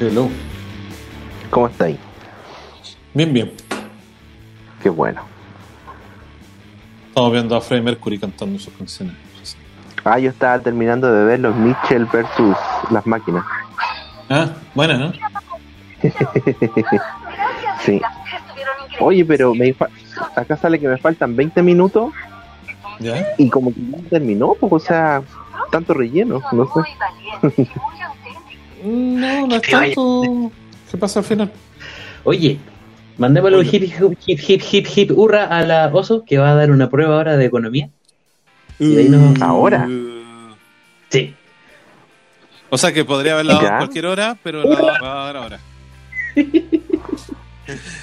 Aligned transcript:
Hello. 0.00 0.28
¿Cómo 1.50 1.66
estáis? 1.66 1.98
Bien, 3.12 3.32
bien. 3.32 3.52
Qué 4.82 4.88
bueno. 4.88 5.20
Estamos 7.08 7.32
viendo 7.32 7.56
a 7.56 7.60
Freddie 7.60 7.84
Mercury 7.84 8.18
cantando 8.18 8.58
sus 8.58 8.72
canciones. 8.74 9.14
Ah, 10.04 10.18
yo 10.18 10.30
estaba 10.30 10.58
terminando 10.60 11.12
de 11.12 11.24
ver 11.24 11.40
los 11.40 11.54
Mitchell 11.56 12.06
versus 12.06 12.56
las 12.90 13.06
máquinas. 13.06 13.44
Ah, 14.30 14.48
buena, 14.74 14.96
¿no? 14.96 15.12
sí. 17.84 18.00
Oye, 19.00 19.24
pero 19.24 19.54
me 19.54 19.74
fa- 19.74 19.90
acá 20.36 20.56
sale 20.56 20.78
que 20.80 20.88
me 20.88 20.96
faltan 20.98 21.36
20 21.36 21.62
minutos 21.62 22.10
¿Ya? 23.00 23.26
y 23.36 23.50
como 23.50 23.74
que 23.74 23.80
no 23.80 23.98
terminó, 24.08 24.54
pues, 24.58 24.72
o 24.72 24.78
sea, 24.78 25.22
tanto 25.70 25.92
relleno, 25.92 26.40
no 26.52 26.66
sé. 26.66 27.66
No, 28.84 29.46
no 29.46 29.56
es 29.56 29.62
tanto. 29.62 30.52
¿Qué 30.90 30.96
pasa 30.96 31.20
al 31.20 31.24
final? 31.24 31.50
Oye, 32.24 32.58
mandémosle 33.18 33.58
un 33.58 33.66
hip, 33.66 33.82
hip, 34.26 34.40
hip, 34.48 34.62
hip, 34.72 34.86
hip, 34.96 35.10
hurra 35.16 35.44
a 35.44 35.62
la 35.64 35.88
Oso, 35.92 36.24
que 36.24 36.38
va 36.38 36.50
a 36.50 36.54
dar 36.54 36.70
una 36.70 36.90
prueba 36.90 37.16
ahora 37.16 37.36
de 37.36 37.44
economía. 37.46 37.90
Y 38.78 38.94
de 38.94 39.02
ahí 39.02 39.08
nos- 39.08 39.40
Ahora. 39.42 39.86
Uh, 39.88 40.54
Sí. 41.10 41.34
O 42.70 42.78
sea 42.78 42.92
que 42.92 43.04
podría 43.04 43.32
haberla 43.34 43.54
dado 43.54 43.66
a 43.68 43.76
cualquier 43.78 44.06
hora, 44.06 44.36
pero 44.44 44.62
la 44.62 45.00
va 45.02 45.22
a 45.22 45.24
dar 45.26 45.36
ahora. 45.36 45.60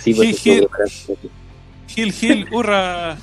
Sí, 0.01 0.13
pues, 0.13 0.39
Gil, 0.39 0.67
Gil. 0.67 0.67
sí, 0.89 1.13
Gil, 1.87 2.13
Gil, 2.13 2.47
hurra. 2.53 3.17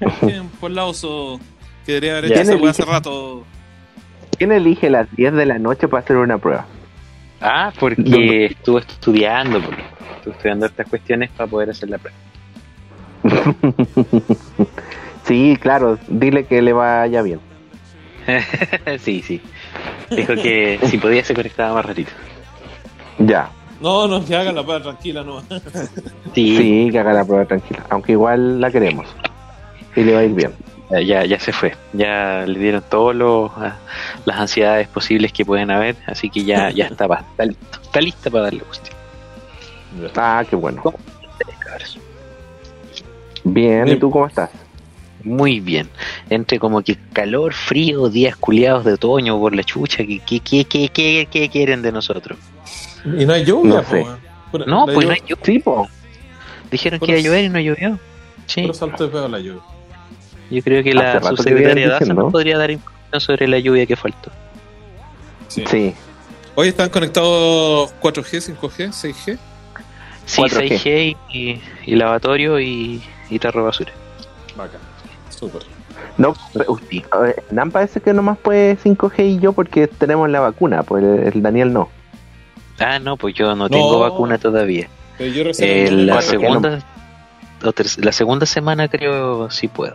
Bien, 0.22 0.48
por 0.60 0.70
la 0.70 0.84
oso. 0.84 1.38
Que 1.84 1.92
debería 1.92 2.12
haber 2.18 2.26
hecho 2.32 2.40
esa 2.40 2.52
¿Quién 2.52 2.62
weá 2.62 2.70
hace 2.70 2.84
rato. 2.84 3.44
¿Quién 4.42 4.50
elige 4.50 4.90
las 4.90 5.08
10 5.14 5.34
de 5.34 5.46
la 5.46 5.60
noche 5.60 5.86
para 5.86 6.02
hacer 6.02 6.16
una 6.16 6.36
prueba? 6.36 6.66
Ah, 7.40 7.72
porque 7.78 8.02
¿Dónde? 8.02 8.46
estuvo 8.46 8.80
estudiando, 8.80 9.60
porque 9.60 9.82
estuvo 10.16 10.34
estudiando 10.34 10.66
estas 10.66 10.88
cuestiones 10.88 11.30
para 11.30 11.48
poder 11.48 11.70
hacer 11.70 11.88
la 11.90 11.98
prueba. 11.98 12.18
sí, 15.26 15.56
claro, 15.60 15.96
dile 16.08 16.44
que 16.44 16.60
le 16.60 16.72
vaya 16.72 17.22
bien. 17.22 17.38
sí, 18.98 19.22
sí. 19.22 19.40
Dijo 20.10 20.34
que 20.34 20.80
si 20.86 20.98
podía 20.98 21.22
se 21.22 21.34
conectaba 21.34 21.74
más 21.74 21.86
ratito. 21.86 22.10
Ya, 23.20 23.48
No, 23.80 24.08
no, 24.08 24.24
que 24.24 24.34
hagan 24.34 24.56
la 24.56 24.64
prueba 24.64 24.82
tranquila, 24.82 25.22
no. 25.22 25.40
Sí, 26.34 26.56
sí, 26.56 26.88
que 26.90 26.98
haga 26.98 27.12
la 27.12 27.24
prueba 27.24 27.44
tranquila, 27.44 27.84
aunque 27.90 28.10
igual 28.10 28.60
la 28.60 28.72
queremos. 28.72 29.06
Y 29.94 30.02
le 30.02 30.14
va 30.14 30.18
a 30.18 30.24
ir 30.24 30.32
bien. 30.34 30.52
Ya, 31.00 31.24
ya 31.24 31.38
se 31.40 31.52
fue. 31.52 31.74
Ya 31.92 32.44
le 32.46 32.58
dieron 32.58 32.82
todas 32.90 33.16
las 34.24 34.36
ansiedades 34.38 34.88
posibles 34.88 35.32
que 35.32 35.44
pueden 35.44 35.70
haber, 35.70 35.96
así 36.06 36.28
que 36.30 36.44
ya, 36.44 36.70
ya 36.70 36.86
está, 36.90 37.04
está 37.06 37.44
listo. 37.46 37.78
Está 37.82 38.00
lista 38.00 38.30
para 38.30 38.44
darle 38.44 38.60
cuestión. 38.60 38.96
Ah, 40.16 40.44
qué 40.48 40.56
bueno. 40.56 40.82
Bien, 43.44 43.88
¿y 43.88 43.96
tú 43.96 44.10
cómo 44.10 44.26
estás? 44.26 44.50
Muy 45.24 45.60
bien. 45.60 45.88
Entre 46.30 46.58
como 46.58 46.82
que 46.82 46.96
calor, 47.12 47.52
frío, 47.52 48.08
días 48.08 48.36
culiados 48.36 48.84
de 48.84 48.94
otoño 48.94 49.38
por 49.38 49.54
la 49.54 49.62
chucha, 49.64 49.98
¿qué, 49.98 50.20
qué, 50.24 50.40
qué, 50.40 50.64
qué, 50.64 50.88
qué, 50.92 51.28
qué 51.30 51.48
quieren 51.48 51.82
de 51.82 51.92
nosotros? 51.92 52.38
Y 53.04 53.24
no 53.24 53.32
hay 53.32 53.44
lluvia, 53.44 53.74
No 53.74 53.84
sé. 53.84 54.06
Pura- 54.50 54.64
pues 54.84 55.06
no 55.06 55.12
hay 55.12 55.20
lluvia. 55.20 55.44
Sí, 55.44 55.58
po. 55.58 55.88
Dijeron 56.70 57.00
que 57.00 57.06
iba 57.10 57.18
a 57.18 57.22
llover 57.22 57.44
y 57.44 57.48
no 57.48 57.60
llovió. 57.60 57.98
Sí, 58.46 58.62
puro 58.62 58.74
salto 58.74 59.04
de 59.04 59.10
pedo 59.12 59.28
la 59.28 59.38
lluvia. 59.38 59.62
Yo 60.52 60.62
creo 60.62 60.82
que 60.82 60.94
la 60.94 61.20
subsecretaria 61.22 61.88
Daza 61.88 62.12
nos 62.14 62.32
podría 62.32 62.58
dar 62.58 62.70
información 62.70 63.20
sobre 63.20 63.48
la 63.48 63.58
lluvia 63.58 63.86
que 63.86 63.96
faltó. 63.96 64.30
Sí. 65.48 65.64
Sí. 65.66 65.94
Hoy 66.54 66.68
están 66.68 66.88
conectados 66.90 67.92
4G, 68.00 68.56
5G, 68.56 68.88
6G. 68.90 69.38
Sí, 70.26 70.42
4G. 70.42 70.68
6G 70.78 71.16
y, 71.32 71.60
y 71.86 71.96
lavatorio 71.96 72.60
y, 72.60 73.02
y 73.30 73.38
tarro 73.38 73.64
basura. 73.64 73.92
Bacán. 74.56 74.80
Súper. 75.30 75.62
No, 76.18 76.34
Nan 77.50 77.70
parece 77.70 78.00
que 78.00 78.12
nomás 78.12 78.36
puede 78.38 78.76
5G 78.76 79.24
y 79.26 79.38
yo 79.40 79.52
porque 79.52 79.86
tenemos 79.88 80.28
la 80.28 80.40
vacuna, 80.40 80.82
pues 80.82 81.02
el, 81.02 81.32
el 81.34 81.42
Daniel 81.42 81.72
no. 81.72 81.88
Ah, 82.78 82.98
no, 82.98 83.16
pues 83.16 83.34
yo 83.34 83.54
no 83.54 83.68
tengo 83.68 83.98
vacuna 84.00 84.38
todavía. 84.38 84.88
Pero 85.18 85.32
yo 85.32 85.44
recién 85.44 85.68
Eh, 85.70 85.90
la 85.90 86.20
segunda 86.22 86.80
o 87.64 87.72
terc- 87.72 88.02
la 88.04 88.12
segunda 88.12 88.44
semana 88.46 88.88
creo 88.88 89.50
sí 89.50 89.68
puedo. 89.68 89.94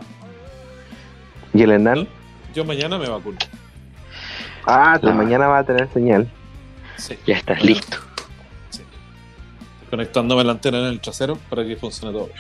¿Y 1.54 1.62
el 1.64 1.72
Hernán? 1.72 2.08
Yo 2.54 2.66
mañana 2.66 2.98
me 2.98 3.08
vacuno. 3.10 3.38
Ah, 4.66 4.98
pues 5.00 5.14
Ah. 5.14 5.16
mañana 5.16 5.48
va 5.48 5.60
a 5.60 5.64
tener 5.64 5.88
señal. 5.94 6.30
Sí. 6.98 7.18
Ya 7.26 7.36
estás 7.38 7.58
Bueno, 7.60 7.74
listo. 7.76 7.98
sí. 8.70 8.82
Conectándome 9.90 10.44
la 10.44 10.52
antena 10.54 10.80
en 10.80 10.86
el 10.86 11.00
trasero 11.00 11.38
para 11.50 11.64
que 11.66 11.76
funcione 11.78 12.12
todo 12.14 12.28
bien. 12.28 12.40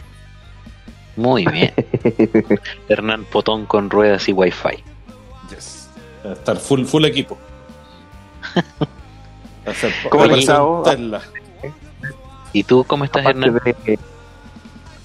Muy 1.15 1.45
bien. 1.45 1.73
Hernán 2.89 3.25
Potón 3.25 3.65
con 3.65 3.89
ruedas 3.89 4.27
y 4.29 4.33
wifi. 4.33 4.83
Yes. 5.49 5.89
Va 6.25 6.31
a 6.31 6.33
estar 6.33 6.57
full, 6.57 6.83
full 6.85 7.05
equipo. 7.05 7.37
Va 9.67 9.71
a 9.71 9.73
ser 9.73 9.91
¿Cómo? 10.09 10.81
Tesla. 10.83 11.21
¿Y 12.53 12.63
tú 12.63 12.83
cómo 12.85 13.03
estás, 13.05 13.21
Aparte 13.25 13.45
Hernán? 13.47 13.61
de- 13.85 13.99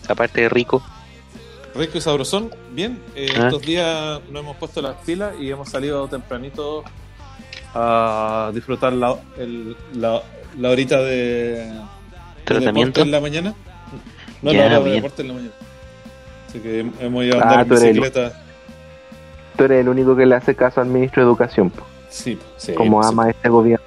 Aparte 0.08 0.40
de 0.42 0.48
rico. 0.48 0.82
Rico 1.74 1.98
y 1.98 2.00
sabrosón. 2.00 2.50
Bien, 2.72 3.00
eh, 3.14 3.28
Ah. 3.36 3.44
estos 3.46 3.62
días 3.62 4.20
nos 4.30 4.42
hemos 4.42 4.56
puesto 4.56 4.82
las 4.82 4.96
pilas 5.04 5.32
y 5.40 5.50
hemos 5.50 5.68
salido 5.68 6.06
tempranito 6.08 6.84
a 7.74 8.50
disfrutar 8.54 8.92
la, 8.92 9.16
el- 9.38 9.76
la, 9.94 10.22
la 10.58 10.70
horita 10.70 11.00
de, 11.00 11.72
¿Tratamiento? 12.44 13.00
en 13.00 13.10
la 13.10 13.20
mañana. 13.20 13.54
No, 14.42 14.52
la 14.52 14.66
hora 14.66 14.80
de 14.80 14.90
deporte 14.90 15.22
en 15.22 15.28
la 15.28 15.34
mañana. 15.34 15.52
Así 16.48 16.58
que 16.60 16.80
hemos 17.00 17.24
ido 17.24 17.38
a 17.38 17.40
Ah, 17.42 17.60
andar 17.60 17.66
en 17.66 17.72
eres 17.72 17.82
el- 17.82 17.88
bicicleta. 18.00 18.42
Tú 19.56 19.64
eres 19.64 19.80
el 19.80 19.88
único 19.88 20.16
que 20.16 20.26
le 20.26 20.34
hace 20.34 20.54
caso 20.54 20.80
al 20.80 20.88
ministro 20.88 21.22
de 21.22 21.28
Educación, 21.28 21.70
po, 21.70 21.84
Sí, 22.10 22.38
sí, 22.56 22.74
como 22.74 23.02
sí. 23.02 23.08
ama 23.10 23.30
este 23.30 23.48
gobierno. 23.48 23.86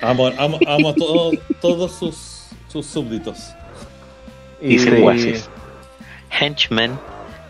Amo, 0.00 0.28
amo, 0.38 0.58
amo 0.68 0.88
a 0.90 0.94
todo- 0.94 1.30
todos 1.60 1.92
sus, 1.92 2.46
sus 2.68 2.86
súbditos. 2.86 3.38
Y 4.60 4.76
Sí. 4.78 4.90
Henchmen. 6.30 6.98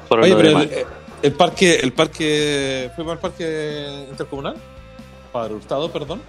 Por 0.09 0.21
Oye, 0.21 0.31
lo 0.31 0.37
pero 0.37 0.49
demás. 0.51 0.65
el, 0.71 0.87
el 1.23 1.33
parque, 1.33 1.77
el 1.77 1.93
parque, 1.93 2.91
fuimos 2.95 3.13
al 3.13 3.19
parque 3.19 4.07
intercomunal, 4.11 4.57
Padre 5.33 5.55
Hurtado, 5.55 5.91
perdón, 5.93 6.23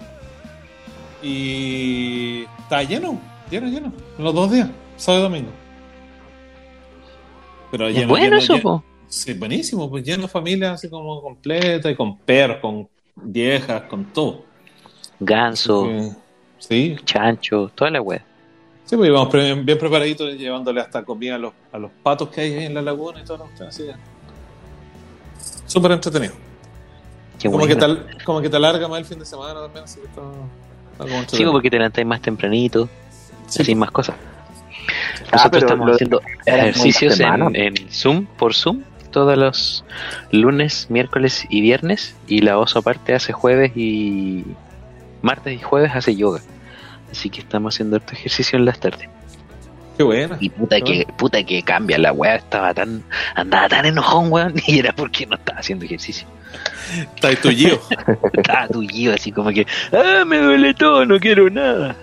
y 1.22 2.44
está 2.60 2.84
lleno, 2.84 3.20
lleno, 3.50 3.68
lleno, 3.68 3.94
los 4.18 4.34
dos 4.34 4.52
días, 4.52 4.70
sábado 4.98 5.26
y 5.26 5.30
domingo. 5.30 5.52
Pero 7.72 7.88
Es 7.88 7.96
lleno, 7.96 8.08
bueno 8.10 8.26
lleno, 8.26 8.38
eso, 8.38 8.54
lleno- 8.56 8.64
po. 8.64 8.84
Sí, 9.08 9.34
buenísimo, 9.34 9.90
pues 9.90 10.04
lleno 10.04 10.24
de 10.24 10.28
familia 10.28 10.74
así 10.74 10.90
como 10.90 11.22
completa 11.22 11.90
y 11.90 11.96
con 11.96 12.18
perros, 12.20 12.58
con 12.62 12.88
viejas, 13.16 13.84
con 13.84 14.06
todo. 14.06 14.44
Ganso, 15.20 15.90
Eh, 15.90 16.12
Sí, 16.60 16.98
chancho, 17.06 17.72
toda 17.74 17.90
la 17.90 18.02
wea. 18.02 18.26
Sí, 18.90 18.96
pues 18.98 19.10
íbamos 19.10 19.32
bien 19.32 19.78
preparaditos, 19.78 20.34
llevándole 20.34 20.82
hasta 20.82 21.04
comida 21.04 21.36
a 21.36 21.38
los, 21.38 21.54
a 21.72 21.78
los 21.78 21.92
patos 22.04 22.30
que 22.30 22.42
hay 22.42 22.54
ahí 22.54 22.66
en 22.66 22.74
la 22.74 22.82
laguna 22.82 23.22
y 23.22 23.26
todo. 23.26 23.48
Así 23.68 23.84
que, 23.84 23.94
Súper 25.66 25.92
entretenido. 25.92 26.34
Qué 27.40 27.48
como, 27.50 27.60
bueno. 27.66 27.76
que 27.80 27.86
te, 28.16 28.24
como 28.24 28.42
que 28.42 28.50
te 28.50 28.58
alarga 28.58 28.88
más 28.88 29.00
el 29.00 29.06
fin 29.06 29.20
de 29.20 29.26
semana 29.26 29.62
también, 29.62 29.84
así 29.86 30.00
que 30.00 30.08
está, 30.08 30.22
está 30.92 31.04
como 31.06 31.24
Sí, 31.30 31.46
porque 31.46 31.70
te 31.70 31.78
levantáis 31.78 32.08
más 32.08 32.22
tempranito, 32.22 32.90
Sí, 33.48 33.62
así 33.62 33.76
más 33.76 33.92
cosas. 33.92 34.16
Ah, 35.32 35.36
Nosotros 35.38 35.64
estamos 35.64 35.88
lo- 35.88 35.94
haciendo 35.94 36.22
ejercicios 36.46 37.20
en, 37.20 37.56
en 37.56 37.76
Zoom, 37.92 38.26
por 38.26 38.54
Zoom, 38.56 38.82
todos 39.12 39.38
los 39.38 39.86
lunes, 40.32 40.88
miércoles 40.90 41.46
y 41.50 41.62
viernes. 41.62 42.16
Y 42.28 42.42
la 42.42 42.58
oso 42.58 42.80
aparte 42.80 43.14
hace 43.14 43.32
jueves 43.32 43.72
y 43.76 44.44
martes 45.22 45.54
y 45.60 45.62
jueves 45.64 45.92
hace 45.96 46.16
yoga. 46.16 46.42
Así 47.12 47.30
que 47.30 47.42
estamos 47.42 47.76
haciendo 47.76 47.98
este 47.98 48.14
ejercicio 48.14 48.58
en 48.58 48.66
las 48.66 48.80
tardes. 48.80 49.10
Qué 49.98 50.04
buena. 50.04 50.38
Y 50.40 50.50
puta 50.50 50.80
que, 50.80 51.06
puta 51.18 51.44
que 51.44 51.62
cambia, 51.62 51.98
la 51.98 52.14
weá 52.14 52.36
estaba 52.36 52.74
tan, 52.74 53.04
andaba 53.36 53.68
tan 53.68 53.86
enojón, 53.86 54.32
weón, 54.32 54.54
y 54.68 54.80
era 54.80 54.94
porque 54.94 55.26
no 55.26 55.36
estaba 55.36 55.60
haciendo 55.60 55.86
ejercicio. 55.86 56.28
Está 57.16 57.28
ahí 57.28 57.36
tu 57.36 57.50
Gio. 57.50 57.82
Estaba 58.34 58.68
tullido 58.70 59.14
así 59.14 59.32
como 59.32 59.52
que, 59.52 59.68
ah, 59.92 60.24
me 60.26 60.38
duele 60.38 60.74
todo, 60.74 61.06
no 61.06 61.20
quiero 61.20 61.50
nada. 61.50 61.96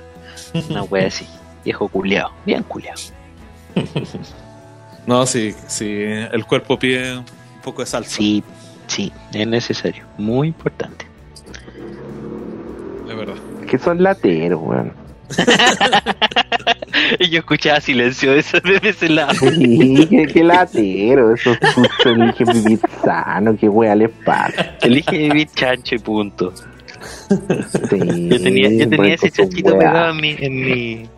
Una 0.68 0.82
weá 0.82 1.06
así, 1.06 1.26
viejo 1.64 1.88
culeado, 1.88 2.32
bien 2.44 2.62
culeado. 2.64 3.00
No, 5.06 5.24
sí, 5.24 5.54
sí, 5.68 5.86
el 5.88 6.44
cuerpo 6.46 6.76
pide 6.80 7.18
un 7.18 7.24
poco 7.62 7.80
de 7.82 7.86
salsa. 7.86 8.16
Sí, 8.16 8.42
sí, 8.88 9.12
es 9.32 9.46
necesario, 9.46 10.04
muy 10.18 10.48
importante. 10.48 11.06
Es 13.08 13.16
verdad. 13.16 13.36
Que 13.66 13.78
son 13.78 14.02
lateros, 14.02 14.60
weón. 14.62 14.92
Y 17.18 17.28
yo 17.28 17.40
escuchaba 17.40 17.80
silencio 17.80 18.32
de 18.32 18.38
ese, 18.40 19.08
lado. 19.08 19.34
Sí, 19.34 20.06
que, 20.08 20.26
que 20.26 20.44
latero, 20.44 21.34
esos 21.34 21.58
eligen 22.04 22.46
vivir 22.52 22.80
sano, 23.04 23.56
que 23.56 23.68
wea 23.68 23.94
les 23.94 24.10
pasa. 24.24 24.76
Elige 24.82 25.16
vivir 25.18 25.48
chancho 25.54 25.94
y 25.94 25.98
punto. 25.98 26.52
Sí, 26.54 27.98
Yo 28.28 28.42
tenía, 28.42 28.70
yo 28.70 28.88
tenía 28.88 29.14
ese 29.14 29.30
chanchito 29.30 29.74
weá. 29.74 29.78
pegado 29.78 30.10
en 30.10 30.16
mi, 30.20 30.36
en 30.38 30.60
mi, 30.60 31.08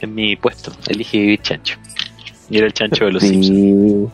en 0.00 0.14
mi 0.14 0.36
puesto. 0.36 0.72
Elige 0.88 1.18
vivir 1.18 1.42
chancho. 1.42 1.76
Y 2.50 2.58
era 2.58 2.66
el 2.66 2.72
chancho 2.72 3.04
de 3.04 3.12
los 3.12 3.22
Simpsons. 3.22 4.10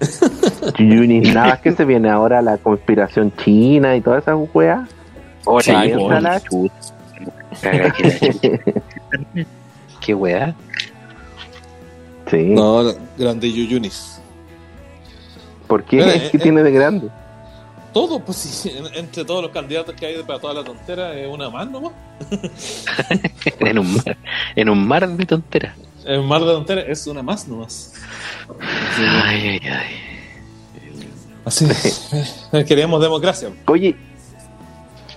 Sí. 0.00 0.84
Yunis, 0.84 1.34
nada 1.34 1.60
que 1.60 1.72
se 1.72 1.84
viene 1.84 2.08
ahora 2.10 2.40
la 2.42 2.58
conspiración 2.58 3.32
china 3.36 3.96
y 3.96 4.00
todas 4.00 4.22
esas 4.22 4.36
weas. 4.54 4.88
Hola, 5.46 6.40
Sí, 6.40 6.70
Caga 7.60 7.92
que 7.92 8.04
la. 8.04 9.44
Qué 10.00 10.14
weá. 10.14 10.54
Sí. 12.30 12.36
No, 12.44 12.94
grande 13.18 13.52
Yuyunis. 13.52 14.20
¿Por 15.66 15.84
qué? 15.84 16.00
Eh, 16.00 16.28
¿Qué 16.30 16.36
eh, 16.36 16.40
tiene 16.40 16.62
de 16.62 16.70
grande? 16.70 17.08
Todo, 17.92 18.20
pues 18.20 18.38
sí, 18.38 18.70
en- 18.76 18.94
entre 18.94 19.24
todos 19.24 19.42
los 19.42 19.50
candidatos 19.50 19.94
que 19.94 20.06
hay 20.06 20.22
para 20.22 20.38
toda 20.38 20.54
la 20.54 20.64
tontera, 20.64 21.12
es 21.14 21.28
una 21.28 21.50
más 21.50 21.68
nomás. 21.70 21.92
En 23.60 23.78
un 23.78 23.94
mar, 23.94 24.16
en 24.56 24.68
un 24.68 24.86
mar 24.86 25.08
de 25.08 25.26
tonteras. 25.26 25.76
El 26.04 26.22
mar 26.22 26.40
de 26.40 26.46
tontera 26.46 26.80
es 26.82 27.06
una 27.06 27.22
más 27.22 27.46
nomás. 27.46 27.94
Ay, 28.98 29.48
ay, 29.48 29.60
ay. 29.64 29.94
Así, 31.44 31.66
eh, 32.52 32.64
queríamos 32.64 33.00
democracia. 33.00 33.50
Oye, 33.66 33.96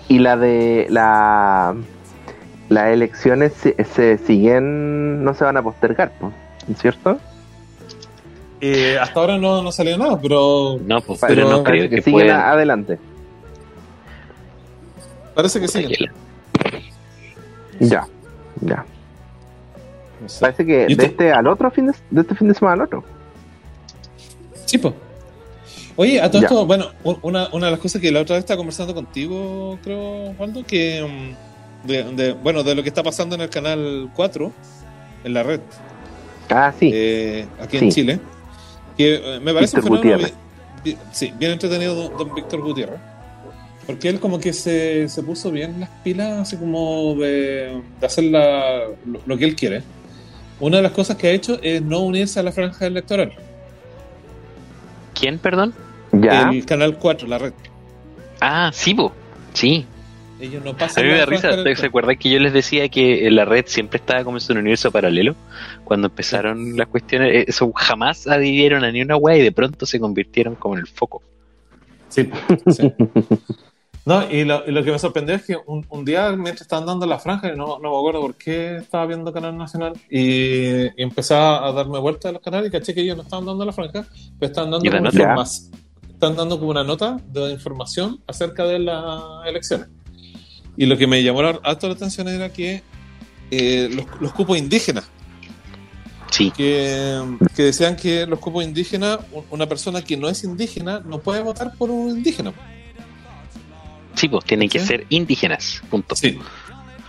y 0.07 0.19
la 0.19 0.37
de 0.37 0.87
la 0.89 1.75
las 2.69 2.87
elecciones 2.91 3.53
se, 3.53 3.75
se 3.83 4.17
siguen, 4.17 5.23
no 5.23 5.33
se 5.33 5.43
van 5.43 5.57
a 5.57 5.61
postergar, 5.63 6.11
¿no? 6.21 6.31
¿cierto? 6.77 7.19
Eh, 8.61 8.97
hasta 8.99 9.19
ahora 9.19 9.37
no, 9.37 9.61
no 9.61 9.71
salió 9.71 9.97
nada, 9.97 10.17
pero 10.21 10.79
No, 10.85 11.01
pues, 11.01 11.19
pero 11.27 11.49
no 11.49 11.63
parece 11.63 11.87
creo 11.87 11.89
que, 11.97 12.01
siguen 12.01 12.21
puedan. 12.27 12.39
a- 12.39 12.51
adelante. 12.51 12.97
parece 15.35 15.59
que 15.59 15.67
sí. 15.67 15.87
Ya, 17.79 18.07
ya. 18.61 18.85
No 20.21 20.29
sé. 20.29 20.39
Parece 20.39 20.65
que 20.65 20.85
¿Y 20.87 20.95
de 20.95 21.05
este 21.05 21.31
al 21.33 21.47
otro 21.47 21.69
fin 21.71 21.87
de, 21.87 21.93
de 22.11 22.21
este 22.21 22.35
fin 22.35 22.47
de 22.47 22.53
semana 22.53 22.75
al 22.75 22.87
otro. 22.87 23.03
Sí, 24.65 24.77
po. 24.77 24.93
Oye, 25.95 26.21
a 26.21 26.31
todo 26.31 26.41
Ya. 26.41 26.47
esto, 26.47 26.65
bueno, 26.65 26.85
una, 27.21 27.49
una 27.51 27.65
de 27.67 27.71
las 27.71 27.79
cosas 27.79 28.01
que 28.01 28.11
la 28.11 28.21
otra 28.21 28.35
vez 28.35 28.43
estaba 28.43 28.57
conversando 28.57 28.95
contigo, 28.95 29.77
creo, 29.83 30.31
Waldo, 30.39 30.63
que 30.65 31.03
mm, 31.03 31.52
de, 31.83 32.03
de- 32.13 32.33
bueno, 32.33 32.63
de 32.63 32.75
lo 32.75 32.83
que 32.83 32.89
está 32.89 33.03
pasando 33.03 33.35
en 33.35 33.41
el 33.41 33.49
canal 33.49 34.09
4, 34.15 34.51
en 35.23 35.33
la 35.33 35.43
red, 35.43 35.59
Ah, 36.49 36.73
sí. 36.77 36.89
eh, 36.93 37.45
aquí 37.61 37.77
Sí. 37.79 37.85
en 37.85 37.91
Chile, 37.91 38.19
que 38.97 39.15
eh, 39.15 39.39
me 39.39 39.53
parece 39.53 39.77
un 39.77 39.83
Víctor 39.83 39.99
fenómeno 39.99 40.17
Gutiérrez. 40.17 40.33
bi- 40.83 40.91
bi- 40.91 40.97
sí, 41.11 41.33
bien 41.37 41.51
entretenido 41.51 41.95
don, 41.95 42.17
don 42.17 42.35
Víctor 42.35 42.61
Gutiérrez, 42.61 42.99
porque 43.85 44.09
él 44.09 44.19
como 44.19 44.39
que 44.39 44.53
se, 44.53 45.07
se 45.09 45.23
puso 45.23 45.51
bien 45.51 45.79
las 45.79 45.89
pilas, 46.03 46.39
así 46.41 46.57
como 46.57 47.15
de, 47.15 47.81
de 47.99 48.05
hacer 48.05 48.25
la- 48.25 48.83
lo, 49.05 49.19
lo 49.25 49.37
que 49.37 49.45
él 49.45 49.55
quiere. 49.55 49.83
Una 50.59 50.77
de 50.77 50.83
las 50.83 50.91
cosas 50.93 51.17
que 51.17 51.27
ha 51.27 51.31
hecho 51.31 51.59
es 51.61 51.81
no 51.81 51.99
unirse 51.99 52.39
a 52.39 52.43
la 52.43 52.51
franja 52.51 52.85
electoral. 52.85 53.33
¿Quién, 55.19 55.37
perdón? 55.39 55.73
ya. 56.11 56.49
El 56.51 56.65
canal 56.65 56.97
4, 56.97 57.27
la 57.27 57.37
red. 57.39 57.53
Ah, 58.39 58.69
sí. 58.73 58.95
Sí. 59.53 59.85
Ellos 60.43 60.61
no 60.61 60.71
A 60.71 60.77
pasan 60.77 61.05
mí 61.05 61.11
me 61.11 61.17
da 61.19 61.25
risa. 61.25 61.51
¿Se 61.75 61.85
acuerdan 61.85 62.17
que 62.17 62.29
yo 62.29 62.37
les 62.37 62.51
decía 62.51 62.89
que 62.89 63.31
la 63.31 63.45
red 63.45 63.63
siempre 63.65 63.97
estaba 63.97 64.25
como 64.25 64.37
en 64.37 64.43
un 64.49 64.57
universo 64.57 64.91
paralelo? 64.91 65.35
Cuando 65.85 66.07
empezaron 66.07 66.75
las 66.75 66.87
cuestiones, 66.87 67.33
eh, 67.33 67.45
eso 67.47 67.71
jamás 67.73 68.27
adhirieron 68.27 68.83
a 68.83 68.91
ni 68.91 69.01
una 69.01 69.15
wea 69.15 69.37
y 69.37 69.41
de 69.41 69.53
pronto 69.53 69.85
se 69.85 70.01
convirtieron 70.01 70.55
como 70.55 70.75
en 70.75 70.81
el 70.81 70.87
foco. 70.87 71.23
Sí, 72.09 72.29
sí. 72.67 72.93
No, 74.05 74.29
y 74.29 74.43
lo, 74.43 74.67
y 74.67 74.71
lo 74.73 74.83
que 74.83 74.91
me 74.91 74.99
sorprendió 74.99 75.33
es 75.33 75.45
que 75.45 75.57
un, 75.65 75.85
un 75.87 76.03
día, 76.03 76.29
mientras 76.31 76.63
estaban 76.63 76.85
dando 76.85 77.05
la 77.05 77.19
franja, 77.19 77.53
y 77.53 77.55
no, 77.55 77.79
no 77.79 77.89
me 77.89 77.97
acuerdo 77.97 78.19
por 78.19 78.35
qué 78.35 78.75
estaba 78.75 79.05
viendo 79.05 79.31
Canal 79.31 79.57
Nacional, 79.57 79.93
y, 80.09 80.87
y 80.87 80.91
empecé 80.97 81.35
a 81.35 81.71
darme 81.71 81.99
vuelta 81.99 82.27
a 82.27 82.33
los 82.33 82.41
canales 82.41 82.67
y 82.67 82.71
caché 82.71 82.93
que 82.93 82.99
ellos 82.99 83.15
no 83.15 83.23
estaban 83.23 83.45
dando 83.45 83.63
la 83.63 83.71
franja, 83.71 84.05
pero 84.37 84.51
estaban 84.51 84.73
Están 84.83 86.35
dando 86.35 86.59
como 86.59 86.71
una 86.71 86.83
nota 86.83 87.15
de 87.31 87.53
información 87.53 88.19
acerca 88.27 88.65
de 88.65 88.79
las 88.79 89.21
elecciones. 89.45 89.87
Y 90.77 90.85
lo 90.85 90.97
que 90.97 91.07
me 91.07 91.21
llamó 91.23 91.41
la, 91.43 91.59
harto 91.63 91.87
la 91.87 91.93
atención 91.93 92.27
era 92.27 92.51
que 92.51 92.81
eh, 93.51 93.89
los, 93.93 94.05
los 94.21 94.33
cupos 94.33 94.57
indígenas, 94.57 95.05
Sí. 96.31 96.49
que, 96.49 97.21
que 97.55 97.63
decían 97.63 97.95
que 97.95 98.25
los 98.25 98.39
cupos 98.39 98.63
indígenas, 98.63 99.19
un- 99.31 99.45
una 99.51 99.67
persona 99.67 100.01
que 100.01 100.17
no 100.17 100.27
es 100.29 100.43
indígena 100.43 100.99
no 101.05 101.19
puede 101.19 101.41
votar 101.43 101.73
por 101.77 101.91
un 101.91 102.09
indígena. 102.17 102.51
Sí, 104.15 104.27
pues 104.29 104.43
tienen 104.45 104.69
que 104.69 104.79
ser 104.79 105.05
indígenas. 105.09 105.81
Punto. 105.89 106.15
Sí. 106.15 106.39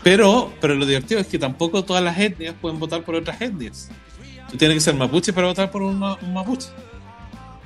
Pero, 0.02 0.52
pero 0.60 0.74
lo 0.74 0.84
divertido 0.84 1.20
es 1.20 1.26
que 1.26 1.38
tampoco 1.38 1.84
todas 1.84 2.02
las 2.02 2.18
etnias 2.18 2.54
pueden 2.60 2.78
votar 2.78 3.02
por 3.02 3.14
otras 3.14 3.40
etnias. 3.40 3.88
Tú 4.50 4.58
tienes 4.58 4.76
que 4.76 4.80
ser 4.80 4.94
mapuche 4.94 5.32
para 5.32 5.46
votar 5.46 5.70
por 5.70 5.82
una- 5.82 6.14
un 6.16 6.34
mapuche. 6.34 6.68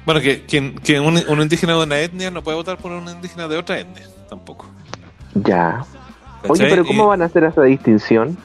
Bueno, 0.06 0.20
que, 0.20 0.44
que, 0.44 0.74
que 0.76 1.00
un, 1.00 1.16
un 1.28 1.42
indígena 1.42 1.74
de 1.76 1.82
una 1.82 1.98
etnia 2.00 2.30
no 2.30 2.42
puede 2.44 2.56
votar 2.56 2.78
por 2.78 2.92
un 2.92 3.08
indígena 3.08 3.48
de 3.48 3.56
otra 3.56 3.80
etnia, 3.80 4.08
tampoco. 4.28 4.70
Ya. 5.34 5.84
Oye, 6.46 6.66
pero 6.68 6.84
¿cómo 6.84 7.06
van 7.08 7.22
a 7.22 7.26
hacer 7.26 7.44
esa 7.44 7.62
distinción? 7.62 8.36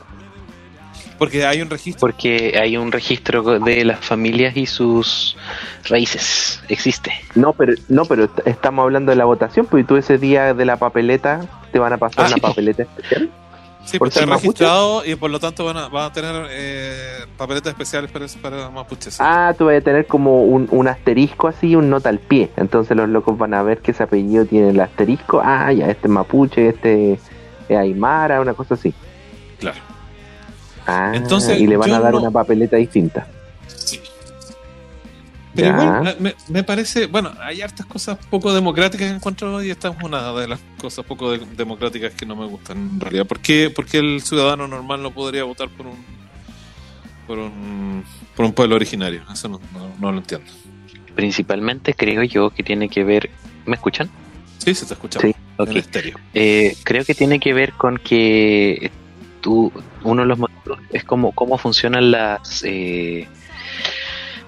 Porque 1.18 1.46
hay 1.46 1.62
un 1.62 1.70
registro. 1.70 2.00
Porque 2.02 2.60
hay 2.62 2.76
un 2.76 2.92
registro 2.92 3.60
de 3.60 3.86
las 3.86 4.00
familias 4.00 4.58
y 4.58 4.66
sus 4.66 5.38
raíces. 5.86 6.62
Existe. 6.68 7.12
No, 7.36 7.54
pero 7.54 7.74
no, 7.88 8.04
pero 8.06 8.26
est- 8.26 8.46
estamos 8.48 8.84
hablando 8.84 9.12
de 9.12 9.16
la 9.16 9.26
votación, 9.26 9.66
pues 9.68 9.84
y 9.84 9.88
tú 9.88 9.96
ese 9.96 10.18
día 10.18 10.54
de 10.54 10.66
la 10.66 10.78
papeleta 10.78 11.42
te 11.72 11.80
van 11.80 11.94
a 11.94 11.98
pasar 11.98 12.26
Ah, 12.26 12.28
una 12.28 12.36
sí. 12.36 12.42
papeleta 12.42 12.84
especial. 12.84 13.30
Sí, 13.86 14.00
por 14.00 14.08
porque 14.08 14.20
está 14.20 14.26
mapuche. 14.26 14.48
registrado 14.64 15.06
y 15.06 15.16
por 15.16 15.30
lo 15.30 15.40
tanto 15.40 15.66
van 15.66 15.78
a, 15.78 15.88
van 15.90 16.06
a 16.06 16.14
tener 16.14 16.48
eh, 16.52 17.26
papeletas 17.38 17.72
especiales 17.74 18.10
para, 18.12 18.26
para 18.42 18.70
mapuches. 18.70 19.18
Ah, 19.20 19.54
tú 19.58 19.66
vas 19.66 19.76
a 19.78 19.82
tener 19.82 20.08
como 20.08 20.44
un, 20.44 20.68
un 20.72 20.88
asterisco 20.88 21.48
así, 21.50 21.76
un 21.76 21.90
nota 21.90 22.10
al 22.10 22.20
pie. 22.20 22.50
Entonces 22.56 22.96
los 22.96 23.10
locos 23.10 23.38
van 23.38 23.54
a 23.54 23.62
ver 23.62 23.80
que 23.80 23.92
ese 23.92 24.04
apellido 24.04 24.46
tiene 24.46 24.70
el 24.70 24.80
asterisco. 24.80 25.42
Ah, 25.44 25.72
ya, 25.74 25.90
este 25.90 26.08
es 26.08 26.12
mapuche, 26.14 26.70
este 26.70 27.14
es 27.14 27.78
aymara, 27.78 28.40
una 28.42 28.54
cosa 28.54 28.76
así. 28.76 28.94
Claro. 29.60 29.78
Ah, 30.88 31.12
Entonces, 31.14 31.60
y 31.60 31.68
le 31.68 31.78
van 31.78 31.92
a 31.94 32.00
dar 32.00 32.14
no- 32.14 32.20
una 32.20 32.32
papeleta 32.32 32.78
distinta. 32.78 33.28
Pero 35.56 35.68
Ya. 35.68 35.84
igual 35.84 36.08
eh, 36.08 36.16
me, 36.20 36.36
me 36.50 36.64
parece, 36.64 37.06
bueno, 37.08 37.32
hay 37.42 37.62
hartas 37.62 37.86
cosas 37.86 38.18
poco 38.30 38.54
democráticas 38.54 39.08
que 39.10 39.16
encuentro 39.16 39.64
y 39.64 39.70
esta 39.70 39.90
es 39.90 39.96
una 40.04 40.34
de 40.34 40.48
las 40.48 40.60
cosas 40.80 41.06
poco 41.06 41.32
de- 41.32 41.46
democráticas 41.56 42.14
que 42.14 42.26
no 42.26 42.36
me 42.36 42.46
gustan 42.48 42.78
en 42.94 43.00
realidad. 43.00 43.26
¿Por 43.28 43.40
qué, 43.40 43.70
por 43.70 43.86
qué 43.86 44.00
el 44.00 44.22
ciudadano 44.22 44.68
normal 44.68 45.04
no 45.04 45.12
podría 45.12 45.44
votar 45.44 45.70
por 45.70 45.86
un 45.88 45.98
por 47.28 47.38
un, 47.40 48.04
por 48.36 48.46
un 48.46 48.54
pueblo 48.54 48.76
originario? 48.76 49.22
Eso 49.32 49.48
no, 49.48 49.60
no- 49.74 49.94
no 50.00 50.12
lo 50.12 50.18
entiendo. 50.18 50.52
Principalmente 51.16 51.94
creo 51.94 52.24
yo 52.24 52.50
que 52.50 52.64
tiene 52.64 52.90
que 52.90 53.04
ver. 53.04 53.30
¿Me 53.66 53.76
escuchan? 53.76 54.10
Sí, 54.58 54.74
se 54.74 54.86
te 54.86 54.94
escucha 54.94 55.20
Sí. 55.20 55.36
Ok. 55.58 55.70
en 55.70 55.78
estéreo. 55.78 56.18
Eh, 56.34 56.76
creo 56.84 57.06
que 57.06 57.14
tiene 57.14 57.40
que 57.40 57.54
ver 57.54 57.74
con 57.74 57.98
que 57.98 58.92
tú, 59.42 59.72
uno 60.04 60.24
de 60.24 60.28
los 60.28 60.40
motivos 60.40 60.80
es 60.90 61.04
como 61.04 61.32
cómo 61.34 61.58
funcionan 61.60 62.10
las, 62.12 62.64
eh, 62.66 63.28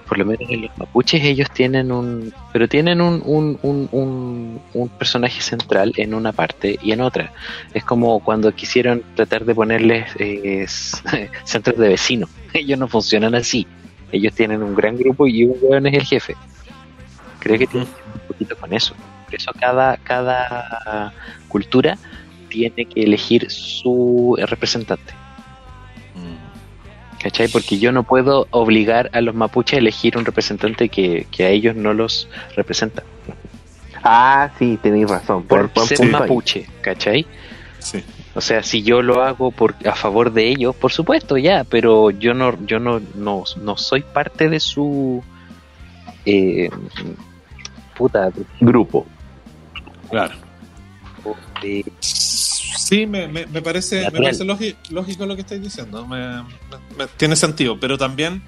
por 0.08 0.18
lo 0.18 0.24
menos 0.24 0.48
en 0.48 0.62
los 0.62 0.78
mapuches 0.78 1.22
ellos 1.22 1.50
tienen 1.50 1.90
un, 1.90 2.32
pero 2.52 2.68
tienen 2.68 3.00
un, 3.00 3.22
un, 3.24 3.58
un, 3.62 4.60
un, 4.72 4.88
personaje 4.90 5.40
central 5.40 5.92
en 5.96 6.14
una 6.14 6.32
parte 6.32 6.78
y 6.82 6.92
en 6.92 7.00
otra. 7.00 7.32
Es 7.74 7.84
como 7.84 8.20
cuando 8.20 8.54
quisieron 8.54 9.02
tratar 9.14 9.44
de 9.44 9.54
ponerles 9.54 10.08
eh, 10.18 10.66
centros 11.44 11.76
de 11.76 11.88
vecinos. 11.88 12.30
Ellos 12.52 12.78
no 12.78 12.88
funcionan 12.88 13.34
así. 13.34 13.66
Ellos 14.12 14.34
tienen 14.34 14.62
un 14.62 14.74
gran 14.74 14.96
grupo 14.96 15.26
y 15.26 15.44
un 15.44 15.56
hueón 15.60 15.86
es 15.88 15.94
el 15.94 16.04
jefe. 16.04 16.36
Creo 17.40 17.58
que 17.58 17.66
tiene 17.66 17.86
un 17.86 18.28
poquito 18.28 18.56
con 18.56 18.72
eso. 18.72 18.94
Por 19.24 19.34
eso 19.34 19.50
cada, 19.58 19.96
cada 19.98 21.12
cultura 21.48 21.98
tiene 22.48 22.84
que 22.84 23.02
elegir 23.02 23.50
su 23.50 24.38
representante. 24.46 25.12
¿Cachai? 27.26 27.48
Porque 27.48 27.80
yo 27.80 27.90
no 27.90 28.04
puedo 28.04 28.46
obligar 28.52 29.10
a 29.12 29.20
los 29.20 29.34
mapuches 29.34 29.74
a 29.74 29.80
elegir 29.80 30.16
un 30.16 30.24
representante 30.24 30.88
que, 30.88 31.26
que 31.32 31.44
a 31.44 31.48
ellos 31.48 31.74
no 31.74 31.92
los 31.92 32.28
representa. 32.54 33.02
Ah, 34.04 34.50
sí, 34.60 34.78
tenéis 34.80 35.10
razón. 35.10 35.42
Por, 35.42 35.68
Por 35.70 35.88
ser 35.88 36.02
ahí. 36.02 36.08
mapuche, 36.10 36.68
¿cachai? 36.82 37.26
Sí. 37.80 38.04
O 38.36 38.40
sea, 38.40 38.62
si 38.62 38.84
yo 38.84 39.02
lo 39.02 39.24
hago 39.24 39.50
por 39.50 39.74
a 39.84 39.96
favor 39.96 40.32
de 40.32 40.46
ellos, 40.46 40.76
por 40.76 40.92
supuesto, 40.92 41.36
ya, 41.36 41.64
pero 41.64 42.12
yo 42.12 42.32
no, 42.32 42.64
yo 42.64 42.78
no, 42.78 43.00
no, 43.16 43.42
no 43.60 43.76
soy 43.76 44.02
parte 44.02 44.48
de 44.48 44.60
su 44.60 45.20
eh, 46.26 46.70
puta 47.96 48.30
Grupo. 48.60 49.04
Claro. 50.10 50.34
de- 51.60 51.84
Sí, 52.88 53.04
me, 53.04 53.26
me, 53.26 53.46
me 53.46 53.62
parece, 53.62 53.96
me 53.96 54.02
Natural. 54.04 54.22
parece 54.22 54.44
lógico, 54.90 55.26
lo 55.26 55.34
que 55.34 55.40
estáis 55.40 55.60
diciendo. 55.60 56.06
Me, 56.06 56.44
tiene 57.16 57.34
sentido, 57.34 57.80
pero 57.80 57.98
también 57.98 58.42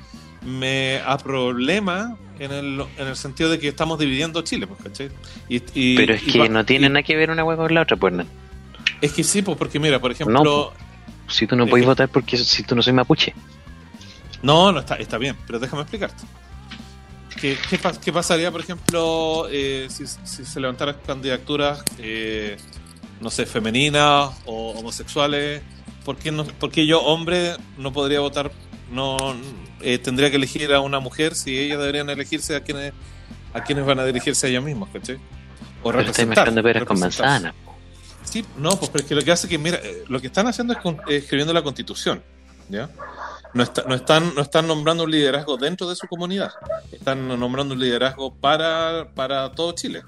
me 0.47 1.00
a 1.04 1.18
problema 1.18 2.16
en 2.38 2.52
el, 2.52 2.80
en 2.99 3.07
el 3.09 3.16
sentido 3.16 3.50
de 3.50 3.59
que 3.59 3.66
estamos 3.66 3.99
dividiendo 3.99 4.40
Chile, 4.42 4.68
pues, 4.68 4.80
¿cachai? 4.80 5.11
Y, 5.49 5.61
y- 5.75 5.97
pero 5.97 6.14
es 6.14 6.23
que 6.23 6.49
no 6.49 6.64
tiene 6.64 6.88
nada 6.88 7.02
que 7.02 7.16
ver 7.16 7.30
una 7.33 7.42
hueá 7.42 7.57
con 7.57 7.75
la 7.75 7.83
otra, 7.83 7.97
pues 7.97 8.14
no. 8.14 8.25
Es 9.00 9.12
que 9.12 9.25
sí, 9.25 9.42
pues 9.42 9.57
porque 9.59 9.80
mira, 9.80 9.99
por 10.00 10.12
ejemplo... 10.12 10.45
No, 10.45 10.73
Si 11.26 11.49
tú 11.49 11.57
no 11.57 11.66
puedes 11.66 11.83
que- 11.85 11.88
votar 11.88 12.09
porque 12.09 12.37
si 12.37 12.62
tú 12.62 12.76
no 12.76 12.83
soy 12.83 12.92
mapuche. 12.92 13.35
No, 14.42 14.71
no 14.71 14.78
está, 14.78 14.95
está 14.95 15.18
bien, 15.18 15.35
pero 15.49 15.59
déjame 15.59 15.83
explicarte. 15.83 16.23
¿Qué, 17.40 17.57
qué, 17.68 17.80
pas- 17.80 17.99
qué 17.99 18.12
pasaría, 18.12 18.52
por 18.52 18.61
ejemplo, 18.61 19.49
eh, 19.50 19.88
si, 19.90 20.07
si 20.07 20.45
se 20.45 20.61
levantaran 20.61 20.97
candidaturas, 21.04 21.83
eh, 21.99 22.57
no 23.20 23.30
sé, 23.30 23.46
femeninas 23.46 24.30
o 24.46 24.70
homosexuales? 24.70 25.62
¿Por 26.04 26.16
qué, 26.16 26.30
no, 26.32 26.44
por 26.44 26.70
qué 26.70 26.87
yo, 26.87 27.02
hombre, 27.02 27.56
no 27.76 27.92
podría 27.92 28.20
votar? 28.20 28.50
No 28.90 29.16
eh, 29.80 29.98
tendría 29.98 30.30
que 30.30 30.37
elegir 30.37 30.72
a 30.72 30.80
una 30.80 30.98
mujer 31.00 31.34
si 31.34 31.58
ellas 31.58 31.78
deberían 31.78 32.08
elegirse 32.10 32.56
a 32.56 32.62
quienes 32.62 32.92
a 33.54 33.62
quienes 33.62 33.84
van 33.87 33.98
a 33.98 34.04
dirigirse 34.04 34.46
a 34.46 34.50
ellos 34.50 34.64
mismos, 34.64 34.88
¿cachai? 34.92 35.16
O 35.16 35.84
Pero 35.84 35.98
representar, 35.98 36.37
mezclando 36.37 36.62
peras 36.62 36.84
con 36.84 36.98
manzanas. 37.00 37.54
Sí, 38.25 38.44
no, 38.56 38.70
pues 38.78 38.90
pero 38.90 39.02
es 39.02 39.08
que 39.08 39.14
lo 39.14 39.22
que 39.22 39.32
hace 39.32 39.48
que, 39.48 39.56
mira, 39.58 39.78
eh, 39.82 40.04
lo 40.08 40.20
que 40.20 40.26
están 40.26 40.46
haciendo 40.46 40.75
es 40.75 40.78
con- 40.80 41.00
escribiendo 41.08 41.52
la 41.54 41.62
constitución, 41.62 42.22
¿ya? 42.68 42.90
No, 43.54 43.62
está- 43.62 43.84
no, 43.88 43.94
están, 43.94 44.34
no 44.34 44.42
están 44.42 44.66
nombrando 44.66 45.04
un 45.04 45.10
liderazgo 45.10 45.56
dentro 45.56 45.88
de 45.88 45.96
su 45.96 46.06
comunidad, 46.06 46.50
están 46.92 47.26
nombrando 47.26 47.72
un 47.75 47.80
liderazgo 47.80 48.34
para, 48.34 49.08
para 49.14 49.50
todo 49.52 49.72
Chile. 49.72 50.02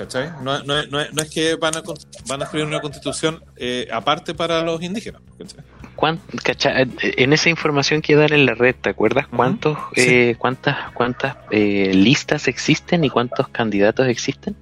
¿Cachai? 0.00 0.30
No, 0.42 0.62
no, 0.64 0.82
no, 0.86 0.98
es- 1.00 1.12
no 1.12 1.20
es 1.22 1.30
que 1.30 1.56
van 1.56 1.76
a, 1.76 1.82
van 2.26 2.40
a 2.40 2.44
escribir 2.44 2.66
una 2.66 2.80
constitución 2.80 3.44
eh, 3.56 3.86
aparte 3.92 4.32
para 4.32 4.62
los 4.62 4.82
indígenas. 4.82 5.20
¿cachai? 5.38 5.60
¿Cuán- 5.94 6.18
cacha- 6.42 6.72
En 7.02 7.32
esa 7.34 7.50
información 7.50 8.00
que 8.00 8.14
dan 8.16 8.32
en 8.32 8.46
la 8.46 8.54
red, 8.54 8.74
¿te 8.80 8.88
acuerdas 8.88 9.26
cuántos, 9.28 9.76
sí. 9.94 10.00
eh, 10.08 10.36
cuántas, 10.38 10.90
cuántas 10.92 11.36
eh, 11.50 11.90
listas 11.92 12.48
existen 12.48 13.04
y 13.04 13.10
cuántos 13.10 13.48
candidatos 13.48 14.06
existen? 14.08 14.56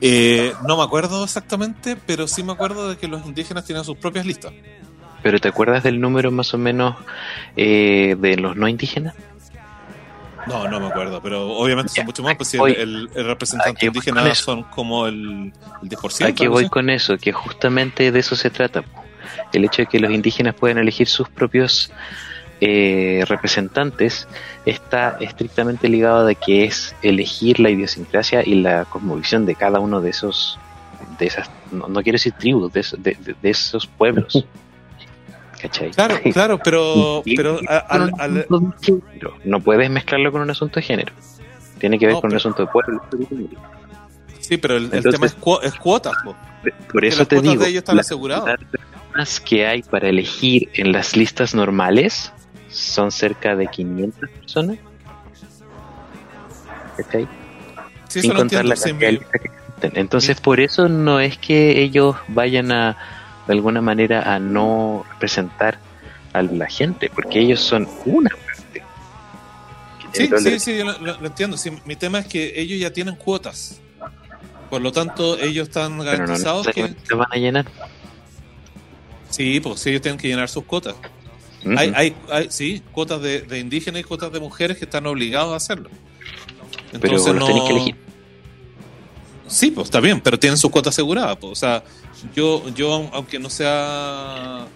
Eh, 0.00 0.52
no 0.66 0.76
me 0.76 0.82
acuerdo 0.82 1.22
exactamente, 1.22 1.96
pero 2.04 2.26
sí 2.26 2.42
me 2.42 2.52
acuerdo 2.52 2.88
de 2.90 2.96
que 2.96 3.06
los 3.06 3.24
indígenas 3.24 3.64
tienen 3.64 3.84
sus 3.84 3.96
propias 3.96 4.26
listas. 4.26 4.52
Pero 5.22 5.38
¿te 5.38 5.46
acuerdas 5.48 5.84
del 5.84 6.00
número 6.00 6.32
más 6.32 6.52
o 6.52 6.58
menos 6.58 6.96
eh, 7.56 8.16
de 8.18 8.36
los 8.38 8.56
no 8.56 8.66
indígenas? 8.66 9.14
No, 10.46 10.68
no 10.68 10.80
me 10.80 10.86
acuerdo, 10.86 11.20
pero 11.20 11.48
obviamente 11.50 11.90
Ya, 11.92 11.96
son 11.96 12.06
mucho 12.06 12.22
más, 12.22 12.36
pues 12.36 12.48
si 12.48 12.58
voy- 12.58 12.72
el, 12.72 12.80
el- 12.80 13.10
el 13.14 13.24
representante 13.26 13.86
indígena 13.86 14.34
son 14.34 14.62
como 14.64 15.06
el, 15.06 15.52
el 15.82 15.88
10%. 15.88 16.26
Aquí 16.26 16.46
voy 16.46 16.68
con 16.68 16.88
eso, 16.90 17.18
que 17.18 17.32
justamente 17.32 18.12
de 18.12 18.18
eso 18.20 18.36
se 18.36 18.50
trata. 18.50 18.84
El 19.52 19.64
hecho 19.64 19.82
de 19.82 19.86
que 19.86 19.98
los 19.98 20.10
indígenas 20.10 20.54
puedan 20.54 20.78
elegir 20.78 21.08
sus 21.08 21.28
propios 21.28 21.90
eh, 22.60 23.24
representantes 23.28 24.26
está 24.64 25.16
estrictamente 25.20 25.88
ligado 25.88 26.24
de 26.24 26.36
que 26.36 26.64
es 26.64 26.94
elegir 27.02 27.60
la 27.60 27.68
idiosincrasia 27.70 28.42
y 28.46 28.54
la 28.54 28.84
cosmovisión 28.86 29.44
de 29.46 29.54
cada 29.56 29.78
uno 29.80 30.00
de 30.00 30.10
esos, 30.10 30.58
de 31.18 31.26
esas, 31.26 31.50
no, 31.70 31.88
no 31.88 32.02
quiero 32.02 32.14
decir 32.16 32.32
tribus, 32.32 32.72
de, 32.72 32.80
esos- 32.80 33.02
de- 33.02 33.16
de- 33.20 33.34
de 33.42 33.50
esos 33.50 33.86
pueblos. 33.86 34.44
¿Cachai? 35.60 35.90
Claro, 35.90 36.20
claro, 36.32 36.58
pero, 36.62 37.22
pero 37.36 37.58
al- 37.88 38.12
al- 38.18 38.46
no 39.44 39.60
puedes 39.60 39.90
mezclarlo 39.90 40.30
con 40.32 40.40
un 40.42 40.50
asunto 40.50 40.76
de 40.80 40.82
género. 40.86 41.12
Tiene 41.78 41.98
que 41.98 42.06
ver 42.06 42.14
No, 42.16 42.20
con 42.20 42.28
un 42.28 42.30
pero- 42.32 42.38
asunto 42.38 42.62
de 42.64 42.68
pueblo. 42.68 43.02
sí, 44.40 44.56
pero 44.58 44.76
el, 44.76 44.84
el 44.84 44.94
Entonces- 44.94 45.12
tema 45.14 45.26
es, 45.26 45.36
cuo- 45.40 45.60
es 45.62 45.74
cuotas, 45.74 46.14
po. 46.24 46.34
Por 46.92 47.04
eso 47.04 47.18
las 47.20 47.28
te 47.28 47.40
digo, 47.40 47.62
de 47.62 47.68
ellos 47.68 47.78
están 47.78 47.96
la 47.96 48.00
aseguradas. 48.00 48.56
personas 48.70 49.40
que 49.40 49.66
hay 49.66 49.82
para 49.82 50.08
elegir 50.08 50.68
en 50.74 50.92
las 50.92 51.16
listas 51.16 51.54
normales 51.54 52.32
son 52.68 53.10
cerca 53.12 53.54
de 53.56 53.66
500 53.68 54.28
personas. 54.30 54.78
¿Cachai? 56.96 57.28
Sí, 58.08 58.22
Sin 58.22 58.30
contar 58.30 58.64
entiendo. 58.64 58.68
la 58.70 58.76
sí, 58.76 58.92
listas 58.92 59.40
que 59.40 59.48
existen. 59.48 59.92
Entonces, 59.96 60.40
por 60.40 60.60
eso 60.60 60.88
no 60.88 61.20
es 61.20 61.36
que 61.38 61.82
ellos 61.82 62.16
vayan 62.28 62.72
a, 62.72 62.96
de 63.46 63.52
alguna 63.52 63.80
manera, 63.80 64.34
a 64.34 64.38
no 64.38 65.04
representar 65.12 65.78
a 66.32 66.42
la 66.42 66.66
gente, 66.68 67.10
porque 67.14 67.40
ellos 67.40 67.60
son 67.60 67.88
una 68.04 68.30
parte. 68.30 68.82
sí, 70.12 70.28
sí, 70.38 70.58
sí, 70.60 70.78
yo 70.78 70.84
lo, 70.84 70.98
lo- 70.98 71.20
lo 71.20 71.26
entiendo. 71.26 71.56
Sí, 71.56 71.70
mi 71.84 71.96
tema 71.96 72.18
es 72.18 72.26
que 72.26 72.52
ellos 72.60 72.78
ya 72.80 72.92
tienen 72.92 73.16
cuotas. 73.16 73.80
Por 74.70 74.82
lo 74.82 74.90
tanto, 74.90 75.38
ellos 75.38 75.68
están 75.68 75.92
Pero 75.98 76.04
no 76.04 76.04
garantizados 76.04 76.66
que... 76.68 76.94
van 77.14 77.28
a 77.30 77.36
llenar. 77.36 77.66
Sí, 79.30 79.60
pues 79.60 79.80
sí, 79.80 79.90
ellos 79.90 80.02
tienen 80.02 80.18
que 80.18 80.28
llenar 80.28 80.48
sus 80.48 80.64
cuotas. 80.64 80.94
Hay, 81.76 81.92
hay, 81.96 82.16
hay, 82.30 82.46
sí, 82.50 82.82
cuotas 82.92 83.20
de, 83.22 83.42
de 83.42 83.58
indígenas 83.58 84.00
y 84.00 84.04
cuotas 84.04 84.30
de 84.32 84.38
mujeres 84.40 84.76
que 84.78 84.84
están 84.84 85.06
obligados 85.06 85.52
a 85.52 85.56
hacerlo. 85.56 85.90
Pero 87.00 87.14
los 87.14 87.24
tenéis 87.24 87.62
que 87.64 87.70
elegir. 87.70 87.96
Sí, 89.48 89.70
pues 89.70 89.86
está 89.86 90.00
bien, 90.00 90.20
pero 90.20 90.38
tienen 90.38 90.56
su 90.56 90.70
cuota 90.70 90.90
asegurada. 90.90 91.36
Pues. 91.38 91.52
O 91.52 91.54
sea, 91.54 91.82
yo, 92.34 92.68
yo 92.70 93.08
aunque 93.12 93.38
no 93.38 93.48
sea, 93.50 94.66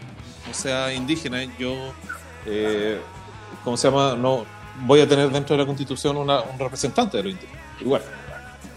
no 0.46 0.54
sea 0.54 0.92
indígena, 0.92 1.42
yo, 1.58 1.92
eh, 2.46 3.00
¿cómo 3.64 3.76
se 3.76 3.88
llama? 3.88 4.14
No 4.16 4.44
voy 4.86 5.00
a 5.00 5.08
tener 5.08 5.30
dentro 5.30 5.56
de 5.56 5.62
la 5.62 5.66
Constitución 5.66 6.16
una, 6.16 6.40
un 6.42 6.58
representante 6.58 7.16
de 7.18 7.22
los 7.24 7.32
indígenas. 7.32 7.62
Igual. 7.80 8.02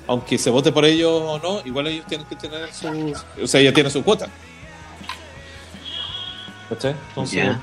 Aunque 0.07 0.37
se 0.37 0.49
vote 0.49 0.71
por 0.71 0.83
ellos 0.85 1.11
o 1.11 1.39
no, 1.39 1.61
igual 1.65 1.87
ellos 1.87 2.05
tienen 2.07 2.27
que 2.27 2.35
tener 2.35 2.71
su, 2.73 3.13
o 3.41 3.47
sea, 3.47 3.61
ella 3.61 3.73
tiene 3.73 3.89
su 3.89 4.03
cuota. 4.03 4.27
¿Cachai? 6.69 6.95
Entonces, 7.09 7.35
Ya. 7.43 7.61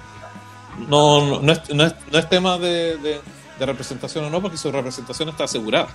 no, 0.89 1.27
no, 1.27 1.41
no, 1.41 1.53
es, 1.53 1.75
no, 1.75 1.85
es, 1.85 1.95
no 2.11 2.19
es 2.19 2.29
tema 2.29 2.59
de, 2.59 2.97
de- 2.99 3.21
de 3.59 3.67
representación 3.67 4.25
o 4.25 4.31
no, 4.31 4.41
porque 4.41 4.57
su 4.57 4.73
representación 4.73 5.29
está 5.29 5.45
asegurada. 5.45 5.89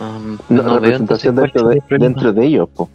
Um, 0.00 0.38
No, 0.48 0.78
representación 0.78 1.34
dentro 1.34 1.68
de, 1.68 1.82
dentro 1.98 2.32
de 2.32 2.46
ellos, 2.46 2.68
po. 2.72 2.88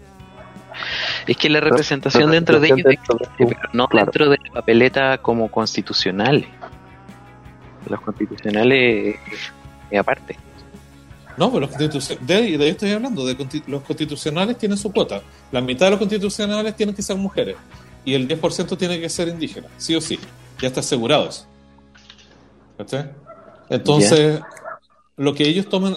Es 1.28 1.38
que 1.38 1.50
la 1.50 1.60
representación 1.60 2.32
dentro 2.32 2.60
de 2.60 2.68
ellos 2.68 2.84
dentro 2.84 3.18
de 3.18 3.28
pero 3.38 3.60
no 3.74 3.88
claro. 3.88 4.06
dentro 4.06 4.30
de 4.30 4.38
la 4.46 4.54
papeleta 4.54 5.18
como 5.20 5.50
constitucional. 5.50 6.46
Los 7.90 8.02
constitucionales 8.02 9.16
eh, 9.90 9.98
aparte. 9.98 10.38
No, 11.38 11.48
pero 11.50 11.62
los 11.62 11.70
constitucionales, 11.70 12.28
de, 12.28 12.58
de 12.58 12.64
ahí 12.66 12.70
estoy 12.72 12.92
hablando, 12.92 13.26
de 13.26 13.38
consti- 13.38 13.64
los 13.68 13.82
constitucionales 13.84 14.58
tienen 14.58 14.78
su 14.78 14.92
cuota. 14.92 15.22
La 15.52 15.62
mitad 15.62 15.88
de 15.88 15.92
los 15.92 16.00
constitucionales 16.00 16.76
tienen 16.76 16.94
que 16.96 17.02
ser 17.02 17.16
mujeres 17.18 17.56
y 18.06 18.14
el 18.14 18.28
10% 18.28 18.78
tiene 18.78 19.00
que 19.00 19.10
ser 19.10 19.28
indígena, 19.30 19.68
sí 19.78 19.96
o 19.96 20.02
sí. 20.02 20.20
Ya 20.62 20.68
está 20.68 20.82
asegurado 20.82 21.30
eso. 21.30 21.48
Entonces, 23.70 24.42
lo 25.18 25.34
que 25.34 25.48
ellos 25.48 25.68
tomen, 25.70 25.96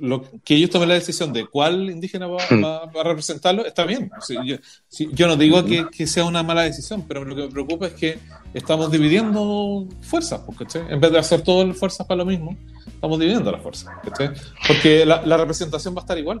lo 0.00 0.22
que 0.44 0.54
ellos 0.54 0.70
tomen 0.70 0.88
la 0.88 0.94
decisión 0.94 1.32
de 1.32 1.46
cuál 1.46 1.90
indígena 1.90 2.26
va, 2.26 2.36
va- 2.62 2.86
va 2.86 3.00
a 3.00 3.04
representarlo, 3.04 3.64
está 3.66 3.84
bien. 3.84 4.10
O 4.18 4.20
sea, 4.20 4.42
yo, 4.44 4.56
sí, 4.88 5.08
yo 5.12 5.26
no 5.26 5.36
digo 5.36 5.64
que, 5.64 5.86
que 5.90 6.06
sea 6.06 6.24
una 6.24 6.42
mala 6.42 6.62
decisión, 6.62 7.04
pero 7.06 7.24
lo 7.24 7.34
que 7.34 7.42
me 7.42 7.48
preocupa 7.48 7.86
es 7.86 7.94
que 7.94 8.18
estamos 8.54 8.90
dividiendo 8.90 9.86
fuerzas, 10.02 10.40
pues, 10.46 10.58
¿cachai? 10.58 10.82
En 10.90 11.00
vez 11.00 11.12
de 11.12 11.18
hacer 11.18 11.42
todas 11.42 11.66
las 11.68 11.76
fuerzas 11.76 12.06
para 12.06 12.18
lo 12.18 12.24
mismo, 12.26 12.56
estamos 12.86 13.18
dividiendo 13.18 13.50
las 13.52 13.62
fuerzas. 13.62 13.92
Porque 14.66 15.04
la, 15.06 15.22
la 15.24 15.36
representación 15.36 15.94
va 15.94 16.00
a 16.00 16.02
estar 16.02 16.18
igual. 16.18 16.38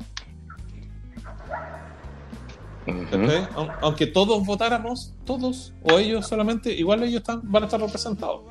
Aunque 3.80 4.06
todos 4.06 4.44
votáramos, 4.46 5.12
todos, 5.24 5.72
o 5.82 5.98
ellos 5.98 6.26
solamente, 6.28 6.72
igual 6.72 7.02
ellos 7.02 7.20
están, 7.20 7.40
van 7.44 7.64
a 7.64 7.66
estar 7.66 7.80
representados. 7.80 8.42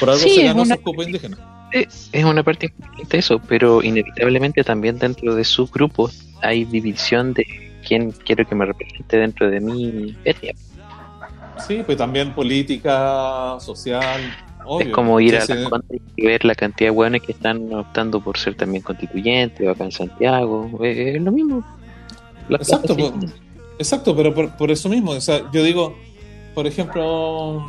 Por 0.00 0.10
algo 0.10 0.22
Sí, 0.22 0.34
se 0.36 0.42
ganó 0.44 0.62
una- 0.62 0.76
indígena. 1.06 1.54
Eh, 1.72 1.86
Es 2.12 2.24
una 2.24 2.42
parte 2.42 2.66
importante 2.66 3.18
eso, 3.18 3.38
pero 3.40 3.82
inevitablemente 3.82 4.64
también 4.64 4.98
dentro 4.98 5.34
de 5.34 5.44
subgrupos 5.44 6.26
hay 6.42 6.64
división 6.64 7.34
de 7.34 7.46
quién 7.86 8.12
quiero 8.12 8.46
que 8.46 8.54
me 8.54 8.64
represente 8.66 9.16
dentro 9.16 9.50
de 9.50 9.60
mi 9.60 10.16
etnia. 10.24 10.54
Sí, 11.66 11.82
pues 11.84 11.98
también 11.98 12.34
política, 12.34 13.58
social, 13.60 14.20
obvio. 14.64 14.86
es 14.86 14.92
como 14.92 15.18
ir 15.20 15.36
a 15.36 15.44
la 15.44 15.80
y 16.16 16.26
ver 16.26 16.44
la 16.44 16.54
cantidad 16.54 16.88
de 16.88 16.94
buenos 16.94 17.20
que 17.22 17.32
están 17.32 17.72
optando 17.74 18.20
por 18.20 18.38
ser 18.38 18.54
también 18.54 18.82
constituyentes 18.82 19.66
o 19.66 19.70
acá 19.70 19.84
en 19.84 19.92
Santiago. 19.92 20.70
Eh, 20.84 21.14
Es 21.16 21.22
lo 21.22 21.32
mismo. 21.32 21.64
La 22.48 22.58
Exacto, 22.58 22.96
pues. 22.96 23.12
Exacto, 23.78 24.16
pero 24.16 24.34
por, 24.34 24.56
por 24.56 24.70
eso 24.70 24.88
mismo, 24.88 25.12
o 25.12 25.20
sea, 25.20 25.50
yo 25.52 25.62
digo, 25.62 25.96
por 26.54 26.66
ejemplo, 26.66 27.64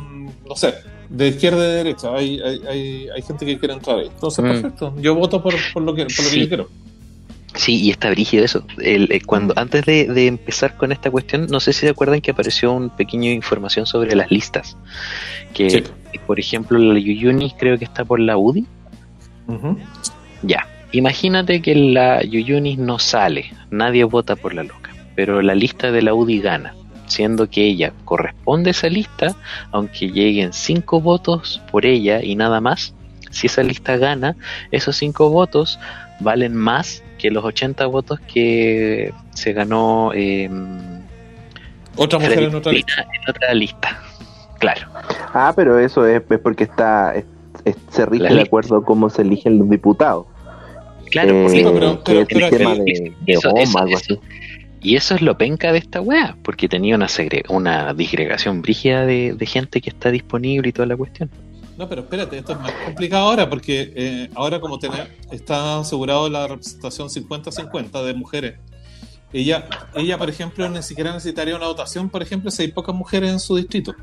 no 0.48 0.56
sé, 0.56 0.74
de 1.10 1.28
izquierda 1.28 1.58
y 1.58 1.68
de 1.68 1.74
derecha, 1.74 2.14
hay, 2.14 2.40
hay, 2.40 2.60
hay, 2.68 3.08
hay 3.14 3.22
gente 3.22 3.44
que 3.44 3.58
quiere 3.58 3.74
entrar 3.74 3.98
ahí. 3.98 4.06
Entonces, 4.06 4.42
Mm. 4.44 4.48
perfecto, 4.48 4.94
yo 5.00 5.14
voto 5.14 5.42
por, 5.42 5.54
por 5.74 5.82
lo 5.82 5.94
que, 5.94 6.04
por 6.06 6.24
lo 6.24 6.30
que 6.30 6.30
Sí. 6.30 6.40
yo 6.42 6.48
quiero. 6.48 6.68
Sí, 7.56 7.82
y 7.82 7.90
está 7.90 8.10
brígido 8.10 8.44
eso. 8.44 8.64
El, 8.78 9.10
eh, 9.10 9.20
cuando 9.26 9.52
antes 9.56 9.84
de, 9.84 10.06
de 10.06 10.28
empezar 10.28 10.76
con 10.76 10.92
esta 10.92 11.10
cuestión, 11.10 11.48
no 11.50 11.58
sé 11.58 11.72
si 11.72 11.80
se 11.80 11.88
acuerdan 11.88 12.20
que 12.20 12.30
apareció 12.30 12.72
un 12.72 12.90
pequeño 12.90 13.30
información 13.32 13.86
sobre 13.86 14.14
las 14.14 14.30
listas. 14.30 14.76
Que, 15.52 15.68
Sí. 15.68 15.82
por 16.28 16.38
ejemplo, 16.38 16.78
la 16.78 16.98
Yuyunis 17.00 17.52
creo 17.58 17.76
que 17.76 17.84
está 17.84 18.04
por 18.04 18.20
la 18.20 18.36
UDI. 18.38 18.64
Ya. 20.42 20.66
Imagínate 20.92 21.60
que 21.62 21.74
la 21.74 22.22
Yuyunis 22.22 22.78
no 22.78 22.98
sale, 22.98 23.52
nadie 23.70 24.02
vota 24.04 24.34
por 24.36 24.54
la 24.54 24.64
loca, 24.64 24.90
pero 25.14 25.40
la 25.42 25.54
lista 25.54 25.92
de 25.92 26.02
la 26.02 26.14
UDI 26.14 26.40
gana, 26.40 26.74
siendo 27.10 27.48
que 27.50 27.64
ella 27.66 27.92
corresponde 28.04 28.70
a 28.70 28.72
esa 28.72 28.88
lista, 28.88 29.34
aunque 29.72 30.08
lleguen 30.10 30.52
cinco 30.52 31.00
votos 31.00 31.60
por 31.70 31.84
ella 31.84 32.22
y 32.22 32.36
nada 32.36 32.60
más. 32.60 32.94
Si 33.30 33.46
esa 33.46 33.62
lista 33.62 33.96
gana, 33.96 34.36
esos 34.70 34.96
cinco 34.96 35.30
votos 35.30 35.78
valen 36.20 36.54
más 36.56 37.02
que 37.18 37.30
los 37.30 37.44
80 37.44 37.86
votos 37.86 38.18
que 38.32 39.12
se 39.34 39.52
ganó 39.52 40.12
eh, 40.14 40.48
Otra 41.96 42.18
mujer 42.18 42.38
en 42.44 42.54
otra 42.54 42.72
lista. 42.72 42.94
Molina 42.96 43.14
en 43.24 43.30
otra 43.30 43.54
lista. 43.54 44.00
Claro. 44.58 44.86
Ah, 45.34 45.52
pero 45.56 45.78
eso 45.78 46.06
es, 46.06 46.22
es 46.28 46.38
porque 46.38 46.64
está 46.64 47.14
es- 47.14 47.24
es- 47.64 47.76
se 47.90 48.06
rige 48.06 48.32
de 48.34 48.42
acuerdo 48.42 48.76
a 48.76 48.84
cómo 48.84 49.08
se 49.10 49.22
eligen 49.22 49.58
los 49.58 49.68
diputados. 49.70 50.26
Claro, 51.10 51.30
Eh, 51.30 51.42
porque- 51.42 51.62
pero- 52.04 52.26
pero- 52.28 52.50
tema 52.50 52.74
de, 52.74 53.12
de 53.20 53.32
eso- 53.32 53.48
Obama, 53.50 53.62
eso- 53.62 53.78
algo 53.78 53.96
eso- 53.96 54.14
así. 54.14 54.20
Y 54.82 54.96
eso 54.96 55.14
es 55.14 55.20
lo 55.22 55.36
penca 55.36 55.72
de 55.72 55.78
esta 55.78 56.00
weá, 56.00 56.36
porque 56.42 56.68
tenía 56.68 56.94
una, 56.96 57.06
segre- 57.06 57.44
una 57.48 57.92
disgregación 57.92 58.62
brígida 58.62 59.04
de, 59.04 59.34
de 59.34 59.46
gente 59.46 59.80
que 59.80 59.90
está 59.90 60.10
disponible 60.10 60.68
y 60.70 60.72
toda 60.72 60.86
la 60.86 60.96
cuestión. 60.96 61.30
No, 61.76 61.88
pero 61.88 62.02
espérate, 62.02 62.38
esto 62.38 62.52
es 62.52 62.60
más 62.60 62.72
complicado 62.84 63.24
ahora 63.26 63.48
porque 63.48 63.92
eh, 63.94 64.30
ahora 64.34 64.60
como 64.60 64.78
tener, 64.78 65.16
está 65.30 65.78
asegurado 65.80 66.28
la 66.28 66.46
representación 66.46 67.08
50-50 67.08 68.04
de 68.04 68.14
mujeres. 68.14 68.54
Ella, 69.32 69.66
ella, 69.94 70.18
por 70.18 70.28
ejemplo, 70.28 70.68
ni 70.68 70.82
siquiera 70.82 71.12
necesitaría 71.12 71.54
una 71.56 71.66
votación, 71.66 72.10
por 72.10 72.20
ejemplo, 72.22 72.50
si 72.50 72.62
hay 72.62 72.68
pocas 72.72 72.94
mujeres 72.94 73.30
en 73.30 73.38
su 73.40 73.56
distrito. 73.56 73.94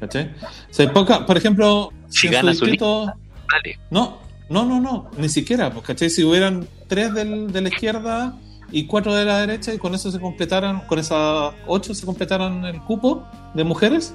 ¿Cachai? 0.00 0.32
Si 0.70 0.82
hay 0.82 0.88
pocas, 0.88 1.20
por 1.20 1.36
ejemplo, 1.36 1.92
Si 2.08 2.26
en 2.26 2.32
gana 2.34 2.54
su 2.54 2.64
distrito... 2.66 3.06
Dale. 3.50 3.78
No, 3.90 4.18
no, 4.48 4.64
no, 4.64 4.80
no, 4.80 5.10
ni 5.18 5.28
siquiera, 5.28 5.70
pues, 5.72 5.84
¿cachai? 5.84 6.08
Si 6.10 6.22
hubieran 6.22 6.66
tres 6.88 7.12
del- 7.14 7.50
de 7.52 7.60
la 7.62 7.68
izquierda 7.68 8.38
y 8.72 8.86
cuatro 8.86 9.14
de 9.14 9.24
la 9.24 9.38
derecha 9.38 9.72
y 9.72 9.78
con 9.78 9.94
eso 9.94 10.10
se 10.10 10.18
completaran, 10.20 10.80
con 10.86 10.98
esas 10.98 11.52
ocho 11.66 11.94
se 11.94 12.04
completaran 12.06 12.64
el 12.64 12.80
cupo 12.82 13.24
de 13.54 13.64
mujeres, 13.64 14.14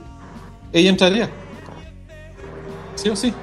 ella 0.73 0.89
entraría. 0.89 1.29
Sí 2.95 3.09
o 3.09 3.15
sí. 3.15 3.33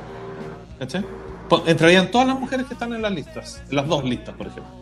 ¿Cachai? 0.78 1.04
Po- 1.48 1.62
Entrarían 1.66 2.10
todas 2.10 2.26
las 2.28 2.38
mujeres 2.38 2.66
que 2.66 2.74
están 2.74 2.92
en 2.92 3.02
las 3.02 3.12
listas, 3.12 3.62
en 3.70 3.76
las 3.76 3.88
dos 3.88 4.04
listas, 4.04 4.34
por 4.36 4.46
ejemplo. 4.46 4.72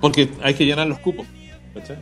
Porque 0.00 0.30
hay 0.42 0.54
que 0.54 0.64
llenar 0.64 0.86
los 0.86 0.98
cupos. 0.98 1.26
¿Cachai? 1.74 1.96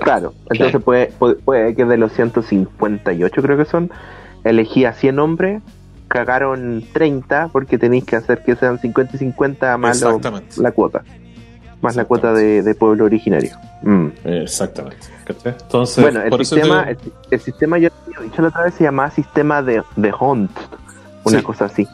Claro, 0.00 0.32
entonces 0.50 0.82
puede, 0.82 1.06
puede, 1.08 1.34
puede 1.36 1.74
que 1.74 1.84
de 1.84 1.96
los 1.98 2.12
158 2.12 3.42
creo 3.42 3.56
que 3.58 3.64
son, 3.66 3.90
elegí 4.42 4.84
a 4.86 4.94
100 4.94 5.18
hombres, 5.18 5.62
cagaron 6.08 6.82
30 6.92 7.48
porque 7.52 7.78
tenéis 7.78 8.04
que 8.04 8.16
hacer 8.16 8.42
que 8.42 8.56
sean 8.56 8.78
50 8.78 9.16
y 9.16 9.18
50 9.18 9.76
más 9.76 10.00
la 10.56 10.72
cuota, 10.72 11.04
más 11.82 11.96
la 11.96 12.04
cuota 12.06 12.32
de, 12.32 12.62
de 12.62 12.74
pueblo 12.74 13.04
originario. 13.04 13.56
Mm. 13.82 14.06
Exactamente. 14.24 15.06
Entonces, 15.44 16.02
bueno, 16.02 16.20
el 16.22 16.32
sistema, 16.44 16.84
te- 16.86 16.90
el, 16.92 16.98
el 17.32 17.40
sistema, 17.40 17.78
yo 17.78 17.88
lo 18.14 18.20
he 18.22 18.24
dicho 18.24 18.40
la 18.42 18.48
otra 18.48 18.64
vez, 18.64 18.74
se 18.74 18.84
llama 18.84 19.10
sistema 19.10 19.62
de, 19.62 19.82
de 19.96 20.12
Hunt, 20.18 20.50
una 21.24 21.38
Sí. 21.38 21.44
cosa 21.44 21.66
así. 21.66 21.86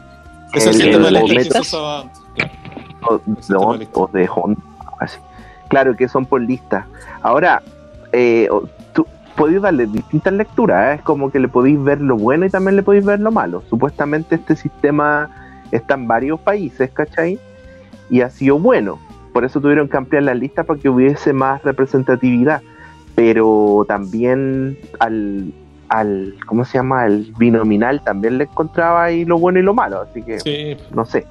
es 0.53 0.65
el 0.65 0.75
el- 0.75 0.81
sistema 0.81 1.21
que 1.25 1.43
se 1.43 1.59
usaba 1.59 2.01
antes. 2.01 2.21
claro. 3.01 3.21
de, 3.25 3.55
Hunt, 3.65 3.79
lista. 3.79 3.99
o 3.99 4.07
de 4.13 4.29
Hunt, 4.35 4.59
así. 4.99 5.19
Claro 5.69 5.95
que 5.95 6.07
son 6.07 6.25
por 6.25 6.41
lista. 6.41 6.87
Ahora, 7.21 7.61
eh, 8.11 8.49
tú 8.93 9.05
podéis 9.35 9.61
darle 9.61 9.85
distintas 9.85 10.33
lecturas, 10.33 10.91
¿eh? 10.91 10.95
es 10.95 11.01
como 11.03 11.31
que 11.31 11.39
le 11.39 11.47
podéis 11.47 11.81
ver 11.83 12.01
lo 12.01 12.17
bueno 12.17 12.45
y 12.45 12.49
también 12.49 12.75
le 12.75 12.83
podéis 12.83 13.05
ver 13.05 13.19
lo 13.19 13.31
malo. 13.31 13.61
Supuestamente 13.69 14.35
este 14.35 14.55
sistema 14.55 15.29
está 15.71 15.93
en 15.93 16.07
varios 16.07 16.39
países, 16.39 16.89
¿cachai? 16.91 17.39
Y 18.09 18.21
ha 18.21 18.29
sido 18.31 18.57
bueno. 18.57 18.97
Por 19.33 19.45
eso 19.45 19.59
tuvieron 19.61 19.87
que 19.89 19.97
ampliar 19.97 20.23
la 20.23 20.33
lista 20.33 20.63
para 20.63 20.79
que 20.79 20.89
hubiese 20.89 21.33
más 21.33 21.61
representatividad. 21.63 22.61
Pero 23.15 23.85
también 23.87 24.77
al, 24.99 25.51
al 25.89 26.35
¿cómo 26.45 26.63
se 26.65 26.77
llama? 26.77 27.03
Al 27.03 27.33
binominal 27.37 28.01
también 28.03 28.37
le 28.37 28.45
encontraba 28.45 29.03
ahí 29.03 29.25
lo 29.25 29.37
bueno 29.37 29.59
y 29.59 29.63
lo 29.63 29.73
malo. 29.73 30.01
Así 30.01 30.21
que, 30.23 30.39
Sí, 30.39 30.77
no 30.93 31.05
sé. 31.05 31.25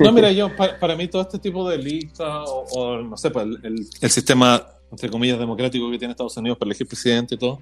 No, 0.00 0.10
mira, 0.12 0.32
yo, 0.32 0.54
para, 0.56 0.78
para 0.80 0.96
mí 0.96 1.06
todo 1.06 1.22
este 1.22 1.38
tipo 1.38 1.68
de 1.68 1.78
listas, 1.78 2.26
o, 2.48 2.64
o, 2.72 3.02
no 3.02 3.16
sé, 3.16 3.30
pues, 3.30 3.46
el, 3.46 3.60
el- 3.64 3.86
el 4.00 4.10
sistema, 4.10 4.60
entre 4.90 5.08
comillas, 5.08 5.38
democrático 5.38 5.88
que 5.92 5.98
tiene 5.98 6.10
Estados 6.10 6.36
Unidos 6.36 6.58
para 6.58 6.68
elegir 6.70 6.88
presidente 6.88 7.36
y 7.36 7.38
todo, 7.38 7.60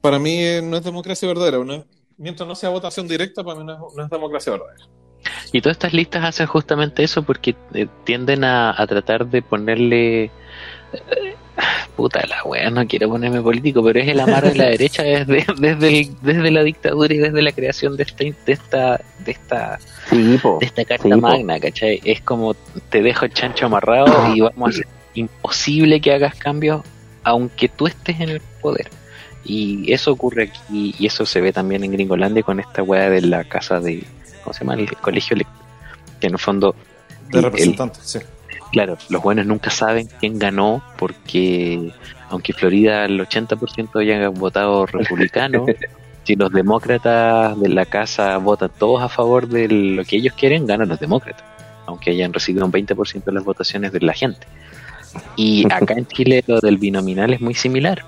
para 0.00 0.20
mí 0.20 0.38
eh, 0.38 0.62
no 0.62 0.76
es 0.76 0.84
democracia 0.84 1.26
verdadera. 1.26 1.58
no 1.64 1.74
es- 1.74 1.84
mientras 2.16 2.46
no 2.48 2.54
sea 2.54 2.68
votación 2.70 3.08
directa, 3.08 3.42
para 3.42 3.58
mí 3.58 3.64
no 3.64 3.72
es, 3.72 3.96
no 3.96 4.04
es 4.04 4.10
democracia 4.10 4.52
verdadera. 4.52 4.84
Y 5.52 5.60
todas 5.60 5.76
estas 5.76 5.92
listas 5.92 6.24
hacen 6.24 6.46
justamente 6.46 7.02
eso 7.02 7.22
porque 7.22 7.54
eh, 7.74 7.86
tienden 8.04 8.44
a, 8.44 8.74
a 8.80 8.86
tratar 8.86 9.26
de 9.26 9.42
ponerle. 9.42 10.24
eh, 10.24 10.30
puta 11.96 12.24
la 12.26 12.42
wea, 12.44 12.70
no 12.70 12.86
quiero 12.86 13.08
ponerme 13.10 13.42
político, 13.42 13.82
pero 13.84 14.00
es 14.00 14.08
el 14.08 14.20
amarre 14.20 14.48
de 14.52 14.54
la 14.56 14.64
derecha 14.66 15.02
desde, 15.02 15.44
desde, 15.58 15.88
el- 16.00 16.16
desde 16.22 16.50
la 16.50 16.62
dictadura 16.62 17.12
y 17.12 17.18
desde 17.18 17.42
la 17.42 17.52
creación 17.52 17.96
de 17.96 18.04
esta, 18.04 18.24
de 18.24 18.52
esta, 18.52 19.00
de 19.24 19.30
esta, 19.32 19.78
Sí, 20.08 20.38
de 20.60 20.66
esta 20.66 20.84
carta 20.84 21.02
Sí, 21.04 21.14
magna, 21.20 21.60
¿cachai? 21.60 22.00
Es 22.04 22.20
como 22.22 22.54
te 22.88 23.02
dejo 23.02 23.26
el 23.26 23.32
chancho 23.34 23.66
amarrado 23.66 24.34
y 24.34 24.40
vamos 24.40 24.68
a 24.68 24.70
hacer 24.70 24.86
imposible 25.14 26.00
que 26.00 26.14
hagas 26.14 26.34
cambios 26.36 26.82
aunque 27.24 27.68
tú 27.68 27.86
estés 27.86 28.18
en 28.20 28.30
el 28.30 28.40
poder. 28.62 28.88
Y 29.44 29.92
eso 29.92 30.12
ocurre 30.12 30.44
aquí 30.44 30.94
y 30.98 31.06
eso 31.06 31.26
se 31.26 31.40
ve 31.42 31.52
también 31.52 31.84
en 31.84 31.92
Gringolandia 31.92 32.42
con 32.42 32.60
esta 32.60 32.82
weá 32.82 33.10
de 33.10 33.20
la 33.22 33.44
casa 33.44 33.80
de, 33.80 34.04
¿cómo 34.50 34.54
se 34.54 34.64
llama? 34.64 34.74
El 34.74 34.96
colegio 34.96 35.34
electoral. 35.34 35.62
Que 36.20 36.26
en 36.26 36.32
el 36.32 36.38
fondo, 36.38 36.74
De 37.30 37.40
representantes, 37.40 38.02
sí. 38.04 38.18
claro, 38.72 38.98
los 39.08 39.22
buenos 39.22 39.46
nunca 39.46 39.70
saben 39.70 40.08
quién 40.18 40.38
ganó 40.38 40.82
porque 40.98 41.92
aunque 42.28 42.52
Florida 42.52 43.04
el 43.04 43.20
80% 43.20 44.00
hayan 44.00 44.34
votado 44.34 44.86
republicano, 44.86 45.66
si 46.24 46.36
los 46.36 46.52
demócratas 46.52 47.58
de 47.58 47.68
la 47.68 47.86
casa 47.86 48.36
votan 48.38 48.70
todos 48.76 49.02
a 49.02 49.08
favor 49.08 49.48
de 49.48 49.68
lo 49.68 50.04
que 50.04 50.16
ellos 50.16 50.34
quieren, 50.34 50.66
ganan 50.66 50.88
los 50.88 51.00
demócratas, 51.00 51.44
aunque 51.86 52.10
hayan 52.10 52.32
recibido 52.32 52.66
un 52.66 52.72
20% 52.72 53.24
de 53.24 53.32
las 53.32 53.44
votaciones 53.44 53.92
de 53.92 54.00
la 54.00 54.12
gente. 54.12 54.46
Y 55.36 55.64
acá 55.72 55.94
en 55.94 56.06
Chile 56.06 56.44
lo 56.46 56.60
del 56.60 56.76
binominal 56.76 57.32
es 57.32 57.40
muy 57.40 57.54
similar. 57.54 58.04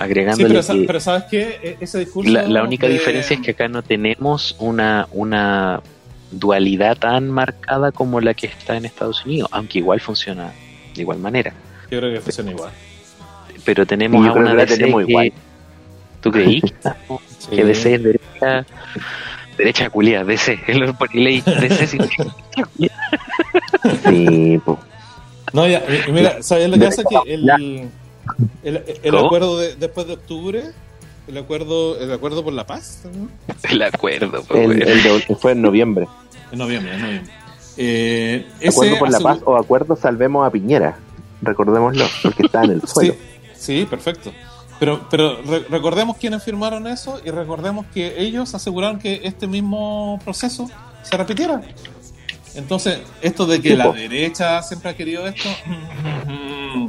Sí, 0.00 0.04
Agregándole 0.04 0.48
pero, 0.48 0.62
sa- 0.62 0.72
que 0.74 0.84
pero 0.86 1.00
¿sabes? 1.00 1.24
E- 1.32 1.76
Ese 1.80 1.98
discurso. 1.98 2.30
la, 2.30 2.42
la 2.44 2.62
única 2.62 2.86
de- 2.86 2.94
diferencia 2.94 3.34
es 3.36 3.42
que 3.42 3.50
acá 3.50 3.68
no 3.68 3.82
tenemos 3.82 4.56
una, 4.58 5.06
una 5.12 5.80
dualidad 6.30 6.96
tan 6.96 7.28
marcada 7.30 7.92
como 7.92 8.20
la 8.20 8.32
que 8.34 8.46
está 8.46 8.76
en 8.76 8.84
Estados 8.86 9.24
Unidos, 9.26 9.48
aunque 9.52 9.78
igual 9.80 10.00
funciona 10.00 10.52
de 10.94 11.02
igual 11.02 11.18
manera. 11.18 11.52
Yo 11.90 11.98
creo 11.98 12.12
que 12.14 12.20
funciona 12.20 12.50
igual. 12.52 12.70
Pero 13.64 13.84
tenemos 13.84 14.26
a 14.26 14.32
una 14.32 14.50
que 14.52 14.56
DC 14.56 14.76
tenemos 14.78 15.04
que- 15.04 15.10
igual. 15.10 15.32
¿Tú 16.22 16.30
creí? 16.30 16.62
Sí. 17.40 17.56
que 17.56 17.64
DC 17.64 17.94
es 17.94 18.02
derecha, 18.02 18.66
derecha 19.56 19.88
culia, 19.90 20.24
DC, 20.24 20.60
el 20.66 20.94
por 20.94 21.14
ley 21.14 21.40
DC 21.40 21.86
significa 21.86 22.24
derecha 22.24 22.70
culia. 22.76 22.92
Sí, 24.08 24.58
po. 24.64 24.78
No, 25.54 25.66
ya, 25.66 25.82
mira, 26.12 26.42
¿sabes 26.42 26.68
lo 26.68 26.78
que 26.78 26.86
hace? 26.86 27.02
Que 27.04 27.34
el, 27.34 27.44
Ya. 27.44 27.56
El, 28.62 28.82
el 29.02 29.16
acuerdo 29.16 29.58
de, 29.58 29.74
después 29.76 30.06
de 30.06 30.14
octubre, 30.14 30.64
el 31.28 31.38
acuerdo, 31.38 31.98
el 31.98 32.12
acuerdo 32.12 32.42
por 32.44 32.52
la 32.52 32.66
paz, 32.66 33.02
¿no? 33.04 33.28
El 33.70 33.82
acuerdo, 33.82 34.42
po, 34.42 34.54
El, 34.54 34.68
weón. 34.68 34.82
el 34.82 35.02
de- 35.02 35.36
fue 35.36 35.52
en 35.52 35.62
noviembre. 35.62 36.06
En 36.52 36.58
noviembre, 36.58 36.94
en 36.94 37.00
noviembre. 37.02 37.32
Eh, 37.76 38.46
Acuerdo 38.68 38.98
por 38.98 39.10
la 39.10 39.20
paz 39.20 39.38
o 39.44 39.56
acuerdo 39.56 39.96
salvemos 39.96 40.46
a 40.46 40.50
Piñera. 40.50 40.98
Recordémoslo, 41.42 42.04
porque 42.22 42.42
está 42.44 42.64
en 42.64 42.72
el 42.72 42.82
suelo. 42.86 43.14
Sí, 43.54 43.80
sí, 43.80 43.86
perfecto. 43.88 44.32
Pero, 44.78 45.06
pero 45.10 45.40
re- 45.42 45.64
recordemos 45.70 46.16
quiénes 46.16 46.42
firmaron 46.42 46.86
eso 46.86 47.20
y 47.24 47.30
recordemos 47.30 47.86
que 47.94 48.20
ellos 48.20 48.54
aseguraron 48.54 48.98
que 48.98 49.20
este 49.24 49.46
mismo 49.46 50.18
proceso 50.24 50.68
se 51.02 51.16
repitiera. 51.16 51.60
Entonces, 52.54 52.98
esto 53.22 53.46
de 53.46 53.60
que 53.62 53.76
la 53.76 53.92
derecha 53.92 54.60
siempre 54.62 54.90
ha 54.90 54.96
querido 54.96 55.26
esto, 55.26 55.48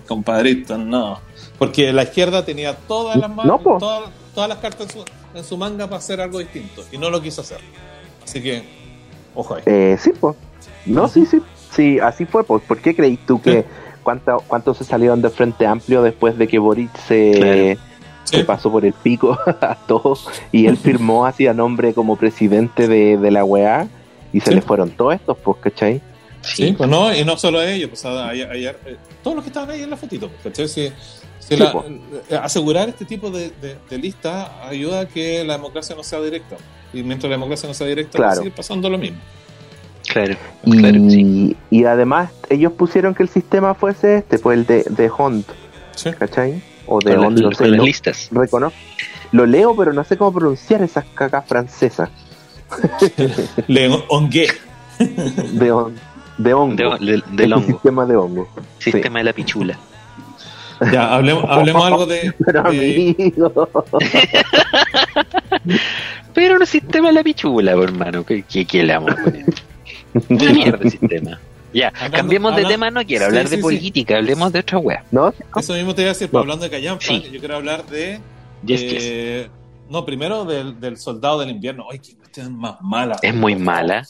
compadrito, 0.08 0.78
no. 0.78 1.20
Porque 1.58 1.92
la 1.94 2.04
izquierda 2.04 2.44
tenía 2.46 2.76
todas 2.76 3.18
las, 3.18 3.30
No, 3.30 3.60
todas, 3.60 4.10
todas 4.34 4.50
las 4.50 4.58
cartas 4.60 4.88
en 4.88 4.90
su, 4.92 5.06
en 5.36 5.44
su 5.44 5.58
manga 5.58 5.86
para 5.86 5.98
hacer 5.98 6.20
algo 6.22 6.40
distinto 6.40 6.84
y 6.92 6.98
no 6.98 7.10
lo 7.10 7.22
quiso 7.22 7.42
hacer. 7.42 7.60
Así 8.24 8.42
que, 8.42 8.64
ojo 9.36 9.56
ahí. 9.56 9.62
Eh, 9.66 9.98
sí, 10.00 10.12
pues. 10.20 10.36
No, 10.86 11.08
sí, 11.08 11.26
sí. 11.26 11.42
Sí, 11.72 12.00
así 12.00 12.26
fue. 12.26 12.44
Pues. 12.44 12.64
¿Por 12.64 12.80
qué 12.80 12.96
creís 12.96 13.20
tú 13.26 13.42
que 13.42 13.62
Sí. 13.62 13.68
cuánto, 14.04 14.44
cuántos 14.48 14.78
se 14.78 14.84
salieron 14.84 15.22
de 15.22 15.30
Frente 15.30 15.66
Amplio 15.68 16.02
después 16.02 16.38
de 16.38 16.48
que 16.48 16.60
Boric 16.60 16.96
se, 16.98 17.32
Claro. 17.32 17.82
se 18.24 18.38
Sí. 18.38 18.44
pasó 18.44 18.72
por 18.72 18.86
el 18.86 18.94
pico 18.94 19.38
a 19.62 19.76
todos 19.88 20.28
y 20.52 20.66
él 20.68 20.78
firmó 20.78 21.26
así 21.26 21.48
a 21.48 21.54
nombre 21.54 21.94
como 21.94 22.16
presidente 22.16 22.88
de, 22.88 23.18
de 23.18 23.32
la 23.32 23.44
UEA 23.46 23.88
y 24.34 24.40
se 24.40 24.50
Sí. 24.50 24.56
le 24.56 24.62
fueron 24.62 24.90
todos 24.92 25.14
estos, 25.16 25.38
pues, 25.38 25.58
¿cachai? 25.62 26.02
Sí, 26.42 26.74
pues 26.78 26.90
no, 26.90 27.14
y 27.16 27.24
no 27.24 27.38
solo 27.38 27.60
a 27.60 27.70
ellos, 27.72 27.90
pues 27.90 28.04
a- 28.06 28.30
ayer- 28.30 28.50
ayer, 28.50 28.80
eh, 28.86 28.98
todos 29.24 29.36
los 29.36 29.44
que 29.44 29.50
estaban 29.50 29.70
ahí 29.70 29.84
en 29.84 29.90
la 29.90 29.98
fotito, 29.98 30.28
pues, 30.30 30.42
¿cachai? 30.44 30.68
Si- 30.68 30.88
si 31.40 31.48
Sí, 31.50 31.56
la- 31.58 31.72
po. 31.72 31.86
eh, 31.88 32.36
asegurar 32.42 32.90
este 32.90 33.06
tipo 33.06 33.30
de, 33.30 33.52
de, 33.62 33.78
de 33.90 33.98
listas 33.98 34.50
ayuda 34.68 35.02
a 35.02 35.08
que 35.08 35.44
la 35.44 35.54
democracia 35.54 35.96
no 35.96 36.04
sea 36.04 36.20
directa. 36.22 36.58
Y 36.94 37.04
mientras 37.04 37.30
la 37.30 37.36
democracia 37.36 37.68
no 37.68 37.74
sea 37.74 37.88
directa, 37.88 38.18
a 38.18 38.22
Claro. 38.22 38.36
seguir 38.38 38.54
pasando 38.54 38.90
lo 38.90 38.98
mismo. 38.98 39.18
Claro, 40.12 40.36
Y, 40.66 40.78
claro 40.78 40.98
sí. 41.10 41.56
y 41.70 41.84
además 41.86 42.32
ellos 42.50 42.74
pusieron 42.74 43.14
que 43.16 43.24
el 43.24 43.30
sistema 43.30 43.76
fuese 43.76 44.18
este, 44.18 44.40
pues 44.40 44.58
el 44.58 44.66
de, 44.66 44.84
de 44.90 45.10
Hunt, 45.12 45.48
Sí. 45.96 46.12
¿cachai? 46.12 46.62
O 46.88 47.00
de 47.00 47.16
Con, 47.16 47.26
Hunt, 47.28 47.40
no 47.40 47.52
sé, 47.52 47.58
con 47.60 47.72
las 47.72 47.78
no- 47.78 47.86
listas. 47.86 48.30
reconozco. 48.32 48.78
Lo 49.32 49.46
leo, 49.46 49.76
pero 49.78 49.94
no 49.94 50.04
sé 50.04 50.18
cómo 50.18 50.34
pronunciar 50.34 50.82
esas 50.82 51.06
cagas 51.14 51.46
francesas. 51.48 52.10
Le 53.68 53.90
ongué. 54.10 54.48
De. 55.00 55.74
De 56.44 56.54
hongo. 56.54 56.98
De- 56.98 57.06
de- 57.06 57.16
Este 57.16 57.30
del 57.32 57.54
hongo. 57.54 57.68
sistema 57.68 58.06
de 58.06 58.16
hongo. 58.16 58.48
Sí. 58.80 58.92
Sistema 58.92 59.20
de 59.20 59.26
la 59.26 59.34
pichula. 59.34 59.78
Ya, 60.92 61.14
hablemos, 61.14 61.46
hablemos 61.48 61.86
algo 61.86 62.06
de. 62.08 62.34
Pero 62.46 62.64
de- 62.64 62.70
amigo. 62.70 63.70
Pero 66.34 66.58
el 66.62 66.68
sistema 66.68 67.08
de 67.10 67.14
la 67.14 67.24
pichula, 67.24 67.74
pues, 67.76 67.90
hermano. 67.90 68.26
¿Qué, 68.26 68.44
qué, 68.44 68.66
qué 68.66 68.84
le 68.84 68.94
vamos 68.94 69.12
a 69.12 69.24
poner? 69.24 69.46
Una 70.30 70.52
mierda 70.54 70.78
de 70.78 70.90
sistema. 70.90 71.40
Ya, 71.74 71.88
Hablando- 71.90 72.18
cambiemos 72.18 72.56
de 72.56 72.66
tema, 72.66 72.90
no 72.92 73.06
quiero 73.06 73.26
Sí, 73.26 73.30
hablar 73.30 73.46
sí, 73.46 73.52
de 73.52 73.56
sí. 73.58 73.62
política, 73.62 74.18
hablemos 74.18 74.52
de 74.52 74.60
otra 74.60 74.78
wea. 74.80 75.04
¿No? 75.12 75.34
Eso 75.56 75.74
mismo 75.74 75.96
te 75.96 76.02
iba 76.02 76.12
a 76.12 76.14
decir, 76.14 76.28
pero 76.30 76.40
hablando 76.42 76.66
de 76.66 76.70
Callampa, 76.72 77.04
Sí. 77.06 77.30
yo 77.32 77.40
quiero 77.40 77.56
hablar 77.56 77.86
de. 77.86 78.20
Yes, 78.66 78.82
eh, 78.84 79.50
No, 79.90 80.06
primero 80.06 80.46
del, 80.46 80.80
del 80.80 80.98
soldado 80.98 81.40
del 81.40 81.50
invierno. 81.52 81.86
Ay, 81.92 82.00
qué 82.00 82.16
cuestión 82.16 82.58
más 82.58 82.76
mala. 82.82 83.18
Es 83.22 83.34
muy 83.36 83.56
mala. 83.56 84.06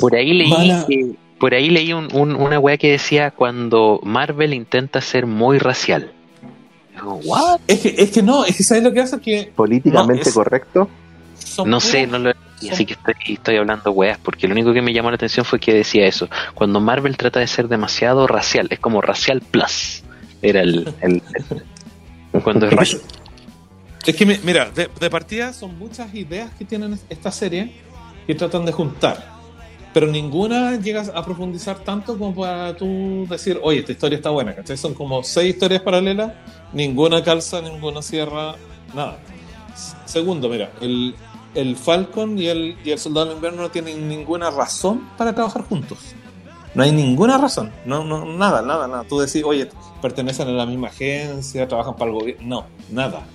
Por 0.00 0.14
ahí 0.14 0.32
leí 0.32 0.50
que- 0.88 1.12
por 1.38 1.52
ahí 1.54 1.68
leí 1.70 1.92
un- 1.92 2.08
un- 2.14 2.34
una 2.34 2.58
wea 2.58 2.76
que 2.78 2.90
decía 2.90 3.30
cuando 3.30 4.00
Marvel 4.02 4.54
intenta 4.54 5.00
ser 5.00 5.26
muy 5.26 5.58
racial. 5.58 6.12
Digo, 6.94 7.20
¿what? 7.24 7.60
Es 7.66 7.80
que, 7.80 7.94
es 7.98 8.10
que 8.10 8.22
no, 8.22 8.44
es 8.44 8.56
que 8.56 8.62
¿sabes 8.62 8.82
lo 8.82 8.92
que 8.92 9.00
hace? 9.00 9.20
Que 9.20 9.52
Políticamente 9.54 10.22
No, 10.24 10.28
es- 10.28 10.34
correcto. 10.34 10.88
son 11.38 11.68
No 11.68 11.80
sé, 11.80 12.06
no 12.06 12.18
lo 12.18 12.32
así 12.72 12.86
que 12.86 12.94
estoy, 12.94 13.14
estoy 13.34 13.56
hablando 13.56 13.90
weas, 13.92 14.16
porque 14.18 14.46
lo 14.48 14.54
único 14.54 14.72
que 14.72 14.80
me 14.80 14.94
llamó 14.94 15.10
la 15.10 15.16
atención 15.16 15.44
fue 15.44 15.60
que 15.60 15.74
decía 15.74 16.06
eso. 16.06 16.28
Cuando 16.54 16.80
Marvel 16.80 17.16
trata 17.18 17.38
de 17.40 17.46
ser 17.46 17.68
demasiado 17.68 18.26
racial, 18.26 18.66
es 18.70 18.78
como 18.78 19.02
racial 19.02 19.42
plus. 19.42 20.02
Era 20.40 20.62
el, 20.62 20.90
el- 21.02 21.22
el- 22.32 22.42
cuando 22.42 22.66
es 22.66 22.72
racial. 22.72 23.02
Es 24.06 24.16
que, 24.16 24.24
mi- 24.24 24.38
mira, 24.42 24.70
de, 24.70 24.88
de 24.98 25.10
partida 25.10 25.52
son 25.52 25.78
muchas 25.78 26.14
ideas 26.14 26.50
que 26.58 26.64
tienen 26.64 26.98
esta 27.10 27.30
serie 27.30 27.72
que 28.26 28.34
tratan 28.34 28.64
de 28.64 28.72
juntar. 28.72 29.35
Pero 29.96 30.08
ninguna 30.08 30.76
llega 30.76 31.04
a 31.14 31.24
profundizar 31.24 31.78
tanto 31.78 32.18
como 32.18 32.34
para 32.34 32.76
tú 32.76 33.26
decir, 33.30 33.58
oye, 33.62 33.78
esta 33.78 33.92
historia 33.92 34.16
está 34.16 34.28
buena, 34.28 34.54
¿cachai? 34.54 34.76
Son 34.76 34.92
como 34.92 35.22
seis 35.22 35.54
historias 35.54 35.80
paralelas, 35.80 36.34
ninguna 36.74 37.24
calza, 37.24 37.62
ninguna 37.62 38.02
cierra, 38.02 38.56
nada. 38.94 39.16
Segundo, 40.04 40.50
mira, 40.50 40.70
el, 40.82 41.14
el 41.54 41.76
Falcon 41.76 42.38
y 42.38 42.46
el, 42.48 42.76
y 42.84 42.90
el 42.90 42.98
Soldado 42.98 43.28
del 43.28 43.36
Invierno 43.36 43.62
no 43.62 43.70
tienen 43.70 44.06
ninguna 44.06 44.50
razón 44.50 45.00
para 45.16 45.34
trabajar 45.34 45.62
juntos. 45.62 45.96
No 46.74 46.82
hay 46.82 46.92
ninguna 46.92 47.38
razón, 47.38 47.72
no, 47.86 48.04
no, 48.04 48.26
nada, 48.26 48.60
nada, 48.60 48.86
nada. 48.86 49.04
Tú 49.04 49.18
decís, 49.18 49.42
oye, 49.46 49.66
pertenecen 50.02 50.46
a 50.48 50.52
la 50.52 50.66
misma 50.66 50.88
agencia, 50.88 51.66
trabajan 51.66 51.96
para 51.96 52.10
el 52.10 52.18
gobierno. 52.18 52.46
No, 52.46 52.66
nada. 52.90 53.26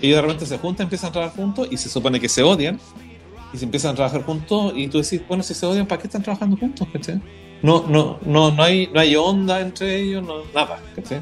Ellos 0.00 0.18
de 0.18 0.22
repente 0.22 0.46
se 0.46 0.58
juntan, 0.58 0.84
empiezan 0.84 1.08
a 1.08 1.12
trabajar 1.14 1.36
juntos 1.36 1.66
y 1.68 1.76
se 1.76 1.88
supone 1.88 2.20
que 2.20 2.28
se 2.28 2.44
odian. 2.44 2.78
Y 3.52 3.58
se 3.58 3.64
empiezan 3.64 3.92
a 3.92 3.94
trabajar 3.94 4.22
juntos 4.24 4.72
y 4.76 4.88
tú 4.88 5.00
decís, 5.00 5.22
bueno, 5.28 5.42
si 5.42 5.54
se 5.54 5.64
odian, 5.66 5.86
¿para 5.86 6.00
qué 6.00 6.08
están 6.08 6.22
trabajando 6.22 6.56
juntos? 6.56 6.86
¿cachai? 6.92 7.20
No, 7.62 7.84
no, 7.88 8.18
no, 8.26 8.50
no, 8.50 8.62
hay, 8.62 8.88
no 8.92 9.00
hay 9.00 9.16
onda 9.16 9.60
entre 9.60 9.96
ellos, 10.00 10.22
no, 10.24 10.42
nada. 10.54 10.78
¿cachai? 10.94 11.20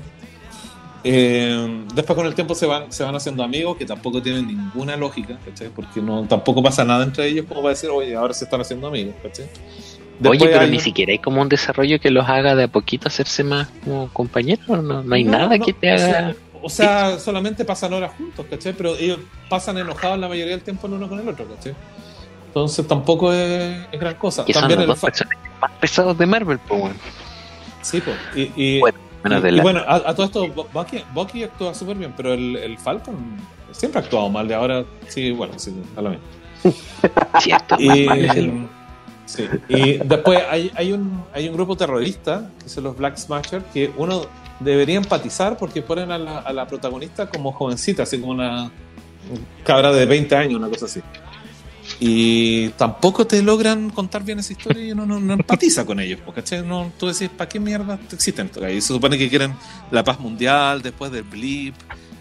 Eh, 1.06 1.84
después 1.94 2.16
con 2.16 2.26
el 2.26 2.34
tiempo 2.34 2.54
se 2.54 2.64
van, 2.66 2.90
se 2.90 3.04
van 3.04 3.14
haciendo 3.14 3.44
amigos 3.44 3.76
que 3.76 3.84
tampoco 3.84 4.22
tienen 4.22 4.46
ninguna 4.46 4.96
lógica, 4.96 5.38
¿cachai? 5.44 5.68
Porque 5.68 6.00
no, 6.00 6.24
tampoco 6.26 6.62
pasa 6.62 6.82
nada 6.84 7.04
entre 7.04 7.26
ellos 7.28 7.44
como 7.46 7.60
para 7.60 7.74
decir, 7.74 7.90
oye, 7.90 8.14
ahora 8.16 8.32
se 8.32 8.44
están 8.44 8.62
haciendo 8.62 8.86
amigos, 8.86 9.14
¿cachai? 9.22 9.46
Después 10.18 10.40
Oye, 10.40 10.46
pero 10.46 10.60
hay 10.62 10.70
ni 10.70 10.80
siquiera 10.80 11.12
hay 11.12 11.18
como 11.18 11.42
un 11.42 11.48
desarrollo 11.48 12.00
que 12.00 12.10
los 12.10 12.26
haga 12.28 12.54
de 12.54 12.64
a 12.64 12.68
poquito 12.68 13.08
hacerse 13.08 13.44
más 13.44 13.68
como 13.84 14.08
compañeros. 14.12 14.66
No, 14.68 15.02
no 15.02 15.14
hay 15.14 15.24
No, 15.24 15.32
nada 15.32 15.58
no, 15.58 15.64
que 15.64 15.72
te 15.74 15.90
o 15.90 15.94
haga. 15.94 15.98
sea, 15.98 16.36
O 16.62 16.68
sea, 16.70 17.18
solamente 17.18 17.64
pasan 17.66 17.92
horas 17.92 18.12
juntos, 18.16 18.46
¿cachai? 18.48 18.72
Pero 18.72 18.96
ellos 18.96 19.18
pasan 19.50 19.76
enojados 19.76 20.18
la 20.18 20.28
mayoría 20.28 20.52
del 20.54 20.62
tiempo 20.62 20.86
el 20.86 20.94
uno 20.94 21.08
con 21.08 21.20
el 21.20 21.28
otro, 21.28 21.46
¿cachai? 21.48 21.74
Entonces 22.54 22.86
tampoco 22.86 23.32
es, 23.32 23.84
es 23.90 23.98
gran 24.00 24.14
cosa. 24.14 24.44
que 24.44 24.52
son 24.52 24.62
También 24.62 24.86
los 24.86 25.02
el 25.02 25.10
dos 25.10 25.26
más 25.60 25.70
pesados 25.80 26.16
de 26.16 26.24
Marvel, 26.26 26.58
pues, 26.68 26.80
bueno. 26.80 26.94
Sí, 27.82 28.00
pues. 28.00 28.16
Y, 28.36 28.52
y- 28.76 28.80
Bueno, 28.80 28.98
y- 29.48 29.56
y 29.56 29.60
a, 29.76 29.94
a 29.94 30.14
todo 30.14 30.26
esto, 30.26 30.46
Bu- 30.46 30.66
Bucky, 30.72 31.02
Bucky 31.12 31.42
actúa 31.42 31.74
súper 31.74 31.96
bien, 31.96 32.12
pero 32.16 32.32
el, 32.32 32.54
el 32.56 32.78
Falcon 32.78 33.16
siempre 33.72 34.00
ha 34.00 34.04
actuado 34.04 34.28
mal. 34.30 34.46
De 34.46 34.54
ahora, 34.54 34.84
sí, 35.08 35.32
bueno, 35.32 35.54
sí, 35.56 35.74
a 35.96 36.00
lo 36.02 36.10
mismo. 36.10 36.24
Cierto, 37.40 37.76
Y, 37.78 38.06
mal 38.06 38.68
sí, 39.26 39.48
y 39.68 39.98
después 39.98 40.40
hay, 40.48 40.70
hay, 40.76 40.92
un, 40.92 41.24
hay 41.34 41.48
un 41.48 41.54
grupo 41.54 41.76
terrorista, 41.76 42.50
que 42.62 42.68
son 42.68 42.84
los 42.84 42.96
Black 42.96 43.16
Smasher, 43.16 43.62
que 43.64 43.90
uno 43.96 44.22
debería 44.60 44.96
empatizar 44.98 45.56
porque 45.56 45.82
ponen 45.82 46.12
a 46.12 46.18
la, 46.18 46.38
a 46.38 46.52
la 46.52 46.66
protagonista 46.68 47.28
como 47.28 47.50
jovencita, 47.52 48.04
así 48.04 48.20
como 48.20 48.32
una 48.32 48.70
cabra 49.64 49.90
de 49.92 50.06
20 50.06 50.36
años, 50.36 50.54
una 50.60 50.68
cosa 50.68 50.84
así. 50.86 51.00
Y 52.06 52.68
tampoco 52.76 53.26
te 53.26 53.42
logran 53.42 53.88
contar 53.88 54.22
bien 54.24 54.38
esa 54.38 54.52
historia 54.52 54.84
y 54.84 54.92
uno 54.92 55.06
no, 55.06 55.18
no 55.20 55.32
empatiza 55.32 55.86
con 55.86 56.00
ellos, 56.00 56.20
porque 56.22 56.42
no, 56.60 56.92
tú 56.98 57.06
decís, 57.06 57.30
¿para 57.34 57.48
qué 57.48 57.58
mierda 57.58 57.98
existen? 58.12 58.50
Y 58.70 58.82
se 58.82 58.88
supone 58.88 59.16
que 59.16 59.30
quieren 59.30 59.54
la 59.90 60.04
paz 60.04 60.20
mundial 60.20 60.82
después 60.82 61.10
del 61.10 61.22
blip 61.22 61.74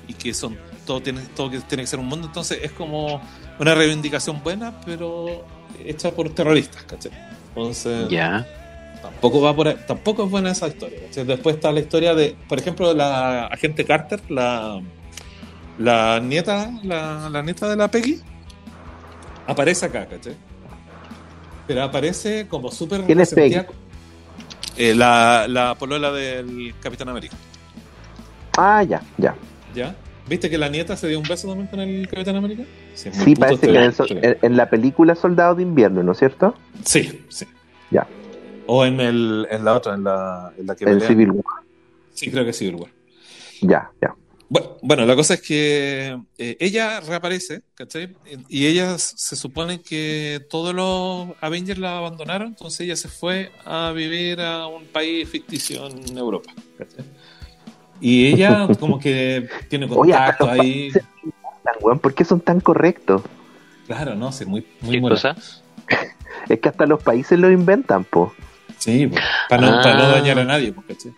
y 0.07 0.13
que 0.13 0.33
son 0.33 0.57
todo 0.85 1.01
tiene, 1.01 1.19
todo 1.35 1.51
que 1.51 1.59
tiene 1.59 1.83
que 1.83 1.87
ser 1.87 1.99
un 1.99 2.05
mundo, 2.05 2.27
entonces 2.27 2.59
es 2.63 2.71
como 2.71 3.21
una 3.59 3.75
reivindicación 3.75 4.41
buena, 4.41 4.79
pero 4.85 5.45
hecha 5.83 6.11
por 6.11 6.29
terroristas, 6.29 6.83
¿cachai? 6.83 7.11
Entonces, 7.49 8.07
Ya. 8.07 8.47
tampoco 9.01 9.41
va 9.41 9.53
por 9.53 9.73
tampoco 9.85 10.23
es 10.23 10.31
buena 10.31 10.51
esa 10.51 10.69
historia. 10.69 10.99
¿cachai? 11.07 11.25
Después 11.25 11.57
está 11.57 11.73
la 11.73 11.81
historia 11.81 12.15
de, 12.15 12.37
por 12.47 12.57
ejemplo, 12.57 12.93
la 12.93 13.47
agente 13.47 13.83
Carter, 13.83 14.21
la, 14.29 14.79
la 15.77 16.21
nieta, 16.21 16.71
la, 16.83 17.29
la 17.29 17.41
nieta 17.41 17.67
de 17.67 17.75
la 17.75 17.91
Peggy, 17.91 18.21
aparece 19.47 19.85
acá, 19.85 20.05
¿cachai? 20.07 20.35
Pero 21.67 21.83
aparece 21.83 22.47
como 22.47 22.71
súper 22.71 23.01
¿Quién 23.03 23.19
es 23.21 23.31
resentida- 23.33 23.67
Eh, 24.75 24.95
la, 24.95 25.45
la 25.47 25.75
polola 25.75 26.11
del 26.11 26.73
Capitán 26.81 27.09
América, 27.09 27.35
Ah, 28.57 28.83
ya, 28.83 29.01
ya. 29.17 29.35
¿ya? 29.73 29.95
¿Viste 30.27 30.49
que 30.49 30.57
la 30.57 30.69
nieta 30.69 30.95
se 30.95 31.07
dio 31.07 31.19
un 31.19 31.27
beso 31.27 31.47
también 31.47 31.67
con 31.67 31.79
el 31.79 32.07
Capitán 32.07 32.35
América? 32.37 32.63
Sí, 32.95 33.35
parece 33.35 33.67
que 33.67 33.75
en, 33.75 33.81
el 33.83 33.89
este- 33.89 34.27
en- 34.27 34.37
en 34.41 34.57
la 34.57 34.69
película 34.69 35.15
Soldado 35.15 35.55
de 35.55 35.63
Invierno, 35.63 36.01
¿no 36.03 36.11
es 36.13 36.19
cierto? 36.19 36.55
Sí, 36.85 37.23
sí. 37.29 37.45
Ya. 37.91 38.07
O 38.65 38.85
en, 38.85 38.99
el, 38.99 39.47
en 39.51 39.65
la 39.65 39.73
otra, 39.73 39.95
en 39.95 40.03
la, 40.05 40.53
en 40.57 40.65
la 40.67 40.75
que 40.75 40.85
En. 40.85 41.01
Civil 41.01 41.31
War. 41.31 41.63
Sí, 42.13 42.31
creo 42.31 42.45
que 42.45 42.53
Civil 42.53 42.75
War. 42.75 42.89
Ya, 43.61 43.89
ya. 44.01 44.15
Bueno, 44.49 44.77
bueno, 44.83 45.05
la 45.05 45.15
cosa 45.15 45.33
es 45.35 45.41
que 45.41 46.17
eh, 46.37 46.57
ella 46.59 46.99
reaparece, 46.99 47.63
¿cachai? 47.73 48.15
Y 48.49 48.67
ella 48.67 48.97
se 48.99 49.35
supone 49.35 49.81
que 49.81 50.45
todos 50.49 50.75
los 50.75 51.35
Avengers 51.41 51.79
la 51.79 51.97
abandonaron, 51.97 52.49
entonces 52.49 52.81
ella 52.81 52.95
se 52.95 53.07
fue 53.09 53.51
a 53.65 53.91
vivir 53.91 54.41
a 54.41 54.67
un 54.67 54.85
país 54.85 55.27
ficticio 55.29 55.87
en 55.87 56.17
Europa, 56.17 56.51
¿cachai? 56.77 57.05
Y 57.99 58.27
ella 58.27 58.67
como 58.79 58.99
que 58.99 59.47
tiene 59.69 59.85
Oye, 59.89 60.11
contacto 60.11 60.45
los 60.45 60.53
ahí. 60.53 60.91
Tan, 60.91 61.99
¿Por 61.99 62.13
qué 62.13 62.25
son 62.25 62.41
tan 62.41 62.59
correctos? 62.59 63.21
Claro, 63.87 64.15
no, 64.15 64.31
sí, 64.31 64.45
muy, 64.45 64.67
muy 64.81 64.95
¿Qué 64.95 64.99
buena. 65.01 65.15
cosa? 65.15 65.35
Es 66.49 66.59
que 66.59 66.69
hasta 66.69 66.85
los 66.85 67.01
países 67.01 67.39
lo 67.39 67.49
inventan, 67.49 68.03
po. 68.03 68.33
Sí, 68.77 69.07
pues, 69.07 69.23
para, 69.49 69.61
no, 69.61 69.81
para 69.81 69.97
no 69.97 70.03
Ah. 70.03 70.11
dañar 70.11 70.39
a 70.39 70.43
nadie, 70.45 70.71
pues, 70.73 70.87
¿cachai? 70.87 71.13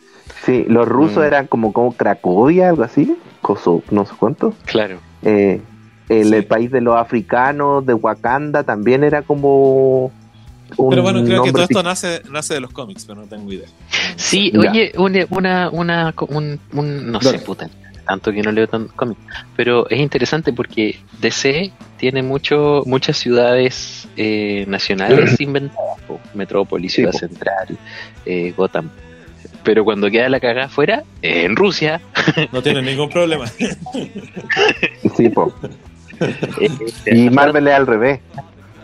Sí, 0.46 0.66
los 0.68 0.88
rusos 0.88 1.18
Mm. 1.24 1.28
eran 1.28 1.48
como, 1.48 1.74
como 1.74 1.94
Cracovia, 1.94 2.70
algo 2.70 2.84
así. 2.84 3.16
Coso, 3.42 3.84
no 3.92 4.06
sé 4.06 4.14
cuánto. 4.18 4.54
Claro. 4.66 5.00
Eh, 5.24 5.62
el, 6.10 6.28
Sí. 6.30 6.34
el 6.36 6.46
país 6.46 6.72
de 6.72 6.82
los 6.82 6.96
africanos, 6.98 7.86
de 7.86 7.94
Wakanda, 7.94 8.64
también 8.64 9.04
era 9.04 9.22
como. 9.24 10.12
Un 10.78 10.90
Pero 10.90 11.04
bueno, 11.04 11.24
creo 11.24 11.44
que 11.44 11.52
todo 11.52 11.64
esto 11.64 11.84
nace, 11.84 12.22
nace 12.32 12.56
de 12.56 12.60
los 12.60 12.72
cómics, 12.72 13.06
pero 13.06 13.22
no 13.22 13.28
tengo 13.28 13.52
idea. 13.54 13.68
Sí, 14.16 14.52
Ya. 14.52 14.72
oye, 14.72 14.92
una, 14.98 15.26
una, 15.30 15.70
una, 15.70 16.14
un, 16.30 16.60
un- 16.74 17.12
no 17.12 17.20
Dale. 17.20 17.38
sé, 17.38 17.46
puta, 17.46 17.70
tanto 18.06 18.32
que 18.32 18.42
no 18.42 18.52
leo 18.52 18.68
tan 18.68 18.88
cómics, 18.90 19.20
pero 19.56 19.90
es 19.90 20.00
interesante 20.00 20.54
porque 20.54 21.00
DC 21.22 21.72
tiene 21.98 22.22
mucho, 22.24 22.84
muchas 22.86 23.18
ciudades 23.18 24.08
eh, 24.18 24.66
nacionales 24.68 25.40
inventadas, 25.42 26.00
po. 26.08 26.20
Metrópolis, 26.34 26.92
Sí, 26.92 26.96
Ciudad 27.02 27.12
po. 27.12 27.18
Central, 27.20 27.78
eh, 28.26 28.54
Gotham. 28.56 28.90
Pero 29.64 29.84
cuando 29.84 30.10
queda 30.12 30.30
la 30.30 30.40
cagada 30.40 30.68
afuera, 30.68 31.04
en 31.24 31.56
Rusia, 31.56 32.00
No 32.52 32.62
tienen 32.62 32.86
ningún 32.86 33.10
problema. 33.10 33.48
Sí, 33.48 35.30
po. 35.30 35.54
eh, 37.06 37.16
Y 37.18 37.30
Marvel 37.30 37.68
es 37.68 37.74
al 37.74 37.88
revés. 37.88 38.20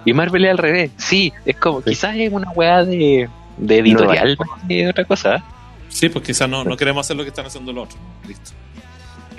y 0.05 0.13
Marvel 0.13 0.45
es 0.45 0.51
al 0.51 0.57
revés. 0.57 0.91
Sí, 0.97 1.31
es 1.45 1.55
como, 1.57 1.81
quizás 1.81 2.15
es 2.17 2.31
una 2.31 2.49
weá 2.51 2.83
de, 2.83 3.29
de 3.57 3.77
editorial 3.77 4.35
más 4.39 4.49
que 4.67 4.87
otra 4.87 5.05
cosa. 5.05 5.43
Sí, 5.89 6.09
pues 6.09 6.25
quizás 6.25 6.49
no, 6.49 6.63
no 6.63 6.75
queremos 6.77 7.05
hacer 7.05 7.17
lo 7.17 7.23
que 7.23 7.29
están 7.29 7.45
haciendo 7.45 7.73
los 7.73 7.85
otros. 7.85 7.99
Listo. 8.27 8.51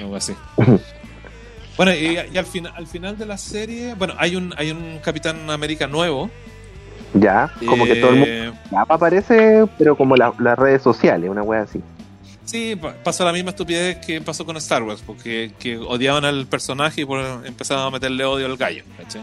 Algo 0.03 0.17
así. 0.17 0.35
Bueno, 1.77 1.93
y, 1.95 2.19
y 2.33 2.37
al, 2.39 2.45
final, 2.47 2.73
al 2.77 2.87
final 2.87 3.17
de 3.17 3.25
la 3.27 3.39
serie, 3.39 3.95
bueno, 3.95 4.15
hay 4.19 4.37
un, 4.37 4.53
hay 4.59 4.71
un 4.71 4.99
Capitán 5.03 5.49
América 5.51 5.87
nuevo. 5.87 6.31
Ya, 7.15 7.51
como 7.67 7.85
que 7.85 7.97
todo 7.97 8.11
el 8.11 8.17
mundo 8.17 8.31
Eh, 8.31 8.53
ya 8.71 8.81
aparece, 8.89 9.65
pero 9.79 9.97
como 9.97 10.17
la- 10.17 10.33
las 10.39 10.59
redes 10.59 10.83
sociales, 10.83 11.29
una 11.31 11.43
wea 11.43 11.63
así. 11.63 11.81
Sí, 12.45 12.77
pa- 12.77 12.95
pasó 13.03 13.25
la 13.25 13.33
misma 13.33 13.51
estupidez 13.51 13.99
que 14.05 14.21
pasó 14.21 14.45
con 14.45 14.57
Star 14.59 14.83
Wars, 14.83 15.03
porque 15.07 15.53
que 15.59 15.77
odiaban 15.79 16.25
al 16.25 16.47
personaje 16.47 17.03
y 17.03 17.05
por, 17.05 17.21
empezaban 17.47 17.87
a 17.87 17.91
meterle 17.91 18.25
odio 18.25 18.47
al 18.47 18.57
gallo. 18.57 18.83
¿cachai? 18.99 19.23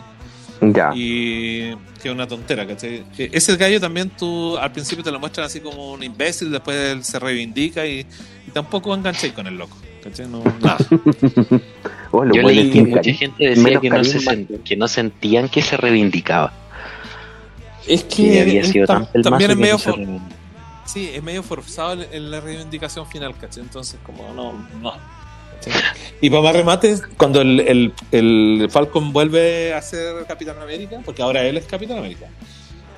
Ya. 0.61 0.91
Y 0.93 1.73
que 2.01 2.09
es 2.09 2.13
una 2.13 2.27
tontera, 2.27 2.65
¿cachai? 2.67 3.03
Que 3.15 3.29
Ese 3.31 3.55
gallo 3.57 3.79
también 3.79 4.09
tú 4.09 4.57
al 4.57 4.71
principio 4.71 5.03
te 5.03 5.11
lo 5.11 5.19
muestran 5.19 5.45
así 5.47 5.59
como 5.59 5.93
un 5.93 6.03
imbécil, 6.03 6.51
después 6.51 6.75
él 6.77 7.03
se 7.03 7.17
reivindica 7.19 7.85
y, 7.85 8.05
y 8.49 8.51
tampoco 8.51 8.93
engancháis 8.95 9.33
con 9.33 9.45
el 9.47 9.57
loco, 9.57 9.77
¿cachai? 10.03 10.27
No, 10.27 10.43
nada. 10.61 10.77
Oh, 12.11 12.25
los 12.25 12.35
Yo 12.35 12.41
leí 12.41 12.71
que 12.71 12.81
mucha 12.81 13.13
gente 13.13 13.49
decía 13.49 13.79
que 13.79 13.89
no, 13.91 14.03
se 14.03 14.17
sen- 14.19 14.63
que 14.63 14.75
no 14.75 14.87
sentían 14.87 15.47
que 15.47 15.61
se 15.61 15.77
reivindicaba. 15.77 16.51
Es 17.85 18.03
Que 18.03 18.41
había 18.41 18.63
sido 18.63 18.87
tam- 18.87 19.07
tan 19.11 19.21
también 19.21 19.51
es 19.51 19.57
medio 19.57 19.77
for-. 19.77 19.99
Sí, 20.85 21.11
es 21.13 21.21
medio 21.21 21.43
forzado 21.43 22.01
en- 22.11 22.31
la 22.31 22.39
reivindicación 22.41 23.05
final, 23.05 23.35
¿cachai? 23.39 23.61
Entonces, 23.61 23.99
como, 24.03 24.33
no, 24.33 24.53
no. 24.81 24.93
¿cachai? 25.63 25.81
Y 26.19 26.31
para 26.31 26.41
más 26.41 26.55
remate, 26.55 26.95
cuando 27.15 27.41
el, 27.41 27.59
el, 27.59 27.93
el 28.11 28.67
Falcon 28.71 29.13
vuelve 29.13 29.75
a 29.75 29.81
ser 29.83 30.25
Capitán 30.27 30.59
América, 30.59 30.99
porque 31.05 31.21
ahora 31.21 31.43
él 31.43 31.57
es 31.57 31.65
Capitán 31.65 31.99
América, 31.99 32.25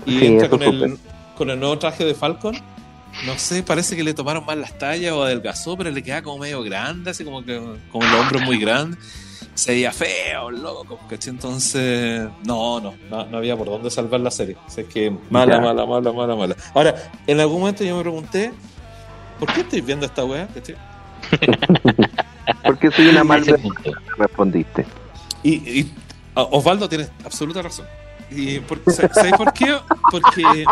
y 0.05 0.19
Sí, 0.19 0.25
entra 0.25 0.47
con 0.49 0.63
el, 0.63 0.97
con 1.35 1.49
el 1.49 1.59
nuevo 1.59 1.77
traje 1.77 2.05
de 2.05 2.15
Falcon, 2.15 2.55
no 3.25 3.37
sé, 3.37 3.63
parece 3.63 3.95
que 3.95 4.03
le 4.03 4.13
tomaron 4.13 4.45
mal 4.45 4.59
las 4.61 4.77
tallas 4.77 5.13
o 5.13 5.23
adelgazó, 5.23 5.77
pero 5.77 5.89
le 5.91 6.03
queda 6.03 6.21
como 6.21 6.39
medio 6.39 6.61
grande, 6.63 7.11
así 7.11 7.23
como 7.23 7.43
que 7.45 7.59
como 7.91 8.05
los 8.05 8.19
hombros 8.21 8.41
muy 8.43 8.57
grandes. 8.57 8.99
Se 9.53 9.73
veía 9.73 9.91
feo, 9.91 10.49
loco, 10.49 10.97
¿cachai? 11.09 11.31
Entonces, 11.31 12.21
no, 12.45 12.79
no, 12.79 12.93
no, 13.09 13.25
no 13.25 13.37
había 13.37 13.55
por 13.57 13.67
dónde 13.67 13.91
salvar 13.91 14.21
la 14.21 14.31
serie. 14.31 14.55
O 14.65 14.69
sea, 14.71 14.83
es 14.85 14.89
que 14.89 15.11
mala, 15.29 15.55
Ya. 15.55 15.61
mala, 15.61 15.85
mala, 15.85 16.11
mala, 16.13 16.35
mala. 16.35 16.55
Ahora, 16.73 16.95
en 17.27 17.39
algún 17.39 17.59
momento 17.59 17.83
yo 17.83 17.95
me 17.97 18.01
pregunté, 18.01 18.53
¿por 19.39 19.51
qué 19.53 19.61
estoy 19.61 19.81
viendo 19.81 20.05
esta 20.05 20.23
weá? 20.23 20.47
Porque 22.63 22.91
soy 22.91 23.07
una 23.09 23.23
mal 23.25 23.41
Ese 23.41 23.57
punto. 23.57 23.91
respondiste. 24.17 24.85
Y, 25.43 25.79
y 25.81 25.93
ah, 26.35 26.47
Osvaldo 26.51 26.87
tiene 26.87 27.07
absoluta 27.25 27.61
razón. 27.61 27.85
Y 28.31 28.59
por, 28.61 28.79
¿Sabes 28.91 29.33
por 29.37 29.51
qué? 29.51 29.75
Porque. 30.09 30.63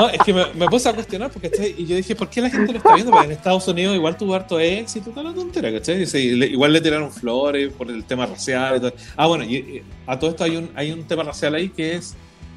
No, 0.00 0.08
es 0.08 0.18
que 0.24 0.32
me, 0.32 0.44
me 0.54 0.66
puse 0.68 0.88
a 0.88 0.92
cuestionar 0.94 1.30
porque 1.30 1.50
¿cachai? 1.50 1.74
y 1.78 1.86
yo 1.86 1.96
dije, 1.96 2.14
¿por 2.16 2.28
qué 2.30 2.40
la 2.40 2.50
gente 2.50 2.72
lo 2.72 2.78
está 2.78 2.94
viendo? 2.94 3.10
Porque 3.12 3.26
en 3.26 3.32
Estados 3.32 3.66
Unidos 3.68 3.94
igual 3.96 4.16
tuvo 4.16 4.34
harto 4.34 4.58
éxito, 4.58 5.10
toda 5.10 5.24
la 5.30 5.34
tontera, 5.34 5.70
¿cachai? 5.72 6.06
Le- 6.36 6.46
igual 6.46 6.72
le 6.72 6.80
tiraron 6.80 7.10
flores 7.12 7.72
por 7.72 7.90
el 7.90 8.04
tema 8.04 8.26
racial 8.26 8.76
y 8.76 8.80
todo. 8.80 8.92
Ah, 9.16 9.26
bueno, 9.26 9.44
y, 9.44 9.56
y 9.56 9.82
a 10.06 10.18
todo 10.18 10.30
esto 10.30 10.44
hay 10.44 10.56
un, 10.56 10.70
hay 10.74 10.90
un 10.92 11.04
tema 11.04 11.22
racial 11.22 11.54
ahí 11.54 11.68
que 11.68 11.96
es. 11.96 12.14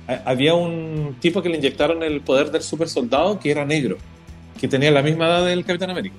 ha- 0.07 0.21
Había 0.25 0.53
un 0.53 1.15
tipo 1.19 1.41
que 1.41 1.49
le 1.49 1.57
inyectaron 1.57 2.01
el 2.03 2.21
poder 2.21 2.49
del 2.51 2.61
super 2.63 2.87
soldado 2.87 3.39
que 3.39 3.51
era 3.51 3.65
negro, 3.65 3.97
que 4.59 4.67
tenía 4.67 4.91
la 4.91 5.01
misma 5.01 5.27
edad 5.27 5.45
del 5.45 5.65
Capitán 5.65 5.89
América. 5.89 6.15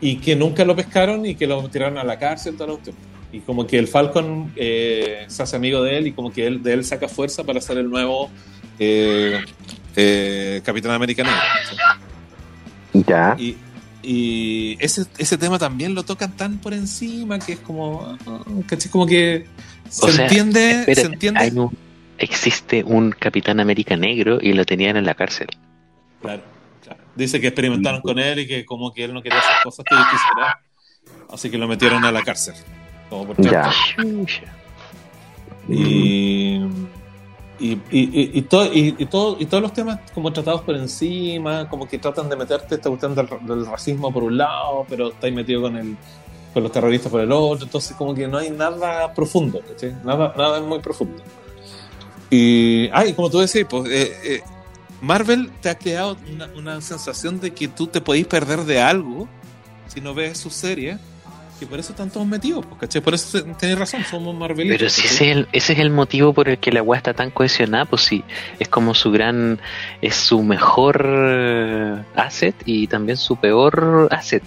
Y 0.00 0.16
que 0.16 0.34
nunca 0.34 0.64
lo 0.64 0.74
pescaron 0.74 1.24
y 1.26 1.36
que 1.36 1.46
lo 1.46 1.68
tiraron 1.68 1.96
a 1.98 2.04
la 2.04 2.18
cárcel, 2.18 2.54
toda 2.54 2.66
la 2.68 2.72
cuestión. 2.72 2.96
Y 3.32 3.38
como 3.40 3.66
que 3.66 3.78
el 3.78 3.86
Falcon 3.88 4.52
eh, 4.56 5.24
se 5.28 5.42
hace 5.42 5.56
amigo 5.56 5.82
de 5.82 5.96
él 5.98 6.06
y 6.08 6.12
como 6.12 6.32
que 6.32 6.46
él, 6.46 6.62
de 6.62 6.72
él 6.74 6.84
saca 6.84 7.08
fuerza 7.08 7.44
para 7.44 7.60
ser 7.60 7.78
el 7.78 7.88
nuevo 7.88 8.28
eh, 8.78 9.44
eh, 9.96 10.60
Capitán 10.64 10.92
América 10.92 11.22
negro. 11.24 11.38
Ya. 13.06 13.36
Y, 13.38 13.56
y 14.02 14.76
ese, 14.80 15.04
ese 15.18 15.38
tema 15.38 15.58
también 15.58 15.94
lo 15.94 16.02
tocan 16.04 16.36
tan 16.36 16.58
por 16.58 16.74
encima 16.74 17.38
que 17.38 17.52
es 17.54 17.58
como, 17.60 18.16
ah, 18.26 18.40
¿cachai? 18.66 18.90
Como 18.90 19.06
que 19.06 19.46
se 19.88 20.06
O 20.06 20.08
sea, 20.10 20.24
entiende, 20.24 20.70
Espérate, 20.80 21.00
se 21.00 21.06
entiende. 21.06 21.50
un- 21.60 21.76
existe 22.18 22.84
un 22.84 23.10
Capitán 23.12 23.60
América 23.60 23.96
negro 23.96 24.38
y 24.40 24.52
lo 24.52 24.64
tenían 24.64 24.96
en 24.96 25.04
la 25.06 25.14
cárcel. 25.14 25.48
Claro, 26.20 26.42
claro. 26.82 27.00
Dice 27.16 27.40
que 27.40 27.48
experimentaron 27.48 28.00
con 28.00 28.18
él 28.18 28.40
y 28.40 28.46
que 28.46 28.64
como 28.64 28.92
que 28.92 29.04
él 29.04 29.12
no 29.14 29.22
quería 29.22 29.38
hacer 29.38 29.54
cosas 29.64 29.84
que 29.88 29.94
yo 29.94 30.02
quisiera. 30.10 30.60
Así 31.32 31.50
que 31.50 31.58
lo 31.58 31.66
metieron 31.66 32.04
a 32.04 32.12
la 32.12 32.22
cárcel. 32.22 32.54
Como 33.08 33.26
por 33.28 33.40
Ya. 33.44 33.70
Y, 35.68 36.58
y, 37.62 37.80
y, 37.90 38.42
todo, 38.42 38.68
y, 38.72 39.06
todo, 39.06 39.36
y 39.38 39.46
todos 39.46 39.62
los 39.62 39.72
temas 39.72 40.00
como 40.12 40.32
tratados 40.32 40.62
por 40.62 40.74
encima, 40.74 41.68
como 41.68 41.86
que 41.86 41.96
tratan 41.96 42.28
de 42.28 42.34
meterte 42.34 42.74
esta 42.74 42.88
cuestión 42.88 43.14
del, 43.14 43.66
racismo 43.66 44.12
por 44.12 44.24
un 44.24 44.36
lado, 44.36 44.84
pero 44.88 45.10
estáis 45.10 45.32
metido 45.32 45.62
con 45.62 45.76
el 45.76 45.96
con 46.52 46.62
los 46.64 46.72
terroristas 46.72 47.10
por 47.10 47.22
el 47.22 47.32
otro, 47.32 47.64
entonces 47.64 47.96
como 47.96 48.14
que 48.14 48.28
no 48.28 48.36
hay 48.36 48.50
nada 48.50 49.14
profundo. 49.14 49.62
Nada, 50.04 50.34
nada 50.36 50.60
muy 50.60 50.80
profundo. 50.80 51.22
Y, 52.28 52.88
ah, 52.92 53.06
y 53.06 53.14
como 53.14 53.30
tú 53.30 53.38
decís, 53.38 53.64
pues, 53.70 53.90
eh, 53.90 54.12
eh, 54.24 54.42
Marvel 55.00 55.50
te 55.62 55.70
ha 55.70 55.78
creado 55.78 56.16
una, 56.30 56.50
una 56.54 56.80
sensación 56.82 57.40
de 57.40 57.52
que 57.52 57.68
tú 57.68 57.86
te 57.86 58.02
podéis 58.02 58.26
perder 58.26 58.64
de 58.64 58.82
algo 58.82 59.28
si 59.86 60.00
no 60.00 60.14
ves 60.14 60.38
su 60.38 60.50
serie, 60.50 60.98
y 61.62 61.66
por 61.66 61.78
eso 61.78 61.92
están 61.92 62.10
todos 62.10 62.26
metidos, 62.26 62.64
pues, 62.66 62.80
¿cachai? 62.80 63.00
Por 63.02 63.14
eso 63.14 63.42
te- 63.42 63.54
tenés 63.54 63.78
razón, 63.78 64.04
somos 64.04 64.34
Marvelitos. 64.34 64.78
Pero 64.78 64.90
si 64.90 65.06
ese 65.06 65.30
es, 65.30 65.36
el, 65.36 65.48
ese 65.52 65.72
es 65.74 65.78
el 65.78 65.90
motivo 65.90 66.32
por 66.32 66.48
el 66.48 66.58
que 66.58 66.72
la 66.72 66.82
weá 66.82 66.98
está 66.98 67.14
tan 67.14 67.30
cohesionada, 67.30 67.84
pues 67.84 68.02
sí, 68.02 68.24
es 68.58 68.68
como 68.68 68.94
su 68.94 69.10
gran, 69.10 69.60
es 70.00 70.14
su 70.16 70.42
mejor 70.42 71.04
eh, 71.08 71.96
asset 72.16 72.54
y 72.64 72.86
también 72.86 73.16
su 73.16 73.36
peor 73.36 74.08
asset. 74.10 74.42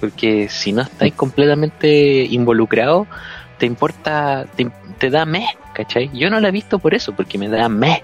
Porque 0.00 0.48
si 0.48 0.72
no 0.72 0.82
estáis 0.82 1.12
completamente 1.14 2.22
involucrados, 2.24 3.06
te 3.58 3.66
importa, 3.66 4.46
te, 4.56 4.70
te 4.98 5.10
da 5.10 5.26
mes, 5.26 5.50
¿cachai? 5.74 6.10
Yo 6.14 6.30
no 6.30 6.40
la 6.40 6.48
he 6.48 6.52
visto 6.52 6.78
por 6.78 6.94
eso, 6.94 7.14
porque 7.14 7.36
me 7.36 7.48
da 7.48 7.68
mes. 7.68 8.00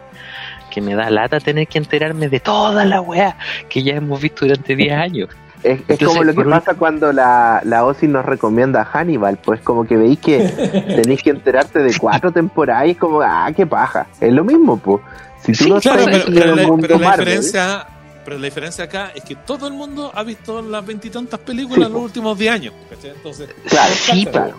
Que 0.70 0.82
me 0.82 0.94
da 0.94 1.08
lata 1.08 1.40
tener 1.40 1.68
que 1.68 1.78
enterarme 1.78 2.28
de 2.28 2.38
toda 2.40 2.84
la 2.84 3.00
weá 3.00 3.38
que 3.70 3.82
ya 3.82 3.94
hemos 3.94 4.20
visto 4.20 4.44
durante 4.44 4.76
10 4.76 4.92
años. 4.98 5.28
Es, 5.62 5.80
es 5.88 5.98
como 5.98 6.22
lo 6.22 6.32
que 6.34 6.40
un- 6.40 6.50
pasa 6.50 6.74
cuando 6.74 7.12
la, 7.12 7.60
la 7.64 7.84
OSI 7.84 8.06
nos 8.08 8.24
recomienda 8.24 8.82
a 8.82 8.84
Hannibal, 8.84 9.38
pues 9.42 9.60
como 9.62 9.84
que 9.84 9.96
veis 9.96 10.18
que 10.18 10.38
tenéis 11.02 11.22
que 11.22 11.30
enterarte 11.30 11.80
de 11.80 11.96
cuatro 11.98 12.30
temporadas 12.32 12.86
y 12.86 12.90
es 12.90 12.96
como, 12.98 13.20
ah, 13.22 13.50
qué 13.56 13.66
paja. 13.66 14.06
Es 14.20 14.32
lo 14.32 14.44
mismo, 14.44 14.76
pues. 14.78 15.00
Si 15.42 15.52
tú 15.52 15.64
Sí, 15.64 15.70
no 15.70 15.80
Claro, 15.80 16.04
pero, 16.04 16.24
pero 16.26 16.56
la, 16.56 16.76
pero 16.80 16.98
la 16.98 17.10
diferencia, 17.12 17.86
pero 18.24 18.38
la 18.38 18.44
diferencia 18.44 18.84
acá 18.84 19.12
es 19.14 19.22
que 19.24 19.36
todo 19.36 19.66
el 19.68 19.74
mundo 19.74 20.10
ha 20.14 20.22
visto 20.24 20.60
las 20.62 20.84
veintitantas 20.84 21.38
películas 21.40 21.86
en 21.88 21.92
los 21.94 22.02
últimos 22.02 22.36
10 22.38 22.52
años. 22.52 22.74
¿cachai? 22.90 23.10
Entonces, 23.10 23.48
Claro, 23.68 23.92
Sí, 23.94 24.24
cáchalo. 24.24 24.56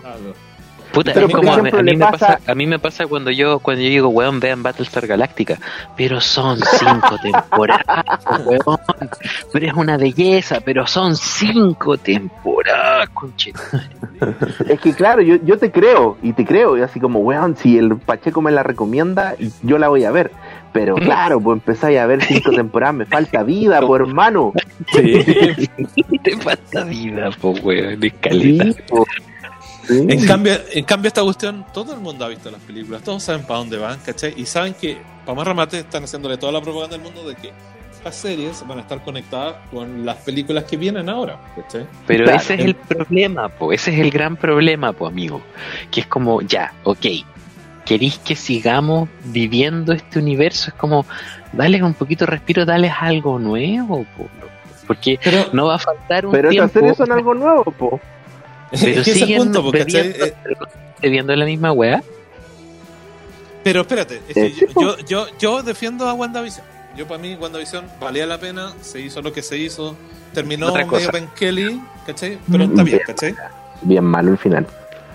Puta, 0.92 1.12
Pero, 1.12 1.26
es 1.26 1.34
como 1.34 1.52
a 1.52 1.56
mí- 1.58 1.68
ejemplo, 1.68 1.80
a, 1.80 1.82
mí 1.82 1.90
le 1.90 1.96
me 1.98 2.04
pasa- 2.06 2.26
pasa, 2.38 2.50
a 2.50 2.54
mí 2.54 2.66
me 2.66 2.78
pasa 2.78 3.06
cuando 3.06 3.30
yo 3.30 3.58
cuando 3.58 3.82
yo 3.82 3.88
digo, 3.90 4.08
weón, 4.08 4.40
vean 4.40 4.62
Battlestar 4.62 5.06
Galactica, 5.06 5.58
pero 5.96 6.20
son 6.20 6.58
cinco 6.58 7.16
temporadas, 7.22 8.04
weón, 8.46 8.78
pero 9.52 9.66
es 9.66 9.74
una 9.74 9.96
belleza, 9.96 10.60
pero 10.64 10.86
son 10.86 11.14
cinco 11.16 11.98
temporadas, 11.98 13.08
conche. 13.10 13.52
Es 14.68 14.80
que 14.80 14.94
claro, 14.94 15.20
yo, 15.22 15.36
yo 15.44 15.58
te 15.58 15.70
creo, 15.70 16.16
y 16.22 16.32
te 16.32 16.44
creo, 16.44 16.76
y 16.78 16.82
así 16.82 16.98
como, 17.00 17.20
weón, 17.20 17.56
si 17.56 17.76
el 17.78 17.96
Pacheco 17.98 18.40
me 18.42 18.50
la 18.50 18.62
recomienda, 18.62 19.34
yo 19.62 19.78
la 19.78 19.88
voy 19.88 20.04
a 20.04 20.10
ver. 20.10 20.30
Pero 20.72 20.96
claro, 20.96 21.40
pues 21.40 21.56
empezáis 21.56 21.98
a 21.98 22.06
ver 22.06 22.22
cinco 22.22 22.50
temporadas, 22.52 22.94
me 22.94 23.06
falta 23.06 23.42
vida, 23.42 23.80
por 23.80 24.02
hermano. 24.02 24.52
Te 24.92 26.36
falta 26.38 26.84
vida, 26.84 27.30
po, 27.40 27.50
weón, 27.62 27.98
de 28.00 28.06
escaleta. 28.08 28.64
Sí, 28.64 28.76
po. 28.88 29.06
Sí. 29.88 30.06
En 30.08 30.26
cambio, 30.26 30.52
en 30.72 30.84
cambio, 30.84 31.08
esta 31.08 31.22
cuestión, 31.22 31.64
todo 31.72 31.94
el 31.94 32.00
mundo 32.00 32.24
ha 32.24 32.28
visto 32.28 32.50
las 32.50 32.60
películas, 32.60 33.02
todos 33.02 33.22
saben 33.22 33.42
para 33.46 33.60
dónde 33.60 33.78
van, 33.78 33.98
¿cachai? 34.04 34.34
Y 34.36 34.44
saben 34.44 34.74
que, 34.74 34.98
para 35.24 35.34
más 35.36 35.46
remate, 35.48 35.78
están 35.80 36.04
haciéndole 36.04 36.36
toda 36.36 36.52
la 36.52 36.60
propaganda 36.60 36.96
del 36.96 37.04
mundo 37.04 37.26
de 37.26 37.34
que 37.34 37.50
las 38.04 38.14
series 38.14 38.64
van 38.68 38.78
a 38.78 38.82
estar 38.82 39.02
conectadas 39.02 39.56
con 39.72 40.04
las 40.06 40.16
películas 40.18 40.64
que 40.64 40.76
vienen 40.76 41.08
ahora, 41.08 41.38
¿cachai? 41.56 41.86
Pero 42.06 42.24
Claro. 42.24 42.38
ese 42.38 42.54
es 42.54 42.60
el 42.60 42.74
problema, 42.74 43.48
po, 43.48 43.72
ese 43.72 43.92
es 43.94 43.98
el 44.00 44.10
gran 44.10 44.36
problema, 44.36 44.92
po, 44.92 45.06
amigo. 45.06 45.40
Que 45.90 46.00
es 46.02 46.06
como, 46.06 46.42
ya, 46.42 46.72
ok, 46.84 47.06
queréis 47.86 48.18
que 48.18 48.36
sigamos 48.36 49.08
viviendo 49.24 49.92
este 49.94 50.18
universo, 50.18 50.68
es 50.70 50.74
como, 50.74 51.06
dale 51.52 51.82
un 51.82 51.94
poquito 51.94 52.26
de 52.26 52.32
respiro, 52.32 52.66
dale 52.66 52.90
algo 52.90 53.38
nuevo, 53.38 54.04
po, 54.16 54.28
porque 54.86 55.18
Pero, 55.24 55.46
no 55.54 55.66
va 55.66 55.76
a 55.76 55.78
faltar 55.78 56.26
un 56.26 56.32
Pero 56.32 56.50
tiempo. 56.50 56.66
estas 56.66 56.80
series 56.80 56.96
son 56.98 57.10
algo 57.12 57.34
nuevo, 57.34 57.64
po. 57.64 58.00
Es 58.72 58.80
Pero 58.84 59.00
es 59.00 59.08
el 59.08 59.14
siguen 59.14 59.38
punto, 59.44 59.70
bebiendo, 59.70 60.24
Eh, 60.26 60.34
bebiendo 61.02 61.36
la 61.36 61.44
misma 61.44 61.72
weá. 61.72 62.02
Pero 63.64 63.80
espérate, 63.82 64.20
es 64.28 64.36
Eh, 64.36 64.54
que 64.58 64.66
yo, 64.74 64.96
yo, 64.98 65.06
yo, 65.06 65.26
yo 65.38 65.62
defiendo 65.62 66.08
a 66.08 66.14
WandaVision. 66.14 66.64
Yo 66.96 67.06
para 67.06 67.18
mí 67.20 67.34
WandaVision 67.34 67.84
valía 68.00 68.26
la 68.26 68.38
pena, 68.38 68.72
se 68.80 69.00
hizo 69.00 69.20
lo 69.22 69.32
que 69.32 69.42
se 69.42 69.58
hizo, 69.58 69.96
terminó 70.32 70.72
medio. 70.74 71.12
Ben 71.12 71.28
Kelly, 71.36 71.80
¿cachai? 72.06 72.38
Pero 72.50 72.64
está 72.64 72.82
bien, 72.82 73.00
¿cachai? 73.06 73.34
Bien 73.82 74.04
malo 74.04 74.32
el 74.32 74.38
final. 74.38 74.66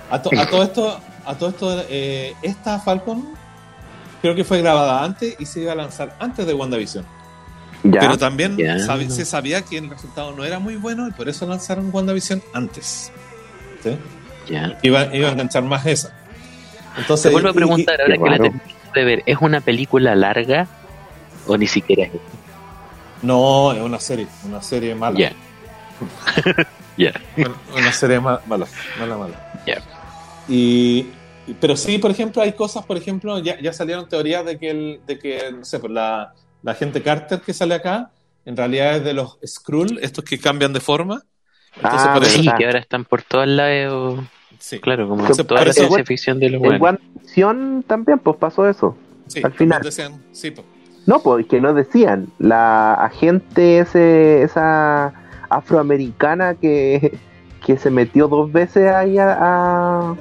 A, 0.09 0.21
to- 0.21 0.29
a 0.37 0.45
todo 0.47 0.63
esto, 0.63 0.99
a 1.25 1.35
todo 1.35 1.49
esto 1.49 1.83
eh, 1.89 2.33
esta 2.41 2.79
Falcon 2.79 3.25
creo 4.21 4.35
que 4.35 4.43
fue 4.43 4.61
grabada 4.61 5.03
antes 5.03 5.35
y 5.39 5.45
se 5.45 5.61
iba 5.61 5.71
a 5.73 5.75
lanzar 5.75 6.15
antes 6.19 6.45
de 6.45 6.53
WandaVision. 6.53 7.05
Ya. 7.83 7.99
Pero 7.99 8.17
también 8.17 8.55
Ya. 8.57 8.77
se 9.09 9.25
sabía 9.25 9.61
que 9.63 9.77
el 9.77 9.89
resultado 9.89 10.31
no 10.33 10.45
era 10.45 10.59
muy 10.59 10.75
bueno 10.77 11.07
y 11.07 11.11
por 11.11 11.27
eso 11.27 11.45
lanzaron 11.47 11.89
WandaVision 11.91 12.41
antes. 12.53 13.11
¿Sí? 13.83 13.97
Ya. 14.49 14.77
Iba, 14.81 15.13
iba 15.15 15.29
a 15.29 15.31
enganchar 15.31 15.63
más 15.63 15.85
esa. 15.85 16.13
Entonces, 16.97 17.23
Te 17.23 17.29
vuelvo 17.31 17.49
a 17.49 17.53
preguntar, 17.53 17.99
ahora 18.01 18.17
que 18.17 18.29
la 18.29 18.51
de 18.93 19.03
ver, 19.03 19.23
¿es 19.25 19.37
una 19.41 19.61
película 19.61 20.13
larga 20.15 20.67
o 21.47 21.57
ni 21.57 21.67
siquiera 21.67 22.03
es? 22.03 22.11
no, 23.21 23.71
es 23.71 23.81
una 23.81 23.99
serie, 23.99 24.27
una 24.45 24.61
serie 24.61 24.95
mala. 24.95 25.19
Ya. 25.19 25.33
Ya. 26.95 27.11
Una- 27.37 27.55
una 27.75 27.91
serie 27.91 28.19
ma- 28.19 28.39
mala, 28.45 28.67
mala, 28.99 29.17
mala. 29.17 29.53
Y, 30.47 31.07
y- 31.47 31.53
pero 31.59 31.75
sí, 31.75 31.97
por 31.97 32.11
ejemplo, 32.11 32.41
hay 32.41 32.53
cosas, 32.53 32.85
por 32.85 32.97
ejemplo, 32.97 33.39
ya, 33.39 33.59
ya 33.59 33.73
salieron 33.73 34.07
teorías 34.07 34.45
de 34.45 34.59
que, 34.59 34.69
el, 34.69 35.01
de 35.07 35.17
que 35.17 35.51
no 35.51 35.65
sé, 35.65 35.79
pues 35.79 35.91
la, 35.91 36.33
la 36.61 36.75
gente 36.75 37.01
Carter 37.01 37.41
que 37.41 37.51
sale 37.53 37.73
acá, 37.75 38.11
en 38.45 38.55
realidad 38.55 38.97
es 38.97 39.03
de 39.05 39.13
los 39.13 39.39
Skrull, 39.43 39.97
estos 40.03 40.23
que 40.23 40.37
cambian 40.39 40.71
de 40.73 40.81
forma. 40.81 41.23
Entonces, 41.75 42.01
Ah, 42.07 42.13
por 42.13 42.23
eso, 42.23 42.41
Sí, 42.41 42.49
que 42.57 42.65
ahora 42.65 42.79
están 42.79 43.05
por 43.05 43.21
todos 43.23 43.47
lados. 43.47 44.19
sí, 44.59 44.79
Claro, 44.79 45.07
como 45.07 45.21
Entonces, 45.21 45.45
toda 45.47 45.63
la 45.63 45.71
eso- 45.71 45.79
ciencia 45.81 46.05
ficción 46.05 46.39
de 46.39 46.49
los 46.49 46.61
En 46.61 46.79
buenos. 46.79 46.81
WandaVision 46.81 47.83
también, 47.87 48.19
pues 48.19 48.37
pasó 48.37 48.67
eso. 48.69 48.95
sí, 49.27 49.41
al 49.43 49.53
final. 49.53 49.81
también 49.81 49.95
decían, 49.95 50.21
sí, 50.31 50.51
pues. 50.51 50.67
No, 51.05 51.19
pues 51.19 51.45
que 51.47 51.59
no 51.59 51.73
decían. 51.73 52.27
La 52.39 52.93
agente 52.93 53.79
ese, 53.79 54.43
esa 54.43 55.13
afroamericana 55.49 56.55
que, 56.55 57.17
que 57.65 57.77
se 57.77 57.89
metió 57.89 58.27
dos 58.27 58.51
veces 58.51 58.91
ahí 58.91 59.17
a, 59.17 59.35
a 59.39 60.15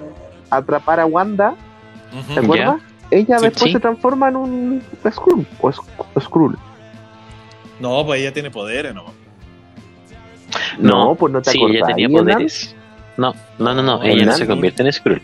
atrapar 0.51 0.99
a 1.01 1.07
Wanda, 1.07 1.55
Ujú. 2.19 2.35
¿te 2.35 2.41
acuerdas? 2.41 2.81
Ella 3.11 3.39
Sí, 3.39 3.45
después 3.45 3.65
sí. 3.65 3.73
se 3.75 3.81
transforma 3.81 4.29
en 4.29 4.37
un 4.37 4.83
Skrull. 5.11 5.47
O 5.61 5.69
Sk- 5.71 6.21
Skrull. 6.21 6.59
No, 7.79 8.05
pues 8.07 8.21
ella 8.21 8.33
tiene 8.33 8.51
poderes, 8.51 8.95
¿no? 8.95 9.05
No, 10.79 11.15
pues 11.15 11.33
no 11.33 11.43
te 11.43 11.51
sí, 11.51 11.59
acordás. 11.59 11.77
ella 11.77 11.87
tenía 11.87 12.09
poderes. 12.09 12.75
No, 13.17 13.35
no, 13.59 13.75
no, 13.75 13.83
no, 13.83 14.03
ella 14.03 14.25
no 14.25 14.33
se 14.33 14.47
convierte 14.47 14.83
en 14.83 14.93
Skrull. 14.93 15.21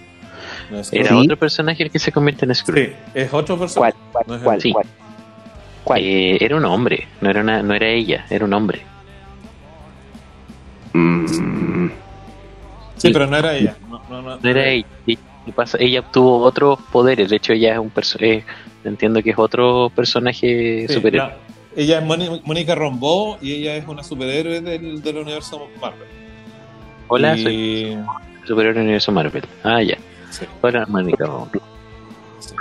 No 0.71 0.79
Era 0.93 1.09
¿Sí? 1.11 1.15
otro 1.15 1.37
personaje 1.37 1.83
el 1.83 1.91
que 1.91 1.99
se 1.99 2.13
convierte 2.13 2.45
en 2.45 2.55
Skrull. 2.55 2.79
Sí, 2.87 2.93
es 3.15 3.33
otro 3.33 3.59
personaje. 3.59 3.95
¿Cuál? 4.13 4.25
No 4.29 4.39
¿Cuál? 4.45 4.57
él. 4.57 4.63
Sí. 4.63 4.73
¿Cuál? 4.73 4.87
¿Cuál? 5.85 6.01
Eh, 6.03 6.39
era 6.45 6.57
un 6.57 6.65
hombre, 6.67 7.07
no 7.21 7.31
era, 7.31 7.41
una, 7.41 7.63
no 7.63 7.75
era 7.75 7.89
ella, 7.89 8.27
era 8.29 8.45
un 8.45 8.53
hombre. 8.53 8.83
Mm, 10.93 11.89
Sí, 12.97 13.13
pero 13.13 13.27
no 13.29 13.37
era 13.37 13.55
ella. 13.57 13.77
No, 13.89 14.03
no, 14.11 14.23
no, 14.23 14.39
No 14.39 14.49
era 14.51 14.67
ella. 14.67 14.87
Y- 15.07 15.19
y 15.47 15.53
pasa, 15.53 15.79
ella 15.81 16.01
obtuvo 16.01 16.41
otros 16.41 16.79
poderes, 16.93 17.31
de 17.31 17.37
hecho 17.37 17.53
ella 17.55 17.73
es 17.75 17.79
un 17.79 17.89
personaje, 17.89 18.45
entiendo 18.85 19.23
que 19.23 19.31
es 19.31 19.39
otro 19.39 19.91
personaje 19.95 20.85
Sí, 20.87 20.93
superhéroe. 20.95 21.33
La- 21.79 21.83
ella 21.83 21.99
es 21.99 22.05
Moni- 22.05 22.43
Mónica 22.45 22.75
Rombó 22.75 23.39
y 23.41 23.53
ella 23.55 23.77
es 23.77 23.87
una 23.87 24.03
superhéroe 24.03 24.61
del, 24.61 25.03
del 25.03 25.17
universo 25.17 25.69
Marvel. 25.81 26.09
Hola, 27.09 27.37
Y- 27.37 27.43
soy 27.43 27.99
superhéroe 28.47 28.75
del 28.75 28.83
universo 28.85 29.13
Marvel. 29.13 29.45
Ah, 29.65 29.83
ya. 29.83 29.97
sí, 30.31 30.45
Hola, 30.63 30.85
Mónica. 30.89 31.27
sí. 32.41 32.55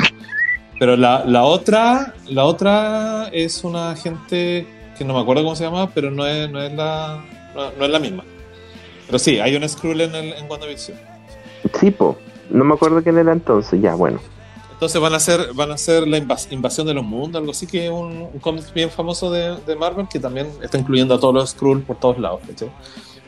Pero 0.80 0.95
la, 0.95 1.23
la 1.25 1.43
otra, 1.43 2.13
la 2.27 2.45
otra 2.45 3.30
es 3.32 3.63
una 3.63 3.95
gente 3.95 4.67
que 4.97 5.03
no 5.06 5.13
me 5.15 5.21
acuerdo 5.21 5.43
cómo 5.43 5.56
se 5.56 5.63
llama, 5.63 5.89
pero 5.91 6.12
no 6.12 6.25
es, 6.25 6.49
no 6.51 6.62
es 6.62 6.71
la 6.73 7.23
no, 7.56 7.71
no 7.77 7.86
es 7.86 7.89
la 7.91 7.99
misma. 7.99 8.23
Pero 9.08 9.17
sí, 9.19 9.39
hay 9.39 9.56
un 9.56 9.67
Skrull 9.67 10.01
en, 10.01 10.13
el, 10.13 10.34
en 10.34 10.49
WandaVision. 10.49 10.97
sí, 11.80 11.91
po. 11.91 12.17
No 12.49 12.63
me 12.63 12.75
acuerdo 12.75 13.01
quién 13.03 13.17
era 13.17 13.32
entonces. 13.34 13.82
Ya, 13.82 13.95
bueno. 13.95 14.19
Entonces 14.78 15.02
van 15.02 15.13
a 15.13 15.18
hacer, 15.18 15.54
van 15.56 15.72
a 15.72 15.74
hacer 15.74 16.08
la 16.08 16.20
invas- 16.20 16.52
invasión 16.52 16.86
de 16.86 16.94
los 16.94 17.04
mundos, 17.04 17.40
algo 17.40 17.52
así 17.52 17.66
que 17.66 17.86
es 17.86 17.92
un, 17.92 18.30
un 18.32 18.40
cómic 18.40 18.72
bien 18.76 18.92
famoso 18.92 19.32
de, 19.32 19.56
de 19.66 19.76
Marvel 19.76 20.08
que 20.08 20.20
también 20.20 20.48
está 20.62 20.78
incluyendo 20.78 21.16
a 21.16 21.20
todos 21.20 21.34
los 21.34 21.50
Skrull 21.50 21.82
por 21.82 21.96
todos 22.00 22.20
lados. 22.20 22.42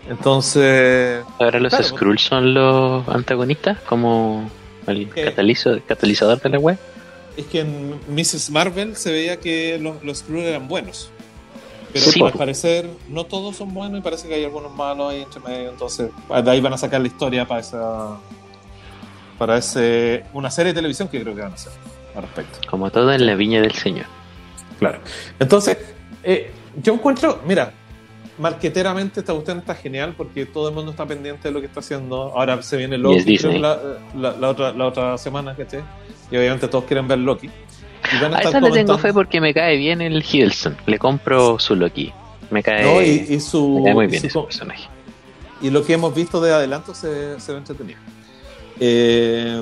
Entonces, 0.08 1.24
Ahora 1.40 1.60
los 1.60 1.70
Claro. 1.74 1.84
Skrulls 1.88 2.22
son 2.22 2.54
los 2.54 3.08
antagonistas, 3.10 3.80
como 3.82 4.50
el 4.88 5.10
catalizador 5.10 6.42
de 6.42 6.50
la 6.50 6.60
web. 6.60 6.78
es 7.38 7.46
que 7.46 7.62
en 7.62 8.00
Mrs. 8.10 8.50
Marvel 8.52 8.96
se 8.96 9.12
veía 9.12 9.40
que 9.40 9.78
los, 9.80 10.04
los 10.04 10.20
Skrull 10.20 10.42
eran 10.44 10.68
buenos. 10.68 11.10
Pero 11.94 12.06
Sí, 12.06 12.22
al 12.24 12.32
po. 12.32 12.38
parecer 12.38 12.88
no 13.08 13.24
todos 13.26 13.56
son 13.56 13.74
buenos 13.74 14.00
y 14.00 14.04
parece 14.04 14.28
que 14.28 14.36
hay 14.36 14.44
algunos 14.46 14.72
malos 14.76 15.12
ahí 15.12 15.22
entre 15.24 15.40
medio. 15.42 15.70
Entonces, 15.72 16.12
de 16.44 16.52
ahí 16.52 16.62
van 16.62 16.74
a 16.74 16.78
sacar 16.78 17.02
la 17.02 17.08
historia 17.08 17.48
para 17.48 17.62
esa. 17.62 18.18
Para 19.40 19.58
ese, 19.58 20.24
una 20.34 20.52
serie 20.52 20.74
de 20.74 20.76
televisión 20.76 21.08
que 21.08 21.20
creo 21.22 21.34
que 21.34 21.42
van 21.42 21.52
a 21.52 21.56
hacer 21.56 21.72
al 22.16 22.22
respecto. 22.24 22.60
Como 22.70 22.92
todo 22.92 23.12
en 23.12 23.26
la 23.26 23.34
viña 23.36 23.62
del 23.62 23.72
Señor. 23.74 24.06
Claro. 24.78 25.00
Entonces, 25.40 25.78
eh, 26.24 26.52
yo 26.84 26.94
encuentro, 26.94 27.42
mira, 27.48 27.72
marqueteramente 28.38 29.20
esta 29.22 29.34
cuestión 29.34 29.60
está 29.60 29.76
genial 29.76 30.14
porque 30.16 30.46
todo 30.46 30.70
el 30.70 30.76
mundo 30.76 30.92
está 30.92 31.06
pendiente 31.06 31.48
de 31.48 31.54
lo 31.54 31.60
que 31.60 31.68
está 31.68 31.80
haciendo. 31.82 32.34
Ahora 32.36 32.62
se 32.62 32.78
viene 32.78 32.98
Loki 32.98 33.24
Disney. 33.24 33.54
que 33.56 33.60
la, 33.60 33.80
la- 34.16 34.32
la 34.38 34.50
otra, 34.50 34.72
la 34.74 34.86
otra 34.88 35.18
semana, 35.18 35.56
¿cachai? 35.56 35.82
Y 36.32 36.38
obviamente 36.38 36.68
todos 36.68 36.86
quieren 36.86 37.08
ver 37.08 37.20
Loki. 37.20 37.48
Y 37.48 38.22
van 38.22 38.34
a 38.34 38.38
A 38.38 38.42
estar 38.42 38.56
esa 38.56 38.60
le 38.62 38.72
tengo 38.72 38.98
fe 38.98 39.14
porque 39.14 39.42
me 39.42 39.54
cae 39.54 39.78
bien 39.78 40.02
el 40.02 40.24
Hiddleston. 40.24 40.78
Le 40.86 40.98
compro 41.00 41.60
su 41.60 41.76
Loki. 41.76 42.12
Me 42.50 42.64
cae, 42.64 42.84
No, 42.84 43.02
y, 43.02 43.36
y 43.36 43.40
su, 43.40 43.78
me 43.80 43.84
cae 43.86 43.94
muy 43.94 44.06
y 44.06 44.08
bien 44.10 44.22
su- 44.22 44.28
ese 44.28 44.40
personaje. 44.42 44.88
y 45.62 45.70
lo 45.70 45.84
que 45.86 45.94
hemos 45.94 46.16
visto 46.16 46.40
de 46.42 46.52
adelanto 46.54 46.94
se, 46.96 47.40
se 47.40 47.52
ve 47.52 47.58
entretenido. 47.60 48.00
Eh, 48.80 49.62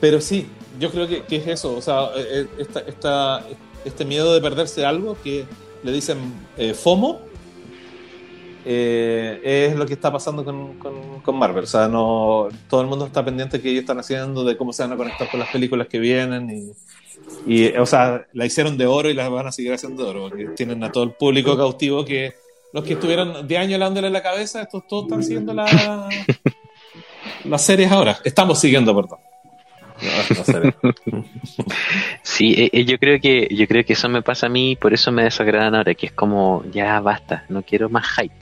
pero 0.00 0.20
sí, 0.20 0.46
yo 0.78 0.90
creo 0.90 1.06
que, 1.08 1.22
que 1.22 1.36
es 1.36 1.46
eso, 1.46 1.76
o 1.76 1.80
sea, 1.82 2.08
eh, 2.16 2.46
esta, 2.58 2.80
esta- 2.80 3.44
este 3.84 4.04
miedo 4.04 4.32
de 4.34 4.40
perderse 4.40 4.84
algo 4.84 5.16
que 5.22 5.44
le 5.82 5.92
dicen 5.92 6.18
eh, 6.56 6.72
FOMO 6.74 7.20
eh, 8.64 9.40
es 9.70 9.76
lo 9.76 9.86
que 9.86 9.94
está 9.94 10.12
pasando 10.12 10.44
con, 10.44 10.74
con- 10.78 11.20
con 11.20 11.36
Marvel. 11.36 11.64
O 11.64 11.66
sea, 11.66 11.88
no, 11.88 12.48
todo 12.68 12.80
el 12.82 12.86
mundo 12.86 13.06
está 13.06 13.24
pendiente 13.24 13.56
de 13.56 13.62
que 13.62 13.70
ellos 13.70 13.80
están 13.80 13.98
haciendo, 13.98 14.44
de 14.44 14.56
cómo 14.56 14.72
se 14.72 14.82
van 14.82 14.92
a 14.92 14.96
conectar 14.96 15.28
con 15.30 15.40
las 15.40 15.48
películas 15.50 15.88
que 15.88 15.98
vienen 15.98 16.48
y, 16.50 16.72
y, 17.46 17.68
o 17.76 17.86
sea, 17.86 18.24
la 18.32 18.46
hicieron 18.46 18.76
de 18.78 18.86
oro 18.86 19.10
y 19.10 19.14
la 19.14 19.28
van 19.28 19.46
a 19.48 19.52
seguir 19.52 19.72
haciendo 19.72 20.04
de 20.04 20.10
oro, 20.10 20.28
porque 20.28 20.46
tienen 20.56 20.82
a 20.84 20.92
todo 20.92 21.04
el 21.04 21.10
público 21.12 21.56
cautivo 21.56 22.04
que 22.04 22.34
los 22.72 22.84
que 22.84 22.92
estuvieron 22.94 23.46
10 23.46 23.60
años 23.60 23.80
dándole 23.80 24.10
la 24.10 24.22
cabeza, 24.22 24.62
estos 24.62 24.86
todos 24.86 25.04
están 25.04 25.22
siguiendo 25.24 25.52
la, 25.52 25.66
las 27.44 27.62
series 27.64 27.90
ahora. 27.92 28.18
Estamos 28.24 28.58
siguiendo, 28.60 28.94
perdón. 28.94 29.18
No, 30.00 30.36
las 30.36 30.46
series. 30.46 30.74
Sí, 32.22 32.54
eh, 32.56 32.70
eh, 32.72 32.84
yo 32.84 32.98
creo 32.98 33.20
que 33.20 33.48
yo 33.50 33.66
creo 33.68 33.84
que 33.84 33.92
eso 33.92 34.08
me 34.08 34.22
pasa 34.22 34.46
a 34.46 34.48
mí, 34.48 34.76
por 34.76 34.92
eso 34.92 35.12
me 35.12 35.24
desagradan 35.24 35.74
ahora, 35.74 35.94
que 35.94 36.06
es 36.06 36.12
como 36.12 36.64
ya 36.72 36.98
basta, 37.00 37.44
no 37.48 37.62
quiero 37.62 37.88
más 37.88 38.06
hype. 38.16 38.34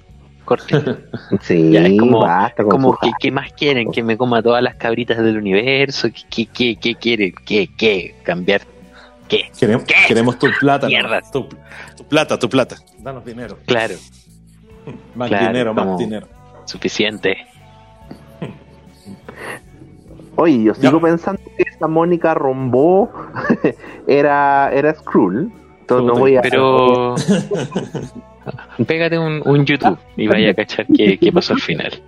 Corte. 0.45 0.75
Sí, 1.43 1.71
Ya, 1.73 1.83
es 1.87 1.99
como- 1.99 2.21
basta 2.21 2.63
con 2.63 2.71
como 2.71 2.93
su 2.93 2.99
que 3.01 3.11
qué 3.21 3.31
más 3.31 3.53
quieren, 3.53 3.91
que 3.93 4.03
me 4.03 4.17
coma 4.17 4.43
todas 4.43 4.63
las 4.63 4.75
cabritas 4.77 5.19
del 5.19 5.37
universo, 5.37 6.09
qué 6.13 6.47
qué 6.47 6.47
qué, 6.47 6.77
qué 6.77 6.95
quieren, 6.97 7.33
qué 7.45 7.69
qué 7.77 8.15
cambiar, 8.23 8.63
qué. 9.29 9.51
Queremos, 9.59 9.85
queremos 10.09 10.39
tu 10.39 10.49
plata. 10.59 10.87
¿no? 10.87 10.91
Mierda. 10.91 11.21
Tu, 11.33 11.47
tu 11.97 12.05
plata, 12.05 12.39
tu 12.39 12.49
plata. 12.49 12.77
Danos 12.99 13.25
dinero. 13.25 13.59
Claro, 13.67 13.95
Más 15.15 15.29
Claro, 15.29 15.47
dinero, 15.49 15.75
más 15.75 15.99
dinero. 15.99 16.29
suficiente. 16.65 17.37
Oye, 20.41 20.63
yo 20.63 20.75
sigo 20.75 20.99
Ya. 20.99 21.01
pensando 21.07 21.41
que 21.57 21.65
esa 21.65 21.87
Mónica 21.87 22.33
Rombó 22.33 23.11
era, 24.07 24.71
era 24.73 24.95
Skrull. 24.95 25.53
Entonces 25.83 26.07
no 26.07 26.15
voy 26.15 26.37
a. 26.37 26.41
Pero 26.43 27.15
pégate 28.87 29.19
un, 29.19 29.43
un 29.45 29.67
YouTube 29.67 29.99
y 30.17 30.27
vaya 30.29 30.51
a 30.51 30.55
cachar 30.55 30.87
qué, 30.97 31.19
qué 31.19 31.31
pasó 31.31 31.53
al 31.55 31.61
final. 31.61 32.03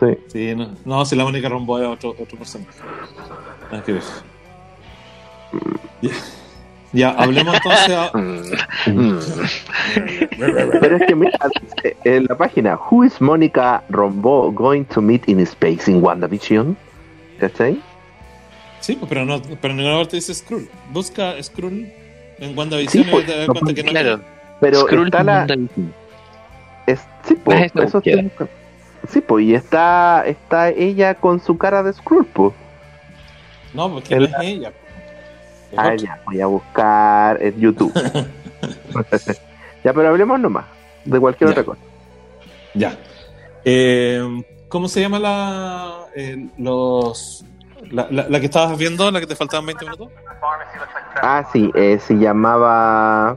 Sí. 0.00 0.06
Sí, 0.28 0.54
no, 0.56 0.68
no 0.84 1.04
si 1.04 1.16
la 1.16 1.24
Mónica 1.24 1.48
Rombo 1.50 1.78
es 1.78 1.86
otro, 1.86 2.10
otro 2.18 2.38
personaje. 2.38 2.70
Nada 3.70 3.84
que 3.84 3.92
ver. 3.92 4.02
Ya, 6.00 6.10
Ya, 6.92 7.10
hablemos 7.10 7.54
entonces. 7.56 7.90
a- 7.90 8.10
Mm, 8.88 8.96
mm. 9.00 9.18
Pero 10.80 10.96
es 10.96 11.02
que 11.06 11.14
mira, 11.14 11.38
en 12.04 12.24
la 12.26 12.36
página, 12.38 12.76
Who 12.90 13.04
is 13.04 13.20
Mónica 13.20 13.82
Rombó 13.90 14.50
going 14.52 14.84
to 14.84 15.02
meet 15.02 15.28
in 15.28 15.40
space 15.40 15.90
in 15.90 16.00
WandaVision? 16.02 16.76
¿Cachai? 17.38 17.80
Sí, 18.80 18.96
pues, 18.96 19.08
pero 19.08 19.24
no, 19.24 19.40
pero 19.60 19.72
en 19.72 19.78
ninguna 19.78 19.96
parte 19.98 20.16
dice 20.16 20.34
Skrull. 20.34 20.68
Busca 20.90 21.40
Skrull 21.42 21.90
en 22.38 22.56
WandaVision 22.58 23.04
Sí, 23.04 23.08
y 23.08 23.12
pues, 23.12 23.26
te 23.26 23.36
das 23.36 23.48
no, 23.48 23.54
cuenta 23.54 23.74
que 23.74 23.82
no 23.82 23.90
Claro, 23.90 24.20
Pero 24.60 24.80
Skrull 24.82 25.06
está 25.06 25.22
la. 25.22 25.46
Es, 26.86 27.00
sí, 27.26 27.36
esta 27.46 27.84
eso. 27.84 28.00
Sí, 29.08 29.20
pues, 29.20 29.44
y 29.44 29.54
está, 29.54 30.24
está 30.26 30.68
ella 30.70 31.14
con 31.14 31.40
su 31.40 31.56
cara 31.58 31.82
de 31.82 31.92
Skrull, 31.92 32.26
pues. 32.26 32.52
No, 33.74 33.92
porque 33.92 34.14
El- 34.14 34.30
no 34.30 34.40
es 34.40 34.48
ella. 34.48 34.72
Es 35.72 35.78
Ah, 35.78 35.94
ya, 35.94 36.22
voy 36.24 36.40
a 36.40 36.46
buscar 36.46 37.42
en 37.42 37.60
YouTube. 37.60 37.92
ya, 39.84 39.92
pero 39.92 40.08
hablemos 40.08 40.40
nomás 40.40 40.64
de 41.04 41.20
cualquier 41.20 41.48
Ya. 41.48 41.52
otra 41.52 41.64
cosa. 41.64 41.80
Ya. 42.74 42.96
Eh, 43.64 44.42
¿Cómo 44.68 44.88
se 44.88 45.00
llama 45.00 45.18
la, 45.18 46.06
eh, 46.14 46.48
los, 46.58 47.44
la, 47.90 48.06
la, 48.10 48.28
la 48.28 48.40
que 48.40 48.46
estabas 48.46 48.76
viendo, 48.78 49.10
la 49.10 49.20
que 49.20 49.26
te 49.26 49.36
faltaban 49.36 49.66
20 49.66 49.84
minutos? 49.84 50.08
Ah, 51.22 51.44
sí, 51.52 51.70
eh, 51.74 51.98
se 51.98 52.14
llamaba. 52.14 53.36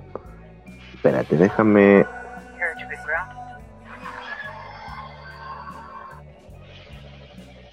Espérate, 0.94 1.36
déjame. 1.38 2.06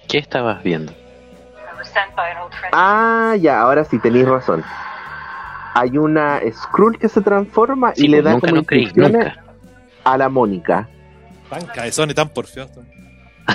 ¿Qué 0.07 0.17
estabas 0.17 0.63
viendo? 0.63 0.93
Ah, 2.71 3.35
ya, 3.39 3.61
ahora 3.61 3.83
sí 3.85 3.99
tenéis 3.99 4.27
razón. 4.27 4.63
Hay 5.75 5.97
una 5.97 6.41
Skrull 6.51 6.97
que 6.97 7.07
se 7.07 7.21
transforma 7.21 7.93
Sí, 7.95 8.05
y 8.05 8.07
le 8.07 8.17
pues, 8.17 8.25
da 8.25 8.31
nunca 8.33 8.47
como 8.47 8.57
instrucciones 8.59 9.11
nunca. 9.27 9.43
a 10.03 10.17
la 10.17 10.29
Mónica. 10.29 10.89
Tan 11.49 11.65
cabezón 11.67 12.09
y 12.09 12.13
tan 12.13 12.29
porfiado. 12.29 12.69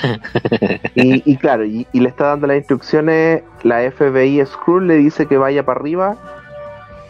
y, 0.95 1.31
y 1.31 1.37
claro, 1.37 1.65
y, 1.65 1.87
y 1.93 2.01
le 2.01 2.09
está 2.09 2.27
dando 2.29 2.47
las 2.47 2.57
instrucciones, 2.57 3.43
la 3.63 3.91
FBI 3.91 4.45
Skrull 4.47 4.87
le 4.87 4.97
dice 4.97 5.27
que 5.27 5.37
vaya 5.37 5.65
para 5.65 5.81
arriba 5.81 6.17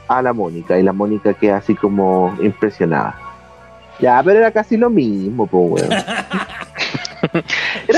a 0.09 0.23
la 0.23 0.33
Mónica, 0.33 0.79
y 0.79 0.83
la 0.83 0.93
Mónica 0.93 1.35
queda 1.35 1.57
así 1.59 1.75
como 1.75 2.37
impresionada. 2.43 3.19
Ya, 4.01 4.21
pero 4.23 4.39
era 4.39 4.51
casi 4.51 4.77
lo 4.77 4.91
mismo, 4.91 5.47
pues, 5.47 5.83
weón. 5.83 6.05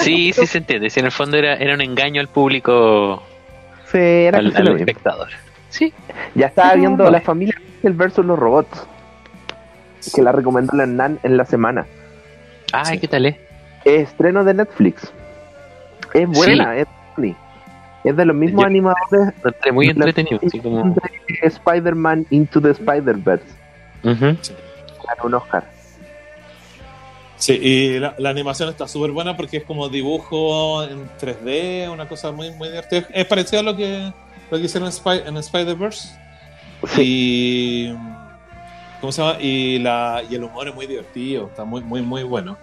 Sí, 0.03 0.33
sí 0.33 0.47
se 0.47 0.59
entiende. 0.59 0.89
Si 0.89 1.01
en 1.01 1.07
el 1.07 1.13
fondo 1.13 1.37
era, 1.37 1.57
era 1.57 1.75
un 1.75 1.81
engaño 1.81 2.21
al 2.21 2.29
público, 2.29 3.23
Sí, 3.91 3.99
era 3.99 4.39
al, 4.39 4.47
espectador. 4.79 5.29
Sí. 5.69 5.93
Ya 6.35 6.47
estaba 6.47 6.73
Sí, 6.73 6.79
viendo 6.81 7.05
no, 7.05 7.11
la 7.11 7.21
familia 7.21 7.61
el 7.83 7.93
versus 7.93 8.25
los 8.25 8.39
robots, 8.39 8.87
que 10.15 10.23
la 10.23 10.33
recomendó 10.33 10.77
la 10.77 10.87
Nan 10.87 11.19
en 11.23 11.37
la 11.37 11.45
semana. 11.45 11.87
Ay, 12.73 12.95
Sí. 12.95 13.01
¿qué 13.01 13.09
tal 13.09 13.27
es? 13.27 13.37
Estreno 13.95 14.45
de 14.45 14.55
Netflix. 14.55 15.13
Es 16.13 16.29
buena, 16.29 16.77
es 16.77 16.87
funny. 17.15 17.35
Es 18.05 18.17
de 18.17 18.25
los 18.25 18.37
mismos 18.37 18.63
Yo- 18.63 18.67
animadores 18.69 19.35
muy 19.73 19.89
entretenido. 19.89 20.39
Así 20.47 20.61
como... 20.61 20.95
de 20.95 21.01
Spider-Man 21.43 22.27
Into 22.31 22.61
the 22.61 22.71
Spider-Verse. 22.71 23.45
Ujú. 24.05 24.25
Ganó 25.07 25.25
un 25.25 25.35
Oscar. 25.35 25.65
Sí, 27.37 27.53
y 27.61 27.99
la, 27.99 28.15
la 28.19 28.31
animación 28.31 28.69
está 28.71 28.89
súper 28.89 29.11
buena 29.11 29.37
porque 29.37 29.59
es 29.59 29.65
como 29.65 29.89
dibujo 29.89 30.83
en 30.85 31.09
3D, 31.21 31.91
una 31.93 32.09
cosa 32.09 32.33
muy, 32.33 32.51
muy 32.53 32.69
divertida. 32.69 33.07
Es 33.13 33.27
parecido 33.27 33.61
a 33.61 33.63
lo 33.63 33.77
que, 33.77 34.13
lo 34.51 34.57
que 34.59 34.65
hicieron 34.65 34.87
en, 34.89 34.93
Spy- 34.93 35.23
en 35.27 35.37
Spider-Verse. 35.37 36.09
Y. 36.99 37.93
¿Cómo 39.01 39.13
se 39.13 39.23
llama? 39.23 39.37
Y, 39.41 39.79
la, 39.81 40.23
y 40.29 40.35
el 40.35 40.45
humor 40.45 40.69
es 40.69 40.75
muy 40.75 40.87
divertido, 40.87 41.49
está 41.49 41.65
muy, 41.65 41.83
muy, 41.83 42.01
muy 42.03 42.23
bueno. 42.23 42.57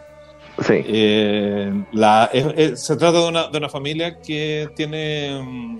Sí. 0.60 0.74
Eh, 0.86 1.84
la, 1.94 2.30
es- 2.32 2.46
es- 2.56 2.86
se 2.86 2.96
trata 2.96 3.20
de 3.22 3.28
una, 3.28 3.48
de 3.48 3.58
una 3.58 3.70
familia 3.70 4.20
que 4.20 4.70
tiene. 4.76 5.42
mm, 5.44 5.78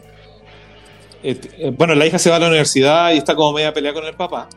eh, 1.24 1.74
bueno, 1.78 1.96
la 1.96 2.06
hija 2.06 2.18
se 2.20 2.30
va 2.30 2.38
a 2.38 2.40
la 2.40 2.48
universidad 2.48 3.12
y 3.12 3.18
está 3.18 3.36
como 3.36 3.54
media 3.54 3.74
pelea 3.74 3.94
con 3.94 4.04
el 4.06 4.14
papá. 4.16 4.48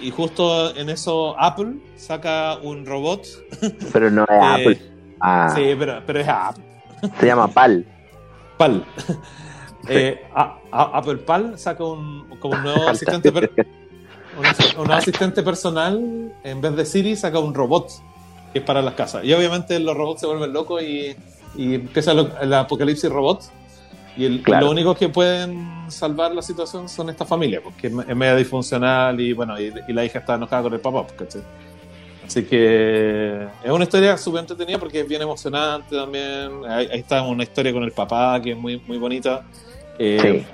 Y 0.00 0.10
justo 0.10 0.74
en 0.76 0.88
eso 0.90 1.34
Apple 1.38 1.74
saca 1.96 2.56
un 2.62 2.86
robot. 2.86 3.26
Pero 3.92 4.10
no 4.10 4.22
es 4.24 4.30
eh, 4.30 4.40
Apple. 4.42 4.82
Ah, 5.20 5.52
Sí, 5.54 5.62
pero, 5.78 6.02
pero 6.06 6.20
es 6.20 6.28
Apple. 6.28 6.64
Se 7.20 7.26
llama 7.26 7.48
PAL. 7.48 7.84
Pal. 8.56 8.84
Eh, 9.88 10.22
a- 10.32 10.58
a- 10.70 10.98
Apple 10.98 11.16
Pal 11.16 11.58
saca 11.58 11.82
un, 11.82 12.38
como 12.38 12.54
un 12.54 12.62
nuevo 12.62 12.88
asistente 12.88 13.32
per- 13.32 13.50
un, 14.38 14.46
as- 14.46 14.70
un 14.74 14.84
nuevo 14.84 14.92
asistente 14.92 15.42
personal 15.42 16.32
en 16.44 16.60
vez 16.60 16.76
de 16.76 16.84
Siri 16.86 17.16
saca 17.16 17.40
un 17.40 17.52
robot 17.52 17.90
que 18.52 18.58
es 18.60 18.64
para 18.64 18.82
las 18.82 18.94
casas 18.94 19.24
y 19.24 19.32
obviamente 19.32 19.78
los 19.80 19.96
robots 19.96 20.20
se 20.20 20.26
vuelven 20.26 20.52
locos 20.52 20.82
y, 20.82 21.14
y 21.56 21.74
empieza 21.74 22.12
lo- 22.14 22.30
el 22.40 22.52
apocalipsis 22.54 23.10
robot 23.10 23.42
y 24.16 24.24
el, 24.26 24.42
Claro. 24.42 24.66
lo 24.66 24.72
único 24.72 24.94
que 24.94 25.08
pueden 25.08 25.84
salvar 25.88 26.32
la 26.34 26.42
situación 26.42 26.88
son 26.88 27.08
esta 27.10 27.24
familia 27.24 27.60
porque 27.62 27.86
es, 27.86 27.92
media 27.92 28.36
disfuncional 28.36 29.18
y 29.20 29.32
bueno 29.32 29.58
y, 29.60 29.72
y 29.88 29.92
la 29.92 30.04
hija 30.04 30.18
está 30.18 30.34
enojada 30.34 30.62
con 30.64 30.74
el 30.74 30.80
papá 30.80 31.02
pues, 31.06 31.14
¿cachai? 31.18 31.42
así 32.26 32.44
que 32.44 33.46
es 33.64 33.70
una 33.70 33.84
historia 33.84 34.16
súper 34.18 34.40
entretenida 34.40 34.78
porque 34.78 35.00
es 35.00 35.08
bien 35.08 35.22
emocionante 35.22 35.96
también 35.96 36.50
ahí, 36.68 36.88
ahí 36.92 36.98
está 37.00 37.22
una 37.22 37.42
historia 37.42 37.72
con 37.72 37.82
el 37.84 37.92
papá 37.92 38.40
que 38.42 38.52
es 38.52 38.56
muy 38.56 38.80
muy 38.86 38.98
bonita 38.98 39.42
Eh, 39.98 40.44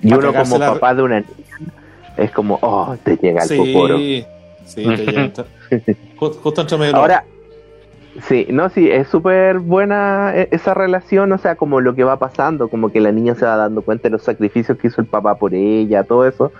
Sí. 0.00 0.08
Y 0.08 0.12
uno 0.12 0.32
como 0.34 0.58
la- 0.58 0.72
papá 0.72 0.94
de 0.94 1.02
una 1.02 1.20
niña 1.20 1.72
es 2.16 2.30
como, 2.32 2.58
oh, 2.60 2.96
te 3.04 3.16
llega 3.16 3.42
el 3.42 3.48
Sí, 3.48 3.56
poporo. 3.56 3.98
sí, 3.98 4.24
te 4.74 4.82
llega. 5.06 5.32
Ju- 6.18 6.36
Justo 6.42 6.60
entre 6.60 6.76
medio. 6.76 6.96
Ahora, 6.96 7.24
sí, 8.20 8.46
no, 8.50 8.68
sí, 8.68 8.90
es 8.90 9.08
súper 9.08 9.58
buena 9.60 10.32
e- 10.36 10.48
esa 10.52 10.74
relación, 10.74 11.32
o 11.32 11.38
sea, 11.38 11.56
como 11.56 11.80
lo 11.80 11.94
que 11.94 12.04
va 12.04 12.18
pasando, 12.18 12.68
como 12.68 12.90
que 12.90 13.00
la 13.00 13.12
niña 13.12 13.34
se 13.34 13.44
va 13.46 13.56
dando 13.56 13.82
cuenta 13.82 14.04
de 14.04 14.10
los 14.10 14.22
sacrificios 14.22 14.78
que 14.78 14.88
hizo 14.88 15.00
el 15.00 15.06
papá 15.06 15.36
por 15.38 15.54
ella, 15.54 16.04
todo 16.04 16.26
eso. 16.26 16.52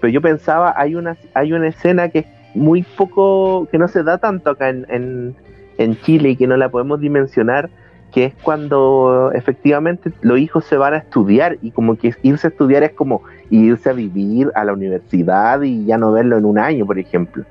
Pero 0.00 0.12
yo 0.12 0.20
pensaba, 0.22 0.72
hay 0.76 0.94
una, 0.94 1.16
hay 1.34 1.52
una 1.52 1.68
escena 1.68 2.08
que 2.08 2.20
es 2.20 2.26
muy 2.54 2.82
poco, 2.82 3.68
que 3.70 3.78
no 3.78 3.88
se 3.88 4.02
da 4.02 4.18
tanto 4.18 4.50
acá 4.50 4.68
en, 4.70 4.86
en, 4.88 5.36
en 5.78 5.96
Chile 6.00 6.30
y 6.30 6.36
que 6.36 6.46
no 6.46 6.56
la 6.56 6.70
podemos 6.70 7.00
dimensionar, 7.00 7.70
que 8.12 8.24
es 8.26 8.34
cuando 8.42 9.30
efectivamente 9.34 10.12
los 10.22 10.38
hijos 10.38 10.64
se 10.64 10.76
van 10.76 10.94
a 10.94 10.98
estudiar 10.98 11.58
y 11.62 11.70
como 11.72 11.96
que 11.96 12.12
irse 12.22 12.46
a 12.48 12.50
estudiar 12.50 12.82
es 12.82 12.92
como 12.92 13.22
irse 13.50 13.90
a 13.90 13.92
vivir 13.92 14.50
a 14.54 14.64
la 14.64 14.72
universidad 14.72 15.62
y 15.62 15.84
ya 15.86 15.96
no 15.98 16.12
verlo 16.12 16.36
en 16.38 16.44
un 16.44 16.58
año, 16.58 16.86
por 16.86 16.98
ejemplo. 16.98 17.44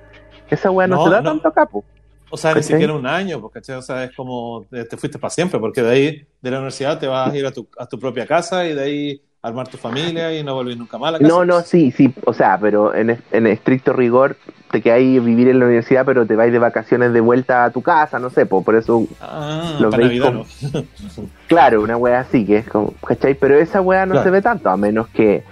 Esa 0.50 0.72
weá 0.72 0.88
no, 0.88 0.98
No, 0.98 1.04
se 1.04 1.10
da 1.10 1.22
no. 1.22 1.30
tanto 1.32 1.48
acá, 1.48 1.66
po. 1.66 1.86
O 2.32 2.38
sea, 2.38 2.54
ni 2.54 2.64
siquiera 2.64 2.94
un 2.94 3.08
año, 3.08 3.42
porque 3.42 3.60
¿cachai? 3.60 3.76
o 3.78 3.82
sea, 3.82 4.04
es 4.04 4.12
como 4.16 4.66
eh, 4.72 4.86
te 4.86 4.98
fuiste 4.98 5.18
para 5.20 5.32
siempre, 5.32 5.60
porque 5.60 5.82
de 5.82 5.90
ahí, 5.92 6.28
de 6.42 6.52
la 6.52 6.58
universidad, 6.58 7.00
te 7.00 7.08
vas 7.08 7.32
a 7.34 7.38
ir 7.38 7.46
a 7.46 7.52
tu, 7.52 7.68
a 7.78 7.86
tu 7.88 8.00
propia 8.00 8.26
casa 8.28 8.68
y 8.68 8.74
de 8.76 8.82
ahí 8.84 9.22
armar 9.42 9.68
tu 9.70 9.78
familia 9.78 10.38
y 10.38 10.44
no 10.44 10.54
volver 10.54 10.78
nunca 10.78 10.98
más 10.98 11.10
a 11.10 11.12
la 11.14 11.20
casa. 11.20 11.30
No, 11.34 11.46
no, 11.46 11.62
sí, 11.62 11.92
sí, 11.92 12.14
o 12.26 12.34
sea, 12.34 12.58
pero 12.60 12.94
en, 12.94 13.18
en 13.32 13.48
estricto 13.48 13.94
rigor 13.94 14.36
te 14.70 14.82
quedáis 14.82 15.24
vivir 15.24 15.48
en 15.48 15.60
la 15.60 15.66
universidad, 15.66 16.06
pero 16.06 16.26
te 16.28 16.36
vais 16.36 16.52
de 16.52 16.60
vacaciones 16.60 17.14
de 17.14 17.22
vuelta 17.22 17.64
a 17.64 17.72
tu 17.72 17.82
casa, 17.82 18.20
no 18.20 18.30
sé, 18.30 18.46
po, 18.46 18.64
por 18.64 18.76
eso, 18.76 19.08
Ah, 19.22 19.78
Lo 19.80 19.90
para 19.90 20.08
veis 20.08 20.20
Navidad, 20.22 20.34
como- 20.34 20.46
¿no? 20.74 21.28
claro, 21.48 21.82
una 21.82 21.98
wea 21.98 22.20
así, 22.20 22.46
que 22.46 22.58
es 22.58 22.68
como, 22.70 22.94
¿cachai? 23.08 23.34
Pero 23.34 23.58
esa 23.58 23.82
wea 23.82 24.06
no 24.06 24.12
Claro. 24.14 24.26
se 24.26 24.32
ve 24.32 24.42
tanto, 24.42 24.70
a 24.70 24.78
menos 24.78 25.08
que, 25.08 25.44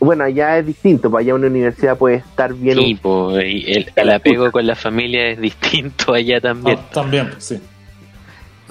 bueno, 0.00 0.24
allá 0.24 0.58
es 0.58 0.66
distinto, 0.66 1.10
para 1.10 1.22
allá 1.22 1.34
una 1.34 1.46
universidad 1.46 1.96
puede 1.96 2.16
estar 2.16 2.52
bien... 2.54 2.76
Sí, 2.76 2.94
po, 2.94 3.38
y 3.40 3.64
el, 3.72 3.92
el 3.94 4.10
apego 4.10 4.50
con 4.50 4.66
la 4.66 4.74
familia 4.74 5.28
es 5.28 5.40
distinto 5.40 6.14
allá 6.14 6.40
también. 6.40 6.78
Ah, 6.80 6.90
también, 6.92 7.30
sí. 7.38 7.60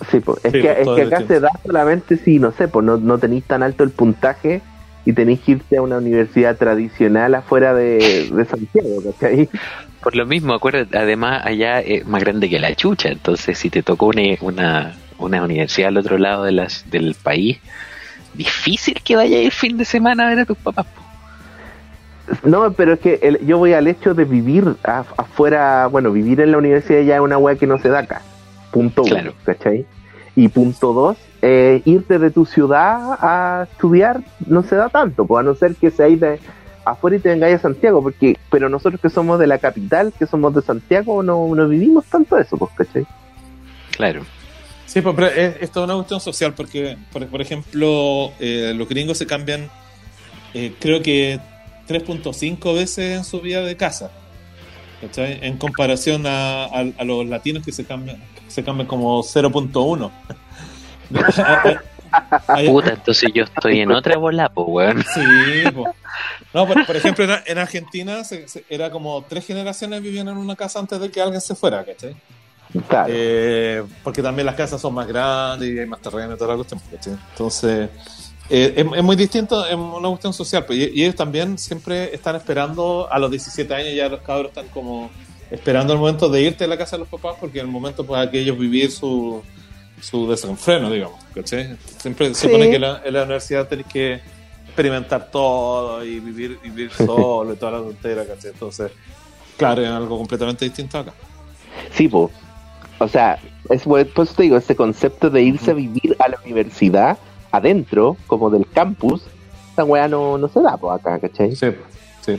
Sí, 0.10 0.20
po, 0.20 0.38
es, 0.44 0.52
Sí, 0.52 0.62
que, 0.62 0.76
pues, 0.84 1.00
es 1.00 1.10
que 1.10 1.16
acá 1.16 1.28
se 1.28 1.40
da 1.40 1.50
solamente 1.64 2.18
si, 2.18 2.40
no 2.40 2.52
sé, 2.52 2.68
pues 2.68 2.86
no, 2.86 2.98
no 2.98 3.18
tenéis 3.18 3.44
tan 3.44 3.64
alto 3.64 3.84
el 3.84 3.92
puntaje 3.92 4.62
y 5.06 5.14
tenéis 5.14 5.40
que 5.42 5.54
irte 5.54 5.78
a 5.78 5.82
una 5.82 5.98
universidad 5.98 6.58
tradicional 6.58 7.36
afuera 7.36 7.74
de, 7.74 8.30
de 8.32 8.46
Santiago, 8.46 9.02
¿cachai? 9.12 9.50
Por 10.02 10.16
lo 10.16 10.26
mismo, 10.26 10.54
acuérdate, 10.54 10.98
además 10.98 11.46
allá 11.46 11.80
es 11.80 12.06
más 12.08 12.24
grande 12.24 12.50
que 12.50 12.60
la 12.60 12.76
chucha, 12.76 13.10
entonces 13.10 13.58
si 13.58 13.70
te 13.70 13.84
tocó 13.84 14.08
una, 14.08 14.24
una, 14.42 14.96
una 15.20 15.44
universidad 15.44 15.90
al 15.90 15.98
otro 15.98 16.18
lado 16.18 16.44
de 16.44 16.52
las, 16.52 16.90
del 16.90 17.16
país, 17.16 17.60
difícil 18.34 18.96
que 19.04 19.16
vaya 19.16 19.38
el 19.40 19.52
fin 19.52 19.78
de 19.78 19.86
semana 19.86 20.26
a 20.26 20.30
ver 20.30 20.40
a 20.40 20.46
tus 20.46 20.58
papás. 20.58 20.86
po. 20.86 21.02
No, 22.48 22.72
pero 22.74 22.94
es 22.94 23.00
que 23.00 23.20
el- 23.22 23.46
yo 23.46 23.58
voy 23.58 23.74
al 23.74 23.88
hecho 23.88 24.14
de 24.14 24.24
vivir 24.26 24.76
afuera, 24.84 25.88
bueno, 25.88 26.12
vivir 26.12 26.40
en 26.40 26.52
la 26.52 26.58
universidad 26.58 27.02
ya 27.02 27.16
es 27.16 27.22
una 27.22 27.38
weá 27.38 27.56
que 27.56 27.68
no 27.68 27.78
se 27.80 27.90
da 27.90 28.00
acá. 28.00 28.22
Punto 28.72 29.02
uno, 29.04 29.12
Claro. 29.12 29.34
¿cachai? 29.44 29.86
Y 30.36 30.48
punto 30.48 30.94
dos, 30.94 31.18
eh, 31.42 31.82
irte 31.84 32.20
de 32.20 32.32
tu 32.32 32.46
ciudad 32.46 33.18
a 33.20 33.68
estudiar 33.70 34.22
no 34.48 34.64
se 34.64 34.76
da 34.78 34.88
tanto, 34.88 35.26
pues 35.26 35.42
a 35.42 35.44
no 35.44 35.56
ser 35.56 35.76
que 35.76 35.92
seáis 35.92 36.20
de 36.22 36.40
afuera 36.86 37.18
y 37.18 37.20
te 37.20 37.30
vengáis 37.30 37.56
a 37.56 37.60
Santiago, 37.60 38.02
porque, 38.02 38.38
pero 38.50 38.70
nosotros 38.70 39.02
que 39.02 39.10
somos 39.10 39.38
de 39.38 39.48
la 39.48 39.58
capital, 39.58 40.14
que 40.18 40.26
somos 40.26 40.56
de 40.56 40.62
Santiago, 40.62 41.22
no, 41.22 41.54
no 41.54 41.68
vivimos 41.68 42.06
tanto 42.06 42.38
eso, 42.38 42.56
pues, 42.58 42.72
¿cachai? 42.78 43.06
Claro. 43.98 44.22
Sí, 44.92 45.02
pues, 45.02 45.16
pero 45.16 45.28
es, 45.28 45.56
es 45.62 45.72
toda 45.72 45.86
una 45.86 45.96
cuestión 45.96 46.20
social, 46.20 46.54
porque, 46.54 46.98
por, 47.14 47.26
por 47.28 47.42
ejemplo, 47.42 48.34
eh, 48.40 48.74
los 48.76 48.90
gringos 48.90 49.18
se 49.18 49.26
cambian, 49.26 49.70
eh, 50.54 50.74
creo 50.80 51.02
que 51.02 51.40
3.5 51.88 52.74
veces 52.76 53.18
en 53.18 53.24
su 53.24 53.40
vida 53.40 53.62
de 53.62 53.78
casa. 53.78 54.12
¿cachai? 55.00 55.40
En 55.42 55.58
comparación 55.58 56.28
a, 56.28 56.66
a- 56.66 56.92
a 56.98 57.04
los 57.06 57.26
latinos 57.26 57.64
que 57.66 57.72
se 57.72 57.86
cambian, 57.86 58.22
se 58.50 58.64
cambian 58.64 58.88
como 58.88 59.24
0.1. 59.24 60.12
Hay- 62.48 62.68
Puta, 62.68 62.90
entonces 62.92 63.32
yo 63.34 63.46
estoy 63.46 63.80
en 63.80 63.92
otra 63.92 64.18
bola, 64.18 64.50
po, 64.50 64.64
weón. 64.64 65.04
Sí, 65.14 65.22
po. 65.74 65.86
no, 66.54 66.68
por, 66.68 66.86
por 66.86 66.96
ejemplo, 66.98 67.24
en, 67.24 67.32
en 67.46 67.58
Argentina 67.58 68.24
se- 68.26 68.48
se- 68.50 68.66
era 68.70 68.92
como 68.92 69.24
tres 69.24 69.46
generaciones 69.48 70.02
vivían 70.02 70.28
en 70.28 70.36
una 70.38 70.56
casa 70.58 70.80
antes 70.80 71.00
de 71.00 71.10
que 71.10 71.22
alguien 71.22 71.40
se 71.40 71.56
fuera, 71.56 71.86
¿cachai? 71.86 72.14
Claro. 72.88 73.12
Eh, 73.14 73.84
porque 74.04 74.22
también 74.22 74.46
las 74.46 74.56
casas 74.56 74.80
son 74.80 74.94
más 74.94 75.08
grandes 75.08 75.70
y 75.70 75.78
hay 75.80 75.86
más 75.86 76.02
terreno 76.02 76.34
y 76.34 76.38
toda 76.38 76.52
la 76.52 76.56
cuestión. 76.56 76.80
¿cachai? 76.92 77.14
Entonces, 77.32 77.90
eh, 78.50 78.74
es, 78.78 78.86
es 78.98 79.04
muy 79.04 79.16
distinto, 79.16 79.66
es 79.66 79.76
una 79.76 80.08
cuestión 80.10 80.34
social. 80.34 80.66
pues, 80.66 80.80
y, 80.80 80.84
y 81.00 81.04
ellos 81.04 81.16
también 81.16 81.58
siempre 81.58 82.14
están 82.16 82.36
esperando, 82.36 83.08
a 83.12 83.20
los 83.20 83.30
17 83.32 83.74
años 83.74 83.94
ya 83.96 84.08
los 84.10 84.22
cabros 84.22 84.48
están 84.50 84.68
como 84.70 85.10
esperando 85.50 85.92
el 85.94 86.00
momento 86.00 86.30
de 86.30 86.42
irte 86.44 86.64
de 86.64 86.70
la 86.70 86.78
casa 86.78 86.96
de 86.96 87.00
los 87.02 87.10
papás, 87.10 87.36
porque 87.40 87.60
en 87.60 87.66
el 87.66 87.72
momento 87.72 88.06
para 88.06 88.30
que 88.32 88.40
ellos 88.40 88.58
vivir 88.58 88.90
su, 88.90 89.42
su 90.00 90.30
desenfreno, 90.30 90.90
digamos. 90.90 91.22
¿cachai? 91.36 91.76
Siempre 91.98 92.30
se 92.30 92.36
Sí. 92.36 92.48
supone 92.48 92.70
que 92.72 92.80
la- 92.80 93.02
en 93.04 93.14
la 93.14 93.24
universidad 93.24 93.68
tenés 93.68 93.86
que 93.88 94.22
experimentar 94.66 95.30
todo 95.30 96.06
y 96.06 96.22
vivir, 96.22 96.58
vivir 96.64 96.90
solo 96.98 97.52
y 97.52 97.58
toda 97.58 97.74
la 97.74 97.78
tontera, 97.80 98.26
¿cachai? 98.26 98.52
Entonces, 98.52 98.92
claro, 99.58 99.82
es 99.84 99.90
algo 99.90 100.18
completamente 100.18 100.64
distinto 100.64 101.00
acá. 101.00 101.14
Sí, 101.94 102.08
pues. 102.08 102.32
O 103.04 103.08
sea, 103.08 103.40
es, 103.70 103.84
por 103.84 104.00
eso 104.00 104.34
te 104.36 104.44
digo, 104.44 104.58
ese 104.58 104.76
concepto 104.76 105.30
de 105.30 105.42
irse 105.42 105.72
a 105.72 105.74
vivir 105.74 106.16
a 106.20 106.30
la 106.30 106.38
universidad 106.46 107.18
adentro, 107.52 108.16
como 108.28 108.50
del 108.50 108.68
campus, 108.70 109.24
esa 109.74 109.84
weá 109.84 110.08
no, 110.08 110.38
no 110.38 110.48
se 110.48 110.62
da 110.62 110.78
pues 110.78 111.00
acá, 111.00 111.20
¿cachai? 111.20 111.56
Sí, 111.56 111.68
sí. 112.26 112.38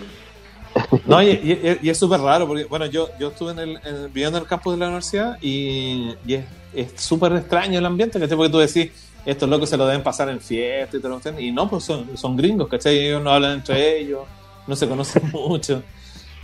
No, 1.04 1.22
y, 1.22 1.30
y- 1.30 1.78
y 1.82 1.90
es 1.90 1.98
súper 1.98 2.20
raro, 2.20 2.46
porque, 2.46 2.64
bueno, 2.64 2.86
yo, 2.86 3.08
yo 3.18 3.28
estuve 3.28 3.52
en 3.52 3.58
el, 3.58 3.70
en- 3.84 4.12
viviendo 4.12 4.38
en 4.38 4.44
el 4.44 4.48
campus 4.48 4.72
de 4.74 4.78
la 4.78 4.86
universidad 4.86 5.36
y, 5.42 6.14
y 6.26 6.34
es 6.74 6.92
súper 6.96 7.32
extraño 7.32 7.78
el 7.78 7.84
ambiente, 7.84 8.18
¿cachai? 8.18 8.36
Porque 8.36 8.52
tú 8.52 8.58
decís, 8.58 8.90
estos 9.26 9.48
locos 9.48 9.68
se 9.68 9.76
lo 9.76 9.86
deben 9.86 10.02
pasar 10.02 10.28
en 10.30 10.40
fiesta 10.40 10.96
y 10.96 11.00
todo 11.00 11.10
lo 11.16 11.20
que 11.20 11.42
y 11.42 11.50
no, 11.52 11.68
pues 11.68 11.84
son, 11.84 12.16
son 12.16 12.36
gringos, 12.36 12.68
¿cachai? 12.68 12.98
Ellos 12.98 13.22
no 13.22 13.30
hablan 13.30 13.54
entre 13.54 13.98
ellos, 13.98 14.20
no 14.66 14.76
se 14.76 14.88
conocen 14.88 15.22
mucho. 15.32 15.82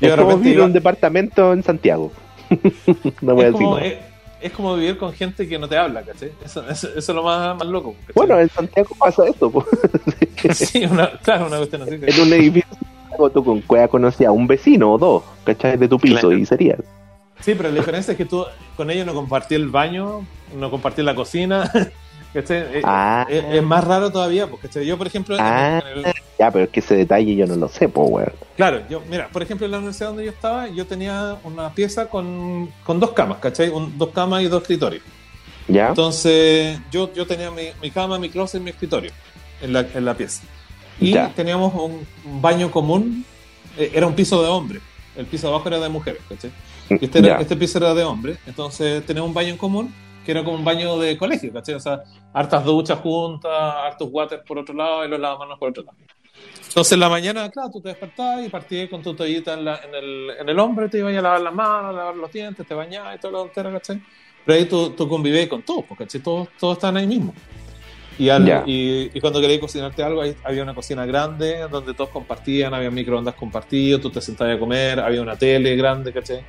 Yo 0.00 0.08
Es 0.08 0.10
de 0.10 0.16
como 0.16 0.28
repente 0.30 0.42
vivir 0.42 0.52
en 0.52 0.58
iba- 0.58 0.66
un 0.66 0.72
departamento 0.72 1.52
en 1.52 1.62
Santiago. 1.62 2.12
no 3.22 3.34
voy 3.34 3.44
a 3.44 3.46
decir 3.46 3.64
como, 3.66 3.78
es, 3.78 3.94
es 4.41 4.53
como 4.53 4.74
vivir 4.76 4.99
con 4.99 5.12
gente 5.12 5.49
que 5.49 5.59
no 5.59 5.68
te 5.68 5.76
habla, 5.76 6.03
¿cachai? 6.03 6.32
Eso, 6.45 6.61
eso, 6.68 6.89
eso 6.89 6.99
es 6.99 7.09
lo 7.09 7.22
más, 7.22 7.57
más 7.57 7.66
loco. 7.66 7.95
¿cachai? 8.01 8.12
Bueno, 8.14 8.41
en 8.41 8.49
Santiago 8.49 8.91
pasa 8.99 9.26
esto. 9.28 9.51
po. 9.51 9.64
sí, 10.55 10.84
una, 10.84 11.11
claro, 11.18 11.47
una 11.47 11.57
cuestión 11.59 11.82
así. 11.82 11.95
en 11.95 12.20
un 12.20 12.32
edificio 12.32 12.76
tú 13.34 13.45
con 13.45 13.61
cueva 13.62 13.89
conocías 13.89 14.28
a 14.28 14.32
un 14.32 14.47
vecino 14.47 14.93
o 14.93 14.99
dos, 14.99 15.24
¿cachai? 15.45 15.76
De 15.76 15.89
tu 15.89 15.99
piso 15.99 16.20
Claro. 16.20 16.32
y 16.39 16.47
sería. 16.47 16.76
Sí, 17.41 17.55
pero 17.57 17.70
la 17.70 17.76
diferencia 17.76 18.12
es 18.12 18.18
que 18.18 18.24
tú 18.24 18.45
con 18.76 18.91
ellos 18.91 19.07
no 19.07 19.14
compartí 19.14 19.55
el 19.55 19.68
baño, 19.68 20.24
no 20.57 20.70
compartí 20.70 21.03
la 21.03 21.14
cocina. 21.14 21.70
¿Cachai? 22.35 22.59
Eh, 22.59 22.81
Ah. 22.85 23.26
es, 23.29 23.45
es 23.45 23.62
más 23.62 23.85
raro 23.85 24.11
todavía, 24.12 24.47
porque 24.47 24.68
yo, 24.85 24.97
por 24.99 25.07
ejemplo, 25.07 25.35
en- 25.37 25.41
Ah. 25.43 25.83
en 25.93 25.99
el- 26.07 26.12
Ya, 26.39 26.51
pero 26.53 26.64
es 26.64 26.70
que 26.70 26.81
ese 26.81 26.95
detalle 26.97 27.35
yo 27.35 27.47
no 27.47 27.57
lo 27.57 27.68
sé, 27.68 27.89
pues, 27.89 28.09
weón. 28.11 28.33
claro, 28.57 28.83
yo, 28.89 29.03
mira, 29.11 29.29
por 29.33 29.43
ejemplo, 29.43 29.64
en 29.66 29.72
la 29.72 29.79
universidad 29.79 30.09
donde 30.11 30.24
yo 30.24 30.31
estaba, 30.31 30.68
yo 30.68 30.87
tenía 30.87 31.37
una 31.45 31.70
pieza 31.74 32.07
con, 32.09 32.70
con 32.85 33.01
dos 33.01 33.11
camas, 33.12 33.39
¿cachai? 33.39 33.70
Un- 33.70 33.99
dos 33.99 34.11
camas 34.11 34.43
y 34.43 34.47
dos 34.47 34.62
escritorios. 34.62 35.03
¿Ya? 35.66 35.89
Entonces, 35.89 36.79
yo, 36.91 37.12
yo 37.12 37.26
tenía 37.26 37.51
mi, 37.51 37.64
mi 37.83 37.91
cama, 37.91 38.18
mi 38.18 38.31
closet 38.31 38.61
y 38.61 38.64
mi 38.64 38.70
escritorio 38.70 39.11
en 39.61 39.72
la, 39.72 39.81
en 39.95 40.05
la 40.05 40.14
pieza. 40.14 40.43
Y 41.01 41.12
Ya. 41.12 41.29
teníamos 41.35 41.74
un, 41.74 42.07
un 42.24 42.41
baño 42.43 42.70
común, 42.70 43.24
eh, 43.76 43.91
era 43.95 44.07
un 44.07 44.14
piso 44.14 44.41
de 44.43 44.49
hombre, 44.49 44.81
el 45.16 45.26
piso 45.26 45.49
de 45.49 45.55
abajo 45.55 45.68
era 45.68 45.79
de 45.81 45.89
mujeres, 45.89 46.22
¿cachai? 46.29 46.51
Y 46.91 47.05
Este, 47.05 47.18
era- 47.18 47.41
este 47.41 47.55
piso 47.57 47.79
era 47.79 47.93
de 47.95 48.03
hombre, 48.05 48.37
entonces 48.47 49.05
teníamos 49.05 49.29
un 49.29 49.35
baño 49.35 49.51
en 49.51 49.57
común, 49.59 49.95
que 50.29 50.33
era 50.33 50.45
como 50.45 50.59
un 50.59 50.64
baño 50.64 50.99
de 50.99 51.16
colegio, 51.16 51.51
¿cachai? 51.51 51.74
O 51.76 51.81
sea, 51.81 52.03
hartas 52.35 52.62
duchas 52.62 52.99
juntas, 52.99 53.51
hartos 53.51 54.11
water 54.12 54.43
por 54.47 54.59
otro 54.59 54.74
lado 54.74 55.03
y 55.03 55.09
los 55.09 55.18
lavamanos 55.18 55.59
por 55.59 55.70
otro 55.70 55.85
lado. 55.85 55.97
Entonces 56.68 56.93
en 56.93 57.01
la 57.01 57.09
mañana, 57.09 57.51
claro, 57.51 57.70
tú 57.72 57.81
te 57.81 57.89
despertabas 57.89 58.45
y 58.45 58.51
partías 58.51 58.91
con 58.91 59.03
tu 59.03 59.14
toallita 59.14 59.55
en, 59.55 59.64
la- 59.64 59.81
en 59.83 59.95
el, 59.95 60.31
en 60.39 60.47
el 60.51 60.59
hombro, 60.59 60.91
te 60.91 60.99
ibas 60.99 61.16
a 61.16 61.22
lavar 61.22 61.41
las 61.41 61.55
manos, 61.55 61.95
a 61.95 61.97
lavar 61.97 62.14
los 62.16 62.31
dientes, 62.31 62.66
te 62.66 62.74
bañabas 62.74 63.16
y 63.16 63.20
todo 63.20 63.33
lo 63.33 63.43
entero, 63.47 63.72
¿cachai? 63.72 64.03
Pero 64.45 64.59
ahí 64.59 64.66
tú, 64.66 64.91
tú 64.91 65.09
convivías 65.09 65.49
con 65.49 65.62
todos, 65.62 65.87
porque 65.89 66.05
¿cachai? 66.05 66.20
Todos, 66.20 66.49
todos 66.61 66.76
estaban 66.76 66.99
ahí 66.99 67.07
mismo. 67.07 67.33
Y, 68.18 68.29
al- 68.29 68.45
Ya. 68.47 68.64
y, 68.66 69.11
y 69.14 69.20
cuando 69.22 69.41
querías 69.41 69.61
cocinarte 69.61 70.03
algo, 70.03 70.20
ahí 70.20 70.37
había 70.45 70.62
una 70.62 70.74
cocina 70.74 71.07
grande 71.07 71.66
donde 71.70 71.95
todos 71.95 72.11
compartían, 72.11 72.74
había 72.74 72.91
microondas 72.91 73.35
compartidos, 73.35 74.03
tú 74.03 74.11
te 74.11 74.20
sentabas 74.20 74.57
a 74.57 74.59
comer, 74.59 75.01
había 75.01 75.22
una 75.22 75.37
tele 75.39 75.74
grande, 75.74 76.12
¿cachai? 76.12 76.45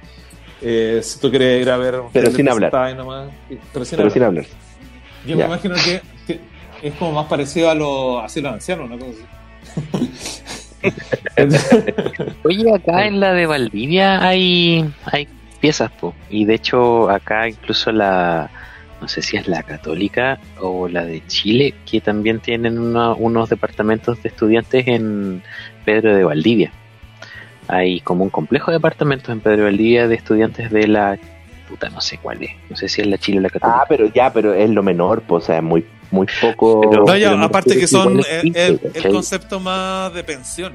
Eh, 0.62 1.00
si 1.04 1.20
tú 1.20 1.32
querías 1.32 1.62
ir 1.62 1.70
a 1.70 1.78
ver 1.78 2.00
un 2.02 2.12
Pero 2.12 2.32
sin 2.32 2.50
hablar. 2.50 2.96
nomás, 2.96 3.30
pero 3.74 3.86
sin 3.86 3.98
Pero 3.98 4.02
hablar. 4.04 4.12
sin 4.14 4.24
hablar. 4.24 4.46
Yo 5.26 5.36
Ya. 5.38 5.48
me 5.48 5.54
imagino 5.54 5.76
que, 5.76 6.02
que 6.28 6.40
es 6.88 6.94
como 6.96 7.12
más 7.14 7.26
parecido 7.28 7.70
a 7.70 7.76
los 7.76 8.24
así 8.24 8.42
los 8.42 8.54
ancianos, 8.54 8.88
una 8.90 8.98
cosa 8.98 9.18
así. 10.02 10.42
Oye, 12.44 12.74
acá 12.74 13.06
en 13.06 13.20
la 13.20 13.34
de 13.34 13.46
Valdivia 13.46 14.26
hay, 14.26 14.86
hay 15.06 15.28
piezas, 15.60 15.92
po. 15.92 16.14
Y 16.30 16.46
de 16.46 16.56
hecho, 16.56 17.10
acá 17.10 17.48
incluso 17.48 17.92
la. 17.92 18.50
No 19.02 19.08
sé 19.08 19.22
si 19.22 19.38
es 19.38 19.48
la 19.48 19.64
católica 19.64 20.40
o 20.60 20.90
la 20.90 21.06
de 21.06 21.26
Chile, 21.28 21.74
que 21.90 22.02
también 22.02 22.42
tienen 22.42 22.78
una- 22.78 23.14
unos 23.14 23.48
departamentos 23.50 24.22
de 24.22 24.28
estudiantes 24.28 24.88
en 24.88 25.42
Pedro 25.86 26.14
de 26.14 26.26
Valdivia. 26.26 26.74
Hay 27.72 28.00
como 28.02 28.24
un 28.24 28.30
complejo 28.32 28.72
de 28.72 28.78
departamentos 28.78 29.30
en 29.30 29.42
Pedro 29.42 29.66
Valdivia 29.66 30.08
de 30.08 30.16
estudiantes 30.16 30.72
de 30.72 30.88
la. 30.88 31.18
Puta, 31.70 31.88
no 31.90 32.02
sé 32.02 32.18
cuál 32.18 32.42
es. 32.44 32.50
No 32.70 32.76
sé 32.76 32.90
si 32.90 33.02
es 33.02 33.08
la 33.08 33.18
Chile 33.20 33.38
o 33.38 33.42
la 33.42 33.50
católica. 33.52 33.82
Ah, 33.84 33.86
pero 33.88 34.12
ya, 34.12 34.34
pero 34.34 34.56
es 34.56 34.70
lo 34.72 34.82
menor, 34.82 35.22
pues, 35.22 35.44
o 35.44 35.48
sea, 35.48 35.58
es 35.58 35.64
muy, 35.64 35.86
muy 36.10 36.26
poco. 36.42 36.82
Pero- 36.90 37.06
No, 37.06 37.16
ya, 37.16 37.30
pero 37.30 37.44
aparte 37.44 37.78
que 37.78 37.86
son 37.86 38.20
el, 38.28 38.80
el 38.96 39.12
concepto 39.12 39.60
más 39.60 40.12
de 40.16 40.24
pensión. 40.24 40.74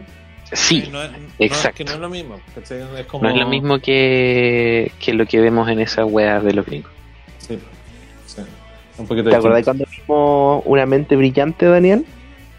sí, 0.53 0.89
no 0.93 1.03
es, 1.03 1.11
no 1.11 1.17
es- 1.41 1.51
exacto. 1.51 1.79
que 1.79 1.85
no 1.85 1.93
es 1.95 1.99
lo 1.99 2.09
mismo. 2.09 2.39
¿cachai? 2.55 2.79
Es 3.01 3.07
como, 3.07 3.25
no 3.25 3.31
es 3.31 3.37
lo 3.37 3.49
mismo 3.49 3.81
que, 3.81 4.93
que 5.01 5.15
lo 5.15 5.27
que 5.27 5.41
vemos 5.41 5.69
en 5.69 5.81
esas 5.81 6.07
weas 6.09 6.45
de 6.45 6.53
los 6.55 6.65
gringos. 6.65 6.93
Sí, 7.39 7.59
sí, 8.27 8.43
un 8.97 9.07
poquito 9.09 9.31
¿Te 9.31 9.35
acordás 9.37 9.65
cuando 9.65 9.85
vimos 9.91 10.63
una 10.65 10.87
mente 10.87 11.17
brillante, 11.17 11.67
Daniel? 11.67 12.05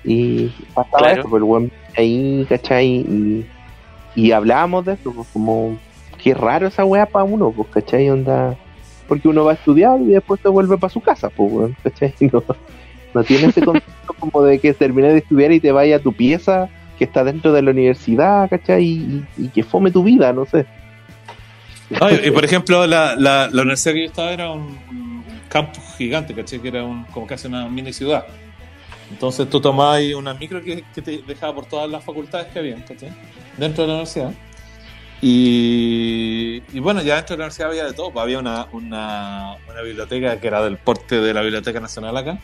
Y 0.03 0.47
pasaba 0.73 0.97
Claro. 1.13 1.21
eso, 1.25 1.37
el 1.37 1.43
weón 1.43 1.71
ahí, 1.97 2.45
¿cachai? 2.49 2.85
Y, 2.97 3.45
y 4.15 4.31
hablábamos 4.31 4.85
de 4.85 4.93
eso, 4.93 5.11
pues, 5.13 5.27
como, 5.33 5.77
qué 6.21 6.33
raro 6.33 6.67
esa 6.67 6.85
weá 6.85 7.05
para 7.05 7.25
uno, 7.25 7.51
pues, 7.51 7.67
¿cachai? 7.69 8.09
Onda, 8.09 8.55
porque 9.07 9.27
uno 9.27 9.45
va 9.45 9.51
a 9.51 9.55
estudiar 9.55 9.99
y 10.01 10.07
después 10.07 10.39
se 10.41 10.49
vuelve 10.49 10.77
para 10.77 10.91
su 10.91 11.01
casa, 11.01 11.29
pues, 11.29 11.71
¿cachai? 11.83 12.13
No, 12.31 12.43
no 13.13 13.23
tiene 13.23 13.47
ese 13.47 13.61
concepto 13.61 14.13
como 14.19 14.43
de 14.43 14.59
que 14.59 14.73
termines 14.73 15.13
de 15.13 15.19
estudiar 15.19 15.51
y 15.51 15.59
te 15.59 15.71
vayas 15.71 15.99
a 15.99 16.03
tu 16.03 16.13
pieza 16.13 16.69
que 16.97 17.03
está 17.03 17.23
dentro 17.23 17.51
de 17.51 17.61
la 17.61 17.71
universidad, 17.71 18.49
¿cachai? 18.49 18.83
Y, 18.83 19.25
y- 19.37 19.49
que 19.49 19.63
fome 19.63 19.91
tu 19.91 20.03
vida, 20.03 20.31
no 20.31 20.45
sé. 20.45 20.65
No, 21.89 22.09
y, 22.09 22.31
por 22.31 22.43
ejemplo, 22.43 22.87
la, 22.87 23.15
la, 23.15 23.47
la 23.51 23.61
universidad 23.61 23.93
que 23.93 23.99
yo 23.99 24.05
estaba 24.07 24.31
era 24.31 24.49
un, 24.49 25.23
campus 25.49 25.83
gigante, 25.97 26.33
¿cachai? 26.33 26.59
Que 26.59 26.69
era 26.69 26.83
un, 26.83 27.03
como 27.05 27.27
casi 27.27 27.47
una 27.47 27.67
mini 27.69 27.93
ciudad. 27.93 28.25
Entonces 29.11 29.49
tú 29.49 29.61
tomabas 29.61 30.01
una 30.15 30.33
micro 30.33 30.61
que, 30.63 30.83
que 30.93 31.01
te 31.01 31.19
dejaba 31.19 31.55
por 31.55 31.65
todas 31.65 31.89
las 31.89 32.03
facultades 32.03 32.47
que 32.47 32.59
había, 32.59 32.83
¿cachai? 32.83 33.09
Dentro 33.57 33.83
de 33.83 33.87
la 33.87 33.93
universidad. 33.95 34.33
Y, 35.21 36.61
y 36.73 36.79
bueno, 36.79 37.01
ya 37.01 37.15
dentro 37.15 37.35
de 37.35 37.39
la 37.39 37.45
universidad 37.45 37.69
había 37.69 37.85
de 37.85 37.93
todo. 37.93 38.11
pues 38.11 38.23
había 38.23 38.39
una, 38.39 38.67
una, 38.71 39.55
una 39.69 39.81
biblioteca 39.81 40.39
que 40.39 40.47
era 40.47 40.63
del 40.63 40.77
porte 40.77 41.19
de 41.19 41.33
la 41.33 41.41
Biblioteca 41.41 41.79
Nacional 41.79 42.15
acá. 42.17 42.37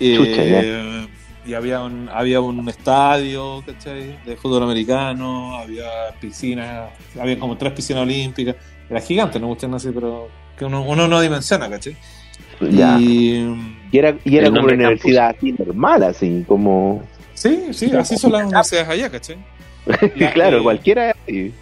Eh, 0.00 1.06
y 1.46 1.54
había 1.54 1.82
un, 1.82 2.08
había 2.12 2.40
un 2.40 2.68
estadio, 2.68 3.62
¿cachai? 3.64 4.18
De 4.24 4.36
fútbol 4.36 4.62
americano, 4.64 5.56
había 5.56 5.86
piscinas, 6.20 6.90
había 7.18 7.38
como 7.38 7.56
tres 7.56 7.72
piscinas 7.72 8.02
olímpicas. 8.02 8.56
Era 8.88 9.00
gigante, 9.00 9.38
no 9.38 9.48
gustan 9.48 9.74
así, 9.74 9.90
pero 9.92 10.28
que 10.58 10.64
uno, 10.64 10.82
uno 10.82 11.06
no 11.08 11.20
dimensiona, 11.20 11.68
¿cachai? 11.68 11.96
Ya. 12.60 12.98
Y 12.98 13.86
Y 13.92 13.98
era, 13.98 14.16
y 14.24 14.36
era 14.36 14.48
como 14.48 14.62
una 14.62 14.74
universidad 14.74 15.34
así 15.36 15.52
normal, 15.52 16.02
así 16.02 16.44
como. 16.46 17.02
sí, 17.34 17.68
sí, 17.72 17.90
así 17.94 18.16
son 18.16 18.32
las 18.32 18.42
universidades 18.44 18.88
allá, 18.88 19.10
¿cachai? 19.10 19.36
La- 20.16 20.32
claro, 20.32 20.58
eh, 20.58 20.62
cualquiera 20.62 21.10
así. 21.22 21.52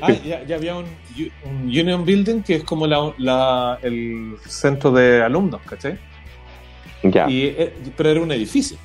Ah, 0.00 0.10
ya, 0.24 0.42
ya 0.44 0.56
había 0.56 0.74
un, 0.76 0.86
un 1.44 1.62
Union 1.64 2.04
Building 2.04 2.42
que 2.42 2.54
es 2.56 2.64
como 2.64 2.86
la, 2.86 3.12
la- 3.18 3.78
el 3.82 4.36
centro 4.46 4.90
de 4.90 5.22
alumnos, 5.22 5.60
¿cachai? 5.66 5.98
Ya. 7.02 7.28
Y, 7.28 7.42
eh, 7.46 7.74
pero 7.96 8.10
era 8.10 8.20
un 8.22 8.32
edificio. 8.32 8.78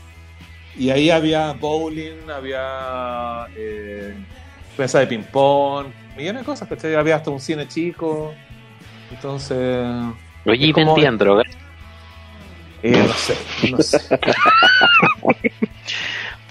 Y 0.78 0.90
ahí 0.90 1.10
había 1.10 1.54
bowling, 1.54 2.30
había 2.30 3.46
eh, 3.56 4.14
mesa 4.78 5.00
de 5.00 5.08
ping-pong, 5.08 5.88
millones 6.18 6.42
de 6.42 6.46
cosas, 6.46 6.68
¿cachai? 6.68 6.94
Había 6.96 7.16
hasta 7.16 7.30
un 7.32 7.40
cine 7.40 7.68
chico. 7.68 8.34
Entonces, 9.10 9.86
Oye, 10.46 10.68
¿y 10.68 10.74
como- 10.74 10.94
vendían 10.94 11.18
drogas? 11.18 11.48
eh, 12.84 12.92
no 13.08 13.14
sé, 13.14 13.38
no 13.72 13.78
sé. 13.80 14.00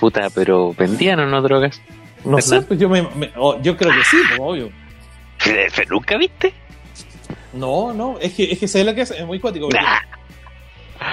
Puta, 0.01 0.29
pero 0.31 0.75
¿vendían 0.75 1.21
o 1.21 1.27
no 1.27 1.41
drogas? 1.43 1.81
No 2.27 2.41
sé, 2.41 2.63
pues 2.63 2.79
yo, 2.81 2.89
me, 2.89 3.03
me- 3.03 3.33
oh, 3.37 3.61
yo 3.63 3.77
creo 3.77 3.93
que 3.93 4.05
sí, 4.05 4.17
pues, 4.29 4.41
obvio. 4.43 4.71
¿Pero 5.45 5.73
pero 5.75 5.91
nunca 5.91 6.17
viste? 6.17 6.53
No, 7.53 7.93
no, 7.93 8.19
es 8.19 8.33
que, 8.35 8.51
es 8.53 8.59
que 8.59 8.69
¿sabes 8.69 8.87
lo 8.87 8.95
que 8.95 9.03
es? 9.03 9.11
Es 9.11 9.27
muy 9.27 9.39
cuático. 9.41 9.69
porque- 9.69 9.85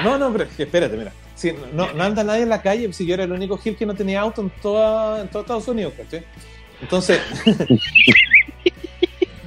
No, 0.03 0.18
no, 0.18 0.32
pero 0.32 0.45
es 0.45 0.51
que 0.55 0.64
espérate, 0.64 0.95
mira. 0.97 1.11
Si 1.36 1.51
no, 1.74 1.91
no 1.93 2.03
anda 2.03 2.24
nadie 2.24 2.43
en 2.43 2.49
la 2.49 2.61
calle, 2.61 2.91
si 2.93 3.05
yo 3.05 3.14
era 3.16 3.24
el 3.24 3.32
único 3.32 3.57
Gil 3.57 3.76
que 3.76 3.86
no 3.86 3.95
tenía 3.95 4.22
auto 4.22 4.41
en, 4.41 4.49
toda, 4.61 5.22
en 5.22 5.28
todo 5.30 5.41
Estados 5.41 5.68
Unidos, 5.68 5.93
¿cachai? 5.97 6.24
Entonces, 6.82 7.22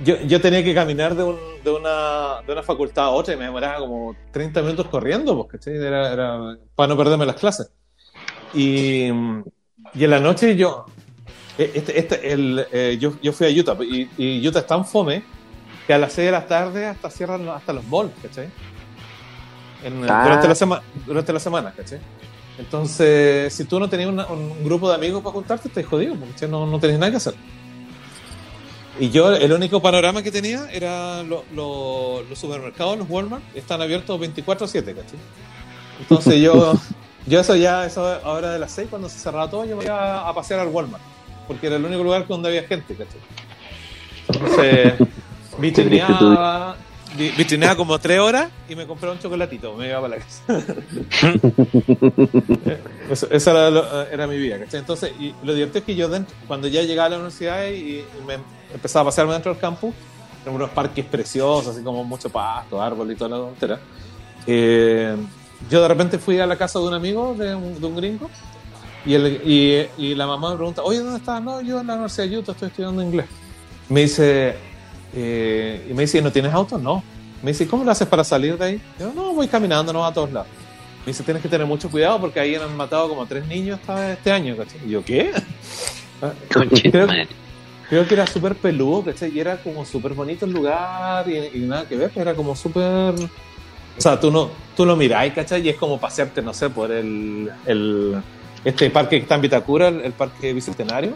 yo, 0.05 0.17
yo 0.23 0.41
tenía 0.41 0.62
que 0.62 0.75
caminar 0.75 1.14
de, 1.14 1.25
un- 1.25 1.39
de, 1.64 1.71
una, 1.71 2.43
de 2.47 2.53
una 2.53 2.62
facultad 2.62 3.05
a 3.07 3.11
otra 3.11 3.35
y 3.35 3.37
me 3.37 3.45
demoraba 3.45 3.79
como 3.79 4.14
30 4.31 4.62
minutos 4.62 4.89
corriendo, 4.89 5.37
pues, 5.37 5.53
¿cachai? 5.53 5.77
Era, 5.77 6.12
era 6.12 6.57
para 6.75 6.89
no 6.89 6.97
perderme 6.97 7.27
las 7.27 7.37
clases. 7.37 7.71
Y, 8.55 9.07
y 9.95 10.05
en 10.05 10.11
la 10.11 10.21
noche 10.21 10.57
yo, 10.57 10.87
este, 11.59 11.98
este, 11.98 12.32
el, 12.32 12.66
eh, 12.72 12.96
yo, 13.00 13.14
yo 13.22 13.32
fui 13.32 13.46
a 13.46 13.61
Utah 13.61 13.76
y, 13.82 14.09
y 14.18 14.46
Utah 14.46 14.59
es 14.61 14.66
tan 14.66 14.84
fome 14.84 15.22
que 15.86 15.94
a 15.94 15.98
las 15.98 16.12
6 16.12 16.26
de 16.26 16.32
la 16.32 16.46
tarde 16.46 16.86
hasta 16.86 17.11
cierran 17.11 17.48
hasta 17.48 17.72
los 17.72 17.84
malls, 17.84 18.12
¿cachai? 18.22 18.48
En- 19.84 20.09
Ah. 20.11 20.22
durante, 20.24 20.48
la 20.48 20.54
sema- 20.54 20.82
durante 21.07 21.32
la 21.32 21.40
semana, 21.40 21.72
¿cachai? 21.76 22.00
Entonces, 22.59 23.52
si 23.54 23.64
tú 23.64 23.78
no 23.78 23.88
tenías 23.88 24.09
una- 24.09 24.26
un 24.26 24.64
grupo 24.64 24.88
de 24.88 24.94
amigos 24.96 25.22
para 25.22 25.32
juntarte, 25.34 25.68
estás 25.68 25.84
jodido, 25.86 26.14
porque 26.16 26.48
no, 26.48 26.66
no 26.66 26.78
tenías 26.80 26.98
nada 26.98 27.11
que 27.11 27.16
hacer. 27.18 27.34
Y 28.98 29.11
yo, 29.11 29.34
el 29.34 29.52
único 29.52 29.80
panorama 29.82 30.22
que 30.22 30.30
tenía 30.32 30.68
era 30.72 31.22
lo- 31.22 31.44
lo- 31.54 32.22
los 32.28 32.38
supermercados, 32.38 32.96
los 32.98 33.09
Walmart, 33.11 33.42
están 33.54 33.82
abiertos 33.82 34.18
24-7, 34.18 34.94
¿cachai? 34.94 35.18
Entonces 36.00 36.40
yo, 36.40 36.72
yo 37.26 37.40
eso 37.40 37.54
ya, 37.57 37.84
eso 37.84 38.07
ahora 38.24 38.52
de 38.52 38.59
las 38.59 38.72
6, 38.72 38.88
cuando 38.88 39.09
se 39.11 39.18
cerraba 39.18 39.50
todo, 39.50 39.66
yo 39.66 39.76
me 39.76 39.84
iba 39.84 40.26
a 40.28 40.34
pasear 40.34 40.61
al 40.61 40.68
Walmart. 40.68 41.02
Porque 41.47 41.66
era 41.68 41.76
el 41.76 41.84
único 41.84 42.03
lugar 42.03 42.26
donde 42.26 42.49
había 42.49 42.64
gente, 42.64 42.94
¿cachai? 42.94 43.20
Entonces, 44.28 44.94
vitrineaba, 45.59 46.76
vi- 47.16 47.30
vitrineaba 47.30 47.76
como 47.76 47.99
tres 47.99 48.18
horas 48.18 48.49
y 48.68 48.74
me 48.74 48.86
compré 48.86 49.11
un 49.11 49.18
chocolatito, 49.18 49.74
me 49.74 49.88
iba 49.88 50.01
para 50.01 50.16
la 50.16 50.22
casa. 50.22 50.42
Eso- 53.11 53.28
esa 53.30 53.51
era, 53.53 53.70
lo- 53.70 54.03
era 54.03 54.26
mi 54.26 54.36
vida, 54.38 54.59
¿cachai? 54.59 54.80
Entonces, 54.80 55.12
y 55.18 55.34
lo 55.44 55.55
divertido 55.55 55.78
es 55.80 55.84
que 55.84 55.94
yo 55.94 56.09
dentro, 56.09 56.34
cuando 56.47 56.68
ya 56.68 56.82
llegaba 56.82 57.07
a 57.07 57.11
la 57.11 57.16
universidad 57.16 57.66
y, 57.68 58.01
y 58.01 58.05
me 58.26 58.38
empezaba 58.74 59.03
a 59.03 59.05
pasearme 59.07 59.32
dentro 59.34 59.53
del 59.53 59.61
campus, 59.61 59.94
en 60.44 60.53
unos 60.53 60.70
parques 60.70 61.05
preciosos, 61.05 61.74
así 61.74 61.82
como 61.82 62.05
mucho 62.05 62.30
pasto, 62.30 62.80
árbol 62.80 63.11
y 63.11 63.16
toda 63.16 63.30
la 63.30 63.36
tontera. 63.44 63.80
Eh, 64.47 65.16
yo 65.70 65.82
de 65.82 65.88
repente 65.88 66.18
fui 66.18 66.38
a 66.38 66.47
la 66.47 66.57
casa 66.57 66.78
de 66.78 66.84
un 66.86 66.94
amigo, 66.94 67.34
de 67.34 67.55
un, 67.55 67.80
de 67.80 67.86
un 67.86 67.97
gringo, 67.97 68.30
y, 69.07 69.14
el- 69.14 69.40
y, 69.44 69.86
y 69.98 70.14
la 70.14 70.26
mamá 70.26 70.50
me 70.50 70.57
pregunta, 70.57 70.82
oye, 70.82 70.98
¿dónde 71.00 71.18
estás? 71.18 71.42
No, 71.42 71.61
yo 71.61 71.80
en 71.80 71.86
la 71.86 71.94
Universidad 71.94 72.28
de 72.28 72.38
Utah 72.38 72.52
estoy 72.52 72.68
estudiando 72.68 73.02
inglés. 73.02 73.26
Me 73.88 74.00
dice, 74.02 74.54
eh, 75.14 75.86
y 75.90 75.94
me 75.94 76.02
dice, 76.02 76.20
¿no 76.20 76.32
tienes 76.32 76.52
auto? 76.52 76.78
No. 76.78 77.02
Me 77.42 77.52
dice, 77.52 77.66
¿cómo 77.68 77.84
lo 77.84 77.90
haces 77.90 78.09
para 78.09 78.24
salir 78.24 78.59
de 78.59 78.64
ahí? 78.64 78.82
Yo, 78.98 79.12
no, 79.14 79.32
voy 79.34 79.46
caminando, 79.48 79.92
no 79.92 80.04
a 80.04 80.12
todos 80.12 80.32
lados. 80.32 80.48
Me 81.04 81.12
dice, 81.12 81.22
tienes 81.22 81.42
que 81.42 81.48
tener 81.48 81.66
mucho 81.66 81.88
cuidado 81.88 82.20
porque 82.20 82.40
ahí 82.40 82.54
han 82.57 82.76
matado 82.76 83.09
como 83.09 83.22
a 83.22 83.26
tres 83.26 83.46
niños 83.46 83.78
esta- 83.80 84.12
este 84.12 84.32
año, 84.32 84.57
¿cachai? 84.57 84.80
Y 84.86 84.90
yo, 84.90 85.04
¿qué? 85.04 85.30
Ah, 86.22 86.32
creo, 86.48 87.07
creo 87.90 88.09
que 88.09 88.14
era 88.14 88.26
súper 88.26 88.54
peludo, 88.54 89.04
¿cachai? 89.04 89.30
Y 89.36 89.38
era 89.38 89.59
como 89.62 89.84
súper 89.84 90.14
bonito 90.14 90.46
el 90.46 90.52
lugar 90.52 91.28
y, 91.28 91.36
y 91.59 91.61
nada 91.66 91.86
que 91.86 91.94
ver, 91.94 92.11
era 92.16 92.34
como 92.34 92.57
súper... 92.57 93.14
O 93.14 94.00
sea, 94.00 94.18
tú, 94.18 94.30
no, 94.30 94.48
tú 94.74 94.86
lo 94.86 94.96
miráis, 94.96 95.34
¿cachai? 95.34 95.61
Y 95.61 95.68
es 95.68 95.76
como 95.76 96.00
pasearte, 96.00 96.40
no 96.40 96.54
sé, 96.54 96.70
por 96.70 96.90
el, 96.90 97.50
el 97.66 98.16
este 98.69 98.91
parque 98.91 99.17
que 99.17 99.23
está 99.23 99.37
en 99.37 99.41
Vitacura, 99.43 99.89
el, 99.89 100.01
el 100.03 100.12
parque 100.12 100.53
bicentenario. 100.53 101.14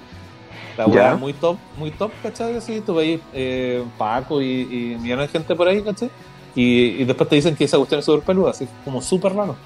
La 0.78 0.86
weá 0.86 1.14
muy 1.16 1.32
top, 1.34 1.58
muy 1.76 1.90
top, 1.90 2.10
¿cachai? 2.22 2.56
Así, 2.56 2.80
tú 2.80 2.94
veis 2.94 3.20
eh, 3.34 3.82
Paco 3.98 4.40
y, 4.40 4.46
y 4.62 4.96
millones 4.98 5.26
de 5.30 5.38
gente 5.38 5.54
por 5.54 5.68
ahí, 5.68 5.82
¿cachai? 5.82 6.10
Y, 6.54 7.02
y 7.02 7.04
después 7.04 7.28
te 7.28 7.36
dicen 7.36 7.54
que 7.54 7.64
esa 7.64 7.76
cuestión 7.76 7.98
es 7.98 8.04
súper 8.06 8.24
peluda, 8.24 8.50
así 8.52 8.66
como 8.84 9.02
súper 9.02 9.34
raro. 9.34 9.56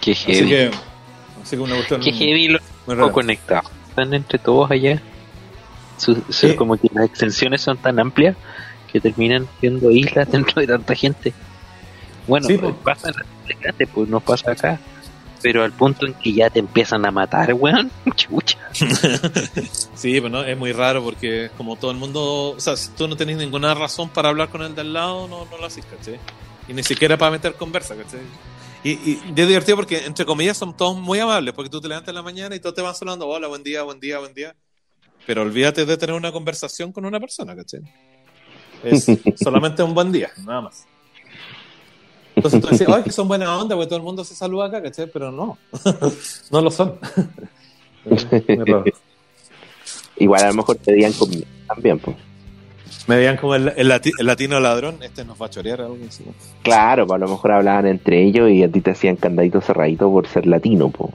Qué 0.00 0.12
Así 0.12 0.32
heavy. 0.32 0.48
que, 0.48 0.70
así 1.42 1.56
que 1.56 1.62
una 1.62 1.74
cuestión 1.74 2.00
Qué 2.00 2.12
heavy 2.12 2.48
los 2.48 2.62
muy. 2.86 3.62
Están 3.88 4.14
entre 4.14 4.38
todos 4.38 4.70
allá. 4.70 5.00
Su- 5.96 6.14
su- 6.14 6.32
Sí. 6.32 6.54
Como 6.56 6.76
que 6.76 6.88
las 6.92 7.04
extensiones 7.06 7.60
son 7.60 7.76
tan 7.78 7.98
amplias 7.98 8.36
que 8.92 9.00
terminan 9.00 9.46
siendo 9.60 9.90
islas 9.90 10.28
dentro 10.32 10.60
de 10.60 10.66
tanta 10.66 10.94
gente. 10.94 11.32
Bueno, 12.26 12.46
Sí, 12.46 12.56
pues, 12.58 12.74
pasa 12.82 13.08
en 13.08 13.14
pues 13.86 14.08
no 14.08 14.20
pasa 14.20 14.52
acá. 14.52 14.78
Pero 15.42 15.64
al 15.64 15.72
punto 15.72 16.06
en 16.06 16.14
que 16.14 16.32
ya 16.32 16.50
te 16.50 16.58
empiezan 16.58 17.06
a 17.06 17.10
matar, 17.10 17.54
weón. 17.54 17.90
Chucha. 18.14 18.58
Sí, 19.94 20.14
pero 20.14 20.30
no, 20.30 20.42
es 20.44 20.56
muy 20.56 20.72
raro 20.72 21.02
porque 21.02 21.50
como 21.58 21.76
todo 21.76 21.90
el 21.90 21.98
mundo, 21.98 22.54
o 22.56 22.60
sea, 22.60 22.74
si 22.74 22.90
tú 22.92 23.06
no 23.06 23.16
tenés 23.16 23.36
ninguna 23.36 23.74
razón 23.74 24.08
para 24.08 24.30
hablar 24.30 24.48
con 24.48 24.62
el 24.62 24.74
de 24.74 24.80
al 24.80 24.94
lado, 24.94 25.28
no, 25.28 25.44
no 25.44 25.58
lo 25.58 25.66
haces, 25.66 25.84
¿cachai? 25.84 26.18
Y 26.68 26.72
ni 26.72 26.82
siquiera 26.82 27.18
para 27.18 27.32
meter 27.32 27.52
conversa, 27.54 27.94
¿cachai? 27.94 28.20
Y, 28.82 28.92
y, 28.92 29.22
y 29.26 29.40
es 29.40 29.46
divertido 29.46 29.76
porque, 29.76 30.06
entre 30.06 30.24
comillas, 30.24 30.56
son 30.56 30.74
todos 30.74 30.96
muy 30.96 31.18
amables, 31.18 31.52
porque 31.52 31.68
tú 31.68 31.82
te 31.82 31.88
levantas 31.88 32.08
en 32.08 32.14
la 32.14 32.22
mañana 32.22 32.56
y 32.56 32.60
todos 32.60 32.74
te 32.74 32.80
van 32.80 32.94
saludando, 32.94 33.28
hola, 33.28 33.46
buen 33.46 33.62
día, 33.62 33.82
buen 33.82 34.00
día, 34.00 34.18
buen 34.18 34.32
día. 34.32 34.56
Pero 35.26 35.42
olvídate 35.42 35.84
de 35.84 35.96
tener 35.98 36.14
una 36.16 36.32
conversación 36.32 36.92
con 36.92 37.04
una 37.04 37.20
persona, 37.20 37.54
¿cachai? 37.54 37.80
Es 38.82 39.06
solamente 39.36 39.82
un 39.82 39.92
buen 39.92 40.10
día, 40.12 40.30
nada 40.46 40.62
más. 40.62 40.86
Entonces 42.36 42.60
tú 42.60 42.68
dices, 42.70 42.88
ay, 42.94 43.02
que 43.02 43.10
son 43.12 43.28
buena 43.28 43.58
onda, 43.58 43.74
porque 43.74 43.88
todo 43.88 43.98
el 43.98 44.04
mundo 44.04 44.24
se 44.24 44.34
saluda 44.34 44.66
acá, 44.66 44.82
¿cachai? 44.82 45.06
Pero 45.12 45.30
no, 45.32 45.58
no 46.50 46.60
lo 46.60 46.70
son. 46.70 46.94
Igual 50.16 50.44
a 50.44 50.48
lo 50.48 50.54
mejor 50.54 50.76
te 50.76 50.92
digan 50.92 51.12
comida 51.14 51.46
también, 51.66 51.98
pues. 51.98 52.16
Me 53.06 53.16
veían 53.16 53.36
como 53.38 53.54
el, 53.54 53.72
el 53.76 53.88
lati- 53.90 54.12
el 54.18 54.26
latino 54.26 54.60
ladrón, 54.60 55.02
este 55.02 55.24
nos 55.24 55.40
va 55.40 55.46
a 55.46 55.50
chorear 55.50 55.80
algo 55.80 55.96
así. 56.06 56.24
Claro, 56.62 57.06
pues 57.06 57.16
a 57.16 57.24
lo 57.24 57.30
mejor 57.30 57.52
hablaban 57.52 57.86
entre 57.86 58.22
ellos 58.22 58.50
y 58.50 58.62
a 58.62 58.70
ti 58.70 58.80
te 58.82 58.90
hacían 58.90 59.16
candadito 59.16 59.60
cerradito 59.60 60.10
por 60.10 60.26
ser 60.28 60.46
latino, 60.46 60.90
pues. 60.90 61.10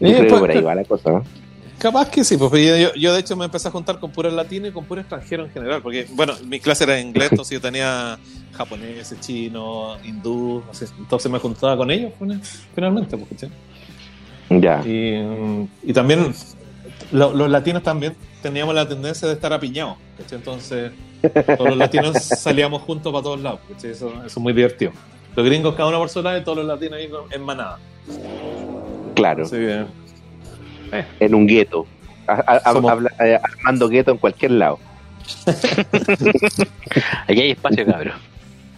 Yo 0.00 0.08
creo 0.16 0.22
que 0.26 0.34
por 0.34 0.50
ahí 0.50 0.60
va 0.60 0.74
la 0.74 0.84
cosa, 0.84 1.10
¿no? 1.12 1.24
Capaz 1.84 2.08
que 2.08 2.24
sí, 2.24 2.38
pues 2.38 2.50
yo, 2.50 2.76
yo- 2.78 2.94
yo 2.94 3.12
de 3.12 3.20
hecho 3.20 3.36
me 3.36 3.44
empecé 3.44 3.68
a 3.68 3.70
juntar 3.70 4.00
con 4.00 4.10
puros 4.10 4.32
latinos 4.32 4.70
y 4.70 4.72
con 4.72 4.86
puros 4.86 5.02
extranjeros 5.02 5.48
en 5.48 5.52
general, 5.52 5.82
porque 5.82 6.06
bueno, 6.14 6.32
mi 6.46 6.58
clase 6.58 6.84
era 6.84 6.94
de 6.94 7.02
inglés, 7.02 7.28
entonces 7.32 7.52
yo 7.52 7.60
tenía 7.60 8.18
japonés, 8.54 9.14
chino, 9.20 9.98
hindú, 10.02 10.62
entonces 10.98 11.30
me 11.30 11.38
juntaba 11.38 11.76
con 11.76 11.90
ellos 11.90 12.12
fin- 12.18 12.40
finalmente, 12.74 13.18
pues, 13.18 13.28
¿cachai? 13.32 13.50
Ya. 14.62 14.80
y, 14.86 15.68
y 15.82 15.92
también 15.92 16.32
lo- 17.12 17.34
los 17.34 17.50
latinos 17.50 17.82
también 17.82 18.16
teníamos 18.40 18.74
la 18.74 18.88
tendencia 18.88 19.28
de 19.28 19.34
estar 19.34 19.52
apiñados, 19.52 19.96
¿cachai? 20.16 20.38
entonces 20.38 20.90
todos 21.58 21.68
los 21.68 21.76
latinos 21.76 22.16
salíamos 22.24 22.80
juntos 22.80 23.12
para 23.12 23.22
todos 23.22 23.40
lados, 23.42 23.60
¿cachai? 23.70 23.90
Eso, 23.90 24.08
eso 24.08 24.24
es 24.26 24.38
muy 24.38 24.54
divertido. 24.54 24.92
Los 25.36 25.44
gringos 25.44 25.74
cada 25.74 25.90
uno 25.90 25.98
por 25.98 26.08
su 26.08 26.22
lado 26.22 26.38
y 26.38 26.44
todos 26.44 26.56
los 26.56 26.66
latinos 26.66 26.98
ahí 26.98 27.10
en 27.30 27.42
manada. 27.42 27.78
Claro, 29.14 29.44
Así 29.44 29.56
que, 29.56 29.84
en 31.20 31.34
un 31.34 31.46
gueto. 31.46 31.86
A- 32.26 32.32
a- 32.32 32.70
a- 32.70 33.26
eh, 33.26 33.38
armando 33.42 33.88
gueto 33.88 34.10
en 34.10 34.18
cualquier 34.18 34.52
lado. 34.52 34.78
Allá 37.26 37.42
hay 37.42 37.50
espacio, 37.52 37.84
cabrón. 37.86 38.14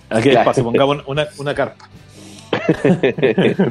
Aquí 0.08 0.28
hay 0.28 0.34
Claro. 0.34 0.40
espacio, 0.40 0.64
pongamos 0.64 1.02
una, 1.06 1.26
una 1.38 1.54
carpa. 1.54 1.88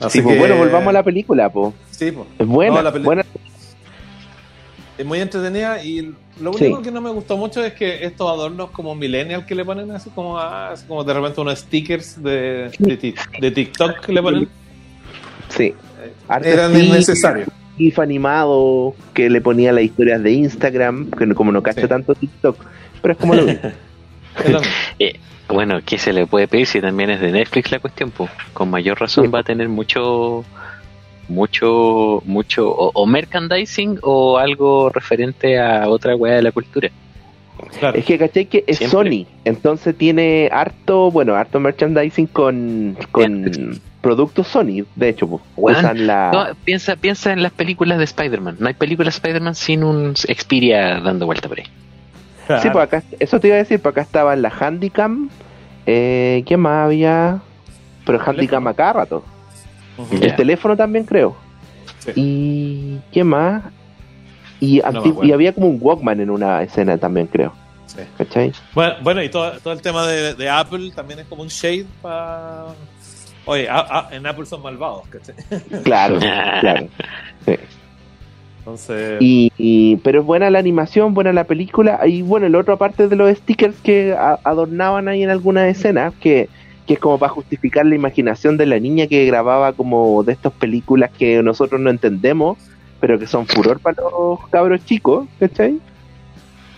Así 0.00 0.18
sí, 0.18 0.22
pues 0.22 0.38
bueno, 0.38 0.56
volvamos 0.56 0.88
a 0.88 0.92
la 0.92 1.02
película, 1.02 1.50
pues. 1.50 1.74
Sí. 1.90 2.12
Es 2.38 2.46
buena, 2.46 2.76
No, 2.76 2.82
la 2.82 2.92
peli- 2.92 3.04
buena. 3.04 3.24
Es 4.96 5.04
muy 5.06 5.20
entretenida 5.20 5.82
y 5.82 6.14
lo 6.40 6.52
Sí. 6.54 6.64
único 6.64 6.82
que 6.82 6.90
no 6.90 7.00
me 7.02 7.10
gustó 7.10 7.36
mucho 7.36 7.62
es 7.64 7.72
que 7.74 8.04
estos 8.04 8.28
adornos 8.30 8.70
como 8.70 8.94
millennial 8.94 9.44
que 9.46 9.54
le 9.54 9.64
ponen 9.64 9.90
así 9.90 10.10
como, 10.10 10.38
así 10.38 10.86
como 10.86 11.04
de 11.04 11.14
repente 11.14 11.40
unos 11.40 11.58
stickers 11.58 12.22
de, 12.22 12.70
de, 12.78 12.96
ti- 12.96 13.14
de 13.40 13.50
TikTok 13.50 14.00
que 14.00 14.12
le 14.12 14.22
ponen. 14.22 14.48
Sí. 15.48 15.74
Arte 16.28 16.52
Eran 16.52 16.72
así, 16.74 16.86
innecesarios. 16.86 17.48
GIF 17.78 17.98
animado 17.98 18.94
que 19.14 19.30
le 19.30 19.40
ponía 19.40 19.72
las 19.72 19.84
historias 19.84 20.22
de 20.22 20.32
Instagram, 20.32 21.10
que 21.10 21.26
no- 21.26 21.34
como 21.34 21.50
no 21.52 21.62
cacho 21.62 21.82
Sí. 21.82 21.88
tanto 21.88 22.14
TikTok, 22.14 22.56
pero 23.00 23.12
es 23.12 23.18
como 23.18 23.34
lo 23.34 23.42
mismo. 23.44 23.70
Mismo. 24.44 24.60
Bueno, 25.52 25.80
¿qué 25.84 25.98
se 25.98 26.12
le 26.12 26.28
puede 26.28 26.46
pedir 26.46 26.64
si 26.68 26.80
también 26.80 27.10
es 27.10 27.20
de 27.20 27.32
Netflix 27.32 27.72
la 27.72 27.80
cuestión? 27.80 28.12
Pues 28.12 28.30
con 28.52 28.70
mayor 28.70 29.00
razón 29.00 29.24
Sí. 29.24 29.30
va 29.32 29.40
a 29.40 29.42
tener 29.42 29.68
mucho, 29.68 30.44
mucho, 31.28 32.22
mucho, 32.24 32.68
o, 32.70 32.90
o 32.94 33.06
merchandising 33.06 33.98
o 34.02 34.38
algo 34.38 34.90
referente 34.90 35.58
a 35.58 35.88
otra 35.88 36.14
weá 36.14 36.36
de 36.36 36.42
la 36.42 36.52
cultura. 36.52 36.88
Claro. 37.80 37.98
Es 37.98 38.04
que 38.04 38.16
caché 38.16 38.46
que 38.46 38.62
es 38.66 38.78
Siempre. 38.78 38.98
Sony, 39.10 39.26
entonces 39.44 39.96
tiene 39.96 40.48
harto, 40.52 41.10
bueno, 41.10 41.34
harto 41.34 41.58
merchandising 41.60 42.28
con, 42.28 42.96
con 43.12 43.80
productos 44.00 44.48
Sony, 44.48 44.84
de 44.96 45.08
hecho, 45.08 45.28
pues, 45.28 45.42
Weón, 45.56 45.78
usan 45.78 46.06
la... 46.06 46.30
No, 46.32 46.46
piensa, 46.64 46.96
piensa 46.96 47.32
en 47.32 47.42
las 47.42 47.52
películas 47.52 47.98
de 47.98 48.04
Spider-Man. 48.04 48.56
No 48.58 48.68
hay 48.68 48.74
películas 48.74 49.14
de 49.14 49.18
Spider-Man 49.18 49.54
sin 49.54 49.84
un 49.84 50.14
Xperia 50.16 51.00
dando 51.00 51.26
vuelta 51.26 51.48
por 51.48 51.58
ahí. 51.58 51.66
Claro. 52.46 52.62
Sí, 52.62 52.68
pues 52.70 52.84
acá, 52.84 53.02
eso 53.18 53.38
te 53.38 53.48
iba 53.48 53.56
a 53.56 53.58
decir, 53.58 53.80
pues 53.80 53.92
acá 53.92 54.02
estaba 54.02 54.34
la 54.36 54.48
Handicam, 54.48 55.30
eh, 55.86 56.42
¿qué 56.46 56.56
más 56.56 56.86
había? 56.86 57.40
Pero 58.04 58.20
Handicam 58.24 58.66
a 58.66 58.74
cada 58.74 58.92
rato. 58.94 59.24
El 60.10 60.34
teléfono 60.34 60.76
también 60.76 61.04
creo. 61.04 61.36
Sí. 61.98 62.12
¿Y 62.16 62.98
qué 63.12 63.22
más? 63.22 63.62
Y, 64.58 64.80
No 64.80 65.34
había 65.34 65.52
como 65.52 65.68
un 65.68 65.78
Walkman 65.80 66.20
en 66.20 66.30
una 66.30 66.62
escena 66.62 66.96
también, 66.98 67.26
creo. 67.26 67.52
Sí. 67.86 68.00
¿Cachai? 68.16 68.52
Bueno, 68.74 68.94
bueno, 69.02 69.22
y 69.22 69.28
todo, 69.28 69.52
todo 69.60 69.72
el 69.72 69.82
tema 69.82 70.06
de, 70.06 70.34
de 70.34 70.48
Apple 70.48 70.92
también 70.94 71.20
es 71.20 71.26
como 71.26 71.42
un 71.42 71.48
shade 71.48 71.86
para... 72.00 72.66
Oye, 73.46 73.68
a- 73.68 73.80
a- 74.08 74.08
en 74.14 74.26
Apple 74.26 74.46
son 74.46 74.62
malvados, 74.62 75.04
¿cachai? 75.08 75.34
Claro, 75.84 76.18
claro. 76.18 76.86
Entonces... 78.58 79.16
Y, 79.20 79.50
y- 79.56 79.96
pero 79.96 80.20
es 80.20 80.26
buena 80.26 80.50
la 80.50 80.58
animación, 80.58 81.14
buena 81.14 81.32
la 81.32 81.44
película. 81.44 82.00
Y 82.06 82.22
bueno, 82.22 82.46
el 82.46 82.54
otro 82.54 82.74
aparte 82.74 83.08
de 83.08 83.16
los 83.16 83.36
stickers 83.38 83.76
que 83.82 84.12
a- 84.12 84.38
adornaban 84.44 85.08
ahí 85.08 85.22
en 85.22 85.30
algunas 85.30 85.66
escenas, 85.68 86.12
que, 86.20 86.48
que 86.86 86.94
es 86.94 87.00
como 87.00 87.18
para 87.18 87.32
justificar 87.32 87.86
la 87.86 87.94
imaginación 87.94 88.56
de 88.58 88.66
la 88.66 88.78
niña 88.78 89.06
que 89.06 89.24
grababa 89.24 89.72
como 89.72 90.22
de 90.22 90.32
estas 90.32 90.52
películas 90.52 91.10
que 91.18 91.42
nosotros 91.42 91.80
no 91.80 91.88
entendemos, 91.90 92.58
pero 93.00 93.18
que 93.18 93.26
son 93.26 93.46
furor 93.46 93.80
para 93.80 94.02
los 94.02 94.46
cabros 94.50 94.84
chicos, 94.84 95.26
¿cachai? 95.38 95.80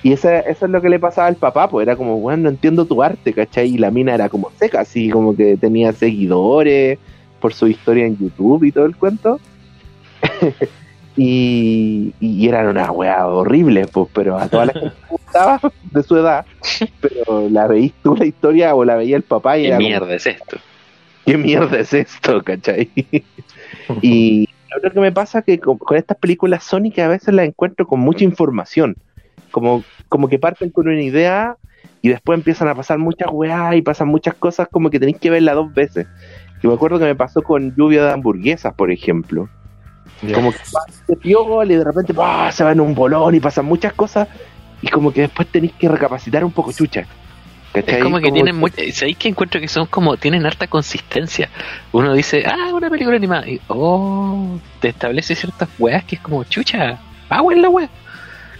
Y 0.03 0.12
esa- 0.12 0.40
eso 0.40 0.66
es 0.66 0.70
lo 0.72 0.82
que 0.82 0.88
le 0.88 0.98
pasaba 0.98 1.28
al 1.28 1.36
papá, 1.36 1.68
pues 1.68 1.86
era 1.86 1.96
como, 1.96 2.18
bueno, 2.18 2.44
no 2.44 2.48
entiendo 2.48 2.86
tu 2.86 3.03
arte, 3.03 3.32
¿cachai? 3.32 3.74
Y 3.74 3.78
la 3.78 3.90
mina 3.90 4.14
era 4.14 4.28
como 4.28 4.50
seca, 4.59 4.80
así 4.80 5.11
como 5.11 5.36
que 5.36 5.57
tenía 5.57 5.92
seguidores 5.92 6.98
por 7.40 7.55
su 7.55 7.68
historia 7.68 8.07
en 8.07 8.18
YouTube 8.18 8.64
y 8.64 8.72
todo 8.72 8.86
el 8.86 8.96
cuento. 8.96 9.40
y, 11.16 12.14
y 12.20 12.48
eran 12.48 12.68
una 12.68 12.90
weá 12.90 13.26
horrible, 13.26 13.86
pues, 13.86 14.09
pero 14.12 14.38
a 14.38 14.48
toda 14.48 14.66
la 14.66 14.72
gente 14.72 14.96
le 14.96 15.16
gustaba 15.16 15.61
de 15.92 16.03
su 16.03 16.16
edad. 16.16 16.46
Pero 17.00 17.48
la 17.48 17.68
veís 17.68 17.92
tú 18.03 18.16
la 18.16 18.24
historia 18.24 18.74
o 18.74 18.84
la 18.84 18.96
veía 18.96 19.16
el 19.16 19.22
papá 19.22 19.59
y 19.59 19.62
¿Qué 19.62 19.68
era 19.68 19.76
como, 19.76 19.88
mierda 19.88 20.14
es 20.14 20.26
esto? 20.26 20.59
¿qué 21.24 21.38
mierda 21.38 21.78
es 21.78 21.92
esto, 21.94 22.42
cachai? 22.42 22.90
y, 24.03 24.48
lo 24.82 24.90
que 24.90 25.00
me 25.00 25.12
pasa 25.12 25.40
es 25.40 25.44
que 25.44 25.61
con, 25.61 25.78
con 25.78 25.96
estas 25.96 26.16
películas 26.16 26.68
que 26.94 27.03
a 27.03 27.09
veces 27.09 27.34
las 27.34 27.46
encuentro 27.46 27.86
con 27.86 28.00
mucha 28.00 28.24
información. 28.24 28.96
Como, 29.53 29.84
como 30.09 30.28
que 30.28 30.40
parten 30.40 30.70
con 30.70 30.88
una 30.88 31.00
idea 31.00 31.57
y 32.00 32.09
después 32.09 32.36
empiezan 32.36 32.66
a 32.66 32.74
pasar 32.74 32.98
muchas 32.98 33.28
weas 33.30 33.76
y 33.76 33.82
pasan 33.82 34.09
muchas 34.09 34.34
cosas 34.34 34.66
como 34.68 34.90
que 34.90 34.98
tenéis 34.98 35.18
que 35.18 35.30
verla 35.30 35.55
dos 35.55 35.72
veces. 35.72 36.09
Y 36.62 36.66
me 36.66 36.74
acuerdo 36.74 36.98
que 36.98 37.05
me 37.05 37.14
pasó 37.14 37.42
con 37.42 37.74
Lluvia 37.76 38.05
de 38.05 38.12
Hamburguesas, 38.12 38.74
por 38.74 38.90
ejemplo. 38.90 39.48
Como 40.34 40.53
que 40.53 40.59
se 41.07 41.16
pio 41.16 41.44
gol 41.44 41.70
y 41.70 41.76
de 41.76 41.84
repente 41.84 42.14
¡pah! 42.14 42.50
se 42.53 42.62
va 42.64 42.72
en 42.72 42.80
un 42.80 42.94
bolón 42.94 43.34
y 43.34 43.40
pasan 43.40 43.64
muchas 43.64 43.92
cosas 43.92 44.28
y 44.80 44.88
como 44.88 45.12
que 45.12 45.22
después 45.22 45.48
tenéis 45.48 45.72
que 45.72 45.88
recapacitar 45.88 46.44
un 46.44 46.53
poco 46.53 46.72
chucha. 46.72 47.07
¿Cachai? 47.72 47.98
Es 47.98 48.05
como 48.05 48.20
que 48.20 48.30
tienen 48.30 48.57
mucha. 48.57 48.82
¿Sabéis 48.92 49.16
que 49.16 49.28
encuentro 49.28 49.61
que 49.61 49.68
son 49.68 49.86
como. 49.86 50.16
Tienen 50.16 50.44
harta 50.44 50.66
consistencia? 50.66 51.48
Uno 51.92 52.12
dice, 52.12 52.44
ah, 52.46 52.74
una 52.74 52.90
película 52.90 53.16
animada. 53.16 53.48
Y, 53.48 53.61
oh, 53.68 54.59
te 54.80 54.88
establece 54.88 55.34
ciertas 55.34 55.68
weas 55.78 56.05
que 56.05 56.16
es 56.16 56.20
como 56.20 56.44
chucha. 56.44 56.98
Agua 57.30 57.55
en 57.55 57.62
la 57.62 57.70
wea. 57.70 57.88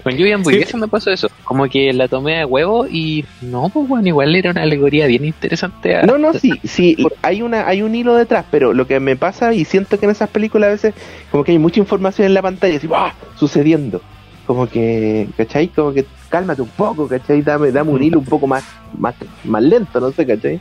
Con 0.03 0.17
lluvia 0.17 0.35
hamburguesa 0.35 0.77
me 0.79 0.89
pasó 0.89 1.11
eso. 1.11 1.29
Como 1.45 1.69
que 1.69 1.93
la 1.93 2.09
tomé 2.09 2.39
de 2.39 2.45
huevo 2.45 2.87
y. 2.91 3.25
No, 3.41 3.69
pues 3.69 3.87
bueno, 3.89 4.09
igual 4.09 4.35
era 4.35 4.51
una 4.51 4.63
alegoría 4.63 5.07
bien 5.07 5.25
interesante. 5.25 5.97
a- 5.97 6.03
No, 6.03 6.19
no, 6.19 6.33
sí, 6.33 6.53
sí, 6.65 6.97
hay 7.23 7.43
una, 7.43 7.69
hay 7.69 7.83
un 7.83 7.95
hilo 7.95 8.17
detrás, 8.17 8.45
pero 8.51 8.73
lo 8.73 8.87
que 8.87 8.99
me 9.01 9.15
pasa 9.17 9.55
y 9.55 9.65
siento 9.65 9.99
que 9.99 10.07
en 10.07 10.11
esas 10.13 10.29
películas 10.29 10.69
a 10.69 10.73
veces 10.73 10.95
como 11.31 11.45
que 11.45 11.53
hay 11.53 11.59
mucha 11.59 11.79
información 11.81 12.27
en 12.27 12.35
la 12.35 12.43
pantalla, 12.43 12.77
así, 12.77 12.89
¡ah! 12.93 13.15
sucediendo. 13.37 14.01
Como 14.47 14.69
que, 14.69 15.29
¿cachai? 15.37 15.69
Como 15.69 15.93
que 15.93 16.05
cálmate 16.29 16.63
un 16.63 16.69
poco, 16.71 17.07
¿cachai? 17.07 17.43
Dame, 17.43 17.71
dame 17.71 17.93
un 17.93 18.03
hilo 18.03 18.19
un 18.19 18.25
poco 18.25 18.49
más, 18.49 18.65
más, 18.99 19.15
más 19.45 19.63
lento, 19.63 20.01
no 20.01 20.11
sé, 20.11 20.27
¿cachai? 20.27 20.61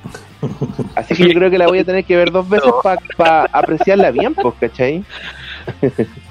Así 0.95 1.15
que 1.15 1.23
yo 1.27 1.33
creo 1.33 1.49
que 1.49 1.57
la 1.57 1.65
voy 1.67 1.79
a 1.79 1.83
tener 1.83 2.05
que 2.05 2.15
ver 2.15 2.31
dos 2.31 2.47
veces 2.47 2.71
para 3.17 3.45
apreciarla 3.51 4.11
bien, 4.11 4.35
pues, 4.35 4.53
¿cachai? 4.59 5.03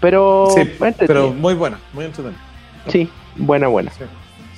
pero, 0.00 0.48
Sí, 0.54 0.62
pero 1.06 1.32
muy 1.32 1.54
buena, 1.54 1.78
muy 1.92 2.04
entretenida. 2.04 2.40
sí, 2.88 3.08
buena, 3.36 3.68
buena. 3.68 3.90
Sí, 3.92 4.04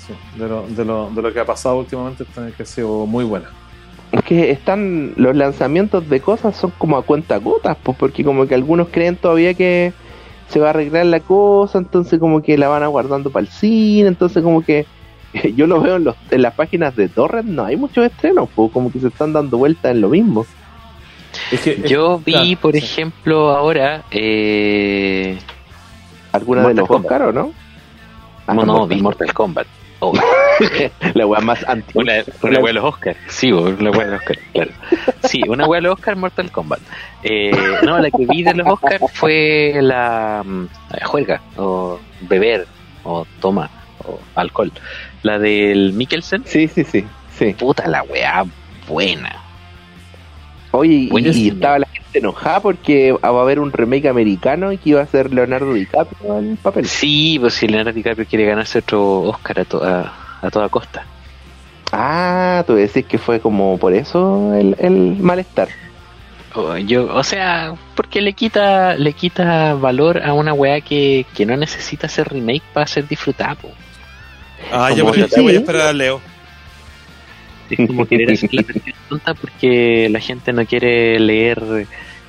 sí. 0.06 0.12
De, 0.38 0.48
lo, 0.48 0.66
de, 0.66 0.84
lo, 0.84 1.10
de 1.10 1.22
lo 1.22 1.32
que 1.32 1.40
ha 1.40 1.44
pasado 1.46 1.78
últimamente, 1.78 2.24
que 2.56 2.62
ha 2.62 2.66
sido 2.66 3.06
muy 3.06 3.24
buena. 3.24 3.48
Es 4.12 4.22
que 4.24 4.50
están 4.50 5.12
los 5.16 5.36
lanzamientos 5.36 6.08
de 6.08 6.20
cosas 6.20 6.56
son 6.56 6.72
como 6.78 6.96
a 6.96 7.02
cuenta 7.02 7.36
gotas, 7.38 7.76
pues 7.82 7.96
porque 7.96 8.24
como 8.24 8.46
que 8.46 8.54
algunos 8.56 8.88
creen 8.88 9.14
todavía 9.16 9.54
que 9.54 9.92
se 10.48 10.58
va 10.58 10.66
a 10.66 10.70
arreglar 10.70 11.06
la 11.06 11.20
cosa, 11.20 11.78
entonces 11.78 12.18
como 12.18 12.42
que 12.42 12.58
la 12.58 12.66
van 12.66 12.82
aguardando 12.82 13.30
para 13.30 13.42
el 13.46 13.52
cine, 13.52 14.08
entonces 14.08 14.42
como 14.42 14.62
que 14.62 14.84
yo 15.54 15.68
lo 15.68 15.80
veo 15.80 15.94
en, 15.96 16.04
los, 16.04 16.16
en 16.32 16.42
las 16.42 16.54
páginas 16.54 16.96
de 16.96 17.08
Torrent, 17.08 17.48
no 17.48 17.64
hay 17.64 17.76
muchos 17.76 18.04
estrenos, 18.04 18.48
pues 18.52 18.72
como 18.72 18.90
que 18.90 18.98
se 18.98 19.08
están 19.08 19.32
dando 19.32 19.58
vueltas 19.58 19.92
en 19.92 20.00
lo 20.00 20.08
mismo. 20.08 20.44
Es 21.50 21.60
que, 21.60 21.82
Yo 21.88 22.18
vi, 22.18 22.32
claro, 22.32 22.60
por 22.60 22.72
sí. 22.72 22.78
ejemplo, 22.78 23.50
ahora. 23.50 24.04
Eh, 24.10 25.38
¿Alguna 26.32 26.60
de 26.68 26.74
Mortal 26.74 26.76
los 26.80 26.88
Kombat. 26.88 27.12
Oscar 27.12 27.22
o 27.28 27.32
no? 27.32 27.52
Ah, 28.46 28.54
no, 28.54 28.64
no, 28.64 28.72
Mortal 28.72 28.88
vi 28.96 29.02
Mortal 29.02 29.32
Kombat. 29.34 29.66
Oh, 30.02 30.14
La 31.14 31.26
wea 31.26 31.40
más 31.40 31.62
antigua. 31.68 32.02
una 32.02 32.14
una 32.42 32.58
wea 32.60 32.66
de 32.68 32.72
los 32.72 32.84
Oscars. 32.84 33.18
Sí, 33.28 33.52
una 33.52 33.90
wea 33.90 34.06
de 34.06 34.12
los 34.12 34.20
Oscars, 34.20 34.40
claro. 34.52 34.70
Sí, 35.24 35.42
una 35.46 35.66
wea 35.66 35.80
de 35.80 35.88
los 35.88 35.94
Oscars, 35.98 36.16
Mortal 36.18 36.50
Kombat. 36.50 36.80
Eh, 37.22 37.50
no, 37.82 37.98
la 37.98 38.10
que 38.10 38.24
vi 38.26 38.42
de 38.42 38.54
los 38.54 38.66
Oscars 38.66 39.02
fue 39.12 39.74
la 39.82 40.42
mm, 40.44 40.66
juega, 41.04 41.42
o 41.56 41.98
beber, 42.22 42.66
o 43.04 43.26
toma, 43.40 43.68
o 44.06 44.18
alcohol. 44.36 44.72
La 45.22 45.38
del 45.38 45.92
Mikkelsen. 45.92 46.44
Sí, 46.46 46.66
sí, 46.66 46.82
sí, 46.84 47.04
sí. 47.36 47.52
Puta 47.58 47.86
la 47.86 48.02
wea 48.04 48.44
buena. 48.88 49.39
Oye, 50.72 50.92
y, 50.94 51.08
Buenísimo. 51.08 51.44
y 51.44 51.48
estaba 51.48 51.78
la 51.80 51.86
gente 51.88 52.18
enojada 52.20 52.60
porque 52.60 53.12
va 53.12 53.18
a 53.28 53.42
haber 53.42 53.58
un 53.58 53.72
remake 53.72 54.06
americano 54.08 54.72
y 54.72 54.78
que 54.78 54.90
iba 54.90 55.02
a 55.02 55.06
ser 55.06 55.32
Leonardo 55.34 55.72
DiCaprio 55.74 56.38
el 56.38 56.56
papel. 56.56 56.86
Sí, 56.86 57.38
pues 57.40 57.54
si 57.54 57.66
Leonardo 57.66 57.92
DiCaprio 57.96 58.26
quiere 58.26 58.44
ganarse 58.46 58.78
otro 58.78 59.22
Oscar 59.22 59.60
a, 59.60 59.64
to- 59.64 59.82
a, 59.84 60.12
a 60.42 60.50
toda 60.50 60.68
costa. 60.68 61.04
Ah, 61.92 62.62
tú 62.66 62.74
decís 62.76 63.04
que 63.06 63.18
fue 63.18 63.40
como 63.40 63.76
por 63.78 63.92
eso 63.94 64.54
el, 64.54 64.76
el 64.78 65.16
malestar. 65.18 65.68
O, 66.54 66.76
yo, 66.76 67.12
o 67.14 67.22
sea, 67.24 67.74
porque 67.96 68.20
le 68.20 68.32
quita 68.32 68.94
le 68.96 69.12
quita 69.12 69.74
valor 69.74 70.22
a 70.22 70.32
una 70.32 70.52
weá 70.52 70.80
que, 70.80 71.26
que 71.34 71.46
no 71.46 71.56
necesita 71.56 72.06
hacer 72.06 72.28
remake 72.28 72.62
para 72.72 72.86
ser 72.86 73.06
disfrutada. 73.08 73.56
po. 73.56 73.70
Ah, 74.72 74.92
ya 74.92 75.02
voy, 75.02 75.20
a 75.20 75.24
esperar 75.58 75.88
a 75.88 75.92
Leo. 75.92 76.20
Es 77.70 77.86
como 77.86 78.06
querer 78.06 78.32
hacer 78.32 78.50
la 78.52 78.62
versión 78.66 78.96
tonta 79.08 79.34
porque 79.34 80.08
la 80.10 80.20
gente 80.20 80.52
no 80.52 80.64
quiere 80.66 81.18
leer 81.18 81.86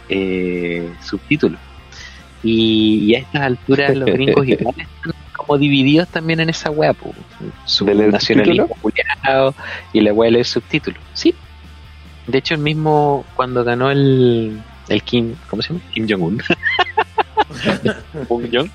eh, 0.09 0.89
subtítulos. 1.01 1.59
Y, 2.43 3.05
y 3.05 3.15
a 3.15 3.19
estas 3.19 3.41
alturas 3.41 3.95
los 3.95 4.09
gringos 4.09 4.47
igual 4.47 4.75
están 4.77 5.13
como 5.33 5.57
divididos 5.57 6.07
también 6.07 6.39
en 6.39 6.49
esa 6.49 6.69
weá, 6.69 6.93
po. 6.93 7.13
su 7.65 7.85
¿De 7.85 7.95
leer 7.95 8.11
nacionalismo 8.11 8.67
culiao 8.81 9.55
y 9.93 10.01
la 10.01 10.13
weá 10.13 10.27
de 10.27 10.31
leer 10.33 10.45
subtítulos. 10.45 10.99
Sí. 11.13 11.33
De 12.27 12.37
hecho, 12.37 12.53
el 12.53 12.61
mismo 12.61 13.25
cuando 13.35 13.63
ganó 13.63 13.89
el, 13.89 14.61
el 14.89 15.03
Kim, 15.03 15.35
¿cómo 15.49 15.61
se 15.61 15.69
llama? 15.69 15.81
Kim 15.93 16.07
Jong-un. 16.07 16.41
Kim 18.27 18.49
Jong. 18.51 18.69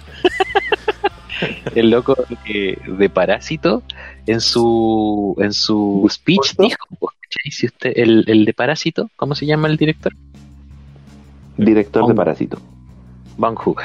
el 1.74 1.90
loco 1.90 2.16
de, 2.46 2.78
de 2.86 3.08
Parásito 3.10 3.82
en 4.26 4.40
su 4.40 5.34
en 5.38 5.52
su 5.52 6.06
speech 6.10 6.54
dijo 6.58 6.78
¿cachai? 6.90 7.50
si 7.50 7.66
usted 7.66 7.92
el, 7.96 8.24
el 8.28 8.44
de 8.44 8.52
Parásito 8.54 9.10
¿cómo 9.16 9.34
se 9.34 9.46
llama 9.46 9.68
el 9.68 9.76
director? 9.76 10.12
Director 11.56 12.02
de. 12.08 12.14
Parásito. 12.14 12.58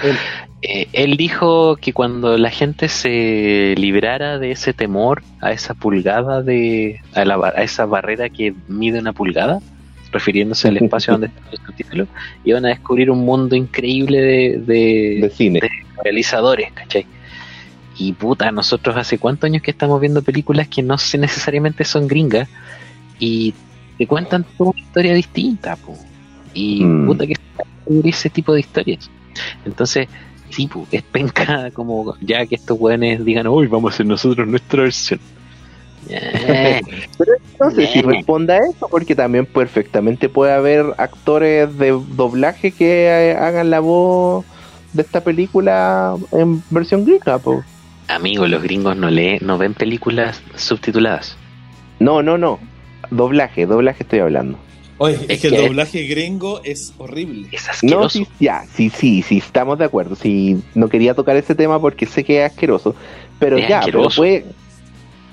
Él. 0.03 0.15
Eh, 0.61 0.87
él 0.93 1.17
dijo 1.17 1.75
que 1.77 1.91
cuando 1.93 2.37
la 2.37 2.51
gente 2.51 2.87
se 2.87 3.73
librara 3.77 4.37
de 4.37 4.51
ese 4.51 4.73
temor 4.73 5.23
a 5.41 5.51
esa 5.51 5.73
pulgada 5.73 6.41
de 6.43 6.99
a, 7.13 7.25
la 7.25 7.35
a 7.55 7.63
esa 7.63 7.85
barrera 7.85 8.29
que 8.29 8.53
mide 8.67 8.99
una 8.99 9.11
pulgada 9.13 9.59
refiriéndose 10.11 10.67
al 10.67 10.77
espacio 10.77 11.13
donde 11.13 11.27
están 11.35 11.43
los 11.51 11.59
subtítulos 11.65 12.07
iban 12.43 12.65
a 12.65 12.69
descubrir 12.69 13.09
un 13.09 13.25
mundo 13.25 13.55
increíble 13.55 14.19
de, 14.21 14.57
de- 14.65 15.17
De 15.21 15.29
cine. 15.29 15.59
realizadores, 16.03 16.71
¿cachai? 16.73 17.05
Y 18.03 18.13
puta, 18.13 18.51
nosotros 18.51 18.97
hace 18.97 19.19
cuántos 19.19 19.47
años 19.47 19.61
que 19.61 19.69
estamos 19.69 20.01
viendo 20.01 20.23
películas 20.23 20.67
que 20.67 20.81
no 20.81 20.97
sé 20.97 21.19
necesariamente 21.19 21.83
son 21.83 22.07
gringas 22.07 22.49
y 23.19 23.53
te 23.99 24.07
cuentan 24.07 24.43
toda 24.57 24.71
una 24.71 24.79
historia 24.81 25.13
distinta, 25.13 25.75
po. 25.75 25.95
Y 26.53 26.83
Mm. 26.83 27.05
puta 27.05 27.27
que 27.27 27.33
ese 28.03 28.29
tipo 28.31 28.53
de 28.53 28.61
historias. 28.61 29.07
Entonces, 29.65 30.07
sí, 30.49 30.65
po, 30.67 30.87
es 30.91 31.03
penca 31.03 31.69
como 31.71 32.15
ya 32.21 32.43
que 32.47 32.55
estos 32.55 32.79
weones 32.79 33.23
digan, 33.23 33.45
uy, 33.47 33.67
vamos 33.67 33.91
a 33.91 33.93
hacer 33.93 34.07
nosotros 34.07 34.47
nuestra 34.47 34.81
versión. 34.81 35.19
Eh, 36.09 36.81
No 37.59 37.69
sé 37.69 37.85
si 37.85 37.99
Eh. 37.99 38.01
responda 38.01 38.55
a 38.55 38.57
eso, 38.57 38.87
porque 38.89 39.13
también 39.15 39.45
perfectamente 39.45 40.27
puede 40.27 40.53
haber 40.53 40.83
actores 40.97 41.77
de 41.77 41.91
doblaje 42.15 42.71
que 42.71 43.05
eh, 43.05 43.35
hagan 43.37 43.69
la 43.69 43.79
voz 43.79 44.43
de 44.93 45.03
esta 45.03 45.21
película 45.23 46.15
en 46.31 46.63
versión 46.71 47.05
gringa, 47.05 47.37
po. 47.37 47.63
Amigo, 48.07 48.47
los 48.47 48.61
gringos 48.61 48.95
no 48.97 49.09
leen, 49.09 49.39
no 49.41 49.57
ven 49.57 49.73
películas 49.73 50.41
subtituladas. 50.55 51.37
No, 51.99 52.21
no, 52.21 52.37
no. 52.37 52.59
Doblaje, 53.09 53.65
doblaje 53.65 54.03
estoy 54.03 54.19
hablando. 54.19 54.57
Oye, 54.97 55.15
es, 55.15 55.25
Es 55.29 55.41
que 55.41 55.47
el 55.47 55.55
doblaje 55.55 56.03
gringo 56.03 56.61
es 56.63 56.93
horrible. 56.97 57.47
Es 57.51 57.65
No, 57.83 58.03
asqueroso. 58.03 58.09
sí, 58.09 58.27
ya, 58.39 58.65
sí, 58.73 58.89
sí, 58.89 59.21
sí, 59.21 59.37
estamos 59.37 59.79
de 59.79 59.85
acuerdo. 59.85 60.15
Sí, 60.15 60.61
no 60.75 60.89
quería 60.89 61.13
tocar 61.15 61.35
ese 61.37 61.55
tema 61.55 61.79
porque 61.81 62.05
sé 62.05 62.23
que 62.23 62.43
es 62.45 62.51
asqueroso. 62.51 62.95
Pero 63.39 63.57
Es 63.57 63.67
ya, 63.67 63.79
asqueroso. 63.79 64.09
pero 64.09 64.15
puede. 64.43 64.45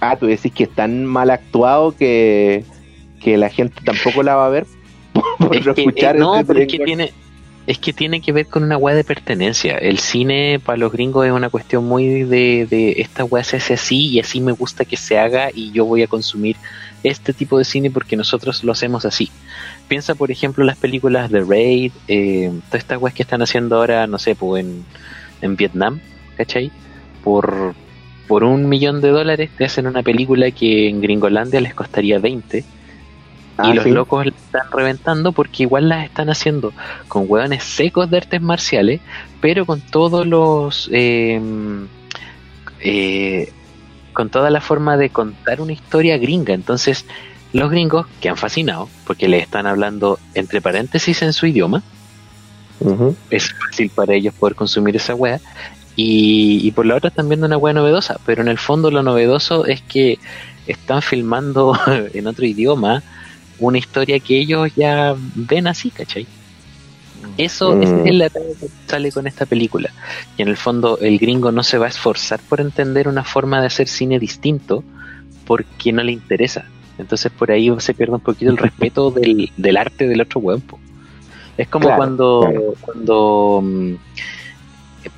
Ah, 0.00 0.16
tú 0.16 0.26
decís 0.26 0.52
que 0.52 0.64
es 0.64 0.70
tan 0.70 1.04
mal 1.04 1.28
actuado 1.30 1.94
que, 1.96 2.64
que 3.20 3.36
la 3.36 3.50
gente 3.50 3.80
tampoco 3.84 4.22
la 4.22 4.36
va 4.36 4.46
a 4.46 4.50
ver 4.50 4.66
por 5.38 5.54
Es 5.56 5.66
no 5.66 5.74
que, 5.74 5.80
escuchar 5.82 6.16
eh, 6.16 6.18
no, 6.20 6.32
pero 6.46 6.60
es 6.60 6.68
que 6.68 6.78
tiene, 6.78 7.12
es 7.68 7.78
que 7.78 7.92
tiene 7.92 8.22
que 8.22 8.32
ver 8.32 8.46
con 8.46 8.64
una 8.64 8.78
weá 8.78 8.96
de 8.96 9.04
pertenencia. 9.04 9.74
El 9.74 9.98
cine 9.98 10.58
para 10.58 10.78
los 10.78 10.90
gringos 10.90 11.26
es 11.26 11.32
una 11.32 11.50
cuestión 11.50 11.84
muy 11.84 12.22
de, 12.22 12.64
de 12.64 12.94
esta 12.96 13.24
weá 13.24 13.44
se 13.44 13.58
hace 13.58 13.74
así 13.74 14.08
y 14.08 14.20
así 14.20 14.40
me 14.40 14.52
gusta 14.52 14.86
que 14.86 14.96
se 14.96 15.18
haga 15.18 15.50
y 15.52 15.70
yo 15.72 15.84
voy 15.84 16.02
a 16.02 16.06
consumir 16.06 16.56
este 17.02 17.34
tipo 17.34 17.58
de 17.58 17.66
cine 17.66 17.90
porque 17.90 18.16
nosotros 18.16 18.64
lo 18.64 18.72
hacemos 18.72 19.04
así. 19.04 19.30
Piensa, 19.86 20.14
por 20.14 20.30
ejemplo, 20.30 20.64
las 20.64 20.78
películas 20.78 21.30
de 21.30 21.44
Raid, 21.44 21.92
eh, 22.08 22.50
todas 22.68 22.80
estas 22.80 23.02
weas 23.02 23.14
que 23.14 23.22
están 23.22 23.42
haciendo 23.42 23.76
ahora, 23.76 24.06
no 24.06 24.18
sé, 24.18 24.34
pues 24.34 24.64
en, 24.64 24.86
en 25.42 25.56
Vietnam, 25.56 26.00
¿cachai? 26.38 26.70
Por, 27.22 27.74
por 28.26 28.44
un 28.44 28.66
millón 28.70 29.02
de 29.02 29.10
dólares 29.10 29.50
te 29.58 29.66
hacen 29.66 29.86
una 29.86 30.02
película 30.02 30.50
que 30.52 30.88
en 30.88 31.02
Gringolandia 31.02 31.60
les 31.60 31.74
costaría 31.74 32.18
20 32.18 32.64
Ah, 33.58 33.70
y 33.70 33.74
los 33.74 33.84
sí. 33.84 33.90
locos 33.90 34.24
la 34.24 34.32
están 34.32 34.70
reventando 34.72 35.32
porque 35.32 35.64
igual 35.64 35.88
las 35.88 36.04
están 36.04 36.30
haciendo 36.30 36.72
con 37.08 37.24
hueones 37.26 37.64
secos 37.64 38.08
de 38.08 38.18
artes 38.18 38.40
marciales, 38.40 39.00
pero 39.40 39.66
con 39.66 39.80
todos 39.80 40.26
los. 40.26 40.88
eh, 40.92 41.40
eh, 42.80 43.52
con 44.12 44.30
toda 44.30 44.50
la 44.50 44.60
forma 44.60 44.96
de 44.96 45.10
contar 45.10 45.60
una 45.60 45.72
historia 45.72 46.18
gringa. 46.18 46.52
Entonces, 46.52 47.04
los 47.52 47.70
gringos 47.70 48.06
que 48.20 48.28
han 48.28 48.36
fascinado, 48.36 48.88
porque 49.06 49.28
les 49.28 49.42
están 49.42 49.66
hablando 49.66 50.18
entre 50.34 50.60
paréntesis 50.60 51.22
en 51.22 51.32
su 51.32 51.46
idioma, 51.46 51.82
es 53.30 53.52
fácil 53.54 53.90
para 53.90 54.14
ellos 54.14 54.34
poder 54.34 54.56
consumir 54.56 54.96
esa 54.96 55.14
wea. 55.14 55.40
Y, 55.94 56.60
y 56.62 56.70
por 56.72 56.86
la 56.86 56.96
otra 56.96 57.10
están 57.10 57.28
viendo 57.28 57.46
una 57.46 57.58
wea 57.58 57.74
novedosa, 57.74 58.18
pero 58.26 58.42
en 58.42 58.48
el 58.48 58.58
fondo 58.58 58.90
lo 58.90 59.02
novedoso 59.04 59.66
es 59.66 59.82
que 59.82 60.18
están 60.66 61.00
filmando 61.02 61.78
en 62.12 62.26
otro 62.26 62.44
idioma 62.44 63.02
una 63.60 63.78
historia 63.78 64.18
que 64.20 64.38
ellos 64.38 64.70
ya 64.76 65.14
ven 65.34 65.66
así, 65.66 65.90
¿cachai? 65.90 66.26
Eso 67.36 67.74
Mm. 67.76 68.06
es 68.06 68.14
la 68.14 68.30
que 68.30 68.38
sale 68.86 69.10
con 69.12 69.26
esta 69.26 69.44
película. 69.46 69.90
Y 70.36 70.42
en 70.42 70.48
el 70.48 70.56
fondo 70.56 70.98
el 71.00 71.18
gringo 71.18 71.50
no 71.52 71.62
se 71.62 71.78
va 71.78 71.86
a 71.86 71.88
esforzar 71.88 72.40
por 72.48 72.60
entender 72.60 73.08
una 73.08 73.24
forma 73.24 73.60
de 73.60 73.66
hacer 73.66 73.88
cine 73.88 74.18
distinto 74.18 74.84
porque 75.46 75.92
no 75.92 76.02
le 76.02 76.12
interesa. 76.12 76.64
Entonces 76.98 77.30
por 77.32 77.50
ahí 77.50 77.72
se 77.78 77.94
pierde 77.94 78.14
un 78.14 78.20
poquito 78.20 78.50
el 78.50 78.56
respeto 78.56 79.10
del, 79.16 79.50
del 79.56 79.76
arte 79.76 80.06
del 80.06 80.20
otro 80.20 80.40
po. 80.40 80.78
Es 81.56 81.66
como 81.68 81.86
Claro, 81.86 81.96
cuando, 81.98 82.40
claro. 82.48 82.74
cuando 82.80 83.60
mm, 83.64 83.94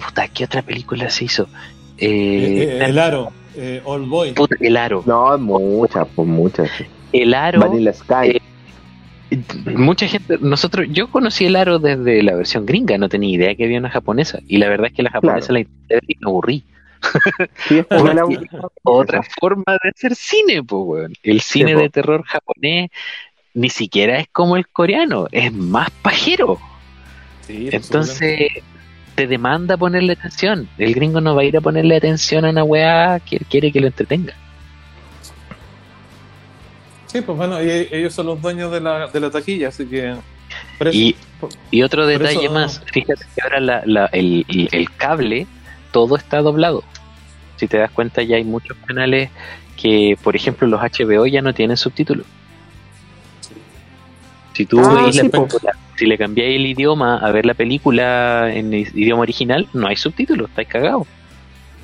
puta, 0.02 0.28
¿qué 0.28 0.44
otra 0.44 0.62
película 0.62 1.10
se 1.10 1.24
hizo? 1.26 1.48
Eh, 1.98 2.06
Eh, 2.08 2.62
eh, 2.80 2.84
el 2.86 2.98
aro, 2.98 3.30
eh, 3.56 3.82
Old 3.84 4.08
Boy. 4.08 4.32
puta, 4.32 4.56
el 4.60 4.76
aro. 4.78 5.02
No, 5.06 5.36
muchas, 5.36 6.06
pues 6.14 6.26
muchas. 6.26 6.70
El 7.12 7.34
aro. 7.34 7.60
Vanilla 7.60 7.92
Sky. 7.92 8.40
eh, 9.30 9.40
Mucha 9.76 10.08
gente, 10.08 10.38
nosotros, 10.40 10.86
yo 10.90 11.08
conocí 11.08 11.44
el 11.46 11.54
aro 11.56 11.78
desde 11.78 12.22
la 12.22 12.34
versión 12.34 12.66
gringa, 12.66 12.98
no 12.98 13.08
tenía 13.08 13.30
idea 13.34 13.54
que 13.54 13.64
había 13.64 13.78
una 13.78 13.90
japonesa. 13.90 14.40
Y 14.48 14.58
la 14.58 14.68
verdad 14.68 14.88
es 14.88 14.92
que 14.92 15.02
la 15.04 15.10
japonesa 15.10 15.48
Claro. 15.48 15.54
la 15.54 15.60
intenté 15.60 15.94
ver 15.94 16.04
y 16.08 16.16
me 16.20 16.28
aburrí. 16.30 16.64
Sí, 17.68 17.82
Otra 18.82 19.22
forma 19.40 19.64
de 19.82 19.88
hacer 19.90 20.14
cine, 20.14 20.62
pues, 20.62 20.82
weón. 20.84 21.12
El 21.22 21.40
cine 21.40 21.74
de 21.74 21.88
terror 21.88 22.22
japonés 22.24 22.90
ni 23.54 23.68
siquiera 23.70 24.18
es 24.18 24.28
como 24.30 24.56
el 24.56 24.68
coreano, 24.68 25.26
es 25.32 25.52
más 25.52 25.90
pajero. 26.02 26.58
Sí, 27.46 27.68
Entonces, 27.72 28.48
te 29.14 29.26
demanda 29.26 29.76
ponerle 29.76 30.12
atención. 30.12 30.68
El 30.78 30.94
gringo 30.94 31.20
no 31.20 31.34
va 31.34 31.42
a 31.42 31.44
ir 31.44 31.56
a 31.56 31.60
ponerle 31.60 31.96
atención 31.96 32.44
a 32.44 32.50
una 32.50 32.64
weá 32.64 33.18
que 33.20 33.36
él 33.36 33.46
quiere 33.48 33.72
que 33.72 33.80
lo 33.80 33.86
entretenga. 33.88 34.34
Sí, 37.10 37.20
pues 37.22 37.36
bueno, 37.36 37.62
y 37.62 37.88
ellos 37.90 38.14
son 38.14 38.26
los 38.26 38.40
dueños 38.40 38.70
de 38.70 38.80
la, 38.80 39.08
de 39.08 39.20
la 39.20 39.30
taquilla, 39.30 39.68
así 39.68 39.86
que. 39.86 40.10
eso- 40.10 40.22
Y, 40.92 41.16
por- 41.40 41.50
y 41.70 41.82
otro 41.82 42.06
detalle 42.06 42.44
eso- 42.44 42.52
más, 42.54 42.82
fíjate 42.92 43.24
que 43.34 43.42
ahora 43.42 43.60
la- 43.60 43.82
la- 43.84 44.06
el, 44.06 44.44
el- 44.48 44.68
el 44.70 44.90
cable, 44.96 45.46
todo 45.92 46.16
está 46.16 46.40
doblado. 46.40 46.84
Si 47.56 47.66
te 47.68 47.78
das 47.78 47.90
cuenta, 47.90 48.22
ya 48.22 48.36
hay 48.36 48.44
muchos 48.44 48.76
canales 48.86 49.30
que, 49.76 50.16
por 50.22 50.36
ejemplo, 50.36 50.66
los 50.68 50.80
HBO 50.82 51.26
ya 51.26 51.42
no 51.42 51.52
tienen 51.52 51.76
subtítulos. 51.76 52.26
Si 54.52 54.66
tú 54.66 54.80
Ah, 54.80 54.94
veis 54.94 55.16
sí, 55.16 55.28
película, 55.28 55.72
si 55.96 56.06
le 56.06 56.18
cambiáis 56.18 56.56
el 56.56 56.66
idioma 56.66 57.18
a 57.18 57.30
ver 57.30 57.46
la 57.46 57.54
película 57.54 58.52
en 58.54 58.72
idioma 58.74 59.22
original, 59.22 59.68
no 59.72 59.86
hay 59.88 59.96
subtítulos, 59.96 60.48
estáis 60.50 60.68
cagados. 60.68 61.06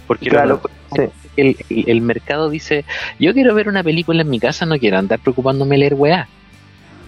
Porque 0.06 0.28
Claro, 0.28 0.60
lo- 0.62 0.96
sí. 1.04 1.10
El, 1.36 2.00
mercado 2.00 2.50
dice, 2.50 2.84
yo 3.18 3.32
quiero 3.34 3.54
ver 3.54 3.68
una 3.68 3.82
película 3.82 4.22
en 4.22 4.30
mi 4.30 4.40
casa, 4.40 4.66
no 4.66 4.78
quiero 4.78 4.98
andar 4.98 5.18
preocupándome 5.18 5.78
leer 5.78 5.94
weá. 5.94 6.28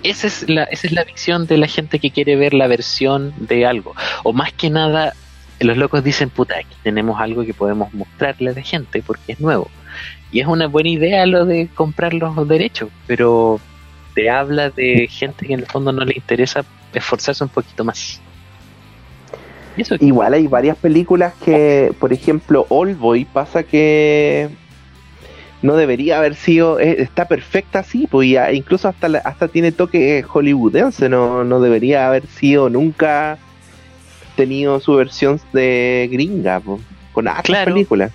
Esa 0.02 0.28
es, 0.28 0.48
la, 0.48 0.64
esa 0.64 0.86
es 0.86 0.92
la 0.92 1.04
visión 1.04 1.46
de 1.46 1.58
la 1.58 1.66
gente 1.66 1.98
que 1.98 2.10
quiere 2.10 2.36
ver 2.36 2.54
la 2.54 2.68
versión 2.68 3.34
de 3.36 3.66
algo. 3.66 3.94
O 4.22 4.32
más 4.32 4.52
que 4.52 4.70
nada, 4.70 5.14
los 5.60 5.76
locos 5.76 6.04
dicen, 6.04 6.30
puta, 6.30 6.56
aquí 6.58 6.76
tenemos 6.82 7.20
algo 7.20 7.44
que 7.44 7.54
podemos 7.54 7.92
mostrarle 7.92 8.50
a 8.50 8.54
la 8.54 8.62
gente 8.62 9.02
porque 9.02 9.32
es 9.32 9.40
nuevo. 9.40 9.68
Y 10.30 10.40
es 10.40 10.46
una 10.46 10.66
buena 10.66 10.90
idea 10.90 11.26
lo 11.26 11.46
de 11.46 11.68
comprar 11.74 12.14
los 12.14 12.46
derechos, 12.46 12.90
pero 13.06 13.60
te 14.14 14.30
habla 14.30 14.70
de 14.70 15.08
gente 15.10 15.46
que 15.46 15.54
en 15.54 15.60
el 15.60 15.66
fondo 15.66 15.92
no 15.92 16.04
le 16.04 16.14
interesa 16.14 16.64
esforzarse 16.92 17.44
un 17.44 17.50
poquito 17.50 17.84
más. 17.84 18.20
Igual 20.00 20.34
hay 20.34 20.46
varias 20.46 20.76
películas 20.76 21.34
que, 21.44 21.92
por 21.98 22.12
ejemplo, 22.12 22.66
Old 22.68 22.98
Boy 22.98 23.24
pasa 23.24 23.62
que 23.62 24.48
no 25.62 25.74
debería 25.76 26.18
haber 26.18 26.34
sido, 26.36 26.78
eh, 26.78 27.02
está 27.02 27.26
perfecta 27.26 27.80
así, 27.80 28.06
pues 28.10 28.30
ya 28.30 28.52
incluso 28.52 28.88
hasta 28.88 29.08
la- 29.08 29.18
hasta 29.18 29.48
tiene 29.48 29.72
toque 29.72 30.22
hollywoodense, 30.22 31.08
no, 31.08 31.42
no 31.44 31.60
debería 31.60 32.06
haber 32.06 32.26
sido 32.26 32.70
nunca 32.70 33.38
tenido 34.36 34.78
su 34.80 34.94
versión 34.94 35.40
de 35.52 36.08
gringa, 36.12 36.60
pues, 36.60 36.80
con 37.12 37.26
otras 37.26 37.42
Claro. 37.42 37.72
películas. 37.74 38.12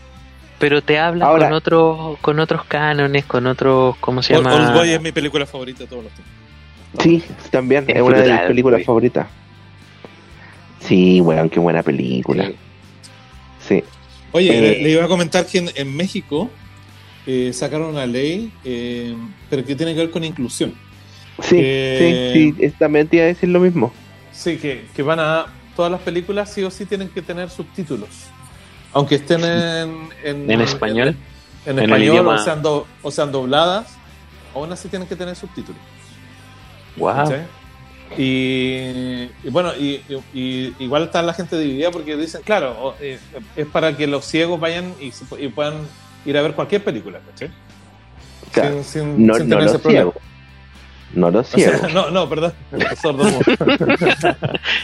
pero 0.60 0.82
te 0.82 0.98
habla 0.98 1.26
Ahora- 1.26 1.48
con 1.48 1.54
otros 1.56 2.18
con 2.22 2.40
otros 2.40 2.64
cánones, 2.64 3.26
con 3.26 3.48
otros, 3.48 3.98
¿cómo 4.00 4.22
se 4.24 4.34
Old, 4.38 4.46
llama? 4.48 4.56
Old 4.70 4.74
Boy 4.78 4.90
es 4.92 5.02
mi 5.02 5.12
película 5.12 5.46
favorita 5.46 5.80
de 5.80 5.88
todos 5.88 6.06
los 6.06 6.14
tiempos. 6.14 7.04
Sí, 7.04 7.50
también, 7.52 7.84
Es 7.90 7.98
es 7.98 8.02
una 8.02 8.20
de 8.22 8.32
mis 8.32 8.42
películas 8.44 8.86
favoritas. 8.86 9.28
Sí, 10.88 11.22
weón, 11.22 11.50
qué 11.50 11.60
buena 11.60 11.82
película. 11.84 12.46
Sí. 12.48 12.56
Sí. 13.68 13.84
Oye, 14.32 14.58
Eh, 14.58 14.62
le, 14.62 14.84
le 14.84 14.90
iba 14.92 15.06
a 15.06 15.08
comentar 15.08 15.46
que 15.46 15.60
en, 15.60 15.70
en 15.76 15.96
México 15.96 16.50
eh, 17.26 17.52
sacaron 17.54 17.90
una 17.92 18.06
ley, 18.06 18.52
eh, 18.66 19.16
pero 19.50 19.64
que 19.64 19.76
tiene 19.76 19.94
que 19.94 20.00
ver 20.02 20.12
con 20.12 20.24
inclusión. 20.24 20.74
Sí, 21.42 21.58
Eh, 21.60 22.32
sí, 22.34 22.54
sí, 22.60 22.74
también 22.78 23.08
te 23.08 23.18
iba 23.18 23.26
a 23.26 23.28
decir 23.28 23.50
lo 23.50 23.60
mismo. 23.60 23.94
Sí, 24.32 24.58
que, 24.58 24.86
que 24.96 25.02
van 25.04 25.20
a. 25.20 25.46
Todas 25.76 25.92
las 25.92 26.02
películas 26.02 26.52
sí 26.54 26.62
o 26.64 26.70
sí 26.70 26.86
tienen 26.86 27.10
que 27.10 27.22
tener 27.22 27.50
subtítulos. 27.50 28.10
Aunque 28.92 29.16
estén 29.16 29.44
en. 29.44 30.10
En, 30.24 30.52
¿En 30.52 30.62
español? 30.62 31.16
En, 31.66 31.80
español 31.80 32.04
idioma- 32.04 32.36
o, 32.36 32.38
sean 32.44 32.62
do- 32.62 32.86
o 33.02 33.10
sean 33.10 33.32
dobladas, 33.32 33.98
aún 34.54 34.72
así 34.72 34.88
tienen 34.90 35.08
que 35.08 35.16
tener 35.16 35.36
subtítulos. 35.36 35.82
Wow. 36.98 37.26
Y, 38.18 39.30
y 39.44 39.50
bueno, 39.50 39.72
y, 39.76 40.02
y- 40.10 40.22
y 40.34 40.76
igual 40.80 41.04
está 41.04 41.22
la 41.22 41.34
gente 41.34 41.58
dividida 41.58 41.92
porque 41.92 42.16
dicen, 42.18 42.42
claro, 42.44 42.96
eh, 43.00 43.20
es 43.56 43.68
para 43.68 43.96
que 43.98 44.08
los 44.08 44.26
ciegos 44.26 44.60
vayan 44.60 44.94
y, 45.00 45.12
puedan 45.50 45.76
ir 46.26 46.38
a 46.38 46.42
ver 46.42 46.54
cualquier 46.54 46.84
película, 46.84 47.20
¿cachai? 47.30 47.50
Claro, 48.52 48.84
Sin, 48.84 49.04
sin- 49.18 49.28
no 49.28 49.34
sin 49.36 49.50
no 49.50 49.56
tener 49.58 49.64
ese 49.66 49.74
los 49.74 49.82
problema. 49.82 50.12
ciego. 50.12 50.22
No 51.16 51.30
los 51.30 51.54
O 51.54 51.58
sea, 51.58 51.78
ciego. 51.78 51.88
no, 51.94 52.10
no, 52.12 52.30
perdón, 52.30 52.54
los 52.72 53.00
sordos. 53.00 53.34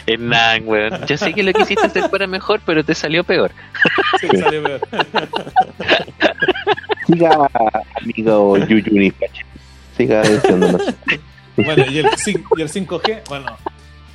Hernán, 0.05 0.63
weón. 0.67 1.05
Yo 1.07 1.17
sé 1.17 1.33
que 1.33 1.43
lo 1.43 1.53
quisiste 1.53 1.85
hacer 1.87 2.09
para 2.09 2.27
mejor, 2.27 2.61
pero 2.65 2.83
te 2.83 2.93
salió 2.95 3.23
peor. 3.23 3.51
Sí, 4.19 4.27
salió 4.27 4.63
peor. 4.63 4.81
Siga, 7.07 7.49
amigo 8.01 8.57
Yuyuni 8.57 9.11
Pache. 9.11 9.43
Siga 9.97 10.21
diciéndonos. 10.21 10.93
Bueno, 11.65 11.85
y 11.91 11.97
el, 11.99 12.05
y 12.57 12.61
el 12.61 12.69
5G, 12.69 13.27
bueno, 13.29 13.57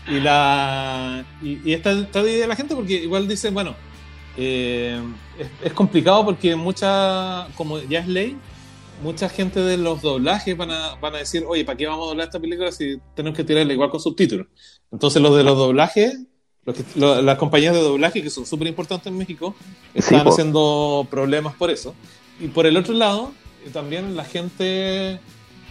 y 0.08 0.20
la 0.20 1.24
y, 1.42 1.60
y 1.64 1.72
está, 1.72 1.92
está 1.92 2.22
dividida 2.22 2.46
la 2.46 2.56
gente 2.56 2.74
porque 2.74 2.94
igual 2.94 3.26
dicen, 3.28 3.54
bueno, 3.54 3.74
eh, 4.36 5.00
es, 5.38 5.48
es 5.62 5.72
complicado 5.72 6.24
porque 6.24 6.56
mucha, 6.56 7.48
como 7.56 7.80
ya 7.80 8.00
es 8.00 8.08
ley, 8.08 8.36
mucha 9.02 9.28
gente 9.28 9.60
de 9.60 9.76
los 9.76 10.02
doblajes 10.02 10.56
van 10.56 10.70
a, 10.70 10.94
van 10.96 11.14
a 11.14 11.18
decir, 11.18 11.44
oye, 11.46 11.64
¿para 11.64 11.76
qué 11.76 11.86
vamos 11.86 12.06
a 12.06 12.08
doblar 12.10 12.26
esta 12.26 12.40
película 12.40 12.70
si 12.72 12.96
tenemos 13.14 13.36
que 13.36 13.44
tirarla 13.44 13.72
igual 13.72 13.90
con 13.90 14.00
subtítulos? 14.00 14.46
Entonces 14.92 15.20
los 15.22 15.36
de 15.36 15.42
los 15.44 15.56
doblajes, 15.56 16.18
los 16.64 16.76
que- 16.76 16.84
lo- 16.98 17.20
las 17.22 17.38
compañías 17.38 17.74
de 17.74 17.80
doblaje 17.82 18.22
que 18.22 18.30
son 18.30 18.46
súper 18.46 18.68
importantes 18.68 19.06
en 19.08 19.18
México, 19.18 19.54
están 19.94 20.24
po. 20.24 20.30
haciendo 20.30 21.06
problemas 21.10 21.54
por 21.54 21.70
eso. 21.70 21.94
Y 22.40 22.48
por 22.48 22.66
el 22.66 22.76
otro 22.76 22.94
lado, 22.94 23.32
eh, 23.66 23.70
también 23.72 24.16
la 24.16 24.24
gente 24.24 25.18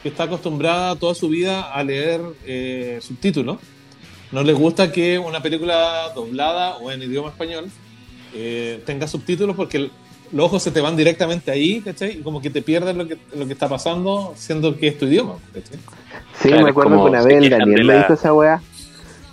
que 0.03 0.09
está 0.09 0.23
acostumbrada 0.25 0.95
toda 0.97 1.15
su 1.15 1.29
vida 1.29 1.61
a 1.73 1.83
leer 1.83 2.21
eh, 2.45 2.99
subtítulos, 3.01 3.57
no 4.31 4.43
les 4.43 4.55
gusta 4.55 4.91
que 4.91 5.17
una 5.17 5.41
película 5.41 6.11
doblada 6.13 6.75
o 6.77 6.91
en 6.91 7.01
idioma 7.01 7.29
español 7.29 7.65
eh, 8.35 8.81
tenga 8.85 9.07
subtítulos 9.07 9.55
porque 9.55 9.77
el- 9.77 9.91
los 10.31 10.47
ojos 10.47 10.63
se 10.63 10.71
te 10.71 10.81
van 10.81 10.97
directamente 10.97 11.51
ahí, 11.51 11.79
¿cachai? 11.81 12.17
Y 12.17 12.21
como 12.21 12.41
que 12.41 12.49
te 12.49 12.63
pierdes 12.63 12.95
lo 12.95 13.07
que, 13.07 13.17
lo 13.35 13.45
que 13.45 13.53
está 13.53 13.69
pasando, 13.69 14.33
siendo 14.35 14.75
que 14.75 14.87
es 14.87 14.97
tu 14.97 15.05
idioma, 15.05 15.35
¿cachai? 15.53 15.77
Sí, 16.41 16.47
Claro, 16.49 16.63
me 16.63 16.69
acuerdo 16.71 17.03
que 17.03 17.09
una 17.11 17.23
vez 17.23 17.43
el 17.43 17.49
Daniel 17.51 17.85
me 17.85 17.97
dijo 17.97 18.13
esa 18.13 18.33
weá. 18.33 18.61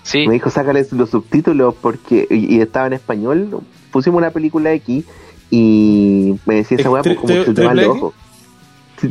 Sí, 0.02 0.26
Me 0.26 0.34
dijo, 0.34 0.50
sácale 0.50 0.86
los 0.92 1.08
subtítulos 1.10 1.74
porque 1.80 2.26
y, 2.30 2.56
y 2.56 2.60
estaba 2.60 2.86
en 2.88 2.92
español. 2.94 3.60
Pusimos 3.90 4.18
una 4.18 4.30
película 4.30 4.72
X 4.74 5.04
y 5.50 6.34
me 6.46 6.56
decía 6.56 6.76
esa 6.78 6.90
weá, 6.90 7.02
pues 7.02 7.16
como 7.16 7.28
que 7.28 7.44
se 7.46 7.54
te 7.54 7.62
van 7.64 7.76
¿Triple 7.76 7.86
los 7.86 7.96
ojos. 7.96 8.14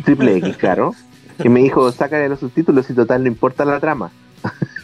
Triple 0.04 0.36
X, 0.38 0.58
claro. 0.58 0.94
Y 1.44 1.50
me 1.50 1.62
dijo, 1.62 1.92
sácale 1.92 2.30
los 2.30 2.40
subtítulos 2.40 2.90
y 2.90 2.94
total 2.94 3.24
no 3.24 3.28
importa 3.28 3.66
la 3.66 3.80
trama. 3.80 4.12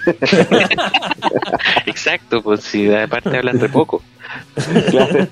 exacto, 1.85 2.41
pues 2.41 2.61
si 2.61 2.93
aparte 2.93 3.37
hablan 3.37 3.59
re 3.59 3.69
poco. 3.69 4.01
Claro. 4.89 5.27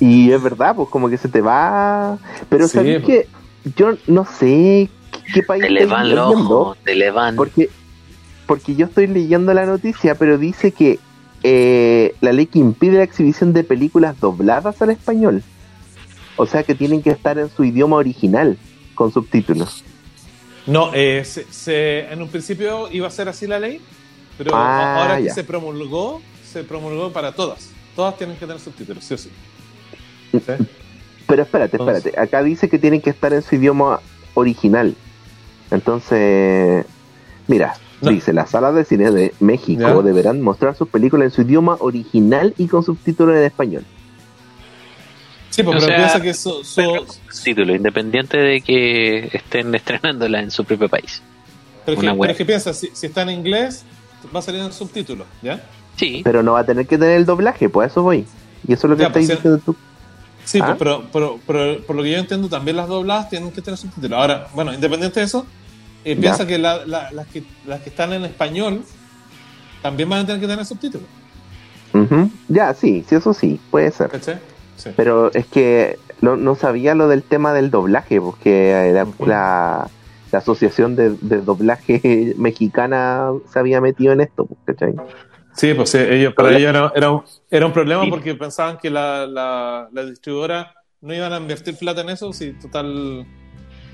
y 0.00 0.32
es 0.32 0.42
verdad, 0.42 0.74
pues 0.76 0.88
como 0.88 1.08
que 1.08 1.18
se 1.18 1.28
te 1.28 1.40
va. 1.40 2.18
Pero 2.48 2.68
Sí, 2.68 2.74
sabes 2.74 3.02
pues. 3.02 3.26
que 3.26 3.28
yo 3.76 3.94
no 4.06 4.24
sé 4.24 4.90
qué, 5.10 5.32
qué 5.34 5.42
país 5.42 5.62
Te 5.62 5.70
le 5.70 5.86
van 5.86 6.16
ojos, 6.18 6.78
te 6.84 6.94
le 6.94 7.10
van. 7.10 7.36
Porque, 7.36 7.68
porque 8.46 8.74
yo 8.74 8.86
estoy 8.86 9.06
leyendo 9.06 9.54
la 9.54 9.66
noticia, 9.66 10.14
pero 10.14 10.38
dice 10.38 10.72
que 10.72 10.98
eh, 11.42 12.14
la 12.20 12.32
ley 12.32 12.46
que 12.46 12.58
impide 12.58 12.98
la 12.98 13.04
exhibición 13.04 13.52
de 13.52 13.64
películas 13.64 14.18
dobladas 14.20 14.80
al 14.82 14.90
español. 14.90 15.42
O 16.36 16.46
sea 16.46 16.62
que 16.62 16.74
tienen 16.74 17.02
que 17.02 17.10
estar 17.10 17.38
en 17.38 17.50
su 17.50 17.64
idioma 17.64 17.96
original, 17.96 18.56
con 18.94 19.12
subtítulos. 19.12 19.84
No, 20.66 20.90
eh, 20.94 21.24
se- 21.24 21.46
se- 21.52 22.12
en 22.12 22.22
un 22.22 22.28
principio 22.28 22.88
iba 22.90 23.06
a 23.08 23.10
ser 23.10 23.28
así 23.28 23.46
la 23.46 23.58
ley, 23.58 23.80
Pero 24.38 24.50
Ah, 24.54 25.02
ahora 25.02 25.18
que 25.22 25.28
se 25.30 25.44
promulgó, 25.44 26.22
se 26.44 26.64
promulgó 26.64 27.12
para 27.12 27.32
todas. 27.32 27.68
Todas 27.94 28.16
tienen 28.16 28.34
que 28.36 28.46
tener 28.46 28.58
subtítulos, 28.60 29.04
sí 29.04 29.14
o 29.14 29.18
sí. 29.18 29.30
¿Sí? 30.32 30.38
Pero 31.26 31.42
espérate, 31.42 31.76
Entonces- 31.76 32.06
espérate. 32.06 32.20
Acá 32.28 32.42
dice 32.42 32.68
que 32.70 32.78
tienen 32.78 33.02
que 33.02 33.10
estar 33.10 33.32
en 33.34 33.42
su 33.42 33.54
idioma 33.56 34.00
original. 34.34 34.94
Entonces, 35.70 36.86
mira, 37.46 37.74
No. 38.00 38.10
dice, 38.10 38.32
las 38.32 38.50
salas 38.50 38.74
de 38.74 38.84
cine 38.84 39.10
de 39.10 39.34
México 39.40 39.80
Ya. 39.82 40.02
deberán 40.02 40.40
mostrar 40.40 40.74
sus 40.76 40.88
películas 40.88 41.26
en 41.26 41.30
su 41.32 41.42
idioma 41.42 41.76
original 41.80 42.54
y 42.56 42.66
con 42.68 42.82
subtítulos 42.82 43.36
en 43.36 43.42
español. 43.44 43.84
Sí, 45.52 45.62
pues, 45.62 45.76
O 45.76 45.80
pero 45.80 45.86
sea, 45.86 45.96
piensa 45.96 46.20
que 46.22 46.34
su, 46.34 46.64
su- 46.64 47.06
Título, 47.44 47.74
independiente 47.74 48.38
de 48.38 48.60
que 48.62 49.28
estén 49.32 49.74
estrenándola 49.74 50.40
en 50.40 50.50
su 50.50 50.64
propio 50.64 50.88
país. 50.88 51.22
pero, 51.84 51.94
es 51.94 52.00
que, 52.00 52.06
una 52.06 52.12
pero 52.12 52.20
web. 52.20 52.30
es 52.30 52.36
que 52.38 52.44
piensa, 52.46 52.72
si, 52.72 52.88
si 52.94 53.06
está 53.06 53.22
en 53.22 53.30
inglés, 53.30 53.84
va 54.34 54.38
a 54.38 54.42
salir 54.42 54.60
en 54.62 54.72
subtítulos, 54.72 55.26
¿ya? 55.42 55.62
Sí, 55.96 56.22
Pero 56.24 56.42
no 56.42 56.52
va 56.52 56.60
a 56.60 56.64
tener 56.64 56.86
que 56.86 56.96
tener 56.96 57.16
el 57.18 57.26
doblaje, 57.26 57.68
pues 57.68 57.88
a 57.88 57.90
eso 57.92 58.02
voy. 58.02 58.24
Y 58.66 58.72
eso 58.72 58.86
es 58.86 58.90
lo 58.90 58.96
que 58.96 59.02
Ya, 59.02 59.12
pues, 59.12 59.24
estáis 59.24 59.28
sí. 59.28 59.34
diciendo 59.48 59.60
tú. 59.64 59.76
Sí, 60.44 60.58
Ah. 60.62 60.66
pues, 60.68 60.78
pero, 60.78 61.04
pero, 61.12 61.38
pero 61.46 61.82
por 61.86 61.96
lo 61.96 62.02
que 62.02 62.12
yo 62.12 62.18
entiendo, 62.18 62.48
también 62.48 62.76
las 62.78 62.88
dobladas 62.88 63.28
tienen 63.28 63.52
que 63.52 63.60
tener 63.60 63.76
subtítulos. 63.78 64.18
Ahora, 64.18 64.48
bueno, 64.54 64.72
independiente 64.72 65.20
de 65.20 65.26
eso, 65.26 65.46
eh, 66.04 66.16
piensa 66.16 66.46
que, 66.46 66.58
la- 66.58 66.84
la- 66.86 67.12
las 67.12 67.26
que 67.28 67.44
las 67.66 67.80
que 67.82 67.90
están 67.90 68.12
en 68.14 68.24
español 68.24 68.82
también 69.82 70.08
van 70.08 70.20
a 70.20 70.26
tener 70.26 70.40
que 70.40 70.46
tener 70.48 70.64
subtítulos. 70.64 71.06
Ujú. 71.92 72.30
Ya, 72.48 72.72
sí, 72.74 73.04
sí, 73.06 73.14
eso 73.16 73.34
sí, 73.34 73.60
puede 73.70 73.90
ser. 73.92 74.08
¿Cachai? 74.08 74.38
Sí. 74.82 74.90
Pero 74.96 75.32
es 75.32 75.46
que 75.46 75.98
no, 76.20 76.36
no 76.36 76.54
sabía 76.54 76.94
lo 76.94 77.08
del 77.08 77.22
tema 77.22 77.52
del 77.52 77.70
doblaje, 77.70 78.20
porque 78.20 78.90
la, 79.20 79.86
la 80.32 80.38
asociación 80.38 80.96
de, 80.96 81.16
de 81.20 81.40
doblaje 81.40 82.34
mexicana 82.38 83.30
se 83.52 83.58
había 83.58 83.80
metido 83.80 84.12
en 84.12 84.22
esto, 84.22 84.46
pues, 84.46 84.58
¿cachai? 84.64 84.94
Sí, 85.54 85.74
pues 85.74 85.90
sí, 85.90 85.98
ellos, 85.98 86.32
para 86.34 86.56
ellos 86.56 86.70
era, 86.70 86.90
era, 86.96 87.10
un, 87.10 87.22
era 87.50 87.66
un 87.66 87.72
problema 87.72 88.04
Sí. 88.04 88.10
porque 88.10 88.34
pensaban 88.34 88.78
que 88.78 88.88
la, 88.88 89.26
la, 89.26 89.88
la 89.92 90.04
distribuidora 90.06 90.74
no 91.02 91.12
iban 91.14 91.32
a 91.32 91.36
invertir 91.36 91.76
plata 91.76 92.00
en 92.00 92.08
eso, 92.10 92.32
si 92.32 92.52
total. 92.54 93.26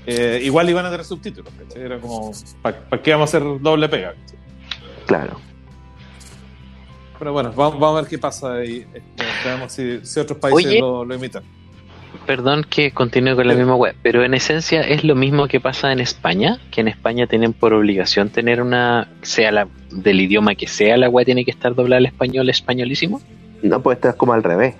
eh, 0.07 0.39
igual 0.43 0.69
iban 0.69 0.85
a 0.85 0.89
tener 0.89 1.05
subtítulos, 1.05 1.51
¿cachai? 1.59 1.81
Era 1.83 1.99
como, 1.99 2.31
¿para 2.61 3.01
qué 3.03 3.11
vamos 3.11 3.33
a 3.33 3.37
hacer 3.37 3.61
doble 3.61 3.89
pega? 3.89 4.13
¿cachai? 4.13 4.39
Claro. 5.05 5.39
Pero 7.19 7.33
bueno, 7.33 7.51
vamos, 7.55 7.79
vamos 7.79 7.97
a 7.97 8.01
ver 8.01 8.09
qué 8.09 8.17
pasa 8.17 8.53
ahí. 8.55 8.85
eh, 8.93 9.01
veamos 9.43 9.71
si, 9.73 9.99
si 10.03 10.19
otros 10.19 10.39
países 10.39 10.65
Oye. 10.65 10.79
lo, 10.79 11.03
lo 11.05 11.15
imitan. 11.15 11.43
perdón 12.25 12.65
que 12.69 12.91
continúe 12.91 13.35
con 13.35 13.45
la 13.47 13.53
Sí. 13.53 13.59
misma 13.59 13.75
web, 13.75 13.95
pero 14.01 14.23
en 14.23 14.33
esencia 14.33 14.81
es 14.81 15.03
lo 15.03 15.15
mismo 15.15 15.47
que 15.47 15.59
pasa 15.59 15.91
en 15.91 15.99
España, 15.99 16.59
que 16.71 16.81
en 16.81 16.87
España 16.87 17.27
tienen 17.27 17.53
por 17.53 17.73
obligación 17.73 18.29
tener 18.29 18.61
una, 18.61 19.09
sea 19.21 19.51
la 19.51 19.67
del 19.91 20.21
idioma 20.21 20.55
que 20.55 20.67
sea, 20.67 20.95
la 20.97 21.09
web 21.09 21.25
tiene 21.25 21.43
que 21.45 21.51
estar 21.51 21.75
doblada 21.75 21.97
al 21.97 22.05
español 22.05 22.49
españolísimo. 22.49 23.21
No, 23.61 23.81
pues 23.81 23.97
esto 23.97 24.09
es 24.09 24.15
como 24.15 24.33
al 24.33 24.43
revés. 24.43 24.75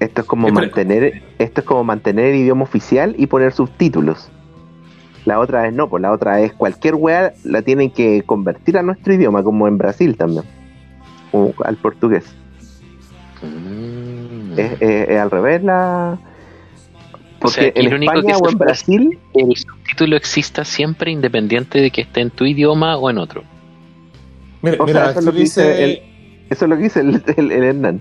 Esto 0.00 0.20
es 0.22 0.26
como 0.26 0.48
mantener, 0.50 1.22
esto 1.38 1.60
es 1.60 1.66
como 1.66 1.82
mantener 1.84 2.26
el 2.26 2.36
idioma 2.36 2.64
oficial 2.64 3.14
y 3.18 3.26
poner 3.26 3.52
subtítulos. 3.52 4.28
La 5.24 5.40
otra 5.40 5.66
es 5.66 5.72
no, 5.74 5.88
pues 5.88 6.02
la 6.02 6.12
otra 6.12 6.40
es 6.40 6.52
cualquier 6.52 6.94
weá 6.94 7.32
la 7.44 7.62
tienen 7.62 7.90
que 7.90 8.22
convertir 8.24 8.76
a 8.78 8.82
nuestro 8.82 9.14
idioma, 9.14 9.42
como 9.42 9.66
en 9.68 9.76
Brasil 9.78 10.16
también. 10.16 10.44
O 11.32 11.52
al 11.64 11.76
portugués. 11.76 12.24
Mm. 13.42 14.58
Es, 14.58 14.72
es- 14.80 15.08
es 15.08 15.18
al 15.20 15.30
revés 15.30 15.62
la. 15.62 16.18
O 17.42 17.48
sea, 17.48 17.64
Porque 17.64 17.66
aquí 17.68 17.80
en 17.80 17.90
lo 17.90 17.96
único 17.96 18.12
que 18.14 18.18
España 18.20 18.36
o 18.38 18.48
en 18.50 18.58
Brasil, 18.58 19.18
el 19.34 19.56
subtítulo 19.56 20.16
exista 20.16 20.64
siempre 20.64 21.10
independiente 21.10 21.80
de 21.80 21.90
que 21.90 22.00
esté 22.02 22.22
en 22.22 22.30
tu 22.30 22.44
idioma 22.46 22.96
o 22.96 23.10
en 23.10 23.18
otro. 23.18 23.44
Mira, 24.62 24.76
O 24.80 24.86
sea, 24.86 24.94
mira 24.94 25.10
eso 25.10 25.18
es 25.20 25.24
lo 25.26 25.32
que 25.32 25.38
dice 25.38 25.84
el- 25.84 26.02
eso 26.48 26.64
es 26.64 26.68
lo 26.70 26.76
que 26.76 26.82
dice 26.84 27.00
el, 27.00 27.22
el, 27.36 27.52
el 27.52 27.62
Hernán. 27.64 28.00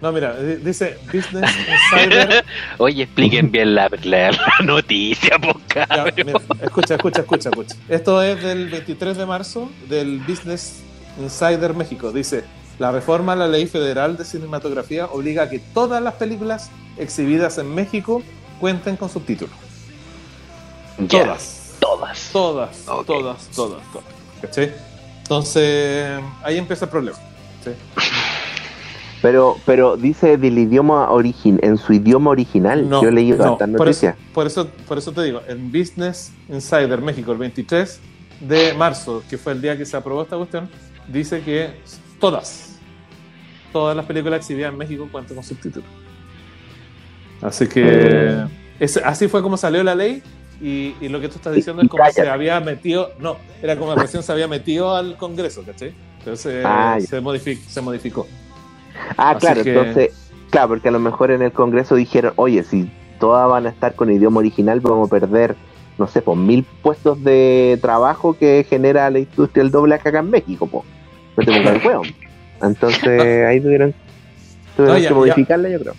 No, 0.00 0.10
mira, 0.10 0.34
di- 0.36 0.56
dice 0.56 0.96
Business 1.12 1.48
Insider. 1.94 2.44
Oye, 2.78 3.04
expliquen 3.04 3.52
bien 3.52 3.76
la, 3.76 3.88
la, 4.02 4.32
la 4.32 4.38
noticia, 4.64 5.38
po, 5.38 5.52
Ya, 5.74 5.86
cabrón. 5.86 6.14
mira, 6.16 6.40
escucha, 6.60 6.94
escucha, 6.96 7.20
escucha, 7.20 7.48
escucha. 7.50 7.76
Esto 7.88 8.20
es 8.20 8.42
del 8.42 8.68
23 8.68 9.16
de 9.16 9.26
marzo 9.26 9.70
del 9.88 10.18
Business 10.26 10.82
Insider 11.20 11.72
México. 11.74 12.10
Dice, 12.10 12.42
la 12.82 12.90
reforma 12.90 13.34
a 13.34 13.36
la 13.36 13.46
ley 13.46 13.68
federal 13.68 14.16
de 14.16 14.24
cinematografía 14.24 15.06
obliga 15.06 15.44
a 15.44 15.48
que 15.48 15.60
todas 15.60 16.02
las 16.02 16.14
películas 16.14 16.68
exhibidas 16.98 17.56
en 17.58 17.72
México 17.72 18.24
cuenten 18.58 18.96
con 18.96 19.08
subtítulos. 19.08 19.54
Todas. 21.08 21.76
todas. 21.78 22.30
Todas, 22.32 22.76
todas, 22.84 23.06
todas, 23.06 23.48
todas. 23.54 23.82
¿Cachai? 24.40 24.72
Entonces, 25.18 26.20
ahí 26.42 26.58
empieza 26.58 26.86
el 26.86 26.90
problema. 26.90 27.16
¿sí? 27.62 27.70
Pero, 29.22 29.58
pero 29.64 29.96
dice 29.96 30.36
del 30.36 30.58
idioma 30.58 31.08
origin, 31.12 31.60
en 31.62 31.78
su 31.78 31.92
idioma 31.92 32.30
original. 32.30 32.90
Yo 32.90 33.12
leí 33.12 33.30
no, 33.30 33.58
por 33.76 33.88
eso, 33.88 34.12
por, 34.34 34.48
eso, 34.48 34.66
por 34.88 34.98
eso 34.98 35.12
te 35.12 35.22
digo, 35.22 35.40
en 35.46 35.70
Business 35.70 36.32
Insider 36.48 37.00
México, 37.00 37.30
el 37.30 37.38
23 37.38 38.00
de 38.40 38.74
marzo, 38.74 39.22
que 39.30 39.38
fue 39.38 39.52
el 39.52 39.62
día 39.62 39.78
que 39.78 39.86
se 39.86 39.96
aprobó 39.96 40.22
esta 40.22 40.36
cuestión, 40.36 40.68
dice 41.06 41.42
que 41.42 41.80
todas, 42.18 42.71
todas 43.72 43.96
las 43.96 44.06
películas 44.06 44.40
exhibidas 44.40 44.72
en 44.72 44.78
México 44.78 45.08
cuentan 45.10 45.34
con 45.36 45.44
subtítulos. 45.44 45.88
Así 47.40 47.66
que 47.66 48.44
es- 48.78 48.96
así 48.98 49.28
fue 49.28 49.42
como 49.42 49.56
salió 49.56 49.82
la 49.82 49.94
ley 49.94 50.22
y, 50.60 50.94
y 51.00 51.08
lo 51.08 51.20
que 51.20 51.28
tú 51.28 51.36
estás 51.36 51.54
diciendo 51.54 51.82
es 51.82 51.88
como 51.88 52.02
cállate. 52.02 52.22
se 52.22 52.28
había 52.30 52.60
metido, 52.60 53.10
no, 53.18 53.36
era 53.62 53.76
como 53.76 53.94
recién 53.96 54.22
se 54.22 54.30
había 54.32 54.46
metido 54.46 54.94
al 54.94 55.16
Congreso, 55.16 55.62
¿cachai? 55.64 55.92
Entonces 56.20 56.64
Ah, 56.64 56.98
se, 57.00 57.20
modifi- 57.20 57.58
se 57.60 57.80
modificó. 57.80 58.28
Ah, 59.16 59.30
Así 59.30 59.40
claro, 59.40 59.62
que- 59.64 59.70
entonces, 59.70 60.30
claro, 60.50 60.68
porque 60.68 60.88
a 60.88 60.92
lo 60.92 61.00
mejor 61.00 61.32
en 61.32 61.42
el 61.42 61.50
Congreso 61.52 61.96
dijeron, 61.96 62.32
oye, 62.36 62.62
si 62.62 62.88
todas 63.18 63.48
van 63.48 63.66
a 63.66 63.70
estar 63.70 63.94
con 63.96 64.10
idioma 64.12 64.38
original, 64.38 64.78
vamos 64.80 65.08
a 65.08 65.10
perder, 65.10 65.56
no 65.98 66.06
sé, 66.06 66.22
pues 66.22 66.38
mil 66.38 66.64
puestos 66.82 67.22
de 67.24 67.76
trabajo 67.82 68.36
que 68.38 68.64
genera 68.68 69.10
la 69.10 69.18
industria 69.18 69.64
del 69.64 69.72
doblaje 69.72 70.08
acá 70.08 70.20
en 70.20 70.30
México, 70.30 70.66
po. 70.68 70.84
No 71.36 71.44
te 71.44 71.52
pongas 71.52 71.74
el 71.82 71.86
huevo. 71.88 72.02
Entonces, 72.62 73.46
ahí 73.48 73.60
tuvieron, 73.60 73.94
tuvieron 74.76 74.96
No, 74.96 75.02
ya- 75.02 75.08
que 75.08 75.14
modificarla, 75.14 75.68
yo 75.68 75.80
creo. 75.80 75.94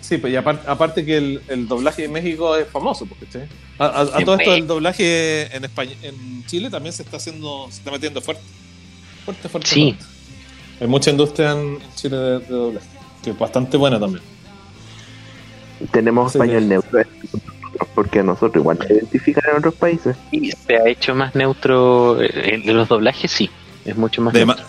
Sí, 0.00 0.18
pues 0.18 0.32
y 0.34 0.36
aparte, 0.36 0.68
aparte 0.70 1.04
que 1.04 1.16
el, 1.16 1.40
el 1.48 1.66
doblaje 1.66 2.04
en 2.04 2.12
México 2.12 2.54
es 2.56 2.68
famoso, 2.68 3.06
porque 3.06 3.24
¿sí? 3.32 3.38
a, 3.78 3.86
a- 3.86 4.00
a 4.02 4.18
En 4.18 4.24
todo 4.26 4.36
esto 4.38 4.50
del 4.52 4.66
doblaje 4.66 5.56
en 5.56 5.64
España, 5.64 5.92
en 6.02 6.44
Chile 6.46 6.68
también 6.68 6.92
se 6.92 7.02
está 7.02 7.16
haciendo, 7.16 7.66
se 7.70 7.78
está 7.78 7.90
metiendo 7.90 8.20
fuerte, 8.20 8.42
fuerte, 9.24 9.48
fuerte. 9.48 9.70
Sí. 9.70 9.92
fuerte. 9.98 10.04
Hay 10.80 10.86
mucha 10.88 11.10
industria 11.10 11.52
en, 11.52 11.78
Chile 11.94 12.16
de, 12.18 12.38
de 12.40 12.46
doblaje, 12.48 12.86
que 13.22 13.30
es 13.30 13.38
bastante 13.38 13.76
buena 13.78 13.98
también. 13.98 14.22
Tenemos 15.90 16.32
Sí, 16.32 16.38
español 16.38 16.62
sí. 16.62 16.68
neutro, 16.68 17.00
porque 17.94 18.22
nosotros 18.22 18.56
igual 18.62 18.78
se 18.86 18.94
identifican 18.94 19.44
en 19.50 19.56
otros 19.58 19.74
países. 19.74 20.16
Y 20.30 20.50
se 20.50 20.76
ha 20.76 20.86
hecho 20.88 21.14
más 21.14 21.34
neutro 21.34 22.22
eh, 22.22 22.60
en 22.64 22.76
los 22.76 22.88
doblajes, 22.88 23.30
sí. 23.30 23.50
Es 23.84 23.96
mucho 23.96 24.20
más 24.22 24.32
De, 24.34 24.44
neutro. 24.46 24.64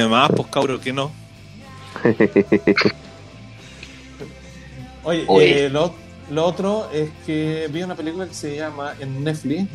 De 0.00 0.08
más, 0.08 0.30
pues 0.34 0.48
cabro, 0.48 0.80
que 0.80 0.92
no. 0.92 1.10
Oye, 5.04 5.24
Oye. 5.26 5.66
eh, 5.66 5.68
lo, 5.70 5.94
lo 6.30 6.44
otro 6.46 6.88
es 6.92 7.10
que 7.26 7.68
vi 7.72 7.82
una 7.82 7.94
película 7.96 8.26
que 8.26 8.34
se 8.34 8.56
llama 8.56 8.94
en 9.00 9.22
Netflix. 9.24 9.66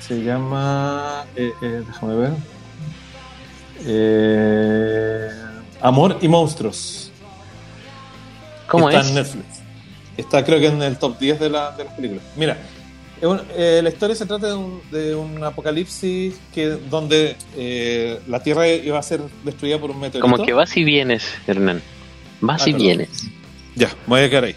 Se 0.00 0.22
llama. 0.22 1.24
eh, 1.36 1.52
eh, 1.62 1.82
déjame 1.86 2.14
ver. 2.16 2.32
Eh, 3.86 5.30
Amor 5.80 6.18
y 6.20 6.28
monstruos. 6.28 7.10
¿Cómo 8.68 8.88
está 8.88 9.00
es? 9.02 9.08
en 9.08 9.14
Netflix. 9.14 9.44
Está, 10.16 10.44
creo 10.44 10.60
que 10.60 10.66
en 10.68 10.80
el 10.82 10.96
top 10.98 11.18
10 11.18 11.40
de, 11.40 11.50
la, 11.50 11.72
de 11.72 11.84
las 11.84 11.94
películas. 11.94 12.22
Mira, 12.36 12.56
un- 13.22 13.40
eh, 13.56 13.80
la 13.82 13.88
historia 13.88 14.14
se 14.16 14.26
trata 14.26 14.48
de 14.48 14.54
un, 14.54 14.80
de 14.90 15.14
un 15.14 15.42
apocalipsis 15.44 16.34
que 16.54 16.66
donde 16.66 17.36
eh, 17.56 18.18
la 18.28 18.42
Tierra 18.42 18.68
iba 18.68 18.98
a 18.98 19.02
ser 19.02 19.20
destruida 19.44 19.78
por 19.78 19.90
un 19.90 20.00
meteorito. 20.00 20.20
Como 20.30 20.44
que 20.44 20.52
vas 20.52 20.76
y 20.76 20.84
vienes, 20.84 21.24
Hernán. 21.46 21.80
Vas 22.40 22.62
Ah, 22.62 22.68
y 22.68 22.72
perdón. 22.72 22.86
vienes. 22.86 23.08
Ya, 23.76 23.88
me 23.88 23.94
voy 24.16 24.20
a 24.20 24.28
quedar 24.30 24.44
ahí. 24.44 24.56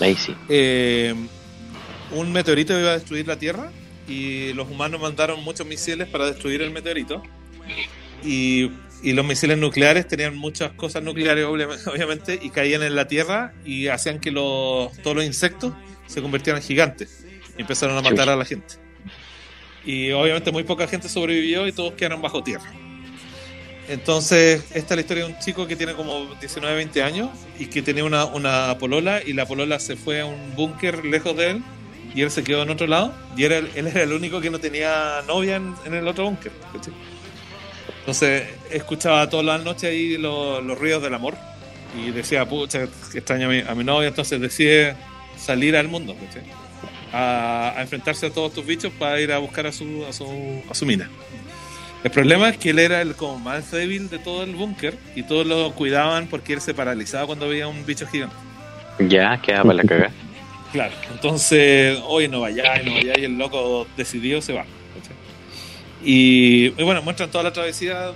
Ahí 0.00 0.16
sí. 0.16 0.34
eh, 0.48 1.14
un 2.14 2.32
meteorito 2.32 2.78
iba 2.78 2.90
a 2.90 2.94
destruir 2.94 3.26
la 3.26 3.38
Tierra 3.38 3.70
y 4.08 4.52
los 4.54 4.68
humanos 4.68 5.00
mandaron 5.00 5.42
muchos 5.44 5.66
misiles 5.66 6.08
para 6.08 6.26
destruir 6.26 6.60
el 6.62 6.70
meteorito. 6.70 7.22
Y, 8.24 8.70
y 9.02 9.12
los 9.12 9.24
misiles 9.24 9.58
nucleares 9.58 10.06
tenían 10.08 10.36
muchas 10.36 10.72
cosas 10.72 11.02
nucleares, 11.02 11.44
obviamente, 11.44 11.90
obviamente, 11.90 12.38
y 12.42 12.50
caían 12.50 12.82
en 12.82 12.94
la 12.96 13.06
Tierra 13.08 13.52
y 13.64 13.88
hacían 13.88 14.18
que 14.20 14.30
los, 14.30 14.92
todos 15.02 15.16
los 15.16 15.24
insectos 15.24 15.72
se 16.06 16.20
convirtieran 16.20 16.60
en 16.60 16.66
gigantes 16.68 17.24
y 17.56 17.62
empezaron 17.62 17.96
a 17.96 18.02
matar 18.02 18.28
a 18.28 18.36
la 18.36 18.44
gente. 18.44 18.74
Y 19.84 20.10
obviamente 20.12 20.52
muy 20.52 20.64
poca 20.64 20.86
gente 20.86 21.08
sobrevivió 21.08 21.66
y 21.66 21.72
todos 21.72 21.94
quedaron 21.94 22.22
bajo 22.22 22.42
tierra. 22.42 22.70
Entonces, 23.88 24.62
esta 24.74 24.94
es 24.94 24.96
la 24.96 25.00
historia 25.00 25.26
de 25.26 25.32
un 25.32 25.38
chico 25.40 25.66
que 25.66 25.74
tiene 25.74 25.94
como 25.94 26.34
19, 26.36 26.76
20 26.76 27.02
años 27.02 27.30
y 27.58 27.66
que 27.66 27.82
tenía 27.82 28.04
una, 28.04 28.24
una 28.26 28.76
polola 28.78 29.20
y 29.24 29.32
la 29.32 29.44
polola 29.46 29.80
se 29.80 29.96
fue 29.96 30.20
a 30.20 30.26
un 30.26 30.54
búnker 30.54 31.04
lejos 31.04 31.36
de 31.36 31.50
él 31.50 31.62
y 32.14 32.22
él 32.22 32.30
se 32.30 32.44
quedó 32.44 32.62
en 32.62 32.70
otro 32.70 32.86
lado 32.86 33.12
y 33.36 33.44
era, 33.44 33.58
él 33.58 33.86
era 33.86 34.02
el 34.02 34.12
único 34.12 34.40
que 34.40 34.50
no 34.50 34.60
tenía 34.60 35.22
novia 35.26 35.56
en, 35.56 35.74
en 35.84 35.94
el 35.94 36.06
otro 36.06 36.24
búnker. 36.24 36.52
Entonces 38.00 38.44
escuchaba 38.70 39.28
todas 39.28 39.46
las 39.46 39.64
noches 39.64 39.84
ahí 39.84 40.16
los, 40.16 40.62
los 40.64 40.78
ruidos 40.78 41.02
del 41.02 41.14
amor 41.14 41.36
y 41.96 42.10
decía, 42.12 42.48
pucha, 42.48 42.84
extraño 43.14 43.46
a 43.46 43.50
mi, 43.50 43.60
a 43.60 43.74
mi 43.74 43.84
novia, 43.84 44.08
entonces 44.08 44.40
decide 44.40 44.94
salir 45.36 45.76
al 45.76 45.88
mundo. 45.88 46.16
A, 47.12 47.74
a 47.76 47.82
enfrentarse 47.82 48.26
a 48.26 48.30
todos 48.30 48.54
tus 48.54 48.64
bichos 48.64 48.90
para 48.98 49.20
ir 49.20 49.32
a 49.32 49.38
buscar 49.38 49.66
a 49.66 49.72
su, 49.72 50.04
a 50.08 50.12
su, 50.12 50.62
a 50.70 50.74
su 50.74 50.86
mina. 50.86 51.10
El 52.04 52.10
problema 52.10 52.48
es 52.48 52.56
que 52.56 52.70
él 52.70 52.78
era 52.78 53.02
el 53.02 53.14
como 53.14 53.38
más 53.38 53.70
débil 53.70 54.08
de 54.08 54.18
todo 54.18 54.42
el 54.42 54.54
búnker 54.54 54.96
y 55.14 55.22
todos 55.22 55.46
lo 55.46 55.72
cuidaban 55.72 56.26
porque 56.26 56.54
él 56.54 56.60
se 56.60 56.74
paralizaba 56.74 57.26
cuando 57.26 57.48
veía 57.48 57.68
un 57.68 57.84
bicho 57.84 58.06
gigante. 58.06 58.34
Ya, 58.98 59.40
queda 59.40 59.62
para 59.62 59.74
la 59.74 59.82
cagada. 59.82 60.12
Claro, 60.72 60.94
entonces, 61.12 61.98
hoy 62.06 62.28
no 62.28 62.40
vaya, 62.40 62.82
no 62.82 62.94
vaya, 62.94 63.12
y 63.18 63.24
el 63.24 63.36
loco 63.36 63.86
decidió 63.96 64.40
se 64.40 64.54
va. 64.54 64.64
Y, 66.02 66.72
y 66.76 66.82
bueno, 66.82 67.02
muestran 67.02 67.30
toda 67.30 67.44
la 67.44 67.52
travesía 67.52 68.12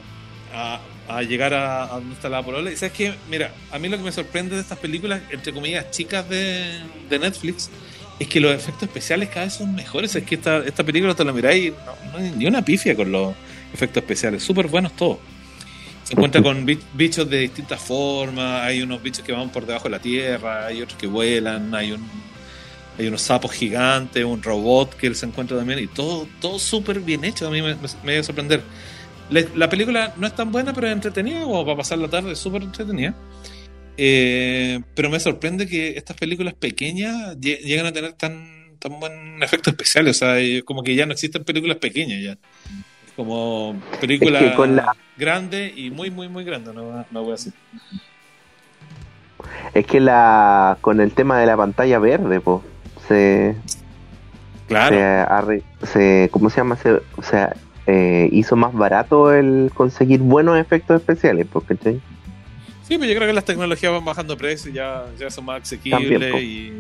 a, 0.55 0.81
a 1.07 1.23
llegar 1.23 1.53
a, 1.55 1.85
a 1.85 1.89
donde 1.89 2.15
está 2.15 2.29
la 2.29 2.43
polola. 2.43 2.73
Y 2.73 2.77
sabes 2.77 2.95
que, 2.95 3.15
mira, 3.31 3.53
a 3.71 3.79
mí 3.79 3.89
lo 3.89 3.99
que 3.99 4.05
me 4.05 4.11
sorprende 4.11 4.57
de 4.57 4.63
estas 4.63 4.79
películas, 4.79 5.21
entre 5.31 5.53
comillas, 5.53 5.91
chicas 5.91 6.29
de, 6.29 6.81
de 7.11 7.19
Netflix, 7.19 7.71
es 8.19 8.29
que 8.29 8.41
los 8.41 8.53
efectos 8.55 8.85
especiales 8.85 9.29
cada 9.29 9.45
vez 9.47 9.55
son 9.55 9.75
mejores. 9.75 10.15
Es 10.15 10.25
que 10.25 10.37
esta, 10.37 10.59
esta 10.59 10.85
película 10.85 11.15
te 11.15 11.25
la 11.25 11.33
miráis 11.33 11.67
y 11.67 11.71
no, 11.71 12.19
hay 12.19 12.31
ni 12.37 12.47
una 12.47 12.63
pifia 12.63 12.95
con 12.97 13.13
los 13.13 13.35
efectos 13.73 14.03
especiales, 14.03 14.43
súper 14.43 14.69
buenos 14.69 14.95
todos. 14.97 15.19
Se 16.05 16.15
encuentra 16.15 16.41
con 16.41 16.65
bi- 16.65 16.79
bichos 16.95 17.29
de 17.29 17.41
distintas 17.41 17.81
formas, 17.81 18.63
hay 18.63 18.81
unos 18.81 19.03
bichos 19.03 19.25
que 19.25 19.33
van 19.33 19.51
por 19.51 19.67
debajo 19.67 19.85
de 19.85 19.91
la 19.91 19.99
tierra, 19.99 20.67
hay 20.67 20.81
otros 20.81 20.99
que 20.99 21.07
vuelan, 21.09 21.75
hay 21.75 21.93
un 21.93 22.07
hay 22.99 23.09
unos 23.09 23.21
sapos 23.21 23.53
gigantes, 23.53 24.25
un 24.25 24.43
robot 24.43 24.95
que 24.95 25.07
él 25.07 25.15
se 25.17 25.27
encuentra 25.27 25.55
también, 25.59 25.81
y 25.81 25.87
todo, 25.87 26.27
todo 26.41 26.59
súper 26.59 27.01
bien 27.01 27.25
hecho, 27.25 27.47
a 27.47 27.51
mí 27.51 27.61
me, 27.61 27.75
dio 28.13 28.21
a 28.21 28.23
sorprender. 28.23 28.63
Le- 29.29 29.49
la 29.55 29.69
película 29.69 30.15
no 30.17 30.27
es 30.27 30.35
tan 30.35 30.51
buena, 30.51 30.73
pero 30.73 30.87
es 30.87 30.95
entretenida, 30.95 31.43
como 31.43 31.63
para 31.67 31.77
pasar 31.77 31.99
la 31.99 32.09
tarde, 32.09 32.35
súper 32.37 32.63
entretenida. 32.63 33.15
Eh, 33.97 34.81
pero 34.95 35.09
me 35.11 35.19
sorprende 35.21 35.67
que 35.67 35.97
estas 35.97 36.17
películas 36.17 36.55
pequeñas 36.55 37.37
lle- 37.39 37.61
llegan 37.61 37.87
a 37.87 37.93
tener 37.93 38.13
tan, 38.13 38.77
tan 38.79 39.01
buen 39.01 39.43
efecto 39.43 39.71
especial, 39.71 40.07
o 40.09 40.15
sea, 40.15 40.37
como 40.65 40.83
que 40.83 40.95
ya 40.95 41.07
no 41.07 41.13
existen 41.13 41.45
películas 41.45 41.79
pequeñas 41.79 42.23
ya. 42.23 42.37
Como 43.17 43.81
película 44.01 44.41
Es 44.41 44.51
que 44.51 44.55
con 44.57 44.77
la- 44.77 44.95
grande 45.17 45.73
y 45.75 45.91
muy, 45.91 46.11
muy, 46.11 46.29
muy 46.29 46.45
grande, 46.45 46.75
no, 46.75 47.07
no 47.11 47.23
voy 47.23 47.31
a 47.31 47.37
decir. 47.37 47.55
Es 49.75 49.87
que 49.87 50.01
la 50.01 50.79
con 50.81 51.01
el 51.01 51.13
tema 51.13 51.39
de 51.39 51.47
la 51.47 51.57
pantalla 51.57 51.99
verde, 51.99 52.41
po, 52.41 52.63
se, 53.09 53.55
Claro. 54.69 54.97
se, 54.97 55.03
arre- 55.03 55.63
se- 55.93 56.29
¿cómo 56.33 56.51
se 56.51 56.57
llama? 56.59 56.77
Se, 56.77 56.93
o 56.93 57.23
sea, 57.23 57.55
eh, 57.87 58.29
hizo 58.33 58.57
más 58.57 58.73
barato 58.75 59.33
el 59.33 59.71
conseguir 59.73 60.21
buenos 60.21 60.59
efectos 60.59 61.01
especiales, 61.01 61.47
porque 61.51 61.77
Sí, 61.83 62.01
pero 62.89 63.05
yo 63.05 63.15
creo 63.17 63.27
que 63.29 63.33
las 63.35 63.45
tecnologías 63.45 63.93
van 63.93 64.05
bajando 64.05 64.35
de 64.35 64.39
precio, 64.39 64.71
ya, 64.73 65.05
ya 65.19 65.31
son 65.31 65.45
más 65.45 65.63
asequibles 65.63 66.33
y, 66.43 66.73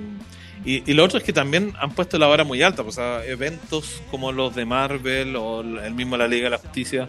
y, 0.64 0.82
y 0.90 0.94
lo 0.94 1.04
otro 1.04 1.18
es 1.18 1.24
que 1.24 1.32
también 1.32 1.72
han 1.80 1.90
puesto 1.92 2.18
la 2.18 2.26
vara 2.26 2.44
muy 2.44 2.62
alta, 2.62 2.82
pues, 2.82 2.98
o 2.98 3.00
sea, 3.00 3.24
eventos 3.24 4.02
como 4.10 4.32
los 4.32 4.54
de 4.54 4.64
Marvel 4.64 5.36
o 5.36 5.60
el 5.60 5.94
mismo 5.94 6.16
La 6.16 6.26
Liga 6.28 6.44
de 6.44 6.50
la 6.50 6.58
Justicia 6.58 7.06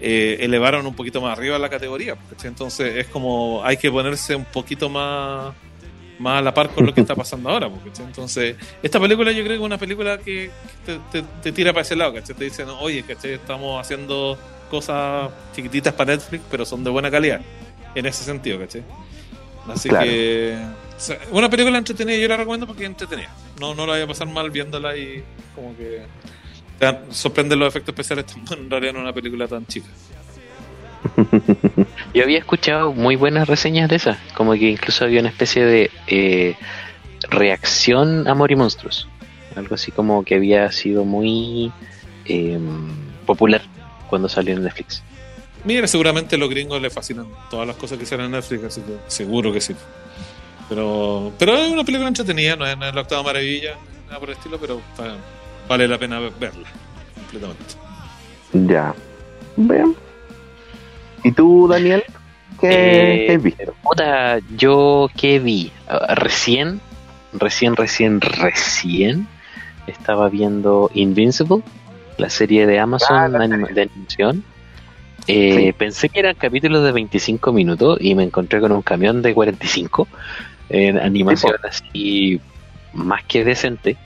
eh, 0.00 0.38
elevaron 0.40 0.86
un 0.86 0.94
poquito 0.94 1.20
más 1.20 1.36
arriba 1.38 1.58
la 1.58 1.68
categoría, 1.68 2.16
¿cachai? 2.30 2.48
entonces 2.48 2.96
es 2.96 3.06
como 3.06 3.62
hay 3.64 3.76
que 3.76 3.90
ponerse 3.90 4.34
un 4.34 4.44
poquito 4.44 4.88
más 4.88 5.54
más 6.18 6.38
a 6.38 6.42
la 6.42 6.54
par 6.54 6.68
con 6.70 6.86
lo 6.86 6.94
que 6.94 7.00
está 7.00 7.14
pasando 7.16 7.48
ahora, 7.50 7.68
¿cachai? 7.84 8.06
entonces 8.06 8.56
esta 8.82 9.00
película 9.00 9.30
yo 9.32 9.38
creo 9.44 9.48
que 9.56 9.62
es 9.62 9.66
una 9.66 9.78
película 9.78 10.18
que 10.18 10.50
te, 10.86 10.98
te- 11.10 11.26
te 11.42 11.52
tira 11.52 11.72
para 11.72 11.82
ese 11.82 11.94
lado, 11.96 12.14
¿cachai? 12.14 12.34
te 12.36 12.44
dicen, 12.44 12.66
oye, 12.80 13.02
¿cachai? 13.04 13.32
estamos 13.34 13.80
haciendo 13.80 14.38
cosas 14.70 15.30
chiquititas 15.54 15.92
para 15.94 16.14
Netflix, 16.14 16.42
pero 16.50 16.64
son 16.64 16.82
de 16.84 16.90
buena 16.90 17.10
calidad 17.10 17.40
en 17.94 18.06
ese 18.06 18.24
sentido, 18.24 18.58
¿cachai? 18.58 18.82
Así 19.68 19.88
Claro. 19.88 20.06
que 20.06 20.56
o 20.96 21.00
sea, 21.00 21.18
una 21.30 21.48
película 21.48 21.78
entretenida, 21.78 22.16
yo 22.16 22.28
la 22.28 22.36
recomiendo 22.36 22.66
porque 22.66 22.84
es 22.84 22.90
entretenida. 22.90 23.30
No, 23.60 23.74
no 23.74 23.86
la 23.86 23.94
voy 23.94 24.02
a 24.02 24.06
pasar 24.06 24.28
mal 24.28 24.50
viéndola 24.50 24.96
y 24.96 25.22
como 25.54 25.76
que 25.76 26.02
te 26.78 26.98
sorprenden 27.10 27.58
los 27.58 27.68
efectos 27.68 27.92
especiales 27.92 28.26
en 28.56 28.70
realidad 28.70 28.94
en 28.96 29.00
una 29.02 29.12
película 29.12 29.46
tan 29.48 29.66
chica. 29.66 29.88
Yo 32.14 32.22
había 32.22 32.38
escuchado 32.38 32.92
muy 32.92 33.16
buenas 33.16 33.48
reseñas 33.48 33.88
de 33.88 33.96
esas, 33.96 34.18
como 34.34 34.52
que 34.52 34.70
incluso 34.70 35.04
había 35.04 35.20
una 35.20 35.28
especie 35.30 35.64
de 35.64 35.90
eh, 36.06 36.54
reacción 37.30 38.26
a 38.28 38.32
Amor 38.32 38.52
y 38.52 38.56
Monstruos. 38.56 39.08
Algo 39.56 39.74
así 39.74 39.90
como 39.90 40.24
que 40.24 40.36
había 40.36 40.70
sido 40.72 41.04
muy 41.04 41.72
eh, 42.24 42.58
popular 43.26 43.62
cuando 44.08 44.28
salió 44.28 44.54
en 44.54 44.62
Netflix. 44.62 45.02
Mira, 45.64 45.86
seguramente 45.86 46.34
a 46.36 46.38
los 46.38 46.48
gringos 46.50 46.80
les 46.82 46.92
fascinan 46.92 47.26
todas 47.50 47.66
las 47.66 47.76
cosas 47.76 47.98
que 47.98 48.06
salen 48.06 48.26
en 48.26 48.32
Netflix, 48.32 48.64
así 48.64 48.80
que 48.80 48.96
seguro 49.06 49.52
que 49.52 49.60
sí. 49.60 49.74
Pero, 50.68 51.32
pero 51.38 51.54
es 51.54 51.70
una 51.70 51.84
película 51.84 52.08
entretenida, 52.08 52.56
no 52.56 52.66
es, 52.66 52.76
no 52.76 52.86
es 52.86 52.94
la 52.94 53.00
octava 53.02 53.22
maravilla, 53.22 53.76
nada 54.06 54.18
por 54.18 54.30
el 54.30 54.36
estilo, 54.36 54.58
pero 54.58 54.80
va- 55.00 55.16
vale 55.68 55.86
la 55.86 55.98
pena 55.98 56.18
verla 56.18 56.60
completamente. 57.14 57.74
ya. 58.52 58.94
Bien. 59.56 59.94
¿Y 61.24 61.30
tú, 61.32 61.68
Daniel? 61.68 62.02
¿Qué, 62.60 62.68
Eh, 62.70 63.24
qué 63.26 63.34
has 63.34 63.42
visto? 63.42 63.74
Puta, 63.82 64.38
yo 64.56 65.08
que 65.16 65.38
vi 65.38 65.70
Ah, 65.88 66.14
recién, 66.14 66.80
recién, 67.34 67.76
recién, 67.76 68.20
recién 68.20 69.28
estaba 69.86 70.28
viendo 70.30 70.90
Invincible, 70.94 71.62
la 72.16 72.30
serie 72.30 72.66
de 72.66 72.78
Amazon 72.78 73.16
Ah, 73.16 73.28
la 73.28 73.44
anima- 73.44 73.68
de 73.68 73.82
animación. 73.82 74.44
Eh, 75.26 75.56
Sí. 75.66 75.72
Pensé 75.72 76.08
que 76.08 76.20
eran 76.20 76.34
capítulos 76.34 76.82
de 76.84 76.92
25 76.92 77.52
minutos 77.52 77.98
y 78.00 78.14
me 78.14 78.24
encontré 78.24 78.60
con 78.60 78.72
un 78.72 78.82
camión 78.82 79.22
de 79.22 79.32
45 79.34 80.08
en 80.68 80.98
animación 80.98 81.54
así 81.68 82.40
más 82.92 83.22
que 83.24 83.44
decente. 83.44 83.96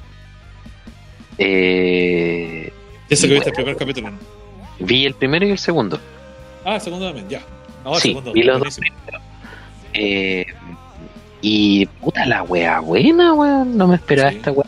Eh, 1.38 2.72
Ese 3.08 3.26
Y 3.26 3.28
que 3.28 3.34
viste 3.34 3.50
el 3.50 3.54
primer 3.56 3.76
capítulo, 3.76 4.10
¿no? 4.10 4.18
vi 4.80 5.06
el 5.06 5.14
primero 5.14 5.46
y 5.46 5.50
el 5.50 5.58
segundo. 5.58 5.98
Ah, 6.64 6.74
el 6.76 6.80
segundo 6.80 7.06
también, 7.06 7.28
ya. 7.28 7.40
No, 7.84 7.94
el 7.94 8.00
Sí, 8.00 8.08
segundo, 8.08 8.32
vi 8.32 8.42
los 8.42 8.58
dos. 8.58 8.78
Eh, 9.94 10.44
y 11.40 11.86
puta 11.86 12.26
la 12.26 12.42
wea 12.42 12.80
buena, 12.80 13.32
weón. 13.32 13.76
No 13.76 13.86
me 13.86 13.94
esperaba 13.96 14.30
Sí. 14.30 14.36
esta 14.36 14.52
wea. 14.52 14.66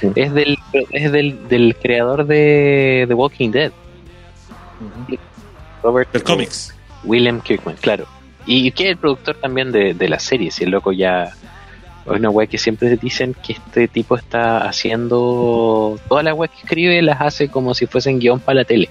Sí. 0.00 0.08
Es 0.16 0.32
del, 0.34 0.58
es 0.90 1.10
del, 1.12 1.48
del 1.48 1.76
creador 1.76 2.26
de 2.26 3.04
The 3.08 3.14
Walking 3.14 3.50
Dead, 3.50 3.72
Ujú. 4.80 5.18
Robert 5.82 6.12
Del 6.12 6.22
cómics. 6.22 6.74
William 7.04 7.40
Kirkman, 7.40 7.76
claro. 7.80 8.06
Y 8.46 8.70
que 8.72 8.84
es 8.84 8.90
el 8.90 8.96
productor 8.96 9.36
también 9.36 9.70
de, 9.72 9.94
de 9.94 10.08
la 10.08 10.18
serie, 10.18 10.50
si 10.50 10.64
el 10.64 10.70
loco 10.70 10.92
ya. 10.92 11.24
Es 12.04 12.10
una 12.10 12.30
wea 12.30 12.48
que 12.48 12.58
siempre 12.58 12.96
dicen 12.96 13.34
que 13.34 13.52
este 13.52 13.86
tipo 13.88 14.16
está 14.16 14.66
haciendo. 14.68 15.98
Todas 16.08 16.24
las 16.24 16.34
weas 16.34 16.50
que 16.52 16.58
escribe 16.62 17.00
las 17.02 17.20
hace 17.20 17.48
como 17.48 17.74
si 17.74 17.86
fuesen 17.86 18.18
guion 18.18 18.40
para 18.40 18.56
la 18.60 18.64
tele. 18.64 18.88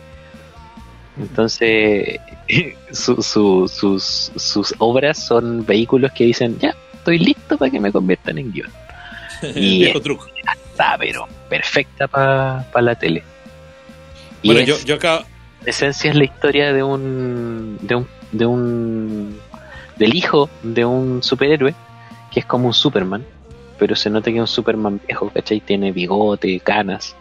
Entonces, 1.20 2.20
su- 2.92 3.22
su- 3.22 3.68
sus, 3.68 4.32
sus 4.36 4.74
obras 4.78 5.18
son 5.26 5.66
vehículos 5.66 6.12
que 6.14 6.24
dicen: 6.26 6.58
Ya, 6.60 6.74
estoy 6.94 7.20
listo 7.20 7.58
para 7.58 7.70
que 7.72 7.80
me 7.80 7.92
conviertan 7.92 8.38
en 8.38 8.52
guion. 8.52 8.70
Y- 9.56 9.80
Viejo 9.84 10.00
truco. 10.02 10.28
Está, 10.72 10.96
pero 10.98 11.28
perfecta 11.50 12.08
para 12.08 12.66
la 12.82 12.96
tele. 12.96 13.24
Y 14.42 14.48
Bueno, 14.48 14.62
es- 14.62 14.68
yo, 14.68 14.86
yo 14.86 14.96
acá. 14.96 15.26
En 15.62 15.70
esencia 15.70 16.10
es 16.10 16.16
la 16.16 16.24
historia 16.24 16.74
de 16.74 16.84
un 16.84 17.78
de 17.82 17.96
un 17.96 18.08
de 18.32 18.46
un 18.46 19.40
del 19.98 20.16
hijo 20.16 20.50
de 20.64 20.86
un 20.86 21.22
superhéroe 21.22 21.76
que 22.32 22.40
es 22.40 22.46
como 22.46 22.68
un 22.68 22.74
Superman 22.74 23.26
pero 23.78 23.96
se 23.96 24.10
nota 24.10 24.30
que 24.32 24.38
es 24.38 24.42
un 24.42 24.48
Superman 24.48 25.02
viejo 25.06 25.30
¿cachai? 25.30 25.60
tiene 25.60 25.92
bigote, 25.92 26.60
canas. 26.60 27.16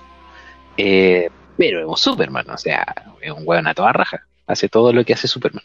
Eh, 0.76 1.28
pero 1.56 1.80
es 1.80 1.86
un 1.86 1.96
Superman 1.96 2.48
o 2.50 2.58
sea 2.58 2.86
es 3.20 3.30
un 3.30 3.42
weón 3.44 3.66
a 3.66 3.74
toda 3.74 3.92
raja. 3.92 4.24
Hace 4.46 4.68
todo 4.68 4.92
lo 4.92 5.04
que 5.04 5.12
hace 5.12 5.28
Superman. 5.28 5.64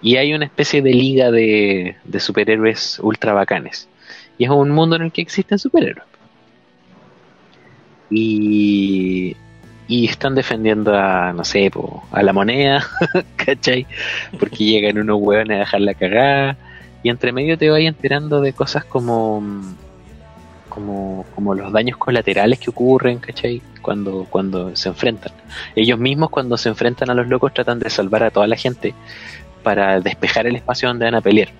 Y 0.00 0.16
hay 0.16 0.34
una 0.34 0.44
especie 0.44 0.82
de 0.82 0.92
liga 0.92 1.30
de, 1.30 1.96
de 2.04 2.20
superhéroes 2.20 3.00
ultra 3.00 3.32
bacanes. 3.32 3.88
Y 4.38 4.44
es 4.44 4.50
un 4.50 4.70
mundo 4.70 4.96
en 4.96 5.02
el 5.02 5.12
que 5.12 5.22
existen 5.22 5.58
superhéroes. 5.58 6.06
Y 8.10 9.36
y 9.88 10.06
están 10.06 10.34
defendiendo 10.34 10.96
a, 10.96 11.32
no 11.32 11.44
sé, 11.44 11.70
po, 11.70 12.02
a 12.10 12.22
la 12.22 12.32
moneda, 12.32 12.84
¿cachai? 13.36 13.86
Porque 14.38 14.56
llegan 14.64 14.98
unos 14.98 15.20
hueones 15.20 15.56
a 15.56 15.60
dejar 15.60 15.80
la 15.80 15.94
cagada, 15.94 16.56
y 17.02 17.08
entre 17.08 17.32
medio 17.32 17.56
te 17.56 17.70
vas 17.70 17.80
enterando 17.80 18.40
de 18.40 18.52
cosas 18.52 18.84
como, 18.84 19.42
como, 20.68 21.24
como 21.34 21.54
los 21.54 21.72
daños 21.72 21.96
colaterales 21.98 22.58
que 22.58 22.70
ocurren, 22.70 23.18
¿cachai? 23.18 23.62
Cuando, 23.80 24.26
cuando 24.28 24.74
se 24.74 24.88
enfrentan. 24.88 25.32
Ellos 25.76 25.98
mismos 26.00 26.30
cuando 26.30 26.56
se 26.56 26.68
enfrentan 26.68 27.10
a 27.10 27.14
los 27.14 27.28
locos 27.28 27.54
tratan 27.54 27.78
de 27.78 27.90
salvar 27.90 28.24
a 28.24 28.32
toda 28.32 28.48
la 28.48 28.56
gente 28.56 28.92
para 29.62 30.00
despejar 30.00 30.48
el 30.48 30.56
espacio 30.56 30.88
donde 30.88 31.04
van 31.04 31.14
a 31.14 31.20
pelear. 31.20 31.50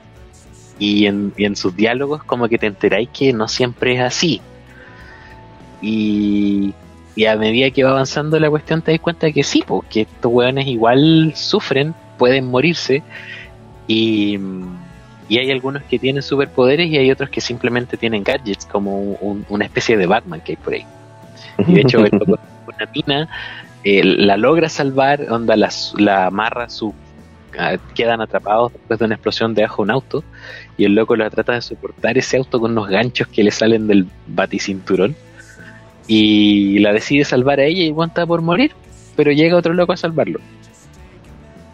Y 0.80 1.06
en, 1.06 1.32
y 1.36 1.44
en 1.44 1.54
sus 1.54 1.76
diálogos 1.76 2.24
como 2.24 2.48
que 2.48 2.58
te 2.58 2.66
enteráis 2.66 3.08
que 3.10 3.32
no 3.32 3.46
siempre 3.46 3.94
es 3.94 4.00
así. 4.00 4.40
Y 5.80 6.74
Y 7.16 7.26
a 7.26 7.36
medida 7.36 7.70
que 7.72 7.84
va 7.84 7.90
avanzando 7.92 8.38
la 8.40 8.50
cuestión 8.50 8.82
te 8.82 8.92
das 8.92 9.00
cuenta 9.00 9.26
de 9.26 9.34
que 9.34 9.44
sí, 9.44 9.64
porque 9.66 10.02
estos 10.02 10.32
weones 10.32 10.68
igual 10.68 11.32
sufren, 11.36 11.96
pueden 12.18 12.46
morirse 12.46 13.04
y, 13.86 14.38
y 15.28 15.38
hay 15.38 15.50
algunos 15.50 15.82
que 15.84 15.98
tienen 15.98 16.22
superpoderes 16.22 16.88
y 16.88 16.98
hay 16.98 17.10
otros 17.10 17.30
que 17.30 17.40
simplemente 17.40 17.96
tienen 17.96 18.22
gadgets 18.24 18.66
como 18.66 18.98
un- 19.00 19.46
una 19.48 19.64
especie 19.64 19.96
de 19.96 20.06
Batman 20.06 20.40
que 20.42 20.52
hay 20.52 20.56
por 20.58 20.74
ahí. 20.74 20.86
Y 21.66 21.74
de 21.74 21.82
hecho, 21.82 21.98
el 22.04 22.10
loco 22.12 22.26
con 22.66 22.74
una 22.76 22.90
mina 22.94 23.28
eh, 23.84 24.02
la 24.04 24.36
logra 24.36 24.68
salvar, 24.68 25.22
onda 25.30 25.56
la, 25.56 25.70
la 25.98 26.26
amarra 26.26 26.68
su. 26.70 26.94
quedan 27.94 28.20
atrapados 28.20 28.72
después 28.72 28.98
de 28.98 29.04
una 29.06 29.14
explosión 29.14 29.54
debajo 29.54 29.76
de 29.82 29.84
un 29.84 29.90
auto. 29.92 30.24
Y 30.76 30.84
el 30.84 30.94
loco 30.94 31.16
la 31.16 31.30
trata 31.30 31.54
de 31.54 31.62
soportar 31.62 32.18
ese 32.18 32.36
auto 32.38 32.60
con 32.60 32.72
unos 32.72 32.88
ganchos 32.88 33.28
que 33.28 33.42
le 33.44 33.50
salen 33.50 33.86
del 33.86 34.08
baticinturón. 34.26 35.16
Y 36.08 36.78
la 36.78 36.92
decide 36.92 37.24
salvar 37.24 37.60
a 37.60 37.64
ella 37.64 37.82
y 37.84 37.88
aguanta 37.90 38.26
por 38.26 38.42
morir. 38.42 38.72
Pero 39.16 39.32
llega 39.32 39.56
otro 39.56 39.72
loco 39.74 39.92
a 39.92 39.96
salvarlo. 39.96 40.40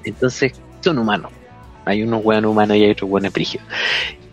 Entonces, 0.04 0.52
son 0.80 0.98
humanos. 0.98 1.30
Hay 1.84 2.02
unos 2.02 2.22
buenos 2.22 2.50
humanos 2.50 2.76
y 2.76 2.84
hay 2.84 2.90
otros 2.90 3.10
buenos 3.10 3.32
brígidos. 3.32 3.66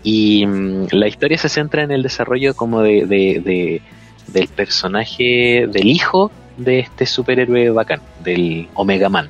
Y 0.04 0.46
mm, 0.46 0.88
la 0.92 1.08
historia 1.08 1.38
se 1.38 1.50
centra 1.50 1.84
en 1.84 1.92
el 1.92 2.04
desarrollo 2.04 2.56
como 2.56 2.82
de, 2.82 3.06
de- 3.06 3.42
de- 3.44 3.82
del 4.28 4.48
personaje 4.48 5.68
del 5.72 5.88
hijo 5.88 6.32
de 6.58 6.80
este 6.80 7.06
superhéroe 7.08 7.72
bacán, 7.72 8.02
del 8.24 8.68
Omega 8.76 9.10
Man. 9.10 9.30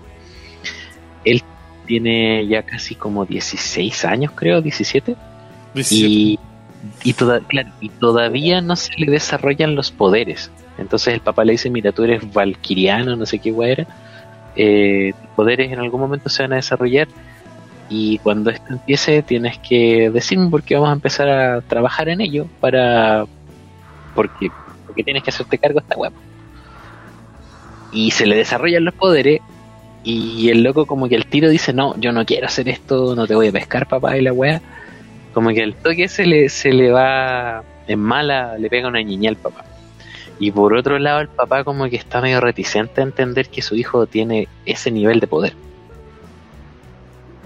Él 1.23 1.41
tiene 1.85 2.45
ya 2.47 2.63
casi 2.63 2.95
como 2.95 3.25
16 3.25 4.03
años, 4.05 4.31
creo, 4.35 4.61
17. 4.61 5.15
17. 5.73 5.95
Y, 6.05 6.39
y, 7.03 7.13
toda- 7.13 7.39
claro, 7.39 7.69
y 7.79 7.89
todavía 7.89 8.61
no 8.61 8.75
se 8.75 8.91
le 8.97 9.09
desarrollan 9.11 9.75
los 9.75 9.91
poderes. 9.91 10.51
Entonces 10.79 11.13
el 11.13 11.21
papá 11.21 11.43
le 11.45 11.53
dice, 11.53 11.69
mira, 11.69 11.91
tú 11.91 12.03
eres 12.03 12.31
valquiriano, 12.33 13.15
no 13.15 13.25
sé 13.25 13.39
qué 13.39 13.51
guay 13.51 13.71
era. 13.71 13.87
Eh, 14.55 15.13
tus 15.19 15.29
poderes 15.31 15.71
en 15.71 15.79
algún 15.79 16.01
momento 16.01 16.29
se 16.29 16.43
van 16.43 16.53
a 16.53 16.57
desarrollar 16.57 17.07
y 17.89 18.17
cuando 18.19 18.49
esto 18.49 18.73
empiece 18.73 19.21
tienes 19.23 19.57
que 19.59 20.09
decirme 20.11 20.49
porque 20.49 20.75
vamos 20.75 20.89
a 20.89 20.93
empezar 20.93 21.29
a 21.29 21.61
trabajar 21.61 22.09
en 22.09 22.21
ello 22.21 22.47
para... 22.59 23.25
Porque, 24.15 24.49
porque 24.85 25.03
tienes 25.03 25.23
que 25.23 25.29
hacerte 25.29 25.57
cargo 25.57 25.79
esta 25.79 25.95
web. 25.95 26.13
Y 27.91 28.11
se 28.11 28.25
le 28.25 28.35
desarrollan 28.35 28.85
los 28.85 28.93
poderes 28.93 29.41
y 30.03 30.49
el 30.49 30.63
loco 30.63 30.85
como 30.85 31.09
que 31.09 31.15
el 31.15 31.25
tiro 31.25 31.49
dice, 31.49 31.73
no, 31.73 31.95
yo 31.99 32.11
no 32.11 32.25
quiero 32.25 32.47
hacer 32.47 32.69
esto, 32.69 33.15
no 33.15 33.27
te 33.27 33.35
voy 33.35 33.47
a 33.47 33.51
pescar 33.51 33.87
papá 33.87 34.17
y 34.17 34.21
la 34.21 34.33
wea 34.33 34.61
como 35.33 35.49
que 35.49 35.61
el 35.61 35.75
toque 35.75 36.07
se 36.07 36.25
le, 36.25 36.49
se 36.49 36.71
le 36.71 36.91
va 36.91 37.63
en 37.87 37.99
mala, 37.99 38.57
le 38.57 38.69
pega 38.69 38.87
una 38.87 39.01
niña 39.01 39.29
al 39.29 39.35
papá. 39.35 39.63
Y 40.39 40.51
por 40.51 40.73
otro 40.73 40.97
lado, 40.99 41.19
el 41.19 41.27
papá 41.27 41.63
como 41.65 41.89
que 41.89 41.97
está 41.97 42.21
medio 42.21 42.39
reticente 42.39 43.01
a 43.01 43.03
entender 43.03 43.49
que 43.49 43.61
su 43.61 43.75
hijo 43.75 44.07
tiene 44.07 44.47
ese 44.65 44.89
nivel 44.89 45.19
de 45.19 45.27
poder. 45.27 45.53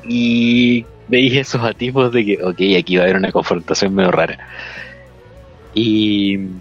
Y 0.08 0.86
veis 1.08 1.36
esos 1.36 1.64
atipos 1.64 2.12
de 2.12 2.24
que, 2.24 2.44
ok, 2.44 2.60
aquí 2.80 2.98
va 2.98 3.02
a 3.02 3.06
haber 3.06 3.18
una 3.18 3.32
confrontación 3.32 3.96
medio 3.96 4.12
rara. 4.12 4.38
Y 5.74 6.38
mm, 6.38 6.54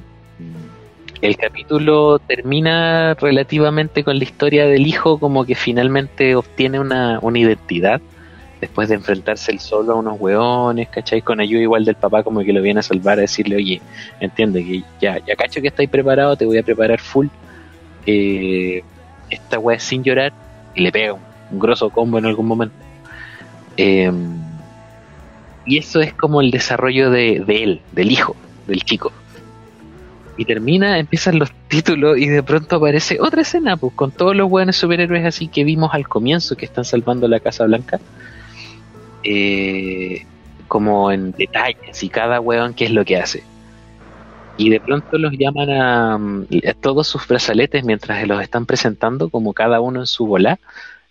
el 1.20 1.36
capítulo 1.36 2.18
termina 2.18 3.14
relativamente 3.14 4.02
con 4.02 4.16
la 4.16 4.24
historia 4.24 4.66
del 4.66 4.86
hijo 4.86 5.18
como 5.18 5.44
que 5.44 5.54
finalmente 5.54 6.34
obtiene 6.34 6.80
una, 6.80 7.18
una 7.20 7.38
identidad 7.38 8.00
después 8.62 8.88
de 8.88 8.94
enfrentarse 8.94 9.50
él 9.50 9.58
solo 9.58 9.92
a 9.92 9.96
unos 9.96 10.20
hueones, 10.20 10.88
¿cachai? 10.88 11.20
Con 11.20 11.40
ayuda 11.40 11.62
igual 11.62 11.84
del 11.84 11.96
papá 11.96 12.22
como 12.22 12.44
que 12.44 12.52
lo 12.52 12.62
viene 12.62 12.78
a 12.78 12.82
salvar 12.84 13.18
a 13.18 13.22
decirle, 13.22 13.56
oye, 13.56 13.82
entiende 14.20 14.64
que 14.64 14.84
ya, 15.00 15.18
ya 15.26 15.34
cacho 15.34 15.60
que 15.60 15.66
estáis 15.66 15.90
preparado, 15.90 16.36
te 16.36 16.46
voy 16.46 16.58
a 16.58 16.62
preparar 16.62 17.00
full. 17.00 17.26
Eh, 18.06 18.84
esta 19.30 19.58
es 19.72 19.82
sin 19.82 20.04
llorar 20.04 20.32
y 20.76 20.82
le 20.82 20.92
pega 20.92 21.14
un, 21.14 21.58
grosso 21.58 21.90
combo 21.90 22.18
en 22.18 22.26
algún 22.26 22.46
momento. 22.46 22.76
Eh, 23.76 24.12
y 25.66 25.78
eso 25.78 26.00
es 26.00 26.14
como 26.14 26.40
el 26.40 26.52
desarrollo 26.52 27.10
de, 27.10 27.42
de 27.44 27.64
él, 27.64 27.80
del 27.90 28.12
hijo, 28.12 28.36
del 28.68 28.84
chico. 28.84 29.10
Y 30.36 30.44
termina, 30.44 31.00
empiezan 31.00 31.40
los 31.40 31.50
títulos 31.66 32.16
y 32.16 32.28
de 32.28 32.44
pronto 32.44 32.76
aparece 32.76 33.18
otra 33.20 33.42
escena, 33.42 33.76
pues 33.76 33.92
con 33.94 34.12
todos 34.12 34.36
los 34.36 34.48
buenos 34.48 34.76
superhéroes 34.76 35.26
así 35.26 35.48
que 35.48 35.64
vimos 35.64 35.92
al 35.92 36.06
comienzo 36.06 36.56
que 36.56 36.64
están 36.64 36.84
salvando 36.84 37.26
la 37.26 37.40
Casa 37.40 37.64
Blanca 37.64 37.98
eh, 39.24 40.24
como 40.68 41.12
en 41.12 41.32
detalles 41.32 42.02
y 42.02 42.08
cada 42.08 42.40
weón 42.40 42.74
qué 42.74 42.86
es 42.86 42.90
lo 42.90 43.04
que 43.04 43.16
hace. 43.16 43.42
Y 44.56 44.70
de 44.70 44.80
pronto 44.80 45.18
los 45.18 45.32
llaman 45.32 45.70
a, 45.70 46.18
mm, 46.18 46.46
a 46.68 46.74
todos 46.74 47.06
sus 47.06 47.26
brazaletes 47.26 47.84
mientras 47.84 48.26
los 48.26 48.42
están 48.42 48.66
presentando, 48.66 49.30
como 49.30 49.52
cada 49.52 49.80
uno 49.80 50.00
en 50.00 50.06
su 50.06 50.26
bola, 50.26 50.58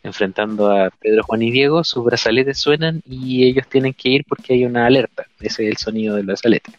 enfrentando 0.03 0.71
a 0.71 0.89
Pedro, 0.89 1.23
Juan 1.23 1.41
y 1.41 1.51
Diego, 1.51 1.83
sus 1.83 2.03
brazaletes 2.03 2.57
suenan 2.57 3.01
y 3.07 3.45
ellos 3.45 3.67
tienen 3.67 3.93
que 3.93 4.09
ir 4.09 4.25
porque 4.27 4.53
hay 4.53 4.65
una 4.65 4.85
alerta. 4.85 5.25
Ese 5.39 5.63
es 5.63 5.71
el 5.71 5.77
sonido 5.77 6.15
del 6.15 6.25
brazalete. 6.25 6.71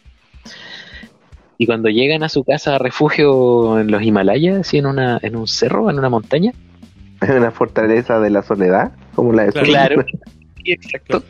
Y 1.57 1.65
cuando 1.65 1.89
llegan 1.89 2.23
a 2.23 2.29
su 2.29 2.43
casa 2.43 2.77
refugio 2.77 3.79
en 3.79 3.91
los 3.91 4.01
Himalayas, 4.01 4.59
así 4.59 4.77
en, 4.79 4.85
una, 4.85 5.19
en 5.21 5.35
un 5.35 5.47
cerro, 5.47 5.89
en 5.89 5.99
una 5.99 6.09
montaña, 6.09 6.51
Es 7.23 7.29
una 7.29 7.51
fortaleza 7.51 8.19
de 8.19 8.29
la 8.29 8.43
soledad, 8.43 8.91
como 9.15 9.31
la 9.31 9.45
de 9.45 9.51
Claro. 9.53 10.05
Exacto. 10.65 11.23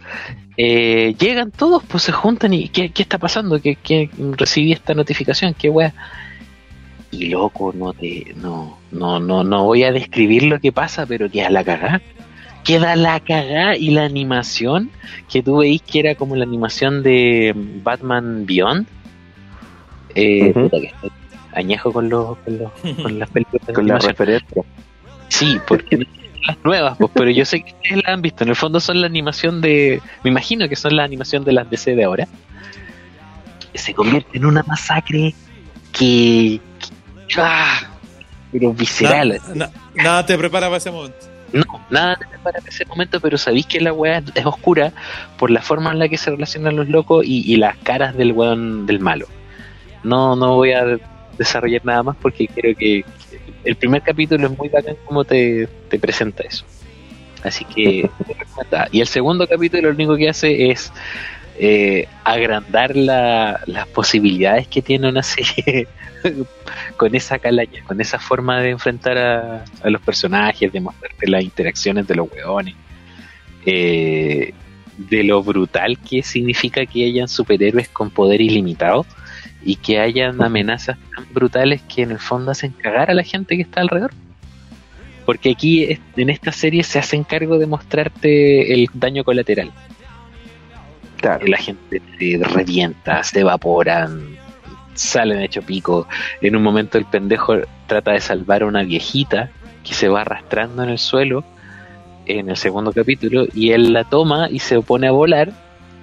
Eh, 0.57 1.15
llegan 1.19 1.51
todos, 1.51 1.83
pues 1.83 2.03
se 2.03 2.11
juntan 2.11 2.53
y 2.53 2.69
¿qué, 2.69 2.89
qué 2.91 3.01
está 3.03 3.17
pasando? 3.17 3.59
¿Qué, 3.61 3.75
qué- 3.75 4.09
recibí 4.37 4.71
esta 4.71 4.93
notificación? 4.93 5.53
¿Qué 5.55 5.69
wea? 5.69 5.93
Y 7.11 7.29
loco, 7.29 7.71
no 7.75 7.93
te, 7.93 8.33
no, 8.37 8.77
no, 8.91 9.19
no, 9.19 9.43
no 9.43 9.63
voy 9.65 9.83
a 9.83 9.91
describir 9.91 10.43
lo 10.43 10.59
que 10.59 10.71
pasa, 10.71 11.05
pero 11.05 11.29
queda 11.29 11.49
la 11.49 11.63
cagá. 11.63 12.01
Queda 12.63 12.95
la 12.95 13.19
cagá 13.19 13.75
y 13.75 13.89
la 13.91 14.05
animación 14.05 14.89
que 15.31 15.43
tú 15.43 15.57
veis 15.57 15.81
que 15.81 15.99
era 15.99 16.15
como 16.15 16.35
la 16.35 16.43
animación 16.45 17.03
de 17.03 17.53
Batman 17.83 18.45
Beyond. 18.45 18.87
Eh, 20.15 20.51
Ujú. 20.51 20.61
puta 20.69 20.79
que 20.79 20.87
estoy 20.87 21.11
añejo 21.53 21.91
con 21.91 22.09
los, 22.09 22.37
con 22.37 22.57
los, 22.57 22.71
con 23.01 23.19
las 23.19 23.29
películas 23.29 23.67
con 23.75 23.87
la 23.87 23.97
referencia. 23.99 24.63
Sí, 25.27 25.59
porque 25.67 26.07
las 26.47 26.57
nuevas, 26.63 26.97
pues, 26.97 27.11
pero 27.13 27.29
yo 27.31 27.45
sé 27.45 27.61
que 27.63 27.71
ustedes 27.73 28.03
la 28.05 28.13
han 28.13 28.21
visto. 28.21 28.43
En 28.43 28.49
el 28.49 28.55
fondo 28.55 28.79
son 28.79 29.01
la 29.01 29.07
animación 29.07 29.61
de. 29.61 30.01
Me 30.23 30.29
imagino 30.31 30.67
que 30.69 30.75
son 30.75 30.95
la 30.95 31.03
animación 31.03 31.43
de 31.43 31.53
las 31.53 31.69
DC 31.69 31.95
de 31.95 32.03
ahora. 32.03 32.27
Se 33.73 33.93
convierte 33.93 34.37
en 34.37 34.45
una 34.45 34.63
masacre 34.63 35.33
que. 35.91 36.59
que- 37.27 37.41
¡ah! 37.41 37.79
pero 38.51 38.71
visceral. 38.73 39.39
Na- 39.55 39.65
na- 39.67 39.71
nada 39.95 40.25
te 40.25 40.37
prepara 40.37 40.67
para 40.67 40.77
ese 40.77 40.91
momento. 40.91 41.17
No, 41.51 41.63
nada 41.89 42.15
te 42.15 42.27
prepara 42.27 42.59
para 42.59 42.69
ese 42.69 42.85
momento, 42.85 43.19
pero 43.19 43.37
sabéis 43.37 43.65
que 43.65 43.79
la 43.81 43.93
weá 43.93 44.21
es 44.35 44.45
oscura 44.45 44.91
por 45.37 45.49
la 45.51 45.61
forma 45.61 45.91
en 45.91 45.99
la 45.99 46.07
que 46.09 46.17
se 46.17 46.29
relacionan 46.31 46.75
los 46.75 46.87
locos 46.89 47.25
y, 47.25 47.51
y 47.51 47.57
las 47.57 47.77
caras 47.77 48.15
del 48.15 48.31
weón 48.31 48.85
del 48.85 48.99
malo. 48.99 49.27
No, 50.03 50.35
no 50.35 50.55
voy 50.55 50.71
a 50.73 50.83
desarrollar 51.37 51.83
nada 51.85 52.03
más 52.03 52.15
porque 52.21 52.47
creo 52.47 52.75
que 52.75 53.05
el 53.63 53.75
primer 53.75 54.01
capítulo 54.01 54.47
es 54.47 54.57
muy 54.57 54.69
bacán 54.69 54.95
como 55.05 55.23
te, 55.23 55.67
te 55.89 55.99
presenta 55.99 56.43
eso. 56.43 56.65
Así 57.43 57.65
que, 57.65 58.09
y 58.91 59.01
el 59.01 59.07
segundo 59.07 59.47
capítulo 59.47 59.89
lo 59.89 59.95
único 59.95 60.15
que 60.15 60.29
hace 60.29 60.71
es 60.71 60.91
eh, 61.59 62.07
agrandar 62.23 62.95
la- 62.95 63.59
las 63.65 63.87
posibilidades 63.87 64.67
que 64.67 64.81
tiene 64.81 65.09
una 65.09 65.23
serie 65.23 65.87
con 66.97 67.13
esa 67.15 67.37
calaña, 67.39 67.83
con 67.85 67.99
esa 68.01 68.17
forma 68.17 68.59
de 68.61 68.69
enfrentar 68.71 69.17
a, 69.17 69.65
a 69.83 69.89
los 69.89 70.01
personajes, 70.01 70.71
de 70.71 70.79
mostrarte 70.79 71.27
las 71.27 71.43
interacciones 71.43 72.07
de 72.07 72.15
los 72.15 72.27
weones, 72.31 72.75
eh, 73.65 74.53
de 74.97 75.23
lo 75.23 75.41
brutal 75.43 75.97
que 75.99 76.21
significa 76.23 76.85
que 76.85 77.05
hayan 77.05 77.27
superhéroes 77.27 77.89
con 77.89 78.09
poder 78.09 78.41
ilimitado 78.41 79.05
y 79.63 79.75
que 79.77 79.99
hayan 79.99 80.41
amenazas 80.41 80.97
tan 81.15 81.25
brutales 81.33 81.81
que 81.83 82.03
en 82.03 82.11
el 82.11 82.19
fondo 82.19 82.51
hacen 82.51 82.71
cagar 82.71 83.09
a 83.09 83.13
la 83.13 83.23
gente 83.23 83.55
que 83.55 83.61
está 83.61 83.81
alrededor. 83.81 84.11
Porque 85.25 85.51
aquí 85.51 85.99
en 86.17 86.29
esta 86.29 86.51
serie 86.51 86.83
se 86.83 86.99
hacen 86.99 87.23
cargo 87.23 87.57
de 87.57 87.65
mostrarte 87.65 88.73
el 88.73 88.89
daño 88.93 89.23
colateral. 89.23 89.71
Claro. 91.17 91.47
La 91.47 91.57
gente 91.57 92.01
se 92.19 92.41
revienta, 92.43 93.23
se 93.23 93.39
evaporan, 93.39 94.37
salen 94.93 95.41
hecho 95.41 95.61
pico. 95.61 96.07
En 96.41 96.57
un 96.57 96.63
momento 96.63 96.97
el 96.97 97.05
pendejo 97.05 97.55
trata 97.87 98.11
de 98.11 98.19
salvar 98.19 98.63
a 98.63 98.65
una 98.65 98.83
viejita 98.83 99.49
que 99.85 99.93
se 99.93 100.09
va 100.09 100.21
arrastrando 100.21 100.83
en 100.83 100.89
el 100.89 100.99
suelo 100.99 101.45
en 102.25 102.49
el 102.49 102.57
segundo 102.57 102.91
capítulo 102.91 103.45
y 103.53 103.71
él 103.71 103.93
la 103.93 104.03
toma 104.05 104.49
y 104.49 104.59
se 104.59 104.79
pone 104.81 105.07
a 105.07 105.11
volar 105.11 105.51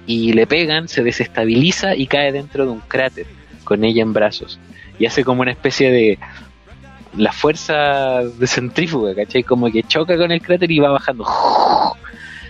y 0.05 0.33
le 0.33 0.47
pegan, 0.47 0.87
se 0.87 1.03
desestabiliza 1.03 1.95
y 1.95 2.07
cae 2.07 2.31
dentro 2.31 2.65
de 2.65 2.71
un 2.71 2.79
cráter 2.81 3.25
con 3.71 3.85
ella 3.85 4.01
en 4.01 4.11
brazos 4.11 4.59
y 4.99 5.05
hace 5.05 5.23
como 5.23 5.43
una 5.43 5.51
especie 5.51 5.89
de 5.89 6.19
la 7.15 7.31
fuerza 7.31 8.21
de 8.21 8.47
centrífuga, 8.47 9.15
¿cachai? 9.15 9.43
Como 9.43 9.71
que 9.71 9.81
choca 9.83 10.17
con 10.17 10.29
el 10.29 10.41
cráter 10.41 10.69
y 10.69 10.79
va 10.79 10.89
bajando 10.89 11.25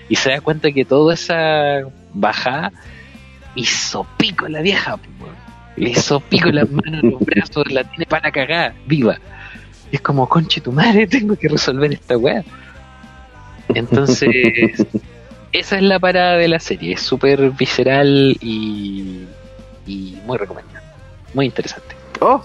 y 0.10 0.16
se 0.16 0.32
da 0.32 0.42
cuenta 0.42 0.72
que 0.72 0.84
toda 0.84 1.14
esa 1.14 1.82
bajada 2.12 2.72
hizo 3.54 4.04
pico 4.18 4.48
a 4.48 4.50
la 4.50 4.62
vieja, 4.62 4.98
le 5.76 5.92
hizo 5.92 6.20
pico 6.22 6.50
en 6.50 6.56
las 6.56 6.72
manos, 6.72 7.04
los 7.04 7.20
brazos, 7.30 7.72
la 7.72 7.84
tiene 7.84 8.08
para 8.08 8.32
cagar, 8.32 8.74
viva. 8.88 9.20
Y 9.92 9.98
es 9.98 10.02
como, 10.02 10.28
conche 10.28 10.60
tu 10.60 10.72
madre, 10.72 11.06
tengo 11.06 11.36
que 11.36 11.50
resolver 11.50 11.94
esta 11.94 12.18
weá. 12.18 12.44
Entonces, 13.76 14.88
esa 15.52 15.76
es 15.76 15.84
la 15.84 16.00
parada 16.00 16.38
de 16.38 16.48
la 16.48 16.60
serie. 16.60 16.96
Es 16.96 17.02
súper 17.02 17.52
visceral 17.52 18.36
y, 18.42 19.28
y 19.86 20.18
muy 20.26 20.38
recomendable. 20.40 20.81
Muy 21.34 21.46
interesante. 21.46 21.96
Oh, 22.20 22.42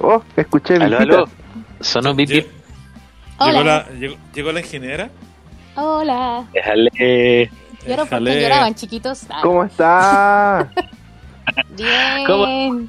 oh, 0.00 0.22
escuché 0.36 0.74
Aló, 0.76 0.98
visita. 0.98 1.02
aló. 1.16 1.28
Sonó 1.80 2.14
bip 2.14 2.28
bip. 2.30 2.46
Llegó 3.40 3.58
Hola. 3.60 3.62
la, 3.64 3.90
llegó, 3.98 4.16
llegó 4.34 4.52
la 4.52 4.60
ingeniera. 4.60 5.10
Hola. 5.76 6.46
Déjale. 6.52 7.50
¿Lloro 7.86 8.06
porque 8.06 8.40
lloraban 8.40 8.74
chiquitos? 8.74 9.24
Ah, 9.28 9.40
¿Cómo 9.42 9.64
está? 9.64 10.70
Bien. 11.70 12.26
¿Cómo? 12.26 12.86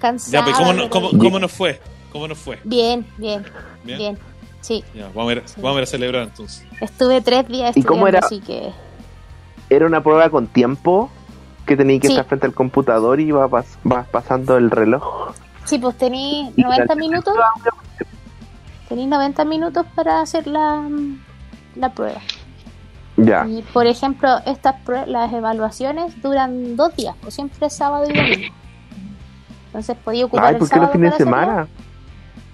Cansado. 0.00 0.32
Ya, 0.32 0.44
pues, 0.44 0.56
¿cómo, 0.56 0.72
no- 0.72 0.90
cómo, 0.90 1.10
cómo 1.18 1.38
nos 1.38 1.52
fue? 1.52 1.80
¿Cómo 2.12 2.28
nos 2.28 2.38
fue? 2.38 2.58
Bien, 2.64 3.06
bien, 3.16 3.44
¿Bien? 3.84 3.98
bien. 3.98 4.18
Sí, 4.60 4.82
Ya, 4.94 5.08
vamos, 5.14 5.30
a 5.30 5.32
ir, 5.34 5.42
Sí. 5.46 5.54
vamos 5.60 5.76
a 5.76 5.78
ir 5.80 5.82
a 5.82 5.86
celebrar 5.86 6.22
entonces. 6.24 6.66
estuve 6.80 7.20
tres 7.20 7.46
días 7.48 7.76
¿Y 7.76 7.82
cómo 7.82 8.06
estudiando, 8.06 8.18
era? 8.18 8.26
así 8.26 8.40
que... 8.40 8.72
¿Era 9.74 9.86
una 9.86 10.02
prueba 10.02 10.28
con 10.30 10.46
tiempo? 10.46 11.10
Que 11.66 11.76
tenías 11.76 12.00
que 12.02 12.08
Sí. 12.08 12.12
estar 12.12 12.26
frente 12.26 12.46
al 12.46 12.52
computador 12.54 13.20
y 13.20 13.30
vas, 13.32 13.78
vas 13.82 14.08
pasando 14.08 14.56
el 14.56 14.70
reloj. 14.70 15.32
Sí, 15.64 15.78
pues 15.78 15.96
tení 15.96 16.52
Y 16.56 16.62
90 16.62 16.94
la- 16.94 17.00
minutos. 17.00 17.34
Tení 18.88 19.06
90 19.06 19.44
minutos 19.44 19.86
para 19.94 20.20
hacer 20.20 20.46
la, 20.46 20.86
la 21.76 21.88
prueba. 21.92 22.20
Ya. 23.16 23.46
Y, 23.46 23.62
por 23.72 23.86
ejemplo, 23.86 24.28
estas 24.44 24.74
las 25.06 25.32
evaluaciones 25.32 26.20
duran 26.20 26.76
dos 26.76 26.94
días, 26.96 27.14
pues 27.22 27.34
siempre 27.34 27.66
es 27.68 27.72
sábado 27.76 28.04
y 28.10 28.14
domingo. 28.14 28.54
Entonces 29.66 29.96
podía 30.04 30.26
ocupar 30.26 30.46
Ay, 30.46 30.52
el 30.54 30.58
¿por 30.58 30.68
qué 30.68 30.78
los 30.80 30.90
fines 30.90 31.12
de 31.12 31.16
semana? 31.18 31.66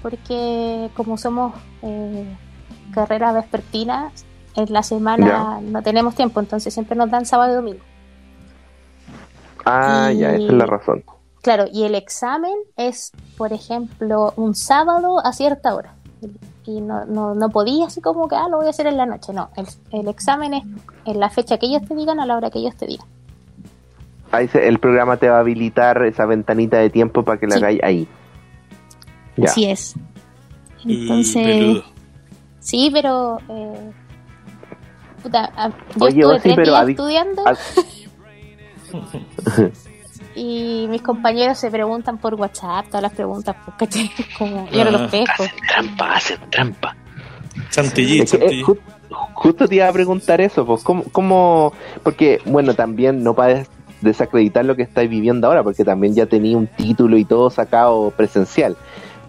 Porque 0.02 0.88
como 0.96 1.18
somos 1.18 1.54
eh, 1.82 2.36
carreras 2.92 3.34
vespertinas, 3.34 4.24
en 4.56 4.72
la 4.72 4.82
semana 4.82 5.60
no 5.62 5.82
tenemos 5.82 6.14
tiempo, 6.14 6.40
entonces 6.40 6.72
siempre 6.72 6.96
nos 6.96 7.10
dan 7.10 7.24
sábado 7.26 7.52
y 7.52 7.56
domingo. 7.56 7.80
Ah, 9.64 10.10
ya, 10.12 10.30
esa 10.30 10.46
es 10.46 10.52
la 10.52 10.66
razón. 10.66 11.04
Claro, 11.42 11.64
y 11.72 11.84
el 11.84 11.94
examen 11.94 12.54
es, 12.76 13.12
por 13.38 13.52
ejemplo, 13.52 14.32
un 14.36 14.54
sábado 14.54 15.24
a 15.24 15.32
cierta 15.32 15.74
hora. 15.74 15.94
Y 16.66 16.80
no, 16.82 17.06
no, 17.06 17.34
no 17.34 17.48
podía 17.48 17.86
así 17.86 18.00
como 18.02 18.28
que, 18.28 18.36
ah, 18.36 18.48
lo 18.50 18.58
voy 18.58 18.66
a 18.66 18.70
hacer 18.70 18.86
en 18.86 18.96
la 18.98 19.06
noche. 19.06 19.32
No, 19.32 19.48
el, 19.56 19.66
el 19.92 20.08
examen 20.08 20.52
es 20.54 20.62
en 21.06 21.18
la 21.18 21.30
fecha 21.30 21.56
que 21.58 21.66
ellos 21.66 21.82
te 21.88 21.94
digan, 21.94 22.20
a 22.20 22.26
la 22.26 22.36
hora 22.36 22.50
que 22.50 22.58
ellos 22.58 22.76
te 22.76 22.86
digan. 22.86 23.06
Ahí 24.30 24.46
se- 24.48 24.68
el 24.68 24.78
programa 24.78 25.16
te 25.16 25.28
va 25.30 25.38
a 25.38 25.40
habilitar 25.40 26.04
esa 26.04 26.26
ventanita 26.26 26.76
de 26.78 26.90
tiempo 26.90 27.24
para 27.24 27.40
que 27.40 27.46
la 27.46 27.54
Sí. 27.56 27.58
hagáis 27.58 27.80
ahí. 27.82 28.08
Ya. 29.36 29.44
Así 29.50 29.64
es. 29.64 29.94
Entonces, 30.84 31.82
sí, 32.60 32.90
pero... 32.92 33.38
Eh, 33.48 33.90
puta, 35.22 35.50
yo 35.96 36.04
Oye, 36.04 36.08
estuve 36.20 36.26
Osi, 36.34 36.42
tres 36.42 36.56
pero 36.56 36.72
días 36.72 36.88
estudiando 36.88 37.44
y 40.34 40.86
mis 40.88 41.02
compañeros 41.02 41.58
se 41.58 41.70
preguntan 41.70 42.18
por 42.18 42.34
WhatsApp, 42.34 42.86
todas 42.86 43.02
las 43.02 43.12
preguntas, 43.12 43.56
¿cachai? 43.78 44.10
Como, 44.38 44.68
yo 44.70 44.84
no 44.84 44.90
Ah. 44.90 44.92
los 44.92 45.10
pesco. 45.10 45.42
Hacen 45.44 45.58
trampa, 45.66 46.12
hacen 46.14 46.38
trampa. 46.50 46.96
Chantilly, 47.70 48.20
Es 48.20 48.30
que, 48.30 48.36
eh, 48.36 48.40
chantilly. 48.40 48.62
ju- 48.62 48.78
justo 49.34 49.66
te 49.68 49.74
iba 49.76 49.88
a 49.88 49.92
preguntar 49.92 50.40
eso, 50.40 50.64
pues, 50.64 50.82
¿cómo, 50.82 51.04
cómo- 51.12 51.72
Porque, 52.02 52.40
bueno, 52.46 52.74
también 52.74 53.22
no 53.24 53.34
puedes 53.34 53.68
desacreditar 54.00 54.64
lo 54.64 54.76
que 54.76 54.82
estáis 54.82 55.10
viviendo 55.10 55.46
ahora, 55.46 55.62
porque 55.62 55.84
también 55.84 56.14
ya 56.14 56.26
tenía 56.26 56.56
un 56.56 56.66
título 56.68 57.18
y 57.18 57.24
todo 57.24 57.50
sacado 57.50 58.10
presencial. 58.16 58.76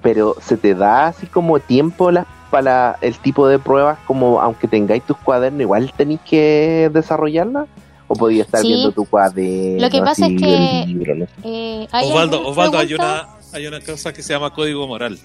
Pero, 0.02 0.36
¿se 0.40 0.56
te 0.58 0.76
da 0.76 1.08
así 1.08 1.28
como 1.28 1.60
tiempo 1.60 2.12
las 2.12 2.26
para 2.50 2.98
el 3.02 3.18
tipo 3.18 3.48
de 3.48 3.60
pruebas, 3.60 3.98
como 4.06 4.42
aunque 4.42 4.68
tengáis 4.68 5.04
tus 5.04 5.16
cuadernos, 5.18 5.62
igual 5.62 5.92
tenéis 5.96 6.20
que 6.22 6.90
desarrollarlas? 6.94 7.68
¿O 8.12 8.16
podías 8.16 8.46
estar 8.48 8.62
Sí. 8.62 8.68
viendo 8.68 8.92
tu 8.92 9.06
cuaderno? 9.06 9.82
Lo 9.82 9.90
que 9.90 10.00
pasa 10.02 10.26
así, 10.26 10.36
es 10.36 10.42
que- 10.42 10.82
el 10.84 10.88
libro, 10.90 11.16
no 11.16 11.26
sé? 11.26 11.32
Eh, 11.44 11.88
¿hay 11.92 12.10
Osvaldo, 12.10 12.46
Osvaldo 12.48 12.78
hay, 12.78 12.94
una, 12.94 13.28
hay 13.54 13.68
una 13.68 13.80
cosa 13.80 14.12
que 14.12 14.22
se 14.22 14.34
llama 14.34 14.54
código 14.54 14.86
moral. 14.88 15.18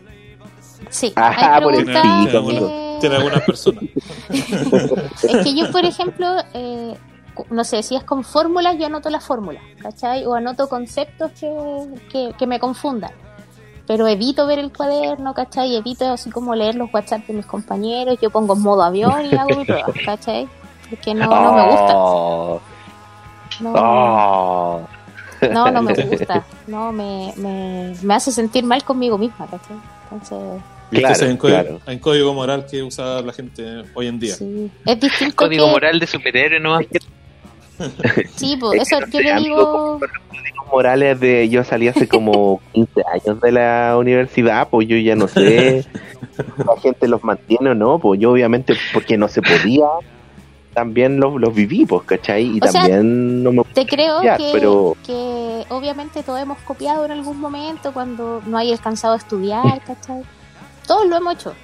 Sí, 0.91 1.13
Ah, 1.17 1.57
hay 1.57 1.63
por 1.63 1.75
el 1.75 1.85
pico, 1.85 2.49
que-. 2.49 2.99
Tiene 3.01 3.17
algunas 3.17 3.43
personas. 3.43 3.83
Es 4.31 5.45
que 5.45 5.55
yo, 5.55 5.71
por 5.73 5.85
ejemplo, 5.85 6.27
eh, 6.55 6.95
no 7.51 7.65
sé, 7.65 7.83
si 7.83 7.97
es 7.97 8.05
con 8.05 8.23
fórmulas, 8.25 8.77
yo 8.79 8.87
anoto 8.87 9.11
las 9.11 9.25
fórmulas, 9.25 9.63
¿cachai? 9.83 10.25
O 10.27 10.35
anoto 10.35 10.69
conceptos 10.69 11.33
que, 11.39 11.51
que, 12.11 12.33
que 12.39 12.47
me 12.47 12.59
confundan. 12.61 13.11
Pero 13.87 14.07
evito 14.07 14.47
ver 14.47 14.59
el 14.59 14.73
cuaderno, 14.73 15.35
¿cachai? 15.35 15.77
Evito 15.77 16.11
así 16.11 16.31
como 16.31 16.55
leer 16.55 16.75
los 16.77 16.93
WhatsApp 16.93 17.27
de 17.27 17.35
mis 17.35 17.47
compañeros. 17.47 18.19
Yo 18.21 18.31
pongo 18.31 18.55
modo 18.57 18.83
avión 18.83 19.27
y 19.31 19.35
hago 19.35 19.57
mi 19.59 19.65
prueba, 19.65 19.87
¿cachai? 20.05 20.49
Porque 20.91 21.15
no, 21.15 21.27
no 21.27 21.53
me 21.53 21.65
gusta. 21.71 22.67
No, 23.60 23.73
oh. 23.77 24.89
no, 25.52 25.70
no 25.70 25.82
me 25.82 25.94
gusta. 26.05 26.44
No, 26.66 26.93
me, 26.93 27.32
me, 27.36 27.94
me 28.02 28.14
hace 28.14 28.32
sentir 28.32 28.64
mal 28.64 28.82
conmigo 28.85 29.16
misma, 29.18 29.47
¿cachai? 29.47 29.77
Entonces, 30.10 30.62
Claro, 30.89 31.09
entonces 31.09 31.31
un, 31.32 31.36
código, 31.36 31.81
claro. 31.90 32.32
moral 32.35 32.66
que 32.70 32.81
usa 32.82 33.20
la 33.20 33.32
gente 33.32 33.82
hoy 33.94 34.06
en 34.06 34.20
día. 34.20 34.35
sí. 34.36 34.70
Es 34.85 35.01
distinto 35.01 35.35
Código 35.35 35.66
que- 35.66 35.70
moral 35.73 35.98
de 35.98 36.06
superhéroe 36.06 36.60
nomás. 36.60 36.85
Sí, 38.36 38.56
pues 38.59 38.81
Es 38.82 38.89
que 38.89 38.97
eso 38.97 39.20
le 39.20 39.32
amigo, 39.32 39.56
digo... 39.59 40.01
Códigos 40.28 40.66
morales 40.73 41.20
de 41.20 41.48
yo 41.48 41.64
salí 41.64 41.89
hace 41.89 42.06
como 42.09 42.60
15 42.73 43.02
años 43.12 43.40
de 43.40 43.52
la 43.52 43.97
universidad, 43.98 44.68
pues 44.68 44.86
yo 44.89 44.97
ya 44.97 45.16
no 45.16 45.27
sé 45.28 45.82
si 45.82 45.89
la 46.64 46.81
gente 46.81 47.09
los 47.09 47.23
mantiene 47.24 47.70
o 47.70 47.74
no, 47.74 47.98
pues 47.98 48.20
yo 48.20 48.31
obviamente 48.32 48.74
porque 48.93 49.16
no 49.18 49.28
se 49.28 49.43
podía, 49.43 49.86
también 50.77 51.19
los, 51.19 51.40
los 51.40 51.55
viví, 51.55 51.86
pues, 51.86 52.03
¿cachai? 52.05 52.44
Y 52.59 52.61
O 52.62 52.66
sea, 52.69 52.82
también 52.82 53.43
no 53.43 53.51
me... 53.51 53.65
Te 53.73 53.86
creo 53.86 54.20
que, 54.20 54.51
pero- 54.53 54.94
que 55.07 55.65
obviamente 55.70 56.23
todos 56.23 56.39
hemos 56.39 56.59
copiado 56.59 57.07
en 57.07 57.12
algún 57.12 57.40
momento 57.40 57.93
cuando 57.94 58.43
no 58.44 58.59
hay 58.59 58.73
alcanzado 58.73 59.15
a 59.15 59.16
estudiar, 59.16 59.81
¿cachai? 59.86 60.20
Todos 60.86 61.07
lo 61.07 61.16
hemos 61.16 61.32
hecho. 61.36 61.55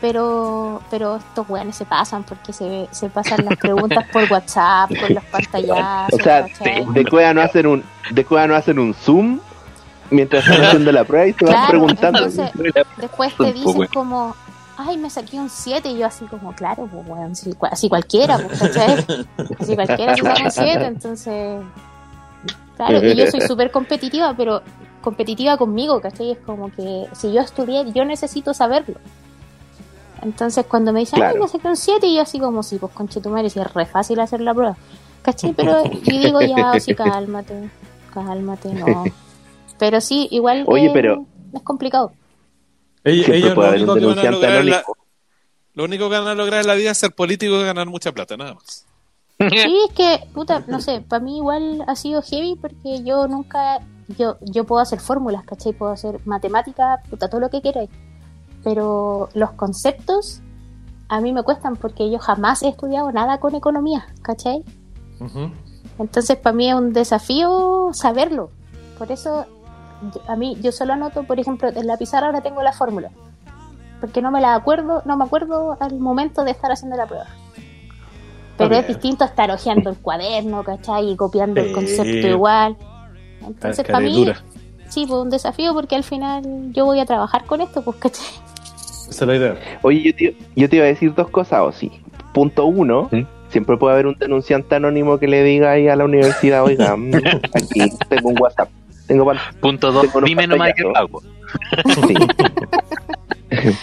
Pero, 0.00 0.82
pero 0.90 1.16
estos 1.16 1.48
weones 1.48 1.76
se 1.76 1.84
pasan 1.84 2.24
porque 2.24 2.52
se, 2.52 2.88
se 2.90 3.08
pasan 3.08 3.44
las 3.44 3.56
preguntas 3.56 4.04
por 4.12 4.24
WhatsApp, 4.30 4.90
con 5.00 5.14
los 5.14 5.24
pantallazos, 5.30 6.18
O 6.20 6.22
sea, 6.24 6.42
¿cachai? 6.48 6.84
de 6.92 7.04
cueva 7.06 7.32
no 7.32 7.42
hacen 7.42 7.66
un, 7.68 7.84
de 8.10 8.24
cueva 8.24 8.48
no 8.48 8.56
hacen 8.56 8.80
un 8.80 8.92
zoom 8.92 9.38
mientras 10.10 10.44
están 10.44 10.64
haciendo 10.64 10.90
la 10.90 11.04
prueba 11.04 11.28
y 11.28 11.32
se 11.34 11.44
van 11.44 11.54
Claro, 11.54 11.68
preguntando. 11.70 12.18
entonces- 12.26 12.50
Después 12.96 13.32
te 13.36 13.52
dicen 13.52 13.86
como, 13.94 14.34
ay, 14.86 14.96
me 14.96 15.10
saqué 15.10 15.38
un 15.38 15.48
7 15.50 15.88
y 15.88 15.98
yo 15.98 16.06
así 16.06 16.24
como, 16.26 16.52
claro, 16.54 16.88
pues 16.88 17.38
si 17.38 17.54
así 17.70 17.88
cualquiera, 17.88 18.38
pues, 18.38 18.58
¿cachai? 18.58 19.04
Así 19.58 19.74
cualquiera 19.74 20.16
se 20.16 20.22
saca 20.22 20.44
un 20.44 20.50
7, 20.50 20.84
entonces... 20.84 21.62
Claro, 22.76 23.06
y 23.06 23.14
yo 23.14 23.30
soy 23.30 23.40
súper 23.42 23.70
competitiva, 23.70 24.34
pero 24.36 24.62
competitiva 25.02 25.56
conmigo, 25.56 26.00
¿cachai? 26.00 26.32
Es 26.32 26.38
como 26.38 26.70
que 26.72 27.06
si 27.12 27.32
yo 27.32 27.40
estudié, 27.40 27.90
yo 27.92 28.04
necesito 28.04 28.54
saberlo. 28.54 28.96
Entonces 30.22 30.64
cuando 30.66 30.92
me 30.92 31.00
dicen, 31.00 31.22
ay, 31.22 31.38
me 31.38 31.48
saqué 31.48 31.68
un 31.68 31.76
7 31.76 32.06
y 32.06 32.16
yo 32.16 32.22
así 32.22 32.38
como, 32.38 32.62
sí, 32.62 32.78
pues 32.78 32.92
conchetumare, 32.92 33.50
si 33.50 33.58
es 33.60 33.72
re 33.74 33.86
fácil 33.86 34.20
hacer 34.20 34.40
la 34.40 34.54
prueba. 34.54 34.76
¿Cachai? 35.22 35.52
Pero 35.52 35.84
yo 35.84 36.18
digo, 36.18 36.40
ya, 36.40 36.72
sí, 36.80 36.94
cálmate, 36.94 37.70
cálmate, 38.12 38.72
no. 38.72 39.04
Pero 39.78 40.00
sí, 40.00 40.28
igual 40.30 40.64
Oye, 40.68 40.90
pero- 40.94 41.26
es 41.52 41.62
complicado. 41.62 42.12
Ellos, 43.04 43.26
puede 43.26 43.40
lo, 43.54 43.62
haber 43.62 43.80
único 43.82 43.94
que 43.94 44.00
van 44.06 44.18
a 44.18 44.22
denunciante 44.22 44.30
lograr 44.30 44.60
en 44.60 44.70
la- 44.70 44.84
lo 45.74 45.84
único 45.84 46.10
que 46.10 46.18
van 46.18 46.28
a 46.28 46.34
lograr 46.34 46.60
en 46.60 46.66
la 46.66 46.74
vida 46.74 46.90
es 46.90 46.98
ser 46.98 47.12
político 47.14 47.54
y 47.60 47.64
ganar 47.64 47.86
mucha 47.86 48.12
plata, 48.12 48.36
nada 48.36 48.54
más. 48.54 48.86
Sí, 49.50 49.76
es 49.88 49.94
que, 49.94 50.20
puta, 50.32 50.62
no 50.68 50.80
sé, 50.80 51.00
para 51.00 51.22
mí 51.24 51.38
igual 51.38 51.82
ha 51.88 51.96
sido 51.96 52.22
heavy 52.22 52.56
porque 52.60 53.02
yo 53.02 53.26
nunca, 53.26 53.80
yo, 54.18 54.36
yo 54.40 54.64
puedo 54.64 54.80
hacer 54.80 55.00
fórmulas, 55.00 55.44
¿cachai? 55.44 55.72
Puedo 55.72 55.90
hacer 55.90 56.20
matemáticas, 56.26 57.00
puta, 57.08 57.28
todo 57.28 57.40
lo 57.40 57.50
que 57.50 57.60
queráis. 57.60 57.90
Pero 58.62 59.30
los 59.34 59.50
conceptos 59.52 60.40
a 61.08 61.20
mí 61.20 61.32
me 61.32 61.42
cuestan 61.42 61.76
porque 61.76 62.08
yo 62.10 62.18
jamás 62.20 62.62
he 62.62 62.68
estudiado 62.68 63.10
nada 63.10 63.38
con 63.40 63.54
economía, 63.56 64.06
¿cachai? 64.22 64.62
Entonces 65.98 66.36
para 66.36 66.54
mí 66.54 66.68
es 66.68 66.74
un 66.76 66.92
desafío 66.92 67.90
saberlo. 67.92 68.50
Por 68.98 69.10
eso 69.10 69.46
a 70.26 70.36
mí 70.36 70.56
yo 70.60 70.72
solo 70.72 70.92
anoto, 70.92 71.24
por 71.24 71.38
ejemplo, 71.38 71.68
en 71.68 71.86
la 71.86 71.96
pizarra 71.96 72.26
ahora 72.26 72.40
tengo 72.40 72.62
la 72.62 72.72
fórmula. 72.72 73.10
Porque 74.00 74.20
no 74.20 74.30
me 74.30 74.40
la 74.40 74.54
acuerdo, 74.54 75.02
no 75.04 75.16
me 75.16 75.24
acuerdo 75.24 75.76
al 75.80 75.98
momento 75.98 76.44
de 76.44 76.50
estar 76.50 76.72
haciendo 76.72 76.96
la 76.96 77.06
prueba. 77.06 77.26
Pero 78.58 78.76
es 78.76 78.86
distinto 78.86 79.24
estar 79.24 79.50
hojeando 79.50 79.90
el 79.90 79.96
cuaderno, 79.96 80.62
¿cachai? 80.62 81.10
Y 81.10 81.16
copiando 81.16 81.60
el 81.60 81.72
concepto 81.72 82.26
igual. 82.26 82.76
Entonces 83.46 83.84
para 83.86 84.00
mí, 84.00 84.26
sí, 84.88 85.06
pues 85.06 85.20
un 85.20 85.30
desafío 85.30 85.74
porque 85.74 85.96
al 85.96 86.04
final 86.04 86.42
yo 86.72 86.84
voy 86.84 87.00
a 87.00 87.06
trabajar 87.06 87.44
con 87.44 87.60
esto, 87.60 87.82
pues, 87.82 87.96
¿cachai? 87.96 88.26
Esa 89.08 89.24
es 89.24 89.28
la 89.28 89.36
idea. 89.36 89.56
Oye, 89.82 90.02
yo 90.02 90.14
te, 90.14 90.36
yo 90.56 90.68
te 90.68 90.76
iba 90.76 90.84
a 90.84 90.88
decir 90.88 91.14
dos 91.14 91.28
cosas, 91.28 91.60
o 91.60 91.72
sí. 91.72 91.90
Punto 92.32 92.66
uno, 92.66 93.08
¿Mm? 93.10 93.22
siempre 93.48 93.76
puede 93.76 93.94
haber 93.94 94.06
un 94.06 94.18
denunciante 94.18 94.74
anónimo 94.74 95.18
que 95.18 95.28
le 95.28 95.42
diga 95.42 95.72
ahí 95.72 95.88
a 95.88 95.96
la 95.96 96.04
universidad, 96.04 96.64
oiga, 96.64 96.94
aquí 97.54 97.90
tengo 98.08 98.30
un 98.30 98.40
WhatsApp. 98.40 98.68
Tengo 99.06 99.24
pan- 99.26 99.38
Punto 99.60 99.92
2, 99.92 100.02
Tengo 100.12 100.20
dime 100.22 100.46
nomás 100.46 100.72
que 100.74 100.84
pago. 100.84 101.22
Sí. 102.06 102.14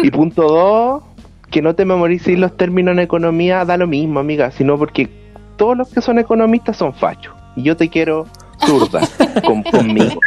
y 0.00 0.10
punto 0.10 0.42
dos, 0.42 1.02
que 1.50 1.62
no 1.62 1.74
te 1.74 1.84
memorices 1.84 2.38
los 2.38 2.56
términos 2.56 2.92
en 2.92 2.98
economía, 3.00 3.64
da 3.64 3.76
lo 3.76 3.86
mismo, 3.86 4.20
amiga, 4.20 4.50
sino 4.50 4.76
porque 4.78 5.08
todos 5.56 5.76
los 5.76 5.88
que 5.88 6.00
son 6.02 6.18
economistas 6.18 6.76
son 6.76 6.92
fachos. 6.94 7.34
Y 7.56 7.62
yo 7.62 7.76
te 7.76 7.88
quiero 7.88 8.26
zurda 8.66 9.00
con, 9.44 9.62
conmigo. 9.62 10.20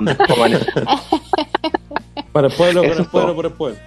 Para 2.32 2.48
el 2.48 2.52
pueblo, 2.54 2.82
para 2.82 2.94
el 2.94 3.06
pueblo, 3.06 3.34
por 3.34 3.46
el 3.46 3.52
pueblo. 3.52 3.78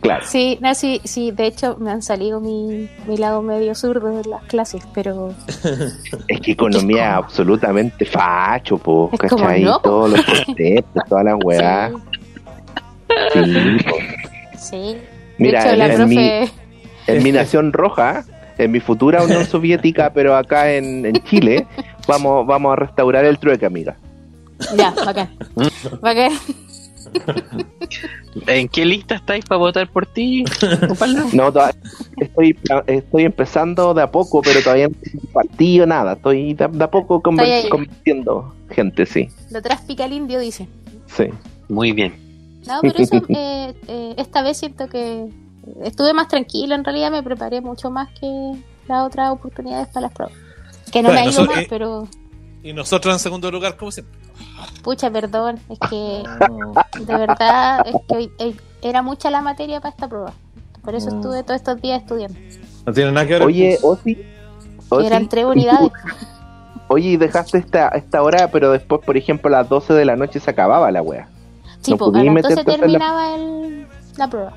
Claro. 0.00 0.24
Sí, 0.26 0.58
no, 0.60 0.74
sí, 0.74 1.00
sí, 1.04 1.30
de 1.30 1.46
hecho 1.46 1.76
me 1.78 1.90
han 1.90 2.02
salido 2.02 2.40
mi, 2.40 2.88
mi 3.06 3.16
lado 3.16 3.42
medio 3.42 3.74
zurdo 3.74 4.10
en 4.20 4.28
las 4.30 4.42
clases, 4.44 4.82
pero 4.94 5.34
Es 6.28 6.40
que 6.40 6.52
economía 6.52 7.10
es 7.10 7.16
absolutamente 7.16 8.04
facho, 8.04 8.78
po, 8.78 9.10
Es 9.12 9.30
como, 9.30 9.44
¿cachai? 9.44 9.62
no. 9.62 9.78
Todos 9.80 10.10
los 10.10 10.22
conceptos, 10.46 11.02
todas 11.08 11.24
las 11.24 11.36
weas. 11.44 11.92
Sí, 13.32 13.78
sí. 14.58 14.76
De 14.76 15.00
Mira, 15.38 15.74
hecho, 15.74 16.02
en, 16.02 16.08
mi, 16.08 16.30
en 17.06 17.22
mi 17.22 17.32
nación 17.32 17.72
roja, 17.72 18.24
en 18.58 18.70
mi 18.72 18.80
futura 18.80 19.22
Unión 19.22 19.44
Soviética, 19.46 20.12
pero 20.12 20.36
acá 20.36 20.72
en, 20.72 21.04
en 21.06 21.14
Chile, 21.24 21.66
vamos, 22.06 22.46
vamos 22.46 22.72
a 22.72 22.76
restaurar 22.76 23.24
el 23.24 23.38
trueque, 23.38 23.66
amiga. 23.66 23.96
ya, 24.76 24.92
bacán. 25.04 25.30
Bacán. 26.00 26.32
¿En 28.46 28.68
qué 28.68 28.84
lista 28.84 29.14
estáis 29.16 29.44
para 29.44 29.58
votar 29.58 29.88
por 29.90 30.06
ti? 30.06 30.44
No, 31.32 31.52
estoy, 32.16 32.58
estoy 32.86 33.24
empezando 33.24 33.94
de 33.94 34.02
a 34.02 34.10
poco, 34.10 34.42
pero 34.42 34.62
todavía 34.62 34.88
no 34.88 34.94
tengo 35.02 35.32
partido, 35.32 35.86
nada. 35.86 36.14
Estoy 36.14 36.54
de, 36.54 36.68
de 36.68 36.84
a 36.84 36.90
poco 36.90 37.20
convenciendo 37.20 38.54
gente, 38.70 39.06
sí. 39.06 39.28
Lo 39.50 39.62
tras 39.62 39.82
pica 39.82 40.04
el 40.04 40.12
indio, 40.12 40.38
dice. 40.38 40.68
Sí. 41.06 41.24
Muy 41.68 41.92
bien. 41.92 42.14
No, 42.66 42.80
pero 42.80 42.98
eso, 42.98 43.16
eh, 43.28 43.74
eh, 43.88 44.14
esta 44.16 44.42
vez 44.42 44.56
siento 44.58 44.88
que 44.88 45.28
estuve 45.82 46.12
más 46.12 46.28
tranquila, 46.28 46.74
en 46.74 46.84
realidad 46.84 47.10
me 47.10 47.22
preparé 47.22 47.60
mucho 47.60 47.90
más 47.90 48.08
que 48.18 48.52
las 48.88 49.04
otras 49.04 49.30
oportunidades 49.30 49.88
para 49.88 50.02
las 50.06 50.12
pruebas. 50.12 50.36
Que 50.92 51.02
no 51.02 51.10
me 51.10 51.20
ha 51.20 51.24
Bueno, 51.24 51.32
ido 51.32 51.46
mal, 51.46 51.62
eh, 51.62 51.66
pero 51.68 52.08
Y 52.62 52.72
nosotros 52.72 53.14
en 53.14 53.18
segundo 53.18 53.50
lugar, 53.50 53.76
como 53.76 53.90
siempre. 53.90 54.18
Pucha, 54.82 55.10
perdón, 55.10 55.58
es 55.68 55.78
que 55.90 56.22
de 57.00 57.16
verdad 57.16 57.86
es 57.86 57.94
que 58.08 58.14
hoy- 58.16 58.30
eh, 58.38 58.56
era 58.82 59.02
mucha 59.02 59.30
la 59.30 59.40
materia 59.40 59.80
para 59.80 59.90
esta 59.90 60.08
prueba. 60.08 60.32
Por 60.82 60.94
eso 60.94 61.10
Mm. 61.10 61.14
estuve 61.16 61.42
todos 61.42 61.56
estos 61.56 61.80
días 61.80 62.02
estudiando. 62.02 62.38
No 62.86 62.92
tiene 62.92 63.12
nada 63.12 63.26
que 63.26 63.32
ver. 63.34 63.42
Oye, 63.42 63.78
Osi. 63.82 64.18
Osi, 64.90 65.06
Eran 65.06 65.28
tres 65.28 65.46
unidades. 65.46 65.90
Oye, 66.88 67.10
y 67.10 67.16
dejaste 67.16 67.56
esta, 67.58 67.88
esta 67.88 68.22
hora, 68.22 68.50
pero 68.50 68.70
después, 68.70 69.00
por 69.04 69.16
ejemplo, 69.16 69.48
a 69.48 69.60
las 69.62 69.68
12 69.70 69.94
de 69.94 70.04
la 70.04 70.16
noche 70.16 70.38
se 70.40 70.50
acababa 70.50 70.90
la 70.90 71.00
wea. 71.00 71.28
Sí, 71.80 71.92
no 71.92 71.96
pues, 71.96 72.08
a 72.08 72.12
podí 72.12 72.24
las 72.26 72.34
12 72.34 72.48
meterte 72.48 72.60
a 72.60 72.62
hacer 72.62 72.66
la- 72.80 72.98
terminaba 72.98 73.34
el, 73.36 73.86
la 74.18 74.28
prueba. 74.28 74.52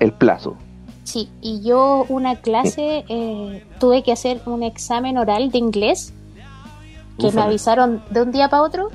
El 0.00 0.12
plazo. 0.12 0.56
Sí, 1.04 1.30
y 1.40 1.62
yo 1.62 2.04
una 2.08 2.36
clase 2.36 3.04
eh, 3.08 3.64
tuve 3.78 4.02
que 4.02 4.10
hacer 4.12 4.40
un 4.46 4.62
examen 4.64 5.16
oral 5.18 5.50
de 5.52 5.58
inglés 5.58 6.12
que 7.30 7.36
me 7.36 7.42
avisaron 7.42 8.02
de 8.10 8.22
un 8.22 8.32
día 8.32 8.48
para 8.48 8.62
otro 8.62 8.88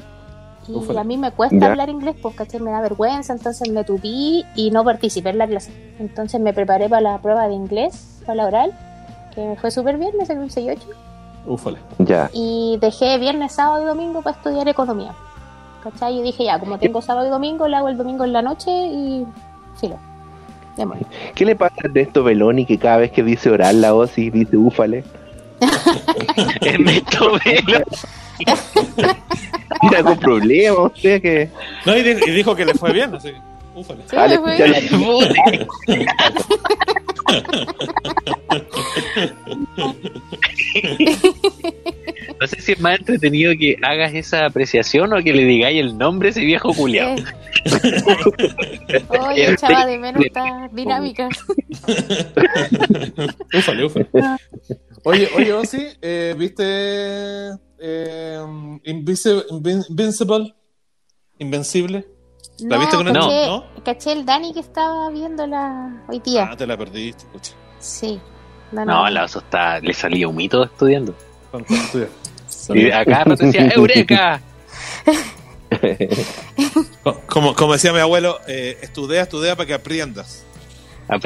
y 0.67 0.73
Ufale. 0.75 0.99
a 0.99 1.03
mí 1.03 1.17
me 1.17 1.31
cuesta 1.31 1.57
Ya. 1.57 1.67
hablar 1.67 1.89
inglés 1.89 2.15
porque 2.21 2.37
¿cachai? 2.37 2.59
me 2.59 2.71
da 2.71 2.81
vergüenza, 2.81 3.33
entonces 3.33 3.69
me 3.71 3.83
tupí 3.83 4.45
y 4.55 4.71
no 4.71 4.83
participé 4.83 5.29
en 5.29 5.37
la 5.37 5.47
clase. 5.47 5.71
Entonces 5.99 6.39
me 6.41 6.53
preparé 6.53 6.89
para 6.89 7.01
la 7.01 7.17
prueba 7.19 7.47
de 7.47 7.53
inglés, 7.53 8.19
para 8.25 8.35
la 8.35 8.45
oral, 8.47 8.73
que 9.33 9.45
me 9.47 9.55
fue 9.55 9.71
súper 9.71 9.97
bien, 9.97 10.11
me 10.17 10.25
salió 10.25 10.41
un 10.43 10.49
6-8 10.49 10.77
Ufale. 11.45 11.77
Ya. 11.99 12.29
y 12.33 12.77
dejé 12.81 13.17
viernes, 13.17 13.53
sábado 13.53 13.81
y 13.83 13.85
domingo 13.85 14.21
para 14.21 14.35
estudiar 14.35 14.67
economía. 14.67 15.13
¿Cachai? 15.83 16.19
Y 16.19 16.21
dije 16.21 16.43
ya, 16.43 16.59
como 16.59 16.77
tengo 16.79 17.01
sábado 17.01 17.27
y 17.27 17.29
domingo, 17.29 17.67
lo 17.67 17.77
hago 17.77 17.87
el 17.87 17.95
domingo 17.97 18.25
en 18.25 18.33
la 18.33 18.41
noche 18.41 18.69
y 18.71 19.25
filo. 19.79 19.95
Démosle. 20.75 21.05
¿Qué 21.33 21.45
le 21.45 21.55
pasa 21.55 21.75
a 21.77 21.87
Ernesto 21.87 22.23
Beloni 22.23 22.65
que 22.65 22.77
cada 22.77 22.97
vez 22.97 23.11
que 23.11 23.23
dice 23.23 23.49
oral 23.49 23.79
la 23.81 23.93
Osi 23.95 24.29
dice 24.29 24.57
úfale? 24.57 25.03
Ernesto 26.61 27.39
Velo. 27.45 27.83
Tiene 29.81 29.97
algún 29.97 30.19
problema 30.19 30.81
usted 30.83 31.21
que. 31.21 31.49
No, 31.85 31.95
y, 31.97 32.03
di- 32.03 32.23
y 32.27 32.31
dijo 32.31 32.55
que 32.55 32.65
le 32.65 32.73
fue 32.73 32.91
bien, 32.93 33.13
así 33.15 33.31
ufale. 33.75 34.01
Sí, 34.09 34.15
Ah, 34.17 34.27
le 34.27 34.39
me 34.39 34.57
fue 34.57 34.67
bien. 34.67 35.67
No 42.39 42.47
sé 42.47 42.61
si 42.61 42.71
es 42.73 42.79
más 42.79 42.99
entretenido 42.99 43.53
que 43.57 43.77
hagas 43.81 44.13
esa 44.13 44.45
apreciación 44.45 45.11
o 45.13 45.23
que 45.23 45.33
le 45.33 45.43
digáis 45.45 45.79
el 45.79 45.97
nombre 45.97 46.29
a 46.29 46.31
ese 46.31 46.41
viejo 46.41 46.73
culiao. 46.73 47.15
Eh. 47.15 47.23
Oye, 49.09 49.51
echaba 49.53 49.85
de 49.85 49.97
menos 49.97 50.23
esta 50.23 50.69
dinámica. 50.71 51.29
Ufale, 53.53 53.85
ufale. 53.85 54.07
Oye, 55.07 55.29
oye, 55.37 55.53
Ozzy, 55.53 55.87
eh, 56.01 56.35
¿viste 56.37 56.63
eh, 57.79 58.39
Invincible? 58.83 60.53
Invencible. 61.39 62.05
¿La 62.59 62.75
No, 62.75 62.79
viste 62.81 62.97
con 62.97 63.07
el 63.07 63.13
No. 63.13 63.19
caché, 63.21 63.47
no? 63.47 63.83
caché 63.85 64.11
el 64.11 64.25
Dani 64.25 64.53
que 64.53 64.59
estaba 64.59 65.09
viéndola 65.09 66.03
hoy 66.09 66.19
día. 66.19 66.49
Ah, 66.51 66.57
te 66.57 66.67
la 66.67 66.75
perdiste, 66.75 67.23
escucha. 67.25 67.53
Sí. 67.79 68.19
No, 68.73 69.09
la 69.09 69.23
oso 69.23 69.39
está, 69.39 69.79
le 69.79 69.93
salía 69.93 70.27
humito 70.27 70.63
estudiando. 70.63 71.15
Y 72.73 72.91
acá 72.91 73.23
rato 73.23 73.45
decía, 73.45 73.67
¡Eureka! 73.73 74.41
Co- 77.03 77.21
Como, 77.27 77.53
como 77.55 77.73
decía 77.73 77.93
mi 77.93 77.99
abuelo, 77.99 78.39
eh, 78.47 78.77
estudia, 78.81 79.21
estudia 79.21 79.55
para 79.55 79.67
que 79.67 79.73
aprendas. 79.73 80.43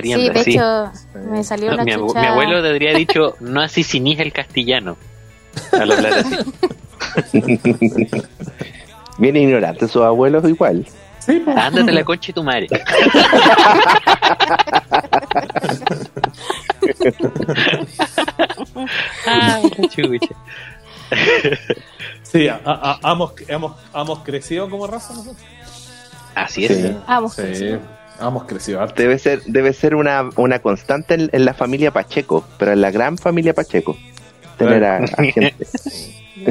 Sí, 0.03 0.29
de 0.29 0.43
sí. 0.43 0.51
hecho, 0.51 0.91
me 1.31 1.43
salió 1.43 1.69
No, 1.69 1.73
una 1.75 1.83
mi, 1.83 1.93
chucha. 1.93 2.21
mi 2.21 2.27
abuelo 2.27 2.61
te 2.61 2.69
habría 2.69 2.93
dicho, 2.93 3.35
no 3.39 3.61
asisinís 3.61 4.19
el 4.19 4.31
castellano. 4.31 4.95
Al 5.71 5.91
hablar 5.91 6.13
así. 6.13 6.35
Bien 9.17 9.35
ignorante 9.35 9.87
sus 9.87 10.03
abuelos 10.03 10.47
igual. 10.47 10.85
Ándate 11.55 11.91
la 11.91 12.03
concha 12.03 12.27
de 12.27 12.33
tu 12.33 12.43
madre. 12.43 12.67
Ay, 19.25 19.69
chucha. 19.89 20.35
Sí, 22.23 22.47
a- 22.47 22.61
a- 22.63 22.99
a- 23.03 23.11
hemos, 23.11 23.33
hemos, 23.47 23.73
hemos 23.93 24.19
crecido 24.19 24.69
como 24.69 24.87
raza 24.87 25.13
nosotros. 25.13 25.37
Así 26.35 26.65
es. 26.65 26.77
Sí. 26.77 26.97
Vamos, 27.07 27.33
Sí, 27.33 27.77
hemos 28.29 28.43
crecido 28.45 28.81
harto. 28.81 29.01
Debe 29.01 29.17
ser, 29.19 29.41
debe 29.45 29.73
ser 29.73 29.95
una, 29.95 30.29
una 30.35 30.59
constante 30.59 31.13
en, 31.15 31.29
en 31.31 31.45
la 31.45 31.53
familia 31.53 31.91
Pacheco, 31.91 32.45
pero 32.57 32.71
en 32.73 32.81
la 32.81 32.91
gran 32.91 33.17
familia 33.17 33.53
Pacheco. 33.53 33.97
Tener 34.57 34.83
a, 34.83 34.97
a 34.97 35.07
gente. 35.23 35.55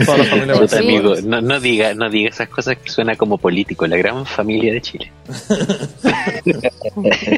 Toda 0.04 0.18
la 0.18 0.24
familia 0.24 0.54
Pacheco. 0.54 0.76
amigo, 0.82 1.14
no, 1.24 1.40
no 1.40 1.58
diga, 1.60 1.94
no 1.94 2.08
diga 2.10 2.28
esas 2.30 2.48
cosas 2.48 2.76
que 2.78 2.90
suena 2.90 3.16
como 3.16 3.38
político, 3.38 3.86
la 3.86 3.96
gran 3.96 4.24
familia 4.26 4.72
de 4.72 4.80
Chile. 4.80 5.12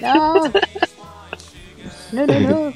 No. 0.03 0.45
No, 2.13 2.27
no, 2.27 2.41
no. 2.41 2.73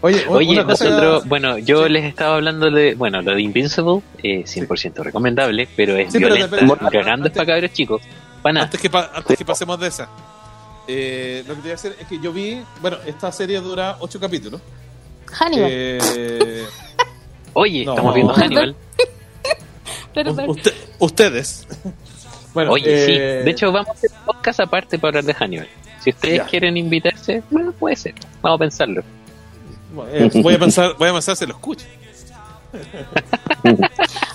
Oye, 0.00 0.24
Oye, 0.28 0.62
nosotros, 0.64 1.26
bueno, 1.26 1.58
yo 1.58 1.88
les 1.88 2.04
estaba 2.04 2.36
hablando 2.36 2.70
de, 2.70 2.94
bueno, 2.94 3.20
lo 3.20 3.34
de 3.34 3.42
Invincible, 3.42 4.00
eh, 4.22 4.44
100% 4.44 5.02
recomendable, 5.02 5.68
pero 5.74 5.96
es 5.96 6.12
Sí, 6.12 6.20
pero 6.20 6.34
violenta, 6.34 6.56
depende- 6.56 6.78
y 6.86 6.90
cagando 6.90 7.26
es 7.28 7.32
para 7.34 7.46
cabros 7.46 7.72
chicos. 7.72 8.02
Para 8.42 8.52
nada. 8.52 8.64
Antes 8.66 8.80
que, 8.80 8.90
pa- 8.90 9.10
antes 9.12 9.36
que 9.36 9.44
pasemos 9.44 9.80
de 9.80 9.88
esa, 9.88 10.08
eh, 10.88 11.44
lo 11.46 11.54
que 11.54 11.60
te 11.60 11.62
voy 11.62 11.70
a 11.70 11.74
decir 11.74 11.96
es 12.00 12.06
que 12.08 12.18
yo 12.20 12.32
vi, 12.32 12.62
bueno, 12.80 12.96
esta 13.06 13.30
serie 13.30 13.60
dura 13.60 13.96
ocho 14.00 14.18
capítulos. 14.18 14.60
Hannibal. 15.30 15.68
Eh, 15.70 16.64
Oye, 17.52 17.84
no. 17.84 17.92
estamos 17.92 18.14
viendo 18.14 18.32
Hannibal. 18.34 18.74
U- 20.16 20.50
usted- 20.50 20.74
ustedes. 20.98 21.66
Bueno, 22.54 22.72
Oye, 22.72 22.84
eh, 22.86 23.06
sí. 23.06 23.12
De 23.44 23.50
hecho, 23.50 23.70
vamos 23.70 23.88
a 23.90 23.92
hacer 23.92 24.10
un 24.10 24.24
podcast 24.24 24.58
aparte 24.60 24.98
para 24.98 25.10
hablar 25.20 25.24
de 25.24 25.34
Hannibal. 25.34 25.68
Si 26.02 26.10
ustedes 26.10 26.38
Ya. 26.38 26.44
quieren 26.46 26.76
invitarse, 26.76 27.42
bueno, 27.50 27.70
puede 27.72 27.94
ser. 27.94 28.14
Vamos 28.42 28.56
a 28.56 28.58
pensarlo. 28.60 29.02
eh, 30.10 30.30
voy 30.42 30.54
a 30.54 30.58
pensar, 30.58 30.96
voy 30.98 31.08
a 31.10 31.12
pensar 31.12 31.36
si 31.36 31.46
lo 31.46 31.52
escucho. 31.52 31.86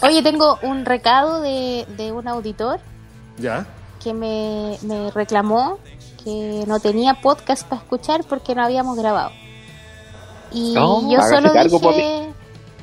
Oye, 0.02 0.22
tengo 0.22 0.60
un 0.62 0.86
recado 0.86 1.42
de, 1.42 1.86
de 1.98 2.12
un 2.12 2.28
auditor 2.28 2.80
Ya. 3.40 3.66
que 4.02 4.14
me, 4.14 4.78
me 4.84 5.12
reclamó 5.12 5.80
que 6.24 6.64
no 6.68 6.80
tenía 6.80 7.16
podcast 7.22 7.68
para 7.68 7.82
escuchar 7.82 8.24
porque 8.24 8.56
no 8.56 8.64
habíamos 8.64 8.98
grabado. 8.98 9.32
Y 10.52 10.74
yo 10.74 11.22
solo 11.30 11.52
dije, 11.52 12.30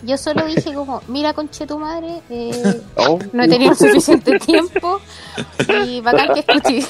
yo 0.02 0.16
solo 0.16 0.46
dije 0.46 0.74
como, 0.74 1.02
mira 1.08 1.32
conche 1.34 1.66
tu 1.66 1.78
madre, 1.78 2.20
eh, 2.30 2.80
Oh, 2.96 3.18
no 3.32 3.44
he 3.44 3.48
tenido 3.48 3.74
suficiente 3.74 4.38
tiempo 4.40 5.00
y 5.84 6.00
bacán 6.00 6.34
que 6.34 6.40
escuché. 6.40 6.84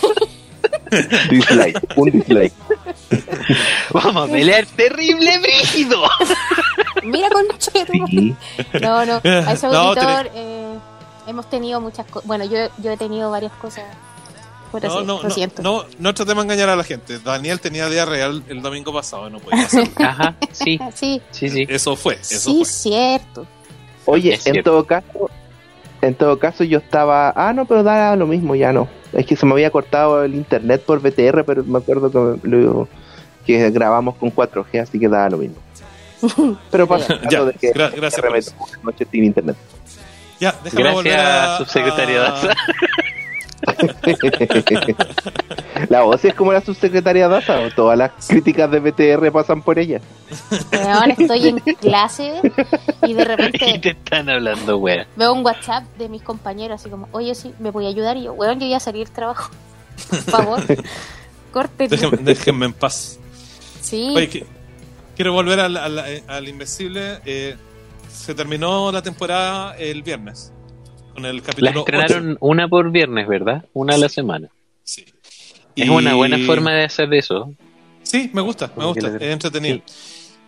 dislike, 1.31 1.81
un 1.97 2.11
dislike. 2.11 2.55
Vamos 3.93 4.29
a 4.29 4.33
pelear 4.33 4.67
terrible 4.67 5.39
brígido. 5.39 6.03
mira 7.05 7.29
conche 7.31 7.85
tu 7.87 7.95
madre. 7.99 8.37
No, 8.81 9.05
no, 9.07 9.21
a 9.25 9.53
ese 9.53 9.67
No, 9.71 9.79
auditor 9.79 10.31
eh, 10.35 10.75
hemos 11.27 11.49
tenido 11.51 11.81
muchas 11.81 12.07
cosas. 12.07 12.27
Bueno, 12.27 12.45
yo, 12.45 12.69
yo 12.79 12.91
he 12.91 12.97
tenido 12.97 13.31
varias 13.31 13.53
cosas. 13.53 13.85
Por 14.71 14.83
No, 14.85 14.89
así, 14.99 15.07
no, 15.07 15.17
lo 15.19 15.23
no, 15.25 15.31
siento. 15.31 15.63
no, 15.63 15.85
no 15.99 16.15
tratemos 16.15 16.47
de 16.47 16.53
engañar 16.53 16.69
a 16.71 16.77
la 16.77 16.85
gente. 16.85 17.19
Daniel 17.19 17.59
tenía 17.61 17.89
diarrea 17.89 18.27
el, 18.27 18.43
el 18.49 18.63
domingo 18.63 18.93
pasado, 18.93 19.29
no 19.31 19.39
podía 19.41 19.65
hacer. 19.65 19.89
Ajá, 19.99 20.37
sí, 20.53 20.79
Sí, 20.95 21.21
sí, 21.31 21.49
sí. 21.49 21.67
Eso 21.69 21.97
fue, 21.97 22.15
eso 22.15 22.39
sí, 22.39 22.57
fue. 22.59 22.65
cierto. 22.65 23.47
Oye, 24.07 24.35
Es 24.35 24.47
en 24.47 24.53
cierto. 24.55 24.71
todo 24.71 24.85
caso, 24.87 25.31
en 26.03 26.15
todo 26.15 26.39
caso 26.39 26.65
yo 26.65 26.79
estaba, 26.79 27.33
ah 27.37 27.53
no, 27.53 27.65
pero 27.67 27.83
da 27.83 28.15
lo 28.17 28.27
mismo, 28.27 28.55
ya 28.55 28.73
no. 28.73 28.89
Es 29.13 29.27
que 29.27 29.35
se 29.37 29.45
me 29.45 29.53
había 29.53 29.71
cortado 29.71 30.23
el 30.25 30.35
internet 30.35 30.83
por 30.87 31.01
BTR, 31.01 31.45
pero 31.45 31.65
me 31.65 31.79
acuerdo 31.79 32.11
que, 32.11 32.49
lo- 32.49 32.89
que 33.45 33.71
grabamos 33.71 34.15
con 34.17 34.31
4G, 34.33 34.81
así 34.83 34.99
que 35.01 35.09
daba 35.09 35.31
lo 35.31 35.39
mismo. 35.39 35.57
Pero 36.71 36.87
pasa 36.87 37.15
el 37.15 37.21
Ya, 37.23 37.29
caso 37.31 37.47
de 37.47 37.53
que 37.55 37.73
gra- 37.73 37.91
gracias 37.95 38.21
por 38.21 38.37
eso. 38.37 38.53
noche 38.83 39.07
sin 39.11 39.25
internet. 39.25 39.57
Ya, 40.39 40.55
déjame 40.63 40.93
volver 40.93 41.13
Gracias, 41.15 41.51
a, 41.51 41.59
subsecretaria 41.59 42.27
a-. 42.27 42.55
la 45.89 46.03
voz 46.03 46.25
es 46.25 46.35
como 46.35 46.53
la 46.53 46.61
subsecretaria 46.61 47.29
Daza, 47.29 47.61
o 47.61 47.71
todas 47.71 47.99
las 47.99 48.13
críticas 48.27 48.71
de 48.71 48.81
BTR 48.81 49.31
pasan 49.33 49.63
por 49.63 49.79
ella. 49.79 50.01
Weón, 50.73 51.11
estoy 51.13 51.49
en 51.49 51.59
clase 51.59 52.41
y 53.03 53.15
de 53.15 53.23
Y 53.23 53.25
repente 53.25 53.79
te 53.81 53.91
están 53.91 54.29
hablando, 54.29 54.79
wea. 54.79 55.07
veo 55.17 55.33
un 55.33 55.45
WhatsApp 55.45 55.85
de 55.99 56.09
mis 56.09 56.23
compañeros 56.23 56.81
así 56.81 56.91
como, 56.91 57.09
oye, 57.13 57.35
sí, 57.35 57.55
¿me 57.59 57.71
voy 57.71 57.87
a 57.87 57.89
ayudar? 57.89 58.17
Y 58.17 58.25
yo, 58.25 58.33
weón, 58.33 58.59
yo 58.61 58.67
voy 58.67 58.75
a 58.75 58.81
salir 58.81 59.07
del 59.07 59.15
trabajo. 59.15 59.51
Por 60.09 60.19
favor, 60.21 60.61
corten. 61.53 61.89
Déjenme, 61.89 62.17
déjenme 62.19 62.67
en 62.67 62.73
paz. 62.73 63.19
Sí, 63.81 64.13
Oye, 64.17 64.29
que- 64.29 64.47
quiero 65.17 65.33
volver 65.33 65.61
al, 65.61 65.77
al, 65.77 66.23
al 66.27 66.49
Invencible. 66.49 67.19
Eh, 67.25 67.57
se 68.11 68.35
terminó 68.35 68.91
la 68.93 69.03
temporada 69.03 69.77
el 69.77 70.03
viernes. 70.03 70.53
Con 71.15 71.25
el 71.27 71.43
capítulo 71.43 71.81
estrenaron 71.81 72.37
una 72.41 72.69
por 72.69 72.91
viernes, 72.91 73.27
¿verdad? 73.29 73.65
Una 73.73 73.95
a 73.95 73.99
la 73.99 74.09
semana. 74.09 74.49
8. 74.49 74.55
Sí. 74.85 75.05
Es 75.77 75.87
Y- 75.87 75.89
una 75.89 76.15
buena 76.15 76.39
forma 76.47 76.73
de 76.73 76.85
hacer 76.85 77.13
eso. 77.15 77.53
Sí, 78.03 78.31
me 78.33 78.41
gusta, 78.43 78.73
me 78.77 78.85
gusta, 78.87 79.09
la- 79.09 79.17
es 79.17 79.23
entretenido. 79.33 79.81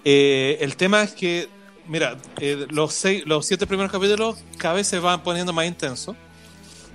Eh, 0.04 0.58
el 0.60 0.76
tema 0.76 1.02
es 1.02 1.12
que, 1.12 1.48
mira, 1.86 2.16
eh, 2.40 2.66
los, 2.70 2.92
seis, 2.92 3.22
los 3.26 3.46
siete 3.46 3.66
primeros 3.66 3.92
capítulos 3.92 4.42
cada 4.58 4.74
vez 4.74 4.86
se 4.86 4.98
van 4.98 5.22
poniendo 5.22 5.52
más 5.52 5.66
intensos, 5.66 6.16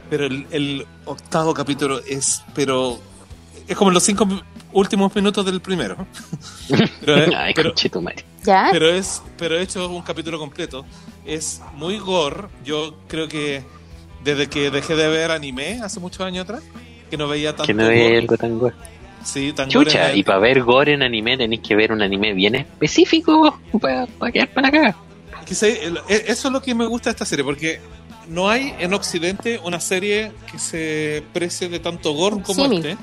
pero 0.10 0.26
el, 0.26 0.46
el 0.52 0.86
octavo 1.06 1.54
capítulo 1.54 2.00
es, 2.08 2.44
pero 2.54 3.00
es 3.68 3.78
como 3.78 3.92
los 3.92 4.04
cinco 4.04 4.28
últimos 4.78 5.14
minutos 5.16 5.44
del 5.46 5.60
primero. 5.60 6.06
pero, 7.02 7.18
eh, 7.24 7.34
Ay, 7.36 7.54
pero- 7.56 7.74
ya. 8.44 8.70
pero 8.72 8.90
es 8.90 9.22
pero 9.38 9.58
hecho 9.60 9.90
un 9.90 10.02
capítulo 10.04 10.38
completo 10.40 10.86
es 11.26 11.62
muy 11.76 11.98
gore 11.98 12.48
yo 12.64 12.96
creo 13.08 13.28
que 13.28 13.64
desde 14.24 14.48
que 14.48 14.70
dejé 14.72 14.96
de 14.96 15.08
ver 15.08 15.32
anime 15.32 15.80
hace 15.84 16.00
muchos 16.00 16.22
años 16.22 16.44
atrás 16.44 16.62
que 17.10 17.18
no 17.18 17.28
veía 17.28 17.52
tanto 17.56 17.66
Que 17.68 17.74
no 17.74 17.84
gore. 17.84 17.96
veía 17.96 18.20
algo 18.20 18.38
tan 18.38 18.60
gore. 18.60 18.76
sí 19.24 19.52
tan 19.54 19.68
Chucha, 19.70 20.14
y 20.14 20.24
para 20.24 20.40
ver 20.40 20.62
gore 20.64 20.94
en 20.94 21.02
anime 21.04 21.38
tenéis 21.38 21.62
que 21.62 21.76
ver 21.76 21.92
un 21.92 22.02
anime 22.02 22.34
bien 22.34 22.56
específico 22.56 23.60
para 23.82 24.32
quedar 24.32 24.50
para 24.54 24.68
acá. 24.70 24.96
e- 26.08 26.26
eso 26.28 26.48
es 26.48 26.54
lo 26.54 26.62
que 26.62 26.74
me 26.76 26.86
gusta 26.86 27.10
de 27.10 27.12
esta 27.12 27.26
serie 27.26 27.44
porque 27.44 27.80
no 28.28 28.50
hay 28.50 28.74
en 28.80 28.94
Occidente 28.94 29.60
una 29.64 29.80
serie 29.80 30.32
que 30.52 30.60
se 30.60 31.24
precie 31.34 31.70
de 31.70 31.80
tanto 31.80 32.12
gore 32.14 32.42
como 32.44 32.66
este 32.66 32.98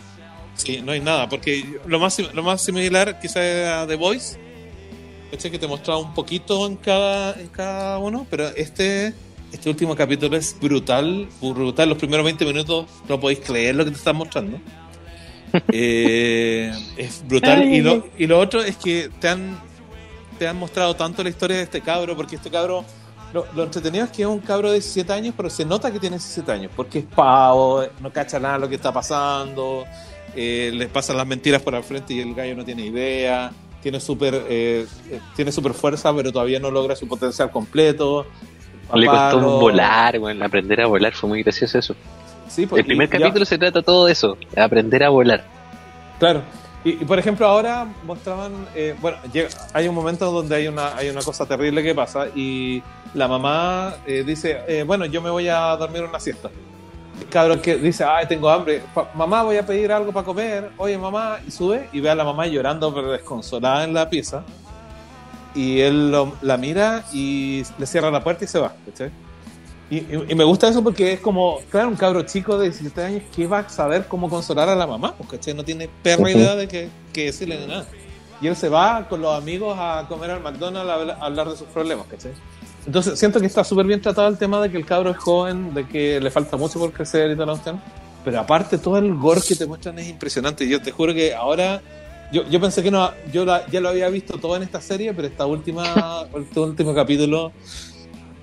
sí 0.55 0.81
no 0.83 0.93
hay 0.93 1.01
nada 1.01 1.29
porque 1.29 1.79
lo 1.87 1.99
más 1.99 2.19
lo 2.19 2.43
más 2.43 2.63
similar 2.63 3.19
quizás 3.21 3.37
era 3.37 3.87
The 3.87 3.97
Voice 3.97 4.39
que 5.31 5.59
te 5.59 5.67
mostraba 5.67 5.99
un 5.99 6.15
poquito 6.15 6.65
en 6.67 6.77
cada 6.77 7.39
en 7.39 7.49
cada 7.49 7.99
uno 7.99 8.25
pero 8.31 8.49
este 8.51 9.13
este 9.55 9.71
último 9.71 9.95
capítulo 9.95 10.37
es 10.37 10.57
brutal 10.61 11.29
brutal. 11.41 11.89
Los 11.89 11.99
primeros 11.99 12.25
20 12.25 12.45
minutos 12.45 12.87
no 13.09 13.21
podéis 13.21 13.39
creer 13.39 13.77
lo 13.77 13.85
que 13.85 13.93
te 13.93 13.97
están 13.97 14.17
mostrando. 14.17 14.59
Eh, 15.69 16.73
es 16.97 17.23
brutal. 17.29 17.61
Ay, 17.61 17.77
y 17.77 17.81
lo, 17.81 18.09
y 18.19 18.27
lo 18.27 18.41
otro 18.41 18.61
es 18.61 18.77
que 18.77 19.09
te 19.21 19.29
han 19.29 19.57
te 20.37 20.49
han 20.49 20.59
mostrado 20.59 20.97
tanto 20.97 21.23
la 21.23 21.29
historia 21.29 21.59
de 21.59 21.63
este 21.63 21.81
cabro, 21.81 22.17
porque 22.17 22.35
este 22.35 22.51
cabro, 22.51 22.85
lo, 23.33 23.47
lo 23.55 23.63
entretenido 23.63 24.05
es 24.05 24.11
que 24.11 24.23
es 24.23 24.29
un 24.29 24.41
cabro 24.41 24.69
de 24.69 24.81
17 24.81 25.13
años, 25.13 25.35
pero 25.37 25.49
se 25.49 25.65
nota 25.65 25.93
que 25.93 26.01
tiene 26.01 26.17
17 26.17 26.51
años, 26.51 26.73
porque 26.75 26.99
es 26.99 27.05
pavo, 27.05 27.85
no 28.01 28.13
cacha 28.13 28.41
nada 28.41 28.59
lo 28.59 28.69
que 28.69 28.75
está 28.75 28.93
pasando, 28.93 29.85
eh, 30.37 30.71
le 30.73 30.87
pasan 30.89 31.17
las 31.17 31.27
mentiras 31.27 31.63
por 31.63 31.75
al 31.75 31.85
frente 31.85 32.15
y 32.15 32.21
el 32.21 32.35
gallo 32.35 32.55
no 32.57 32.65
tiene 32.65 32.87
idea, 32.87 33.51
tiene 33.83 34.01
súper 34.01 34.35
eh, 34.49 34.87
eh, 35.11 35.21
tiene 35.37 35.53
super 35.53 35.75
fuerza, 35.75 36.15
pero 36.15 36.33
todavía 36.33 36.59
no 36.61 36.71
logra 36.71 36.97
su 36.97 37.07
potencial 37.09 37.51
completo. 37.51 38.27
Le 38.95 39.07
costó 39.07 39.41
volar, 39.59 40.19
bueno, 40.19 40.45
aprender 40.45 40.81
a 40.83 40.87
volar 40.87 41.13
fue 41.15 41.29
muy 41.29 41.43
gracioso 41.43 41.79
eso. 41.79 41.95
Sí, 42.49 42.67
pues, 42.67 42.81
El 42.81 42.87
primer 42.87 43.09
ya- 43.11 43.19
capítulo 43.19 43.45
se 43.45 43.59
trata 43.59 43.83
todo 43.83 44.07
de 44.07 44.13
eso, 44.13 44.37
aprender 44.57 45.03
a 45.03 45.09
volar. 45.09 45.45
Claro. 46.19 46.43
Y, 46.85 46.91
y, 46.91 47.05
por 47.07 47.19
ejemplo, 47.19 47.47
ahora 47.47 47.87
mostraban, 48.07 48.53
eh, 48.75 48.95
bueno, 49.01 49.17
llega- 49.33 49.49
hay 49.73 49.89
un 49.89 49.95
momento 49.95 50.31
donde 50.31 50.55
hay 50.55 50.69
una, 50.69 50.95
hay 50.97 51.09
una 51.09 51.23
cosa 51.23 51.47
terrible 51.47 51.83
que 51.83 51.95
pasa 51.95 52.27
y 52.35 52.83
la 53.15 53.27
mamá 53.27 53.95
eh, 54.07 54.23
dice, 54.25 54.59
eh, 54.69 54.83
bueno, 54.87 55.07
yo 55.07 55.23
me 55.23 55.31
voy 55.31 55.49
a 55.49 55.75
dormir 55.77 56.03
una 56.05 56.21
siesta. 56.21 56.51
Cabrón 57.31 57.61
que 57.61 57.77
dice, 57.77 58.05
ay, 58.05 58.27
tengo 58.27 58.49
hambre, 58.49 58.83
Pa- 58.95 59.11
mamá, 59.15 59.43
voy 59.43 59.57
a 59.57 59.65
pedir 59.67 59.91
algo 59.93 60.13
para 60.13 60.25
comer, 60.27 60.71
oye, 60.77 60.97
mamá, 60.99 61.39
y 61.47 61.51
sube 61.51 61.89
y 61.93 62.01
ve 62.01 62.11
a 62.11 62.15
la 62.15 62.25
mamá 62.25 62.47
llorando, 62.47 62.93
pero 62.95 63.11
desconsolada 63.13 63.85
en 63.85 63.95
la 63.95 64.09
pieza. 64.11 64.45
Y 65.55 65.81
él 65.81 66.11
lo- 66.11 66.33
la 66.43 66.57
mira 66.57 67.05
y 67.13 67.63
le 67.79 67.87
cierra 67.87 68.11
la 68.11 68.23
puerta 68.25 68.45
y 68.45 68.49
se 68.49 68.59
va, 68.59 68.75
¿cachai? 68.87 69.11
Y, 69.91 69.99
y- 69.99 70.25
y 70.31 70.35
me 70.35 70.43
gusta 70.45 70.69
eso 70.69 70.83
porque 70.83 71.13
es 71.13 71.21
como, 71.21 71.61
claro, 71.71 71.89
un 71.89 71.97
cabro 71.97 72.23
chico 72.23 72.57
de 72.59 72.65
17 72.71 73.03
años 73.05 73.23
que 73.35 73.47
va 73.47 73.61
a 73.61 73.69
saber 73.69 74.07
cómo 74.09 74.29
consolar 74.29 74.69
a 74.69 74.75
la 74.75 74.87
mamá, 74.87 75.15
pues, 75.17 75.31
¿cachai? 75.31 75.55
No 75.55 75.63
tiene 75.63 75.89
perra 76.03 76.23
idea 76.31 76.57
de 76.57 76.67
que, 76.69 76.89
que 77.13 77.27
decirle 77.27 77.65
nada. 77.67 77.87
Y 78.41 78.49
él 78.49 78.57
se 78.57 78.69
va 78.69 79.07
con 79.09 79.23
los 79.23 79.37
amigos 79.39 79.77
a 79.79 80.07
comer 80.09 80.33
al 80.33 80.41
McDonald's 80.43 80.91
a, 80.91 81.23
a 81.23 81.27
hablar 81.27 81.49
de 81.49 81.57
sus 81.57 81.69
problemas, 81.69 82.07
¿cachai? 82.09 82.33
Entonces 82.87 83.19
siento 83.19 83.41
que 83.41 83.47
está 83.47 83.65
súper 83.65 83.87
bien 83.87 84.01
tratado 84.01 84.29
el 84.29 84.37
tema 84.37 84.61
de 84.61 84.71
que 84.71 84.77
el 84.77 84.85
cabro 84.85 85.11
es 85.11 85.17
joven, 85.17 85.73
de 85.75 85.87
que 85.89 86.21
le 86.21 86.31
falta 86.31 86.57
mucho 86.57 86.79
por 86.79 86.93
crecer 86.93 87.31
y 87.31 87.37
cuestión. 87.37 87.81
Pero 88.25 88.41
aparte 88.41 88.79
todo 88.79 88.99
el 88.99 89.15
gore 89.15 89.41
que 89.47 89.55
te 89.57 89.67
muestran 89.67 89.99
es 89.99 90.09
impresionante. 90.09 90.67
Yo 90.69 90.81
te 90.83 90.91
juro 90.91 91.13
que 91.15 91.35
ahora... 91.35 91.81
Yo, 92.33 92.43
yo 92.49 92.59
pensé 92.61 92.83
que 92.83 92.91
no, 92.91 93.11
yo 93.33 93.45
la- 93.45 93.67
ya 93.71 93.81
lo 93.81 93.91
había 93.91 94.09
visto 94.09 94.39
todo 94.39 94.57
en 94.57 94.63
esta 94.63 94.81
serie, 94.81 95.13
pero 95.15 95.29
esta 95.29 95.47
última, 95.47 96.27
este 96.35 96.59
último 96.59 96.95
capítulo, 96.95 97.53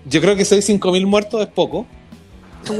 yo 0.05 0.21
creo 0.21 0.35
que 0.35 0.45
6 0.45 0.69
5.000 0.69 1.05
muertos 1.07 1.41
es 1.41 1.47
poco. 1.47 1.85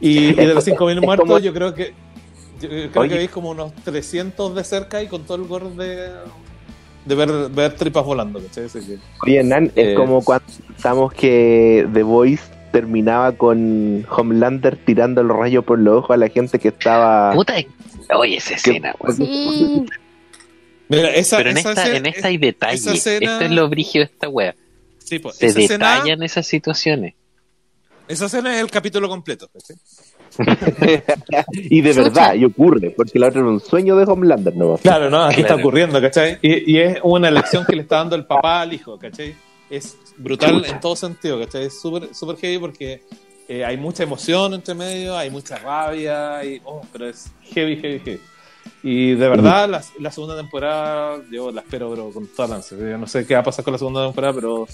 Y, 0.00 0.18
y 0.28 0.32
de 0.34 0.54
los 0.54 0.64
5.000 0.66 0.96
Es 0.98 1.02
muertos, 1.02 1.26
como- 1.26 1.38
yo 1.40 1.52
creo 1.52 1.74
que 1.74 1.92
yo 2.60 2.68
creo 2.68 2.90
Oye. 3.02 3.08
que 3.10 3.14
veis 3.18 3.30
como 3.30 3.50
unos 3.50 3.72
300 3.84 4.54
de 4.54 4.64
cerca 4.64 5.00
y 5.02 5.06
con 5.06 5.22
todo 5.24 5.36
el 5.36 5.44
gore 5.48 5.70
de, 5.70 6.10
de 7.08 7.14
ver, 7.14 7.48
ver 7.50 7.74
tripas 7.74 8.04
volando. 8.04 8.40
que- 8.40 8.68
Oye, 9.26 9.42
Nan, 9.42 9.72
Eh, 9.74 9.90
es 9.92 9.96
como 9.96 10.22
cuando 10.22 10.44
pensamos 10.66 11.12
que 11.12 11.86
The 11.92 12.02
Voice 12.02 12.42
terminaba 12.72 13.32
con 13.32 14.06
Homelander 14.10 14.76
tirando 14.76 15.20
el 15.22 15.28
rayo 15.30 15.62
por 15.62 15.78
los 15.78 15.98
ojos 15.98 16.10
a 16.14 16.16
la 16.18 16.28
gente 16.28 16.58
que 16.58 16.68
estaba... 16.68 17.32
Puta, 17.32 17.54
oye, 18.14 18.36
esa 18.36 18.54
escena, 18.54 18.94
weón. 19.00 19.16
Sí, 19.16 19.86
Mira, 20.90 21.10
esa, 21.14 21.36
Pero 21.38 21.50
en 21.50 21.58
esa 21.58 21.70
esta, 21.70 21.82
escena- 21.82 21.98
en 21.98 22.06
esta 22.06 22.28
hay 22.28 22.38
detalle. 22.38 22.74
esa 22.76 22.92
escena- 22.92 23.32
Esto 23.32 23.44
es 23.44 23.50
lo 23.50 23.68
brígido 23.68 24.04
de 24.06 24.12
esta 24.12 24.28
wea. 24.28 24.54
sí, 24.98 25.18
pues, 25.18 25.36
Se 25.36 25.46
esa, 25.46 25.60
escena, 25.60 25.94
detallan 25.94 26.22
esas 26.22 26.46
situaciones. 26.46 27.14
esa 28.08 28.26
escena 28.26 28.54
es 28.54 28.60
el 28.62 28.70
capítulo 28.70 29.08
completo. 29.08 29.48
¿cachai? 29.52 29.76
y 31.52 31.80
de 31.80 31.92
verdad, 31.92 32.34
y 32.34 32.44
ocurre, 32.44 32.90
porque 32.96 33.18
la 33.18 33.28
otra 33.28 33.40
era 33.40 33.48
un 33.48 33.60
sueño 33.60 33.96
de 33.96 34.04
Homelander, 34.04 34.54
¿no? 34.56 34.76
Claro, 34.78 35.10
no, 35.10 35.24
aquí 35.24 35.36
Claro. 35.42 35.54
está 35.54 35.60
ocurriendo, 35.60 36.00
¿cachai? 36.00 36.38
Y, 36.42 36.72
y 36.72 36.78
es 36.78 36.98
una 37.02 37.28
elección 37.28 37.64
que 37.66 37.74
le 37.76 37.82
está 37.82 37.96
dando 37.96 38.16
el 38.16 38.24
papá 38.26 38.62
al 38.62 38.72
hijo, 38.72 38.98
¿cachai? 38.98 39.34
Es 39.70 39.96
brutal 40.16 40.64
en 40.64 40.80
todo 40.80 40.96
sentido, 40.96 41.38
¿cachai? 41.38 41.66
Es 41.66 41.80
súper 41.80 42.14
súper 42.14 42.36
heavy 42.36 42.58
porque 42.58 43.02
eh, 43.48 43.64
hay 43.64 43.76
mucha 43.76 44.02
emoción 44.02 44.54
entre 44.54 44.74
medio, 44.74 45.16
hay 45.16 45.30
mucha 45.30 45.56
rabia, 45.58 46.44
y, 46.44 46.60
oh, 46.64 46.82
pero 46.92 47.08
es 47.08 47.30
heavy, 47.52 47.76
heavy, 47.76 47.98
heavy. 48.00 48.20
Y 48.82 49.14
de 49.14 49.28
verdad, 49.28 49.68
la, 49.68 49.82
la 49.98 50.10
segunda 50.12 50.36
temporada, 50.36 51.16
yo 51.32 51.50
la 51.50 51.62
espero, 51.62 51.90
pero 51.90 52.10
con 52.10 52.26
toda 52.28 52.48
la 52.48 52.54
ansia. 52.56 52.76
Yo 52.78 52.98
no 52.98 53.06
sé 53.06 53.26
qué 53.26 53.34
va 53.34 53.40
a 53.40 53.42
pasar 53.44 53.64
con 53.64 53.72
la 53.72 53.78
segunda 53.78 54.04
temporada, 54.04 54.34
pero 54.34 54.66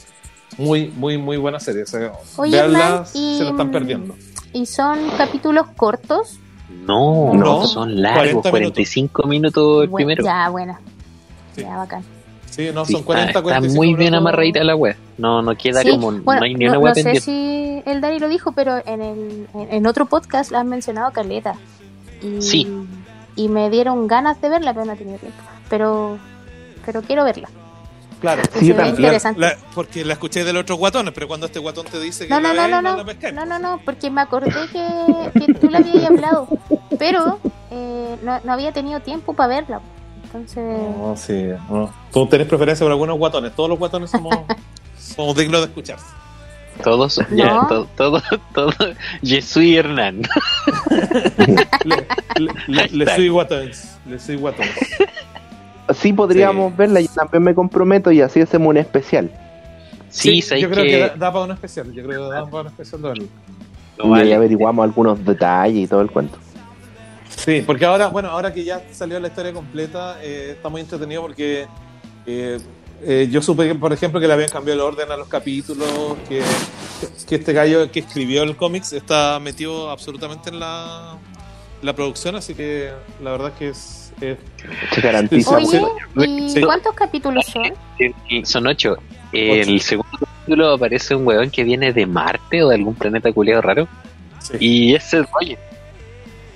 muy, 0.59 0.89
muy, 0.89 1.17
muy 1.17 1.37
buena 1.37 1.59
serie. 1.61 1.85
O 1.85 1.87
sea, 1.87 2.13
Oye, 2.37 2.51
veanla, 2.53 2.79
Hernán, 2.79 3.05
y- 3.15 3.39
se 3.39 3.45
la 3.45 3.51
están 3.51 3.71
perdiendo. 3.71 4.15
Y 4.55 4.65
son 4.67 4.99
capítulos 5.19 5.67
cortos. 5.77 6.39
No, 6.87 7.35
No, 7.35 7.67
son 7.67 8.01
largos, 8.01 8.43
40 8.43 8.51
45 8.51 9.23
minutos 9.29 9.85
el 9.85 9.91
Bu- 9.91 9.97
primero. 9.97 10.25
Ya, 10.25 10.49
buena. 10.49 10.81
Sí. 11.55 11.61
Ya, 11.63 11.77
bacán. 11.77 12.03
Sí, 12.51 12.71
no, 12.73 12.85
Sí, 12.85 12.93
son 12.95 13.03
40, 13.03 13.29
está, 13.31 13.39
está 13.41 13.43
45 13.43 13.77
muy 13.85 13.95
bien 13.95 14.15
amarradita 14.15 14.63
la 14.65 14.77
web. 14.77 14.97
No, 15.19 15.43
no 15.43 15.55
queda 15.57 15.83
Sí, 15.83 15.91
como. 15.91 16.13
bueno, 16.13 16.41
no 16.41 16.45
hay 16.47 16.55
ni 16.55 16.65
no, 16.65 16.71
una 16.71 16.79
no 16.79 16.85
web 16.85 16.95
sé 16.95 17.03
pendiente. 17.03 17.21
si 17.85 17.91
el 17.91 18.01
Dari 18.01 18.19
lo 18.21 18.29
dijo, 18.29 18.53
pero 18.53 18.77
en, 18.87 19.03
el, 19.03 19.49
en, 19.55 19.73
en 19.73 19.87
otro 19.87 20.07
podcast 20.07 20.51
la 20.53 20.61
han 20.61 20.69
mencionado 20.69 21.11
Caleta. 21.13 21.55
Y, 22.23 22.41
Sí. 22.41 22.67
Y 23.37 23.49
me 23.49 23.69
dieron 23.71 24.07
ganas 24.07 24.41
de 24.41 24.49
verla, 24.49 24.73
pero 24.73 24.87
no 24.87 24.93
he 24.93 24.97
tenido 24.97 25.19
tiempo. 25.19 25.39
Pero, 25.69 26.19
pero 26.87 27.03
quiero 27.03 27.25
verla. 27.25 27.49
Claro. 28.25 28.43
Sí, 28.59 28.69
ve 28.69 28.75
también. 28.75 28.97
interesante. 28.97 29.41
La- 29.41 29.57
porque 29.75 30.05
la 30.05 30.15
escuché 30.15 30.45
del 30.45 30.57
otro 30.57 30.77
guatones, 30.77 31.13
pero 31.15 31.29
cuando 31.29 31.47
este 31.47 31.59
guatón 31.59 31.87
te 31.87 32.01
dice 32.01 32.25
que 32.27 32.31
No, 32.31 32.41
no, 32.41 32.53
la 32.55 32.69
no, 32.69 32.81
no, 32.83 32.97
no, 32.97 33.05
la 33.05 33.33
no, 33.33 33.45
no, 33.47 33.59
no, 33.59 33.81
porque 33.85 34.11
me 34.11 34.21
acordé 34.23 34.51
que, 34.73 35.31
que 35.47 35.55
tú 35.55 35.69
la 35.71 35.79
habías 35.79 36.05
hablado, 36.07 36.49
pero 36.99 37.39
eh, 37.71 38.17
no, 38.23 38.41
no 38.43 38.53
había 38.53 38.73
tenido 38.73 39.01
tiempo 39.01 39.35
para 39.35 39.49
verla. 39.61 39.81
Entonces, 40.25 40.65
No, 40.65 41.15
sí, 41.17 41.45
no. 41.71 41.93
Tú 42.13 42.27
tenés 42.27 42.49
preferencia 42.49 42.85
por 42.85 42.91
algunos 42.91 43.17
guatones. 43.19 43.55
Todos 43.55 43.69
los 43.71 43.79
guatones 43.79 44.11
somos, 44.11 44.35
somos 44.99 45.37
dignos 45.37 45.61
de 45.61 45.67
escucharse. 45.67 46.07
Todos, 46.83 47.21
ya, 47.31 47.55
No. 47.55 47.67
todo, 47.69 47.87
todo, 47.97 48.23
todo. 48.53 48.73
Je 49.23 49.41
suis 49.41 49.77
Hernán. 49.77 50.23
Le, 51.85 52.07
le, 52.35 52.55
le, 52.67 52.89
le 52.89 53.15
soy 53.15 53.29
guatones. 53.29 53.97
Le 54.07 54.19
soy 54.19 54.37
guatones. 54.37 54.75
Sí 55.93 56.13
podríamos 56.13 56.75
verla, 56.77 57.01
yo 57.01 57.09
también 57.15 57.43
me 57.43 57.55
comprometo 57.55 58.11
y 58.11 58.21
así 58.21 58.41
hacemos 58.41 58.69
un 58.69 58.79
especial. 58.79 59.31
Sí, 60.09 60.41
sabéis 60.41 60.63
yo 60.63 60.71
creo 60.71 60.85
que, 60.85 60.91
que, 60.91 60.99
da, 61.01 61.09
da 61.09 61.33
para 61.33 61.45
un 61.45 61.51
especial. 61.51 61.93
Yo 61.93 62.05
creo 62.05 62.29
que 62.29 62.35
da 62.35 62.47
para 62.47 62.61
un 62.63 62.67
especial 62.69 63.03
de 63.03 63.09
verlo. 63.09 63.27
no 63.99 64.07
y 64.07 64.09
vale. 64.09 64.35
averiguamos 64.35 64.85
algunos 64.85 65.25
detalles 65.25 65.85
y 65.85 65.87
todo 65.87 66.01
el 66.01 66.11
cuento. 66.11 66.39
Sí, 67.37 67.63
porque 67.67 67.85
ahora, 67.85 68.09
bueno, 68.09 68.29
ahora 68.29 68.55
que 68.55 68.65
ya 68.65 68.83
salió 68.93 69.19
la 69.21 69.29
historia 69.29 69.53
completa, 69.53 70.19
eh, 70.23 70.53
está 70.57 70.69
muy 70.69 70.81
entretenido 70.81 71.21
porque 71.23 71.67
eh, 72.27 72.59
eh, 73.03 73.29
yo 73.31 73.43
supe, 73.43 73.69
que, 73.69 73.75
por 73.75 73.93
ejemplo, 73.93 74.21
que 74.21 74.27
le 74.27 74.33
habían 74.33 74.49
cambiado 74.49 74.81
el 74.81 74.87
orden 74.87 75.11
a 75.11 75.17
los 75.17 75.29
capítulos, 75.29 76.17
que, 76.29 76.43
que 77.27 77.35
este 77.35 77.53
gallo 77.53 77.91
que 77.91 78.01
escribió 78.01 78.43
el 78.45 78.57
cómics 78.57 78.93
está 78.93 79.39
metido 79.41 79.91
absolutamente 79.91 80.51
en 80.51 80.61
la, 80.61 81.19
la 81.83 81.93
producción, 81.95 82.37
así 82.37 82.55
que 82.55 82.91
la 83.23 83.33
verdad 83.33 83.49
es 83.49 83.55
que 83.55 83.69
es... 83.69 84.04
es- 84.33 84.39
Se 84.93 85.01
garantiza. 85.01 85.57
Oye, 85.57 85.83
¿y 86.57 86.61
cuántos 86.63 86.95
capítulos 86.95 87.47
son? 87.47 87.73
Son 88.45 88.67
ocho. 88.67 88.97
El 89.33 89.81
segundo 89.81 90.11
capítulo 90.19 90.75
aparece 90.75 91.15
un 91.15 91.27
weón 91.27 91.51
que 91.51 91.65
viene 91.65 91.93
de 91.93 92.07
Marte 92.07 92.63
o 92.63 92.69
de 92.69 92.77
algún 92.77 92.95
planeta 92.95 93.33
culiado 93.33 93.63
raro. 93.63 93.89
sí. 94.41 94.55
Y 94.61 94.95
es 94.95 95.13
el 95.15 95.27
Roger. 95.33 95.59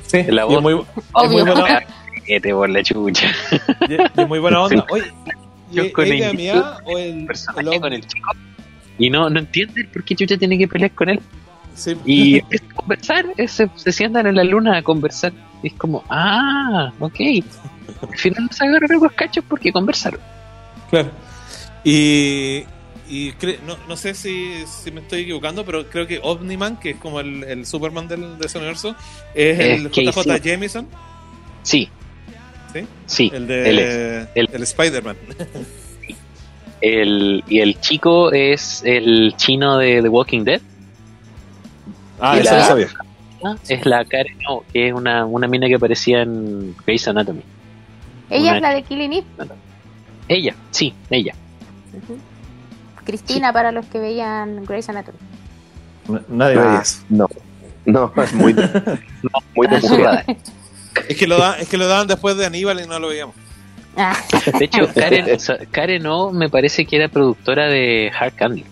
Sí, 0.06 0.22
la 0.28 0.42
y 0.42 0.44
voz. 0.46 0.54
es 0.56 0.62
muy, 0.62 0.72
Obvio. 1.12 1.44
muy 1.44 1.52
buena, 1.60 1.82
Que 2.26 2.40
te 2.40 2.52
por 2.52 2.68
la 2.68 2.82
chucha. 2.82 3.26
y 3.88 3.94
es- 3.94 4.00
y 4.16 4.20
es 4.20 4.28
muy 4.28 4.38
buena 4.38 4.62
onda. 4.62 4.86
Oye, 4.90 5.04
¿y 5.72 5.76
Yo 5.76 5.82
es 5.84 5.92
con 5.92 6.04
de 6.08 6.16
el- 6.18 6.24
Amiá 6.24 6.76
o 6.84 6.98
el, 6.98 7.26
Personaje 7.26 7.74
el 7.74 7.80
con 7.80 7.92
el 7.92 8.06
chico. 8.06 8.30
Y 8.98 9.10
no, 9.10 9.28
no 9.30 9.38
entiende 9.40 9.84
por 9.84 10.04
qué 10.04 10.14
chucha 10.16 10.36
tiene 10.36 10.56
que 10.58 10.66
pelear 10.68 10.90
con 10.92 11.08
él. 11.08 11.20
Sí. 11.74 11.96
Y 12.04 12.38
a 12.40 12.44
conversar, 12.74 13.26
eh, 13.36 13.46
se, 13.48 13.68
se 13.76 13.92
sientan 13.92 14.26
en 14.26 14.34
la 14.36 14.44
luna 14.44 14.76
a 14.78 14.82
conversar. 14.82 15.32
Y 15.62 15.68
es 15.68 15.74
como, 15.74 16.04
ah, 16.08 16.92
ok. 17.00 17.20
Al 18.10 18.16
final 18.18 18.44
no 18.44 18.52
se 18.52 18.64
agarraron 18.66 19.02
los 19.02 19.12
cachos 19.12 19.44
porque 19.48 19.72
conversaron. 19.72 20.20
Claro. 20.90 21.10
Y, 21.84 22.64
y 23.08 23.32
no, 23.66 23.76
no 23.88 23.96
sé 23.96 24.14
si, 24.14 24.64
si 24.66 24.90
me 24.92 25.00
estoy 25.00 25.22
equivocando, 25.22 25.64
pero 25.64 25.88
creo 25.88 26.06
que 26.06 26.20
Omniman, 26.22 26.76
que 26.78 26.90
es 26.90 26.96
como 26.96 27.20
el, 27.20 27.42
el 27.44 27.66
Superman 27.66 28.06
del, 28.08 28.38
de 28.38 28.46
ese 28.46 28.58
universo, 28.58 28.94
es 29.34 29.58
Es 29.58 29.80
el. 29.80 29.90
JJ 29.90 30.40
Jameson, 30.42 30.86
Sí, 31.62 31.88
¿sí? 32.72 32.86
sí. 33.06 33.30
El 33.34 33.46
de 33.46 34.26
él. 34.34 34.48
el 34.52 34.62
Spider-Man. 34.62 35.16
El, 36.80 37.42
y 37.48 37.60
el 37.60 37.80
chico 37.80 38.30
es 38.32 38.82
el 38.84 39.34
chino 39.36 39.78
de 39.78 40.00
The 40.02 40.08
Walking 40.08 40.44
Dead. 40.44 40.60
Ah, 42.20 42.36
Y 42.36 42.40
eso 42.40 42.52
la- 42.52 42.58
no 42.60 42.64
sabía. 42.66 42.88
Ah, 43.44 43.56
Es 43.68 43.86
la 43.86 44.04
Karen 44.04 44.36
O, 44.48 44.64
que 44.72 44.88
es 44.88 44.92
una, 44.94 45.24
una 45.24 45.46
mina 45.46 45.66
que 45.68 45.76
aparecía 45.76 46.22
en 46.22 46.74
Grey's 46.86 47.06
Anatomy. 47.08 47.42
Ella 48.30 48.48
Una- 48.50 48.56
es 48.56 48.62
la 48.62 48.70
de 48.74 48.82
Killing 48.82 49.12
Eve. 49.12 49.26
Ella, 50.28 50.54
sí, 50.70 50.92
ella. 51.10 51.34
Cristina, 53.04 53.52
para 53.52 53.72
los 53.72 53.86
que 53.86 53.98
veían 53.98 54.64
Grey's 54.64 54.88
Anatomy. 54.88 55.18
Nadie 56.28 56.58
Ah, 56.58 56.62
veía 56.66 56.80
eso. 56.82 57.02
no, 57.08 57.26
no, 57.86 58.12
es 58.22 58.32
muy, 58.34 58.52
no, 58.54 58.62
muy 59.54 59.66
de 59.66 59.76
Ah. 60.06 60.24
Es 61.08 61.16
que, 61.16 61.26
lo 61.26 61.38
da, 61.38 61.58
es 61.58 61.68
que 61.68 61.76
lo 61.78 61.86
daban 61.86 62.06
después 62.08 62.36
de 62.36 62.44
Aníbal 62.46 62.80
y 62.80 62.86
no 62.86 62.98
lo 62.98 63.08
veíamos. 63.08 63.34
Ah, 63.96 64.16
De 64.58 64.64
hecho, 64.64 64.88
Karen, 64.94 65.26
Karen 65.70 66.06
O 66.06 66.32
me 66.32 66.48
parece 66.48 66.84
que 66.86 66.96
era 66.96 67.08
productora 67.08 67.66
de 67.66 68.10
Hard 68.18 68.34
Candy. 68.34 68.64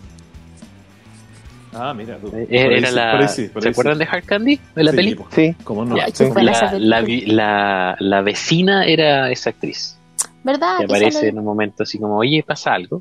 Ah, 1.79 1.93
mira. 1.95 2.17
Tú, 2.19 2.29
Eh, 2.35 2.47
Era 2.51 2.91
la, 2.91 3.29
¿Se 3.29 3.51
acuerdan 3.69 3.99
de 3.99 4.05
Hard 4.11 4.25
Candy? 4.25 4.59
De 4.75 4.83
la 4.85 4.93
peli? 4.93 5.17
Sí, 5.31 5.55
¿Cómo 5.65 5.85
no? 5.85 5.97
Ya, 5.97 6.07
la, 6.07 6.35
película. 6.35 6.79
la, 6.79 7.03
la, 7.27 7.97
la 8.01 8.21
vecina 8.23 8.85
era 8.87 9.31
esa 9.31 9.51
actriz. 9.51 9.97
¿Verdad? 10.43 10.79
Que 10.79 10.85
aparece 10.85 11.11
sale- 11.13 11.29
en 11.29 11.39
un 11.39 11.45
momento 11.45 11.83
así 11.83 11.99
como, 11.99 12.17
oye, 12.19 12.43
pasa 12.47 12.73
algo. 12.73 13.01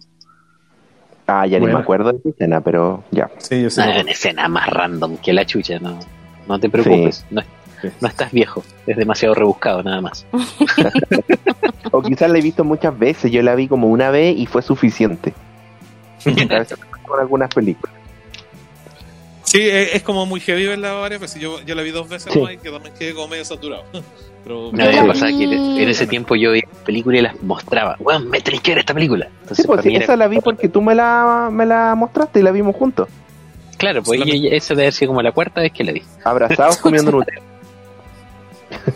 ah, 1.27 1.45
ya 1.47 1.59
ni 1.59 1.67
me 1.67 1.73
acuerdo 1.79 2.11
de 2.11 2.17
esa 2.19 2.29
escena, 2.29 2.61
pero 2.61 3.03
ya. 3.11 3.29
Sí, 3.37 3.61
yo 3.63 3.69
sí. 3.69 3.81
Ah, 3.81 3.97
una 4.01 4.11
escena 4.11 4.47
más 4.47 4.67
random 4.69 5.17
que 5.17 5.31
la 5.33 5.45
chucha, 5.45 5.79
no, 5.79 5.99
no 6.47 6.59
te 6.59 6.69
preocupes. 6.69 7.25
No, 7.29 7.41
Sí. 7.81 7.89
no 8.01 8.07
estás 8.07 8.31
viejo, 8.31 8.63
es 8.87 8.95
demasiado 8.97 9.35
rebuscado 9.35 9.83
nada 9.83 10.01
más. 10.01 10.25
O 11.91 12.01
quizás 12.01 12.29
la 12.29 12.37
he 12.39 12.41
visto 12.41 12.63
muchas 12.63 12.97
veces, 12.97 13.31
yo 13.31 13.41
la 13.41 13.55
vi 13.55 13.67
como 13.67 13.87
una 13.87 14.09
vez 14.09 14.35
y 14.37 14.45
fue 14.47 14.61
suficiente. 14.61 15.33
A 16.25 16.59
veces 16.59 16.77
con 17.03 17.19
algunas 17.19 17.53
películas. 17.53 17.94
Sí, 19.55 19.69
es, 19.69 19.95
es 19.95 20.03
como 20.03 20.25
muy 20.25 20.39
heavy 20.39 20.65
verla 20.67 20.93
varias 20.93 21.21
veces. 21.21 21.41
Yo, 21.41 21.61
yo 21.61 21.75
la 21.75 21.81
vi 21.81 21.91
dos 21.91 22.07
veces 22.09 22.31
Sí. 22.33 22.39
y 22.39 22.57
que 22.57 22.69
también 22.71 22.93
quedé 22.97 23.13
como 23.13 23.27
medio 23.29 23.45
saturado. 23.45 23.83
Pero, 24.43 24.69
No, 24.71 24.77
la 24.85 25.01
me 25.01 25.07
pasaba 25.07 25.31
que 25.31 25.43
en 25.43 25.89
ese 25.89 26.05
tiempo 26.05 26.35
yo 26.35 26.51
veía 26.51 26.67
películas 26.85 27.19
y 27.19 27.23
las 27.23 27.41
mostraba. 27.41 27.95
Weón, 27.99 28.29
me 28.29 28.41
tenéis 28.41 28.61
que 28.61 28.71
ver 28.71 28.79
esta 28.79 28.93
película. 28.93 29.25
Sí, 29.25 29.31
Entonces, 29.41 29.65
pues 29.65 29.81
sí, 29.81 29.95
era- 29.95 30.03
esa 30.03 30.15
la 30.15 30.27
vi 30.27 30.39
porque 30.39 30.69
tú 30.69 30.81
me 30.83 30.93
la, 30.93 31.49
me 31.51 31.65
la 31.65 31.95
mostraste 31.95 32.41
y 32.41 32.43
la 32.43 32.51
vimos 32.51 32.75
juntos. 32.75 33.07
Claro, 33.77 34.03
pues 34.03 34.21
y- 34.23 34.47
y 34.47 34.47
esa 34.55 34.75
debe 34.75 34.83
haber 34.83 34.93
sido 34.93 35.09
como 35.09 35.21
la 35.23 35.31
cuarta 35.31 35.61
vez 35.61 35.71
que 35.71 35.83
la 35.83 35.93
vi. 35.93 36.03
Abrazados 36.23 36.77
comiendo 36.77 37.11
Nutella. 37.17 37.41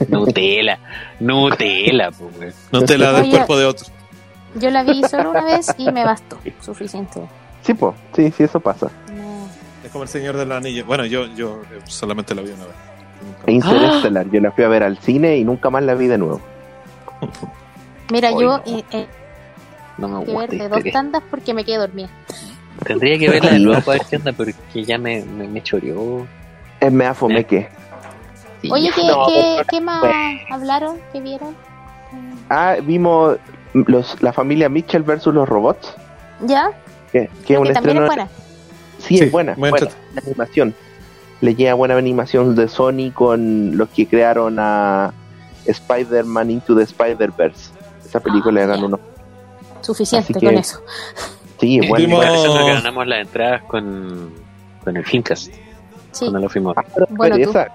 Nutella, 0.08 0.80
Nutella, 1.20 2.12
pues, 2.12 2.38
weón. 2.40 2.54
no 2.72 2.82
te 2.84 2.98
la 2.98 3.14
del 3.14 3.30
cuerpo 3.30 3.58
de 3.58 3.66
otro. 3.66 3.88
Yo 4.56 4.70
la 4.70 4.84
vi 4.84 5.02
solo 5.04 5.32
una 5.32 5.44
vez 5.46 5.74
y 5.78 5.92
me 5.92 6.04
bastó. 6.04 6.38
Suficiente. 6.62 7.22
Sí, 7.64 7.74
pues, 7.74 7.96
sí, 8.16 8.32
sí, 8.36 8.44
eso 8.44 8.60
pasa. 8.60 8.90
Es 9.90 9.94
como 9.94 10.04
el 10.04 10.10
Señor 10.10 10.38
del 10.38 10.52
Anillo. 10.52 10.86
Bueno, 10.86 11.04
yo, 11.04 11.26
yo 11.34 11.64
eh, 11.72 11.80
solamente 11.86 12.36
la 12.36 12.44
vi 12.44 12.50
una 12.52 12.66
vez. 12.66 12.76
Más. 13.48 13.48
Interstellar, 13.48 14.30
yo 14.30 14.40
la 14.40 14.52
fui 14.52 14.64
a 14.64 14.68
ver 14.68 14.84
al 14.84 15.00
cine 15.00 15.38
y 15.38 15.44
nunca 15.44 15.72
más 15.72 15.82
la 15.82 15.96
vi 15.96 16.06
de 16.06 16.20
nuevo. 16.20 16.40
Mira, 18.12 18.28
Ay, 18.30 18.36
yo 18.36 18.58
no. 18.58 18.64
eh, 18.68 18.84
eh, 18.92 19.08
No 19.98 20.08
me 20.10 20.26
que 20.26 20.32
gusta. 20.32 20.48
ver 20.52 20.62
de 20.62 20.70
dos 20.70 20.84
tandas 20.94 21.24
porque 21.32 21.56
me 21.56 21.66
quedé 21.66 21.78
dormida. 21.78 22.08
Tendría 22.86 23.18
que 23.18 23.30
verla 23.32 23.50
de 23.50 23.60
nuevo 23.66 23.82
para 23.82 23.98
ver 23.98 24.08
qué 24.08 24.16
onda, 24.18 24.32
porque 24.32 24.54
ya 24.86 25.00
me, 25.00 25.26
me, 25.26 25.48
me 25.48 25.64
choreó. 25.64 26.28
Es 26.80 26.92
mea 26.92 27.16
fomeque. 27.16 27.68
Sí, 28.62 28.70
Oye. 28.72 28.92
¿qué, 28.96 29.08
No, 29.08 29.26
qué, 29.26 29.62
qué 29.72 29.82
más 29.82 30.04
hablaron? 30.52 30.98
¿Qué 31.12 31.20
vieron? 31.20 31.56
Ah, 32.52 32.76
vimos 32.84 33.38
los, 33.74 34.22
la 34.22 34.34
familia 34.34 34.70
Mitchell 34.70 35.02
versus 35.02 35.34
los 35.34 35.50
robots. 35.50 35.96
¿Ya? 36.42 36.70
Que, 37.12 37.28
que 37.48 37.54
es 37.56 37.60
un 37.60 37.66
que 37.66 37.74
también 37.74 37.98
estreno. 37.98 38.02
es 38.04 38.08
buena. 38.08 38.30
Sí, 39.00 39.18
Sí, 39.18 39.24
es 39.26 39.32
buena. 39.32 39.56
buena 39.56 39.78
la 40.14 40.22
animación. 40.26 40.76
Le 41.42 41.56
llega 41.56 41.74
buena 41.74 41.96
animación 41.98 42.56
de 42.56 42.68
Sony 42.68 43.12
con 43.14 43.78
los 43.78 43.90
que 43.90 44.06
crearon 44.08 44.58
a 44.60 45.14
Spider-Man 45.66 46.52
Into 46.52 46.76
the 46.76 46.84
Spider-Verse. 46.84 47.72
Esa 48.06 48.20
película 48.20 48.62
Ah, 48.62 48.64
eran 48.66 48.84
unos. 48.84 49.00
Suficiente 49.82 50.34
que- 50.34 50.46
con 50.46 50.56
eso. 50.58 50.82
Sí, 51.60 51.80
bueno. 51.80 51.96
Vimos- 51.96 52.18
Bueno, 52.20 52.34
nosotros 52.34 52.68
ganamos 52.68 53.08
las 53.08 53.22
entradas 53.22 53.64
con, 53.64 54.34
con 54.84 54.98
el 54.98 55.06
Filmcast, 55.06 55.48
Sí. 55.48 56.20
cuando 56.20 56.40
lo 56.40 56.50
fuimos. 56.50 56.74
Ah, 56.78 56.84
pero 56.94 57.08
Bueno, 57.12 57.36
tú. 57.38 57.50
esa, 57.50 57.68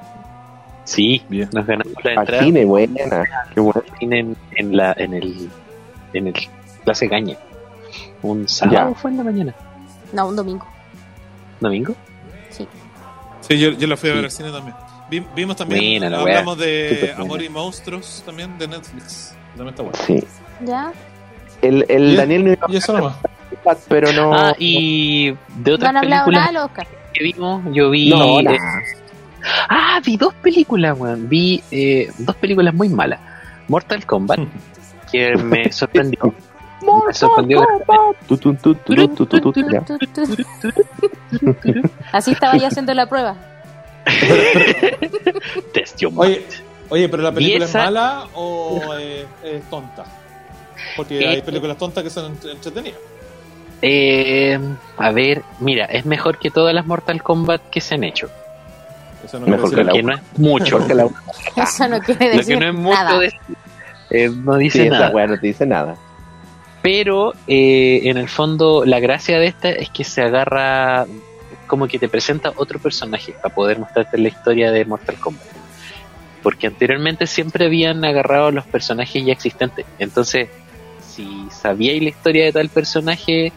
Sí, 0.84 1.22
Bien. 1.30 1.48
nos 1.52 1.66
ganamos 1.66 1.94
las 2.02 2.04
al 2.12 2.18
entradas 2.18 2.44
cine, 2.44 2.64
buena. 2.66 3.24
Qué 3.54 3.60
bueno. 3.60 3.82
en, 4.00 4.36
en, 4.56 4.76
la, 4.76 4.94
en 4.98 5.14
el 5.14 5.48
en 6.12 6.26
el 6.28 6.34
Plaza 6.84 7.08
Caña. 7.08 7.36
Un 8.22 8.46
sábado 8.48 8.90
Ya. 8.90 8.94
fue 8.94 9.10
en 9.10 9.16
la 9.16 9.24
mañana. 9.24 9.54
No, 10.12 10.28
un 10.28 10.36
domingo. 10.36 10.66
¿Domingo? 11.64 11.94
Sí. 12.50 12.66
Sí, 13.40 13.58
yo, 13.58 13.70
yo 13.72 13.86
la 13.86 13.96
fui 13.96 14.10
a 14.10 14.14
ver 14.14 14.22
Sí. 14.30 14.42
al 14.42 14.46
cine 14.46 14.50
también. 14.52 14.76
Vi- 15.10 15.26
vimos 15.36 15.56
también, 15.56 16.00
Buena 16.00 16.16
la 16.16 16.22
wea. 16.24 16.34
hablamos 16.38 16.58
de. 16.58 17.14
Amor 17.18 17.42
y 17.42 17.48
Monstruos 17.48 18.22
también 18.24 18.56
de 18.58 18.68
Netflix. 18.68 19.34
También 19.56 19.68
está 19.68 19.82
bueno. 19.82 19.98
Sí. 20.06 20.24
¿Ya? 20.64 20.92
El, 21.60 21.84
el 21.88 22.12
Y- 22.12 22.16
Daniel 22.16 22.44
no 22.44 22.52
iba 22.52 22.66
eso 22.78 23.12
pero 23.88 24.12
no. 24.12 24.34
Ah, 24.34 24.54
y 24.58 25.30
de 25.56 25.70
No 25.70 25.74
otras 25.74 25.92
nada 25.92 26.02
películas 26.24 26.48
al 26.48 26.56
Oscar. 26.58 26.86
que 27.12 27.24
vimos, 27.24 27.62
yo 27.72 27.90
vi. 27.90 28.08
No, 28.10 28.40
eh, 28.40 28.42
nada. 28.42 28.58
ah, 29.68 30.00
vi 30.04 30.16
dos 30.16 30.34
películas, 30.34 30.98
weón. 30.98 31.28
Vi 31.28 31.62
eh, 31.70 32.10
dos 32.18 32.36
películas 32.36 32.74
muy 32.74 32.88
malas. 32.88 33.20
Mortal 33.68 34.04
Kombat, 34.06 34.40
que 35.12 35.36
me 35.36 35.70
sorprendió. 35.72 36.34
Me 37.06 37.14
sorprendió. 37.14 37.66
Así 42.12 42.32
estaba 42.32 42.56
yo 42.56 42.66
haciendo 42.66 42.92
la 42.94 43.06
prueba. 43.08 43.36
Oye, 46.16 46.44
oye, 46.90 47.08
pero 47.08 47.22
la 47.22 47.32
película 47.32 47.64
esa- 47.64 47.78
es 47.80 47.84
mala 47.86 48.24
o 48.34 48.94
es, 48.94 49.24
es 49.44 49.62
tonta. 49.70 50.04
Porque 50.96 51.18
Eh, 51.20 51.28
hay 51.28 51.42
películas 51.42 51.76
tontas 51.78 52.04
que 52.04 52.10
son 52.10 52.26
entre- 52.26 52.52
entretenidas. 52.52 52.98
Eh, 53.82 54.58
a 54.96 55.10
ver, 55.10 55.42
mira, 55.60 55.84
es 55.86 56.04
mejor 56.06 56.38
que 56.38 56.50
todas 56.50 56.74
las 56.74 56.86
Mortal 56.86 57.22
Kombat 57.22 57.62
que 57.70 57.80
se 57.80 57.94
han 57.94 58.04
hecho. 58.04 58.28
Eso 59.24 59.40
no 59.40 59.46
Mejor 59.46 59.70
quiere 59.70 59.82
que 59.84 59.88
decir 59.88 60.04
la 60.04 60.12
Que 60.12 60.12
no 60.20 60.32
es 60.32 60.38
mucho. 60.38 60.78
La- 60.94 61.08
Eso 61.64 61.88
no 61.88 62.00
quiere 62.00 62.28
Lo 62.30 62.36
decir 62.36 62.58
que 62.58 62.64
no 62.64 62.68
es 62.70 62.74
mucho 62.74 63.02
nada. 63.02 63.20
eh, 64.10 64.30
no 64.30 64.56
dice 64.56 64.78
Sí, 64.80 64.86
esa 64.86 64.98
nada. 64.98 65.10
weá 65.10 65.26
no 65.26 65.38
te 65.40 65.46
dice 65.46 65.66
nada. 65.66 65.96
Pero 66.84 67.32
eh, 67.46 68.02
en 68.04 68.18
el 68.18 68.28
fondo 68.28 68.84
la 68.84 69.00
gracia 69.00 69.38
de 69.38 69.46
esta 69.46 69.70
es 69.70 69.88
que 69.88 70.04
se 70.04 70.20
agarra 70.20 71.06
como 71.66 71.88
que 71.88 71.98
te 71.98 72.10
presenta 72.10 72.52
otro 72.56 72.78
personaje 72.78 73.32
para 73.32 73.54
poder 73.54 73.78
mostrarte 73.78 74.18
la 74.18 74.28
historia 74.28 74.70
de 74.70 74.84
Mortal 74.84 75.16
Kombat. 75.16 75.46
Porque 76.42 76.66
anteriormente 76.66 77.26
siempre 77.26 77.64
habían 77.64 78.04
agarrado 78.04 78.50
los 78.50 78.66
personajes 78.66 79.24
ya 79.24 79.32
existentes. 79.32 79.86
Entonces, 79.98 80.50
si 81.00 81.48
sabíais 81.50 82.02
la 82.02 82.10
historia 82.10 82.44
de 82.44 82.52
tal 82.52 82.68
personaje, 82.68 83.50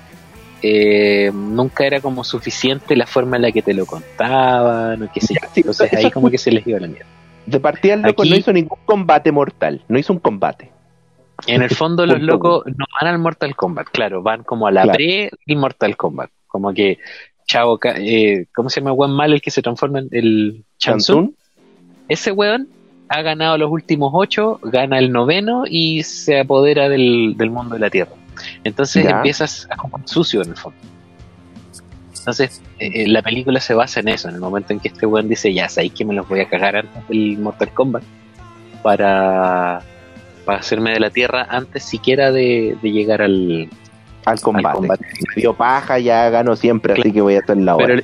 eh, 0.62 1.30
nunca 1.34 1.86
era 1.86 1.99
como 1.99 2.24
suficiente 2.24 2.95
la 2.95 3.08
forma 3.08 3.36
en 3.36 3.41
la 3.41 3.52
que 3.52 3.62
te 3.62 3.74
lo 3.74 3.86
contaban 3.86 5.04
o 5.04 5.12
qué 5.12 5.20
sé 5.20 5.34
yo. 5.34 5.49
Entonces 5.54 5.94
ahí 5.94 6.12
como 6.12 6.30
que 6.30 6.38
se 6.38 6.49
les 6.49 6.66
iba 6.66 6.80
la 6.80 6.88
mierda. 6.88 7.10
De 7.45 7.60
partida 7.60 7.95
el 7.95 8.04
loco 8.04 8.22
Aquí- 8.22 8.30
no 8.30 8.38
hizo 8.38 8.54
ningún 8.54 8.80
combate 8.86 9.34
mortal, 9.34 9.84
no 9.90 9.99
hizo 9.99 10.14
un 10.14 10.20
combate. 10.20 10.72
En 11.46 11.62
el 11.62 11.70
fondo 11.70 12.06
los 12.06 12.22
locos 12.22 12.64
no 12.66 12.86
van 13.00 13.12
al 13.14 13.20
Mortal 13.20 13.56
Kombat, 13.56 13.88
claro, 13.92 14.24
van 14.24 14.44
como 14.44 14.66
a 14.68 14.72
la 14.72 14.84
Claro. 14.84 14.98
pre 14.98 15.30
del 15.46 15.58
Mortal 15.58 15.96
Kombat. 15.96 16.30
Como 16.48 16.74
que 16.74 16.98
Chao, 17.46 17.78
Ca- 17.78 17.96
eh, 17.98 18.48
¿cómo 18.54 18.70
se 18.70 18.82
llama 18.82 18.92
weón 18.94 19.12
malo 19.16 19.34
el 19.36 19.42
que 19.42 19.52
se 19.52 19.62
transforma 19.62 20.00
en 20.00 20.10
el 20.12 20.66
Chansun? 20.80 21.16
Chansun, 21.28 21.36
Ese 22.10 22.32
weón 22.32 22.68
ha 23.10 23.22
ganado 23.22 23.58
los 23.58 23.72
últimos 23.72 24.12
ocho, 24.14 24.60
gana 24.64 25.00
el 25.00 25.12
noveno 25.14 25.64
y 25.70 26.04
se 26.04 26.40
apodera 26.42 26.90
del, 26.90 27.36
del 27.38 27.50
mundo 27.52 27.76
de 27.76 27.80
la 27.80 27.90
Tierra. 27.90 28.12
Entonces 28.66 29.06
Ya. 29.06 29.12
empiezas 29.12 29.66
a 29.72 29.78
como 29.78 30.02
sucio 30.06 30.42
en 30.42 30.50
el 30.50 30.56
fondo. 30.58 30.78
Entonces 32.20 32.62
eh, 32.80 33.04
eh, 33.04 33.08
la 33.08 33.22
película 33.22 33.62
se 33.62 33.74
basa 33.74 34.02
en 34.02 34.10
eso, 34.10 34.28
en 34.28 34.36
el 34.36 34.42
momento 34.42 34.74
en 34.74 34.80
que 34.82 34.90
este 34.90 35.06
weón 35.06 35.30
dice, 35.30 35.54
ya 35.54 35.70
sabéis 35.70 35.94
que 35.94 36.04
me 36.04 36.14
los 36.14 36.28
voy 36.28 36.42
a 36.42 36.50
cagar 36.50 36.76
antes 36.76 37.08
del 37.08 37.38
Mortal 37.38 37.70
Kombat 37.74 38.04
para, 38.84 39.82
para 40.48 40.60
hacerme 40.60 40.91
de 40.91 40.99
la 40.99 41.10
Tierra 41.11 41.45
antes 41.49 41.84
siquiera 41.84 42.32
de, 42.32 42.76
de 42.82 42.91
llegar 42.91 43.22
al, 43.22 43.69
al 44.26 44.40
combate. 44.41 44.78
combate. 44.78 45.06
Me 45.36 45.41
dio 45.41 45.53
paja, 45.53 45.99
ya 45.99 46.30
gano 46.30 46.56
siempre, 46.56 46.94
así 46.94 47.11
que 47.11 47.22
voy 47.22 47.36
a 47.36 47.40
hacer 47.40 47.57
la 47.57 47.76
hora. 47.76 47.86
Pero 47.88 48.02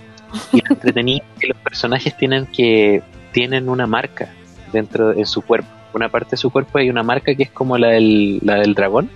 y 0.52 0.57
lo 0.61 0.76
entretenido 0.76 1.24
es 1.36 1.40
que 1.41 1.48
los 1.48 1.57
personajes 1.57 2.15
tienen 2.18 2.45
que 2.48 3.02
tienen 3.32 3.70
una 3.70 3.88
marca 3.88 4.28
dentro 4.72 5.14
de 5.14 5.26
su 5.26 5.41
cuerpo. 5.41 5.68
Una 5.94 6.10
parte 6.10 6.32
de 6.32 6.38
su 6.38 6.49
cuerpo 6.52 6.78
hay 6.80 6.90
una 6.90 7.02
marca 7.03 7.34
que 7.34 7.44
es 7.44 7.49
como 7.52 7.78
la 7.78 7.88
del, 7.90 8.40
la 8.44 8.56
del 8.56 8.74
dragón. 8.76 9.10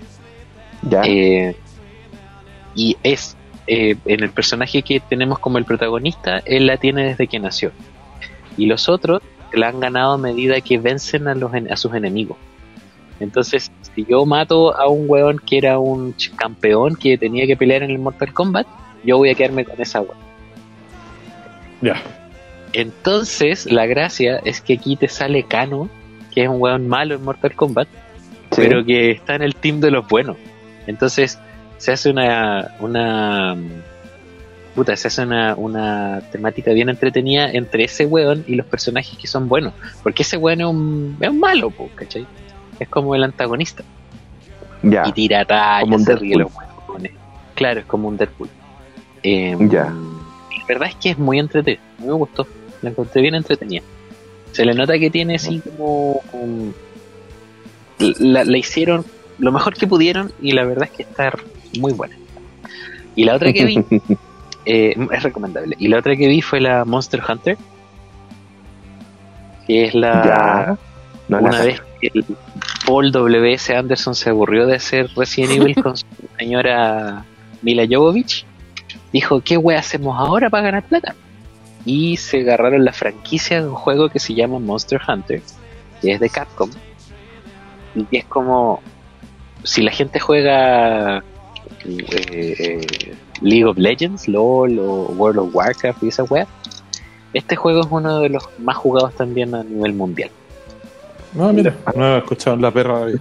ya, 0.84 1.02
Eh, 1.04 1.56
y 2.76 2.96
es 3.04 3.36
eh, 3.68 3.96
en 4.06 4.24
el 4.24 4.30
personaje 4.30 4.82
que 4.84 5.00
tenemos 5.00 5.40
como 5.40 5.58
el 5.58 5.66
protagonista, 5.66 6.42
él 6.46 6.68
la 6.68 6.78
tiene 6.78 7.04
desde 7.06 7.28
que 7.28 7.40
nació. 7.40 7.72
Y 8.58 8.68
los 8.68 8.88
otros 8.88 9.22
la 9.54 9.68
han 9.70 9.80
ganado 9.80 10.14
a 10.14 10.18
medida 10.18 10.62
que 10.62 10.78
vencen 10.78 11.28
a, 11.28 11.36
los, 11.36 11.54
en- 11.54 11.72
a 11.72 11.76
sus 11.78 11.94
enemigos. 11.94 12.38
Entonces, 13.20 13.72
si 13.96 14.06
yo 14.06 14.26
mato 14.26 14.76
a 14.76 14.88
un 14.88 15.06
weón 15.10 15.40
que 15.40 15.58
era 15.58 15.80
un 15.80 16.14
campeón 16.36 16.96
que 16.96 17.18
tenía 17.18 17.48
que 17.48 17.58
pelear 17.58 17.84
en 17.84 17.92
el 17.92 18.00
Mortal 18.00 18.34
Kombat, 18.34 18.68
yo 19.04 19.18
voy 19.18 19.30
a 19.30 19.36
quedarme 19.36 19.66
con 19.66 19.80
esa 19.82 20.02
weón. 20.02 20.18
Ya. 21.82 22.02
Entonces, 22.74 23.72
la 23.72 23.86
gracia 23.86 24.40
es 24.44 24.62
que 24.62 24.74
aquí 24.74 24.96
te 24.96 25.08
sale 25.08 25.44
Kano, 25.44 25.90
que 26.34 26.44
es 26.44 26.50
un 26.50 26.62
weón 26.62 26.88
malo 26.88 27.16
en 27.16 27.24
Mortal 27.24 27.56
Kombat, 27.56 27.88
sí. 28.52 28.62
pero 28.62 28.86
que 28.86 29.12
está 29.12 29.36
en 29.36 29.42
el 29.42 29.56
team 29.56 29.80
de 29.80 29.92
los 29.92 30.08
buenos. 30.08 30.38
Entonces, 30.86 31.40
se 31.78 31.92
hace 31.92 32.10
una. 32.10 32.76
una 32.80 33.58
puta, 34.76 34.96
se 34.96 35.08
hace 35.08 35.24
una, 35.24 35.56
una 35.56 36.22
temática 36.32 36.72
bien 36.72 36.90
entretenida 36.90 37.50
entre 37.50 37.86
ese 37.86 38.06
weón 38.06 38.44
y 38.48 38.54
los 38.54 38.68
personajes 38.68 39.18
que 39.18 39.26
son 39.26 39.48
buenos. 39.48 39.74
Porque 40.04 40.22
ese 40.22 40.38
weón 40.38 40.62
es 40.62 40.68
un, 40.68 41.18
es 41.20 41.30
un 41.30 41.40
malo, 41.40 41.72
po, 41.72 41.90
¿cachai? 41.96 42.28
Es 42.80 42.90
como 42.90 43.16
el 43.16 43.24
antagonista. 43.24 43.84
ya, 44.84 45.08
Y 45.08 45.12
tira 45.12 45.46
un 45.84 46.04
se 46.04 46.16
ríe 46.16 46.36
los 46.38 46.52
weones. 46.88 47.12
Claro, 47.56 47.80
es 47.80 47.86
como 47.86 48.08
un 48.08 48.18
Deadpool. 48.18 48.50
Eh, 49.24 49.56
Ya. 49.70 49.86
La 49.86 50.66
verdad 50.68 50.90
es 50.90 50.96
que 50.96 51.10
es 51.12 51.18
muy 51.18 51.40
mí 52.00 52.08
me 52.08 52.14
gustó. 52.14 52.46
La 52.82 52.90
encontré 52.90 53.22
bien 53.22 53.36
entretenida. 53.36 53.82
Se 54.52 54.66
le 54.66 54.74
nota 54.74 54.98
que 55.00 55.10
tiene 55.10 55.36
así 55.36 55.62
como. 55.62 56.22
um, 56.34 56.72
la, 58.20 58.44
la 58.44 58.58
hicieron 58.58 59.06
lo 59.40 59.52
mejor 59.52 59.76
que 59.76 59.88
pudieron 59.88 60.32
y 60.42 60.52
la 60.52 60.64
verdad 60.66 60.86
es 60.86 60.92
que 60.92 61.04
está 61.04 61.32
muy 61.80 61.94
buena. 61.94 62.16
Y 63.16 63.24
la 63.24 63.36
otra 63.36 63.52
que 63.52 63.66
vi 63.66 63.84
eh, 64.66 64.96
es 65.12 65.24
recomendable. 65.24 65.76
Y 65.80 65.88
la 65.88 66.00
otra 66.00 66.16
que 66.16 66.28
vi 66.28 66.42
fue 66.42 66.62
la 66.62 66.86
Monster 66.86 67.22
Hunter. 67.28 67.58
Que 69.66 69.86
es 69.86 69.96
la. 69.96 70.24
ya. 70.24 70.78
No 71.28 71.42
la 71.42 71.50
una 71.50 71.62
vez 71.62 71.82
el 72.02 72.26
Paul 72.86 73.12
W.S. 73.12 73.76
Anderson 73.76 74.16
se 74.16 74.30
aburrió 74.30 74.66
de 74.66 74.76
hacer 74.76 75.10
Resident 75.16 75.54
Evil 75.54 75.76
con 75.76 75.98
su 75.98 76.06
señora 76.38 77.26
Mila 77.62 77.86
Jovovich, 77.90 78.46
dijo, 79.12 79.42
¿qué 79.42 79.58
wea 79.58 79.80
hacemos 79.80 80.18
ahora 80.18 80.50
para 80.50 80.64
ganar 80.64 80.84
plata? 80.84 81.16
Y 81.86 82.18
se 82.18 82.42
agarraron 82.42 82.84
la 82.86 82.94
franquicia 82.94 83.62
de 83.62 83.68
un 83.68 83.76
juego 83.76 84.10
que 84.10 84.20
se 84.20 84.34
llama 84.34 84.60
Monster 84.60 85.00
Hunter, 85.08 85.42
que 86.02 86.12
es 86.12 86.20
de 86.20 86.30
Capcom, 86.30 86.70
y 88.12 88.18
es 88.18 88.26
como, 88.26 88.82
si 89.64 89.82
la 89.82 89.92
gente 89.92 90.20
juega 90.20 91.24
eh, 91.86 92.56
eh, 92.60 93.16
League 93.42 93.66
of 93.66 93.78
Legends, 93.78 94.28
LOL 94.28 94.80
o 94.80 95.08
World 95.18 95.40
of 95.40 95.56
Warcraft 95.56 96.04
y 96.04 96.08
esa 96.10 96.24
wea, 96.24 96.48
este 97.34 97.56
juego 97.56 97.82
es 97.82 97.88
uno 97.90 98.20
de 98.20 98.30
los 98.30 98.48
más 98.60 98.78
jugados 98.78 99.16
también 99.16 99.54
a 99.56 99.64
nivel 99.64 99.94
mundial. 99.94 100.30
No, 101.38 101.54
mira, 101.54 101.76
no 101.96 102.16
he 102.16 102.18
escuchado 102.18 102.58
la 102.58 102.72
perra. 102.72 103.06
de- 103.06 103.18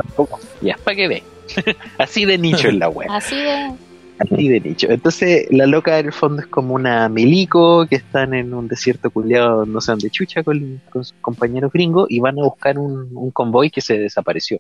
Ya, 0.63 0.77
para 0.83 0.97
que 0.97 1.09
ve. 1.09 1.23
Así 1.99 2.25
de 2.25 2.39
nicho 2.39 2.69
en 2.69 2.79
la 2.79 2.89
web. 2.89 3.09
Así 3.11 3.37
de. 3.37 3.73
Así 4.19 4.49
de 4.49 4.61
nicho. 4.61 4.87
Entonces, 4.89 5.47
la 5.51 5.67
loca 5.67 5.99
en 5.99 6.07
el 6.07 6.13
fondo 6.13 6.41
es 6.41 6.49
como 6.49 6.75
una 6.75 7.09
milico 7.11 7.87
que 7.87 7.97
están 7.97 8.33
en 8.33 8.55
un 8.55 8.67
desierto 8.67 9.11
culiado, 9.11 9.67
no 9.67 9.81
sé 9.83 9.93
dónde 9.93 10.09
chucha, 10.11 10.43
con, 10.43 10.81
con 10.91 11.05
sus 11.05 11.15
compañeros 11.21 11.71
gringos 11.71 12.07
y 12.11 12.19
van 12.21 12.39
a 12.39 12.45
buscar 12.45 12.79
un, 12.79 13.11
un 13.15 13.31
convoy 13.31 13.71
que 13.71 13.83
se 13.83 13.99
desapareció. 13.99 14.59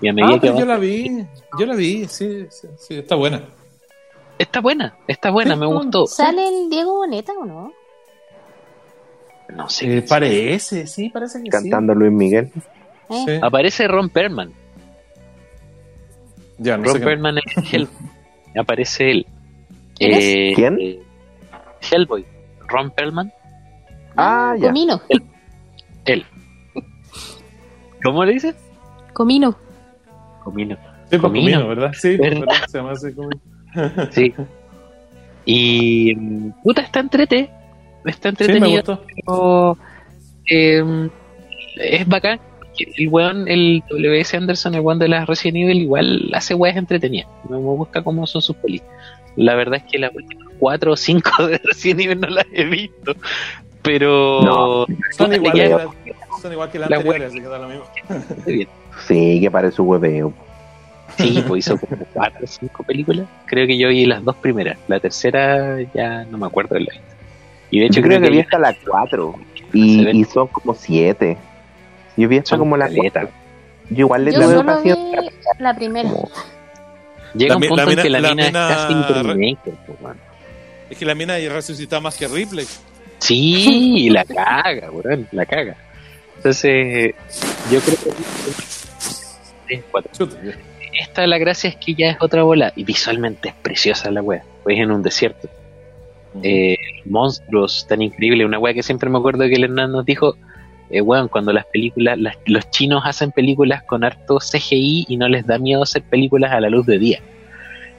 Y 0.00 0.08
a 0.08 0.12
medida 0.12 0.32
Ah, 0.34 0.40
que 0.40 0.48
pero 0.48 0.58
yo 0.58 0.64
la 0.66 0.76
vi. 0.76 1.24
Yo 1.58 1.66
la 1.66 1.74
vi, 1.76 2.06
sí, 2.08 2.46
sí, 2.50 2.66
sí, 2.78 2.94
está 2.94 3.14
buena. 3.14 3.42
Está 4.38 4.60
buena, 4.60 4.96
está 5.06 5.30
buena, 5.30 5.54
Sí, 5.54 5.60
me 5.60 5.66
gustó. 5.66 6.06
¿Sale 6.06 6.46
el 6.48 6.68
Diego 6.70 6.94
Boneta 6.96 7.32
o 7.40 7.44
no? 7.44 7.72
No 9.54 9.68
sé. 9.68 9.98
Eh, 9.98 10.02
parece, 10.02 10.86
sí, 10.86 11.08
parece 11.10 11.42
que 11.42 11.48
cantando 11.50 11.94
Luis 11.94 12.12
Miguel. 12.12 12.50
Eh, 12.54 12.60
sí. 13.10 13.24
Sí. 13.26 13.32
Aparece 13.42 13.88
Ron 13.88 14.08
Perlman. 14.10 14.52
Ya, 16.58 16.76
no 16.76 16.84
Ron 16.84 16.92
sé 16.94 16.98
qué- 17.00 17.04
Perlman 17.06 17.38
es 17.38 17.44
Hell. 17.72 17.88
Aparece 18.58 19.10
él. 19.10 19.26
¿Quién 19.96 20.12
es? 20.12 20.24
Eh, 20.24 20.52
¿Quién? 20.54 20.78
eh, 20.80 21.00
Hellboy. 21.90 22.24
Ron 22.66 22.90
Perlman. 22.90 23.32
Ah, 24.16 24.54
ya. 24.58 24.66
Comino. 24.68 25.00
Él. 26.04 26.24
¿Cómo 28.02 28.24
le 28.24 28.32
dices? 28.34 28.54
Comino. 29.12 29.56
Comino. 30.44 30.76
Sí, 30.76 30.82
pues, 31.18 31.20
Comino. 31.22 31.44
Comino, 31.60 31.68
¿verdad? 31.68 31.92
Sí, 31.94 32.16
pues, 32.16 32.30
¿Verdad? 32.30 32.46
¿verdad? 32.46 32.66
Se 32.68 32.78
llama 32.78 32.92
así 32.92 33.12
Comino. 33.14 33.40
Sí. 34.12 34.34
Y 35.50 36.14
mm, 36.14 36.50
puta, 36.62 36.82
está 36.82 37.00
entrete. 37.00 37.48
Está 38.04 38.30
Sí, 38.30 38.36
me 38.38 38.44
entretenido. 38.44 38.82
gustó. 38.96 39.04
pero, 39.16 39.78
eh, 40.50 41.08
es 41.76 42.06
bacán. 42.08 42.40
El 42.96 43.08
weón, 43.08 43.48
el 43.48 43.82
W.S. 43.90 44.36
Anderson, 44.36 44.74
el 44.74 44.80
weón 44.82 45.00
de 45.00 45.08
las 45.08 45.26
Resident 45.26 45.56
Evil, 45.64 45.82
igual 45.82 46.30
hace 46.32 46.54
weas 46.54 46.76
entretenidas. 46.76 47.28
Me 47.48 47.56
me 47.56 47.62
gusta 47.62 48.02
cómo 48.02 48.24
son 48.26 48.40
sus 48.40 48.54
pelis. 48.56 48.82
La 49.34 49.54
verdad 49.56 49.82
es 49.84 49.90
que 49.90 49.98
las 49.98 50.14
últimas 50.14 50.46
cuatro 50.60 50.92
o 50.92 50.96
cinco 50.96 51.30
de 51.48 51.58
Resident 51.64 52.00
Evil 52.02 52.20
no 52.20 52.28
las 52.28 52.46
he 52.52 52.64
visto. 52.64 53.14
Pero. 53.82 54.40
No. 54.42 54.86
Son 55.16 55.32
igual, 55.34 55.52
que 55.54 55.68
la- 55.68 55.88
son 56.40 56.52
igual 56.52 56.70
que 56.70 56.78
las 56.78 56.90
La 56.90 56.96
anteriores, 56.98 57.30
así 57.32 57.40
que 57.40 57.46
da 57.48 57.58
lo 57.58 57.68
mismo. 57.68 57.84
Sí, 59.06 59.40
que 59.40 59.50
parece 59.50 59.82
un 59.82 59.88
hueveo. 59.88 60.32
Sí, 61.16 61.42
pues 61.48 61.66
hizo 61.66 61.78
como 61.78 62.04
cuatro 62.12 62.44
o 62.44 62.46
cinco 62.46 62.84
películas. 62.84 63.26
Creo 63.46 63.66
que 63.66 63.76
yo 63.76 63.88
vi 63.88 64.06
las 64.06 64.22
dos 64.24 64.36
primeras. 64.36 64.78
La 64.86 65.00
tercera 65.00 65.78
ya 65.94 66.24
no 66.26 66.38
me 66.38 66.46
acuerdo 66.46 66.74
de 66.76 66.82
la 66.82 66.92
vista. 66.92 67.16
Y 67.70 67.80
de 67.80 67.86
hecho 67.86 68.00
Yo 68.00 68.06
creo 68.06 68.20
que 68.20 68.30
vi 68.30 68.40
hasta 68.40 68.58
la 68.58 68.74
4 68.86 69.34
Se 69.72 69.78
y, 69.78 70.24
son 70.24 70.46
como 70.48 70.74
7. 70.74 71.36
Yo 72.16 72.28
vi 72.28 72.38
hasta 72.38 72.50
Son 72.50 72.58
como 72.60 72.76
la 72.76 72.86
caleta. 72.86 73.20
4. 73.22 73.30
Yo 73.90 73.98
igual 74.00 74.24
le 74.24 74.32
Yo 74.32 74.40
tuve 74.40 74.54
solo 74.54 74.82
vi 74.82 74.90
la 75.58 75.74
primera. 75.74 76.08
como- 76.10 76.28
Llega 77.34 77.48
La 77.50 77.56
un 77.56 77.62
punto 77.68 77.76
la 77.84 77.92
en 77.92 77.98
que 78.02 78.08
la, 78.10 78.20
la 78.20 78.30
mina, 78.30 78.46
mina- 78.46 78.70
es 78.70 78.76
casi 78.76 78.94
weón. 80.02 80.16
Es 80.88 80.96
que 80.98 81.04
la 81.04 81.14
mina 81.14 81.36
resucita 81.36 82.00
más 82.00 82.16
que 82.16 82.26
Ripley. 82.26 82.66
Sí, 83.18 84.08
la 84.12 84.24
caga, 84.24 84.90
weón, 84.90 85.28
la 85.32 85.44
caga. 85.44 85.76
Entonces, 86.36 87.14
yo 87.70 87.80
creo 87.80 87.96
que 89.68 89.88
esta 91.00 91.26
la 91.26 91.38
gracia 91.38 91.68
es 91.70 91.76
que 91.76 91.94
ya 91.94 92.10
es 92.10 92.16
otra 92.20 92.42
bola. 92.44 92.72
Y 92.76 92.84
visualmente 92.84 93.50
es 93.50 93.54
preciosa 93.54 94.10
la 94.10 94.22
wea. 94.22 94.42
Pues 94.64 94.78
en 94.78 94.90
un 94.90 95.02
desierto. 95.02 95.48
Eh, 96.42 96.76
monstruos 97.06 97.86
tan 97.88 98.02
increíbles. 98.02 98.46
Una 98.46 98.58
wea 98.58 98.74
que 98.74 98.82
siempre 98.82 99.08
me 99.10 99.18
acuerdo 99.18 99.40
que 99.46 99.54
el 99.54 99.64
Hernán 99.64 99.92
nos 99.92 100.04
dijo. 100.04 100.36
Eh, 100.90 101.02
weón, 101.02 101.28
cuando 101.28 101.52
las 101.52 101.66
películas, 101.66 102.18
las- 102.18 102.36
los 102.46 102.70
chinos 102.70 103.02
hacen 103.04 103.30
películas 103.32 103.82
con 103.82 104.04
harto 104.04 104.38
CGI 104.40 105.04
y 105.08 105.16
no 105.18 105.28
les 105.28 105.46
da 105.46 105.58
miedo 105.58 105.82
hacer 105.82 106.02
películas 106.02 106.50
a 106.52 106.60
la 106.60 106.70
luz 106.70 106.86
de 106.86 106.98
día. 106.98 107.20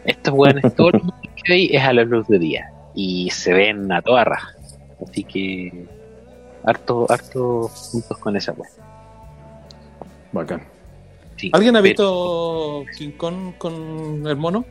Estos 0.05 0.33
weones, 0.33 0.73
todo 0.75 0.91
lo 0.91 0.99
que 0.99 1.43
veis 1.53 1.69
es 1.73 1.81
a 1.83 1.93
la 1.93 2.03
luz 2.03 2.27
de 2.27 2.39
día. 2.39 2.71
Y 2.95 3.29
se 3.29 3.53
ven 3.53 3.91
a 3.91 4.01
toda 4.01 4.23
raja. 4.23 4.49
Así 5.07 5.23
que. 5.23 5.85
Harto, 6.63 7.05
harto 7.09 7.69
puntos 7.91 8.17
con 8.17 8.35
esa 8.35 8.51
wea. 8.53 8.69
Bacán. 10.31 10.61
Sí. 11.37 11.49
¿Alguien 11.53 11.75
ha 11.75 11.81
Pero- 11.81 12.81
visto 12.83 12.85
King 12.97 13.11
Kong 13.17 13.53
con 13.57 14.25
el 14.27 14.35
mono? 14.35 14.65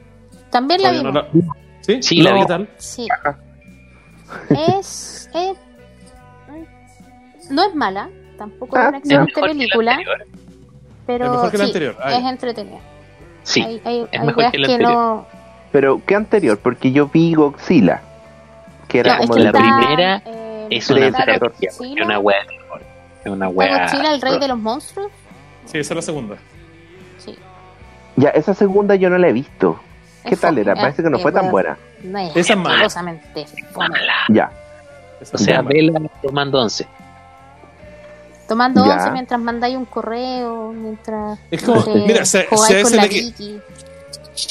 También 0.50 0.82
la 0.82 0.90
Oye, 0.90 1.02
no 1.02 1.12
vimos. 1.12 1.28
la- 1.46 1.56
¿Sí? 1.80 2.02
Sí, 2.02 2.20
la 2.22 2.32
vi. 2.34 2.40
¿qué 2.40 2.46
tal? 2.46 2.68
Sí. 2.76 3.06
Es, 4.50 5.30
es- 5.34 5.56
No 7.50 7.62
es 7.64 7.74
mala, 7.74 8.10
tampoco 8.36 8.76
es 8.76 8.82
Ah, 8.84 8.88
una 8.88 8.98
excelente 8.98 9.32
que 9.34 9.40
película, 9.40 9.98
pero 11.06 11.50
que 11.50 11.58
sí. 11.58 11.72
Ah, 12.00 12.14
es 12.14 12.24
entretenida. 12.24 12.78
Sí, 13.42 13.62
hay 13.62 13.80
hay, 13.84 14.00
es 14.12 14.20
hay 14.20 14.26
mejor 14.26 14.50
que 14.50 14.58
la 14.58 14.66
que 14.66 14.72
anterior. 14.74 14.92
no. 14.92 15.26
Pero, 15.72 16.00
¿qué 16.06 16.14
anterior? 16.14 16.58
Porque 16.58 16.92
yo 16.92 17.08
vi 17.08 17.34
Godzilla, 17.34 18.02
que 18.88 19.00
era 19.00 19.16
No, 19.16 19.22
es 19.22 19.26
como 19.28 19.34
que 19.34 19.38
de 19.40 19.52
la 19.52 19.58
está, 19.58 19.60
primera 19.78 20.22
eh, 20.26 20.66
es 20.70 20.90
una 20.90 21.06
es 21.60 21.80
una 21.80 22.18
wea 22.18 22.36
una 23.26 23.48
wea. 23.48 23.82
Godzilla, 23.82 24.14
el 24.14 24.20
rey 24.20 24.38
de 24.38 24.48
los 24.48 24.58
monstruos. 24.58 25.10
Sí, 25.66 25.78
esa 25.78 25.92
es 25.92 25.96
la 25.96 26.02
segunda. 26.02 26.36
Sí. 27.18 27.36
Ya, 28.16 28.30
esa 28.30 28.54
segunda 28.54 28.94
yo 28.94 29.10
no 29.10 29.18
la 29.18 29.28
he 29.28 29.32
visto. 29.32 29.78
¿Qué 30.28 30.34
Es 30.34 30.40
tal 30.40 30.58
era? 30.58 30.74
Parece 30.74 31.02
que 31.02 31.10
no 31.10 31.18
eh, 31.18 31.22
fue 31.22 31.32
tan 31.32 31.50
buena. 31.50 31.76
No 32.02 32.18
es 32.18 32.36
Esa 32.36 32.52
es 32.52 32.58
mala. 32.58 32.88
Ya. 34.28 34.50
O 35.32 35.38
sea, 35.38 35.62
la 35.62 35.68
vela 35.68 36.00
tomando 36.22 36.60
once. 36.60 36.86
Tomando 38.46 38.84
Ya. 38.86 38.94
once 38.94 39.10
mientras 39.10 39.40
mandáis 39.40 39.76
un 39.76 39.84
correo, 39.84 40.72
mientras. 40.72 41.38
Es 41.50 41.62
como- 41.62 41.76
no 41.80 41.82
sé, 41.84 41.94
mira, 42.06 42.24
si 42.24 42.38
a 42.38 42.48
con 42.48 42.58
ese 42.64 42.96
la. 42.96 43.04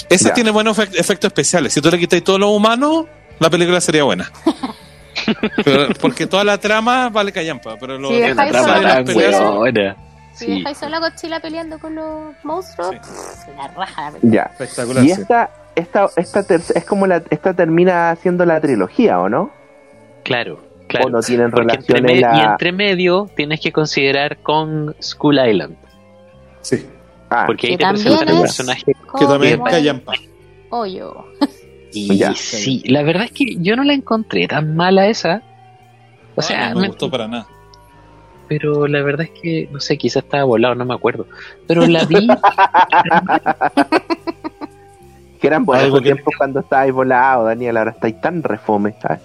Esa 0.10 0.30
Ya. 0.30 0.34
tiene 0.34 0.52
buenos 0.52 0.78
efect- 0.78 1.00
efectos 1.00 1.30
especiales. 1.30 1.74
Si 1.74 1.82
tú 1.82 1.90
le 1.90 1.98
quitas 1.98 2.22
todo 2.22 2.38
lo 2.38 2.50
humano, 2.50 3.08
la 3.40 3.50
película 3.50 3.80
sería 3.82 4.04
buena. 4.04 4.30
Pero- 5.66 5.88
porque 6.00 6.28
toda 6.28 6.44
la 6.44 6.58
trama 6.60 7.10
vale 7.10 7.32
callampa, 7.32 7.76
pero 7.80 7.98
lo 7.98 8.10
Sí, 8.10 8.16
Es 8.22 8.34
una 8.34 8.44
dejáis 8.46 8.52
trama 8.52 8.68
solo 8.76 8.88
las 8.88 9.04
peleas 9.04 9.56
buena. 9.56 9.96
Si 10.34 10.46
Sí. 10.46 10.52
dejáis 10.58 10.78
solo 10.78 10.96
a 10.96 11.00
Godzilla 11.00 11.40
peleando 11.40 11.80
con 11.80 11.96
los 11.96 12.36
monstruos, 12.44 12.92
Sí. 12.92 12.98
pff, 13.00 13.58
la 13.58 13.68
raja 13.70 14.02
la 14.04 14.12
película. 14.12 14.34
Ya. 14.34 14.44
espectacular. 14.52 15.04
Y 15.04 15.10
sí. 15.10 15.22
esta, 15.22 15.50
esta, 15.78 16.10
esta 16.18 16.46
ter- 16.46 16.62
es 16.76 16.86
como 16.86 17.08
la, 17.08 17.24
esta 17.30 17.54
termina 17.54 18.16
siendo 18.18 18.46
la 18.46 18.60
trilogía, 18.60 19.20
¿o 19.20 19.30
no? 19.30 19.52
Claro, 20.24 20.60
claro. 20.88 21.08
O 21.08 21.10
no 21.10 21.20
tienen 21.22 21.46
entre 21.48 21.64
relación 21.64 22.04
me- 22.04 22.14
en 22.14 22.22
la... 22.22 22.38
Y 22.38 22.42
entre 22.42 22.72
medio 22.72 23.30
tienes 23.36 23.62
que 23.62 23.72
considerar 23.72 24.38
con 24.38 24.96
Skull 25.02 25.40
Island. 25.48 25.76
Sí, 26.62 26.86
Ah, 27.30 27.44
Porque 27.46 27.68
ahí 27.68 27.78
te 27.78 27.84
también 27.84 28.06
presentan 28.06 28.36
un 28.36 28.46
es- 28.46 28.56
personaje. 28.56 28.84
que 29.20 29.26
también 29.26 29.54
el 29.54 29.64
callampa. 29.64 30.14
Hoyo. 30.70 31.26
Y 31.92 32.18
Ya. 32.18 32.34
sí, 32.36 32.84
la 32.86 33.04
verdad 33.04 33.26
es 33.26 33.32
que 33.32 33.56
yo 33.58 33.76
no 33.76 33.84
la 33.84 33.94
encontré 33.94 34.48
tan 34.48 34.76
mala 34.78 35.08
esa. 35.08 35.42
O 36.36 36.42
sea, 36.42 36.70
no 36.70 36.76
me 36.76 36.82
me- 36.84 36.88
gustó 36.90 37.10
para 37.12 37.28
nada. 37.28 37.48
pero 38.48 38.88
la 38.88 39.02
verdad 39.02 39.28
es 39.34 39.42
que, 39.42 39.68
no 39.74 39.82
sé, 39.82 39.98
quizás 39.98 40.24
estaba 40.24 40.46
volado, 40.46 40.74
no 40.76 40.86
me 40.86 40.94
acuerdo. 40.94 41.26
Pero 41.68 41.86
la 41.86 42.06
vi, 42.06 42.28
que 45.38 45.48
eran 45.48 45.66
buenos 45.66 45.94
que- 46.00 46.06
tiempos 46.06 46.34
cuando 46.38 46.60
estabais 46.62 46.94
volado, 46.94 47.46
Daniel, 47.46 47.78
ahora 47.78 47.92
estáis 47.92 48.20
tan 48.22 48.44
refome. 48.44 48.94
¿sabes? 49.02 49.20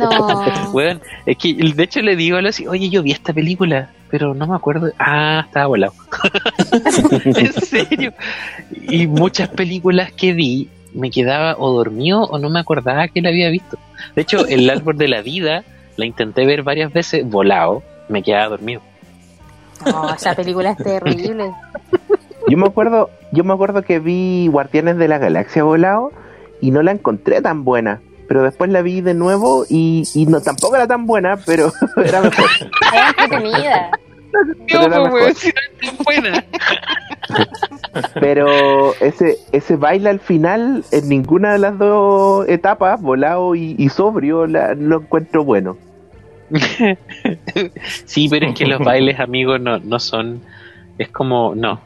No. 0.00 0.70
weón, 0.72 1.00
es 1.26 1.38
que 1.38 1.54
de 1.54 1.82
hecho 1.82 2.00
le 2.00 2.16
digo 2.16 2.36
a 2.36 2.42
Lucy, 2.42 2.66
oye, 2.66 2.90
yo 2.90 3.02
vi 3.02 3.12
esta 3.12 3.32
película, 3.32 3.90
pero 4.10 4.34
no 4.34 4.46
me 4.46 4.54
acuerdo. 4.54 4.90
Ah, 4.98 5.44
estaba 5.46 5.66
volado. 5.66 5.94
en 7.24 7.52
serio. 7.54 8.12
Y 8.88 9.06
muchas 9.06 9.48
películas 9.48 10.12
que 10.12 10.32
vi, 10.32 10.68
me 10.92 11.10
quedaba 11.10 11.56
o 11.58 11.72
dormido 11.72 12.22
o 12.24 12.38
no 12.38 12.50
me 12.50 12.60
acordaba 12.60 13.08
que 13.08 13.20
la 13.20 13.30
había 13.30 13.48
visto. 13.48 13.78
De 14.14 14.22
hecho, 14.22 14.46
El 14.46 14.68
árbol 14.70 14.96
de 14.96 15.08
la 15.08 15.22
vida 15.22 15.64
la 15.96 16.06
intenté 16.06 16.44
ver 16.44 16.62
varias 16.62 16.92
veces 16.92 17.28
volado, 17.28 17.82
me 18.08 18.22
quedaba 18.22 18.48
dormido. 18.50 18.82
No, 19.86 20.14
esa 20.14 20.34
película 20.34 20.70
es 20.70 20.76
terrible. 20.76 21.50
Yo 22.48 22.58
me 22.58 22.66
acuerdo, 22.66 23.10
yo 23.32 23.44
me 23.44 23.52
acuerdo 23.54 23.82
que 23.82 23.98
vi 24.00 24.48
Guardianes 24.50 24.96
de 24.98 25.08
la 25.08 25.18
Galaxia 25.18 25.64
volado 25.64 26.12
y 26.60 26.70
no 26.70 26.82
la 26.82 26.92
encontré 26.92 27.40
tan 27.40 27.64
buena. 27.64 28.00
Pero 28.28 28.42
después 28.42 28.70
la 28.70 28.80
vi 28.82 29.00
de 29.02 29.12
nuevo 29.14 29.64
y, 29.68 30.04
y 30.14 30.26
no 30.26 30.40
tampoco 30.40 30.76
era 30.76 30.86
tan 30.86 31.06
buena, 31.06 31.36
pero 31.44 31.72
era 32.04 32.22
mejor. 32.22 32.46
Es 32.92 33.08
entretenida. 33.22 33.90
Pero 34.66 34.82
era 34.82 34.98
mejor. 35.04 35.32
buena. 36.04 36.44
Pero 38.20 38.92
ese, 39.00 39.38
ese 39.52 39.76
baile 39.76 40.10
al 40.10 40.18
final, 40.18 40.84
en 40.90 41.08
ninguna 41.08 41.52
de 41.52 41.58
las 41.60 41.78
dos 41.78 42.48
etapas, 42.48 43.00
volado 43.00 43.54
y, 43.54 43.76
y 43.78 43.88
sobrio, 43.90 44.48
la- 44.48 44.74
lo 44.74 45.02
encuentro 45.02 45.44
bueno. 45.44 45.76
sí, 48.06 48.28
pero 48.28 48.48
es 48.48 48.54
que 48.54 48.66
los 48.66 48.80
bailes, 48.80 49.18
amigos, 49.20 49.60
no, 49.60 49.78
no 49.78 49.98
son. 50.00 50.40
Es 50.98 51.08
como, 51.10 51.54
no. 51.54 51.80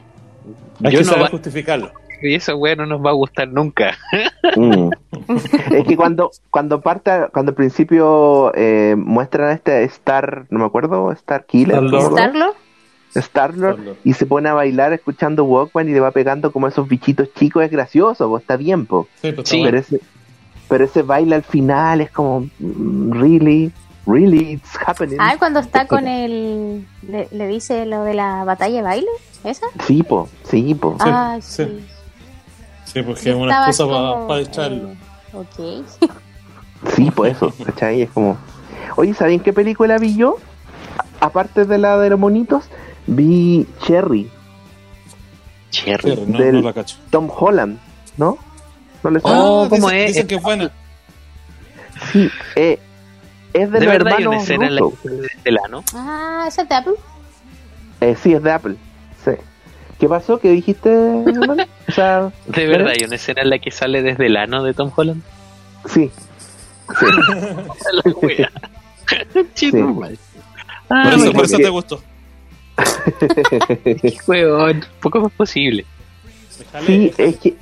Hay 0.83 0.91
Yo 0.93 0.99
que 0.99 1.05
no 1.05 1.11
saber 1.11 1.23
va, 1.25 1.29
justificarlo. 1.29 1.91
y 2.21 2.35
esa 2.35 2.55
wea 2.55 2.75
no 2.75 2.85
nos 2.85 3.03
va 3.05 3.09
a 3.11 3.13
gustar 3.13 3.47
nunca. 3.49 3.97
Mm. 4.55 4.89
es 5.73 5.85
que 5.87 5.95
cuando 5.95 6.31
cuando 6.49 6.81
parte 6.81 7.11
cuando 7.31 7.51
al 7.51 7.55
principio 7.55 8.51
eh, 8.55 8.95
muestran 8.97 9.51
este 9.51 9.83
Star 9.83 10.45
no 10.49 10.59
me 10.59 10.65
acuerdo 10.65 11.11
Star 11.11 11.45
Killer 11.45 11.83
Star-Lord. 11.83 12.11
¿Starlo? 12.13 12.55
Star 13.15 13.53
Lord 13.55 13.75
Star-Lord. 13.75 13.97
y 14.03 14.13
se 14.13 14.25
pone 14.25 14.49
a 14.49 14.53
bailar 14.53 14.93
escuchando 14.93 15.43
Walkman 15.45 15.87
y 15.89 15.91
le 15.93 15.99
va 15.99 16.09
pegando 16.11 16.51
como 16.51 16.67
esos 16.67 16.87
bichitos 16.87 17.31
chicos 17.35 17.63
es 17.63 17.69
gracioso 17.71 18.27
pues 18.29 18.41
está 18.41 18.57
bien 18.57 18.85
po. 18.87 19.07
Sí, 19.21 19.31
pues, 19.33 19.47
Sí. 19.49 19.61
pero 19.63 19.77
ese 19.77 19.99
pero 20.67 20.85
ese 20.85 21.01
baile 21.03 21.35
al 21.35 21.43
final 21.43 22.01
es 22.01 22.09
como 22.11 22.47
mm, 22.59 23.11
really 23.11 23.71
really 24.11 24.53
it's 24.53 24.69
happening 24.85 25.17
Ah, 25.19 25.35
cuando 25.37 25.59
está 25.59 25.85
con 25.87 26.07
el. 26.07 26.85
Le, 27.07 27.27
le 27.31 27.47
dice 27.47 27.85
lo 27.85 28.03
de 28.03 28.13
la 28.15 28.43
batalla 28.43 28.77
de 28.77 28.81
baile. 28.81 29.07
¿Esa? 29.43 29.67
sí 29.87 30.03
po 30.03 30.27
sí 30.43 30.73
po 30.75 30.97
Sí, 31.01 31.09
Ay, 31.09 31.41
sí. 31.41 31.63
sí. 31.65 31.85
Sí, 32.85 33.01
porque 33.03 33.29
es 33.29 33.35
una 33.35 33.67
excusa 33.67 33.85
para 34.27 34.39
distraerlo. 34.39 34.89
eh, 34.89 34.97
ok. 35.33 36.09
sí 36.95 37.11
po 37.11 37.25
eso 37.25 37.53
¿cachai? 37.65 38.01
es 38.01 38.09
como 38.09 38.37
oye 38.97 39.13
¿saben 39.13 39.39
qué 39.39 39.53
película 39.53 39.97
vi 39.97 40.15
yo? 40.15 40.37
A- 41.21 41.25
aparte 41.27 41.63
de 41.65 41.77
la 41.77 41.97
de 41.99 42.09
los 42.09 42.19
monitos 42.19 42.65
vi 43.07 43.65
Cherry 43.85 44.29
Cherry. 45.71 46.15
Sí, 46.15 46.23
no, 46.27 46.37
Del- 46.39 46.55
no 46.55 46.61
la 46.61 46.73
cacho. 46.73 46.97
Tom 47.11 47.29
Holland 47.33 47.77
¿no? 48.17 48.37
¿no 49.03 49.09
les 49.11 49.21
suena? 49.21 49.41
Oh, 49.43 49.63
Ah, 49.63 49.69
¿cómo 49.69 49.87
dicen, 49.89 49.99
es? 50.01 50.07
Dicen 50.07 50.27
que 50.27 50.35
es 50.35 50.41
buena. 50.41 50.71
Sí, 52.11 52.29
eh, 52.55 52.79
es 53.53 53.71
de, 53.71 53.79
De 53.79 53.85
los 53.85 53.93
verdad 53.93 54.13
hay 54.17 54.25
una 54.25 54.37
escena 54.37 54.67
en 54.67 54.75
la 54.75 54.81
Russo. 54.81 54.97
que 55.01 55.09
sale 55.09 55.21
desde 55.35 55.51
la, 55.51 55.61
¿no? 55.69 55.83
Ah, 55.93 56.45
esa 56.47 56.61
es 56.63 56.69
de 56.69 56.75
Apple. 56.75 56.93
Eh, 58.01 58.15
sí, 58.21 58.33
es 58.33 58.43
de 58.43 58.51
Apple. 58.51 58.75
Sí. 59.25 59.31
¿Qué 59.99 60.07
pasó? 60.07 60.39
¿Qué 60.39 60.49
dijiste, 60.51 60.89
hermano? 60.91 61.63
O 61.87 61.91
sea, 61.91 62.31
De 62.47 62.65
verdad 62.67 62.93
hay 62.97 63.03
una 63.05 63.15
escena 63.15 63.41
en 63.41 63.49
la 63.49 63.59
que 63.59 63.71
sale 63.71 64.01
desde 64.01 64.27
el 64.27 64.37
ano 64.37 64.63
de 64.63 64.73
Tom 64.73 64.91
Holland. 64.95 65.21
sí. 65.87 66.09
Sí. 66.99 67.05
La 68.03 68.11
wea. 68.21 68.51
Sí. 69.53 69.71
mal. 69.73 70.17
Por 70.87 70.97
Ah, 70.97 71.13
eso, 71.15 71.33
por 71.33 71.45
eso 71.45 71.57
te 71.57 71.69
gustó. 71.69 72.01
weón, 74.27 74.85
poco 75.01 75.19
más 75.21 75.31
posible. 75.33 75.85
Sí, 76.85 77.11
es 77.17 77.37
que 77.37 77.55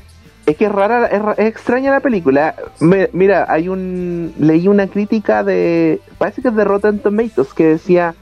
es 0.47 0.57
que 0.57 0.65
es 0.65 0.71
rara, 0.71 1.05
es, 1.05 1.21
ra- 1.21 1.33
es 1.33 1.45
extraña 1.45 1.91
la 1.91 1.99
película. 1.99 2.55
Me- 2.79 3.09
mira, 3.13 3.45
hay 3.47 3.67
un 3.69 4.33
leí 4.39 4.67
una 4.67 4.87
crítica 4.87 5.43
de 5.43 6.01
parece 6.17 6.41
que 6.41 6.47
es 6.47 6.55
de 6.55 6.63
Rotten 6.63 6.97
Tomatoes 6.99 7.53
que 7.53 7.65
decía 7.65 8.15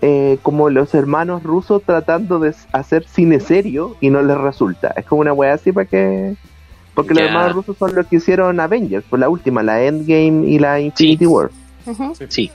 eh, 0.00 0.38
como 0.42 0.70
los 0.70 0.94
hermanos 0.94 1.42
rusos 1.42 1.82
tratando 1.84 2.38
de 2.38 2.54
hacer 2.72 3.04
cine 3.06 3.40
serio 3.40 3.96
y 4.00 4.10
no 4.10 4.22
les 4.22 4.38
resulta. 4.38 4.94
Es 4.96 5.04
como 5.06 5.20
una 5.22 5.32
wea 5.32 5.54
así 5.54 5.72
para 5.72 5.86
que 5.86 6.34
porque 6.94 7.12
los 7.12 7.24
hermanos 7.24 7.52
rusos 7.54 7.76
son 7.76 7.94
los 7.94 8.06
que 8.06 8.16
hicieron 8.16 8.58
Avengers, 8.58 9.04
por 9.04 9.18
la 9.18 9.28
última, 9.28 9.62
la 9.62 9.82
Endgame 9.82 10.46
y 10.48 10.58
la 10.58 10.80
Infinity 10.80 11.24
Sí. 11.24 11.26
War. 11.26 11.50
Sí. 12.28 12.50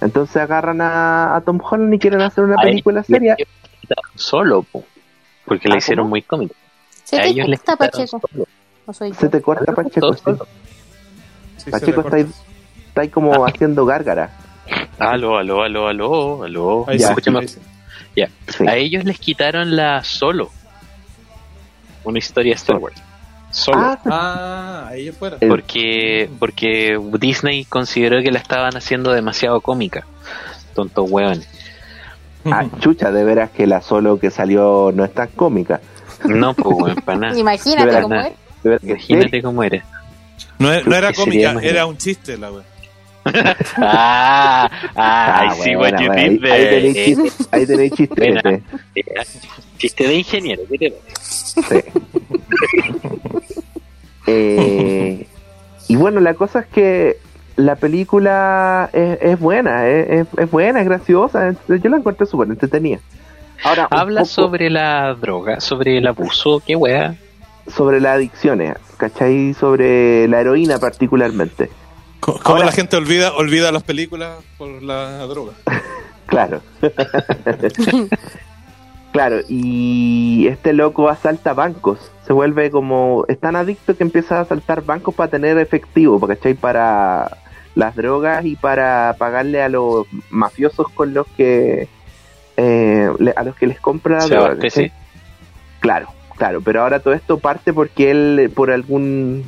Entonces 0.00 0.36
agarran 0.36 0.80
a, 0.80 1.34
a 1.34 1.40
Tom 1.40 1.58
Holland 1.62 1.94
y 1.94 1.98
quieren 1.98 2.20
hacer 2.20 2.44
una 2.44 2.56
A 2.58 2.62
película 2.62 3.02
seria. 3.04 3.36
Solo, 4.16 4.62
po, 4.64 4.84
porque 5.46 5.68
Ah, 5.68 5.72
la 5.72 5.78
hicieron 5.78 6.04
¿cómo? 6.04 6.10
muy 6.10 6.22
cómica. 6.22 6.54
¿Se 7.10 7.16
te 7.18 7.28
ellos 7.28 7.48
quitaron 7.48 7.76
Pacheco? 7.76 8.20
Se 9.18 9.28
te 9.28 9.40
corta 9.42 9.72
Pacheco, 9.74 10.12
sí. 10.14 10.22
Sí, 11.56 11.70
Pacheco 11.70 12.00
está 12.02 12.16
ahí, 12.16 12.24
corta. 12.24 12.38
está 12.88 13.00
ahí 13.02 13.08
como 13.08 13.46
haciendo 13.46 13.84
gárgara. 13.86 14.30
Aló, 14.98 15.38
aló, 15.38 15.62
aló, 15.62 15.88
aló, 15.88 16.42
aló. 16.44 16.84
Ahí 16.88 16.98
Ya. 16.98 17.08
sí, 17.08 17.38
ahí 17.40 17.48
sí. 17.48 17.60
Sí. 18.48 18.66
A 18.68 18.76
ellos 18.76 19.04
les 19.04 19.18
quitaron 19.18 19.76
la 19.76 20.02
solo. 20.04 20.50
una 22.04 22.18
historia 22.18 22.52
de 22.52 22.56
Star 22.56 22.76
Wars. 22.78 23.00
Solo. 23.50 23.78
Ah, 23.80 23.98
Ah, 24.04 24.86
ahí 24.88 25.10
fuera. 25.10 25.38
Porque, 25.48 26.28
porque 26.38 26.98
Disney 27.18 27.64
consideró 27.64 28.22
que 28.22 28.30
la 28.30 28.38
estaban 28.38 28.76
haciendo 28.76 29.12
demasiado 29.12 29.60
cómica. 29.60 30.04
Tontos 30.74 31.10
hueones. 31.10 31.48
ah, 32.44 32.64
chucha, 32.80 33.10
de 33.10 33.24
veras 33.24 33.50
que 33.50 33.66
la 33.66 33.80
solo 33.80 34.18
que 34.18 34.30
salió 34.30 34.92
no 34.94 35.04
es 35.04 35.12
tan 35.14 35.28
cómica. 35.28 35.80
No, 36.24 36.54
pues, 36.54 36.76
weón, 36.78 36.96
para 36.96 37.18
nada. 37.18 37.38
Imagínate 37.38 38.00
cómo 38.02 38.14
nada. 38.14 38.30
que 38.62 38.78
Imagínate 38.82 39.42
cómo 39.42 39.62
eres. 39.62 39.82
No, 40.58 40.68
no 40.82 40.94
era 40.96 41.08
¿Qué 41.12 41.22
sería 41.22 41.52
cómica, 41.52 41.68
era 41.68 41.86
un 41.86 41.96
chiste 41.96 42.36
la 42.36 42.50
wea. 42.52 42.62
Ah, 43.76 44.70
ah, 44.96 45.54
I 45.58 45.62
see 45.62 45.76
what 45.76 45.92
you 46.00 46.10
did 46.10 46.44
ahí, 46.44 46.50
ahí 46.50 46.68
tenéis 46.68 46.94
there. 46.94 47.14
chiste, 47.30 47.48
ahí 47.52 47.90
chiste. 47.90 48.60
Eh, 48.94 49.02
Chiste 49.78 50.06
de 50.08 50.14
ingeniero, 50.14 50.62
¿qué 50.70 50.78
te 50.78 50.90
parece? 50.90 51.92
Sí. 51.92 53.62
Eh, 54.26 55.26
y 55.88 55.96
bueno, 55.96 56.20
la 56.20 56.34
cosa 56.34 56.60
es 56.60 56.66
que 56.66 57.16
la 57.56 57.76
película 57.76 58.90
es, 58.92 59.18
es 59.22 59.40
buena, 59.40 59.88
es, 59.88 60.10
es- 60.10 60.38
es 60.38 60.50
buena, 60.50 60.80
es 60.80 60.86
graciosa. 60.86 61.54
Yo 61.66 61.88
la 61.90 61.96
encontré 61.96 62.26
súper 62.26 62.48
entretenida. 62.48 62.98
Ahora, 63.64 63.88
Habla 63.90 64.20
poco 64.20 64.30
sobre 64.32 64.70
la 64.70 65.14
droga, 65.14 65.60
sobre 65.60 65.98
el 65.98 66.06
abuso, 66.06 66.62
qué 66.66 66.76
wea. 66.76 67.16
sobre 67.66 68.00
las 68.00 68.14
adicciones, 68.16 68.76
¿cachai? 68.96 69.52
Sobre 69.54 70.26
la 70.28 70.40
heroína 70.40 70.78
particularmente. 70.78 71.70
¿Cómo 72.20 72.38
Ahora- 72.44 72.66
la 72.66 72.72
gente 72.72 72.96
olvida 72.96 73.32
olvida 73.34 73.70
las 73.72 73.82
películas 73.82 74.38
por 74.56 74.82
la 74.82 75.26
droga? 75.26 75.52
Claro. 76.26 76.60
claro, 79.12 79.38
y 79.48 80.46
este 80.48 80.72
loco 80.74 81.08
asalta 81.08 81.54
bancos. 81.54 82.10
Se 82.26 82.32
vuelve 82.34 82.70
como. 82.70 83.24
Es 83.28 83.40
tan 83.40 83.56
adicto 83.56 83.96
que 83.96 84.02
empieza 84.02 84.36
a 84.38 84.42
asaltar 84.42 84.82
bancos 84.84 85.14
para 85.14 85.30
tener 85.30 85.56
efectivo, 85.58 86.20
¿cachai? 86.26 86.52
Para 86.54 87.38
las 87.74 87.96
drogas 87.96 88.44
y 88.44 88.56
para 88.56 89.16
pagarle 89.18 89.62
a 89.62 89.68
los 89.70 90.06
mafiosos 90.30 90.88
con 90.90 91.14
los 91.14 91.26
que. 91.36 91.88
Eh, 92.58 93.08
le- 93.18 93.32
a 93.36 93.44
los 93.44 93.54
que 93.56 93.66
les 93.68 93.80
compra. 93.80 94.20
Claro, 95.80 96.08
claro, 96.36 96.60
pero 96.60 96.82
ahora 96.82 96.98
todo 97.00 97.14
esto 97.14 97.38
parte 97.38 97.72
porque 97.72 98.10
él, 98.10 98.50
por 98.54 98.70
algún. 98.70 99.44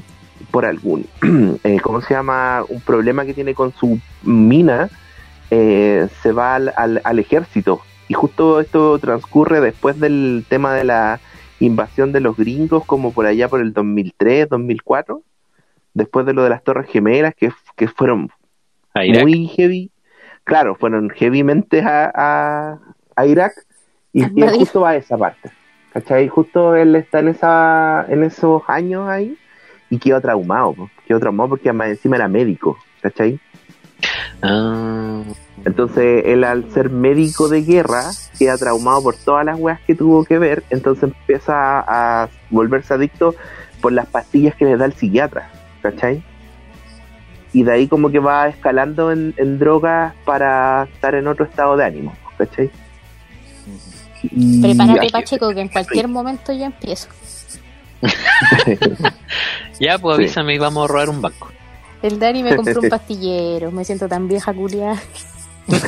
Por 0.51 0.65
algún. 0.65 1.07
eh, 1.65 1.79
¿Cómo 1.83 2.01
se 2.01 2.15
llama? 2.15 2.65
Un 2.69 2.81
problema 2.81 3.25
que 3.27 3.35
tiene 3.35 3.53
con 3.55 3.73
su 3.75 3.99
mina 4.23 4.89
eh, 5.51 6.09
se 6.23 6.33
va 6.33 6.55
al, 6.55 6.73
al, 6.77 7.01
al 7.05 7.19
ejército. 7.19 7.81
Y 8.09 8.15
justo 8.15 8.61
esto 8.61 8.99
transcurre 8.99 9.61
después 9.61 9.99
del 10.01 10.45
tema 10.49 10.73
de 10.75 10.85
la 10.85 11.21
invasión 11.61 12.13
de 12.13 12.21
los 12.21 12.37
gringos, 12.37 12.85
como 12.87 13.13
por 13.13 13.27
allá 13.27 13.49
por 13.49 13.61
el 13.61 13.73
2003, 13.73 14.49
2004, 14.49 15.23
después 15.95 16.27
de 16.27 16.33
lo 16.33 16.43
de 16.45 16.51
las 16.51 16.63
Torres 16.65 16.89
Gemelas, 16.91 17.35
que, 17.35 17.53
que 17.77 17.89
fueron 17.89 18.31
muy 19.23 19.47
heavy. 19.49 19.91
Claro, 20.45 20.75
fueron 20.75 21.11
heavymente 21.11 21.83
a, 21.83 22.11
a, 22.15 22.79
a 23.21 23.27
Irak 23.27 23.53
y, 24.13 24.21
y 24.21 24.25
él 24.25 24.33
nadie- 24.35 24.59
justo 24.59 24.81
va 24.83 24.91
a 24.91 24.97
esa 24.97 25.17
parte. 25.17 25.51
¿Cachai? 25.93 26.29
Justo 26.29 26.77
él 26.77 26.95
está 26.95 27.19
en 27.19 27.29
esa 27.29 28.05
en 28.09 28.23
esos 28.25 28.63
años 28.69 29.09
ahí 29.09 29.37
y 29.89 29.99
quedó 29.99 30.21
traumado. 30.21 30.73
po. 30.75 30.91
Quedó 31.07 31.19
traumado 31.21 31.51
porque 31.51 31.69
además 31.69 31.89
encima 31.89 32.17
era 32.17 32.29
médico. 32.29 32.79
¿Cachai? 33.03 33.41
Ah, 34.43 35.23
Entonces, 35.65 36.23
él 36.27 36.45
al 36.45 36.71
ser 36.73 36.91
médico 36.91 37.49
de 37.49 37.63
guerra, 37.63 38.05
queda 38.39 38.57
traumado 38.57 39.03
por 39.03 39.15
todas 39.17 39.45
las 39.45 39.59
weas 39.59 39.81
que 39.81 39.95
tuvo 39.95 40.25
que 40.25 40.39
ver, 40.39 40.63
entonces 40.71 41.05
empieza 41.05 41.81
a 41.87 42.29
volverse 42.51 42.95
adicto 42.95 43.35
por 43.83 43.93
las 43.93 44.07
pastillas 44.07 44.55
que 44.55 44.65
le 44.65 44.77
da 44.77 44.87
el 44.87 44.95
psiquiatra, 44.95 45.51
¿cachai? 45.83 46.23
Y 47.53 47.65
de 47.65 47.73
ahí 47.73 47.89
como 47.89 48.11
que 48.11 48.21
va 48.21 48.49
escalando 48.49 49.13
en, 49.13 49.35
en 49.37 49.59
drogas 49.59 50.15
para 50.25 50.85
estar 50.85 51.15
en 51.15 51.27
otro 51.27 51.45
estado 51.45 51.77
de 51.77 51.85
ánimo, 51.85 52.15
¿cachai? 52.39 52.71
Y- 54.23 54.61
Prepárate, 54.61 55.11
Pacheco, 55.11 55.51
que 55.55 55.61
en 55.61 55.69
cualquier 55.69 56.09
momento 56.09 56.53
yo 56.53 56.65
empiezo. 56.65 57.09
ya, 59.81 59.99
pues 59.99 60.17
Sí. 60.17 60.23
avísame 60.23 60.55
y 60.55 60.59
vamos 60.59 60.85
a 60.85 60.89
robar 60.93 61.09
un 61.11 61.21
banco. 61.23 61.51
El 62.03 62.19
Dani 62.19 62.43
me 62.43 62.57
compró 62.57 62.81
un 62.81 62.89
pastillero. 62.91 63.71
Me 63.71 63.85
siento 63.85 64.09
tan 64.09 64.27
vieja, 64.29 64.53
culia. 64.53 64.95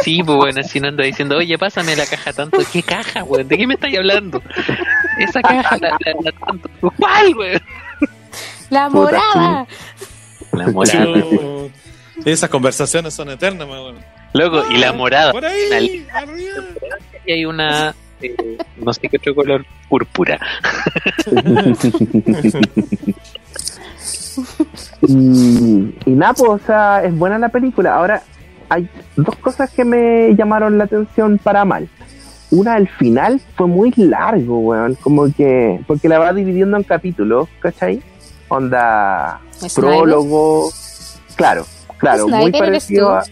Sí, 0.00 0.22
pues 0.22 0.36
bueno, 0.36 0.62
si 0.62 0.78
no 0.80 0.88
anda 0.88 1.04
diciendo, 1.04 1.36
oye, 1.36 1.58
pásame 1.58 1.96
la 1.96 2.06
caja 2.06 2.32
tanto. 2.32 2.58
¿Qué 2.72 2.82
caja, 2.82 3.24
weón? 3.24 3.48
¿De 3.48 3.56
qué 3.58 3.66
me 3.66 3.74
estáis 3.74 3.98
hablando? 3.98 4.40
Esa 5.18 5.40
caja, 5.42 5.76
la, 5.78 5.90
la, 5.90 5.96
la 6.22 6.32
tanto. 6.32 6.70
¿Cuál, 6.96 7.34
weón? 7.36 7.60
¡La 8.70 8.88
morada! 8.88 9.66
La 10.52 10.66
morada. 10.68 11.14
Esas 12.24 12.50
conversaciones 12.50 13.14
son 13.14 13.30
eternas, 13.30 13.66
más 13.68 13.78
Loco, 14.36 14.64
y 14.70 14.76
la 14.78 14.92
morada. 14.92 15.32
Por 15.32 15.44
ahí, 15.44 16.06
arriba. 16.12 16.62
Y 17.24 17.32
hay 17.32 17.44
una, 17.44 17.94
eh, 18.20 18.58
no 18.76 18.92
sé 18.92 19.08
qué 19.08 19.16
otro 19.16 19.34
color, 19.34 19.64
púrpura. 19.88 20.38
y, 25.08 25.94
y 26.04 26.10
nada, 26.10 26.34
pues, 26.34 26.50
o 26.50 26.60
sea, 26.66 27.02
es 27.04 27.16
buena 27.16 27.38
la 27.38 27.48
película. 27.48 27.94
Ahora, 27.94 28.22
hay 28.68 28.88
dos 29.16 29.36
cosas 29.36 29.70
que 29.70 29.84
me 29.84 30.34
llamaron 30.34 30.78
la 30.78 30.84
atención 30.84 31.38
para 31.38 31.64
mal. 31.64 31.88
Una, 32.50 32.76
el 32.76 32.88
final 32.88 33.40
fue 33.56 33.66
muy 33.66 33.92
largo, 33.96 34.58
weón. 34.58 34.94
Como 34.96 35.32
que. 35.32 35.80
Porque 35.86 36.08
la 36.08 36.18
va 36.18 36.32
dividiendo 36.32 36.76
en 36.76 36.84
capítulos, 36.84 37.48
¿cachai? 37.60 38.02
Onda. 38.48 39.40
Prólogo. 39.74 40.70
Claro, 41.34 41.66
claro, 41.98 42.28
muy 42.28 42.52
parecido 42.52 43.08
tú. 43.08 43.14
a, 43.14 43.24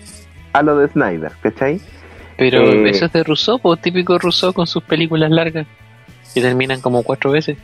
a 0.54 0.62
lo 0.62 0.78
de 0.78 0.88
Snyder, 0.88 1.32
¿cachai? 1.42 1.80
Pero 2.38 2.62
Eh. 2.62 2.88
eso 2.90 3.04
es 3.06 3.12
de 3.12 3.22
Rousseau, 3.22 3.58
pues 3.58 3.80
típico 3.82 4.18
Rousseau 4.18 4.52
con 4.54 4.66
sus 4.66 4.82
películas 4.82 5.30
largas. 5.30 5.66
Que 6.32 6.40
terminan 6.40 6.80
como 6.80 7.02
cuatro 7.02 7.30
veces. 7.30 7.56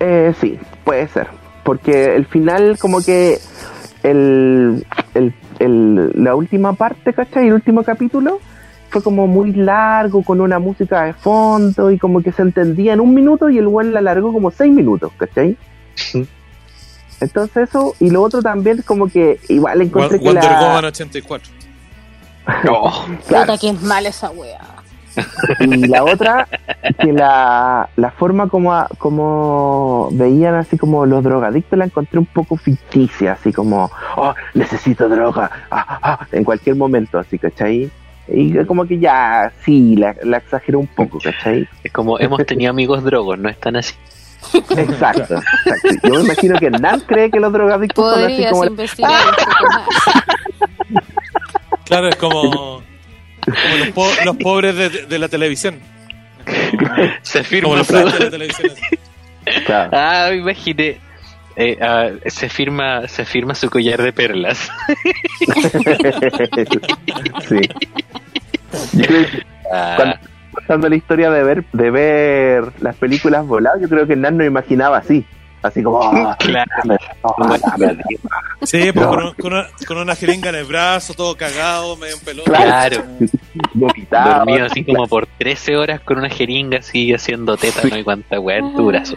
Eh, 0.00 0.32
sí, 0.40 0.58
puede 0.84 1.08
ser. 1.08 1.26
Porque 1.64 2.14
el 2.14 2.24
final, 2.26 2.78
como 2.78 3.02
que 3.04 3.38
el, 4.02 4.84
el, 5.14 5.34
el- 5.58 6.12
la 6.14 6.34
última 6.34 6.72
parte, 6.74 7.12
¿cachai? 7.12 7.48
El 7.48 7.54
último 7.54 7.82
capítulo 7.82 8.38
fue 8.90 9.02
como 9.02 9.26
muy 9.26 9.52
largo, 9.52 10.22
con 10.22 10.40
una 10.40 10.58
música 10.58 11.04
de 11.04 11.12
fondo 11.12 11.90
y 11.90 11.98
como 11.98 12.22
que 12.22 12.32
se 12.32 12.40
entendía 12.42 12.94
en 12.94 13.00
un 13.00 13.12
minuto 13.12 13.50
y 13.50 13.58
el 13.58 13.66
buen 13.66 13.92
la 13.92 13.98
alargó 13.98 14.32
como 14.32 14.50
seis 14.50 14.72
minutos, 14.72 15.12
¿cachai? 15.18 15.56
Entonces 17.20 17.68
eso, 17.68 17.94
y 18.00 18.10
lo 18.10 18.22
otro 18.22 18.42
también 18.42 18.82
como 18.82 19.08
que 19.08 19.40
igual 19.48 19.80
encontré 19.82 20.18
que 20.18 20.24
Wonder 20.24 20.44
la... 20.44 20.60
Woman 20.60 20.84
84. 20.86 21.52
Claro. 22.62 22.92
Puta, 23.28 23.58
que 23.58 23.68
es 23.70 23.82
mala 23.82 24.08
esa 24.08 24.30
wea. 24.30 24.58
Y 25.60 25.66
la 25.88 26.04
otra, 26.04 26.46
que 27.00 27.12
la, 27.12 27.88
la 27.96 28.10
forma 28.12 28.48
como, 28.48 28.72
a- 28.72 28.88
como 28.98 30.08
veían 30.12 30.54
así 30.54 30.78
como 30.78 31.04
los 31.06 31.24
drogadictos 31.24 31.78
la 31.78 31.84
encontré 31.86 32.18
un 32.20 32.26
poco 32.26 32.56
ficticia, 32.56 33.32
así 33.32 33.52
como, 33.52 33.90
oh, 34.16 34.32
necesito 34.54 35.08
droga, 35.08 35.50
ah, 35.70 35.98
ah, 36.02 36.26
en 36.32 36.44
cualquier 36.44 36.76
momento, 36.76 37.18
así, 37.18 37.38
¿cachai? 37.38 37.90
Y 38.28 38.64
como 38.64 38.86
que 38.86 38.98
ya, 38.98 39.52
sí, 39.64 39.96
la, 39.96 40.14
la 40.22 40.36
exageró 40.38 40.78
un 40.78 40.86
poco, 40.86 41.18
¿cachai? 41.18 41.68
Es 41.82 41.92
como 41.92 42.18
hemos 42.20 42.46
tenido 42.46 42.70
amigos 42.70 43.02
drogos, 43.02 43.38
no 43.38 43.48
están 43.48 43.76
así. 43.76 43.94
Exacto, 44.76 45.34
exacto. 45.34 45.40
Yo 46.04 46.14
me 46.14 46.20
imagino 46.20 46.58
que 46.58 46.70
Nan 46.70 47.00
cree 47.00 47.30
que 47.30 47.40
los 47.40 47.52
drogadictos 47.52 48.14
son 48.14 48.24
así 48.24 48.32
Podrías 48.32 48.52
como... 48.52 48.64
investigar 48.66 49.26
un 49.26 49.34
poco 49.34 49.66
más. 49.74 49.88
Claro, 51.84 52.08
es 52.08 52.16
como, 52.16 52.40
como 52.50 52.82
los, 53.78 53.88
po- 53.90 54.12
los 54.24 54.36
pobres 54.36 54.76
de, 54.76 54.88
de 55.06 55.18
la 55.18 55.28
televisión. 55.28 55.80
Se 57.22 57.38
Como 57.40 57.48
firma 57.48 57.76
los 57.76 57.86
su- 57.86 57.92
frailes 57.92 58.14
de 58.18 58.24
la 58.24 58.30
televisión. 58.30 58.72
Claro. 59.66 59.90
Ah, 59.94 60.26
me 60.30 60.36
imaginé. 60.36 61.00
Eh, 61.56 61.76
ah, 61.82 62.08
se 62.26 62.48
firma 62.48 63.08
se 63.08 63.24
firma 63.24 63.54
su 63.54 63.68
collar 63.68 64.00
de 64.02 64.12
perlas. 64.12 64.70
sí. 67.48 67.60
Yo 68.92 69.06
creo 69.06 69.26
que 69.26 69.42
Ah, 69.72 69.94
Cuando- 69.96 70.16
contando 70.58 70.88
la 70.88 70.96
historia 70.96 71.30
de 71.30 71.42
ver 71.42 71.64
de 71.72 71.90
ver 71.90 72.72
las 72.80 72.96
películas 72.96 73.46
voladas, 73.46 73.80
yo 73.80 73.88
creo 73.88 74.06
que 74.06 74.16
Nan 74.16 74.36
no 74.36 74.44
imaginaba 74.44 74.98
así. 74.98 75.24
Así 75.60 75.82
como, 75.82 76.00
ah, 76.02 76.36
claro. 76.38 76.70
Sí, 78.62 78.92
pues 78.92 79.06
con, 79.06 79.24
un- 79.24 79.32
con 79.34 79.52
una, 79.52 79.66
con 79.86 79.98
una 79.98 80.14
jeringa 80.14 80.50
en 80.50 80.54
el 80.56 80.64
brazo, 80.64 81.14
todo 81.14 81.36
cagado, 81.36 81.96
medio 81.96 82.14
en 82.14 82.20
pelota. 82.20 82.50
Claro, 82.52 83.04
vomitaba. 83.74 84.38
dormido 84.38 84.66
así 84.66 84.84
como 84.84 85.06
por 85.08 85.26
13 85.38 85.76
horas 85.76 86.00
con 86.00 86.18
una 86.18 86.28
jeringa 86.30 86.78
así 86.78 87.12
haciendo 87.12 87.56
tétano 87.56 87.96
y 87.98 88.04
cuanta 88.04 88.38
weá 88.38 88.58
en 88.58 88.74
tu 88.74 88.86
brazo. 88.86 89.16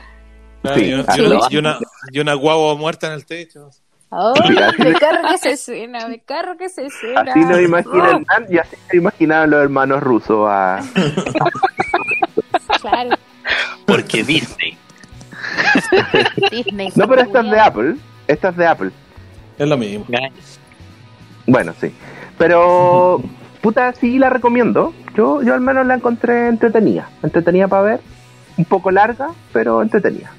Claro, 0.64 0.80
Sí, 0.80 0.86
y, 0.86 0.94
una, 0.94 1.06
y 1.16 1.20
una- 1.22 1.30
no. 1.36 1.42
y 1.50 1.58
una, 1.58 1.78
y 2.12 2.20
una 2.20 2.34
guagua 2.34 2.76
muerta 2.76 3.08
en 3.08 3.14
el 3.14 3.26
techo. 3.26 3.70
Oh, 4.14 4.34
me 4.78 4.94
carro 4.94 5.22
que 5.30 5.38
se 5.38 5.56
suena, 5.56 6.06
me 6.08 6.20
carro 6.20 6.58
que 6.58 6.68
se 6.68 6.90
suena. 6.90 7.32
Así 7.32 7.40
nos 7.40 7.62
imaginan, 7.62 8.26
y 8.50 8.58
así 8.58 8.76
se 8.90 8.98
imaginaban 8.98 9.50
los 9.50 9.64
hermanos 9.64 10.04
rusos 10.04 10.48
a... 10.50 10.82
Claro, 12.82 13.16
Porque 13.86 14.24
Disney. 14.24 14.78
Disney. 16.50 16.92
No, 16.96 17.08
pero 17.08 17.22
esta 17.22 17.42
es 17.42 17.52
de 17.52 17.60
Apple. 17.60 17.96
Esta 18.28 18.50
es 18.50 18.58
de 18.58 18.66
Apple. 18.66 18.92
Es 19.58 19.68
lo 19.68 19.78
mismo. 19.78 20.06
Bueno, 21.46 21.74
sí. 21.80 21.94
Pero, 22.38 23.22
puta, 23.62 23.94
sí 23.94 24.18
la 24.18 24.30
recomiendo. 24.30 24.94
Yo, 25.16 25.44
yo 25.44 25.54
al 25.54 25.62
menos 25.62 25.86
la 25.86 25.96
encontré 25.96 26.48
entretenida. 26.48 27.10
Entretenida 27.22 27.68
para 27.68 27.84
ver. 27.84 28.00
Un 28.58 28.66
poco 28.66 28.90
larga, 28.90 29.30
pero 29.54 29.82
entretenida. 29.82 30.32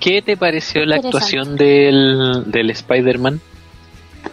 ¿Qué 0.00 0.22
te 0.22 0.36
pareció 0.36 0.84
la 0.84 0.96
actuación 0.96 1.56
del, 1.56 2.44
del 2.46 2.70
Spider-Man? 2.70 3.40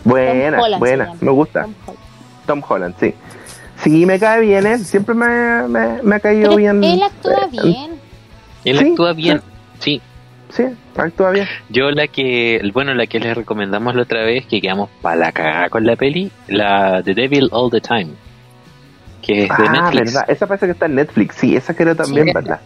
Buena, 0.04 0.60
Holland 0.62 0.80
buena. 0.80 1.14
Me 1.22 1.32
gusta. 1.32 1.62
Tom 1.64 1.74
Holland. 1.86 2.46
Tom 2.46 2.64
Holland, 2.68 2.96
sí. 3.00 3.14
Sí, 3.78 4.06
me 4.06 4.20
cae 4.20 4.42
bien 4.42 4.66
él. 4.66 4.80
Siempre 4.80 5.16
me, 5.16 5.68
me, 5.68 6.02
me 6.04 6.16
ha 6.16 6.20
caído 6.20 6.56
Pero 6.56 6.58
bien. 6.58 6.84
él 6.84 7.02
actúa 7.04 7.34
eh, 7.46 7.50
bien. 7.52 7.92
Él 8.66 8.78
Sí, 8.80 8.90
actúa 8.90 9.14
bien. 9.14 9.42
Sí. 9.80 10.02
Sí, 10.50 10.64
actúa 10.96 11.32
bien. 11.32 11.48
Yo 11.70 11.90
la 11.92 12.08
que, 12.08 12.62
bueno, 12.74 12.94
la 12.94 13.08
que 13.08 13.20
les 13.20 13.36
recomendamos 13.36 13.96
la 13.96 14.04
otra 14.04 14.24
vez, 14.24 14.46
que 14.46 14.62
quedamos 14.62 14.90
para 15.02 15.16
la 15.16 15.32
cagada 15.32 15.70
con 15.70 15.86
la 15.86 15.96
peli, 15.96 16.32
la 16.48 17.02
The 17.04 17.16
Devil 17.16 17.50
All 17.52 17.72
the 17.72 17.82
Time, 17.82 18.10
que 19.24 19.44
es 19.46 19.50
de 19.50 19.56
Ah, 19.68 19.72
Netflix. 19.72 20.14
verdad. 20.14 20.26
Esa 20.30 20.46
parece 20.48 20.68
que 20.68 20.72
está 20.74 20.86
en 20.86 20.96
Netflix. 20.96 21.36
Sí, 21.38 21.56
esa 21.56 21.74
creo 21.76 21.96
también, 21.96 22.28
Sí. 22.28 22.34
¿verdad? 22.34 22.60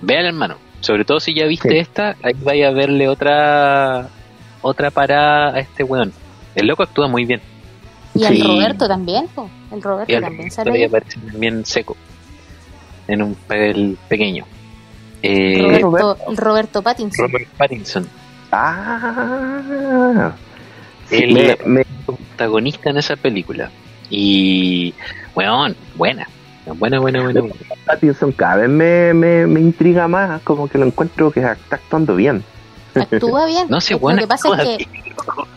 Vean, 0.00 0.26
hermano. 0.26 0.56
Sobre 0.84 1.04
todo 1.06 1.18
si 1.18 1.32
ya 1.34 1.46
viste 1.46 1.70
Sí. 1.70 1.78
esta, 1.78 2.14
ahí 2.22 2.34
vaya 2.42 2.68
a 2.68 2.72
verle 2.72 3.08
otra 3.08 4.08
otra 4.60 4.90
parada 4.90 5.54
a 5.54 5.60
este 5.60 5.82
weón. 5.82 6.12
El 6.54 6.66
loco 6.66 6.82
actúa 6.82 7.08
muy 7.08 7.24
bien. 7.24 7.40
Y 8.14 8.22
el 8.24 8.36
Sí. 8.36 8.42
Roberto 8.42 8.86
también, 8.86 9.26
po. 9.34 9.48
El 9.72 9.82
Roberto 9.82 10.12
Y 10.12 10.14
el 10.16 10.20
también 10.20 10.40
Roberto 10.42 10.54
sale 10.56 10.70
ahí 10.72 10.76
ahí. 10.78 10.84
aparece 10.84 11.18
también 11.20 11.64
seco. 11.64 11.96
En 13.08 13.22
un 13.22 13.34
papel 13.34 13.96
pequeño. 14.08 14.44
Eh, 15.22 15.78
Roberto, 15.80 16.18
el 16.28 16.36
Roberto 16.36 16.82
Pattinson. 16.82 17.26
Robert 17.30 17.48
Pattinson, 17.56 18.06
Ah. 18.52 20.32
Sí, 21.08 21.26
me- 21.32 21.56
me- 21.64 21.84
protagonista 22.06 22.90
en 22.90 22.98
esa 22.98 23.16
película. 23.16 23.70
Y, 24.10 24.92
weón, 25.34 25.74
buena. 25.96 26.28
Buena, 26.66 26.98
buena, 26.98 27.22
buena. 27.22 27.40
buena. 27.40 27.54
Pattinson 27.84 28.32
cada 28.32 28.56
vez 28.56 28.68
me, 28.70 29.12
me, 29.12 29.46
me 29.46 29.60
intriga 29.60 30.08
más, 30.08 30.40
como 30.42 30.66
que 30.68 30.78
lo 30.78 30.86
encuentro 30.86 31.30
que 31.30 31.40
está 31.40 31.76
actuando 31.76 32.16
bien. 32.16 32.42
Actúa 32.94 33.46
bien. 33.46 33.66
No 33.68 33.80
sé, 33.80 33.94
lo, 33.94 34.00
buena 34.00 34.20
que 34.22 34.26
pasa 34.26 34.48
es 34.62 34.78
que, 34.78 34.88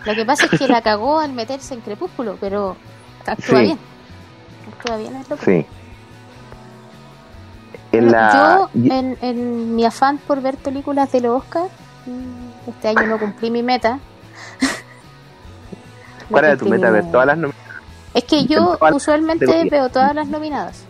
lo 0.06 0.16
que 0.16 0.26
pasa 0.26 0.46
es 0.52 0.60
que 0.60 0.68
la 0.68 0.82
cagó 0.82 1.20
al 1.20 1.32
meterse 1.34 1.74
en 1.74 1.82
Crepúsculo, 1.82 2.38
pero 2.42 2.76
actúa 3.26 3.60
Sí. 3.60 3.64
bien. 3.64 3.80
Actúa 4.78 4.98
bien, 4.98 5.16
es 5.16 5.30
loco. 5.30 5.46
Sí. 5.46 5.66
En 7.94 8.04
Bueno, 8.04 8.12
la... 8.12 8.70
Yo, 8.74 8.94
en, 8.94 9.18
en 9.22 9.76
mi 9.76 9.86
afán 9.86 10.18
por 10.18 10.42
ver 10.42 10.58
películas 10.58 11.10
de 11.14 11.22
los 11.22 11.42
Oscar, 11.42 11.70
este 12.68 12.90
año 12.90 13.08
no 13.08 13.18
cumplí 13.18 13.50
mi 13.52 13.64
meta. 13.64 14.00
No 16.30 16.32
¿Cuál 16.32 16.44
era 16.46 16.58
tu 16.58 16.66
meta? 16.68 16.90
Ver 16.90 17.10
todas 17.10 17.26
las 17.28 17.38
nominaciones. 17.38 17.82
Es 18.14 18.26
que 18.26 18.46
yo 18.48 18.78
usualmente 18.92 19.70
veo 19.70 19.88
todas 19.88 20.14
las 20.14 20.28
nominadas. 20.28 20.84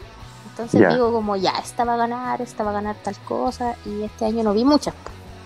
Entonces 0.58 0.82
Ya. 0.82 0.90
digo 0.90 1.12
como, 1.12 1.36
ya, 1.36 1.52
esta 1.64 1.86
va 1.86 1.94
a 1.94 1.98
ganar, 1.98 2.42
esta 2.42 2.64
va 2.64 2.72
a 2.72 2.74
ganar 2.74 2.96
tal 3.04 3.16
cosa. 3.20 3.76
Y 3.86 4.02
este 4.04 4.26
año 4.26 4.44
no 4.44 4.54
vi 4.54 4.64
muchas, 4.66 4.94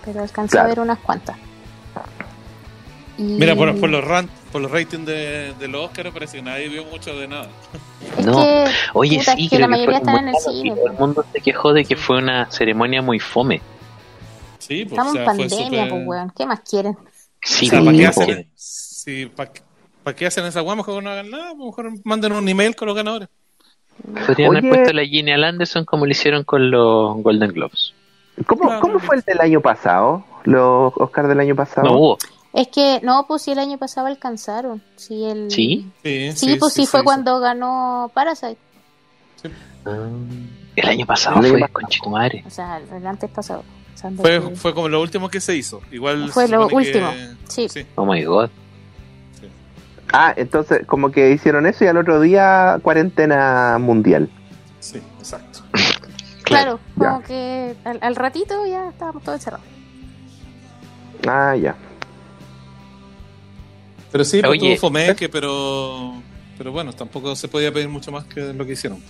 pero 0.06 0.22
alcancé 0.22 0.52
Claro. 0.54 0.66
a 0.66 0.70
ver 0.70 0.80
unas 0.80 1.00
cuantas. 1.00 1.36
Y- 3.18 3.24
Mira, 3.24 3.56
por, 3.56 3.78
por 3.80 3.90
los 3.90 4.04
ran- 4.04 4.30
por 4.52 4.62
los 4.62 4.72
ratings 4.72 5.06
de, 5.06 5.54
de 5.60 5.68
los 5.68 5.86
Oscars 5.86 6.12
parece 6.12 6.38
que 6.38 6.44
nadie 6.44 6.70
vio 6.70 6.86
mucho 6.86 7.14
de 7.18 7.28
nada. 7.28 7.50
Es 8.18 8.26
No. 8.26 8.42
que, 8.42 8.66
Oye, 8.94 9.20
puta, 9.20 9.36
sí, 9.36 9.44
es 9.46 9.50
que 9.50 9.56
creo 9.58 9.68
la 9.70 9.76
que 9.78 9.82
mayoría 9.84 10.00
fue 10.02 10.10
están 10.12 10.28
en 10.28 10.36
el 10.36 10.42
cine. 10.42 10.76
todo 10.76 10.88
el 10.88 10.94
mundo 10.94 11.26
se 11.32 11.42
quejó 11.42 11.74
de 11.74 11.86
que 11.86 11.96
fue 11.96 12.18
una 12.18 12.50
ceremonia 12.52 13.02
muy 13.02 13.20
fome. 13.20 13.62
Sí, 14.58 14.86
pues, 14.86 14.92
Estamos 14.94 15.14
o 15.16 15.18
en 15.18 15.24
sea, 15.26 15.36
pandemia, 15.60 15.90
pues, 15.90 16.08
weón. 16.08 16.32
¿Qué 16.36 16.46
más 16.46 16.60
quieren? 16.62 16.98
Sí, 17.44 17.68
O 17.68 17.70
sea, 17.70 17.80
¿para 17.84 17.98
qué 17.98 18.08
hacen, 18.08 18.52
sí, 18.56 19.26
¿para, 19.28 19.52
qué- 19.54 19.62
para 20.04 20.16
qué 20.16 20.26
hacen 20.28 20.46
esa? 20.46 20.64
Mejor 20.64 21.04
no 21.04 21.10
hagan 21.10 21.30
nada, 21.30 21.54
mejor 21.56 21.92
manden 22.04 22.32
un 22.34 22.48
email 22.50 22.76
con 22.76 22.88
los 22.88 22.96
ganadores. 22.96 23.30
Podrían 24.28 24.52
haber 24.52 24.64
Oye. 24.64 24.70
puesto 24.76 24.94
la 24.94 25.04
Gillian 25.06 25.44
Anderson 25.44 25.86
como 25.86 26.06
lo 26.06 26.12
hicieron 26.12 26.44
con 26.44 26.72
los 26.72 27.16
Golden 27.24 27.52
Globes. 27.52 27.94
¿Cómo, 28.48 28.64
Claro. 28.64 28.82
¿Cómo 28.82 29.00
fue 29.00 29.18
el 29.18 29.22
del 29.24 29.40
año 29.42 29.62
pasado? 29.62 30.24
Los 30.44 30.94
Oscar 30.98 31.28
del 31.28 31.40
año 31.40 31.56
pasado. 31.56 31.88
No 31.88 31.98
hubo. 31.98 32.18
Es 32.54 32.68
que, 32.70 33.00
no, 33.04 33.26
pues 33.28 33.44
si 33.44 33.52
el 33.52 33.60
año 33.60 33.78
pasado 33.78 34.08
alcanzaron. 34.08 34.82
Sí, 34.96 35.24
el... 35.26 35.50
¿Sí? 35.52 35.90
Sí, 36.04 36.32
Sí, 36.36 36.56
pues 36.60 36.74
sí, 36.74 36.86
fue 36.86 37.00
sí, 37.02 37.04
cuando 37.06 37.40
ganó 37.40 38.12
Parasite. 38.14 38.58
Ah, 39.86 40.08
el 40.76 40.88
año 40.90 41.06
pasado 41.06 41.40
El 41.40 41.46
año 41.48 41.58
fue 41.60 41.68
con 41.70 41.86
Chitumare. 41.88 42.44
O 42.46 42.50
sea, 42.50 42.78
el 42.78 43.06
antes 43.08 43.30
pasado. 43.30 43.64
Fue, 44.18 44.42
que- 44.42 44.56
fue 44.56 44.74
como 44.74 44.90
lo 44.90 45.02
último 45.02 45.30
que 45.30 45.40
se 45.40 45.56
hizo. 45.56 45.82
Igual 45.92 46.30
Fue 46.32 46.48
lo 46.48 46.68
que- 46.68 46.76
último, 46.76 47.12
sí. 47.48 47.70
sí. 47.70 47.86
Oh 47.96 48.06
my 48.06 48.24
god. 48.24 48.50
Ah, 50.14 50.34
entonces 50.36 50.86
como 50.86 51.12
que 51.12 51.32
hicieron 51.32 51.66
eso 51.66 51.86
y 51.86 51.88
al 51.88 51.98
otro 51.98 52.20
día 52.20 52.80
cuarentena 52.82 53.78
mundial. 53.80 54.30
Sí, 54.80 55.00
exacto. 55.20 55.60
Claro, 56.44 56.80
como 56.98 57.22
que 57.24 57.76
al, 57.86 58.00
al 58.02 58.16
ratito 58.16 58.66
ya 58.66 58.90
estábamos 58.90 59.24
todos 59.24 59.38
encerrados. 59.38 59.66
Ah, 61.28 61.56
ya. 61.56 61.76
Pero 64.12 64.26
sí, 64.26 64.42
pues, 64.44 64.60
tuvo 64.60 64.76
fomeque, 64.76 65.30
pero, 65.30 66.22
pero 66.58 66.72
bueno, 66.72 66.92
tampoco 66.92 67.36
se 67.36 67.48
podía 67.48 67.72
pedir 67.72 67.88
mucho 67.88 68.12
más 68.12 68.26
que 68.26 68.54
lo 68.54 68.66
que 68.66 68.74
hicieron. 68.74 69.02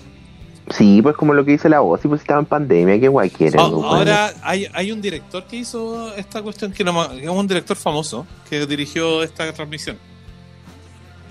Sí, 0.70 1.02
pues 1.02 1.16
como 1.16 1.34
lo 1.34 1.44
que 1.44 1.52
dice 1.52 1.68
la 1.68 1.80
voz, 1.80 2.06
y 2.06 2.08
pues 2.08 2.22
estaba 2.22 2.40
en 2.40 2.46
pandemia, 2.46 3.00
qué 3.00 3.08
guay 3.08 3.30
quieren. 3.32 3.60
Ah, 3.60 3.70
pues, 3.74 3.84
ahora 3.84 4.34
hay, 4.44 4.68
hay 4.74 4.92
un 4.92 5.02
director 5.02 5.46
que 5.46 5.58
hizo 5.58 6.16
esta 6.16 6.42
cuestión, 6.42 6.72
que 6.72 6.84
no 6.84 7.04
es 7.12 7.28
un 7.28 7.48
director 7.48 7.76
famoso 7.76 8.28
que 8.48 8.66
dirigió 8.68 9.24
esta 9.24 9.52
transmisión. 9.52 9.98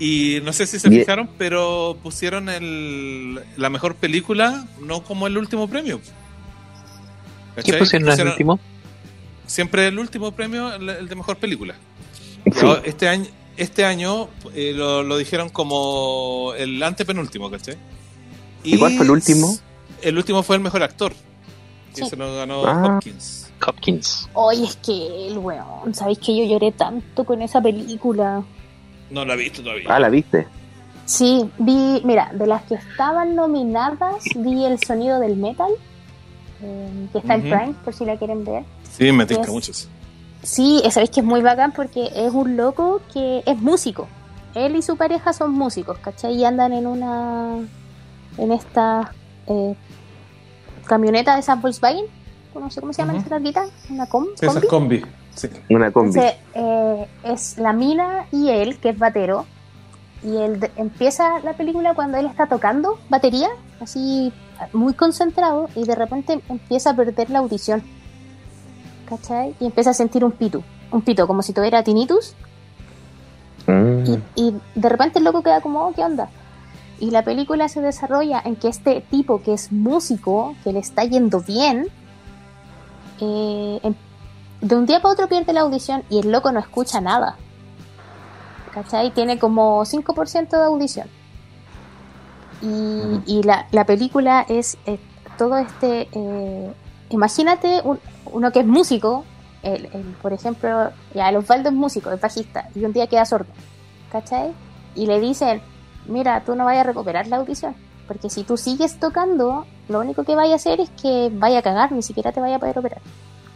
Y 0.03 0.39
no 0.43 0.51
sé 0.51 0.65
si 0.65 0.79
se 0.79 0.89
Bien. 0.89 1.03
fijaron, 1.03 1.29
pero 1.37 1.95
pusieron 2.01 2.49
el, 2.49 3.39
la 3.55 3.69
mejor 3.69 3.93
película 3.95 4.65
no 4.81 5.03
como 5.03 5.27
el 5.27 5.37
último 5.37 5.67
premio. 5.67 6.01
¿Qué 7.63 7.73
pusieron 7.77 8.07
Pusieron 8.09 8.31
último? 8.31 8.59
Siempre 9.45 9.85
el 9.87 9.99
último 9.99 10.31
premio, 10.31 10.73
el, 10.73 10.89
el 10.89 11.07
de 11.07 11.15
mejor 11.15 11.37
película. 11.37 11.75
Sí. 12.51 12.65
Este 12.85 13.07
año, 13.09 13.27
este 13.57 13.85
año 13.85 14.29
eh, 14.55 14.73
lo, 14.75 15.03
lo 15.03 15.17
dijeron 15.17 15.49
como 15.49 16.53
el 16.57 16.81
antepenúltimo, 16.81 17.51
¿cachai? 17.51 17.77
¿Y 18.63 18.79
cuál 18.79 18.95
fue 18.95 19.05
el 19.05 19.11
último? 19.11 19.55
El 20.01 20.17
último 20.17 20.41
fue 20.41 20.55
el 20.55 20.63
mejor 20.63 20.81
actor. 20.81 21.13
Que 21.93 22.03
Sí. 22.05 22.09
se 22.09 22.15
lo 22.15 22.35
ganó 22.37 22.65
Ah. 22.65 22.95
Hopkins. 22.95 23.51
Hopkins. 23.67 24.29
Oye, 24.33 24.63
es 24.63 24.77
que 24.77 25.27
el 25.27 25.37
weón, 25.37 25.93
¿sabéis 25.93 26.17
que 26.17 26.35
yo 26.35 26.43
lloré 26.45 26.71
tanto 26.71 27.23
con 27.23 27.41
esa 27.43 27.61
película? 27.61 28.41
No 29.11 29.25
lo 29.25 29.33
he 29.33 29.37
visto 29.37 29.61
todavía. 29.61 29.85
Ah, 29.89 29.99
la 29.99 30.09
viste. 30.09 30.47
Sí, 31.05 31.49
vi, 31.57 32.01
mira, 32.05 32.31
de 32.33 32.47
las 32.47 32.63
que 32.63 32.75
estaban 32.75 33.35
nominadas, 33.35 34.23
vi 34.35 34.65
El 34.65 34.79
Sonido 34.83 35.19
del 35.19 35.35
Metal, 35.35 35.69
eh, 36.63 37.07
que 37.11 37.17
está 37.17 37.35
en 37.35 37.41
Prime, 37.41 37.73
por 37.83 37.93
si 37.93 38.05
la 38.05 38.17
quieren 38.17 38.43
ver. 38.45 38.63
Sí, 38.89 39.11
me 39.11 39.25
tinca 39.25 39.43
Yes. 39.43 39.51
mucho. 39.51 39.73
sí. 40.43 40.81
Sabéis 40.89 41.09
que 41.11 41.19
es 41.19 41.25
muy 41.25 41.41
bacán 41.41 41.71
porque 41.73 42.09
es 42.15 42.31
un 42.33 42.55
loco 42.57 43.01
que 43.13 43.43
es 43.45 43.57
músico. 43.61 44.07
Él 44.55 44.75
y 44.75 44.81
su 44.81 44.95
pareja 44.97 45.33
son 45.33 45.51
músicos, 45.51 45.97
¿cachai? 45.99 46.35
Y 46.35 46.45
andan 46.45 46.73
en 46.73 46.87
una. 46.87 47.55
en 48.37 48.51
esta 48.53 49.13
eh, 49.47 49.75
camioneta 50.85 51.33
de 51.35 51.41
esas 51.41 51.61
Volkswagen. 51.61 52.05
No 52.53 52.69
sé 52.69 52.79
cómo 52.81 52.91
se 52.93 53.01
llaman 53.01 53.15
Ujú. 53.17 53.21
esas 53.21 53.31
larguitas. 53.31 53.69
Una 53.89 54.05
com 54.07 54.25
Sí, 54.35 54.45
esa 54.45 54.61
combi. 54.61 54.65
es 54.65 54.69
combi. 54.69 55.20
Sí. 55.35 55.49
Una 55.69 55.91
combi. 55.91 56.19
Entonces, 56.19 56.35
eh, 56.53 57.07
es 57.23 57.57
la 57.57 57.73
mina 57.73 58.25
y 58.31 58.49
él, 58.49 58.77
que 58.79 58.89
es 58.89 58.97
batero. 58.99 59.45
Y 60.23 60.35
él 60.37 60.59
de- 60.59 60.71
empieza 60.75 61.39
la 61.39 61.53
película 61.53 61.93
cuando 61.95 62.17
él 62.17 62.25
está 62.27 62.45
tocando 62.47 62.99
batería, 63.09 63.47
así 63.79 64.31
muy 64.73 64.93
concentrado, 64.93 65.67
y 65.75 65.83
de 65.85 65.95
repente 65.95 66.41
empieza 66.49 66.91
a 66.91 66.95
perder 66.95 67.29
la 67.31 67.39
audición. 67.39 67.81
¿Cachai? 69.09 69.55
Y 69.59 69.65
empieza 69.65 69.89
a 69.89 69.93
sentir 69.93 70.23
un 70.23 70.31
pito. 70.31 70.63
Un 70.91 71.01
pito, 71.01 71.25
como 71.27 71.41
si 71.41 71.53
tuviera 71.53 71.83
tinnitus. 71.83 72.35
Mm. 73.67 74.03
Y, 74.05 74.19
y 74.35 74.55
de 74.75 74.89
repente 74.89 75.19
el 75.19 75.25
loco 75.25 75.41
queda 75.43 75.61
como, 75.61 75.87
oh, 75.87 75.93
¿qué 75.93 76.03
onda? 76.03 76.29
Y 76.99 77.09
la 77.11 77.23
película 77.23 77.67
se 77.67 77.81
desarrolla 77.81 78.41
en 78.45 78.55
que 78.55 78.67
este 78.67 79.01
tipo 79.09 79.41
que 79.41 79.53
es 79.53 79.71
músico, 79.71 80.55
que 80.63 80.71
le 80.71 80.79
está 80.79 81.03
yendo 81.03 81.41
bien, 81.41 81.87
eh, 83.19 83.79
em- 83.83 83.95
de 84.61 84.75
un 84.75 84.85
día 84.85 85.01
para 85.01 85.13
otro 85.13 85.27
pierde 85.27 85.53
la 85.53 85.61
audición 85.61 86.03
y 86.09 86.19
el 86.19 86.31
loco 86.31 86.51
no 86.51 86.59
escucha 86.59 87.01
nada. 87.01 87.35
¿Cachai? 88.73 89.11
Tiene 89.11 89.37
como 89.37 89.83
5% 89.85 90.49
de 90.57 90.63
audición. 90.63 91.07
Y, 92.61 93.19
y 93.25 93.43
la, 93.43 93.67
la 93.71 93.85
película 93.85 94.45
es 94.47 94.77
eh, 94.85 94.99
todo 95.37 95.57
este... 95.57 96.07
eh, 96.11 96.73
imagínate 97.09 97.81
un- 97.83 97.99
uno 98.31 98.51
que 98.51 98.59
es 98.59 98.65
músico 98.67 99.25
el, 99.63 99.85
el- 99.87 100.15
por 100.21 100.31
ejemplo, 100.33 100.91
ya 101.13 101.29
el 101.29 101.37
Osvaldo 101.37 101.69
es 101.69 101.75
músico, 101.75 102.11
es 102.11 102.21
bajista, 102.21 102.67
y 102.75 102.85
un 102.85 102.93
día 102.93 103.07
queda 103.07 103.25
sordo, 103.25 103.51
¿cachai? 104.11 104.53
Y 104.95 105.05
le 105.05 105.19
dicen, 105.19 105.61
mira, 106.07 106.43
tú 106.45 106.55
no 106.55 106.65
vayas 106.65 106.83
a 106.85 106.87
recuperar 106.87 107.27
la 107.27 107.37
audición, 107.37 107.75
porque 108.07 108.29
si 108.29 108.43
tú 108.43 108.57
sigues 108.57 108.99
tocando, 108.99 109.65
lo 109.89 109.99
único 109.99 110.23
que 110.23 110.35
vaya 110.35 110.53
a 110.53 110.55
hacer 110.55 110.79
es 110.79 110.89
que 110.91 111.29
vaya 111.33 111.59
a 111.59 111.61
cagar, 111.61 111.91
ni 111.91 112.01
siquiera 112.01 112.31
te 112.31 112.39
vaya 112.41 112.55
a 112.55 112.59
poder 112.59 112.77
operar. 112.79 113.01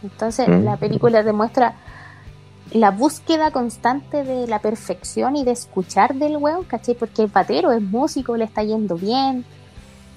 Entonces, 0.02 0.48
Mm. 0.48 0.64
la 0.64 0.76
película 0.76 1.22
demuestra 1.22 1.74
la 2.72 2.90
búsqueda 2.90 3.50
constante 3.52 4.24
de 4.24 4.46
la 4.48 4.60
perfección 4.60 5.36
y 5.36 5.44
de 5.44 5.52
escuchar 5.52 6.14
del 6.16 6.36
weón, 6.38 6.64
¿cachai? 6.64 6.94
Porque 6.96 7.24
es 7.24 7.32
batero, 7.32 7.72
es 7.72 7.82
músico, 7.82 8.36
le 8.36 8.44
está 8.44 8.62
yendo 8.64 8.96
bien. 8.96 9.44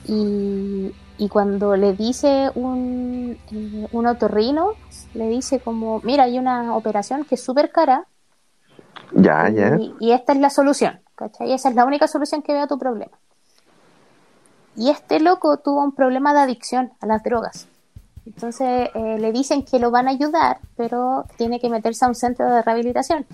Y, 0.07 0.91
y 1.17 1.29
cuando 1.29 1.75
le 1.77 1.93
dice 1.93 2.51
un, 2.55 3.37
eh, 3.51 3.87
un 3.91 4.07
otorrino, 4.07 4.71
le 5.13 5.29
dice 5.29 5.59
como, 5.59 6.01
mira, 6.03 6.23
hay 6.25 6.39
una 6.39 6.75
operación 6.75 7.25
que 7.25 7.35
es 7.35 7.43
súper 7.43 7.71
cara 7.71 8.07
Ya, 9.13 9.49
ya. 9.49 9.77
y, 9.77 9.95
y 9.99 10.11
esta 10.11 10.33
es 10.33 10.39
la 10.39 10.49
solución, 10.49 11.01
¿cachai? 11.15 11.53
Esa 11.53 11.69
es 11.69 11.75
la 11.75 11.85
única 11.85 12.07
solución 12.07 12.41
que 12.41 12.53
veo 12.53 12.63
a 12.63 12.67
tu 12.67 12.79
problema. 12.79 13.17
Y 14.75 14.89
este 14.89 15.19
loco 15.19 15.57
tuvo 15.57 15.83
un 15.83 15.93
problema 15.93 16.33
de 16.33 16.41
adicción 16.41 16.93
a 17.01 17.05
las 17.07 17.23
drogas. 17.23 17.68
Entonces 18.33 18.89
eh, 18.93 19.17
le 19.19 19.31
dicen 19.31 19.63
que 19.63 19.79
lo 19.79 19.91
van 19.91 20.07
a 20.07 20.11
ayudar, 20.11 20.59
pero 20.77 21.25
tiene 21.37 21.59
que 21.59 21.69
meterse 21.69 22.05
a 22.05 22.07
un 22.07 22.15
centro 22.15 22.45
de 22.49 22.61
rehabilitación. 22.61 23.25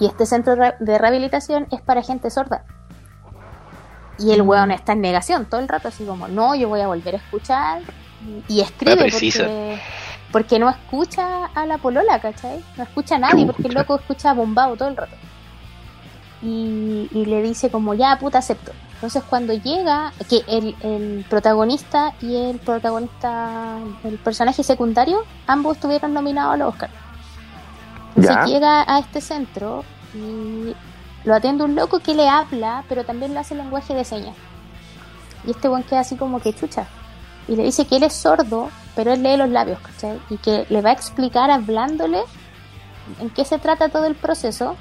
Y 0.00 0.06
este 0.06 0.26
centro 0.26 0.56
de 0.56 0.70
re- 0.70 0.76
de 0.80 0.98
rehabilitación 0.98 1.66
es 1.70 1.80
para 1.80 2.02
gente 2.02 2.28
sorda. 2.30 2.64
Y 4.18 4.32
el 4.32 4.42
weón 4.42 4.72
está 4.72 4.92
en 4.92 5.00
negación 5.00 5.46
todo 5.46 5.60
el 5.60 5.68
rato, 5.68 5.88
así 5.88 6.04
como, 6.04 6.26
no, 6.28 6.54
yo 6.56 6.68
voy 6.68 6.80
a 6.80 6.88
volver 6.88 7.14
a 7.14 7.18
escuchar. 7.18 7.82
Y, 8.48 8.60
escribe 8.62 8.96
porque, 9.12 9.80
porque 10.32 10.58
no 10.58 10.68
escucha 10.68 11.46
a 11.46 11.64
la 11.66 11.78
polola, 11.78 12.20
¿cachai? 12.20 12.62
No 12.76 12.82
escucha 12.82 13.14
a 13.14 13.18
nadie, 13.20 13.46
porque 13.46 13.68
el 13.68 13.74
loco 13.74 13.94
escucha 13.96 14.34
bombado 14.34 14.76
todo 14.76 14.88
el 14.88 14.96
rato. 14.96 15.14
Y, 16.42 17.08
y 17.12 17.24
le 17.26 17.42
dice 17.42 17.70
como, 17.70 17.94
ya, 17.94 18.18
puta, 18.18 18.38
acepto. 18.38 18.72
Entonces 18.94 19.22
cuando 19.28 19.52
llega, 19.54 20.12
que 20.28 20.42
el, 20.48 20.74
el 20.82 21.24
protagonista 21.28 22.14
y 22.20 22.34
el 22.36 22.58
protagonista, 22.58 23.78
el 24.04 24.18
personaje 24.18 24.62
secundario, 24.62 25.24
ambos 25.46 25.76
estuvieron 25.76 26.12
nominados 26.14 26.54
a 26.54 26.56
los 26.56 26.68
Oscar. 26.70 26.90
Entonces 28.16 28.36
Ya. 28.36 28.44
llega 28.46 28.84
a 28.92 28.98
este 28.98 29.20
centro 29.20 29.84
y 30.14 30.74
lo 31.24 31.34
atiende 31.34 31.64
un 31.64 31.74
loco 31.74 32.00
que 32.00 32.14
le 32.14 32.28
habla, 32.28 32.84
pero 32.88 33.04
también 33.04 33.34
le 33.34 33.40
hace 33.40 33.54
lenguaje 33.54 33.94
de 33.94 34.04
señas. 34.04 34.34
Y 35.46 35.50
este 35.52 35.68
buen 35.68 35.82
queda 35.84 36.00
así 36.00 36.16
como 36.16 36.40
que 36.40 36.52
chucha. 36.52 36.86
Y 37.46 37.54
le 37.56 37.62
dice 37.64 37.86
que 37.86 37.96
él 37.96 38.02
es 38.02 38.14
sordo, 38.14 38.68
pero 38.96 39.12
él 39.12 39.22
lee 39.22 39.36
los 39.36 39.48
labios, 39.48 39.78
¿cachai? 39.80 40.18
Y 40.30 40.36
que 40.38 40.66
le 40.68 40.82
va 40.82 40.90
a 40.90 40.92
explicar 40.92 41.50
hablándole 41.50 42.22
en 43.20 43.30
qué 43.30 43.44
se 43.44 43.58
trata 43.58 43.88
todo 43.88 44.06
el 44.06 44.16
proceso, 44.16 44.76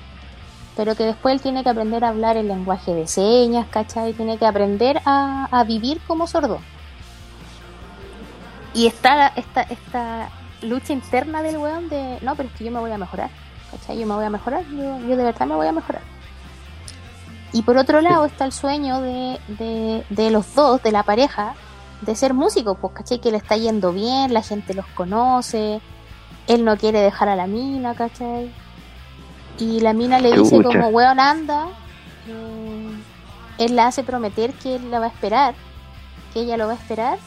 pero 0.78 0.94
que 0.96 1.06
después 1.06 1.34
él 1.34 1.42
tiene 1.42 1.64
que 1.64 1.72
aprender 1.72 2.06
a 2.06 2.10
hablar 2.10 2.38
el 2.38 2.48
lenguaje 2.48 2.94
de 2.94 3.08
señas, 3.08 3.66
¿cachai? 3.68 4.14
Tiene 4.14 4.38
que 4.38 4.46
aprender 4.46 5.02
a, 5.06 5.48
a 5.50 5.64
vivir 5.64 6.00
como 6.06 6.28
sordo. 6.28 6.60
Y 8.76 8.86
está 8.86 9.30
esta, 9.36 9.64
esta 9.64 10.30
lucha 10.62 10.94
interna 10.94 11.42
del 11.42 11.58
weón 11.58 11.90
de, 11.90 12.20
no, 12.22 12.36
pero 12.36 12.50
es 12.50 12.56
que 12.56 12.64
yo 12.64 12.72
me 12.72 12.80
voy 12.80 12.92
a 12.92 13.00
mejorar, 13.00 13.32
¿cachai? 13.72 13.98
Yo 13.98 14.06
me 14.06 14.14
voy 14.14 14.26
a 14.26 14.30
mejorar, 14.30 14.64
yo, 14.70 15.00
yo 15.00 15.18
de 15.18 15.24
verdad 15.24 15.48
me 15.48 15.56
voy 15.56 15.66
a 15.66 15.72
mejorar. 15.72 16.04
Y 17.54 17.64
por 17.64 17.76
otro 17.78 18.00
lado 18.02 18.26
está 18.26 18.46
el 18.46 18.52
sueño 18.52 19.02
de, 19.02 19.40
de, 19.48 20.06
de 20.12 20.30
los 20.30 20.54
dos, 20.54 20.84
de 20.84 20.92
la 20.92 21.02
pareja, 21.02 21.56
de 22.02 22.14
ser 22.14 22.36
músicos, 22.36 22.78
pues, 22.80 22.94
¿cachai? 22.94 23.20
Que 23.20 23.32
le 23.32 23.38
está 23.38 23.58
yendo 23.58 23.94
bien, 23.94 24.32
la 24.32 24.44
gente 24.44 24.76
los 24.76 24.86
conoce, 24.88 25.82
él 26.46 26.64
no 26.64 26.78
quiere 26.78 27.00
dejar 27.02 27.30
a 27.30 27.36
la 27.36 27.48
mina, 27.48 27.96
¿cachai? 27.96 28.52
Y 29.60 29.80
la 29.80 29.94
mina 29.94 30.20
le 30.20 30.32
dice 30.44 30.56
como, 30.64 30.88
weón, 30.90 31.20
anda. 31.20 31.68
eh, 32.28 32.98
él 33.60 33.76
la 33.76 33.88
hace 33.88 34.04
prometer 34.04 34.54
que 34.54 34.76
él 34.76 34.92
la 34.92 35.00
va 35.00 35.06
a 35.06 35.10
esperar, 35.10 35.56
que 36.34 36.42
ella 36.42 36.58
lo 36.58 36.68
va 36.68 36.74
a 36.74 36.76
esperar. 36.76 37.18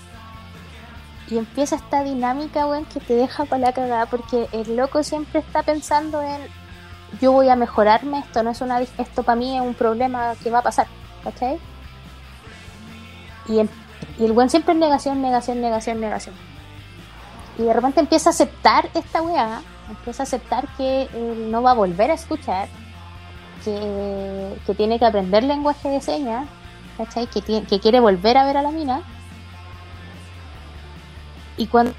Y 1.28 1.38
empieza 1.38 1.76
esta 1.76 2.02
dinámica, 2.04 2.66
weón, 2.66 2.84
que 2.86 3.00
te 3.00 3.14
deja 3.14 3.44
para 3.46 3.60
la 3.66 3.72
cagada, 3.72 4.06
porque 4.06 4.48
el 4.52 4.76
loco 4.76 5.02
siempre 5.02 5.40
está 5.40 5.62
pensando 5.62 6.22
en, 6.22 6.40
yo 7.20 7.32
voy 7.32 7.48
a 7.48 7.56
mejorarme, 7.56 8.20
esto 8.20 8.42
no 8.42 8.50
es 8.50 8.60
una, 8.60 8.80
esto 8.80 9.22
para 9.24 9.36
mí 9.36 9.56
es 9.56 9.62
un 9.62 9.74
problema 9.74 10.34
que 10.42 10.50
va 10.50 10.58
a 10.58 10.62
pasar, 10.62 10.86
¿cachai? 11.24 11.58
Y, 13.48 13.58
em- 13.60 13.68
y 14.18 14.24
el 14.24 14.32
buen 14.32 14.50
siempre 14.50 14.74
es 14.74 14.78
negación, 14.80 15.20
negación, 15.22 15.60
negación, 15.60 16.00
negación. 16.00 16.34
Y 17.58 17.62
de 17.62 17.72
repente 17.72 18.00
empieza 18.00 18.30
a 18.30 18.32
aceptar 18.32 18.88
esta 18.94 19.22
weá, 19.22 19.60
empieza 19.90 20.22
a 20.22 20.24
aceptar 20.24 20.66
que 20.76 21.02
él 21.14 21.50
no 21.50 21.62
va 21.62 21.72
a 21.72 21.74
volver 21.74 22.10
a 22.10 22.14
escuchar, 22.14 22.68
que, 23.64 24.56
que 24.66 24.74
tiene 24.74 24.98
que 24.98 25.04
aprender 25.04 25.44
lenguaje 25.44 25.88
de 25.90 26.00
señas, 26.00 26.46
¿cachai? 26.96 27.26
Que, 27.26 27.42
tiene- 27.42 27.66
que 27.66 27.78
quiere 27.80 28.00
volver 28.00 28.38
a 28.38 28.44
ver 28.46 28.56
a 28.56 28.62
la 28.62 28.70
mina. 28.70 29.02
Y 31.56 31.66
cuando 31.66 31.92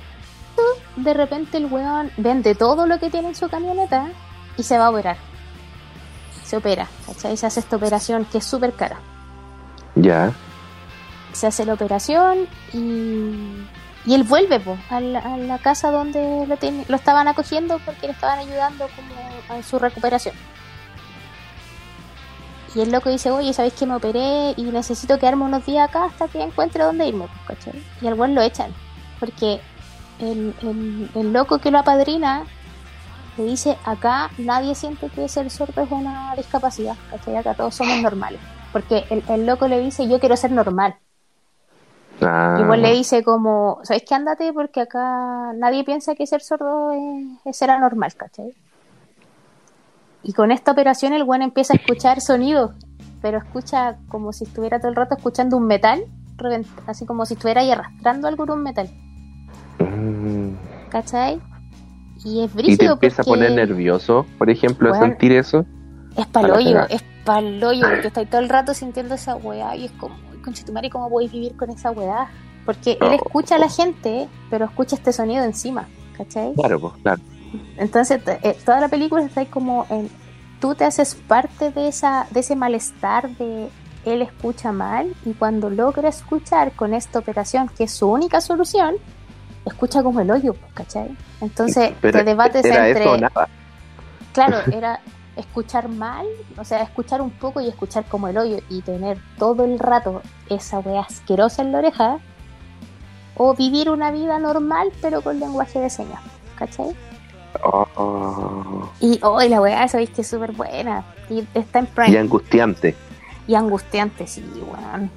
de 0.95 1.13
repente 1.13 1.57
el 1.57 1.65
weón 1.67 2.11
vende 2.17 2.55
todo 2.55 2.87
lo 2.87 2.99
que 2.99 3.09
tiene 3.09 3.29
en 3.29 3.35
su 3.35 3.47
camioneta 3.49 4.07
y 4.57 4.63
se 4.63 4.77
va 4.77 4.87
a 4.87 4.89
operar. 4.89 5.17
Se 6.43 6.57
opera, 6.57 6.87
¿cachai? 7.05 7.37
Se 7.37 7.45
hace 7.45 7.59
esta 7.59 7.75
operación 7.75 8.25
que 8.25 8.39
es 8.39 8.45
súper 8.45 8.73
cara. 8.73 8.97
Ya. 9.95 10.33
Se 11.33 11.47
hace 11.47 11.65
la 11.65 11.73
operación 11.75 12.47
y, 12.73 13.63
y 14.05 14.15
él 14.15 14.23
vuelve 14.23 14.59
po, 14.59 14.77
a, 14.89 14.99
la, 14.99 15.59
casa 15.59 15.91
donde 15.91 16.45
lo, 16.47 16.57
ten- 16.57 16.85
lo 16.87 16.95
estaban 16.95 17.27
acogiendo 17.27 17.79
porque 17.85 18.07
le 18.07 18.13
estaban 18.13 18.39
ayudando 18.39 18.87
como 18.95 19.55
en 19.57 19.63
su 19.63 19.77
recuperación. 19.79 20.35
Y 22.73 22.81
el 22.81 22.91
loco 22.91 23.09
dice, 23.09 23.31
oye, 23.31 23.53
¿sabéis 23.53 23.73
que 23.73 23.85
me 23.85 23.95
operé 23.95 24.53
y 24.55 24.63
necesito 24.63 25.19
quedarme 25.19 25.43
unos 25.43 25.65
días 25.65 25.89
acá 25.89 26.05
hasta 26.05 26.27
que 26.29 26.41
encuentre 26.41 26.83
dónde 26.83 27.07
irme? 27.07 27.25
pues. 27.45 27.59
Y 28.01 28.07
al 28.07 28.15
buen 28.15 28.33
lo 28.33 28.41
echan. 28.41 28.73
Porque 29.19 29.59
el, 30.19 30.55
el, 30.61 31.11
el 31.13 31.33
loco 31.33 31.59
que 31.59 31.69
lo 31.71 31.79
apadrina 31.79 32.45
le 33.37 33.43
dice, 33.45 33.77
acá 33.83 34.31
nadie 34.37 34.75
siente 34.75 35.09
que 35.09 35.27
ser 35.27 35.49
sordo 35.49 35.81
es 35.83 35.91
una 35.91 36.33
discapacidad, 36.35 36.95
¿cachai? 37.09 37.35
Acá 37.35 37.55
todos 37.55 37.75
somos 37.75 37.97
normales. 37.99 38.39
Porque 38.71 39.05
el, 39.09 39.23
el 39.29 39.45
loco 39.45 39.67
le 39.67 39.79
dice, 39.79 40.07
yo 40.07 40.19
quiero 40.19 40.37
ser 40.37 40.51
normal. 40.51 40.95
Ah, 42.21 42.57
Igual 42.59 42.81
le 42.81 42.91
dice 42.93 43.23
como, 43.23 43.79
¿sabes 43.83 44.03
qué? 44.07 44.13
Ándate 44.15 44.53
porque 44.53 44.81
acá 44.81 45.53
nadie 45.55 45.83
piensa 45.83 46.13
que 46.15 46.27
ser 46.27 46.41
sordo 46.41 46.91
es, 46.91 46.99
es 47.45 47.57
ser 47.57 47.71
anormal, 47.71 48.13
¿cachai? 48.15 48.53
Y 50.23 50.33
con 50.33 50.51
esta 50.51 50.71
operación 50.71 51.13
el 51.13 51.23
buen 51.23 51.41
empieza 51.41 51.73
a 51.73 51.77
escuchar 51.77 52.21
sonidos, 52.21 52.71
pero 53.21 53.39
escucha 53.39 53.97
como 54.07 54.33
si 54.33 54.43
estuviera 54.43 54.79
todo 54.79 54.89
el 54.89 54.95
rato 54.95 55.15
escuchando 55.15 55.57
un 55.57 55.65
metal, 55.65 56.03
así 56.87 57.05
como 57.05 57.25
si 57.25 57.33
estuviera 57.35 57.61
ahí 57.61 57.71
arrastrando 57.71 58.27
algo 58.27 58.43
en 58.43 58.51
un 58.51 58.63
metal, 58.63 58.89
mm. 59.79 60.89
¿cachai? 60.89 61.39
Y 62.23 62.43
es 62.43 62.51
Y 62.51 62.55
te 62.55 62.61
brígido 62.61 62.93
empieza 62.93 63.23
a 63.23 63.25
poner 63.25 63.51
nervioso, 63.51 64.25
por 64.37 64.49
ejemplo, 64.51 64.89
a 64.89 64.91
Bueno. 64.91 65.05
sentir 65.07 65.31
eso. 65.31 65.65
es 66.15 66.25
a 66.25 66.29
paloyo, 66.29 66.87
es 66.89 67.03
paloyo, 67.25 67.89
porque 67.89 68.07
estoy 68.07 68.25
todo 68.27 68.41
el 68.41 68.49
rato 68.49 68.73
sintiendo 68.75 69.15
esa 69.15 69.35
weá 69.37 69.75
y 69.75 69.85
es 69.85 69.91
como, 69.93 70.15
conchetumare, 70.41 70.89
¿cómo 70.89 71.09
voy 71.09 71.27
a 71.27 71.29
vivir 71.29 71.55
con 71.55 71.69
esa 71.69 71.91
weá? 71.91 72.29
Porque 72.65 72.97
él 73.01 73.13
escucha 73.13 73.55
a 73.55 73.57
la 73.57 73.69
gente, 73.69 74.27
pero 74.49 74.65
escucha 74.65 74.95
este 74.95 75.11
sonido 75.13 75.43
encima, 75.43 75.87
¿cachai? 76.17 76.53
Claro, 76.53 76.79
pues, 76.79 76.93
claro. 77.01 77.21
Entonces, 77.77 78.21
eh, 78.27 78.57
toda 78.63 78.79
la 78.79 78.87
película 78.87 79.23
está 79.23 79.41
ahí 79.41 79.47
como 79.47 79.85
en. 79.89 80.09
Tú 80.59 80.75
te 80.75 80.85
haces 80.85 81.15
parte 81.15 81.71
de, 81.71 81.87
esa, 81.87 82.27
de 82.29 82.41
ese 82.41 82.55
malestar 82.55 83.35
de 83.37 83.69
él 84.05 84.21
escucha 84.21 84.71
mal 84.71 85.13
y 85.25 85.33
cuando 85.33 85.69
logra 85.69 86.09
escuchar 86.09 86.71
con 86.73 86.93
esta 86.93 87.19
operación, 87.19 87.69
que 87.69 87.85
es 87.85 87.91
su 87.91 88.07
única 88.07 88.41
solución, 88.41 88.95
escucha 89.65 90.03
como 90.03 90.21
el 90.21 90.31
hoyo, 90.31 90.55
¿cachai? 90.73 91.15
Entonces, 91.39 91.93
Pero 92.01 92.19
te 92.19 92.23
debates 92.23 92.65
era 92.65 92.87
entre. 92.87 93.03
eso 93.03 93.17
nada. 93.17 93.49
Claro, 94.33 94.57
era 94.71 95.01
escuchar 95.35 95.87
mal, 95.89 96.25
o 96.57 96.63
sea, 96.65 96.81
escuchar 96.83 97.21
un 97.21 97.31
poco 97.31 97.61
y 97.61 97.67
escuchar 97.69 98.03
como 98.05 98.27
el 98.27 98.37
hoyo 98.37 98.57
y 98.69 98.81
tener 98.81 99.17
todo 99.37 99.63
el 99.63 99.79
rato 99.79 100.21
esa 100.49 100.79
wea 100.79 101.01
asquerosa 101.01 101.61
en 101.61 101.71
la 101.71 101.77
oreja, 101.79 102.19
o 103.37 103.55
vivir 103.55 103.89
una 103.89 104.11
vida 104.11 104.37
normal 104.39 104.91
pero 105.01 105.21
con 105.21 105.39
lenguaje 105.39 105.79
de 105.79 105.89
señas, 105.89 106.21
¿cachai? 106.57 106.95
Oh, 107.63 107.87
oh. 107.95 108.89
Y 108.99 109.19
hoy 109.23 109.49
la 109.49 109.61
weá, 109.61 109.87
sabéis 109.87 110.09
que 110.11 110.21
es 110.21 110.27
súper 110.27 110.51
buena. 110.53 111.03
Y 111.29 111.45
está 111.53 111.79
en 111.79 111.85
Prime. 111.87 112.11
Y 112.11 112.17
angustiante. 112.17 112.95
Y 113.47 113.55
angustiante, 113.55 114.25
sí, 114.27 114.43
weón. 114.65 115.11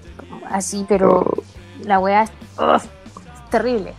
Así, 0.50 0.84
pero 0.88 1.20
Oh. 1.20 1.42
la 1.84 1.98
weá 2.00 2.24
es 2.24 2.30
terrible. 3.50 3.94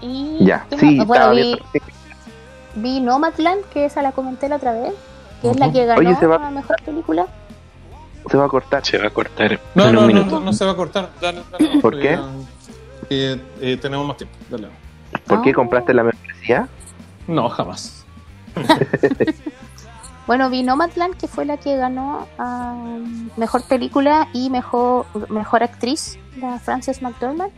Y 0.00 0.44
Ya, 0.44 0.66
¿qué 0.70 0.78
sí, 0.78 1.04
bueno, 1.04 1.30
vi. 1.30 1.58
Vi 2.76 3.00
Nomadland, 3.00 3.62
que 3.72 3.84
esa 3.86 4.02
la 4.02 4.12
comenté 4.12 4.48
la 4.48 4.56
otra 4.56 4.72
vez, 4.72 4.92
que 5.42 5.50
es 5.50 5.58
la 5.58 5.70
que 5.72 5.84
ganó 5.86 6.00
Oye, 6.00 6.14
se 6.16 6.26
va- 6.26 6.38
la 6.38 6.50
mejor 6.50 6.76
película. 6.84 7.26
Se 8.30 8.36
va 8.38 8.46
a 8.46 8.48
cortar. 8.48 8.84
Se 8.84 8.96
va 8.98 9.08
a 9.08 9.10
cortar 9.10 9.60
No, 9.74 9.86
en 9.86 9.92
no, 9.94 10.00
un 10.06 10.12
no, 10.14 10.24
no, 10.24 10.40
no 10.40 10.52
se 10.52 10.64
va 10.64 10.70
a 10.72 10.76
cortar. 10.76 11.10
Dale, 11.20 11.42
dale, 11.52 11.68
¿Por 11.72 11.80
porque 11.82 12.00
qué? 12.00 12.18
eh, 13.10 13.40
eh, 13.60 13.76
tenemos 13.76 14.06
más 14.06 14.16
tiempo. 14.16 14.34
Dale. 14.48 14.68
¿Por 15.26 15.42
qué 15.42 15.50
Ah. 15.50 15.54
compraste 15.54 15.92
la 15.92 16.04
membresía? 16.04 16.68
No, 17.26 17.48
jamás. 17.48 18.04
Bueno, 20.26 20.48
vi 20.48 20.62
Nomadland, 20.62 21.16
que 21.18 21.28
fue 21.28 21.44
la 21.44 21.58
que 21.58 21.76
ganó 21.76 22.26
a 22.38 22.74
mejor 23.36 23.62
película 23.64 24.26
y 24.32 24.48
mejor, 24.48 25.04
mejor 25.28 25.62
actriz, 25.62 26.18
la 26.40 26.58
Frances 26.58 27.02
McDormand, 27.02 27.52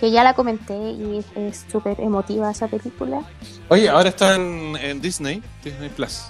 Que 0.00 0.10
ya 0.10 0.24
la 0.24 0.34
comenté 0.34 0.74
y 0.74 1.24
es- 1.36 1.64
súper 1.70 2.00
emotiva 2.00 2.50
esa 2.50 2.66
película. 2.68 3.20
Oye, 3.68 3.88
ahora 3.88 4.08
está 4.08 4.34
en, 4.36 4.76
en 4.80 5.00
Disney, 5.00 5.42
Disney 5.62 5.88
Plus. 5.90 6.24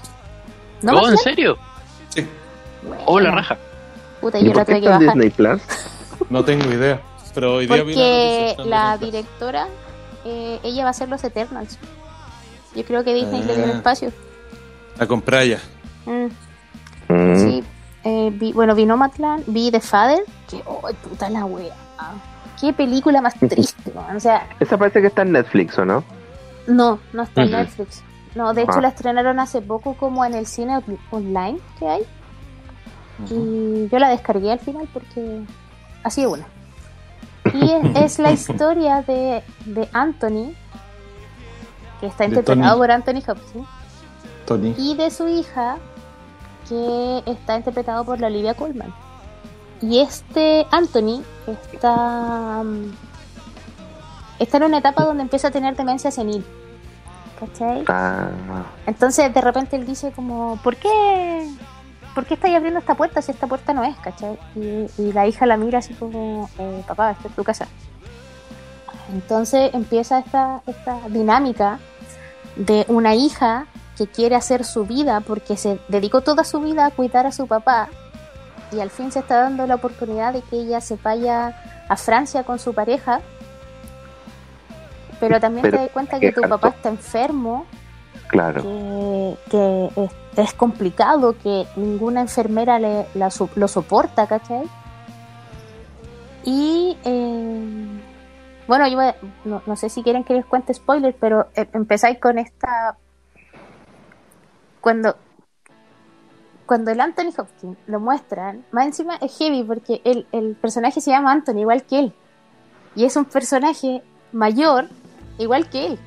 Oh, 0.87 1.09
¿en 1.09 1.17
serio? 1.19 1.57
Sí, 2.11 2.27
bueno, 2.87 3.03
Oh, 3.07 3.19
la 3.21 3.31
raja. 3.31 3.57
Puta, 4.21 4.39
¿Y 4.39 4.45
yo 4.45 4.49
la 4.49 4.55
por 4.55 4.67
qué 4.67 4.73
tuve 4.73 4.81
que 4.81 4.87
está 4.87 4.97
en 5.01 5.07
bajar. 5.07 5.15
Disney 5.23 5.31
Plus? 5.31 5.63
no 6.31 6.45
tengo 6.45 6.65
idea. 6.71 7.01
Pero 7.35 7.55
hoy 7.55 7.67
día 7.67 7.77
vi 7.83 7.95
Porque 7.95 8.55
en 8.59 8.71
la 8.71 8.97
Plus. 8.99 9.11
directora, 9.13 9.69
eh, 10.25 10.61
ella 10.63 10.85
va 10.85 10.91
a 10.91 10.95
ser 10.95 11.09
los 11.09 11.23
Eternals. 11.25 11.79
Yo 12.75 12.85
creo 12.85 13.03
que 13.05 13.15
Disney 13.15 13.43
le 13.43 13.55
dio 13.57 13.65
el 13.65 13.71
Ah. 13.71 13.75
espacio. 13.75 14.13
La 14.99 15.07
compré 15.07 15.49
ya. 15.49 15.59
Mm. 16.07 16.27
Mm. 17.13 17.37
Sí, 17.37 17.65
eh, 18.05 18.31
vi, 18.33 18.53
bueno, 18.53 18.75
vi 18.75 18.85
Nomadland, 18.87 19.45
vi 19.47 19.71
The 19.71 19.81
Father, 19.81 20.19
que, 20.49 20.63
oh, 20.67 20.83
puta 21.09 21.29
la 21.31 21.45
wea. 21.45 21.75
Qué 22.61 22.73
película 22.73 23.21
más 23.21 23.35
triste, 23.35 23.93
man. 23.95 24.17
O 24.17 24.21
sea, 24.21 24.47
Esa 24.61 24.77
parece 24.79 25.01
que 25.01 25.09
está 25.09 25.23
en 25.23 25.33
Netflix, 25.33 25.79
¿o 25.79 25.85
no? 25.85 26.05
no, 26.67 26.99
no 27.13 27.23
está 27.23 27.43
en. 27.43 27.51
Netflix. 27.51 28.03
No, 28.35 28.53
de 28.55 28.63
hecho 28.63 28.79
Ah. 28.79 28.81
la 28.81 28.89
estrenaron 28.89 29.39
hace 29.39 29.61
poco 29.61 29.95
como 29.95 30.25
en 30.25 30.35
el 30.35 30.47
cine 30.47 30.79
on- 30.79 30.99
online 31.11 31.59
que 31.79 31.89
hay. 31.89 32.03
Y 33.31 33.89
yo 33.89 33.99
la 33.99 34.09
descargué 34.09 34.51
al 34.53 34.59
final 34.59 34.89
porque 34.93 35.43
así 36.03 36.23
de 36.23 36.27
una. 36.27 36.47
Y 37.53 37.71
es, 37.71 37.85
es 37.97 38.19
la 38.19 38.33
historia 38.33 39.03
de, 39.03 39.43
de 39.67 39.89
Anthony, 39.93 40.53
que 42.01 42.07
está 42.07 42.25
interpretado 42.25 42.79
por 42.79 42.91
Anthony 42.91 43.23
Hopkins, 43.29 43.69
Tony. 44.47 44.75
y 44.79 44.97
de 44.97 45.11
su 45.11 45.29
hija, 45.29 45.77
que 46.69 47.23
está 47.27 47.57
interpretado 47.57 48.05
por 48.05 48.21
la 48.21 48.27
Olivia 48.29 48.55
Colman. 48.55 48.93
Y 49.83 50.01
este 50.01 50.67
Anthony 50.71 51.23
está, 51.73 52.63
mm, 52.65 52.93
está 54.39 54.57
en 54.57 54.63
una 54.65 54.79
etapa 54.79 55.05
donde 55.05 55.23
empieza 55.23 55.49
a 55.49 55.51
tener 55.51 55.77
demencia 55.77 56.11
senil. 56.11 56.45
¿Cachai? 57.39 57.85
Ah, 57.89 58.29
Entonces 58.87 59.33
de 59.35 59.41
repente 59.41 59.77
él 59.77 59.87
dice 59.87 60.13
como, 60.13 60.59
¿por 60.63 60.77
qué? 60.77 61.51
¿Por 62.15 62.25
qué 62.27 62.35
estáis 62.35 62.55
abriendo 62.55 62.79
esta 62.79 62.95
puerta 62.95 63.21
si 63.21 63.33
esta 63.33 63.49
puerta 63.49 63.73
no 63.73 63.83
es? 63.83 63.97
¿Cachai? 63.97 64.39
Y, 64.55 64.87
y 64.99 65.13
la 65.13 65.27
hija 65.27 65.47
la 65.47 65.57
mira 65.57 65.81
así 65.81 65.95
como, 65.95 66.49
eh, 66.59 66.85
papá, 66.87 67.11
esta 67.11 67.29
es 67.29 67.35
tu 67.35 67.43
casa. 67.43 67.67
Entonces 69.13 69.75
empieza 69.75 70.21
esta, 70.21 70.63
esta 70.67 70.99
dinámica 71.09 71.79
de 72.57 72.85
una 72.89 73.15
hija 73.15 73.67
que 73.99 74.07
quiere 74.07 74.37
hacer 74.37 74.65
su 74.65 74.87
vida 74.87 75.21
porque 75.21 75.57
se 75.57 75.79
dedicó 75.89 76.21
toda 76.21 76.45
su 76.45 76.61
vida 76.61 76.87
a 76.87 76.91
cuidar 76.91 77.27
a 77.27 77.33
su 77.33 77.47
papá 77.47 77.89
y 78.75 78.81
al 78.81 78.91
fin 78.91 79.13
se 79.13 79.21
está 79.21 79.43
dando 79.43 79.67
la 79.67 79.77
oportunidad 79.77 80.33
de 80.33 80.43
que 80.43 80.57
ella 80.57 80.81
se 80.81 80.97
vaya 80.97 81.57
a 81.89 81.97
Francia 81.97 82.45
con 82.45 82.59
su 82.59 82.75
pareja. 82.75 83.21
Pero 85.21 85.41
también 85.41 85.63
Pero, 85.63 85.79
te 85.79 85.83
das 85.85 85.93
cuenta 85.93 86.21
que 86.21 86.33
tu 86.33 86.43
¿qué 86.43 86.49
papá 86.49 86.69
está 86.69 86.89
enfermo 86.89 87.67
claro. 88.29 88.63
que, 88.63 89.37
que 89.51 89.91
es, 89.97 90.11
es 90.37 90.55
complicado, 90.55 91.37
que 91.39 91.67
ninguna 91.77 92.21
enfermera 92.21 92.79
le, 92.79 93.07
la 93.15 93.31
lo 93.55 93.69
soporta, 93.69 94.27
¿cachai? 94.27 94.65
Y 96.45 96.99
eh, 97.05 98.01
bueno, 98.67 98.89
yo 98.89 98.99
no, 99.45 99.63
no 99.67 99.77
sé 99.77 99.89
si 99.89 100.03
quieren 100.03 100.25
que 100.25 100.35
les 100.35 100.45
cuente 100.45 100.75
spoilers, 100.75 101.17
pero 101.19 101.49
eh, 101.55 101.69
empezáis 101.73 102.19
con 102.19 102.39
esta. 102.39 102.97
Cuando. 104.81 105.17
Cuando 106.67 106.91
el 106.91 107.01
Anthony 107.01 107.33
Hopkins 107.37 107.77
lo 107.87 108.01
muestran, 108.01 108.65
más 108.73 108.87
encima 108.87 109.17
es 109.17 109.37
heavy 109.37 109.63
porque 109.65 110.01
el, 110.05 110.27
el 110.33 110.55
personaje 110.55 111.01
se 111.01 111.11
llama 111.11 111.33
Anthony, 111.33 111.61
igual 111.61 111.85
que 111.85 111.99
él. 111.99 112.15
Y 112.95 113.05
es 113.05 113.17
un 113.17 113.25
personaje 113.27 114.03
mayor, 114.33 114.89
igual 115.39 115.69
que 115.69 115.87
él. 115.87 115.99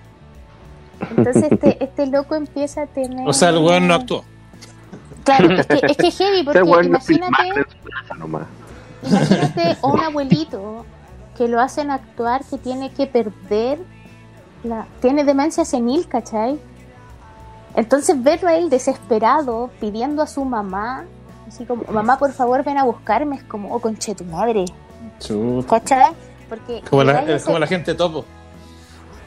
Entonces 1.16 1.44
este, 1.52 1.84
este 1.84 2.08
loco 2.08 2.36
empieza 2.36 2.84
a 2.84 2.88
tener... 2.88 3.28
O 3.28 3.34
sea, 3.34 3.50
el 3.50 3.58
weón 3.58 3.88
no 3.88 3.96
actuó. 3.96 4.24
Claro, 5.24 5.52
es 5.52 5.68
que 5.68 5.82
es 5.84 5.98
que 5.98 6.08
es 6.08 6.18
heavy 6.18 6.44
porque 6.46 6.60
imagínate, 6.60 7.66
imagínate 9.04 9.78
a 9.82 9.88
un 9.88 10.00
abuelito 10.00 10.86
que 11.38 11.48
lo 11.48 11.60
hacen 11.60 11.92
actuar 11.92 12.44
que 12.46 12.58
tiene 12.58 12.92
que 12.92 13.08
perder, 13.08 13.80
la, 14.64 14.88
tiene 15.02 15.24
demencia 15.24 15.66
senil, 15.66 16.08
¿cachai? 16.08 16.60
Entonces 17.78 18.22
verlo 18.22 18.50
a 18.50 18.56
él 18.56 18.70
desesperado 18.70 19.70
pidiendo 19.80 20.22
a 20.24 20.28
su 20.28 20.44
mamá, 20.44 21.06
así 21.48 21.64
como, 21.64 21.84
mamá 21.90 22.18
por 22.18 22.34
favor 22.34 22.64
ven 22.66 22.78
a 22.78 22.84
buscarme, 22.84 23.38
es 23.38 23.44
como, 23.44 23.74
oh 23.74 23.80
conche 23.80 24.14
tu 24.16 24.26
madre. 24.26 24.66
¿cachai? 25.70 26.12
Porque 26.50 26.82
Como 26.90 27.04
la, 27.04 27.20
es 27.22 27.30
ese- 27.30 27.46
como 27.46 27.60
la 27.60 27.68
gente 27.68 27.94
topo. 27.96 28.26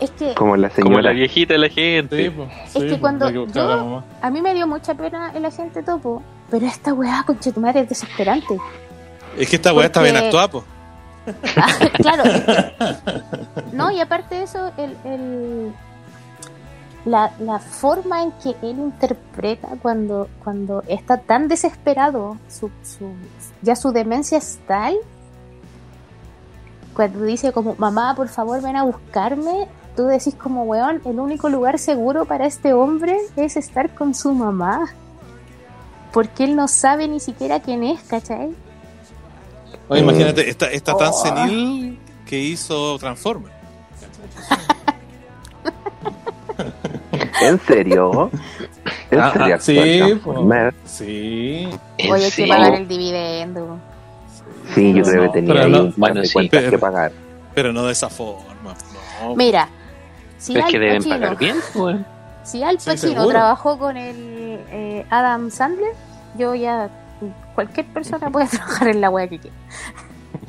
es 0.01 0.10
que 0.10 0.35
Como 0.35 0.56
la 0.56 0.68
Como 0.70 0.90
la 0.90 0.94
señora. 0.97 1.12
viejita 1.12 1.55
de 1.55 1.59
la 1.59 1.68
gente. 1.68 2.32
Sí. 2.68 2.78
Es 2.78 2.85
que 2.93 2.98
cuando 3.01 3.31
yo- 3.31 4.02
a 4.20 4.31
mí 4.31 4.43
me 4.43 4.52
dio 4.55 4.66
mucha 4.66 4.94
pena 4.94 5.31
el 5.35 5.44
agente 5.44 5.82
topo, 5.82 6.22
pero 6.51 6.66
esta 6.66 6.93
weá 6.93 7.22
conche 7.27 7.52
tu 7.52 7.60
madre 7.60 7.81
es 7.82 7.89
desesperante. 7.89 8.59
Es 9.39 9.48
que 9.48 9.56
esta 9.56 9.72
weá 9.72 9.86
está 9.86 10.02
bien 10.02 10.16
actuada, 10.16 10.48
po. 10.51 10.64
Ah, 11.56 11.68
claro. 11.94 12.24
es 12.24 12.40
que- 12.44 13.77
no, 13.77 13.90
y 13.93 14.01
aparte 14.01 14.35
de 14.36 14.43
eso, 14.43 14.72
el, 14.77 14.97
el- 15.05 15.72
la, 17.05 17.32
la 17.39 17.59
forma 17.59 18.22
en 18.22 18.32
que 18.32 18.51
él 18.62 18.78
interpreta 18.78 19.68
cuando, 19.81 20.28
cuando 20.44 20.82
está 20.89 21.18
tan 21.18 21.48
desesperado, 21.48 22.36
su, 22.48 22.70
su- 22.82 23.12
ya 23.62 23.74
su 23.77 23.90
demencia 23.93 24.39
es 24.39 24.59
tal, 24.66 24.97
cuando 26.94 27.22
dice 27.22 27.52
como, 27.52 27.74
mamá, 27.77 28.14
por 28.14 28.28
favor, 28.28 28.60
ven 28.60 28.77
a 28.77 28.82
buscarme, 28.82 29.68
tú 29.97 30.05
decís 30.06 30.35
como, 30.35 30.64
weón, 30.64 31.01
el 31.05 31.18
único 31.20 31.48
lugar 31.48 31.78
seguro 31.78 32.24
para 32.27 32.47
este 32.47 32.72
hombre 32.74 33.16
es 33.36 33.56
estar 33.56 33.94
con 33.94 34.14
su 34.14 34.32
mamá. 34.35 34.86
Porque 36.12 36.43
él 36.44 36.56
no 36.56 36.66
sabe 36.68 37.06
ni 37.06 37.20
siquiera 37.20 37.60
quién 37.60 37.85
es, 37.85 38.02
¿cachai? 38.02 38.51
Oye, 39.89 40.01
imagínate, 40.02 40.48
está, 40.51 40.66
está 40.66 40.97
tan 40.97 41.10
Oh. 41.10 41.12
senil 41.12 41.98
que 42.27 42.39
hizo 42.39 42.98
Transformer. 42.98 43.52
¿En 47.41 47.61
serio? 47.61 48.31
¿En 49.11 49.21
Ah, 49.21 49.33
serio? 49.33 49.55
ah, 49.55 49.59
sí. 49.61 49.99
Transformers? 49.99 50.77
Sí. 50.85 51.69
¿En 51.99 52.12
Oye, 52.12 52.25
hay 52.25 52.31
que 52.31 52.47
pagar 52.47 52.75
el 52.75 52.89
dividendo. 52.89 53.79
Sí, 54.75 54.93
yo 54.95 55.03
creo 55.03 55.25
No, 55.25 55.33
que 55.33 55.39
tenía 55.41 55.55
pero 55.55 55.65
ahí 55.67 55.73
no- 55.73 55.93
bueno, 55.97 56.21
de 56.21 56.27
sí, 56.27 56.33
cuentas 56.33 56.61
pero- 56.61 56.71
que 56.71 56.79
pagar. 56.79 57.12
Pero 57.55 57.73
no 57.73 57.85
de 57.85 57.93
esa 57.93 58.09
forma. 58.09 58.75
No. 59.23 59.35
Mira, 59.35 59.69
si 60.39 60.57
es 60.57 60.65
Al 60.65 60.71
que 60.71 60.79
deben 60.79 60.97
Pacino, 60.99 61.15
pagar 61.17 61.37
bien, 61.39 61.57
weón. 61.75 62.07
si 62.45 62.62
Al 62.62 62.79
Pacino 62.79 63.27
trabajó 63.29 63.79
con 63.79 63.97
el 63.97 64.17
eh, 64.71 65.07
Adam 65.11 65.51
Sandler, 65.51 65.93
yo 66.39 66.55
ya 66.55 66.89
cualquier 67.55 67.87
persona 67.87 68.31
puede 68.31 68.47
trabajar 68.51 68.89
en 68.89 69.01
la 69.01 69.11
wea 69.11 69.29
que 69.29 69.39
quiera. 69.41 69.57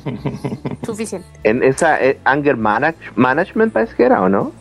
Suficiente. 0.86 1.26
En 1.44 1.62
esa 1.62 2.00
eh, 2.02 2.18
Anger 2.24 2.56
Manage- 2.56 2.94
Management 3.16 3.72
parece 3.72 3.94
que 3.96 4.04
era, 4.04 4.22
¿o 4.22 4.28
no? 4.28 4.52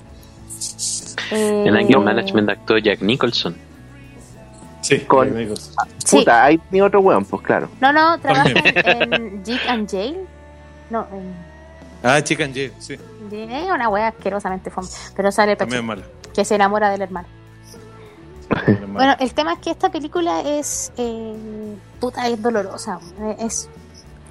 Eh, 1.31 1.63
En 1.67 1.75
Anger 1.75 1.99
Management 1.99 2.49
actuó 2.49 2.77
Jack 2.77 3.01
Nicholson. 3.01 3.55
Sí, 4.81 4.99
Con- 5.01 5.27
Jack 5.29 5.37
Nicholson. 5.37 5.87
Sí. 6.03 6.17
Puta, 6.17 6.43
ahí 6.43 6.59
ni 6.71 6.81
otro 6.81 6.99
weón, 7.01 7.23
pues 7.25 7.41
claro. 7.43 7.69
No, 7.79 7.93
no, 7.93 8.19
trabaja 8.19 8.49
en, 8.49 9.13
en 9.13 9.43
Jeep 9.43 9.59
and 9.69 9.89
Jail. 9.89 10.17
No, 10.89 11.07
en 11.13 11.51
Ah, 12.03 12.19
Chicken 12.21 12.51
J, 12.51 12.73
sí. 12.79 12.95
es 13.31 13.69
una 13.71 13.87
wea 13.87 14.07
asquerosamente 14.07 14.71
fome. 14.71 14.87
Pero 15.15 15.31
sale 15.31 15.55
También 15.55 15.85
mala. 15.85 16.01
que 16.33 16.43
se 16.43 16.55
enamora 16.55 16.89
del 16.89 17.03
hermano. 17.03 17.27
Bueno, 18.87 19.15
el 19.19 19.33
tema 19.33 19.53
es 19.53 19.59
que 19.59 19.69
esta 19.69 19.89
película 19.89 20.41
es. 20.41 20.91
eh, 20.97 21.35
puta, 21.99 22.27
es 22.27 22.41
dolorosa. 22.41 22.99
Es. 23.39 23.69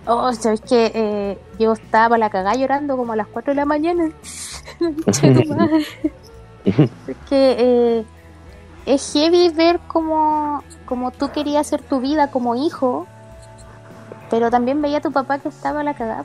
Oh, 0.04 0.32
sabéis 0.32 0.60
que 0.62 0.90
eh, 0.94 1.38
yo 1.58 1.72
estaba 1.74 2.10
para 2.10 2.18
la 2.18 2.30
cagada 2.30 2.56
llorando 2.56 2.96
como 2.96 3.12
a 3.12 3.16
las 3.16 3.28
4 3.28 3.52
de 3.52 3.56
la 3.56 3.64
mañana. 3.64 4.10
Concha 6.64 6.82
de 6.82 6.88
tu 6.88 6.94
madre. 6.94 7.12
es 7.12 7.16
que 7.28 7.56
eh, 7.58 8.04
es 8.86 9.12
heavy 9.12 9.48
ver 9.50 9.78
como, 9.88 10.62
como 10.86 11.10
tú 11.10 11.30
querías 11.30 11.66
hacer 11.66 11.82
tu 11.82 12.00
vida 12.00 12.30
como 12.30 12.54
hijo, 12.54 13.06
pero 14.30 14.50
también 14.50 14.80
veía 14.80 14.98
a 14.98 15.00
tu 15.02 15.12
papá 15.12 15.38
que 15.38 15.48
estaba 15.48 15.80
a 15.80 15.84
la 15.84 15.94
cagada, 15.94 16.24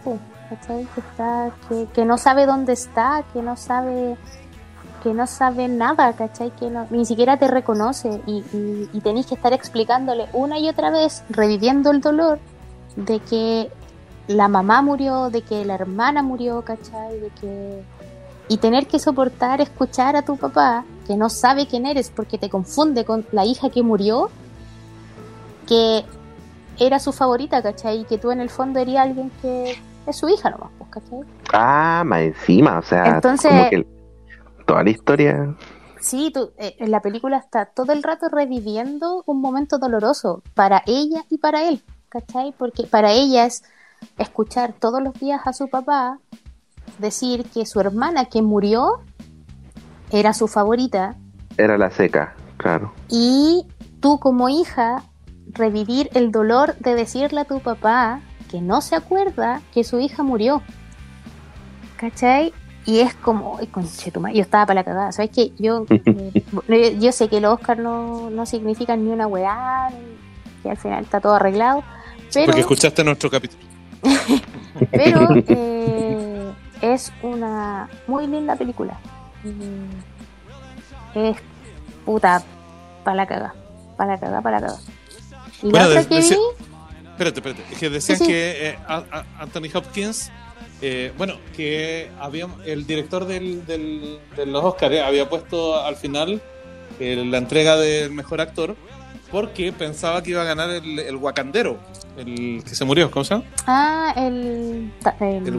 ¿cachai? 0.50 0.88
Que, 0.94 1.00
está, 1.02 1.52
que, 1.94 2.06
no 2.06 2.18
sabe 2.18 2.46
dónde 2.46 2.74
está, 2.74 3.24
que 3.34 3.42
no 3.42 3.56
sabe 3.58 4.18
que 5.04 5.14
no 5.14 5.28
sabe 5.28 5.68
nada, 5.68 6.14
¿cachai? 6.14 6.50
Que 6.52 6.70
no- 6.72 6.88
ni 6.90 7.06
siquiera 7.06 7.38
te 7.38 7.48
reconoce 7.48 8.22
y, 8.26 8.38
y, 8.54 8.90
y 8.92 9.02
tenéis 9.02 9.28
que 9.28 9.36
estar 9.36 9.54
explicándole 9.54 10.28
una 10.34 10.58
y 10.58 10.68
otra 10.68 10.90
vez, 10.90 11.24
reviviendo 11.30 11.92
el 11.92 12.02
dolor 12.02 12.40
de 12.96 13.20
que 13.20 13.70
la 14.28 14.48
mamá 14.48 14.82
murió, 14.82 15.30
de 15.30 15.44
que 15.44 15.64
la 15.64 15.76
hermana 15.76 16.24
murió, 16.24 16.64
¿cachai? 16.64 17.20
De 17.20 17.30
que 17.40 17.84
y 18.48 18.58
tener 18.58 18.88
que 18.88 19.00
soportar 19.00 19.62
escuchar 19.62 20.16
a 20.16 20.22
tu 20.24 20.38
papá 20.38 20.84
que 21.08 21.16
no 21.16 21.30
sabe 21.30 21.68
quién 21.68 21.86
eres 21.86 22.10
porque 22.10 22.38
te 22.38 22.50
confunde 22.50 23.06
con 23.06 23.26
la 23.32 23.46
hija 23.46 23.70
que 23.70 23.84
murió, 23.84 24.30
que 25.68 26.04
era 26.80 27.00
su 27.00 27.12
favorita, 27.12 27.62
¿cachai? 27.62 28.02
Y 28.02 28.06
que 28.06 28.18
tú 28.18 28.32
en 28.32 28.40
el 28.40 28.50
fondo 28.50 28.80
eres 28.80 28.98
alguien 28.98 29.32
que 29.42 29.76
es 30.06 30.16
su 30.16 30.30
hija 30.30 30.50
nomás, 30.50 30.70
pues, 30.78 30.90
¿cachai? 30.92 31.20
Ah, 31.54 32.04
más 32.06 32.22
encima, 32.22 32.80
o 32.80 32.82
sea, 32.82 33.16
Entonces- 33.16 33.52
como 33.52 33.70
que 33.70 33.88
toda 34.66 34.84
la 34.84 34.90
historia. 34.90 35.56
Sí, 36.00 36.32
tú, 36.32 36.52
eh, 36.58 36.76
en 36.80 36.92
la 36.92 37.02
película 37.02 37.38
está 37.38 37.66
todo 37.66 37.92
el 37.94 38.04
rato 38.04 38.28
reviviendo 38.30 39.24
un 39.26 39.42
momento 39.42 39.80
doloroso 39.80 40.44
para 40.54 40.84
ella 40.86 41.24
y 41.30 41.40
para 41.40 41.68
él, 41.68 41.82
¿cachai? 42.10 42.54
Porque 42.56 42.84
para 42.86 43.12
ella 43.12 43.46
es 43.46 43.64
escuchar 44.20 44.74
todos 44.74 45.02
los 45.02 45.14
días 45.16 45.42
a 45.46 45.54
su 45.54 45.68
papá 45.68 46.20
decir 47.00 47.46
que 47.54 47.66
su 47.66 47.80
hermana 47.80 48.26
que 48.26 48.42
murió 48.42 49.02
era 50.12 50.34
su 50.34 50.48
favorita 50.48 51.16
Era 51.58 51.78
la 51.78 51.92
seca, 51.92 52.36
claro. 52.58 52.94
y 53.10 53.66
tú 54.00 54.20
como 54.20 54.50
hija 54.50 55.04
revivir 55.48 56.10
el 56.14 56.32
dolor 56.32 56.76
de 56.78 56.96
decirle 56.96 57.42
a 57.42 57.46
tu 57.46 57.60
papá 57.60 58.22
que 58.50 58.62
no 58.62 58.82
se 58.82 58.96
acuerda 58.96 59.62
que 59.74 59.84
su 59.84 60.00
hija 60.00 60.24
murió. 60.24 60.62
¿Cachai? 61.98 62.54
Y 62.86 63.00
es 63.00 63.16
como, 63.16 63.58
ay, 63.60 63.68
conchetumare, 63.68 64.36
yo 64.36 64.42
estaba 64.42 64.68
para 64.68 64.82
la 64.82 64.84
cagada, 64.84 65.12
¿sabes 65.12 65.32
qué? 65.32 65.52
Yo, 65.58 65.86
eh, 66.68 66.98
yo 67.00 67.12
sé 67.12 67.30
que 67.30 67.42
los 67.42 67.54
Oscar 67.54 67.80
no, 67.80 68.30
no 68.30 68.46
significan 68.46 69.04
ni 69.04 69.12
una 69.12 69.26
weá, 69.26 69.90
que 70.62 70.70
al 70.70 70.78
final 70.78 71.04
está 71.04 71.20
todo 71.20 71.34
arreglado, 71.34 71.84
pero, 72.32 72.48
Porque 72.48 72.62
escuchaste 72.62 73.04
nuestro 73.04 73.30
capítulo. 73.30 73.64
pero 74.92 75.30
eh, 75.48 76.05
es 76.82 77.12
una 77.22 77.90
muy 78.08 78.28
linda 78.28 78.56
película. 78.56 78.98
Y 81.14 81.20
Es 81.20 81.38
puta, 82.06 82.44
para 83.04 83.16
la 83.18 83.26
cagada, 83.26 83.56
para 83.98 84.14
la 84.14 84.20
cagada, 84.20 84.42
para 84.42 84.60
la 84.60 84.68
cagada. 84.68 84.82
Y 85.64 85.70
Bueno, 85.70 85.90
la 85.90 86.02
otra 86.02 86.10
que 86.10 86.20
vi, 86.22 86.36
Espérate, 87.12 87.40
espérate. 87.40 87.64
Es 87.72 87.80
que 87.80 87.90
decían 87.90 88.18
Sí, 88.18 88.26
sí. 88.26 88.32
que 88.32 88.70
eh, 88.70 88.78
Anthony 89.40 89.70
Hopkins, 89.74 90.32
eh, 90.82 91.14
bueno, 91.18 91.36
que 91.56 92.12
había 92.20 92.48
el 92.66 92.86
director 92.86 93.26
del, 93.26 93.66
del- 93.66 94.20
de 94.36 94.46
los 94.46 94.64
Oscars 94.64 95.00
había 95.00 95.30
puesto 95.30 95.82
al 95.82 95.96
final 95.96 96.42
eh, 97.00 97.24
la 97.26 97.38
entrega 97.38 97.78
del 97.78 98.12
mejor 98.12 98.42
actor 98.42 98.76
porque 99.32 99.72
pensaba 99.72 100.22
que 100.22 100.32
iba 100.32 100.42
a 100.42 100.46
ganar 100.46 100.70
el, 100.70 101.00
el 101.00 101.16
Wakandero, 101.16 101.80
el 102.18 102.62
que 102.68 102.76
se 102.76 102.84
murió, 102.86 103.10
¿cómo 103.10 103.24
se 103.24 103.36
llama? 103.36 103.46
Ah, 103.66 104.14
el. 104.18 104.92
El, 105.22 105.48
El 105.48 105.58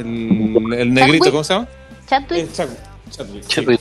El, 0.00 0.72
el 0.74 0.94
negrito. 0.94 1.30
¿cómo 1.30 1.44
se 1.44 1.54
llama? 1.54 1.68
Chadwick. 2.06 2.38
Eh, 2.44 2.48
Chadwick, 2.52 3.46
Chadwick, 3.46 3.80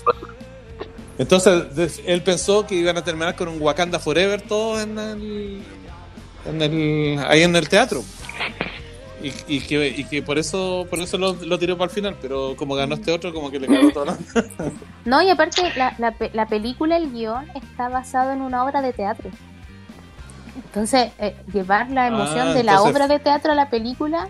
Entonces 1.17 2.01
él 2.05 2.21
pensó 2.23 2.65
que 2.67 2.75
iban 2.75 2.97
a 2.97 3.03
terminar 3.03 3.35
con 3.35 3.47
un 3.47 3.61
Wakanda 3.61 3.99
Forever 3.99 4.41
todos 4.41 4.81
en 4.83 4.97
el, 4.99 5.61
en 6.45 6.61
el 6.61 7.19
ahí 7.27 7.43
en 7.43 7.55
el 7.55 7.69
teatro. 7.69 8.03
Y, 9.23 9.31
y 9.47 9.59
que, 9.61 9.87
y 9.87 10.03
que 10.03 10.21
por 10.21 10.37
eso 10.37 10.85
por 10.89 10.99
eso 10.99 11.17
lo, 11.17 11.33
lo 11.33 11.57
tiró 11.57 11.77
para 11.77 11.89
el 11.89 11.95
final, 11.95 12.15
pero 12.21 12.55
como 12.57 12.75
ganó 12.75 12.95
este 12.95 13.11
otro, 13.11 13.33
como 13.33 13.49
que 13.49 13.59
le 13.59 13.67
cagó 13.67 13.89
todo. 13.91 14.05
la- 14.05 14.17
No, 15.05 15.21
y 15.21 15.29
aparte, 15.29 15.61
la, 15.75 15.95
la, 15.97 16.11
pe- 16.11 16.31
la 16.33 16.47
película, 16.47 16.97
el 16.97 17.11
guion, 17.11 17.45
está 17.55 17.89
basado 17.89 18.31
en 18.33 18.41
una 18.41 18.63
obra 18.63 18.81
de 18.81 18.91
teatro. 18.93 19.29
Entonces, 20.65 21.11
eh, 21.19 21.35
llevar 21.53 21.89
la 21.91 22.07
emoción 22.07 22.49
Ah, 22.49 22.53
de 22.53 22.63
la 22.63 22.73
entonces- 22.73 22.93
obra 22.95 23.07
de 23.07 23.19
teatro 23.19 23.51
a 23.53 23.55
la 23.55 23.69
película. 23.69 24.27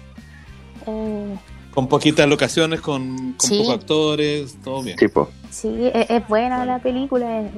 eh, 0.85 1.35
Con 1.76 1.88
poquitas 1.89 2.27
locaciones, 2.27 2.80
con, 2.81 3.34
con 3.34 3.47
Sí. 3.47 3.60
pocos 3.60 3.73
actores, 3.76 4.57
todo 4.64 4.81
bien. 4.81 4.95
Tipo, 4.97 5.30
sí, 5.52 5.91
es, 5.93 6.10
es 6.10 6.27
buena 6.27 6.65
la 6.65 6.80
película, 6.80 7.41
es, 7.41 7.52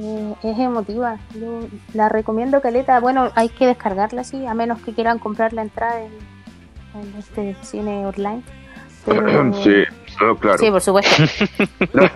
es 0.43 0.57
emotiva. 0.59 1.19
Yo 1.39 1.61
la 1.93 2.09
recomiendo, 2.09 2.59
Caleta. 2.59 2.99
Bueno, 2.99 3.31
hay 3.35 3.47
que 3.49 3.67
descargarla, 3.67 4.23
sí, 4.23 4.45
a 4.45 4.53
menos 4.55 4.81
que 4.81 4.93
quieran 4.93 5.19
comprar 5.19 5.53
la 5.53 5.61
entrada 5.61 6.01
en, 6.01 6.11
en 6.99 7.15
este 7.19 7.55
cine 7.61 8.05
online. 8.07 8.41
Pero, 9.05 9.21
no, 9.43 10.35
claro. 10.39 10.57
Sí, 10.57 10.71
por 10.71 10.81
supuesto. 10.81 11.23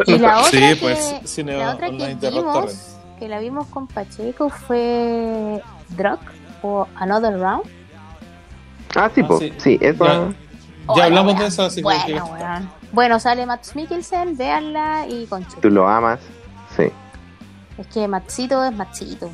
Y 0.07 0.17
la 0.17 0.39
otra, 0.39 0.43
Sí, 0.51 0.57
que, 0.59 0.75
pues, 0.81 1.19
cine 1.25 1.55
la 1.55 1.75
otra 1.75 1.87
que 1.87 1.93
online 1.93 2.15
de 2.15 2.31
Rock 2.31 2.43
Torrent. 2.51 2.67
vimos, 2.69 2.97
que 3.19 3.27
la 3.29 3.39
vimos 3.39 3.67
con 3.67 3.85
Pacheco, 3.85 4.49
fue 4.49 5.61
Drug 5.89 6.17
o 6.63 6.87
Another 6.95 7.37
Round. 7.39 7.63
Ah, 8.95 9.09
sí, 9.13 9.21
Ah, 9.23 9.35
sí. 9.39 9.53
sí, 9.59 9.77
eso. 9.79 10.33
Ya. 10.95 11.03
Ya 11.03 11.09
la 11.09 11.19
hablamos 11.21 11.39
de 11.41 11.47
eso, 11.47 11.63
así 11.63 11.75
que- 11.77 11.83
bueno, 11.83 12.05
que- 12.05 12.13
weón. 12.43 12.69
Bueno, 12.91 13.19
sale 13.19 13.45
Max 13.45 13.75
Mikkelsen, 13.75 14.35
véanla 14.37 15.05
y 15.07 15.25
conche. 15.27 15.57
Tú 15.61 15.69
lo 15.69 15.87
amas. 15.87 16.19
Sí. 16.75 16.89
Es 17.77 17.87
que 17.87 18.07
Maxito 18.07 18.63
es 18.63 18.73
Maxito. 18.73 19.29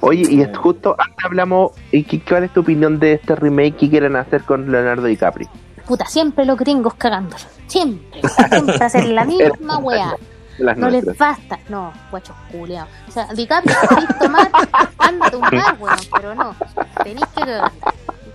Oye, 0.00 0.24
y 0.28 0.40
es 0.42 0.56
justo 0.56 0.94
antes 0.98 1.24
hablamos, 1.24 1.72
¿y 1.90 2.04
qué, 2.04 2.20
cuál 2.22 2.44
es 2.44 2.52
tu 2.52 2.60
opinión 2.60 2.98
de 2.98 3.14
este 3.14 3.34
remake 3.34 3.76
que 3.76 3.90
quieren 3.90 4.16
hacer 4.16 4.42
con 4.44 4.70
Leonardo 4.70 5.04
DiCaprio? 5.04 5.48
Puta, 5.86 6.06
siempre 6.06 6.44
los 6.44 6.56
gringos 6.58 6.94
cagándolo. 6.94 7.42
Siempre. 7.66 8.20
Siempre 8.50 8.76
hacen 8.84 9.14
la 9.14 9.24
misma 9.26 9.78
weá. 9.78 10.14
Las 10.58 10.76
No 10.76 10.88
les 10.90 11.04
basta. 11.16 11.58
No, 11.68 11.92
guachos 12.10 12.36
culeados. 12.52 12.88
O 13.08 13.10
sea, 13.10 13.26
DiCaprio, 13.34 13.74
querés 13.88 14.18
tomar, 14.18 14.50
ándate 14.98 15.36
un 15.36 15.42
bar, 15.42 15.76
weón. 15.80 15.96
Pero 16.14 16.34
no, 16.34 16.54
tenéis 17.02 17.26
que 17.34 17.40
cagar. 17.40 17.72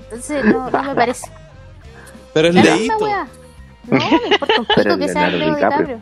Entonces, 0.04 0.46
no, 0.46 0.70
no 0.70 0.84
me 0.84 0.96
parece. 0.96 1.28
Pero 2.38 2.50
es 2.50 2.56
leíto. 2.56 2.98
weá. 3.00 3.28
No, 3.90 3.98
me 3.98 4.28
importa 4.36 4.94
un 4.94 5.00
que 5.00 5.08
sea 5.08 5.30
Leo 5.30 5.56
DiCaprio. 5.56 6.02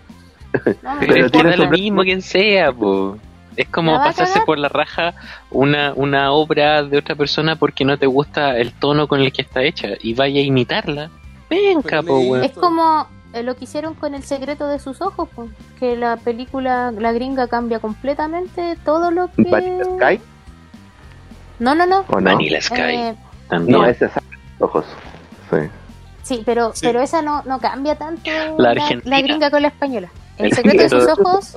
DiCaprio. 0.54 0.76
No, 0.84 1.00
Pero, 1.00 1.30
tiene 1.30 1.58
lo 1.58 1.70
mismo 1.70 2.02
quien 2.02 2.22
sea, 2.22 2.72
po. 2.72 3.18
Es 3.56 3.68
como 3.70 3.92
¿La 3.92 3.98
va 3.98 4.04
a 4.04 4.08
pasarse 4.08 4.42
por 4.42 4.58
la 4.58 4.70
raja 4.70 5.14
una, 5.50 5.94
una 5.96 6.32
obra 6.32 6.84
de 6.84 6.98
otra 6.98 7.16
persona 7.16 7.56
porque 7.56 7.86
no 7.86 7.98
te 7.98 8.06
gusta 8.06 8.58
el 8.58 8.74
tono 8.74 9.08
con 9.08 9.22
el 9.22 9.32
que 9.32 9.44
está 9.44 9.64
hecha 9.64 9.90
y 10.02 10.14
vaya 10.14 10.42
a 10.42 10.44
imitarla. 10.44 11.10
Venga, 11.50 12.02
po, 12.02 12.20
weón. 12.20 12.44
Es 12.44 12.52
como 12.52 13.08
eh, 13.34 13.44
lo 13.44 13.56
que 13.56 13.66
hicieron 13.66 13.94
con 13.94 14.14
El 14.14 14.24
secreto 14.24 14.68
de 14.68 14.80
sus 14.80 15.02
ojos, 15.02 15.30
pues, 15.36 15.52
que 15.80 15.96
la 15.96 16.18
película, 16.18 16.92
la 16.92 17.14
gringa 17.14 17.48
cambia 17.48 17.80
completamente 17.80 18.78
todo 18.84 19.12
lo 19.12 19.30
que... 19.32 19.44
¿Vanilla 19.44 19.84
Sky 19.84 20.22
No, 21.60 21.76
no, 21.76 21.86
no. 21.86 22.06
o 22.10 22.20
no? 22.20 22.32
Vanilla 22.32 22.62
Sky. 22.62 22.82
Eh, 22.82 23.16
también. 23.50 23.80
No, 23.80 23.86
ese 23.86 24.06
es 24.06 24.12
ojos. 24.60 24.86
Sí. 25.50 25.58
Sí, 26.26 26.42
pero, 26.46 26.74
Sí. 26.74 26.86
pero 26.86 27.02
esa 27.02 27.22
no, 27.22 27.42
no 27.44 27.60
cambia 27.60 27.96
tanto 27.98 28.30
La 28.58 28.74
la, 28.74 28.84
argentina. 28.84 29.16
la 29.18 29.22
gringa 29.22 29.50
con 29.52 29.62
la 29.62 29.68
española. 29.70 30.10
El, 30.38 30.48
El 30.48 30.52
secreto 30.54 30.84
de 30.84 30.90
sus 30.90 31.08
ojos 31.18 31.56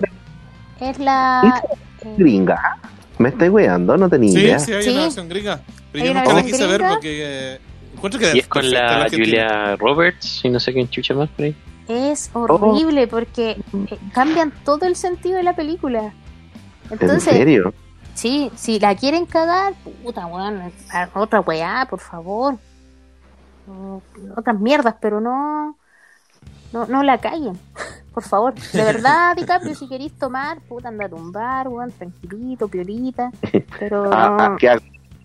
es 0.80 0.98
la... 1.00 1.62
eh, 2.04 2.14
Gringa. 2.16 2.76
¿Me 3.18 3.30
estáis 3.30 3.50
weando? 3.50 3.96
No 3.96 4.08
tenía 4.08 4.30
Sí, 4.30 4.38
idea. 4.38 4.58
sí, 4.60 4.72
hay 4.72 4.82
Sí. 4.84 4.90
una 4.90 5.02
versión 5.02 5.28
gringa. 5.28 5.60
Pero 5.90 6.04
yo 6.04 6.14
nunca 6.14 6.32
la 6.34 6.42
quise 6.44 6.66
ver 6.68 6.80
porque 6.88 7.54
eh, 7.54 7.60
encuentro 7.94 8.20
que 8.20 8.36
Y 8.36 8.38
es 8.38 8.46
con 8.46 8.70
la. 8.70 9.08
Julia 9.10 9.74
Roberts 9.76 10.44
y 10.44 10.50
no 10.50 10.60
sé 10.60 10.72
quién 10.72 10.88
chucha 10.88 11.14
más 11.14 11.28
por 11.30 11.46
ahí. 11.46 11.56
es 11.88 12.30
horrible 12.34 13.08
porque 13.08 13.50
eh, 13.90 13.98
cambian 14.12 14.52
todo 14.64 14.86
el 14.86 14.94
sentido 14.94 15.36
de 15.36 15.42
la 15.42 15.56
película. 15.56 16.12
¿En 16.90 16.92
Entonces, 17.00 17.34
serio? 17.34 17.74
Sí, 18.14 18.50
si 18.54 18.78
la 18.78 18.94
quieren 18.94 19.26
cagar, 19.26 19.74
puta, 20.04 20.26
weón, 20.26 20.72
otra 21.14 21.40
weá, 21.40 21.86
por 21.90 22.00
favor. 22.00 22.58
O- 23.68 24.02
Otras 24.36 24.58
mierdas, 24.58 24.94
pero 25.00 25.20
no, 25.20 25.76
no, 26.72 26.86
no 26.86 27.02
la 27.02 27.18
caguen, 27.18 27.58
por 28.14 28.22
favor. 28.22 28.54
De 28.54 28.82
verdad, 28.82 29.34
DiCaprio, 29.36 29.74
si 29.74 29.88
queréis 29.88 30.12
tomar, 30.18 30.60
puta, 30.62 30.88
anda 30.88 31.06
a 31.06 31.08
tumbar, 31.08 31.68
weón, 31.68 31.92
tranquilito, 31.92 32.68
piolita. 32.68 33.30
Pero 33.78 34.10
Ah, 34.12 34.56
ah. 34.62 34.78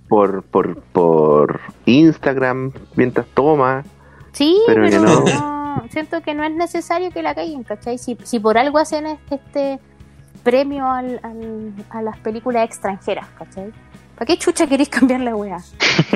Por, 0.10 0.44
por, 0.44 0.80
por 0.82 1.60
Instagram 1.86 2.72
mientras 2.96 3.26
toma. 3.34 3.84
sí, 4.34 4.62
pero 4.68 4.88
no. 5.00 5.22
no, 5.24 5.84
siento 5.90 6.22
que 6.22 6.36
no 6.36 6.44
es 6.44 6.52
necesario 6.52 7.10
que 7.10 7.24
la 7.24 7.34
caguen, 7.34 7.64
¿cachai? 7.64 7.98
Si, 7.98 8.16
si 8.24 8.40
por 8.40 8.58
algo 8.58 8.78
hacen 8.78 9.08
este, 9.08 9.36
este 9.36 9.80
premio 10.44 10.86
al, 10.86 11.20
al- 11.24 11.74
a 11.90 12.02
las 12.04 12.18
películas 12.20 12.66
extranjeras, 12.66 13.28
¿cachai? 13.40 13.72
¿Para 14.24 14.36
qué 14.38 14.38
chucha 14.42 14.68
queréis 14.68 14.88
cambiar 14.88 15.20
la 15.20 15.36
weá? 15.36 15.58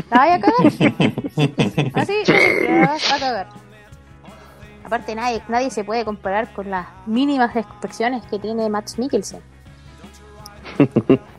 ¿La 0.10 0.18
vaya 0.18 0.36
a 0.36 0.40
cagar? 0.40 0.66
Así, 1.94 2.14
la 2.70 2.88
vas 2.88 3.12
a 3.12 3.20
cagar. 3.20 3.48
Aparte, 4.86 5.14
nadie, 5.14 5.42
nadie 5.50 5.70
se 5.70 5.84
puede 5.84 6.06
comparar 6.06 6.54
con 6.54 6.70
las 6.70 6.88
mínimas 7.06 7.54
expresiones 7.54 8.24
que 8.28 8.40
tiene 8.40 8.70
Max 8.70 8.98
Mikkelsen. 8.98 9.42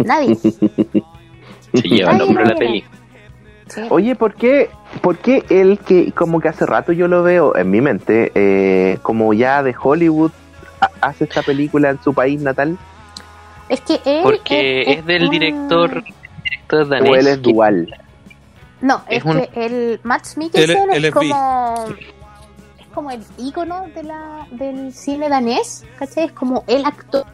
Nadie. 0.04 0.34
Se 0.34 1.88
lleva 1.88 2.12
el 2.12 2.18
nombre 2.18 2.44
de 2.44 2.50
la 2.50 2.56
peli. 2.56 2.84
Sí. 3.68 3.80
Oye, 3.88 4.14
¿por 4.14 4.34
qué, 4.34 4.68
¿por 5.00 5.16
qué 5.16 5.46
él 5.48 5.78
que 5.78 6.12
como 6.12 6.38
que 6.38 6.48
hace 6.48 6.66
rato 6.66 6.92
yo 6.92 7.08
lo 7.08 7.22
veo 7.22 7.56
en 7.56 7.70
mi 7.70 7.80
mente, 7.80 8.30
eh, 8.34 8.98
como 9.00 9.32
ya 9.32 9.62
de 9.62 9.74
Hollywood, 9.82 10.32
ha- 10.82 10.90
hace 11.00 11.24
esta 11.24 11.40
película 11.42 11.88
en 11.88 12.02
su 12.02 12.12
país 12.12 12.42
natal? 12.42 12.76
Es 13.70 13.80
que 13.80 14.00
él. 14.04 14.20
Porque 14.22 14.82
es, 14.82 15.06
del 15.06 15.28
un- 15.28 16.04
director, 16.50 16.78
director 16.80 16.82
¿O 16.82 16.86
danés. 16.86 17.18
él 17.20 17.26
es 17.26 17.42
dual? 17.42 17.96
No, 18.80 19.02
Es 19.08 19.18
es, 19.18 19.24
un- 19.24 19.40
que 19.46 19.66
el 19.66 20.00
Max 20.04 20.36
Mikkelsen 20.36 20.90
es 20.92 21.10
como. 21.12 21.86
Es 22.78 22.86
como 22.94 23.10
el 23.10 23.22
ícono 23.38 23.86
de 23.94 24.02
la, 24.02 24.46
del 24.50 24.92
cine 24.92 25.28
danés, 25.28 25.84
¿cachai? 25.98 26.24
Es 26.26 26.32
como 26.32 26.64
el 26.66 26.84
actor, 26.84 27.24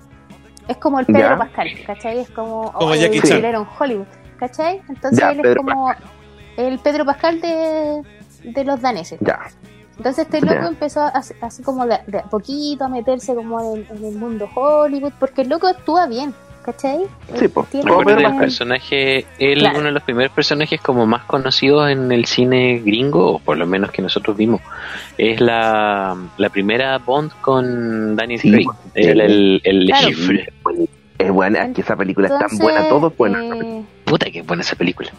es 0.69 0.77
como 0.79 1.01
el 1.01 1.07
Pedro 1.07 1.21
Ya. 1.21 1.39
Pascal, 1.39 1.69
¿cachai? 1.87 2.19
Es 2.19 2.31
como, 2.31 2.73
Como 2.73 2.91
oh, 2.91 2.95
Jackie 2.95 3.19
el 3.33 3.45
en 3.45 3.67
Hollywood, 3.79 4.07
¿cachai? 4.39 4.83
Entonces 4.89 5.19
Ya, 5.21 5.31
él 5.31 5.37
es 5.39 5.43
Pedro 5.43 5.63
como 5.63 5.93
el 6.57 6.79
Pedro 6.81 7.05
Pascal 7.07 7.41
de, 7.41 8.03
de 8.43 8.65
los 8.65 8.81
daneses. 8.81 9.19
Ya. 9.21 9.41
Entonces 9.97 10.25
este 10.27 10.41
loco 10.41 10.55
Ya. 10.61 10.67
empezó 10.69 11.01
a- 11.03 11.13
así 11.41 11.63
como 11.63 11.87
de, 11.87 11.99
de 12.09 12.19
a 12.19 12.25
poquito 12.25 12.85
a 12.85 12.89
meterse 12.89 13.35
como 13.35 13.75
en, 13.75 13.87
en 13.91 14.05
el 14.05 14.17
mundo 14.17 14.49
Hollywood, 14.55 15.13
porque 15.21 15.43
el 15.43 15.49
loco 15.49 15.67
actúa 15.69 16.07
bien, 16.07 16.35
¿cachai? 16.65 17.01
Sí, 17.39 17.49
Pedro 17.49 18.01
el 18.19 18.27
un- 18.27 18.39
personaje, 18.39 19.27
él 19.39 19.59
Claro. 19.61 19.79
uno 19.79 19.87
de 19.87 19.93
los 19.93 20.03
primeros 20.03 20.33
personajes 20.33 20.81
como 20.81 21.07
más 21.07 21.25
conocidos 21.25 21.91
en 21.91 22.11
el 22.11 22.25
cine 22.25 22.81
gringo, 22.85 23.33
o 23.35 23.39
por 23.39 23.57
lo 23.59 23.67
menos 23.67 23.91
que 23.91 24.01
nosotros 24.03 24.37
vimos, 24.37 24.61
es 25.19 25.41
la, 25.41 26.17
la 26.39 26.49
primera 26.49 26.99
Bond 26.99 27.33
con 27.41 28.17
Daniel 28.17 28.41
Sí, 28.41 28.51
Craig, 28.51 28.67
pues, 28.67 29.07
el, 29.07 29.21
el, 29.21 29.61
el 29.65 29.87
Claro. 29.87 30.09
Es 31.17 31.31
buena, 31.31 31.65
es 31.67 31.75
que 31.75 31.81
esa 31.83 31.95
película 31.97 32.27
es 32.29 32.39
tan 32.39 32.59
buena, 32.59 32.89
todo 32.89 33.09
es 33.09 33.17
buena. 33.17 33.39
eh, 33.57 33.83
Puta 34.05 34.27
que 34.31 34.43
buena 34.43 34.63
esa 34.63 34.75
película. 34.77 35.11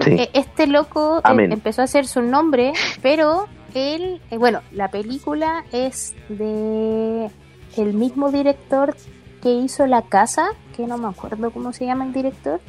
Sí. 0.00 0.10
Eh, 0.12 0.30
Este 0.34 0.66
loco 0.66 1.18
eh, 1.18 1.22
Amén. 1.24 1.50
empezó 1.52 1.80
a 1.80 1.84
hacer 1.84 2.06
su 2.06 2.20
nombre, 2.22 2.72
pero 3.02 3.46
él, 3.74 4.20
eh, 4.30 4.36
bueno, 4.36 4.60
la 4.72 4.88
película 4.88 5.64
es 5.72 6.14
de 6.28 7.30
el 7.76 7.94
mismo 7.94 8.30
director 8.30 8.94
que 9.42 9.50
hizo 9.52 9.86
La 9.86 10.02
Casa, 10.02 10.50
que 10.76 10.86
no 10.86 10.98
me 10.98 11.08
acuerdo 11.08 11.50
cómo 11.50 11.72
se 11.72 11.86
llama 11.86 12.04
el 12.04 12.12
director, 12.12 12.60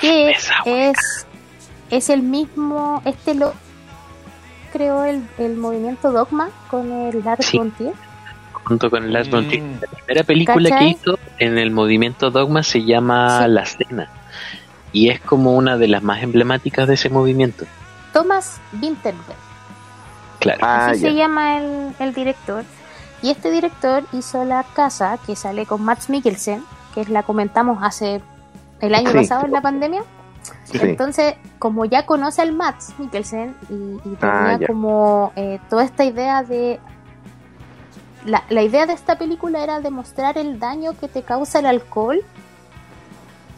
que 0.00 0.30
es, 0.64 1.26
es 1.90 2.08
el 2.10 2.22
mismo, 2.22 3.02
este 3.04 3.34
lo 3.34 3.52
creó 4.72 5.04
el, 5.04 5.26
el 5.38 5.56
movimiento 5.56 6.10
Dogma 6.12 6.48
con 6.70 6.90
el 6.92 7.22
Lars 7.24 7.46
Sí. 7.46 7.60
Junto 8.64 8.90
con 8.90 9.12
Lars 9.12 9.30
von 9.30 9.46
Trier. 9.46 9.62
Mm. 9.62 9.80
La 9.80 9.86
primera 9.88 10.24
película 10.24 10.68
¿Cachai? 10.70 10.84
que 10.94 10.98
hizo 11.00 11.18
en 11.38 11.58
el 11.58 11.70
movimiento 11.70 12.30
Dogma 12.30 12.62
se 12.62 12.82
llama 12.82 13.44
Sí. 13.44 13.50
La 13.50 13.66
Cena. 13.66 14.08
Y 14.92 15.10
es 15.10 15.20
como 15.20 15.54
una 15.54 15.76
de 15.76 15.88
las 15.88 16.02
más 16.02 16.22
emblemáticas 16.22 16.88
de 16.88 16.94
ese 16.94 17.10
movimiento. 17.10 17.66
Thomas 18.12 18.60
Winterberg. 18.80 19.36
Claro. 20.40 20.60
Ah, 20.62 20.86
Así 20.90 21.02
ya. 21.02 21.08
se 21.08 21.14
llama 21.14 21.58
el, 21.58 21.94
el 21.98 22.14
director. 22.14 22.64
Y 23.24 23.30
este 23.30 23.50
director 23.50 24.04
hizo 24.12 24.44
La 24.44 24.64
Casa, 24.74 25.16
que 25.24 25.34
sale 25.34 25.64
con 25.64 25.82
Max 25.82 26.10
Mikkelsen, 26.10 26.62
que 26.94 27.06
la 27.06 27.22
comentamos 27.22 27.78
hace 27.80 28.20
el 28.80 28.94
año 28.94 29.10
Sí. 29.12 29.16
pasado 29.16 29.46
en 29.46 29.52
la 29.52 29.62
pandemia. 29.62 30.02
Sí. 30.64 30.76
Entonces, 30.82 31.36
como 31.58 31.86
ya 31.86 32.04
conoce 32.04 32.42
al 32.42 32.52
Max 32.52 32.92
Mikkelsen 32.98 33.56
y, 33.70 33.74
y 34.10 34.14
tenía 34.16 34.44
Ah, 34.54 34.58
ya. 34.60 34.66
como 34.66 35.32
eh, 35.36 35.58
toda 35.70 35.84
esta 35.84 36.04
idea 36.04 36.42
de... 36.42 36.78
La, 38.26 38.44
la 38.50 38.62
idea 38.62 38.84
de 38.84 38.92
esta 38.92 39.16
película 39.16 39.62
era 39.64 39.80
demostrar 39.80 40.36
el 40.36 40.58
daño 40.58 40.92
que 40.92 41.08
te 41.08 41.22
causa 41.22 41.60
el 41.60 41.66
alcohol 41.66 42.20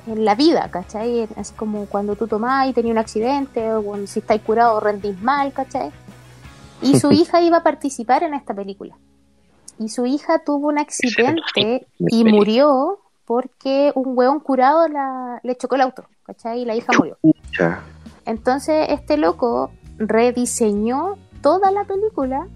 en 0.07 0.25
la 0.25 0.37
vida, 0.37 0.69
¿cachai? 0.71 1.29
Es 1.37 1.51
como 1.51 1.87
cuando 1.87 2.15
tú 2.15 2.29
tomás 2.29 2.69
y 2.69 2.73
tenías 2.73 2.93
un 2.93 2.99
accidente, 2.99 3.73
o 3.75 3.83
cuando 3.83 4.07
si 4.07 4.21
estáis 4.21 4.43
curado 4.43 4.79
rendís 4.79 5.21
mal, 5.21 5.53
¿cachai? 5.53 5.91
Y 6.83 7.01
su 7.01 7.11
hija 7.21 7.41
iba 7.41 7.57
a 7.57 7.63
participar 7.65 8.23
en 8.23 8.35
esta 8.35 8.55
película. 8.55 8.97
Y 9.79 9.89
su 9.89 10.07
hija 10.07 10.39
tuvo 10.45 10.69
un 10.69 10.79
accidente 10.79 11.87
y 11.99 12.25
murió 12.25 12.99
porque 13.27 13.93
un 13.95 14.17
hueón 14.17 14.41
curado 14.41 14.89
la, 14.89 15.41
le 15.43 15.57
chocó 15.57 15.75
el 15.75 15.83
auto, 15.83 16.05
¿cachai? 16.25 16.61
Y 16.63 16.65
la 16.65 16.75
hija 16.75 16.93
murió. 16.97 17.19
Entonces 18.25 18.87
este 18.91 19.17
loco 19.17 19.71
rediseñó 19.99 21.17
toda 21.43 21.71
la 21.71 21.85
película 21.85 22.47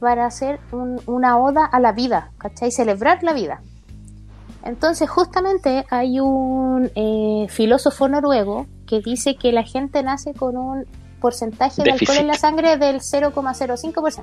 para 0.00 0.26
hacer 0.26 0.58
un- 0.72 1.00
una 1.06 1.38
oda 1.38 1.64
a 1.64 1.78
la 1.80 1.92
vida, 1.92 2.32
¿cachai? 2.38 2.70
Celebrar 2.72 3.22
la 3.22 3.32
vida. 3.32 3.60
Entonces 4.64 5.08
justamente 5.10 5.84
hay 5.90 6.20
un 6.20 6.90
eh, 6.94 7.46
filósofo 7.48 8.08
noruego 8.08 8.66
que 8.86 9.00
dice 9.00 9.36
que 9.36 9.52
la 9.52 9.62
gente 9.64 10.02
nace 10.02 10.34
con 10.34 10.56
un 10.56 10.86
porcentaje 11.20 11.82
de 11.82 11.92
alcohol 11.92 12.16
en 12.18 12.26
la 12.28 12.34
sangre 12.34 12.76
del 12.76 13.00
0,05%. 13.00 14.22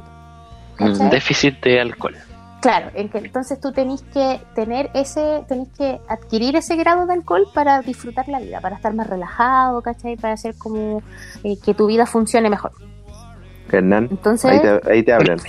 Un 0.80 0.88
¿cachai? 0.94 1.10
déficit 1.10 1.62
de 1.64 1.80
alcohol. 1.82 2.16
Claro, 2.62 2.92
en 2.94 3.10
que 3.10 3.20
entonces 3.20 3.60
tú 3.60 3.72
tenés 3.72 4.02
que 4.02 4.42
tener 4.54 4.90
ese, 4.94 5.44
tenés 5.48 5.70
que 5.78 6.00
adquirir 6.10 6.58
ese 6.58 6.76
grado 6.76 7.06
de 7.06 7.14
alcohol 7.14 7.48
para 7.54 7.82
disfrutar 7.82 8.28
la 8.28 8.40
vida, 8.40 8.60
para 8.60 8.76
estar 8.76 8.94
más 8.94 9.08
relajado, 9.08 9.82
¿cachai? 9.82 10.18
Para 10.18 10.34
hacer 10.34 10.56
como 10.58 11.02
eh, 11.44 11.58
que 11.64 11.74
tu 11.74 11.88
vida 11.88 12.06
funcione 12.06 12.50
mejor. 12.50 12.74
Hernán, 13.72 14.08
Entonces, 14.12 14.52
ahí 14.52 14.60
te, 14.62 14.92
ahí 14.92 15.04
te 15.04 15.14
hablan. 15.14 15.40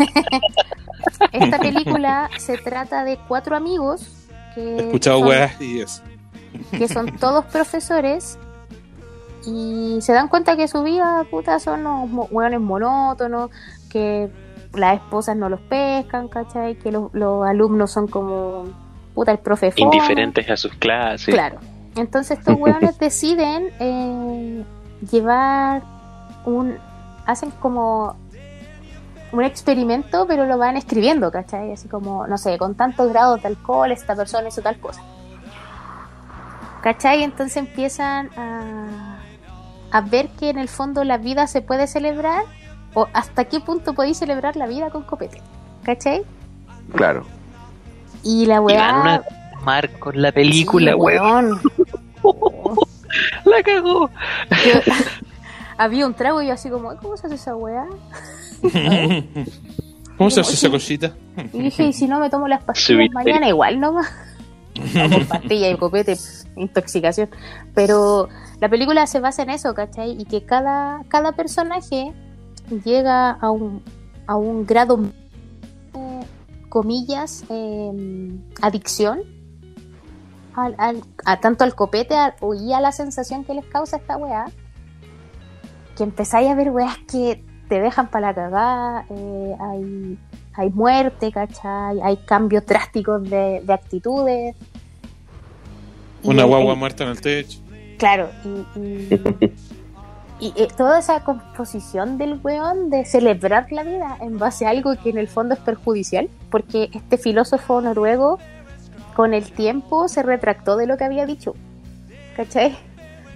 esta 1.33 1.59
película 1.59 2.31
se 2.39 2.59
trata 2.59 3.05
de 3.05 3.19
cuatro 3.27 3.57
amigos 3.57 4.29
que, 4.55 4.77
He 4.77 4.81
escuchado 4.87 5.19
son, 5.21 5.29
weas 5.29 5.61
y 5.61 5.81
eso. 5.81 6.03
que 6.71 6.87
son 6.87 7.19
todos 7.19 7.45
profesores 7.47 8.39
y 9.47 9.99
se 10.01 10.13
dan 10.13 10.29
cuenta 10.29 10.57
que 10.57 10.69
su 10.69 10.83
vida, 10.83 11.25
puta, 11.31 11.59
son 11.59 11.87
unos 11.87 12.31
hueones 12.31 12.61
monótonos, 12.61 13.51
que 13.89 14.29
las 14.75 14.97
esposas 14.97 15.37
no 15.37 15.49
los 15.49 15.61
pescan, 15.61 16.29
¿cachai? 16.29 16.77
Que 16.77 16.93
los, 16.93 17.13
los 17.13 17.47
alumnos 17.47 17.91
son 17.91 18.07
como, 18.07 18.65
puta, 19.15 19.33
el 19.33 19.39
profe. 19.39 19.73
Indiferentes 19.77 20.49
a 20.49 20.57
sus 20.57 20.73
clases. 20.75 21.35
Claro. 21.35 21.59
Entonces 21.97 22.39
estos 22.39 22.57
hueones 22.59 22.99
deciden 22.99 23.71
eh, 23.81 24.65
llevar 25.11 25.83
un... 26.45 26.77
hacen 27.27 27.51
como 27.53 28.17
un 29.33 29.45
experimento, 29.45 30.27
pero 30.27 30.47
lo 30.47 30.59
van 30.59 30.77
escribiendo, 30.77 31.31
¿cachai? 31.31 31.73
Así 31.73 31.89
como, 31.89 32.27
no 32.27 32.37
sé, 32.39 32.59
con 32.59 32.75
tantos 32.75 33.11
grados 33.11 33.43
de 33.43 33.49
alcohol, 33.49 33.93
esta 33.93 34.17
persona 34.17 34.49
hizo 34.49 34.63
tal 34.63 34.79
cosa. 34.79 35.03
¿Cachai? 36.83 37.23
Entonces 37.23 37.57
empiezan 37.57 38.31
a, 38.37 39.21
a 39.93 40.01
ver 40.01 40.29
que 40.31 40.51
en 40.51 40.59
el 40.59 40.69
fondo 40.69 41.05
la 41.05 41.19
vida 41.19 41.47
se 41.47 41.61
puede 41.61 41.87
celebrar, 41.87 42.43
o 42.95 43.07
hasta 43.13 43.45
qué 43.45 43.61
punto 43.61 43.95
podéis 43.95 44.19
celebrar 44.19 44.57
la 44.57 44.67
vida 44.67 44.91
con 44.91 45.03
copete. 45.03 45.41
¿Cachai? 45.85 46.23
Claro. 46.95 47.25
Y 48.23 48.47
la 48.47 48.61
weá... 48.61 48.79
van 48.93 49.01
una 49.01 49.23
mar 49.65 49.91
con 49.99 50.21
la 50.21 50.33
película, 50.33 50.93
Sí, 50.93 50.97
weón. 50.99 51.61
weón. 52.23 52.77
La 53.45 53.63
cagó. 53.63 54.09
Yo- 54.65 54.93
había 55.79 56.07
un 56.07 56.15
trago 56.15 56.43
y 56.43 56.49
yo 56.49 56.53
así 56.55 56.69
como, 56.71 56.95
¿cómo 56.97 57.17
se 57.17 57.27
hace 57.27 57.37
esa 57.37 57.57
weá? 57.57 57.87
¿Cómo 60.17 60.31
se 60.31 60.41
hace 60.41 60.55
esa 60.55 60.69
cosita? 60.71 61.13
Y 61.53 61.63
dije, 61.63 61.85
y 61.85 61.93
si 61.93 62.07
no 62.07 62.19
me 62.21 62.29
tomo 62.29 62.47
las 62.47 62.63
pastillas 62.63 63.11
mañana 63.13 63.49
igual 63.49 63.81
nomás. 63.81 64.07
No, 64.95 65.11
con 65.11 65.25
pastilla 65.27 65.71
y 65.71 65.77
copete, 65.77 66.17
intoxicación. 66.57 67.31
Pero 67.75 68.29
la 68.61 68.69
película 68.69 69.07
se 69.07 69.21
basa 69.21 69.43
en 69.43 69.51
eso, 69.51 69.75
¿cachai? 69.75 70.11
Y 70.21 70.25
que 70.27 70.45
cada, 70.45 71.03
cada 71.09 71.33
personaje 71.33 72.13
llega 72.85 73.31
a 73.33 73.51
un, 73.51 73.83
a 74.27 74.37
un 74.37 74.65
grado, 74.67 74.99
comillas, 76.69 77.45
eh, 77.51 78.31
adicción. 78.63 79.21
Al, 80.55 80.75
al- 80.79 81.03
a 81.25 81.39
tanto 81.41 81.65
al 81.65 81.75
copete 81.75 82.15
a- 82.17 82.35
y 82.61 82.73
a 82.73 82.81
la 82.81 82.93
sensación 82.93 83.45
que 83.45 83.55
les 83.55 83.65
causa 83.67 83.97
esta 83.99 84.17
weá. 84.17 84.47
Que 85.97 86.03
empezáis 86.05 86.49
a 86.49 86.55
ver 86.55 86.71
weas 86.71 86.97
que 87.11 87.45
te 87.69 87.81
dejan 87.81 88.09
para 88.11 88.29
la 88.29 88.35
cagada. 88.35 89.07
eh, 89.11 89.57
hay, 89.61 90.19
hay 90.55 90.71
muerte, 90.71 91.31
¿cachai? 91.33 92.01
Hay 92.03 92.17
cambios 92.19 92.67
drásticos 92.67 93.23
de, 93.29 93.63
de 93.65 93.73
actitudes. 93.73 94.57
Y 96.23 96.29
Una 96.29 96.43
el- 96.43 96.49
guagua 96.49 96.75
muerta 96.75 97.05
en 97.05 97.11
el 97.11 97.21
techo. 97.21 97.61
Claro, 97.99 98.29
y, 98.45 98.79
y- 98.81 99.53
y, 100.41 100.53
eh, 100.57 100.69
toda 100.77 100.99
esa 100.99 101.23
composición 101.23 102.19
del 102.19 102.41
weón 102.43 102.91
de 102.91 103.05
celebrar 103.05 103.71
la 103.71 103.83
vida 103.83 104.17
en 104.21 104.39
base 104.39 104.67
a 104.67 104.71
algo 104.71 104.95
que 104.97 105.11
en 105.11 105.19
el 105.19 105.29
fondo 105.29 105.55
es 105.55 105.61
perjudicial, 105.61 106.29
porque 106.51 106.91
este 106.93 107.19
filósofo 107.19 107.81
noruego 107.81 108.39
con 109.15 109.35
el 109.35 109.53
tiempo 109.53 110.09
se 110.09 110.23
retractó 110.23 110.77
de 110.77 110.87
lo 110.87 110.97
que 110.97 111.05
había 111.05 111.27
dicho, 111.27 111.55
¿cachai? 112.37 112.77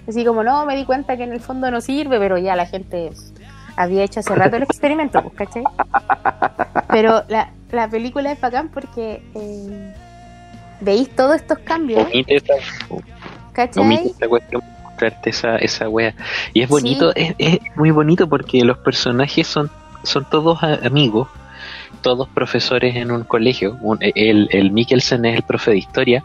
Así 0.07 0.25
como, 0.25 0.43
no, 0.43 0.65
me 0.65 0.75
di 0.75 0.85
cuenta 0.85 1.17
que 1.17 1.23
en 1.23 1.31
el 1.31 1.41
fondo 1.41 1.69
no 1.71 1.81
sirve, 1.81 2.19
pero 2.19 2.37
ya 2.37 2.55
la 2.55 2.65
gente 2.65 3.11
había 3.75 4.03
hecho 4.03 4.19
hace 4.19 4.33
rato 4.35 4.55
el 4.55 4.63
experimento, 4.63 5.21
pues, 5.21 5.35
¿cachai? 5.35 5.63
Pero 6.89 7.23
la, 7.27 7.51
la 7.71 7.87
película 7.87 8.31
es 8.31 8.39
bacán 8.39 8.69
porque 8.69 9.23
eh, 9.35 9.93
veis 10.81 11.09
todos 11.15 11.35
estos 11.35 11.59
cambios, 11.59 12.05
Omite 12.05 12.41
¿cachai? 13.53 13.83
omite 13.83 14.09
esa 14.09 14.27
cuestión, 14.27 14.61
mostrarte 14.95 15.29
esa, 15.29 15.57
esa 15.57 15.89
wea. 15.89 16.13
Y 16.53 16.61
es 16.61 16.69
bonito, 16.69 17.13
es, 17.15 17.35
es 17.37 17.59
muy 17.75 17.91
bonito 17.91 18.27
porque 18.27 18.63
los 18.63 18.77
personajes 18.77 19.45
son, 19.45 19.69
son 20.03 20.25
todos 20.29 20.63
amigos, 20.63 21.27
todos 22.01 22.27
profesores 22.29 22.95
en 22.95 23.11
un 23.11 23.23
colegio. 23.23 23.77
Un- 23.81 23.99
el, 24.01 24.47
el 24.51 24.71
Mikkelsen 24.71 25.25
es 25.25 25.35
el 25.37 25.43
profe 25.43 25.71
de 25.71 25.77
historia, 25.77 26.23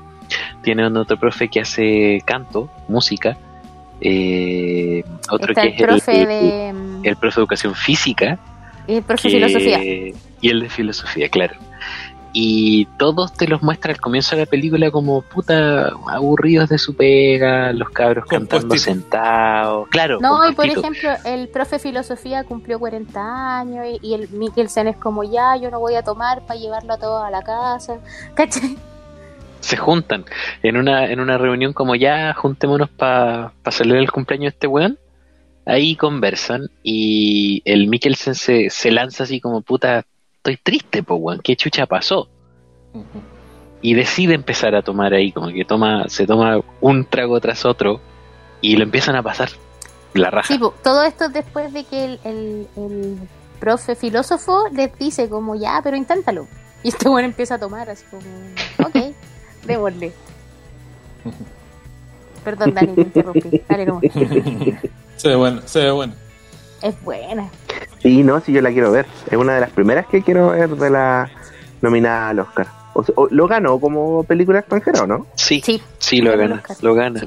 tiene 0.63 0.87
un 0.87 0.97
otro 0.97 1.17
profe 1.19 1.49
que 1.49 1.61
hace 1.61 2.23
canto, 2.25 2.71
música, 2.89 3.37
eh, 4.01 5.03
otro 5.31 5.53
Está 5.53 5.63
que 5.63 5.69
el 5.69 5.75
es 5.75 5.81
el- 5.81 5.87
profe 5.87 6.21
el, 6.23 6.27
de... 6.29 7.09
el 7.11 7.17
profe 7.17 7.37
de 7.37 7.43
educación 7.43 7.75
física, 7.75 8.39
Y 8.87 8.95
el 8.97 9.03
profe 9.03 9.29
de 9.29 9.35
filosofía. 9.35 9.83
Y 10.43 10.49
el 10.49 10.61
de 10.61 10.69
filosofía, 10.71 11.29
claro. 11.29 11.55
Y 12.33 12.87
todos 12.99 13.33
te 13.33 13.49
los 13.49 13.63
muestra 13.63 13.93
al 13.93 14.01
comienzo 14.01 14.37
de 14.37 14.43
la 14.43 14.47
película 14.47 14.91
como 14.91 15.23
puta 15.23 15.89
aburridos 16.07 16.69
de 16.69 16.79
su 16.79 16.95
pega, 16.95 17.73
los 17.73 17.91
cabros 17.91 18.25
cantando 18.27 18.77
sentados. 18.77 19.89
Claro. 19.89 20.19
No, 20.21 20.49
y 20.49 20.55
por 20.55 20.67
ejemplo, 20.67 21.11
el 21.25 21.49
profe 21.49 21.77
de 21.77 21.81
filosofía 21.81 22.45
cumplió 22.45 22.79
40 22.79 23.59
años 23.59 23.87
y, 24.01 24.09
y 24.09 24.15
el 24.15 24.29
Mikkelsen 24.29 24.89
es 24.89 24.97
como 24.97 25.25
ya, 25.25 25.57
yo 25.57 25.71
no 25.71 25.81
voy 25.81 25.95
a 25.95 26.03
tomar 26.03 26.47
para 26.47 26.59
llevarlo 26.59 26.95
a 26.95 26.99
todos 26.99 27.25
a 27.25 27.31
la 27.31 27.43
casa. 27.43 27.99
¿Cachai? 28.35 28.77
se 29.61 29.77
juntan 29.77 30.25
en 30.63 30.77
una, 30.77 31.07
en 31.11 31.21
una 31.21 31.39
reunión 31.39 31.73
como 31.73 31.95
ya 31.95 32.35
juntémonos 32.35 32.89
para 32.91 33.53
celebrar 33.71 34.03
el 34.03 34.11
cumpleaños 34.11 34.53
de 34.53 34.57
este 34.57 34.67
weón. 34.67 34.99
Ahí 35.67 35.95
conversan 35.95 36.71
y 36.83 37.63
el 37.65 37.87
Mikkelsen 37.87 38.35
se, 38.35 38.71
se 38.71 38.91
lanza 38.91 39.25
así 39.25 39.41
como 39.41 39.61
puta, 39.61 40.05
estoy 40.41 40.57
triste, 40.57 41.03
po 41.03 41.17
weón, 41.17 41.41
¿qué 41.43 41.55
chucha 41.55 41.87
pasó? 41.87 42.29
Y 43.83 43.95
decide 43.95 44.35
empezar 44.35 44.75
a 44.75 44.83
tomar 44.83 45.13
ahí, 45.13 45.33
como 45.33 45.49
que 45.49 45.65
toma, 45.65 46.09
se 46.09 46.27
toma 46.27 46.61
un 46.81 47.05
trago 47.05 47.39
tras 47.41 47.65
otro 47.65 48.01
y 48.63 48.77
lo 48.77 48.85
empiezan 48.85 49.17
a 49.17 49.23
pasar 49.23 49.51
la 50.15 50.31
raja. 50.31 50.49
Sí, 50.53 50.59
po, 50.59 50.75
todo 50.83 51.03
esto 51.05 51.29
después 51.29 51.73
de 51.73 51.85
que 51.85 52.05
el, 52.05 52.21
el, 52.25 52.67
el 52.77 53.19
profe 53.59 53.95
filósofo 53.95 54.65
les 54.73 54.97
dice 54.99 55.29
como 55.29 55.55
ya, 55.55 55.81
pero 55.85 55.97
inténtalo. 55.97 56.49
Y 56.83 56.89
este 56.89 57.09
bueno 57.11 57.29
empieza 57.29 57.57
a 57.57 57.59
tomar 57.59 57.91
así 57.91 58.05
como, 58.11 58.23
ok, 58.89 59.15
démosle. 59.67 60.13
Perdón, 62.43 62.73
Dani, 62.73 62.95
te 62.95 63.01
interrumpí. 63.03 63.63
Dale, 63.69 63.85
nomás. 63.87 64.03
Se 65.17 65.29
ve 65.29 65.37
bueno, 65.37 65.61
se 65.67 65.81
ve 65.81 65.91
bueno. 65.91 66.15
Es 66.83 67.01
buena. 67.03 67.49
Sí, 68.03 68.23
no, 68.23 68.41
sí, 68.41 68.53
yo 68.53 68.63
la 68.63 68.71
quiero 68.71 68.91
ver. 68.93 69.07
Es 69.31 69.37
una 69.37 69.55
de 69.55 69.61
las 69.61 69.71
primeras 69.71 70.07
que 70.07 70.23
quiero 70.23 70.51
ver 70.51 70.71
de 70.71 70.91
la 70.91 71.31
nominada 71.83 72.31
al 72.31 72.39
Oscar. 72.41 72.67
O 72.95 73.05
sea, 73.05 73.15
lo 73.31 73.47
ganó 73.47 73.79
como 73.79 74.25
película 74.25 74.61
extranjera, 74.61 75.03
¿o 75.03 75.07
no? 75.07 75.27
Sí, 75.37 75.61
Sí, 75.65 75.81
Sí, 75.99 76.21
lo 76.21 76.37
gana, 76.37 76.63
lo 76.81 76.95
gana. 76.95 77.21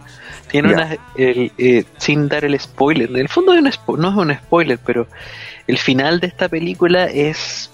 Tiene 0.50 0.70
Ya. 0.72 0.76
una, 0.76 0.98
el, 1.16 1.52
eh, 1.58 1.86
sin 1.98 2.28
dar 2.28 2.44
el 2.46 2.60
spoiler, 2.60 3.10
en 3.10 3.16
el 3.18 3.30
fondo 3.30 3.54
es 3.54 3.60
un 3.62 3.68
spo- 3.68 3.98
no 3.98 4.10
es 4.10 4.16
un 4.16 4.34
spoiler, 4.36 4.78
pero 4.86 5.08
el 5.68 5.78
final 5.78 6.20
de 6.20 6.28
esta 6.28 6.50
película 6.50 7.06
es 7.06 7.70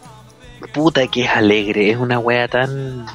puta 0.73 1.07
que 1.07 1.23
es 1.23 1.29
alegre, 1.29 1.89
es 1.89 1.97
una 1.97 2.19
wea 2.19 2.47
tan, 2.47 3.05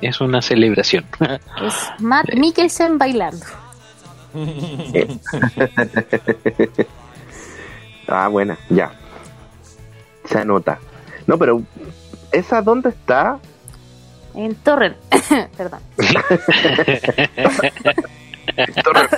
es 0.00 0.20
una 0.20 0.40
celebración. 0.40 1.04
es 1.20 1.74
Matt 1.98 2.32
Mikkelsen 2.34 2.96
bailando. 2.96 3.44
Ah, 8.08 8.28
buena, 8.28 8.58
ya. 8.70 8.92
Se 10.24 10.38
anota. 10.38 10.78
No, 11.26 11.36
pero 11.38 11.62
¿esa 12.32 12.62
dónde 12.62 12.88
está? 12.90 13.38
En 14.34 14.54
Torrent. 14.56 14.96
Perdón. 15.56 15.80
Torrent. 18.84 19.10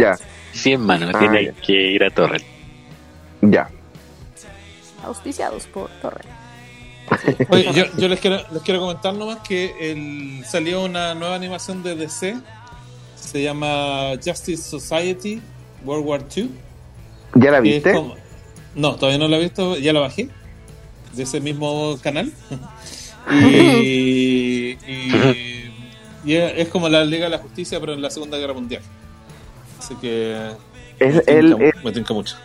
Ya, 0.00 0.16
sí, 0.52 0.72
hermano, 0.72 1.10
Ah, 1.14 1.18
tiene 1.18 1.44
ya. 1.46 1.52
que 1.52 1.72
ir 1.72 2.04
a 2.04 2.10
Torrent. 2.10 2.44
ya. 3.42 3.68
Auspiciados 5.04 5.66
por 5.66 5.90
Torrent. 6.00 6.28
Oye, 7.50 7.70
yo, 7.74 7.84
yo 7.98 8.08
les 8.08 8.18
quiero 8.18 8.38
les 8.50 8.62
quiero 8.62 8.80
comentar 8.80 9.12
nomás 9.12 9.40
que 9.46 9.92
el, 9.92 10.42
salió 10.46 10.82
una 10.84 11.14
nueva 11.14 11.34
animación 11.34 11.82
de 11.82 11.94
DC. 11.96 12.36
Se 13.14 13.42
llama 13.42 14.12
Justice 14.24 14.62
Society 14.62 15.42
World 15.84 16.06
War 16.06 16.22
II. 16.34 16.50
¿Ya 17.34 17.50
la 17.50 17.60
viste? 17.60 17.92
como- 17.92 18.14
No, 18.74 18.96
todavía 18.96 19.18
no 19.18 19.28
la 19.28 19.36
he 19.36 19.40
visto, 19.40 19.76
ya 19.76 19.92
la 19.92 20.00
bajé. 20.00 20.28
De 21.12 21.22
ese 21.22 21.40
mismo 21.40 21.96
canal. 22.02 22.32
y, 23.30 24.76
y, 24.86 25.70
y 26.24 26.34
es 26.34 26.68
como 26.68 26.88
la 26.88 27.04
Liga 27.04 27.24
de 27.24 27.30
la 27.30 27.38
Justicia, 27.38 27.78
pero 27.80 27.92
en 27.92 28.02
la 28.02 28.10
Segunda 28.10 28.38
Guerra 28.38 28.52
Mundial. 28.54 28.82
Así 29.78 29.94
que. 29.96 30.50
Es 30.98 31.14
me 31.26 31.32
el, 31.32 31.54
tinca- 31.56 31.64
es, 31.64 31.84
me 31.84 31.92
tinca 31.92 32.14
mucho. 32.14 32.36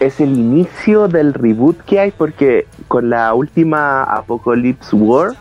es 0.00 0.20
el 0.20 0.30
inicio 0.30 1.08
del 1.08 1.34
reboot 1.34 1.80
que 1.84 2.00
hay 2.00 2.10
porque 2.10 2.66
con 2.88 3.10
la 3.10 3.32
última 3.34 4.02
Apocalypse 4.04 4.94
War 4.96 5.34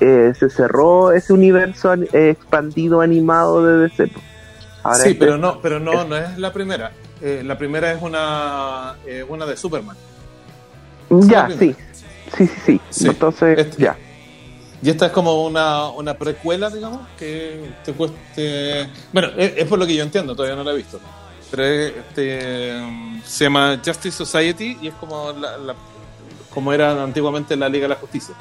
eh, 0.00 0.32
se 0.38 0.50
cerró 0.50 1.12
ese 1.12 1.32
universo 1.32 1.90
an- 1.90 2.06
expandido 2.12 3.00
animado 3.00 3.64
de 3.64 3.88
DC. 3.88 4.10
Ahora 4.82 4.98
sí, 4.98 5.10
este- 5.10 5.18
pero 5.18 5.38
no, 5.38 5.60
pero 5.60 5.80
no, 5.80 6.04
no 6.04 6.16
es 6.16 6.36
la 6.38 6.52
primera. 6.52 6.92
Eh, 7.22 7.42
la 7.44 7.56
primera 7.56 7.92
es 7.92 8.02
una, 8.02 8.96
eh, 9.06 9.24
una 9.28 9.46
de 9.46 9.56
Superman. 9.56 9.96
Ya, 11.10 11.48
sí. 11.58 11.74
Sí, 12.36 12.46
sí, 12.46 12.52
sí. 12.66 12.80
Sí. 12.90 13.06
Entonces, 13.08 13.58
Este- 13.58 13.82
ya. 13.82 13.96
Y 14.82 14.90
esta 14.90 15.06
es 15.06 15.12
como 15.12 15.44
una, 15.46 15.90
una 15.90 16.14
precuela, 16.14 16.68
digamos, 16.68 17.06
que 17.16 17.70
te 17.84 17.92
cueste... 17.92 18.88
Bueno, 19.12 19.28
es, 19.36 19.52
es 19.58 19.68
por 19.68 19.78
lo 19.78 19.86
que 19.86 19.94
yo 19.94 20.02
entiendo, 20.02 20.34
todavía 20.34 20.56
no 20.56 20.64
la 20.64 20.72
he 20.72 20.76
visto. 20.76 20.98
Pero 21.52 21.64
es, 21.64 21.92
este, 21.96 22.74
um, 22.80 23.22
se 23.24 23.44
llama 23.44 23.80
Justice 23.84 24.16
Society 24.16 24.78
y 24.82 24.88
es 24.88 24.94
como, 24.94 25.30
la, 25.32 25.56
la- 25.58 25.76
como 26.52 26.72
era 26.72 27.00
antiguamente 27.00 27.54
la 27.56 27.68
Liga 27.68 27.84
de 27.84 27.90
la 27.90 27.94
Justicia. 27.94 28.34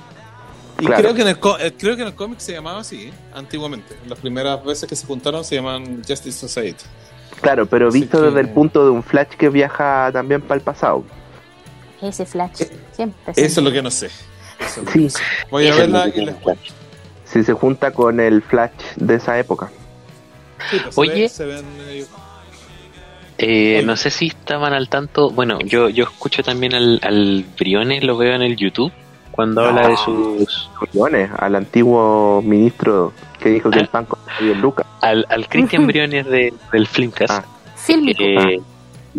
Y 0.79 0.85
Claro. 0.85 1.03
creo, 1.03 1.13
que 1.13 1.21
en 1.21 1.27
el, 1.27 1.37
eh, 1.59 1.73
creo 1.77 1.95
que 1.95 2.01
en 2.01 2.07
el 2.07 2.15
cómic 2.15 2.39
se 2.39 2.53
llamaba 2.53 2.79
así, 2.79 3.03
¿eh? 3.03 3.13
antiguamente. 3.35 3.95
Las 4.07 4.17
primeras 4.17 4.63
veces 4.65 4.89
que 4.89 4.95
se 4.95 5.05
juntaron 5.05 5.43
se 5.45 5.53
llaman 5.55 5.97
Justice 6.07 6.31
Society. 6.47 6.83
Claro, 7.41 7.65
pero 7.65 7.87
Así 7.89 8.01
visto 8.01 8.19
que- 8.19 8.25
desde 8.27 8.39
el 8.41 8.49
punto 8.49 8.83
de 8.85 8.91
un 8.91 9.03
Flash 9.03 9.29
que 9.37 9.49
viaja 9.49 10.09
también 10.13 10.41
para 10.41 10.55
el 10.59 10.61
pasado. 10.61 11.03
Ese 12.01 12.25
Flash. 12.25 12.63
Siempre. 12.91 13.33
Eso 13.35 13.59
es 13.59 13.63
lo 13.65 13.71
que 13.71 13.81
no 13.81 13.91
sé. 13.91 14.07
Eso 14.59 14.83
Sí, 14.93 15.09
sé. 15.09 15.19
Voy 15.49 15.67
a 15.67 15.75
verla 15.75 16.07
y 16.13 16.25
les 16.25 16.35
cuento. 16.35 16.63
si 17.25 17.43
se 17.43 17.53
junta 17.53 17.91
con 17.91 18.19
el 18.19 18.41
Flash 18.41 18.71
de 18.97 19.15
esa 19.15 19.39
época. 19.39 19.69
Sí, 20.69 20.77
pues, 20.83 20.93
se 20.95 21.01
Oye. 21.01 21.13
ven- 21.21 21.29
se 21.29 21.45
ven, 21.45 21.65
eh, 21.89 22.05
Eh, 23.37 23.81
no 23.85 23.95
sé 23.97 24.11
si 24.11 24.27
estaban 24.27 24.73
al 24.73 24.87
tanto, 24.87 25.31
bueno, 25.31 25.57
yo, 25.61 25.89
yo 25.89 26.03
escucho 26.03 26.43
también 26.43 26.75
al, 26.75 26.99
al 27.01 27.43
Briones, 27.57 28.03
lo 28.03 28.15
veo 28.17 28.35
en 28.35 28.43
el 28.43 28.55
YouTube, 28.55 28.91
cuando 29.31 29.65
habla 29.65 29.87
de 29.87 29.97
sus... 29.97 30.69
Millones 30.93 31.29
al 31.37 31.55
antiguo 31.55 32.41
ministro 32.43 33.13
que 33.39 33.49
dijo 33.49 33.69
que 33.69 33.79
el 33.79 33.87
pan 33.87 34.05
costaba 34.05 34.37
10 34.39 34.57
lucas. 34.57 34.85
Al, 35.01 35.25
al 35.29 35.47
Christian 35.47 35.87
Briones 35.87 36.25
de, 36.25 36.53
del 36.71 36.87
Filmcast. 36.87 37.31
Ah. 37.31 37.45
Fílmico. 37.75 38.23
eh, 38.23 38.61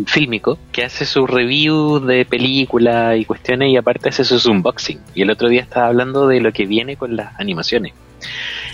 fílmico, 0.06 0.58
que 0.70 0.84
hace 0.84 1.04
su 1.04 1.26
review 1.26 1.98
de 2.00 2.24
películas 2.24 3.16
y 3.18 3.24
cuestiones 3.24 3.68
y 3.70 3.76
aparte 3.76 4.08
hace 4.08 4.24
sus 4.24 4.46
unboxing. 4.46 5.00
Y 5.14 5.22
el 5.22 5.30
otro 5.30 5.48
día 5.48 5.60
estaba 5.62 5.88
hablando 5.88 6.26
de 6.28 6.40
lo 6.40 6.52
que 6.52 6.66
viene 6.66 6.96
con 6.96 7.16
las 7.16 7.38
animaciones. 7.38 7.92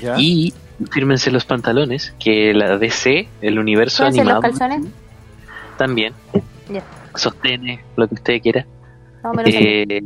¿ya? 0.00 0.14
Y 0.18 0.52
fírmense 0.92 1.30
los 1.30 1.44
pantalones, 1.44 2.14
que 2.20 2.54
la 2.54 2.78
DC, 2.78 3.28
el 3.40 3.58
universo 3.58 4.04
¿Pueden 4.04 4.14
ser 4.14 4.24
los 4.26 4.34
animado, 4.34 4.58
calzones? 4.58 4.92
también 5.76 6.12
Ya. 6.72 6.82
sostiene 7.16 7.80
lo 7.96 8.06
que 8.08 8.14
usted 8.14 8.40
quiera. 8.42 8.66
Eh, 9.46 10.00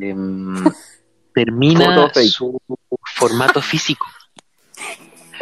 em, 0.00 0.64
termina 1.34 2.10
su 2.14 2.60
formato 3.14 3.60
físico. 3.62 4.06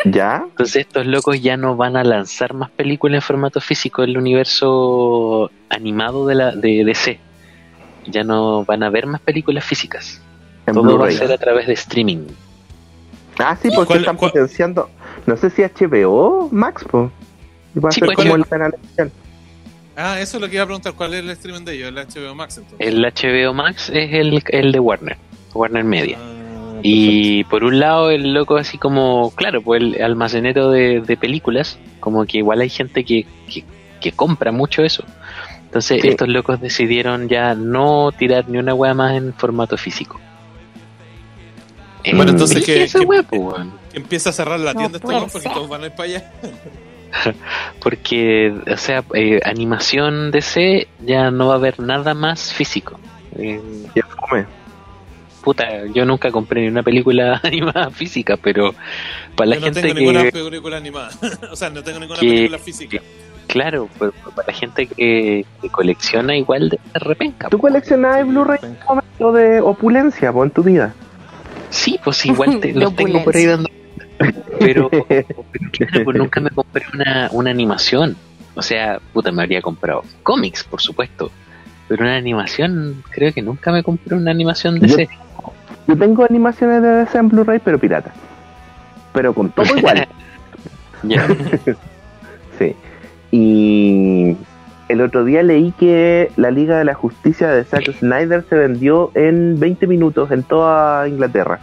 ¿Ya? 0.05 0.45
Entonces 0.49 0.77
estos 0.87 1.07
locos 1.07 1.41
ya 1.41 1.57
no 1.57 1.75
van 1.77 1.97
a 1.97 2.05
lanzar 2.05 2.53
más 2.55 2.71
películas 2.71 3.17
en 3.17 3.23
formato 3.23 3.61
físico 3.61 4.03
en 4.05 4.11
el 4.11 4.19
universo 4.19 5.51
animado 5.71 6.27
de 6.27 6.35
la 6.35 6.53
de 6.55 6.85
DC. 6.85 7.19
Ya 8.07 8.23
no 8.23 8.65
van 8.65 8.83
a 8.83 8.91
ver 8.91 9.07
más 9.07 9.21
películas 9.21 9.65
físicas. 9.65 10.21
En 10.67 10.75
Todo 10.75 10.99
va 10.99 11.09
a 11.09 11.11
ser 11.11 11.33
a 11.33 11.39
través 11.39 11.67
de 11.67 11.73
streaming. 11.73 12.27
Ah, 13.39 13.57
sí, 13.61 13.69
porque 13.75 13.87
¿Cuál- 13.89 13.99
están 14.01 14.17
cuál- 14.17 14.33
potenciando. 14.33 14.91
No 15.27 15.37
sé 15.37 15.51
si 15.51 15.63
HBO, 15.63 16.49
Max, 16.53 16.85
pues. 16.89 17.11
Va 17.83 17.89
a 17.89 17.93
Sí, 17.93 18.01
ser 18.01 18.07
pues, 18.07 18.17
como 18.17 18.29
¿cuál- 18.31 18.41
el 18.41 18.47
canal 18.47 18.75
oficial. 18.75 19.13
Ah, 19.97 20.21
eso 20.21 20.37
es 20.37 20.41
lo 20.43 20.49
que 20.49 20.55
iba 20.57 20.63
a 20.65 20.67
preguntar. 20.67 20.93
¿Cuál 20.95 21.15
es 21.15 21.21
el 21.21 21.31
streaming 21.31 21.65
de 21.65 21.75
ellos? 21.75 21.89
El 21.89 21.95
HBO 21.97 22.35
Max, 22.35 22.59
entonces. 22.59 22.87
El 22.87 23.03
HBO 23.03 23.55
Max 23.55 23.89
es 23.93 24.13
el, 24.13 24.43
el 24.49 24.73
de 24.73 24.79
Warner, 24.81 25.17
Warner 25.55 25.85
Media. 25.85 26.19
Ah, 26.21 26.81
Y 26.83 27.45
por 27.45 27.65
un 27.65 27.79
lado 27.81 28.11
el 28.11 28.35
loco 28.35 28.57
así 28.57 28.77
como, 28.79 29.31
claro, 29.35 29.63
pues 29.63 29.83
el 29.83 30.03
almacenero 30.03 30.71
de, 30.71 31.01
de 31.01 31.17
películas, 31.17 31.79
como 32.01 32.27
que 32.27 32.39
igual 32.39 32.61
hay 32.61 32.69
gente 32.69 33.05
que, 33.05 33.27
que, 33.53 33.65
que 34.01 34.13
compra 34.13 34.53
mucho 34.53 34.83
eso. 34.83 35.03
Entonces 35.65 36.01
Sí. 36.03 36.09
estos 36.09 36.29
locos 36.29 36.61
decidieron 36.61 37.29
ya 37.29 37.55
no 37.55 38.13
tirar 38.13 38.49
ni 38.49 38.59
una 38.59 38.75
wea 38.75 38.93
más 38.95 39.17
en 39.17 39.33
formato 39.35 39.77
físico. 39.79 40.21
Bueno, 42.15 42.31
entonces, 42.31 42.65
¿qué 42.65 42.75
¿qué- 42.75 42.83
esa 42.85 43.01
qué- 43.01 43.05
wea, 43.05 43.23
po, 43.25 43.37
weón? 43.37 43.73
Que 43.91 43.97
empieza 43.99 44.31
a 44.31 44.33
cerrar 44.33 44.61
la 44.61 44.73
No 44.75 44.79
tienda 44.79 44.99
este 44.99 45.07
puede 45.07 45.19
weón 45.19 45.31
porque 45.31 45.49
todos 45.49 45.69
van 45.69 45.83
a 45.83 45.87
ir 45.87 45.93
para 45.93 46.05
allá. 46.05 46.33
Porque, 47.81 48.55
o 48.71 48.77
sea, 48.77 49.05
eh, 49.15 49.41
animación 49.45 50.31
DC 50.31 50.89
ya 51.05 51.31
no 51.31 51.49
va 51.49 51.55
a 51.55 51.57
haber 51.57 51.81
nada 51.81 52.15
más 52.15 52.53
físico. 52.53 52.99
Eh, 53.39 53.61
Ya 53.95 54.03
fome. 54.07 54.47
puta, 55.43 55.87
yo 55.95 56.05
nunca 56.05 56.31
compré 56.31 56.63
ni 56.63 56.69
una 56.69 56.83
película 56.83 57.41
animada 57.45 57.91
física, 57.91 58.37
pero 58.37 58.75
para 59.37 59.51
la 59.51 59.57
Yo 59.57 59.61
no 59.61 59.65
gente 59.67 59.83
tengo 59.83 59.95
que... 59.95 60.01
ninguna 60.01 60.31
película 60.31 60.77
animada. 60.77 61.11
o 61.53 61.57
sea, 61.57 61.71
no 61.71 61.83
tengo 61.83 62.01
ninguna 62.01 62.21
que- 62.21 62.27
película 62.29 62.59
física. 62.59 62.99
Claro, 63.47 63.89
pues, 63.97 64.11
para 64.35 64.49
la 64.49 64.53
gente 64.53 64.89
que, 64.89 65.47
que 65.63 65.69
colecciona 65.71 66.37
igual 66.37 66.69
de 66.69 66.81
repenca. 66.95 67.49
¿Tú 67.49 67.59
po. 67.59 67.63
coleccionabas 67.69 68.27
Blu-ray 68.27 68.59
en 68.61 68.71
un 68.71 68.79
momento 68.89 69.33
de 69.33 69.61
opulencia 69.61 70.33
po, 70.33 70.43
en 70.43 70.51
tu 70.51 70.65
vida? 70.65 70.95
Sí, 71.71 71.99
pues 72.03 72.27
igual 72.27 72.59
te, 72.59 72.73
los 72.73 72.95
tengo 72.97 73.23
por 73.23 73.37
ahí 73.37 73.47
dando. 73.47 73.69
Pero, 74.59 74.91
pero 75.09 75.27
claro, 75.73 76.05
pues 76.05 76.17
nunca 76.17 76.41
me 76.41 76.51
compré 76.51 76.85
una, 76.95 77.29
una 77.33 77.51
animación. 77.51 78.17
O 78.55 78.63
sea, 78.63 79.01
puta, 79.13 79.31
me 79.31 79.43
habría 79.43 79.61
comprado 79.61 80.03
cómics, 80.23 80.65
por 80.65 80.81
supuesto. 80.81 81.31
Pero 81.89 82.03
una 82.03 82.17
animación, 82.17 83.03
creo 83.11 83.33
que 83.33 83.43
nunca 83.43 83.71
me 83.71 83.83
compré 83.83 84.17
una 84.17 84.31
animación 84.31 84.81
de 84.81 84.89
Yo-. 84.89 84.97
Yo 85.87 85.97
tengo 85.97 86.25
animaciones 86.25 86.83
de 86.83 86.89
DC 86.89 87.19
en 87.19 87.29
Blu-ray, 87.29 87.61
pero 87.65 87.79
pirata. 87.79 88.13
Pero 89.13 89.33
con 89.33 89.51
todo 89.51 89.67
igual. 89.77 90.09
Ya. 91.03 91.27
sí. 92.59 92.75
Y 93.31 94.37
el 94.89 95.01
otro 95.01 95.25
día 95.25 95.43
leí 95.43 95.73
que 95.73 96.31
la 96.37 96.51
Liga 96.51 96.79
de 96.79 96.85
la 96.85 96.95
Justicia 96.95 97.49
de 97.49 97.65
Zack 97.65 97.93
Snyder 97.93 98.45
se 98.49 98.57
vendió 98.57 99.11
en 99.15 99.61
20 99.61 99.87
minutos 99.87 100.31
en 100.31 100.43
toda 100.43 101.09
Inglaterra. 101.09 101.61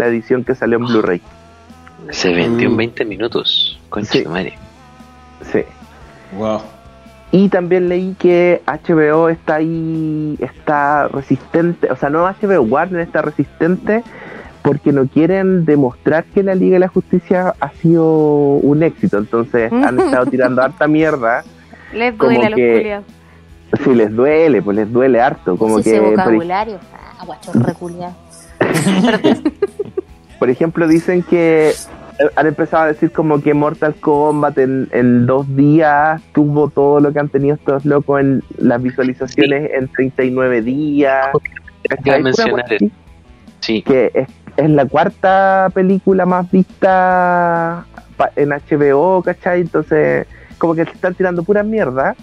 La 0.00 0.06
edición 0.06 0.44
que 0.44 0.54
salió 0.54 0.78
en 0.78 0.86
Blu-ray. 0.86 1.20
Se 2.10 2.32
vendió 2.32 2.68
en 2.68 2.74
Mm. 2.74 2.78
20 2.78 3.04
minutos. 3.04 3.78
Concha 3.90 4.12
Sí. 4.12 4.22
de 4.22 4.28
madre. 4.30 4.58
Sí. 5.52 5.60
Wow. 6.38 6.60
Y 7.32 7.48
también 7.50 7.88
leí 7.90 8.16
que 8.18 8.62
HBO 8.66 9.28
está 9.28 9.56
ahí, 9.56 10.36
está 10.40 11.06
resistente, 11.08 11.90
o 11.92 11.96
sea, 11.96 12.08
no 12.08 12.26
HBO, 12.26 12.62
Warner 12.62 13.00
está 13.02 13.20
resistente 13.22 14.02
porque 14.62 14.90
no 14.92 15.06
quieren 15.06 15.64
demostrar 15.64 16.24
que 16.24 16.42
la 16.42 16.54
Liga 16.54 16.74
de 16.74 16.80
la 16.80 16.88
Justicia 16.88 17.54
ha 17.60 17.70
sido 17.72 18.04
un 18.56 18.82
éxito. 18.82 19.18
Entonces 19.18 19.70
han 19.86 20.00
estado 20.00 20.26
tirando 20.26 20.62
harta 20.62 20.88
mierda. 20.88 21.44
Les 21.92 22.14
Como 22.14 22.30
duele 22.32 22.46
a 22.46 22.50
los 22.50 22.56
que-. 22.56 23.00
Si 23.84 23.94
les 23.94 24.10
duele, 24.12 24.62
pues 24.62 24.76
les 24.78 24.90
duele 24.92 25.20
harto. 25.20 25.56
Como 25.56 25.78
Sí, 25.78 25.84
que, 25.84 25.90
ese 25.90 26.00
por, 26.00 26.10
vocabulario. 26.16 26.78
Ah, 27.18 27.24
guacho. 27.26 27.52
por 30.38 30.50
ejemplo, 30.50 30.88
dicen 30.88 31.22
que 31.22 31.70
eh, 31.70 31.74
han 32.36 32.46
empezado 32.46 32.84
a 32.84 32.86
decir 32.88 33.12
como 33.12 33.40
que 33.40 33.54
Mortal 33.54 33.94
Kombat 33.94 34.58
en, 34.58 34.88
en 34.92 35.26
dos 35.26 35.46
días 35.56 36.20
tuvo 36.32 36.68
todo 36.68 37.00
lo 37.00 37.12
que 37.12 37.18
han 37.18 37.28
tenido 37.28 37.54
estos 37.56 37.84
locos 37.84 38.20
en 38.20 38.42
las 38.58 38.82
visualizaciones 38.82 39.70
en 39.72 39.88
39 39.88 40.62
días. 40.62 41.28
¿Cachai? 41.88 42.02
Pura 42.02 42.18
mencionar 42.18 42.64
así. 42.64 42.92
Sí, 43.60 43.82
que 43.82 44.10
es, 44.14 44.28
es 44.56 44.70
la 44.70 44.86
cuarta 44.86 45.68
película 45.72 46.26
más 46.26 46.50
vista 46.50 47.86
en 48.36 48.50
HBO, 48.50 49.22
¿cachai? 49.22 49.62
Entonces, 49.62 50.26
como 50.58 50.74
que 50.74 50.84
se 50.84 50.92
están 50.92 51.14
tirando 51.14 51.42
pura 51.42 51.62
mierda, 51.62 52.14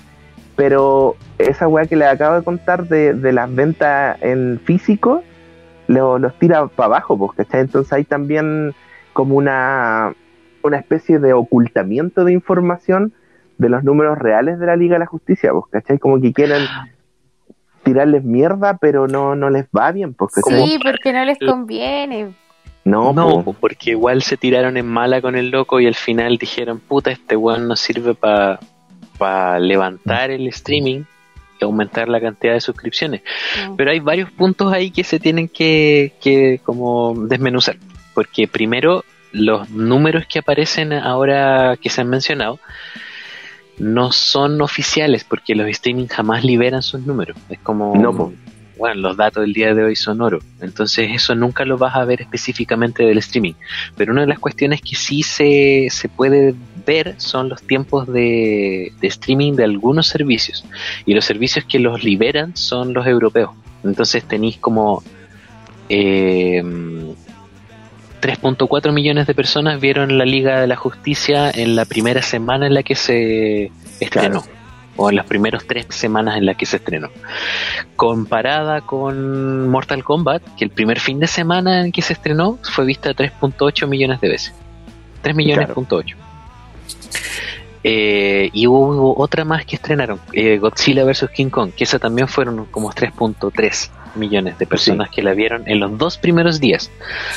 pero 0.55 1.15
esa 1.37 1.67
weá 1.67 1.85
que 1.85 1.95
les 1.95 2.07
acabo 2.07 2.35
de 2.35 2.43
contar 2.43 2.87
de, 2.87 3.13
de 3.13 3.31
las 3.31 3.53
ventas 3.53 4.17
en 4.21 4.59
físico, 4.63 5.23
lo- 5.87 6.19
los 6.19 6.37
tira 6.39 6.67
para 6.67 6.85
abajo, 6.87 7.17
pues, 7.17 7.31
¿cachai? 7.37 7.61
Entonces 7.61 7.91
hay 7.93 8.03
también 8.03 8.73
como 9.13 9.35
una, 9.35 10.13
una 10.63 10.77
especie 10.77 11.19
de 11.19 11.33
ocultamiento 11.33 12.23
de 12.23 12.33
información 12.33 13.13
de 13.57 13.69
los 13.69 13.83
números 13.83 14.17
reales 14.19 14.59
de 14.59 14.65
la 14.67 14.75
Liga 14.75 14.93
de 14.95 14.99
la 14.99 15.05
Justicia, 15.07 15.51
pues, 15.51 15.65
¿cachai? 15.71 15.97
Como 15.97 16.21
que 16.21 16.31
quieren 16.33 16.61
tirarles 17.83 18.23
mierda, 18.23 18.77
pero 18.77 19.07
no, 19.07 19.35
no 19.35 19.49
les 19.49 19.65
va 19.75 19.91
bien, 19.91 20.13
pues, 20.13 20.33
¿cachai? 20.33 20.67
Sí, 20.67 20.79
porque 20.83 21.13
no 21.13 21.23
les 21.25 21.37
conviene. 21.39 22.33
No, 22.83 23.11
no, 23.13 23.43
po. 23.43 23.53
porque 23.53 23.91
igual 23.91 24.21
se 24.21 24.37
tiraron 24.37 24.77
en 24.77 24.87
mala 24.87 25.21
con 25.21 25.35
el 25.35 25.49
loco 25.49 25.79
y 25.79 25.87
al 25.87 25.95
final 25.95 26.37
dijeron, 26.37 26.79
puta, 26.79 27.11
este 27.11 27.35
weón 27.35 27.67
nos 27.67 27.79
sirve 27.81 28.13
para 28.13 29.59
levantar 29.59 30.31
el 30.31 30.47
streaming 30.47 31.01
aumentar 31.65 32.09
la 32.09 32.19
cantidad 32.19 32.53
de 32.53 32.61
suscripciones. 32.61 33.21
No. 33.65 33.75
Pero 33.75 33.91
hay 33.91 33.99
varios 33.99 34.31
puntos 34.31 34.71
ahí 34.73 34.91
que 34.91 35.03
se 35.03 35.19
tienen 35.19 35.47
que, 35.47 36.13
que 36.21 36.59
como 36.63 37.15
desmenuzar. 37.27 37.77
Porque 38.13 38.47
primero, 38.47 39.03
los 39.31 39.69
números 39.69 40.25
que 40.27 40.39
aparecen 40.39 40.93
ahora 40.93 41.77
que 41.81 41.89
se 41.89 42.01
han 42.01 42.09
mencionado 42.09 42.59
no 43.77 44.11
son 44.11 44.61
oficiales 44.61 45.23
porque 45.23 45.53
los 45.55 45.67
streaming 45.67 46.07
jamás 46.07 46.43
liberan 46.43 46.81
sus 46.81 47.01
números. 47.01 47.37
Es 47.49 47.59
como, 47.59 47.95
No, 47.95 48.33
bueno, 48.77 49.01
los 49.01 49.17
datos 49.17 49.41
del 49.41 49.53
día 49.53 49.73
de 49.73 49.83
hoy 49.83 49.95
son 49.95 50.21
oro. 50.21 50.39
Entonces 50.61 51.09
eso 51.11 51.35
nunca 51.35 51.65
lo 51.65 51.77
vas 51.77 51.95
a 51.95 52.05
ver 52.05 52.21
específicamente 52.21 53.03
del 53.03 53.17
streaming. 53.19 53.53
Pero 53.95 54.11
una 54.11 54.21
de 54.21 54.27
las 54.27 54.39
cuestiones 54.39 54.81
que 54.81 54.95
sí 54.95 55.23
se, 55.23 55.87
se 55.89 56.09
puede 56.09 56.55
son 57.17 57.49
los 57.49 57.61
tiempos 57.61 58.07
de, 58.07 58.91
de 58.99 59.07
streaming 59.07 59.53
de 59.53 59.63
algunos 59.63 60.07
servicios. 60.07 60.65
Y 61.05 61.13
los 61.13 61.25
servicios 61.25 61.65
que 61.65 61.79
los 61.79 62.03
liberan 62.03 62.55
son 62.55 62.93
los 62.93 63.05
europeos. 63.05 63.51
Entonces 63.83 64.23
tenéis 64.23 64.57
como 64.57 65.03
eh, 65.89 66.63
3.4 68.21 68.91
millones 68.91 69.27
de 69.27 69.35
personas 69.35 69.79
vieron 69.79 70.17
la 70.17 70.25
Liga 70.25 70.59
de 70.59 70.67
la 70.67 70.75
Justicia 70.75 71.51
en 71.51 71.75
la 71.75 71.85
primera 71.85 72.21
semana 72.21 72.67
en 72.67 72.73
la 72.73 72.83
que 72.83 72.95
se 72.95 73.71
estrenó. 73.99 74.43
O 74.99 75.11
en 75.11 75.15
las 75.15 75.27
primeras 75.27 75.63
tres 75.67 75.85
semanas 75.89 76.37
en 76.37 76.47
las 76.47 76.57
que 76.57 76.65
se 76.65 76.77
estrenó. 76.77 77.09
Comparada 77.95 78.81
con 78.81 79.69
Mortal 79.69 80.03
Kombat, 80.03 80.41
que 80.57 80.65
el 80.65 80.71
primer 80.71 80.99
fin 80.99 81.19
de 81.19 81.27
semana 81.27 81.85
en 81.85 81.91
que 81.91 82.01
se 82.01 82.13
estrenó 82.13 82.57
fue 82.63 82.85
vista 82.85 83.11
3.8 83.11 83.87
millones 83.87 84.19
de 84.21 84.29
veces. 84.29 84.53
3 85.21 85.35
millones 85.35 85.65
Claro. 85.67 85.75
Eh, 87.83 88.49
y 88.53 88.67
hubo, 88.67 88.87
hubo 88.87 89.21
otra 89.21 89.45
más 89.45 89.65
que 89.65 89.75
estrenaron, 89.75 90.19
eh, 90.33 90.57
Godzilla 90.57 91.05
vs. 91.05 91.29
King 91.33 91.49
Kong, 91.49 91.71
que 91.75 91.85
esa 91.85 91.99
también 91.99 92.27
fueron 92.27 92.65
como 92.65 92.91
3.3 92.91 93.89
millones 94.15 94.57
de 94.57 94.65
personas 94.65 95.09
que 95.09 95.21
la 95.21 95.33
vieron 95.33 95.63
en 95.67 95.79
los 95.79 95.97
dos 95.97 96.17
primeros 96.17 96.59
días, 96.59 96.91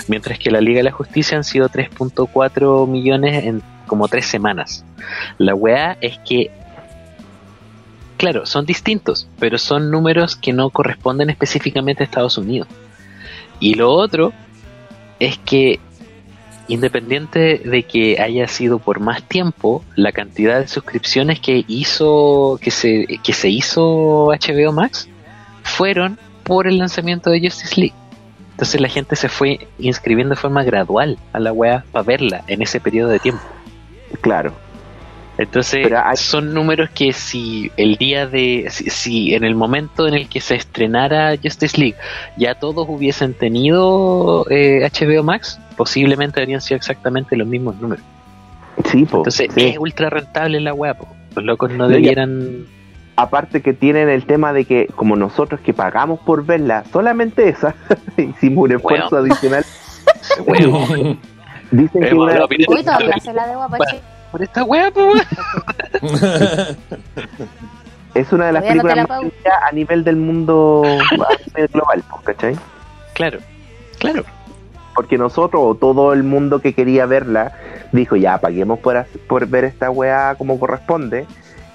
mientras 0.08 0.38
que 0.38 0.50
la 0.50 0.60
Liga 0.60 0.78
de 0.78 0.84
la 0.84 0.92
Justicia 0.92 1.36
han 1.36 1.44
sido 1.44 1.68
3.4 1.68 2.88
millones 2.88 3.44
en 3.44 3.62
como 3.86 4.06
tres 4.06 4.26
semanas. 4.26 4.84
La 5.38 5.54
weá 5.54 5.98
es 6.00 6.18
que, 6.20 6.50
claro, 8.16 8.46
son 8.46 8.64
distintos, 8.64 9.28
pero 9.40 9.58
son 9.58 9.90
números 9.90 10.36
que 10.36 10.52
no 10.52 10.70
corresponden 10.70 11.28
específicamente 11.28 12.02
a 12.02 12.06
Estados 12.06 12.38
Unidos. 12.38 12.68
Y 13.58 13.74
lo 13.74 13.92
otro 13.92 14.32
es 15.18 15.38
que 15.38 15.80
independiente 16.70 17.58
de 17.64 17.82
que 17.82 18.20
haya 18.20 18.46
sido 18.48 18.78
por 18.78 19.00
más 19.00 19.22
tiempo, 19.22 19.84
la 19.96 20.12
cantidad 20.12 20.60
de 20.60 20.68
suscripciones 20.68 21.40
que 21.40 21.64
hizo, 21.66 22.58
que 22.62 22.70
se, 22.70 23.06
que 23.22 23.32
se 23.32 23.48
hizo 23.48 24.26
HBO 24.28 24.72
Max, 24.72 25.08
fueron 25.62 26.18
por 26.44 26.66
el 26.66 26.78
lanzamiento 26.78 27.30
de 27.30 27.40
Justice 27.40 27.80
League. 27.80 27.94
Entonces 28.52 28.80
la 28.80 28.88
gente 28.88 29.16
se 29.16 29.28
fue 29.28 29.68
inscribiendo 29.78 30.34
de 30.34 30.40
forma 30.40 30.62
gradual 30.62 31.18
a 31.32 31.40
la 31.40 31.52
wea 31.52 31.84
para 31.92 32.02
verla 32.02 32.44
en 32.46 32.62
ese 32.62 32.80
periodo 32.80 33.10
de 33.10 33.18
tiempo. 33.18 33.42
Claro. 34.20 34.52
Entonces 35.40 35.90
hay- 35.90 36.16
son 36.18 36.52
números 36.52 36.90
que 36.90 37.14
si 37.14 37.72
el 37.78 37.96
día 37.96 38.26
de, 38.26 38.66
si, 38.70 38.90
si 38.90 39.34
en 39.34 39.42
el 39.44 39.54
momento 39.54 40.06
en 40.06 40.12
el 40.12 40.28
que 40.28 40.38
se 40.40 40.54
estrenara 40.54 41.34
Justice 41.42 41.78
League 41.80 41.96
ya 42.36 42.54
todos 42.56 42.86
hubiesen 42.88 43.32
tenido 43.32 44.44
eh, 44.50 44.86
HBO 44.92 45.22
Max, 45.22 45.58
posiblemente 45.78 46.40
habrían 46.42 46.60
sido 46.60 46.76
exactamente 46.76 47.36
los 47.38 47.48
mismos 47.48 47.76
números. 47.80 48.04
Sí, 48.84 49.06
po, 49.06 49.18
Entonces 49.18 49.48
sí. 49.54 49.68
es 49.68 49.78
ultra 49.78 50.10
rentable 50.10 50.60
la 50.60 50.74
po. 50.74 51.08
los 51.34 51.44
locos 51.44 51.70
no 51.72 51.88
debieran... 51.88 52.66
Aparte 53.16 53.60
que 53.62 53.72
tienen 53.72 54.08
el 54.08 54.24
tema 54.24 54.52
de 54.52 54.64
que 54.66 54.86
como 54.94 55.16
nosotros 55.16 55.60
que 55.60 55.72
pagamos 55.74 56.20
por 56.20 56.44
verla, 56.44 56.84
solamente 56.92 57.48
esa, 57.48 57.74
hicimos 58.16 58.64
un 58.64 58.72
esfuerzo 58.72 59.08
Bueno. 59.10 59.32
adicional. 59.32 59.64
Dicen 61.70 62.02
que 62.02 62.14
una, 62.14 62.32
hablado 62.32 62.48
bien 62.48 62.64
Uy, 62.68 62.82
todavía 62.82 63.18
se 63.22 63.32
la 63.32 63.46
debo 63.46 63.62
a 63.62 63.68
Pache. 63.68 64.00
Por 64.30 64.42
esta 64.42 64.64
wea, 64.64 64.90
po, 64.90 65.00
weón. 65.04 65.20
es 68.14 68.32
una 68.32 68.46
de 68.46 68.52
las 68.52 68.64
películas 68.64 68.96
la 68.96 69.06
más 69.06 69.20
a 69.68 69.72
nivel 69.72 70.04
del 70.04 70.16
mundo 70.16 70.82
a 70.84 71.46
nivel 71.46 71.68
global, 71.68 72.04
¿cachai? 72.24 72.56
Claro, 73.14 73.38
claro. 73.98 74.24
Porque 74.94 75.16
nosotros, 75.18 75.62
o 75.64 75.74
todo 75.74 76.12
el 76.12 76.22
mundo 76.24 76.60
que 76.60 76.74
quería 76.74 77.06
verla, 77.06 77.52
dijo 77.92 78.16
ya, 78.16 78.38
paguemos 78.38 78.78
por, 78.80 79.06
por 79.28 79.46
ver 79.46 79.64
esta 79.64 79.90
weá 79.90 80.34
como 80.36 80.58
corresponde. 80.58 81.26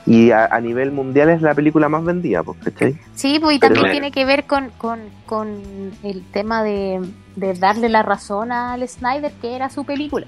Y 0.08 0.30
a, 0.30 0.46
a 0.46 0.62
nivel 0.62 0.92
mundial 0.92 1.30
es 1.30 1.42
la 1.42 1.56
película 1.56 1.90
más 1.90 2.04
vendida, 2.06 2.44
pues, 2.44 2.60
¿cachai? 2.64 2.96
Sí, 3.16 3.40
pues 3.42 3.56
y 3.56 3.60
Pero- 3.60 3.74
también 3.74 3.92
tiene 3.92 4.12
que 4.12 4.24
ver 4.24 4.44
con, 4.44 4.70
con, 4.78 5.00
con 5.26 5.92
el 6.04 6.24
tema 6.32 6.62
de, 6.62 7.02
de 7.36 7.54
darle 7.56 7.90
la 7.90 8.04
razón 8.04 8.52
al 8.52 8.88
Snyder 8.88 9.32
que 9.42 9.56
era 9.56 9.72
su 9.72 9.84
película. 9.84 10.28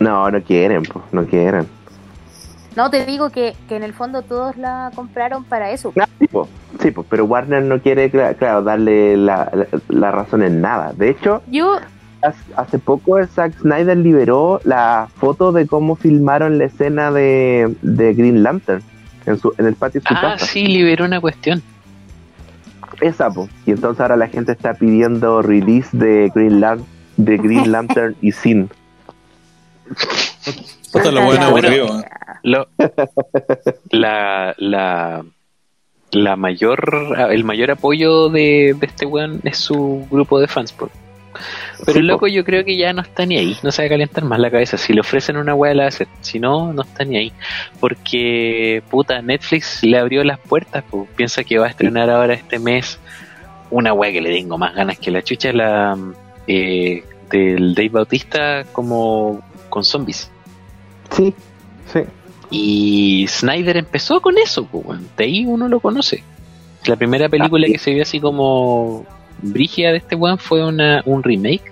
No, 0.00 0.30
no 0.30 0.42
quieren, 0.42 0.82
pues, 0.84 1.04
no 1.12 1.24
quieren. 1.24 1.66
No, 2.76 2.90
te 2.90 3.04
digo 3.04 3.30
que, 3.30 3.54
que 3.68 3.76
en 3.76 3.82
el 3.82 3.92
fondo 3.92 4.22
todos 4.22 4.56
la 4.56 4.90
compraron 4.94 5.44
para 5.44 5.70
eso. 5.72 5.92
No, 5.96 6.04
sí, 6.20 6.26
po, 6.28 6.48
sí, 6.80 6.90
po, 6.92 7.02
pero 7.02 7.24
Warner 7.24 7.62
no 7.62 7.80
quiere, 7.80 8.10
cla- 8.12 8.36
claro, 8.36 8.62
darle 8.62 9.16
la, 9.16 9.50
la- 9.52 9.66
la 9.88 10.10
razón 10.12 10.42
en 10.44 10.60
nada. 10.60 10.92
De 10.92 11.10
hecho, 11.10 11.42
Yo, 11.50 11.78
hace- 12.22 12.52
hace 12.56 12.78
poco 12.78 13.18
Zack 13.26 13.58
Snyder 13.60 13.96
liberó 13.96 14.60
la 14.64 15.08
foto 15.16 15.50
de 15.50 15.66
cómo 15.66 15.96
filmaron 15.96 16.58
la 16.58 16.64
escena 16.66 17.10
de, 17.10 17.74
de 17.82 18.14
Green 18.14 18.44
Lantern 18.44 18.82
en, 19.26 19.38
su, 19.38 19.52
en 19.58 19.66
el 19.66 19.74
patio 19.74 20.00
de 20.00 20.06
su 20.08 20.14
Ah, 20.14 20.20
casa. 20.20 20.46
sí, 20.46 20.64
liberó 20.66 21.04
una 21.06 21.20
cuestión. 21.20 21.60
Esa, 23.00 23.30
po. 23.30 23.48
Y 23.66 23.72
entonces 23.72 24.00
ahora 24.00 24.16
la 24.16 24.28
gente 24.28 24.52
está 24.52 24.74
pidiendo 24.74 25.42
release 25.42 25.88
de 25.96 26.30
Green, 26.34 26.60
Lan- 26.60 26.84
de 27.16 27.36
Green 27.38 27.72
Lantern 27.72 28.14
y 28.20 28.30
Sin. 28.32 28.70
Puta 30.92 31.10
la 31.12 31.24
buena 31.24 31.50
Bueno. 31.50 31.68
aburrido. 31.68 32.00
¿eh? 32.00 32.04
Lo- 32.44 32.68
la, 33.90 34.54
la, 34.58 35.24
la 36.12 36.36
mayor, 36.36 37.16
el 37.30 37.44
mayor 37.44 37.70
apoyo 37.72 38.28
de, 38.28 38.74
de 38.78 38.86
este 38.86 39.06
weón 39.06 39.40
es 39.44 39.58
su 39.58 40.06
grupo 40.10 40.40
de 40.40 40.48
fans. 40.48 40.72
po. 40.72 40.90
Pero 41.86 42.00
el 42.00 42.06
loco 42.08 42.26
yo 42.26 42.44
creo 42.44 42.64
que 42.64 42.76
ya 42.76 42.92
no 42.92 43.02
está 43.02 43.24
ni 43.24 43.36
ahí, 43.38 43.56
no 43.62 43.70
se 43.70 43.82
va 43.82 43.86
a 43.86 43.88
calentar 43.90 44.24
más 44.24 44.40
la 44.40 44.50
cabeza. 44.50 44.76
Si 44.76 44.92
le 44.92 45.00
ofrecen 45.00 45.36
una 45.36 45.54
weá 45.54 45.74
la 45.74 45.82
va 45.82 45.86
a 45.86 45.88
hacer, 45.88 46.08
si 46.20 46.40
no, 46.40 46.72
no 46.72 46.82
está 46.82 47.04
ni 47.04 47.16
ahí. 47.16 47.32
Porque 47.78 48.82
puta, 48.90 49.22
Netflix 49.22 49.82
le 49.84 49.98
abrió 49.98 50.24
las 50.24 50.38
puertas, 50.40 50.82
po. 50.84 51.06
piensa 51.16 51.44
que 51.44 51.58
va 51.58 51.66
a 51.66 51.70
estrenar 51.70 52.10
ahora 52.10 52.34
este 52.34 52.58
mes 52.58 52.98
una 53.70 53.92
weá 53.92 54.10
que 54.10 54.20
le 54.20 54.30
tengo 54.32 54.56
más 54.58 54.74
ganas 54.74 54.98
que 54.98 55.10
la 55.10 55.22
chucha, 55.22 55.52
la 55.52 55.96
eh, 56.46 57.04
del 57.30 57.74
Dave 57.74 57.90
Bautista 57.90 58.64
como 58.72 59.40
con 59.68 59.84
zombies. 59.84 60.30
Sí, 61.10 61.34
sí. 61.92 62.00
Y 62.50 63.26
Snyder 63.28 63.76
empezó 63.76 64.20
con 64.20 64.38
eso, 64.38 64.64
pues, 64.66 65.00
de 65.16 65.24
ahí 65.24 65.44
uno 65.46 65.68
lo 65.68 65.80
conoce. 65.80 66.22
La 66.86 66.96
primera 66.96 67.28
película 67.28 67.64
Ah, 67.64 67.66
sí. 67.66 67.72
que 67.72 67.78
se 67.78 67.92
vio 67.92 68.02
así 68.02 68.20
como 68.20 69.04
brígida 69.42 69.90
de 69.92 69.98
este 69.98 70.14
weón 70.16 70.38
fue 70.38 70.64
una, 70.66 71.02
un 71.04 71.22
remake, 71.22 71.70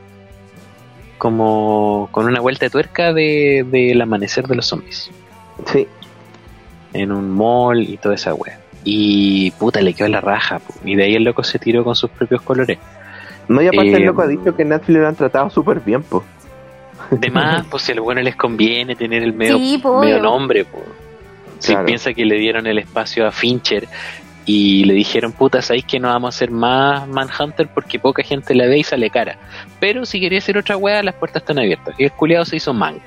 como 1.18 2.08
con 2.12 2.26
una 2.26 2.40
vuelta 2.40 2.66
de 2.66 2.70
tuerca 2.70 3.12
de, 3.12 3.64
del 3.70 4.00
amanecer 4.00 4.46
de 4.46 4.56
los 4.56 4.66
zombies, 4.66 5.10
Sí. 5.72 5.86
en 6.92 7.12
un 7.12 7.30
mall 7.30 7.82
y 7.82 7.96
toda 7.96 8.14
esa 8.14 8.34
wea. 8.34 8.60
Y 8.84 9.50
puta, 9.52 9.80
le 9.80 9.94
quedó 9.94 10.08
la 10.08 10.20
raja, 10.20 10.58
po. 10.60 10.74
y 10.84 10.94
de 10.94 11.04
ahí 11.04 11.14
el 11.14 11.24
loco 11.24 11.42
se 11.42 11.58
tiró 11.58 11.82
con 11.84 11.96
sus 11.96 12.10
propios 12.10 12.42
colores. 12.42 12.78
No, 13.48 13.62
y 13.62 13.66
aparte 13.68 13.90
Eh, 13.92 13.96
el 13.96 14.02
loco 14.04 14.22
ha 14.22 14.26
dicho 14.26 14.54
que 14.54 14.64
Netflix 14.64 14.98
lo 15.00 15.08
han 15.08 15.14
tratado 15.16 15.50
súper 15.50 15.80
bien, 15.80 16.02
pues. 16.02 16.22
De 17.10 17.30
más, 17.30 17.66
pues 17.66 17.82
si 17.84 17.92
a 17.92 17.94
los 17.94 18.04
buenos 18.04 18.24
les 18.24 18.36
conviene 18.36 18.96
tener 18.96 19.22
el 19.22 19.32
medio, 19.32 19.58
Sí, 19.58 19.80
nombre, 20.20 20.64
po. 20.64 20.82
Si 21.58 21.72
Claro. 21.72 21.86
piensa 21.86 22.12
que 22.12 22.24
le 22.24 22.36
dieron 22.38 22.66
el 22.66 22.78
espacio 22.78 23.26
a 23.26 23.32
Fincher 23.32 23.88
y 24.44 24.84
le 24.84 24.94
dijeron, 24.94 25.32
puta, 25.32 25.62
sabéis 25.62 25.84
que 25.84 25.98
no 25.98 26.08
vamos 26.08 26.34
a 26.34 26.36
hacer 26.36 26.50
más 26.50 27.08
Manhunter 27.08 27.68
porque 27.72 27.98
poca 27.98 28.22
gente 28.22 28.54
la 28.54 28.66
ve 28.66 28.78
y 28.78 28.82
sale 28.84 29.10
cara. 29.10 29.38
Pero 29.80 30.04
si 30.06 30.20
quería 30.20 30.38
hacer 30.38 30.58
otra 30.58 30.76
wea, 30.76 31.02
las 31.02 31.14
puertas 31.14 31.42
están 31.42 31.58
abiertas. 31.58 31.94
Y 31.98 32.04
el 32.04 32.12
culiado 32.12 32.44
se 32.44 32.56
hizo 32.56 32.72
Mank. 32.74 33.02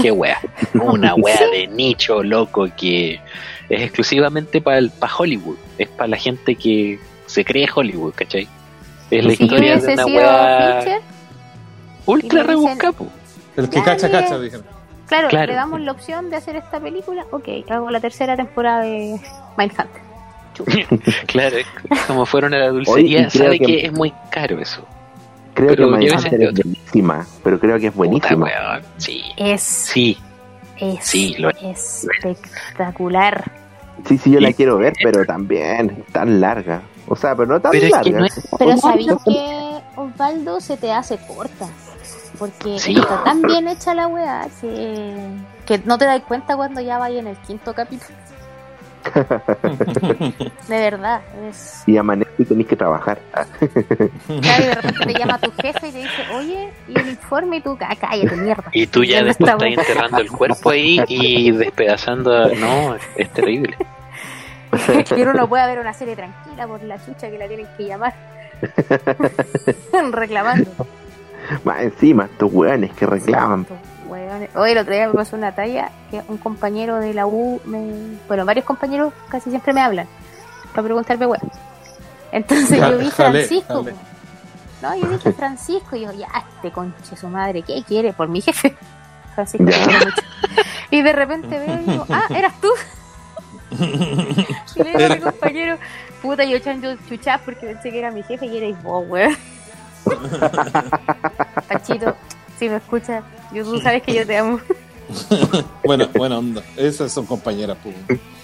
Qué 0.00 0.10
wea. 0.10 0.38
Una 0.74 1.14
wea 1.14 1.40
de 1.52 1.66
nicho, 1.68 2.22
loco, 2.22 2.68
que 2.76 3.20
es 3.68 3.82
exclusivamente 3.82 4.60
para 4.60 4.80
Hollywood. 5.18 5.56
Es 5.78 5.88
para 5.88 6.08
la 6.08 6.16
gente 6.16 6.54
que 6.54 6.98
se 7.26 7.44
cree 7.44 7.66
Hollywood, 7.74 8.12
¿cachai? 8.14 8.46
Es 9.10 9.24
la 9.24 9.32
historia 9.32 9.76
de 9.76 9.92
una 9.94 10.06
wea 10.06 10.80
Fincher, 10.82 11.00
ultra 12.06 12.42
rebuscada, 12.42 12.92
po. 12.92 13.08
El 13.56 13.70
que 13.70 13.82
cacha, 13.82 14.10
cacha, 14.10 14.38
dijeron. 14.38 14.66
claro, 15.08 15.28
Claro. 15.28 15.46
le 15.46 15.54
damos 15.54 15.80
la 15.80 15.92
opción 15.92 16.30
de 16.30 16.36
hacer 16.36 16.56
esta 16.56 16.80
película. 16.80 17.24
Ok, 17.30 17.48
hago 17.70 17.90
la 17.90 18.00
tercera 18.00 18.36
temporada 18.36 18.82
de 18.82 19.18
Mindhunter. 19.56 20.06
Claro, 21.26 21.56
es 21.58 21.66
como 22.06 22.24
fueron 22.24 22.54
a 22.54 22.58
la 22.58 22.68
dulcería, 22.68 23.28
sabe 23.30 23.58
que... 23.58 23.66
que- 23.66 23.86
es 23.86 23.92
muy 23.92 24.12
caro 24.30 24.58
eso. 24.60 24.82
Creo 25.54 25.68
Pero 25.70 25.90
que 25.90 25.96
Mindhunter 25.98 26.42
es 26.42 26.52
buenísima, 26.54 27.26
pero 27.42 27.58
creo 27.58 27.78
que 27.78 27.86
es 27.86 27.94
buenísima. 27.94 28.50
Sí, 28.98 29.22
Es, 29.36 29.62
sí, 29.62 30.18
es 30.78 31.04
Sí, 31.04 31.34
lo 31.38 31.50
espectacular. 31.50 33.50
Sí, 34.06 34.18
sí, 34.18 34.30
yo 34.30 34.40
la 34.40 34.52
quiero 34.52 34.76
ver, 34.76 34.92
pero 35.02 35.24
también 35.24 36.04
es 36.06 36.12
tan 36.12 36.40
larga. 36.40 36.82
O 37.08 37.16
sea, 37.16 37.34
pero 37.34 37.46
no 37.48 37.60
tan 37.60 37.72
Pero 37.72 37.86
es 37.86 37.92
que 38.02 38.10
larga. 38.10 38.18
no 38.18 38.26
es- 38.26 38.48
Pero 38.58 38.76
sabéis 38.76 39.12
que 39.24 39.80
Osvaldo 39.96 40.60
se 40.60 40.76
te 40.76 40.92
hace 40.92 41.18
corta. 41.26 41.66
Porque 42.38 42.78
Sí. 42.78 42.96
está 42.98 43.24
tan 43.24 43.42
bien 43.42 43.66
hecha 43.68 43.94
la 43.94 44.06
weá 44.08 44.46
que, 44.60 45.30
que 45.66 45.78
no 45.84 45.96
te 45.98 46.04
das 46.04 46.20
cuenta 46.22 46.56
cuando 46.56 46.80
ya 46.80 46.98
vaya 46.98 47.18
en 47.20 47.26
el 47.28 47.36
quinto 47.38 47.72
capítulo. 47.74 48.16
De 50.68 50.80
verdad. 50.80 51.20
Es... 51.48 51.84
Y 51.86 51.96
amanece 51.96 52.30
y 52.38 52.44
tenés 52.44 52.66
que 52.66 52.74
trabajar. 52.76 53.18
Ah, 53.32 53.44
Claro, 53.60 54.64
y 54.64 54.66
de 54.66 54.74
repente 54.74 55.06
te 55.06 55.14
llama 55.18 55.38
tu 55.38 55.52
jefe 55.52 55.88
y 55.88 55.92
te 55.92 55.98
dice, 55.98 56.22
oye, 56.34 56.72
y 56.88 56.98
el 56.98 57.08
informe 57.10 57.56
y 57.58 57.60
tú, 57.60 57.78
"Ah, 57.80 57.94
cállate, 57.98 58.36
mierda. 58.36 58.64
Y 58.72 58.86
tú 58.88 59.04
ya 59.04 59.18
¿Dónde 59.18 59.28
después 59.28 59.50
está, 59.52 59.66
estás 59.68 59.88
enterrando 59.88 60.18
el 60.18 60.30
cuerpo 60.30 60.70
ahí 60.70 61.00
y 61.08 61.50
despedazando. 61.52 62.48
No, 62.56 62.96
es 63.16 63.32
terrible. 63.32 63.76
Y 65.16 65.22
uno 65.22 65.32
no 65.34 65.48
puede 65.48 65.66
ver 65.68 65.78
una 65.78 65.92
serie 65.94 66.16
tranquila 66.16 66.66
por 66.66 66.82
la 66.82 66.98
chucha 67.02 67.30
que 67.30 67.38
la 67.38 67.46
tienen 67.46 67.66
que 67.76 67.84
llamar. 67.84 68.12
Reclamando. 70.12 70.70
Más 71.64 71.80
encima, 71.80 72.24
estos 72.24 72.52
weones 72.52 72.92
que 72.94 73.06
reclaman. 73.06 73.62
Estos 73.62 73.78
hueones. 74.08 74.50
Hoy 74.56 74.70
el 74.72 74.78
otro 74.78 74.92
día 74.94 75.08
me 75.08 75.14
pasó 75.14 75.36
una 75.36 75.52
talla 75.54 75.90
que 76.10 76.22
un 76.28 76.38
compañero 76.38 76.98
de 77.00 77.14
la 77.14 77.26
U, 77.26 77.60
me- 77.64 78.16
bueno, 78.28 78.44
varios 78.44 78.64
compañeros 78.64 79.12
casi 79.28 79.50
siempre 79.50 79.72
me 79.72 79.80
hablan 79.80 80.06
para 80.72 80.82
preguntarme 80.84 81.26
weón. 81.26 81.50
Entonces 82.32 82.78
yo 82.78 82.98
vi 82.98 83.10
Jale, 83.10 83.44
Francisco. 83.46 83.84
jale. 83.84 83.94
No, 84.82 84.94
yo 84.96 85.08
dije 85.08 85.32
Francisco 85.36 85.96
y 85.96 86.02
yo, 86.02 86.12
ya, 86.12 86.28
este 86.56 86.70
conche 86.70 87.16
su 87.16 87.28
madre, 87.28 87.62
¿qué 87.62 87.82
quiere? 87.86 88.12
Por 88.12 88.28
mi 88.28 88.40
jefe. 88.40 88.76
Francisco 89.34 89.64
mucho. 89.64 90.20
Y 90.90 91.02
de 91.02 91.12
repente 91.12 91.58
veo 91.58 91.80
y 91.80 91.90
digo, 91.90 92.06
ah, 92.10 92.24
eras 92.30 92.54
tú. 92.60 92.68
y 93.70 94.82
le 94.82 94.92
digo 94.92 95.06
a 95.06 95.08
mi 95.16 95.20
compañero, 95.20 95.78
puta, 96.22 96.44
yo 96.44 96.56
echando 96.56 96.94
chuchas 97.08 97.40
porque 97.44 97.66
pensé 97.66 97.90
que 97.90 97.98
era 97.98 98.10
mi 98.10 98.22
jefe 98.22 98.46
y 98.46 98.56
erais 98.56 98.80
vos, 98.82 99.04
weón. 99.08 99.36
Pachito, 101.68 102.14
si 102.58 102.68
me 102.68 102.76
escuchas, 102.76 103.24
yo, 103.52 103.64
tú 103.70 103.80
sabes 103.80 104.02
que 104.02 104.14
yo 104.14 104.26
te 104.26 104.36
amo. 104.36 104.60
Bueno, 105.84 106.08
buena 106.14 106.38
onda. 106.38 106.62
Esas 106.76 107.12
son 107.12 107.26
compañeras. 107.26 107.78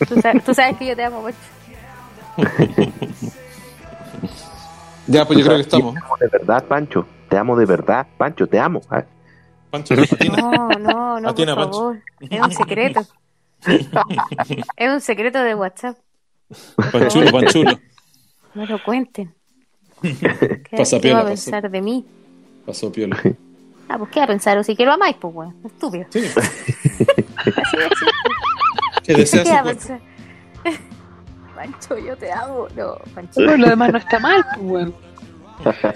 Tú 0.08 0.20
sabes, 0.20 0.44
tú 0.44 0.54
sabes 0.54 0.76
que 0.76 0.86
yo 0.86 0.96
te 0.96 1.04
amo, 1.04 1.22
Pacho. 1.22 1.36
Ya, 5.08 5.26
pues 5.26 5.38
yo 5.38 5.44
creo 5.44 5.56
que 5.56 5.62
estamos. 5.62 5.94
Te 5.94 6.00
amo 6.00 6.16
de 6.20 6.28
verdad, 6.28 6.64
Pancho. 6.66 7.06
Te 7.28 7.36
amo 7.36 7.56
de 7.56 7.66
verdad, 7.66 8.06
Pancho, 8.16 8.46
te 8.46 8.58
amo. 8.60 8.80
Ah, 8.90 9.04
Pancho. 9.70 9.94
No, 9.96 10.68
no, 10.68 11.20
no, 11.20 11.22
por 11.22 11.28
Atina, 11.30 11.56
Pancho. 11.56 11.72
favor. 11.72 12.02
Es 12.20 12.40
un 12.40 12.52
secreto. 12.52 13.00
Es 14.76 14.90
un 14.90 15.00
secreto 15.00 15.42
de 15.42 15.54
WhatsApp. 15.54 15.96
Panchulo, 16.92 17.32
panchulo. 17.32 17.80
No 18.54 18.66
lo 18.66 18.82
cuenten. 18.82 19.34
¿Qué, 20.70 20.76
Pasa 20.76 21.00
qué 21.00 21.12
va 21.12 21.20
a 21.20 21.22
piola, 21.22 21.24
pensar 21.26 21.70
de 21.70 21.80
mí? 21.80 22.04
Pasó 22.66 22.90
piola. 22.92 23.18
Ah, 23.88 23.98
pues 23.98 24.10
qué 24.10 24.20
va 24.20 24.24
a 24.24 24.28
pensar, 24.28 24.56
o 24.58 24.64
si 24.64 24.74
que 24.76 24.84
lo 24.84 24.92
amáis, 24.92 25.16
pues 25.20 25.34
weón. 25.34 25.54
Estúpido. 25.64 26.06
Sí. 26.10 26.20
Así 26.26 27.76
de 27.76 27.82
simple. 27.82 28.12
Que 29.04 29.14
desea 29.14 29.42
¿Qué 29.42 29.48
su 29.48 29.54
va 29.54 29.60
a 29.60 29.64
pensar? 29.64 30.00
Pancho, 31.56 31.98
yo 31.98 32.16
te 32.16 32.32
amo. 32.32 32.66
No, 32.76 32.96
Pancho. 33.14 33.32
Pero 33.36 33.56
lo 33.56 33.68
demás 33.68 33.92
no 33.92 33.98
está 33.98 34.18
mal, 34.18 34.44
pues, 34.54 34.60
weón. 34.62 34.94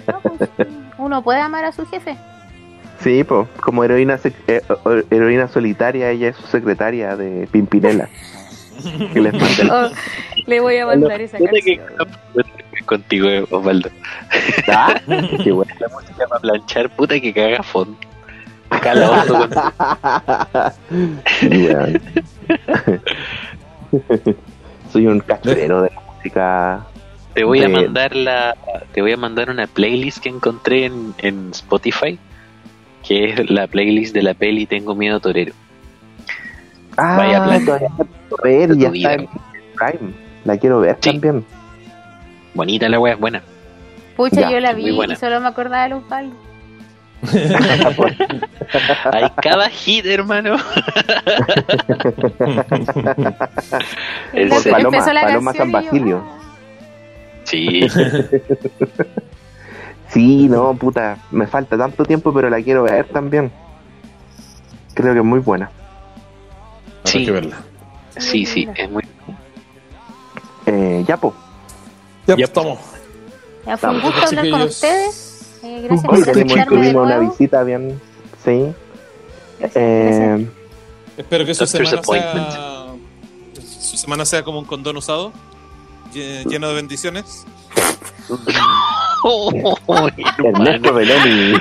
No, 0.07 0.21
pues, 0.21 0.51
uno 0.99 1.23
puede 1.23 1.41
amar 1.41 1.65
a 1.65 1.73
su 1.73 1.87
jefe. 1.87 2.17
Sí, 3.01 3.25
pues, 3.25 3.49
como 3.61 3.85
heroína, 3.85 4.19
sec- 4.19 4.35
eh, 4.47 4.63
heroína 5.11 5.49
solitaria, 5.49 6.11
ella 6.11 6.29
es 6.29 6.37
su 6.37 6.47
secretaria 6.47 7.17
de 7.17 7.47
Pimpinela. 7.51 8.09
que 9.13 9.21
les 9.21 9.33
manda 9.33 9.63
el- 9.63 9.71
Oh, 9.71 9.91
le 10.47 10.61
voy 10.61 10.77
a 10.79 10.87
mandar 10.87 11.21
esa 11.21 11.39
canción. 11.39 11.81
Contigo, 12.87 13.29
Osvaldo. 13.51 13.91
Ah, 14.69 14.95
qué. 15.07 15.51
La 15.51 15.89
música 15.89 16.27
para 16.29 16.41
planchar, 16.41 16.91
puta 16.91 17.21
que 17.21 17.33
caga 17.33 17.63
fondo. 17.63 17.97
Sí, 21.41 21.49
weón. 21.49 22.01
Soy 24.93 25.07
un 25.07 25.21
cachorero 25.21 25.83
de 25.83 25.91
la 25.95 26.01
música. 26.17 26.87
Te 27.35 27.45
voy 27.45 27.63
a 27.63 27.69
mandar 27.69 28.17
la, 28.17 28.57
te 28.93 29.03
voy 29.03 29.13
a 29.13 29.17
mandar 29.17 29.51
una 29.51 29.67
playlist 29.67 30.19
que 30.19 30.31
encontré 30.31 30.87
en, 30.87 31.15
en 31.19 31.51
Spotify, 31.53 32.19
que 33.07 33.31
es 33.31 33.51
la 33.51 33.67
playlist 33.67 34.15
de 34.15 34.23
la 34.23 34.35
peli 34.35 34.67
Tengo 34.67 34.95
miedo 34.95 35.21
torero. 35.21 35.53
Ah, 36.97 37.17
Vaya 37.19 37.45
plan. 37.45 37.65
todavía 37.65 37.89
la 37.91 38.05
quiero 38.07 38.37
ver, 38.43 38.69
De 38.71 38.79
ya 38.79 38.89
tu 38.89 38.95
está 38.95 39.09
vida. 39.11 39.13
en 39.15 39.29
Prime. 39.99 40.13
La 40.45 40.57
quiero 40.57 40.81
ver 40.81 40.97
Sí. 41.01 41.11
también. 41.11 41.45
Bonita 42.57 42.89
la 42.89 42.99
wea, 42.99 43.15
es 43.15 43.21
buena. 43.21 43.43
Pucha, 44.17 44.41
Ya, 44.41 44.51
yo 44.51 44.61
la 44.61 44.73
vi 44.73 44.91
buena. 44.93 45.13
y 45.13 45.17
solo 45.17 45.41
me 45.41 45.49
acordaba 45.49 45.83
de 45.85 45.89
los 45.91 46.03
palos. 46.05 46.33
Hay 49.13 49.31
cada 49.43 49.69
hit, 49.71 50.07
hermano. 50.07 50.57
El 54.33 54.49
Por 54.49 54.63
Paloma- 54.71 55.05
Paloma 55.05 55.53
San 55.53 55.73
Basilio. 55.73 56.23
ah, 56.25 56.33
Sí, 57.45 57.87
Sí, 60.09 60.49
no, 60.49 60.73
puta, 60.75 61.19
me 61.31 61.47
falta 61.47 61.77
tanto 61.77 62.05
tiempo, 62.05 62.33
pero 62.33 62.49
la 62.49 62.61
quiero 62.63 62.85
ver 62.85 63.07
también. 63.09 63.51
Creo 64.95 65.13
que 65.13 65.19
es 65.19 65.25
muy 65.25 65.41
buena. 65.41 65.67
Habrá 65.67 67.01
Sí. 67.05 67.25
que 67.25 67.31
verla. 67.33 67.57
Sí, 68.17 68.47
sí, 68.47 68.69
es 68.75 68.91
muy. 68.91 69.03
Eh, 70.67 71.05
ya, 71.07 71.17
po. 71.17 71.35
Ya, 72.27 72.37
Ya, 72.37 72.45
estamos. 72.45 72.79
Ya 73.67 73.77
fue 73.77 73.91
un 73.91 74.01
gusto 74.01 74.21
hablar 74.27 74.51
con 74.51 74.63
ustedes. 74.63 75.59
Eh, 75.63 75.81
gracias 75.85 76.09
Hoy 76.13 76.25
por 76.25 76.35
de 76.35 76.65
tuvimos 76.67 77.07
una 77.07 77.19
visita 77.19 77.63
bien. 77.65 78.01
Sí. 78.45 78.73
Gracias, 79.59 79.83
Eh, 79.85 80.47
Espero 81.17 81.47
que 81.47 81.55
su 81.55 81.67
semana 81.67 82.03
sea, 82.03 82.87
su 83.81 83.97
semana 83.97 84.25
sea 84.27 84.43
como 84.43 84.59
un 84.59 84.67
condón 84.67 84.99
usado, 84.99 85.33
lle- 86.13 86.45
lleno 86.47 86.69
de 86.69 86.75
bendiciones. 86.75 87.47
Ernesto 90.39 90.93
Beloni. 90.95 91.59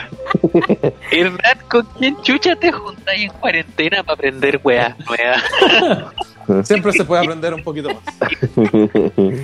Hernán, 1.12 1.60
¿con 1.70 1.86
quién 1.98 2.22
chucha 2.22 2.56
te 2.56 2.72
juntas 2.72 3.08
ahí 3.08 3.24
en 3.24 3.32
cuarentena 3.32 4.04
para 4.04 4.14
aprender 4.16 4.60
weas 4.64 4.96
nuevas? 5.00 5.44
Siempre 6.64 6.92
se 6.94 7.06
puede 7.06 7.24
aprender 7.24 7.54
un 7.54 7.64
poquito 7.64 7.90
más. 7.90 8.04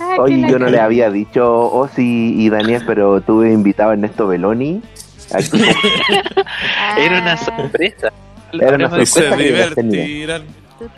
Ah, 0.00 0.16
Oye, 0.18 0.44
yo 0.50 0.58
no 0.58 0.66
le 0.68 0.80
había 0.80 1.08
dicho 1.08 1.70
Ozzy 1.72 2.34
y 2.36 2.48
Daniel, 2.48 2.82
pero 2.84 3.20
tuve 3.20 3.52
invitado 3.52 3.90
a 3.90 3.92
Ernesto 3.92 4.26
Beloni. 4.26 4.82
Aquí. 5.32 5.62
Ah, 6.76 6.96
Era 6.98 7.20
una 7.20 7.36
sorpresa. 7.36 8.12
Era 8.52 8.74
una 8.74 8.90
Se 8.90 9.06
sorpresa. 9.06 9.36
ya 9.36 9.36
divertirán. 9.36 10.44
No, 10.80 10.88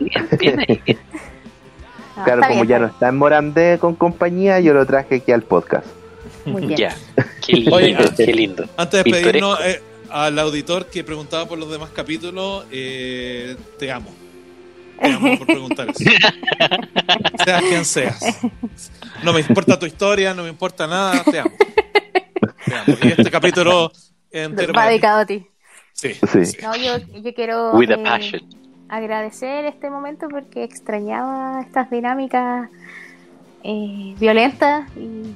Claro, 2.24 2.42
como 2.48 2.64
ya 2.64 2.78
no 2.78 2.86
está 2.86 3.08
en 3.10 3.16
Morandé 3.18 3.78
con 3.78 3.94
compañía, 3.94 4.58
yo 4.60 4.72
lo 4.72 4.86
traje 4.86 5.16
aquí 5.16 5.32
al 5.32 5.42
podcast. 5.42 5.86
Muy 6.46 6.66
bien. 6.66 6.78
Ya. 6.78 6.96
Qué 7.46 7.52
lindo, 7.52 7.76
Oye, 7.76 7.96
qué 8.16 8.32
lindo. 8.32 8.64
Antes 8.76 9.04
de 9.04 9.10
despedirnos, 9.10 9.60
eh, 9.60 9.82
al 10.10 10.38
auditor 10.38 10.86
que 10.86 11.04
preguntaba 11.04 11.46
por 11.46 11.58
los 11.58 11.70
demás 11.70 11.90
capítulos, 11.90 12.64
eh, 12.70 13.56
te 13.78 13.92
amo. 13.92 14.10
Te 15.00 15.12
amo 15.12 15.38
por 15.38 15.46
preguntar 15.46 15.88
eso. 15.90 16.04
Seas 17.44 17.62
quien 17.62 17.84
seas. 17.84 18.38
No 19.22 19.32
me 19.32 19.40
importa 19.40 19.78
tu 19.78 19.86
historia, 19.86 20.34
no 20.34 20.42
me 20.42 20.48
importa 20.48 20.86
nada, 20.86 21.22
te 21.24 21.38
amo. 21.40 21.50
Te 22.64 22.74
amo. 22.74 22.96
Y 23.02 23.08
este 23.08 23.30
capítulo 23.30 23.90
es 23.92 24.46
entero 24.46 24.72
Va 24.72 24.86
dedicado 24.86 25.20
a 25.20 25.26
ti. 25.26 25.46
Sí, 25.92 26.12
Sí. 26.30 26.44
sí. 26.46 26.58
No, 26.62 26.74
yo, 26.76 26.98
yo 27.22 27.34
quiero 27.34 27.72
With 27.72 27.90
a 27.90 27.94
eh, 27.94 28.02
passion. 28.04 28.42
agradecer 28.88 29.64
este 29.64 29.88
momento 29.90 30.28
porque 30.28 30.64
extrañaba 30.64 31.60
estas 31.62 31.90
dinámicas 31.90 32.68
eh, 33.64 34.14
violentas 34.18 34.84
y 34.96 35.34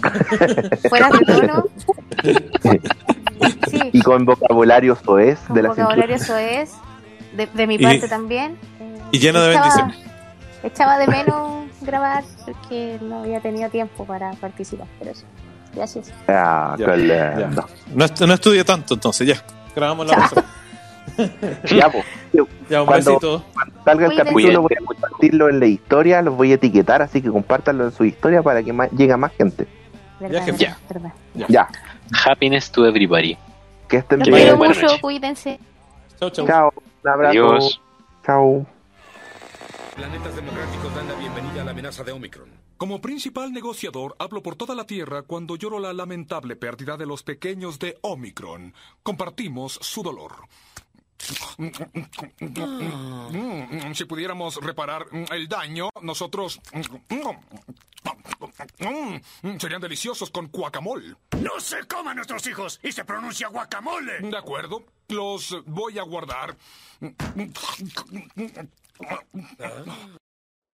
fuera 0.88 1.08
de 1.10 1.18
tono. 1.24 1.64
Sí, 3.70 3.80
Y 3.92 4.00
con 4.02 4.24
vocabulario 4.24 4.96
soez 4.96 5.38
con 5.40 5.56
de 5.56 5.62
la 5.62 5.68
vocabulario 5.70 6.18
cintura. 6.18 6.64
De, 7.38 7.46
de 7.46 7.66
mi 7.66 7.76
Y- 7.76 7.82
parte 7.82 8.08
también. 8.08 8.58
Eh, 8.80 8.98
y 9.12 9.18
lleno 9.18 9.40
de 9.40 9.52
echaba- 9.54 9.76
bendiciones. 9.76 9.98
Echaba 10.62 10.98
de 10.98 11.06
menos 11.06 11.68
grabar 11.80 12.24
porque 12.44 12.98
no 13.00 13.20
había 13.20 13.40
tenido 13.40 13.70
tiempo 13.70 14.04
para 14.04 14.32
participar. 14.32 14.86
Pero 14.98 15.12
eso. 15.12 15.24
Gracias. 15.74 16.12
Ah, 16.26 16.74
Ya. 16.78 17.50
No, 17.94 18.06
no 18.26 18.34
estudié 18.34 18.64
tanto, 18.64 18.94
entonces 18.94 19.26
ya. 19.28 19.42
Grabamos 19.74 20.06
la 20.08 20.14
Chao. 20.14 20.28
próxima. 20.28 20.44
Ya, 21.64 21.90
pues. 21.90 22.04
Ya, 22.68 22.80
un 22.82 22.86
Cuando- 22.86 23.10
besito. 23.12 23.44
Salga 23.84 24.06
el 24.06 24.16
capítulo, 24.16 24.62
voy 24.62 24.72
a 24.80 24.84
compartirlo 24.84 25.48
en 25.48 25.58
la 25.60 25.66
historia, 25.66 26.20
los 26.22 26.36
voy 26.36 26.52
a 26.52 26.56
etiquetar, 26.56 27.00
así 27.02 27.22
que 27.22 27.30
compártanlo 27.30 27.84
en 27.86 27.92
su 27.92 28.04
historia 28.04 28.42
para 28.42 28.62
que 28.62 28.72
más, 28.72 28.90
llegue 28.92 29.12
a 29.14 29.16
más 29.16 29.32
gente. 29.32 29.66
Verdad, 30.20 30.44
jefe. 30.44 30.74
verdad, 30.90 31.12
verdad. 31.34 31.46
Ya, 31.48 31.68
Happiness 32.26 32.70
to 32.70 32.84
everybody. 32.86 33.36
que 33.88 33.96
estén 33.98 34.18
Los 34.18 34.28
bien. 34.28 34.40
quiero 34.42 34.56
mucho, 34.58 34.80
noches. 34.82 35.00
cuídense. 35.00 35.58
Chau, 36.20 36.28
chau. 36.30 36.46
Chao, 36.46 36.72
un 37.08 37.14
abrazo. 37.14 37.30
Adiós. 37.50 37.80
Chao. 38.24 38.66
Planetas 39.96 40.36
democráticos 40.36 40.94
dan 40.94 41.08
la 41.08 41.14
bienvenida 41.14 41.62
a 41.62 41.64
la 41.64 41.70
amenaza 41.72 42.04
de 42.04 42.12
Omicron. 42.12 42.48
Como 42.76 43.00
principal 43.00 43.52
negociador, 43.52 44.14
hablo 44.20 44.40
por 44.42 44.54
toda 44.54 44.74
la 44.76 44.84
Tierra 44.86 45.22
cuando 45.22 45.56
lloro 45.56 45.80
la 45.80 45.92
lamentable 45.92 46.54
pérdida 46.54 46.96
de 46.96 47.06
los 47.06 47.24
pequeños 47.24 47.80
de 47.80 47.98
Omicron. 48.02 48.72
Compartimos 49.02 49.72
su 49.82 50.04
dolor. 50.04 50.36
Mm, 51.58 53.92
Si 53.94 54.04
pudiéramos 54.04 54.56
reparar 54.62 55.06
el 55.32 55.48
daño, 55.48 55.88
nosotros 56.02 56.60
serían 59.58 59.80
deliciosos 59.80 60.30
con 60.30 60.46
guacamole. 60.46 61.16
¡No 61.40 61.58
se 61.58 61.84
coman 61.88 62.14
nuestros 62.16 62.46
hijos! 62.46 62.78
¡Y 62.84 62.92
se 62.92 63.04
pronuncia 63.04 63.48
guacamole! 63.48 64.20
De 64.20 64.38
acuerdo, 64.38 64.84
los 65.08 65.56
voy 65.66 65.98
a 65.98 66.02
guardar. 66.02 66.56
Ah. 67.00 67.06